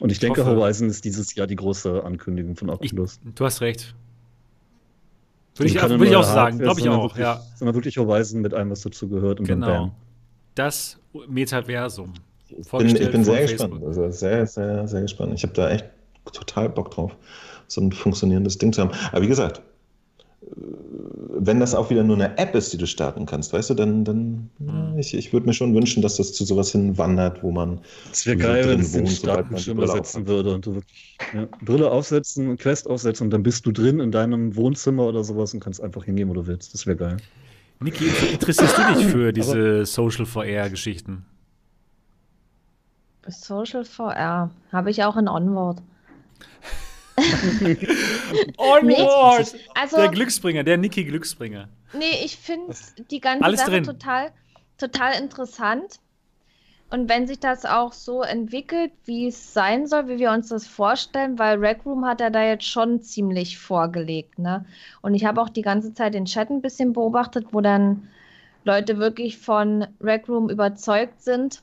Und 0.00 0.10
ich, 0.10 0.16
Ich 0.16 0.20
denke, 0.20 0.44
hoffe. 0.44 0.56
Horizon 0.56 0.88
ist 0.88 1.04
dieses 1.04 1.34
Jahr 1.36 1.46
die 1.46 1.56
große 1.56 2.02
Ankündigung 2.04 2.56
von 2.56 2.68
Ich, 2.68 2.74
Oculus. 2.92 3.20
du 3.24 3.44
hast 3.44 3.60
recht. 3.60 3.94
Würde 5.56 5.70
ich, 5.72 5.80
würde 5.80 6.04
ich 6.06 6.16
auch 6.16 6.22
sagen, 6.24 6.58
glaube 6.58 6.80
ich 6.80 6.88
auch, 6.88 7.04
wirklich, 7.04 7.22
ja. 7.22 7.40
Sondern 7.54 7.74
wirklich 7.76 7.96
Horizon 7.96 8.42
mit 8.42 8.52
allem, 8.52 8.70
was 8.70 8.82
dazu 8.82 9.08
gehört 9.08 9.38
und 9.40 9.46
Genau. 9.46 9.66
dann. 9.66 9.92
Das 10.54 10.98
Metaversum. 11.28 12.12
Ich 12.48 12.68
bin, 12.68 12.96
ich 12.96 13.10
bin 13.10 13.24
sehr 13.24 13.36
Facebook. 13.48 13.70
gespannt. 13.70 13.84
Also 13.86 14.10
sehr, 14.10 14.46
sehr, 14.46 14.86
sehr 14.88 15.02
gespannt. 15.02 15.32
Ich 15.34 15.42
habe 15.44 15.54
da 15.54 15.70
echt 15.70 15.86
total 16.32 16.68
Bock 16.68 16.90
drauf, 16.90 17.16
so 17.68 17.80
ein 17.80 17.92
funktionierendes 17.92 18.58
Ding 18.58 18.72
zu 18.72 18.82
haben. 18.82 18.90
Aber 19.12 19.22
wie 19.22 19.28
gesagt, 19.28 19.62
wenn 21.38 21.60
das 21.60 21.74
auch 21.74 21.90
wieder 21.90 22.02
nur 22.04 22.16
eine 22.16 22.38
App 22.38 22.54
ist, 22.54 22.72
die 22.72 22.76
du 22.76 22.86
starten 22.86 23.26
kannst, 23.26 23.52
weißt 23.52 23.70
du, 23.70 23.74
dann, 23.74 24.04
dann 24.04 24.50
Mhm. 24.58 24.68
ja, 24.68 24.98
ich, 24.98 25.14
ich 25.14 25.32
würde 25.32 25.46
mir 25.46 25.52
schon 25.52 25.74
wünschen, 25.74 26.02
dass 26.02 26.16
das 26.16 26.32
zu 26.32 26.44
sowas 26.44 26.72
hinwandert, 26.72 27.42
wo 27.42 27.50
man 27.50 27.80
Es 28.12 28.26
wäre 28.26 28.36
geil, 28.36 28.68
wenn 28.68 28.80
es 28.80 28.92
den 28.92 29.06
Startbildschirm 29.06 29.80
aufhat. 29.80 30.26
würde 30.26 30.54
und 30.54 30.66
du 30.66 30.74
wirklich 30.76 31.16
ja, 31.34 31.46
Brille 31.64 31.90
aufsetzen, 31.90 32.56
Quest 32.56 32.88
aufsetzen 32.88 33.26
und 33.26 33.30
dann 33.30 33.42
bist 33.42 33.66
du 33.66 33.72
drin 33.72 34.00
in 34.00 34.12
deinem 34.12 34.56
Wohnzimmer 34.56 35.06
oder 35.06 35.24
sowas 35.24 35.52
und 35.54 35.60
kannst 35.60 35.80
einfach 35.82 36.04
hingehen, 36.04 36.28
wo 36.28 36.34
du 36.34 36.46
willst. 36.46 36.74
Das 36.74 36.86
wäre 36.86 36.96
geil. 36.96 37.16
Niki, 37.80 38.06
interessierst 38.32 38.78
du 38.78 38.94
dich 38.94 39.06
für 39.12 39.32
diese 39.32 39.84
Social 39.84 40.26
VR-Geschichten? 40.26 41.24
Social 43.28 43.84
VR 43.84 44.50
habe 44.72 44.90
ich 44.90 45.02
auch 45.04 45.16
in 45.16 45.28
Onward. 45.28 45.82
Onward! 48.58 49.54
Also, 49.74 49.96
Der 49.96 50.08
Glücksbringer, 50.08 50.64
der 50.64 50.76
Niki 50.76 51.04
Glücksbringer. 51.04 51.68
nee, 51.92 52.24
ich 52.24 52.36
finde 52.36 52.74
die 53.10 53.20
ganze 53.20 53.44
Alles 53.44 53.60
Sache 53.60 53.70
drin. 53.72 53.84
total, 53.84 54.32
total 54.78 55.20
interessant. 55.20 56.00
Und 56.88 57.08
wenn 57.08 57.26
sich 57.26 57.40
das 57.40 57.64
auch 57.64 57.92
so 57.92 58.22
entwickelt, 58.22 58.92
wie 59.06 59.26
es 59.26 59.52
sein 59.52 59.88
soll, 59.88 60.06
wie 60.08 60.18
wir 60.18 60.30
uns 60.30 60.48
das 60.50 60.68
vorstellen, 60.68 61.36
weil 61.36 61.58
Rec 61.58 61.84
Room 61.84 62.04
hat 62.06 62.20
er 62.20 62.30
da 62.30 62.44
jetzt 62.44 62.64
schon 62.66 63.02
ziemlich 63.02 63.58
vorgelegt, 63.58 64.38
ne? 64.38 64.64
Und 65.02 65.14
ich 65.14 65.24
habe 65.24 65.40
auch 65.42 65.48
die 65.48 65.62
ganze 65.62 65.94
Zeit 65.94 66.14
den 66.14 66.26
Chat 66.26 66.48
ein 66.48 66.62
bisschen 66.62 66.92
beobachtet, 66.92 67.48
wo 67.50 67.60
dann 67.60 68.08
Leute 68.64 68.98
wirklich 68.98 69.36
von 69.38 69.86
Rec 70.00 70.28
Room 70.28 70.48
überzeugt 70.48 71.22
sind. 71.22 71.62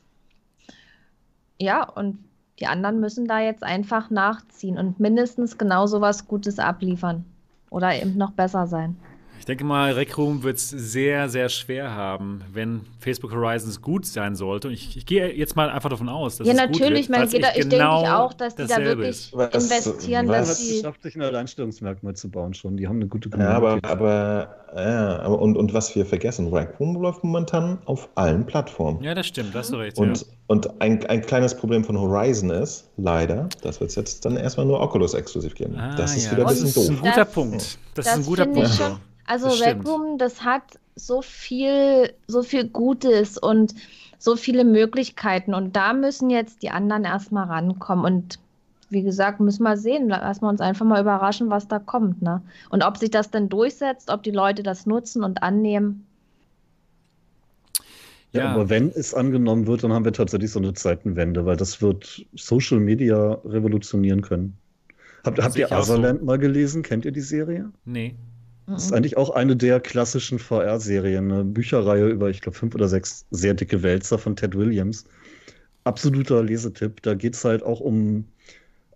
Ja, 1.58 1.84
und 1.88 2.18
die 2.60 2.66
anderen 2.66 3.00
müssen 3.00 3.26
da 3.26 3.40
jetzt 3.40 3.64
einfach 3.64 4.10
nachziehen 4.10 4.78
und 4.78 5.00
mindestens 5.00 5.58
genauso 5.58 6.00
was 6.00 6.28
Gutes 6.28 6.58
abliefern. 6.58 7.24
Oder 7.70 7.94
eben 8.00 8.16
noch 8.16 8.30
besser 8.30 8.66
sein. 8.66 8.96
Ich 9.38 9.46
denke 9.46 9.64
mal, 9.64 9.92
Rec 9.92 10.16
Room 10.16 10.42
wird 10.42 10.56
es 10.56 10.70
sehr, 10.70 11.28
sehr 11.28 11.50
schwer 11.50 11.90
haben, 11.90 12.40
wenn 12.54 12.80
Facebook 12.98 13.30
Horizons 13.30 13.82
gut 13.82 14.06
sein 14.06 14.36
sollte. 14.36 14.68
Und 14.68 14.74
ich, 14.74 14.96
ich 14.96 15.04
gehe 15.04 15.30
jetzt 15.34 15.54
mal 15.54 15.68
einfach 15.68 15.90
davon 15.90 16.08
aus, 16.08 16.38
dass 16.38 16.46
ja, 16.46 16.54
es 16.54 16.58
natürlich. 16.60 17.08
gut 17.08 17.10
wird, 17.10 17.20
man 17.20 17.28
geht 17.28 17.44
da, 17.44 17.48
ich 17.54 17.68
genau 17.68 18.00
denke 18.00 18.16
auch, 18.18 18.32
dass 18.32 18.54
die 18.54 18.66
da 18.66 18.78
wirklich 18.78 19.08
ist. 19.10 19.36
Was- 19.36 19.52
investieren, 19.52 20.28
was- 20.28 20.36
dass 20.48 20.50
es 20.60 20.66
sie. 20.68 20.76
geschafft, 20.76 21.02
sich 21.02 21.14
ein 21.16 21.20
Alleinstellungsmerkmal 21.22 22.14
zu 22.14 22.30
bauen 22.30 22.54
schon. 22.54 22.78
Die 22.78 22.88
haben 22.88 22.96
eine 22.96 23.06
gute 23.06 23.28
Ja, 23.36 23.48
aber, 23.50 23.80
Community. 23.80 23.88
aber, 23.90 24.56
ja, 24.76 25.18
aber 25.20 25.38
und, 25.42 25.58
und 25.58 25.74
was 25.74 25.94
wir 25.94 26.06
vergessen, 26.06 26.48
Rec 26.50 26.80
Room 26.80 26.96
läuft 27.02 27.22
momentan 27.22 27.78
auf 27.84 28.08
allen 28.14 28.46
Plattformen. 28.46 29.02
Ja, 29.02 29.14
das 29.14 29.26
stimmt, 29.26 29.54
da 29.54 29.58
hast 29.58 29.72
du 29.72 29.76
recht. 29.76 29.98
Und, 29.98 30.22
ja. 30.22 30.26
und 30.46 30.80
ein, 30.80 31.04
ein 31.04 31.20
kleines 31.20 31.54
Problem 31.54 31.84
von 31.84 31.98
Horizon 32.00 32.48
ist, 32.48 32.88
leider, 32.96 33.50
dass 33.62 33.78
wir 33.80 33.88
es 33.88 33.94
jetzt 33.94 34.24
dann 34.24 34.38
erstmal 34.38 34.64
nur 34.64 34.80
Oculus 34.80 35.12
exklusiv 35.12 35.54
geben. 35.54 35.76
Ah, 35.76 35.94
das 35.96 36.16
ist 36.16 36.24
ja, 36.26 36.30
wieder 36.32 36.42
ein 36.44 36.48
das 36.48 36.62
bisschen 36.62 36.82
ist 36.84 36.88
ein 36.88 36.94
doof. 36.96 37.02
guter 37.02 37.24
Das- 37.26 37.32
Punkt. 37.34 37.54
Das, 37.56 37.66
ist 37.66 37.78
das 37.96 38.06
ein 38.14 38.24
guter 38.24 38.46
ich 38.46 38.52
Punkt. 38.54 39.00
Also 39.26 39.48
Das 39.48 39.60
Red. 39.62 39.86
Room, 39.86 40.18
das 40.18 40.44
hat 40.44 40.78
so 40.96 41.22
viel, 41.22 42.12
so 42.26 42.42
viel 42.42 42.68
Gutes 42.68 43.38
und 43.38 43.74
so 44.18 44.36
viele 44.36 44.64
Möglichkeiten. 44.64 45.54
Und 45.54 45.74
da 45.76 45.92
müssen 45.92 46.30
jetzt 46.30 46.62
die 46.62 46.70
anderen 46.70 47.04
erstmal 47.04 47.46
rankommen. 47.46 48.04
Und 48.04 48.38
wie 48.90 49.02
gesagt, 49.02 49.40
müssen 49.40 49.62
wir 49.64 49.76
sehen. 49.76 50.08
Lassen 50.08 50.42
wir 50.42 50.48
uns 50.48 50.60
einfach 50.60 50.86
mal 50.86 51.00
überraschen, 51.00 51.50
was 51.50 51.68
da 51.68 51.78
kommt. 51.78 52.22
Ne? 52.22 52.42
Und 52.70 52.84
ob 52.84 52.96
sich 52.96 53.10
das 53.10 53.30
dann 53.30 53.48
durchsetzt, 53.48 54.10
ob 54.10 54.22
die 54.22 54.30
Leute 54.30 54.62
das 54.62 54.86
nutzen 54.86 55.24
und 55.24 55.42
annehmen. 55.42 56.06
Ja, 58.32 58.44
Ja. 58.44 58.50
aber 58.52 58.68
wenn 58.68 58.88
es 58.90 59.14
angenommen 59.14 59.66
wird, 59.66 59.84
dann 59.84 59.92
haben 59.92 60.04
wir 60.04 60.12
tatsächlich 60.12 60.50
so 60.50 60.58
eine 60.58 60.74
Zeitenwende, 60.74 61.46
weil 61.46 61.56
das 61.56 61.80
wird 61.80 62.24
Social 62.34 62.80
Media 62.80 63.38
revolutionieren 63.44 64.22
können. 64.22 64.56
Habt, 65.24 65.42
habt 65.42 65.56
ihr 65.56 65.66
auch 65.72 65.82
so. 65.84 65.94
Otherland 65.94 66.22
mal 66.24 66.38
gelesen? 66.38 66.82
Kennt 66.82 67.04
ihr 67.04 67.12
die 67.12 67.20
Serie? 67.20 67.70
Nee. 67.84 68.14
Das 68.66 68.84
ist 68.84 68.90
Mhm. 68.90 68.96
eigentlich 68.96 69.16
auch 69.16 69.30
eine 69.30 69.56
der 69.56 69.80
klassischen 69.80 70.38
VR-Serien, 70.38 71.30
eine 71.32 71.44
Bücherreihe 71.44 72.08
über, 72.08 72.30
ich 72.30 72.40
glaube, 72.40 72.56
fünf 72.58 72.74
oder 72.74 72.88
sechs 72.88 73.26
sehr 73.30 73.54
dicke 73.54 73.82
Wälzer 73.82 74.18
von 74.18 74.36
Ted 74.36 74.54
Williams. 74.56 75.04
Absoluter 75.84 76.42
Lesetipp. 76.42 77.02
Da 77.02 77.14
geht 77.14 77.34
es 77.34 77.44
halt 77.44 77.62
auch 77.62 77.80
um 77.80 78.26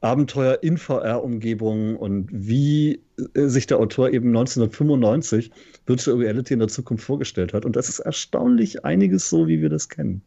Abenteuer 0.00 0.58
in 0.62 0.78
VR-Umgebungen 0.78 1.96
und 1.96 2.28
wie 2.32 3.02
äh, 3.34 3.48
sich 3.48 3.66
der 3.66 3.78
Autor 3.80 4.10
eben 4.10 4.28
1995 4.30 5.50
Virtual 5.86 6.16
Reality 6.18 6.54
in 6.54 6.60
der 6.60 6.68
Zukunft 6.68 7.04
vorgestellt 7.04 7.52
hat. 7.54 7.64
Und 7.64 7.76
das 7.76 7.88
ist 7.88 8.00
erstaunlich 8.00 8.84
einiges 8.84 9.28
so, 9.28 9.48
wie 9.48 9.60
wir 9.60 9.70
das 9.70 9.88
kennen. 9.88 10.22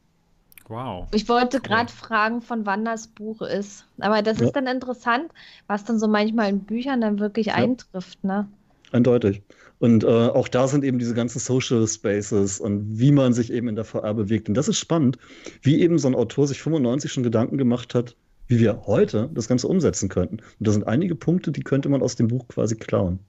Wow. 0.68 1.08
Ich 1.12 1.28
wollte 1.28 1.60
gerade 1.62 1.92
fragen, 1.92 2.42
von 2.42 2.66
wann 2.66 2.86
das 2.86 3.08
Buch 3.08 3.42
ist. 3.42 3.86
Aber 4.00 4.22
das 4.22 4.40
Ja. 4.40 4.46
ist 4.48 4.54
dann 4.56 4.68
interessant, 4.68 5.32
was 5.68 5.84
dann 5.84 6.00
so 6.00 6.08
manchmal 6.08 6.50
in 6.50 6.66
Büchern 6.66 7.02
dann 7.02 7.20
wirklich 7.20 7.54
eintrifft. 7.54 8.24
Ne? 8.24 8.48
Eindeutig. 8.92 9.42
Und 9.80 10.04
äh, 10.04 10.08
auch 10.08 10.48
da 10.48 10.68
sind 10.68 10.84
eben 10.84 11.00
diese 11.00 11.14
ganzen 11.14 11.40
Social 11.40 11.88
Spaces 11.88 12.60
und 12.60 13.00
wie 13.00 13.12
man 13.12 13.34
sich 13.34 13.52
eben 13.52 13.68
in 13.68 13.76
der 13.76 13.86
VR 13.86 14.14
bewegt. 14.14 14.48
Und 14.48 14.56
das 14.56 14.68
ist 14.68 14.78
spannend, 14.78 15.18
wie 15.62 15.82
eben 15.82 15.98
so 15.98 16.08
ein 16.08 16.16
Autor 16.16 16.48
sich 16.48 16.62
95 16.62 17.12
schon 17.12 17.24
Gedanken 17.24 17.58
gemacht 17.58 17.96
hat, 17.96 18.16
wie 18.48 18.60
wir 18.60 18.86
heute 18.86 19.30
das 19.34 19.48
Ganze 19.48 19.68
umsetzen 19.68 20.10
könnten. 20.10 20.36
Und 20.36 20.68
da 20.68 20.72
sind 20.72 20.86
einige 20.86 21.16
Punkte, 21.16 21.52
die 21.52 21.62
könnte 21.62 21.90
man 21.90 22.04
aus 22.04 22.16
dem 22.16 22.28
Buch 22.28 22.48
quasi 22.48 22.76
klauen. 22.76 23.20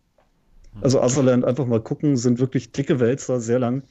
Also 0.81 1.03
Otherland 1.03 1.45
einfach 1.45 1.67
mal 1.67 1.81
gucken, 1.81 2.17
sind 2.17 2.39
wirklich 2.39 2.73
dicke 2.73 2.99
Wälzer, 2.99 3.41
sehr 3.41 3.59
lang, 3.59 3.83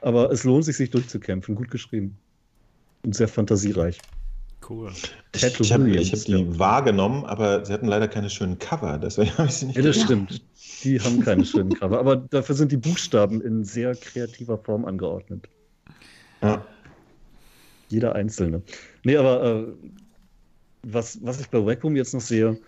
aber 0.00 0.30
es 0.30 0.44
lohnt 0.44 0.64
sich, 0.64 0.76
sich 0.76 0.90
durchzukämpfen. 0.90 1.54
Gut 1.54 1.70
geschrieben. 1.70 2.16
Und 3.04 3.14
sehr 3.14 3.28
fantasiereich. 3.28 3.98
Cool. 4.68 4.92
Ich, 5.34 5.42
ich 5.42 5.72
habe 5.72 5.84
hab 5.84 6.24
die 6.24 6.58
wahrgenommen, 6.58 7.24
aber 7.24 7.64
sie 7.66 7.72
hatten 7.72 7.86
leider 7.86 8.08
keine 8.08 8.30
schönen 8.30 8.58
Cover, 8.58 8.98
deswegen 8.98 9.30
habe 9.38 9.48
ich 9.48 9.54
sie 9.54 9.66
nicht 9.66 9.76
Ja, 9.76 9.82
das 9.82 10.00
stimmt. 10.00 10.42
Die 10.82 11.00
haben 11.00 11.20
keine 11.20 11.44
schönen 11.44 11.74
Cover, 11.74 11.98
aber 11.98 12.16
dafür 12.16 12.54
sind 12.54 12.72
die 12.72 12.76
Buchstaben 12.76 13.40
in 13.40 13.64
sehr 13.64 13.94
kreativer 13.94 14.58
Form 14.58 14.84
angeordnet. 14.84 15.48
Ja. 16.42 16.64
Jeder 17.88 18.14
einzelne. 18.14 18.62
Nee, 19.02 19.16
aber 19.16 19.44
äh, 19.44 19.66
was, 20.82 21.18
was 21.22 21.40
ich 21.40 21.48
bei 21.48 21.64
Wacom 21.64 21.96
jetzt 21.96 22.14
noch 22.14 22.20
sehe, 22.20 22.58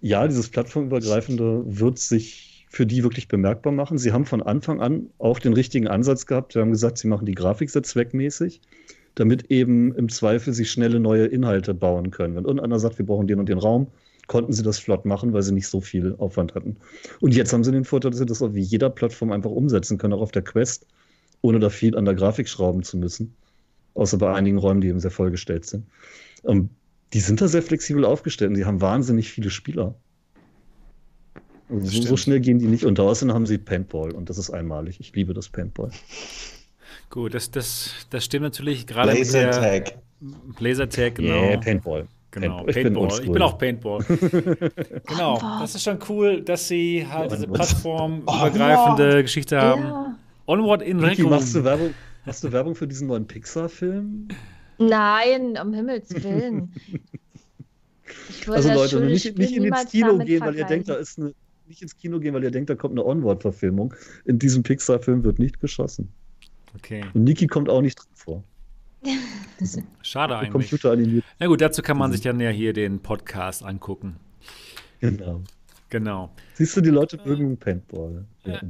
ja, 0.00 0.26
dieses 0.26 0.48
plattformübergreifende 0.50 1.62
wird 1.66 1.98
sich 1.98 2.66
für 2.68 2.86
die 2.86 3.02
wirklich 3.02 3.28
bemerkbar 3.28 3.72
machen. 3.72 3.96
Sie 3.98 4.12
haben 4.12 4.26
von 4.26 4.42
Anfang 4.42 4.80
an 4.80 5.08
auch 5.18 5.38
den 5.38 5.52
richtigen 5.52 5.88
Ansatz 5.88 6.26
gehabt. 6.26 6.52
Sie 6.52 6.60
haben 6.60 6.72
gesagt, 6.72 6.98
sie 6.98 7.08
machen 7.08 7.26
die 7.26 7.34
Grafik 7.34 7.70
sehr 7.70 7.82
zweckmäßig, 7.82 8.60
damit 9.16 9.50
eben 9.50 9.94
im 9.94 10.08
Zweifel 10.08 10.52
sie 10.52 10.64
schnelle 10.64 11.00
neue 11.00 11.26
Inhalte 11.26 11.74
bauen 11.74 12.10
können. 12.10 12.36
Wenn 12.36 12.44
irgendeiner 12.44 12.78
sagt, 12.78 12.98
wir 12.98 13.06
brauchen 13.06 13.26
den 13.26 13.40
und 13.40 13.48
den 13.48 13.58
Raum, 13.58 13.88
konnten 14.26 14.52
sie 14.52 14.62
das 14.62 14.78
flott 14.78 15.04
machen, 15.04 15.32
weil 15.32 15.42
sie 15.42 15.52
nicht 15.52 15.68
so 15.68 15.80
viel 15.80 16.14
Aufwand 16.18 16.54
hatten. 16.54 16.76
Und 17.20 17.34
jetzt 17.34 17.52
haben 17.52 17.64
sie 17.64 17.72
den 17.72 17.84
Vorteil, 17.84 18.10
dass 18.10 18.18
sie 18.18 18.26
das 18.26 18.42
auf 18.42 18.54
jeder 18.54 18.90
Plattform 18.90 19.32
einfach 19.32 19.50
umsetzen 19.50 19.98
können, 19.98 20.12
auch 20.12 20.20
auf 20.20 20.32
der 20.32 20.42
Quest, 20.42 20.86
ohne 21.40 21.58
da 21.58 21.70
viel 21.70 21.96
an 21.96 22.04
der 22.04 22.14
Grafik 22.14 22.48
schrauben 22.48 22.82
zu 22.82 22.98
müssen. 22.98 23.34
Außer 23.94 24.18
bei 24.18 24.32
einigen 24.34 24.58
Räumen, 24.58 24.82
die 24.82 24.88
eben 24.88 25.00
sehr 25.00 25.10
vollgestellt 25.10 25.64
sind. 25.64 25.86
Ähm, 26.44 26.68
die 27.14 27.20
sind 27.20 27.40
da 27.40 27.48
sehr 27.48 27.62
flexibel 27.62 28.04
aufgestellt 28.04 28.50
und 28.50 28.56
sie 28.56 28.66
haben 28.66 28.82
wahnsinnig 28.82 29.30
viele 29.30 29.48
Spieler. 29.48 29.94
Also 31.70 31.86
so, 31.86 32.02
so 32.02 32.16
schnell 32.18 32.40
gehen 32.40 32.58
die 32.58 32.66
nicht 32.66 32.84
unter. 32.84 33.04
Außerdem 33.04 33.34
haben 33.34 33.46
sie 33.46 33.56
Paintball 33.56 34.12
und 34.12 34.28
das 34.28 34.36
ist 34.36 34.50
einmalig. 34.50 35.00
Ich 35.00 35.14
liebe 35.14 35.32
das 35.32 35.48
Paintball. 35.48 35.90
Gut, 37.10 37.34
das, 37.34 37.50
das, 37.50 38.06
das 38.10 38.24
stimmt 38.24 38.42
natürlich 38.42 38.86
gerade 38.86 39.14
mit 39.14 39.32
der 39.32 39.46
Lasertag. 39.46 39.98
Lasertag, 40.58 41.14
genau. 41.16 41.34
Yeah, 41.34 41.56
Paintball. 41.58 42.06
Genau, 42.30 42.64
Paintball. 42.64 42.68
Ich 42.68 42.74
bin 42.74 42.82
Paintball. 42.82 43.02
oldschool. 43.02 43.24
Ich 43.24 43.32
bin 43.32 43.42
auch 43.42 43.58
Paintball. 43.58 44.04
genau, 45.06 45.60
das 45.60 45.74
ist 45.74 45.82
schon 45.82 45.98
cool, 46.08 46.42
dass 46.42 46.68
sie 46.68 47.06
halt 47.08 47.32
diese 47.32 47.46
plattformübergreifende 47.48 49.22
Geschichte 49.22 49.60
haben. 49.60 49.82
Ja. 49.82 50.18
Onward 50.46 50.82
in 50.82 51.00
Recon. 51.00 51.30
machst 51.30 51.54
du 51.54 51.64
Werbung, 51.64 51.94
machst 52.24 52.44
du 52.44 52.52
Werbung 52.52 52.74
für 52.74 52.86
diesen 52.86 53.08
neuen 53.08 53.26
Pixar-Film? 53.26 54.28
Nein, 54.78 55.58
um 55.60 55.72
Himmels 55.72 56.10
Willen. 56.22 56.72
Also 58.46 58.72
Leute, 58.72 58.90
schöne 58.90 59.06
nicht, 59.06 59.36
nicht 59.36 59.56
in 59.56 59.64
ins 59.64 59.86
Kino 59.90 60.18
gehen, 60.18 60.40
weil 60.42 60.54
ihr 60.54 60.64
denkt, 60.64 60.88
da 60.88 60.94
ist 60.94 61.18
eine. 61.18 61.34
Nicht 61.68 61.82
ins 61.82 61.96
Kino 61.96 62.20
gehen, 62.20 62.32
weil 62.32 62.44
ihr 62.44 62.52
denkt, 62.52 62.70
da 62.70 62.76
kommt 62.76 62.92
eine 62.92 63.04
Onward-Verfilmung. 63.04 63.92
In 64.24 64.38
diesem 64.38 64.62
Pixar-Film 64.62 65.24
wird 65.24 65.40
nicht 65.40 65.58
geschossen. 65.58 66.12
Okay, 66.76 67.04
Und 67.14 67.24
Niki 67.24 67.46
kommt 67.46 67.68
auch 67.68 67.80
nicht 67.80 67.98
drin 67.98 68.08
vor. 68.14 68.44
schade 70.02 70.36
eigentlich. 70.36 70.52
Computer 70.52 70.92
animiert. 70.92 71.24
Na 71.38 71.46
gut, 71.46 71.60
dazu 71.60 71.82
kann 71.82 71.96
man 71.98 72.12
sich 72.12 72.20
dann 72.20 72.40
ja 72.40 72.50
hier 72.50 72.72
den 72.72 73.00
Podcast 73.00 73.64
angucken. 73.64 74.16
Genau. 75.00 75.42
Genau. 75.88 76.30
Siehst 76.54 76.76
du, 76.76 76.80
die 76.80 76.90
Leute 76.90 77.18
mögen 77.24 77.56
Paintball. 77.56 78.24
Ja, 78.44 78.60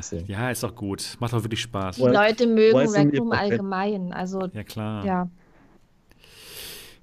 so. 0.00 0.16
Ja, 0.26 0.50
ist 0.50 0.62
doch 0.62 0.74
gut. 0.74 1.16
Macht 1.20 1.32
doch 1.32 1.42
wirklich 1.42 1.62
Spaß. 1.62 1.96
Die 1.96 2.02
Leute 2.02 2.46
mögen 2.46 2.72
perfekt? 2.76 3.20
allgemein. 3.30 4.12
Also, 4.12 4.48
Ja, 4.52 4.64
klar. 4.64 5.04
ja. 5.04 5.28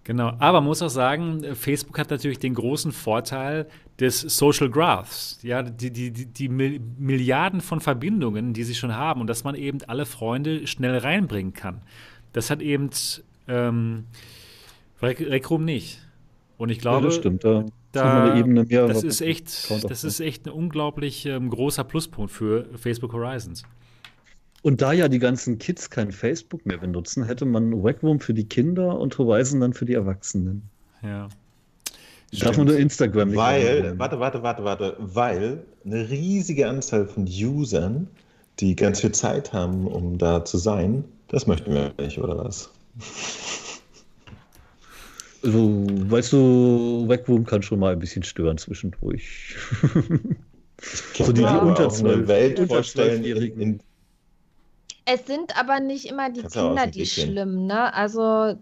Genau, 0.05 0.34
aber 0.39 0.59
man 0.59 0.65
muss 0.65 0.81
auch 0.81 0.89
sagen, 0.89 1.55
Facebook 1.55 1.97
hat 1.97 2.10
natürlich 2.10 2.37
den 2.39 2.55
großen 2.55 2.91
Vorteil 2.91 3.68
des 3.99 4.19
Social 4.19 4.69
Graphs. 4.69 5.39
Ja, 5.44 5.63
die, 5.63 5.91
die, 5.91 6.11
die, 6.11 6.26
die 6.26 6.49
Mil- 6.49 6.81
Milliarden 6.97 7.61
von 7.61 7.79
Verbindungen, 7.79 8.53
die 8.53 8.63
sie 8.65 8.76
schon 8.76 8.94
haben 8.95 9.21
und 9.21 9.28
dass 9.28 9.45
man 9.45 9.55
eben 9.55 9.79
alle 9.87 10.05
Freunde 10.05 10.68
schnell 10.68 10.97
reinbringen 10.97 11.53
kann. 11.53 11.81
Das 12.34 12.49
hat 12.49 12.61
eben 12.61 12.89
ähm, 13.47 14.05
Room 15.02 15.63
nicht. 15.65 15.99
Und 16.57 16.69
ich 16.69 16.78
Ja, 16.78 16.81
glaube, 16.81 17.05
das 17.07 17.15
stimmt. 17.15 17.44
Da, 17.45 17.65
da- 17.94 18.36
Ebene 18.37 18.63
mehr. 18.65 18.87
das 18.87 19.03
ist 19.03 19.21
echt, 19.21 19.69
das 19.89 20.03
ist 20.03 20.19
echt 20.19 20.47
ein 20.47 20.52
unglaublich 20.52 21.26
ähm, 21.26 21.49
großer 21.49 21.84
Pluspunkt 21.84 22.31
für 22.31 22.65
Facebook 22.76 23.13
Horizons. 23.13 23.63
Und 24.63 24.81
da 24.81 24.93
ja 24.93 25.07
die 25.09 25.19
ganzen 25.19 25.59
Kids 25.59 25.89
kein 25.89 26.11
Facebook 26.11 26.65
mehr 26.65 26.77
benutzen, 26.77 27.25
hätte 27.25 27.45
man 27.45 27.83
Wacroom 27.83 28.19
für 28.21 28.33
die 28.33 28.45
Kinder 28.45 28.97
und 28.97 29.15
Horizon 29.17 29.59
dann 29.59 29.73
für 29.73 29.85
die 29.85 29.93
Erwachsenen. 29.93 30.63
Ja. 31.03 31.27
Darf 32.39 32.57
man 32.57 32.65
nur 32.67 32.77
Instagram 32.79 33.27
nicht 33.29 33.37
Weil, 33.37 33.77
anwenden. 33.79 33.99
warte, 33.99 34.19
warte, 34.19 34.41
warte, 34.41 34.63
warte, 34.63 34.95
weil 34.99 35.63
eine 35.85 36.09
riesige 36.09 36.67
Anzahl 36.67 37.05
von 37.05 37.25
Usern, 37.25 38.07
die 38.59 38.75
ganz 38.75 39.01
viel 39.01 39.11
Zeit 39.11 39.53
haben, 39.53 39.85
um 39.85 40.17
da 40.17 40.43
zu 40.45 40.57
sein, 40.57 41.03
das 41.27 41.45
möchten 41.45 41.73
wir 41.73 41.93
nicht, 41.99 42.17
oder 42.17 42.37
was? 42.43 42.71
Also, 45.43 45.85
weißt 45.87 46.31
du, 46.33 47.03
Wacroom 47.07 47.45
kann 47.45 47.61
schon 47.63 47.79
mal 47.79 47.91
ein 47.93 47.99
bisschen 47.99 48.23
stören 48.23 48.57
zwischendurch. 48.57 49.55
Ich 50.81 51.25
So 51.25 51.33
die- 51.33 51.41
die 51.41 51.43
kann 51.43 51.67
unter 51.67 51.89
zwölf- 51.89 52.27
Welt 52.27 52.59
unter 52.59 52.75
vorstellen, 52.75 53.23
in, 53.25 53.59
in, 53.59 53.79
Es 55.06 55.26
sind 55.28 55.57
aber 55.60 55.80
nicht 55.80 56.06
immer 56.06 56.30
die 56.30 56.41
Kannst 56.41 56.56
Kinder, 56.56 56.88
die 56.88 57.06
schlimm, 57.06 57.65
ne? 57.65 57.94
Also, 57.94 58.56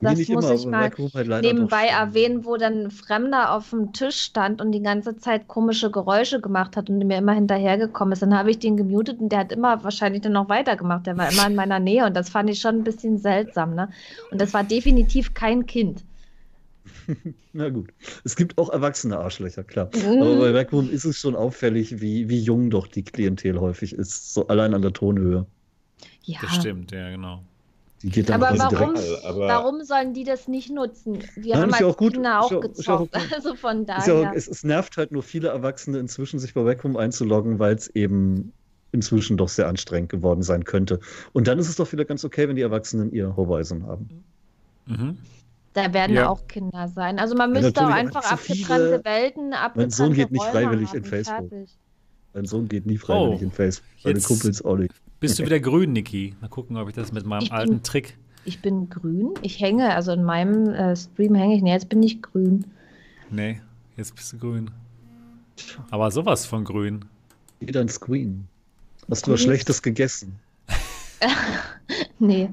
das 0.00 0.28
muss 0.28 0.44
immer, 0.44 0.54
ich 0.54 0.66
mal 0.66 1.40
nebenbei 1.42 1.86
erwähnen, 1.86 2.44
wo 2.44 2.56
dann 2.56 2.84
ein 2.84 2.90
Fremder 2.90 3.52
auf 3.52 3.70
dem 3.70 3.92
Tisch 3.92 4.16
stand 4.16 4.62
und 4.62 4.72
die 4.72 4.82
ganze 4.82 5.16
Zeit 5.18 5.46
komische 5.46 5.90
Geräusche 5.90 6.40
gemacht 6.40 6.76
hat 6.76 6.88
und 6.88 6.98
mir 6.98 7.18
immer 7.18 7.34
hinterhergekommen 7.34 8.12
ist. 8.12 8.22
Dann 8.22 8.36
habe 8.36 8.50
ich 8.50 8.58
den 8.58 8.76
gemutet 8.76 9.20
und 9.20 9.30
der 9.30 9.40
hat 9.40 9.52
immer 9.52 9.84
wahrscheinlich 9.84 10.22
dann 10.22 10.32
noch 10.32 10.48
weitergemacht. 10.48 11.06
Der 11.06 11.18
war 11.18 11.30
immer 11.30 11.46
in 11.48 11.54
meiner 11.54 11.80
Nähe 11.80 12.06
und 12.06 12.16
das 12.16 12.30
fand 12.30 12.48
ich 12.48 12.60
schon 12.60 12.76
ein 12.76 12.84
bisschen 12.84 13.18
seltsam, 13.18 13.74
ne? 13.74 13.90
Und 14.30 14.40
das 14.40 14.54
war 14.54 14.64
definitiv 14.64 15.34
kein 15.34 15.66
Kind. 15.66 16.02
Na 17.52 17.68
gut. 17.68 17.92
Es 18.24 18.36
gibt 18.36 18.56
auch 18.58 18.70
erwachsene 18.70 19.18
Arschlöcher, 19.18 19.64
klar. 19.64 19.90
Mhm. 19.94 20.22
Aber 20.22 20.38
bei 20.38 20.52
Backroom 20.52 20.90
ist 20.90 21.04
es 21.04 21.18
schon 21.18 21.36
auffällig, 21.36 22.00
wie, 22.00 22.28
wie 22.28 22.40
jung 22.40 22.70
doch 22.70 22.86
die 22.86 23.04
Klientel 23.04 23.60
häufig 23.60 23.92
ist. 23.92 24.32
So 24.32 24.46
allein 24.46 24.72
an 24.72 24.82
der 24.82 24.92
Tonhöhe. 24.92 25.46
Ja. 26.32 26.38
Das 26.42 26.54
stimmt, 26.56 26.92
ja, 26.92 27.10
genau. 27.10 27.42
Die 28.02 28.08
geht 28.08 28.30
dann 28.30 28.42
Aber 28.42 28.56
quasi 28.56 28.74
warum, 28.76 28.94
direkt. 28.94 29.24
aber- 29.24 29.48
warum 29.48 29.82
sollen 29.84 30.14
die 30.14 30.24
das 30.24 30.48
nicht 30.48 30.70
nutzen? 30.70 31.18
Die 31.36 31.50
Nein, 31.50 31.60
haben 31.60 31.70
ja 31.70 31.76
als 31.76 31.84
auch 31.84 31.96
gut. 31.98 32.14
Kinder 32.14 32.40
auch 32.40 32.60
gezockt. 32.60 33.14
Also 33.34 33.54
von 33.54 33.84
daher. 33.84 34.32
es, 34.34 34.48
es 34.48 34.64
nervt 34.64 34.96
halt 34.96 35.12
nur 35.12 35.22
viele 35.22 35.48
Erwachsene 35.48 35.98
inzwischen, 35.98 36.38
sich 36.38 36.54
bei 36.54 36.62
Backroom 36.62 36.96
einzuloggen, 36.96 37.58
weil 37.58 37.74
es 37.74 37.88
eben 37.88 38.52
inzwischen 38.92 39.36
doch 39.36 39.48
sehr 39.50 39.68
anstrengend 39.68 40.08
geworden 40.10 40.42
sein 40.42 40.64
könnte. 40.64 40.98
Und 41.32 41.46
dann 41.46 41.58
ist 41.58 41.68
es 41.68 41.76
doch 41.76 41.92
wieder 41.92 42.04
ganz 42.06 42.24
okay, 42.24 42.48
wenn 42.48 42.56
die 42.56 42.62
Erwachsenen 42.62 43.12
ihr 43.12 43.36
Horizon 43.36 43.86
haben. 43.86 44.08
Mhm. 44.86 45.18
Da 45.74 45.92
werden 45.92 46.16
Ja. 46.16 46.28
auch 46.30 46.46
Kinder 46.48 46.88
sein. 46.88 47.18
Also 47.20 47.36
man 47.36 47.54
Ja, 47.54 47.60
müsste 47.60 47.86
auch 47.86 47.90
einfach 47.90 48.24
viele- 48.38 48.64
abgetrennte 48.64 49.04
Welten, 49.04 49.52
abgetrennte 49.52 49.94
Sohn 49.94 50.12
geht 50.14 50.32
nicht 50.32 50.40
Räume 50.42 50.52
freiwillig 50.52 50.88
haben. 50.88 50.96
in 50.98 51.04
Facebook. 51.04 51.48
Fertig. 51.50 51.70
Mein 52.32 52.44
Sohn 52.46 52.68
geht 52.68 52.86
nie 52.86 52.96
freiwillig 52.96 53.40
Oh, 53.40 53.44
in 53.44 53.50
Facebook. 53.52 53.86
Seine 54.02 54.14
jetzt- 54.16 54.26
Kumpels 54.26 54.64
auch 54.64 54.76
nicht. 54.76 54.94
Bist 55.20 55.38
du 55.38 55.44
wieder 55.46 55.60
grün, 55.60 55.92
Niki? 55.92 56.34
Mal 56.40 56.48
gucken, 56.48 56.76
ob 56.76 56.88
ich 56.88 56.94
das 56.94 57.12
mit 57.12 57.24
meinem 57.26 57.42
Ich 57.42 57.50
bin- 57.50 57.58
alten 57.58 57.82
Trick. 57.82 58.16
Ich 58.46 58.62
bin 58.62 58.88
grün. 58.88 59.34
Ich 59.42 59.60
hänge, 59.60 59.94
also 59.94 60.12
in 60.12 60.24
meinem 60.24 60.70
äh, 60.72 60.96
Stream 60.96 61.34
hänge 61.34 61.56
ich. 61.56 61.62
Nee, 61.62 61.72
jetzt 61.72 61.88
bin 61.90 62.02
ich 62.02 62.22
grün. 62.22 62.64
Nee, 63.30 63.60
jetzt 63.98 64.14
bist 64.16 64.32
du 64.32 64.38
grün. 64.38 64.70
Aber 65.90 66.10
sowas 66.10 66.46
von 66.46 66.64
grün. 66.64 67.04
Geh 67.60 67.70
dein 67.70 67.88
Screen. 67.90 68.48
Hast 69.10 69.26
du 69.26 69.32
was. 69.32 69.42
Schlechtes 69.42 69.82
gegessen? 69.82 70.38
Nee. 72.18 72.50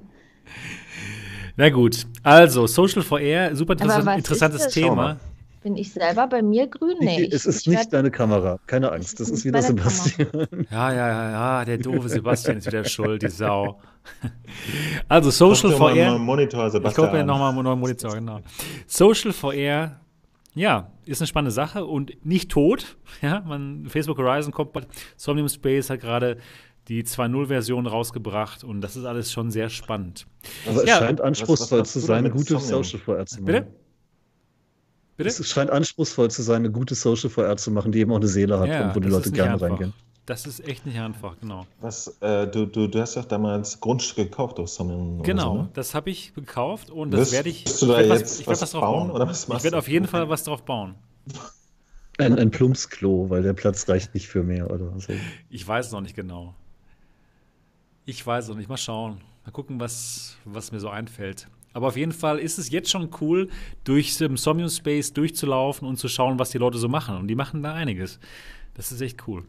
Na 1.58 1.70
gut, 1.70 2.06
also 2.24 2.68
Social 2.68 3.02
VR, 3.02 3.56
super 3.56 3.74
interessantes 3.74 4.68
Thema. 4.70 5.20
Bin 5.68 5.76
ich 5.76 5.92
selber 5.92 6.28
bei 6.28 6.42
mir 6.42 6.68
grün? 6.68 6.96
Nee. 7.02 7.26
Es 7.30 7.42
ich- 7.44 7.46
ist 7.50 7.62
ich 7.62 7.68
nicht 7.68 7.78
werd- 7.80 7.94
deine 7.94 8.10
Kamera. 8.10 8.58
Keine 8.68 8.90
Angst, 8.90 9.20
das 9.20 9.30
ist 9.30 9.44
wieder 9.44 9.60
meine 9.62 9.76
Kamera. 9.76 9.90
Sebastian. 9.90 10.48
Ja, 10.72 10.94
ja, 10.94 11.08
ja, 11.10 11.32
ja, 11.32 11.66
der 11.66 11.78
doofe 11.78 12.08
Sebastian 12.18 12.56
ist 12.58 12.68
wieder 12.68 12.86
schuld, 12.86 13.22
die 13.22 13.28
Sau. 13.28 13.82
Also 15.10 15.30
Social 15.30 15.72
VR. 15.74 16.14
einen 16.14 16.22
Monitor, 16.22 16.68
Ich 16.68 16.72
Sebastian. 16.72 17.06
gucke 17.08 17.18
mir 17.18 17.26
nochmal 17.26 17.52
einen 17.52 17.64
neuen 17.64 17.80
Monitor, 17.82 18.14
genau. 18.16 18.40
Social 18.86 19.34
VR, 19.34 20.00
ja, 20.56 20.90
ist 21.06 21.20
eine 21.22 21.28
spannende 21.28 21.52
Sache 21.52 21.84
und 21.86 22.26
nicht 22.26 22.50
tot. 22.50 22.96
Ja, 23.22 23.42
man, 23.46 23.88
Facebook 23.90 24.18
Horizon 24.20 24.54
kommt 24.54 24.72
bald. 24.72 24.88
Somnium 25.18 25.50
Space 25.50 25.90
hat 25.90 26.00
gerade 26.00 26.38
die 26.88 27.04
2.0-Version 27.04 27.86
rausgebracht 27.88 28.64
und 28.64 28.80
das 28.80 28.96
ist 28.96 29.04
alles 29.04 29.34
schon 29.34 29.52
sehr 29.52 29.70
spannend. 29.70 30.26
Aber 30.66 30.78
es 30.84 30.86
Ja, 30.90 31.00
scheint 31.00 31.20
anspruchsvoll 31.20 31.86
zu 31.86 32.00
sein, 32.00 32.32
gute? 32.32 32.58
Social 32.60 33.00
VR 33.00 33.26
zu 33.26 33.42
machen. 33.42 33.46
Bitte? 33.46 33.68
Bitte? 35.18 35.30
Es 35.30 35.50
scheint 35.50 35.70
anspruchsvoll 35.72 36.30
zu 36.32 36.42
sein, 36.44 36.58
eine 36.58 36.72
gute 36.72 36.96
Social 36.96 37.30
VR 37.30 37.58
zu 37.58 37.72
machen, 37.72 37.92
die 37.92 38.00
eben 38.00 38.12
auch 38.12 38.18
eine 38.18 38.28
Seele 38.28 38.60
hat 38.60 38.68
Ja, 38.70 38.88
und 38.90 38.96
wo 38.96 39.00
die 39.00 39.10
Leute 39.10 39.32
gerne 39.32 39.54
einfach. 39.54 39.68
reingehen. 39.70 39.94
Das 40.28 40.46
ist 40.46 40.60
echt 40.68 40.86
nicht 40.86 41.00
einfach, 41.00 41.40
genau. 41.40 41.66
Was, 41.80 42.18
äh, 42.20 42.48
du, 42.48 42.66
du, 42.66 42.88
du 42.88 43.00
hast 43.00 43.16
doch 43.16 43.24
damals 43.26 43.80
Grundstücke 43.80 44.26
gekauft 44.30 44.60
aus 44.60 44.76
Somnium. 44.76 45.24
Genau, 45.24 45.52
Oder 45.52 45.58
so, 45.60 45.64
ne? 45.64 45.70
das 45.74 45.96
habe 45.96 46.10
ich 46.10 46.34
gekauft 46.36 46.90
und 46.90 47.12
das 47.12 47.22
Wirst- 47.22 47.32
werde 47.32 47.50
ich. 47.50 47.66
wirst 47.66 47.82
du 47.82 47.86
ich 47.88 47.92
da 47.94 47.98
werd 48.10 48.20
jetzt 48.20 48.42
ich 48.42 48.48
werd 48.48 48.62
was 48.62 48.72
drauf 48.72 48.82
bauen, 48.82 49.10
oder 49.12 49.26
was 49.28 49.44
ich 49.44 49.48
machst 49.48 49.64
werde 49.64 49.76
du? 49.76 49.80
auf 49.80 49.88
jeden 49.88 50.06
Fall 50.08 50.28
was 50.30 50.44
drauf 50.44 50.64
bauen. 50.64 50.96
Ein, 52.18 52.38
ein 52.38 52.52
Plumpsklo, 52.52 53.30
weil 53.30 53.42
der 53.42 53.54
Platz 53.54 53.88
reicht 53.88 54.14
nicht 54.16 54.28
für 54.28 54.44
mehr 54.44 54.70
oder 54.70 54.92
so. 55.00 55.14
Ich 55.50 55.66
weiß 55.68 55.88
es 55.88 55.92
noch 55.94 56.02
nicht 56.02 56.16
genau. 56.16 56.54
Ich 58.06 58.26
weiß 58.26 58.46
es 58.46 58.50
noch 58.50 58.58
nicht. 58.58 58.70
Mal 58.70 58.78
schauen. 58.78 59.22
Mal 59.46 59.52
gucken, 59.52 59.80
was, 59.80 60.36
was 60.46 60.72
mir 60.72 60.80
so 60.80 60.90
einfällt. 60.90 61.48
Aber 61.78 61.90
auf 61.90 61.96
jeden 61.96 62.12
Fall 62.12 62.40
ist 62.40 62.58
es 62.58 62.72
jetzt 62.72 62.90
schon 62.90 63.12
cool, 63.22 63.50
durch 63.84 64.20
ähm, 64.20 64.36
Somnium 64.36 64.68
Space 64.68 65.14
durchzulaufen 65.14 65.88
und 65.88 65.98
zu 65.98 66.08
schauen, 66.08 66.40
was 66.40 66.50
die 66.50 66.58
Leute 66.58 66.80
so 66.80 66.90
machen. 66.90 67.16
Und 67.18 67.28
die 67.28 67.36
machen 67.36 67.62
da 67.62 67.76
einiges. 67.76 68.20
Das 68.74 68.92
ist 68.92 69.00
echt 69.00 69.28
cool. 69.28 69.44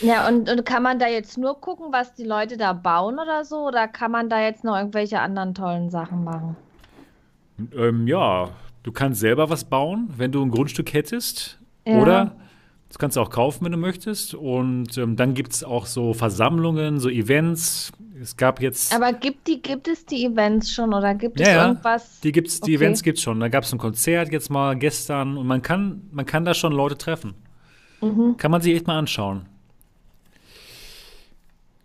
Ja, 0.00 0.26
und, 0.26 0.48
und 0.48 0.64
kann 0.64 0.82
man 0.82 0.98
da 0.98 1.08
jetzt 1.08 1.36
nur 1.36 1.60
gucken, 1.60 1.88
was 1.90 2.14
die 2.14 2.24
Leute 2.24 2.56
da 2.56 2.72
bauen 2.72 3.18
oder 3.18 3.44
so? 3.44 3.66
Oder 3.66 3.86
kann 3.86 4.10
man 4.12 4.30
da 4.30 4.40
jetzt 4.40 4.64
noch 4.64 4.78
irgendwelche 4.78 5.20
anderen 5.20 5.54
tollen 5.54 5.90
Sachen 5.90 6.24
machen? 6.24 6.56
Ähm, 7.76 8.06
ja, 8.06 8.48
du 8.82 8.90
kannst 8.90 9.20
selber 9.20 9.50
was 9.50 9.64
bauen, 9.64 10.08
wenn 10.16 10.32
du 10.32 10.42
ein 10.42 10.50
Grundstück 10.50 10.94
hättest. 10.94 11.60
Ja. 11.86 12.00
Oder 12.00 12.36
das 12.94 13.00
kannst 13.00 13.16
du 13.16 13.22
auch 13.22 13.30
kaufen, 13.30 13.64
wenn 13.64 13.72
du 13.72 13.78
möchtest. 13.78 14.34
Und 14.34 14.96
ähm, 14.98 15.16
dann 15.16 15.34
gibt 15.34 15.52
es 15.52 15.64
auch 15.64 15.86
so 15.86 16.14
Versammlungen, 16.14 17.00
so 17.00 17.08
Events. 17.08 17.90
Es 18.22 18.36
gab 18.36 18.62
jetzt. 18.62 18.94
Aber 18.94 19.12
gibt, 19.12 19.48
die, 19.48 19.60
gibt 19.60 19.88
es 19.88 20.06
die 20.06 20.24
Events 20.24 20.72
schon 20.72 20.94
oder 20.94 21.12
gibt 21.16 21.40
Ja, 21.40 21.46
es 21.46 21.66
irgendwas? 21.66 22.20
Die 22.20 22.30
gibt's, 22.30 22.60
die 22.60 22.76
Okay. 22.76 22.84
Events 22.84 23.02
gibt's 23.02 23.20
schon. 23.20 23.40
Da 23.40 23.48
gab 23.48 23.64
es 23.64 23.72
ein 23.72 23.78
Konzert 23.78 24.30
jetzt 24.30 24.48
mal 24.48 24.76
gestern 24.76 25.36
und 25.36 25.48
man 25.48 25.60
kann, 25.60 26.02
man 26.12 26.24
kann 26.24 26.44
da 26.44 26.54
schon 26.54 26.72
Leute 26.72 26.96
treffen. 26.96 27.34
Mhm. 28.00 28.36
Kann 28.36 28.52
man 28.52 28.60
sich 28.62 28.72
echt 28.76 28.86
mal 28.86 28.96
anschauen. 28.96 29.46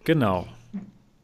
Genau. 0.04 0.46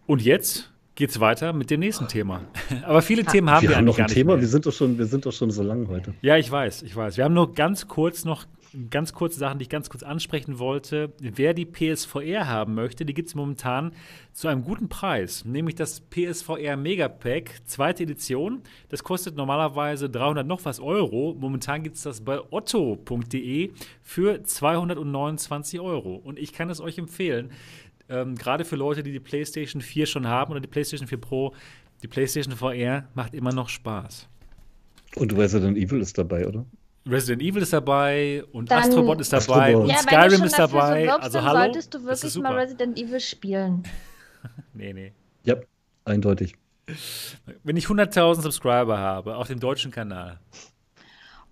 Und 0.07 0.23
jetzt 0.23 0.71
geht's 0.95 1.19
weiter 1.19 1.53
mit 1.53 1.69
dem 1.69 1.81
nächsten 1.81 2.07
Thema. 2.07 2.41
Aber 2.85 3.03
viele 3.03 3.23
Themen 3.23 3.51
haben 3.51 3.61
wir, 3.61 3.69
wir 3.69 3.75
haben 3.75 3.83
eigentlich 3.83 3.97
noch 3.97 4.03
ein 4.03 4.07
gar 4.07 4.15
Thema, 4.15 4.33
nicht 4.33 4.41
wir 4.41 4.45
mehr. 4.45 4.47
sind, 4.49 4.65
doch 4.65 4.73
schon, 4.73 4.97
wir 4.97 5.05
sind 5.05 5.27
doch 5.27 5.31
schon 5.31 5.51
so 5.51 5.61
lang 5.61 5.87
heute. 5.89 6.15
Ja, 6.23 6.37
ich 6.37 6.49
weiß, 6.49 6.81
ich 6.81 6.95
weiß. 6.95 7.17
Wir 7.17 7.23
haben 7.25 7.35
nur 7.35 7.53
ganz 7.53 7.87
kurz 7.87 8.25
noch 8.25 8.45
ganz 8.89 9.13
kurze 9.13 9.39
Sachen, 9.39 9.59
die 9.59 9.63
ich 9.63 9.69
ganz 9.69 9.89
kurz 9.89 10.03
ansprechen 10.03 10.59
wollte. 10.59 11.13
Wer 11.19 11.53
die 11.53 11.65
PSVR 11.65 12.47
haben 12.47 12.75
möchte, 12.75 13.05
die 13.05 13.13
gibt 13.13 13.29
es 13.29 13.35
momentan 13.35 13.91
zu 14.33 14.47
einem 14.47 14.63
guten 14.63 14.89
Preis, 14.89 15.45
nämlich 15.45 15.75
das 15.75 16.01
PSVR 16.01 16.77
Megapack, 16.77 17.61
zweite 17.65 18.03
Edition. 18.03 18.61
Das 18.89 19.03
kostet 19.03 19.35
normalerweise 19.35 20.09
300 20.09 20.45
noch 20.45 20.65
was 20.65 20.79
Euro. 20.79 21.35
Momentan 21.39 21.83
gibt 21.83 21.95
es 21.95 22.03
das 22.03 22.21
bei 22.21 22.39
otto.de 22.51 23.71
für 24.01 24.43
229 24.43 25.79
Euro. 25.79 26.15
Und 26.15 26.39
ich 26.39 26.53
kann 26.53 26.69
es 26.69 26.81
euch 26.81 26.97
empfehlen, 26.97 27.51
ähm, 28.09 28.35
gerade 28.35 28.65
für 28.65 28.75
Leute, 28.75 29.03
die 29.03 29.11
die 29.11 29.19
PlayStation 29.19 29.81
4 29.81 30.05
schon 30.05 30.27
haben 30.27 30.51
oder 30.51 30.59
die 30.59 30.67
PlayStation 30.67 31.07
4 31.07 31.17
Pro, 31.17 31.53
die 32.03 32.07
PlayStation 32.07 32.55
VR 32.55 33.07
macht 33.15 33.33
immer 33.33 33.51
noch 33.51 33.69
Spaß. 33.69 34.27
Und 35.15 35.35
Resident 35.35 35.77
Evil 35.77 36.01
ist 36.01 36.17
dabei, 36.17 36.47
oder? 36.47 36.65
Resident 37.07 37.41
Evil 37.41 37.61
ist 37.61 37.71
dabei 37.73 38.43
und 38.51 38.71
Dann- 38.71 38.79
Astrobot 38.83 39.21
ist 39.21 39.31
dabei 39.31 39.73
Astrobot. 39.75 39.83
und 39.83 39.89
Ja, 39.89 39.95
wenn 39.97 40.03
du 40.05 40.09
Skyrim 40.11 40.37
schon 40.37 40.45
ist 40.47 40.59
dafür 40.59 40.79
dabei. 40.79 41.01
so 41.01 41.07
wirbst, 41.07 41.23
also 41.23 41.37
dann 41.37 41.45
hallo. 41.47 41.59
solltest 41.59 41.93
du 41.93 41.99
das 41.99 42.23
ist 42.23 42.23
wirklich 42.35 42.43
mal 42.43 42.49
super. 42.49 42.61
Resident 42.61 42.97
Evil 42.99 43.19
spielen. 43.19 43.83
Nee, 44.73 44.93
nee. 44.93 45.13
Ja, 45.43 45.55
eindeutig. 46.03 46.55
Wenn 47.63 47.77
ich 47.77 47.87
100.000 47.87 48.41
Subscriber 48.43 48.97
habe 48.97 49.35
auf 49.37 49.47
dem 49.47 49.59
deutschen 49.59 49.89
Kanal. 49.91 50.39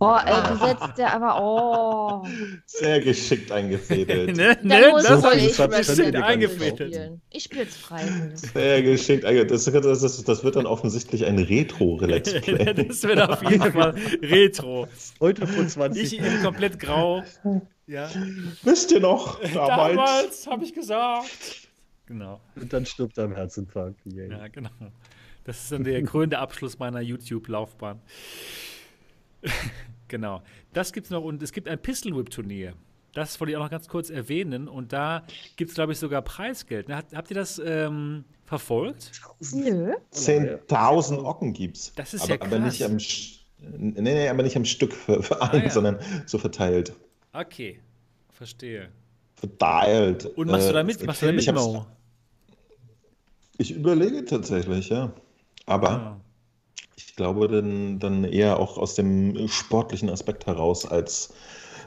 Oh, 0.03 0.17
ey, 0.25 0.51
du 0.51 0.65
setzt 0.65 0.97
ja 0.97 1.13
aber, 1.13 1.41
oh. 2.23 2.27
Sehr 2.65 2.99
geschickt 2.99 3.51
eingefädelt. 3.51 4.35
ne, 4.63 4.89
muss 4.91 5.07
so 5.07 5.23
wohl 5.23 5.31
viel 5.31 5.49
ich 5.49 5.59
Evil 5.59 6.23
eingefädelt. 6.23 7.19
Ich 7.29 7.43
spiele 7.43 7.63
es 7.63 7.77
freiwillig. 7.77 8.39
Sehr 8.39 8.81
geschickt 8.81 9.25
eingefädelt. 9.25 9.51
Das, 9.51 9.65
das, 9.65 10.01
das, 10.01 10.23
das 10.23 10.43
wird 10.43 10.55
dann 10.55 10.65
offensichtlich 10.65 11.25
ein 11.25 11.39
Retro-Let's 11.39 12.33
Play. 12.41 12.73
das 12.73 13.03
wird 13.03 13.21
auf 13.21 13.41
jeden 13.49 13.71
Fall 13.71 13.95
Retro. 14.21 14.87
Heute 15.19 15.47
vor 15.47 15.67
20 15.67 16.03
Ich 16.03 16.19
in 16.19 16.43
komplett 16.43 16.79
grau. 16.79 17.23
Ja. 17.87 18.09
Wisst 18.63 18.91
ihr 18.91 18.99
noch? 18.99 19.39
Damals. 19.53 19.95
Damals 19.95 20.47
habe 20.47 20.63
ich 20.63 20.73
gesagt. 20.73 21.69
Genau. 22.05 22.41
Und 22.55 22.73
dann 22.73 22.85
stirbt 22.85 23.17
er 23.17 23.25
am 23.25 23.35
Herzinfarkt. 23.35 23.99
Yay. 24.05 24.29
Ja, 24.29 24.47
genau. 24.47 24.69
Das 25.45 25.63
ist 25.63 25.71
dann 25.71 25.83
der 25.83 26.01
krönende 26.03 26.39
Abschluss 26.39 26.79
meiner 26.79 27.01
YouTube-Laufbahn. 27.01 27.99
Genau. 30.13 30.43
Das 30.73 30.93
gibt's 30.93 31.09
noch 31.09 31.23
und 31.23 31.41
es 31.41 31.51
gibt 31.51 31.67
ein 31.67 31.79
Pistol 31.79 32.15
Whip 32.15 32.29
Turnier. 32.29 32.73
Das 33.13 33.39
wollte 33.39 33.51
ich 33.51 33.57
auch 33.57 33.63
noch 33.63 33.71
ganz 33.71 33.87
kurz 33.87 34.11
erwähnen 34.11 34.67
und 34.67 34.93
da 34.93 35.23
gibt 35.55 35.69
es, 35.69 35.75
glaube 35.75 35.91
ich, 35.93 35.97
sogar 35.97 36.21
Preisgeld. 36.21 36.87
Habt, 36.89 37.15
habt 37.15 37.31
ihr 37.31 37.35
das 37.35 37.59
ähm, 37.63 38.23
verfolgt? 38.45 39.11
Nö. 39.53 39.93
10.000 40.13 41.23
Ocken 41.23 41.53
gibt's. 41.53 41.93
Das 41.95 42.13
ist 42.13 42.23
aber, 42.23 42.35
ja 42.35 42.41
aber 42.41 42.57
krass. 42.59 42.79
nicht 42.79 42.83
am 42.83 42.97
nee, 43.79 44.01
nee, 44.01 44.29
aber 44.29 44.43
nicht 44.43 44.55
am 44.55 44.65
Stück 44.65 44.93
für, 44.93 45.23
für 45.23 45.41
einen, 45.41 45.63
ja. 45.63 45.69
sondern 45.71 45.97
so 46.27 46.37
verteilt. 46.37 46.93
Okay, 47.33 47.79
verstehe. 48.29 48.89
Verteilt. 49.35 50.25
Und 50.25 50.47
machst 50.51 50.67
du 50.67 50.71
Äh, 50.71 50.73
da 50.73 50.83
mit? 50.83 51.03
Machst 51.03 51.21
du 51.23 51.25
da 51.25 51.33
ich 51.33 51.47
mit, 51.47 51.55
Mo? 51.55 51.87
Ich 53.57 53.71
überlege 53.71 54.25
tatsächlich, 54.25 54.89
ja. 54.89 55.11
Aber 55.65 55.89
Ah. 55.89 56.19
Ich 57.13 57.17
glaube 57.17 57.47
dann, 57.47 57.99
dann 57.99 58.23
eher 58.23 58.59
auch 58.59 58.79
aus 58.79 58.95
dem 58.95 59.47
sportlichen 59.47 60.09
Aspekt 60.09 60.47
heraus, 60.47 60.83
als 60.87 61.31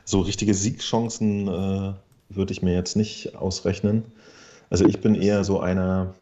so 0.05 0.21
richtige 0.21 0.55
Siegchancen 0.55 1.49
äh, 1.49 1.95
würde 2.29 2.53
ich 2.53 2.63
mir 2.63 2.75
jetzt 2.75 2.95
nicht 2.95 3.35
ausrechnen. 3.35 4.05
Also 4.71 4.87
ich 4.87 5.01
bin 5.01 5.17
eher 5.17 5.43
so 5.43 5.59
einer, 5.59 6.15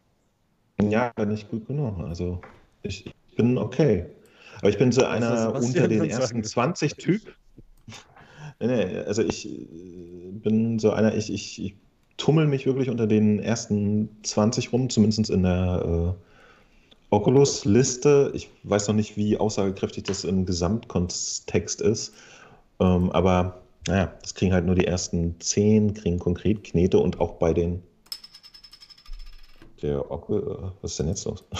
ja, 0.81 1.11
nicht 1.23 1.51
gut 1.51 1.67
genug. 1.67 1.99
Also 1.99 2.41
ich, 2.81 3.05
ich 3.05 3.35
bin 3.35 3.59
okay. 3.59 4.07
Aber 4.57 4.69
ich 4.69 4.79
bin 4.79 4.91
so 4.91 5.05
einer 5.05 5.53
unter 5.53 5.87
den 5.87 6.05
ersten 6.05 6.43
sagen. 6.43 6.43
20 6.43 6.95
Typ. 6.95 7.21
Nee, 8.59 8.67
nee, 8.67 8.97
also 9.01 9.21
ich 9.21 9.47
äh, 9.47 10.31
bin 10.31 10.79
so 10.79 10.89
einer, 10.89 11.13
ich, 11.13 11.31
ich, 11.31 11.63
ich 11.63 11.75
tummel 12.17 12.47
mich 12.47 12.65
wirklich 12.65 12.89
unter 12.89 13.05
den 13.05 13.37
ersten 13.37 14.09
20 14.23 14.73
rum, 14.73 14.89
zumindest 14.89 15.29
in 15.29 15.43
der 15.43 16.15
Oculus-Liste, 17.09 18.31
ich 18.33 18.49
weiß 18.63 18.87
noch 18.87 18.95
nicht, 18.95 19.15
wie 19.17 19.37
aussagekräftig 19.37 20.03
das 20.03 20.23
im 20.23 20.45
Gesamtkontext 20.45 21.81
ist, 21.81 22.13
ähm, 22.79 23.11
aber 23.11 23.61
naja, 23.87 24.13
das 24.21 24.33
kriegen 24.33 24.53
halt 24.53 24.65
nur 24.65 24.75
die 24.75 24.87
ersten 24.87 25.39
zehn, 25.39 25.93
kriegen 25.93 26.19
konkret 26.19 26.63
Knete 26.63 26.97
und 26.97 27.19
auch 27.19 27.33
bei 27.33 27.53
den 27.53 27.83
der 29.81 30.09
Oculus, 30.09 30.71
was 30.81 30.91
ist 30.91 30.99
denn 30.99 31.07
jetzt 31.07 31.25
los? 31.25 31.43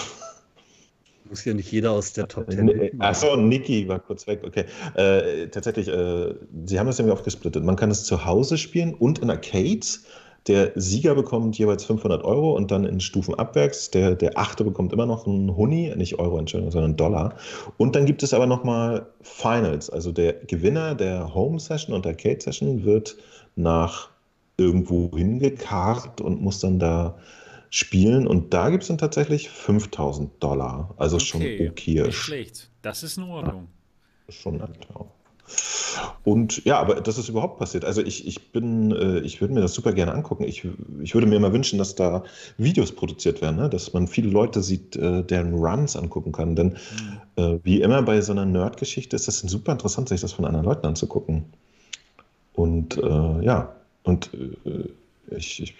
Muss 1.29 1.43
ja 1.43 1.53
nicht 1.53 1.71
jeder 1.71 1.91
aus 1.91 2.13
der 2.13 2.27
Top 2.27 2.51
10. 2.51 3.01
Achso, 3.01 3.35
Niki 3.35 3.87
war 3.87 3.99
kurz 3.99 4.27
weg. 4.27 4.43
Okay. 4.45 4.65
Äh, 4.93 5.47
tatsächlich, 5.47 5.87
äh, 5.87 6.35
sie 6.65 6.79
haben 6.79 6.85
das 6.85 6.99
irgendwie 6.99 7.13
aufgesplittet. 7.13 7.63
Man 7.63 7.75
kann 7.75 7.89
es 7.89 8.03
zu 8.03 8.25
Hause 8.25 8.59
spielen 8.59 8.93
und 8.93 9.19
in 9.19 9.31
Arcades. 9.31 10.05
Der 10.47 10.73
Sieger 10.75 11.15
bekommt 11.15 11.57
jeweils 11.57 11.85
500 11.85 12.23
Euro 12.23 12.55
und 12.55 12.69
dann 12.69 12.85
in 12.85 12.99
Stufen 12.99 13.33
abwärts. 13.33 13.89
Der, 13.89 14.13
der 14.15 14.37
Achte 14.37 14.63
bekommt 14.63 14.93
immer 14.93 15.07
noch 15.07 15.25
einen 15.25 15.55
Huni, 15.55 15.91
nicht 15.95 16.19
Euro, 16.19 16.37
Entschuldigung, 16.37 16.71
sondern 16.71 16.95
Dollar. 16.95 17.35
Und 17.77 17.95
dann 17.95 18.05
gibt 18.05 18.21
es 18.21 18.33
aber 18.33 18.45
nochmal 18.45 19.07
Finals. 19.21 19.89
Also 19.89 20.11
der 20.11 20.33
Gewinner 20.33 20.93
der 20.93 21.33
Home 21.33 21.59
Session 21.59 21.95
und 21.95 22.05
der 22.05 22.11
Arcade 22.11 22.41
Session 22.41 22.83
wird 22.83 23.17
nach 23.55 24.09
irgendwo 24.57 25.09
hingekarrt 25.15 26.21
und 26.21 26.41
muss 26.41 26.59
dann 26.59 26.77
da 26.77 27.17
spielen. 27.71 28.27
Und 28.27 28.53
da 28.53 28.69
gibt 28.69 28.83
es 28.83 28.87
dann 28.89 28.99
tatsächlich 28.99 29.49
5000 29.49 30.31
Dollar. 30.43 30.93
Also 30.97 31.15
okay. 31.15 31.25
schon 31.25 31.41
okay. 31.41 32.03
Nicht 32.03 32.17
schlecht. 32.17 32.69
Das 32.83 33.01
ist 33.01 33.17
in 33.17 33.23
Ordnung. 33.23 33.67
Ja, 34.27 34.33
schon 34.33 34.61
ein 34.61 34.73
und 36.23 36.65
ja, 36.65 36.79
aber 36.79 37.01
das 37.01 37.17
ist 37.17 37.29
überhaupt 37.29 37.59
passiert. 37.59 37.85
Also 37.85 38.01
ich, 38.01 38.27
ich 38.27 38.51
bin, 38.51 38.91
äh, 38.91 39.19
ich 39.19 39.41
würde 39.41 39.53
mir 39.53 39.61
das 39.61 39.73
super 39.73 39.93
gerne 39.93 40.11
angucken. 40.13 40.43
Ich, 40.43 40.67
ich 41.01 41.13
würde 41.13 41.27
mir 41.27 41.35
immer 41.35 41.53
wünschen, 41.53 41.77
dass 41.77 41.95
da 41.95 42.23
Videos 42.57 42.91
produziert 42.91 43.41
werden, 43.41 43.57
ne? 43.57 43.69
dass 43.69 43.93
man 43.93 44.07
viele 44.07 44.29
Leute 44.29 44.63
sieht, 44.63 44.95
äh, 44.95 45.23
deren 45.23 45.53
Runs 45.53 45.95
angucken 45.95 46.31
kann. 46.31 46.55
Denn 46.55 46.77
mhm. 47.37 47.43
äh, 47.43 47.59
wie 47.63 47.81
immer 47.81 48.01
bei 48.01 48.21
so 48.21 48.31
einer 48.31 48.45
Nerd-Geschichte 48.45 49.15
ist 49.15 49.27
das 49.27 49.39
super 49.39 49.71
interessant, 49.71 50.09
sich 50.09 50.21
das 50.21 50.33
von 50.33 50.45
anderen 50.45 50.65
Leuten 50.65 50.87
anzugucken. 50.87 51.45
Und 52.53 52.97
äh, 52.97 53.45
ja, 53.45 53.75
und 54.03 54.31
äh, 54.33 54.89
ich, 55.35 55.61
ich 55.61 55.75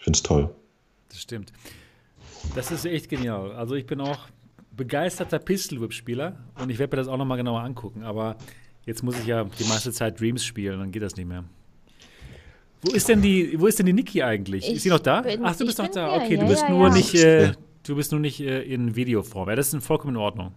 finde 0.00 0.16
es 0.16 0.22
toll. 0.22 0.50
Das 1.08 1.22
stimmt. 1.22 1.52
Das 2.54 2.70
ist 2.70 2.84
echt 2.86 3.08
genial. 3.08 3.52
Also 3.52 3.74
ich 3.74 3.86
bin 3.86 4.00
auch 4.00 4.28
begeisterter 4.76 5.38
Pistol-Whip-Spieler 5.38 6.36
und 6.60 6.70
ich 6.70 6.78
werde 6.78 6.96
mir 6.96 7.02
das 7.02 7.08
auch 7.08 7.16
nochmal 7.16 7.38
genauer 7.38 7.60
angucken. 7.60 8.02
Aber 8.02 8.36
Jetzt 8.86 9.02
muss 9.02 9.18
ich 9.18 9.26
ja 9.26 9.44
die 9.44 9.64
meiste 9.64 9.92
Zeit 9.92 10.18
Dreams 10.20 10.44
spielen, 10.44 10.78
dann 10.78 10.92
geht 10.92 11.02
das 11.02 11.16
nicht 11.16 11.26
mehr. 11.26 11.44
Wo 12.82 12.92
ist 12.92 13.08
denn 13.08 13.20
die, 13.20 13.58
wo 13.58 13.66
ist 13.66 13.78
denn 13.78 13.86
die 13.86 13.92
Niki 13.92 14.22
eigentlich? 14.22 14.68
Ich 14.68 14.76
ist 14.76 14.82
sie 14.82 14.90
noch 14.90 15.00
da? 15.00 15.22
Bin, 15.22 15.40
Ach, 15.44 15.56
du 15.56 15.66
bist 15.66 15.78
noch 15.78 15.88
da. 15.88 16.14
Hier. 16.14 16.22
Okay, 16.22 16.34
ja, 16.36 16.40
du 16.40 16.46
bist 16.46 16.62
ja, 16.62 16.70
nur 16.70 16.88
ja. 16.88 16.94
nicht, 16.94 17.14
äh, 17.14 17.52
du 17.82 17.96
bist 17.96 18.12
nur 18.12 18.20
nicht 18.20 18.40
äh, 18.40 18.62
in 18.62 18.94
Videoform. 18.94 19.48
Ja, 19.48 19.56
das 19.56 19.74
ist 19.74 19.84
vollkommen 19.84 20.14
in 20.14 20.20
Ordnung. 20.20 20.52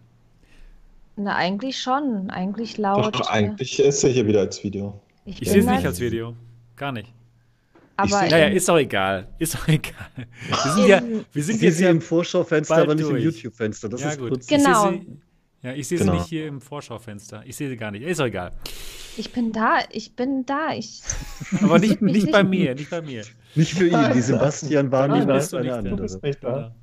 Na, 1.16 1.36
eigentlich 1.36 1.82
schon. 1.82 2.30
Eigentlich 2.30 2.78
laut. 2.78 3.16
Doch, 3.16 3.30
eigentlich 3.30 3.80
ist 3.80 4.04
er 4.04 4.12
hier 4.12 4.28
wieder 4.28 4.42
als 4.42 4.64
Video. 4.64 5.02
Ich, 5.26 5.42
ich 5.42 5.50
sehe 5.50 5.62
es 5.62 5.66
nicht 5.66 5.86
als 5.86 6.00
Video. 6.00 6.36
Gar 6.76 6.92
nicht. 6.92 7.12
Aber 7.98 8.22
naja, 8.28 8.48
ist 8.48 8.70
doch 8.70 8.78
egal. 8.78 9.28
Ist 9.40 9.56
doch 9.56 9.68
egal. 9.68 9.94
Wir 10.48 10.72
sind 10.72 10.88
ja, 10.88 11.02
wir 11.34 11.44
sind 11.44 11.62
jetzt 11.62 11.80
hier 11.80 11.90
im 11.90 12.00
Vorschaufenster, 12.00 12.78
aber 12.78 12.96
nicht 12.96 13.10
im 13.10 13.18
YouTube-Fenster. 13.18 13.90
Das 13.90 14.02
ja, 14.02 14.10
ist 14.12 14.20
gut. 14.20 14.30
Kurz. 14.30 14.48
Genau. 14.48 14.94
Ja, 15.62 15.74
ich 15.74 15.88
sehe 15.88 15.98
genau. 15.98 16.14
sie 16.14 16.18
nicht 16.20 16.28
hier 16.28 16.48
im 16.48 16.62
Vorschaufenster. 16.62 17.44
Ich 17.46 17.58
sehe 17.58 17.70
sie 17.70 17.76
gar 17.76 17.92
nicht. 17.92 18.04
Ist 18.04 18.20
doch 18.20 18.26
egal. 18.26 18.52
Ich 19.18 19.34
bin 19.34 19.52
da, 19.52 19.80
ich 19.92 20.16
bin 20.16 20.46
da. 20.46 20.74
Ich 20.74 21.02
Aber 21.62 21.80
nicht, 21.80 22.02
nicht 22.02 22.32
bei 22.32 22.44
mir, 22.44 22.76
nicht 22.76 22.90
bei 22.90 23.02
mir. 23.02 23.24
Nicht 23.56 23.74
für 23.74 23.88
ihn. 23.88 24.14
Die 24.14 24.22
Sebastian 24.22 24.92
war 24.92 25.08
nie 25.08 25.26
da. 25.26 25.82
Du 25.82 25.98
bist 25.98 26.24
nicht 26.24 26.44
da. 26.44 26.74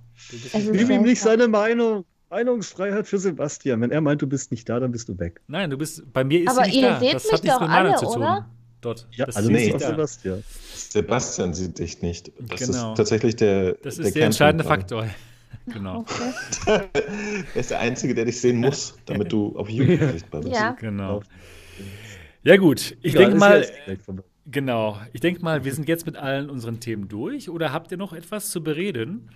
Gib 0.53 0.91
ihm 0.91 1.03
nicht 1.03 1.21
seine 1.21 1.49
Meinung. 1.49 2.05
Meinungsfreiheit 2.29 3.07
für 3.07 3.19
Sebastian. 3.19 3.81
Wenn 3.81 3.93
er 3.93 4.01
meint, 4.01 4.21
du 4.21 4.27
bist 4.27 4.51
nicht 4.51 4.69
da, 4.69 4.81
dann 4.81 4.91
bist 4.91 5.09
du 5.09 5.19
weg. 5.19 5.41
Nein, 5.47 5.71
du 5.71 5.79
bist 5.79 6.13
bei 6.13 6.25
mir 6.25 6.43
ist 6.43 6.51
Aber 6.51 6.65
sie 6.65 6.71
nicht 6.71 6.83
ihr 6.83 6.89
da. 6.89 6.99
seht 7.01 7.15
das 7.15 7.25
mich 7.25 7.33
hat 7.33 7.45
nichts 7.45 7.61
mit 7.61 7.69
meiner 7.69 7.89
alle, 7.91 7.99
zu 7.99 8.07
tun. 8.07 8.17
Oder? 8.17 8.51
Dort. 8.81 9.09
Ja, 9.13 9.27
das 9.27 9.37
also 9.37 9.51
nee, 9.51 9.73
Sebastian. 9.79 10.43
Sebastian 10.75 11.55
sieht 11.55 11.79
dich 11.79 12.03
nicht. 12.03 12.33
Das 12.41 12.61
genau. 12.61 12.91
ist 12.91 12.97
tatsächlich 12.97 13.37
der 13.37 13.75
Das 13.75 13.99
ist 13.99 14.07
der, 14.07 14.13
der 14.13 14.27
entscheidende 14.27 14.65
Faktor. 14.65 15.07
Genau. 15.67 16.05
Okay. 16.67 16.89
er 17.55 17.61
ist 17.61 17.71
der 17.71 17.81
Einzige, 17.81 18.15
der 18.15 18.25
dich 18.25 18.41
sehen 18.41 18.59
muss, 18.59 18.97
damit 19.07 19.33
du 19.33 19.57
auf 19.57 19.69
YouTube 19.69 20.11
sichtbar 20.13 20.41
bist. 20.41 20.55
Ja. 20.55 20.73
Genau. 20.73 21.23
Ja, 22.43 22.57
gut. 22.57 22.97
Ich 23.03 23.15
ja, 23.15 23.21
denke 23.21 23.37
mal. 23.37 23.67
Genau. 24.47 24.99
Ich 25.13 25.21
denke 25.21 25.43
mal, 25.43 25.65
wir 25.65 25.75
sind 25.75 25.89
jetzt 25.89 26.07
mit 26.07 26.17
allen 26.17 26.51
unseren 26.51 26.81
Themen 26.81 27.09
durch. 27.09 27.51
Oder 27.51 27.73
habt 27.73 27.91
ihr 27.91 27.99
noch 27.99 28.13
etwas 28.13 28.51
zu 28.51 28.63
bereden? 28.63 29.31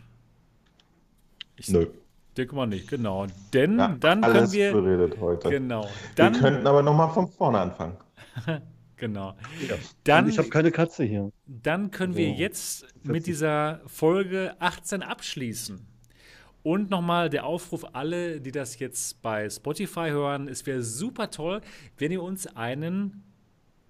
Ich 1.57 1.69
Nö. 1.69 1.87
Denke 2.37 2.55
mal 2.55 2.67
nicht, 2.67 2.89
genau. 2.89 3.27
Denn 3.53 3.79
ja, 3.79 3.97
dann 3.99 4.23
können 4.23 4.53
wir. 4.53 4.73
Beredet 4.73 5.21
heute. 5.21 5.51
Genau. 5.51 5.89
Dann, 6.15 6.35
wir 6.35 6.41
könnten 6.41 6.67
aber 6.67 6.83
nochmal 6.83 7.11
von 7.11 7.29
vorne 7.29 7.59
anfangen. 7.59 7.97
genau. 8.97 9.35
Ja. 9.69 9.75
Dann, 10.05 10.29
ich 10.29 10.39
habe 10.39 10.49
keine 10.49 10.71
Katze 10.71 11.03
hier. 11.03 11.33
Dann 11.47 11.91
können 11.91 12.15
wir 12.15 12.31
jetzt 12.31 12.87
mit 13.03 13.27
dieser 13.27 13.81
Folge 13.87 14.55
18 14.61 15.03
abschließen. 15.03 15.90
Und 16.63 16.91
nochmal 16.91 17.31
der 17.31 17.47
Aufruf 17.47 17.87
alle, 17.93 18.41
die 18.41 18.53
das 18.53 18.79
jetzt 18.79 19.23
bei 19.23 19.49
Spotify 19.49 20.11
hören, 20.11 20.49
es 20.49 20.67
wäre 20.67 20.83
super 20.83 21.31
toll, 21.31 21.61
wenn 21.99 22.13
ihr 22.13 22.23
uns 22.23 22.47
einen 22.57 23.23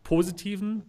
positiven 0.05 0.85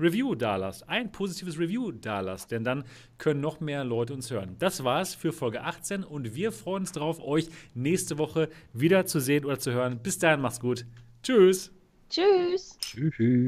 Review 0.00 0.34
dalasst. 0.34 0.88
Ein 0.88 1.10
positives 1.10 1.58
Review 1.58 1.92
dalasst, 1.92 2.50
denn 2.50 2.64
dann 2.64 2.84
können 3.18 3.40
noch 3.40 3.60
mehr 3.60 3.84
Leute 3.84 4.14
uns 4.14 4.30
hören. 4.30 4.56
Das 4.58 4.84
war's 4.84 5.14
für 5.14 5.32
Folge 5.32 5.62
18 5.62 6.04
und 6.04 6.34
wir 6.34 6.52
freuen 6.52 6.82
uns 6.82 6.92
darauf, 6.92 7.20
euch 7.20 7.48
nächste 7.74 8.18
Woche 8.18 8.48
wieder 8.72 9.06
zu 9.06 9.20
sehen 9.20 9.44
oder 9.44 9.58
zu 9.58 9.72
hören. 9.72 9.98
Bis 10.02 10.18
dahin, 10.18 10.40
macht's 10.40 10.60
gut. 10.60 10.86
Tschüss. 11.22 11.72
Tschüss. 12.08 12.78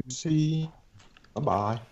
Tschüss. 0.07 0.69
Bye 1.33 1.43
bye. 1.43 1.90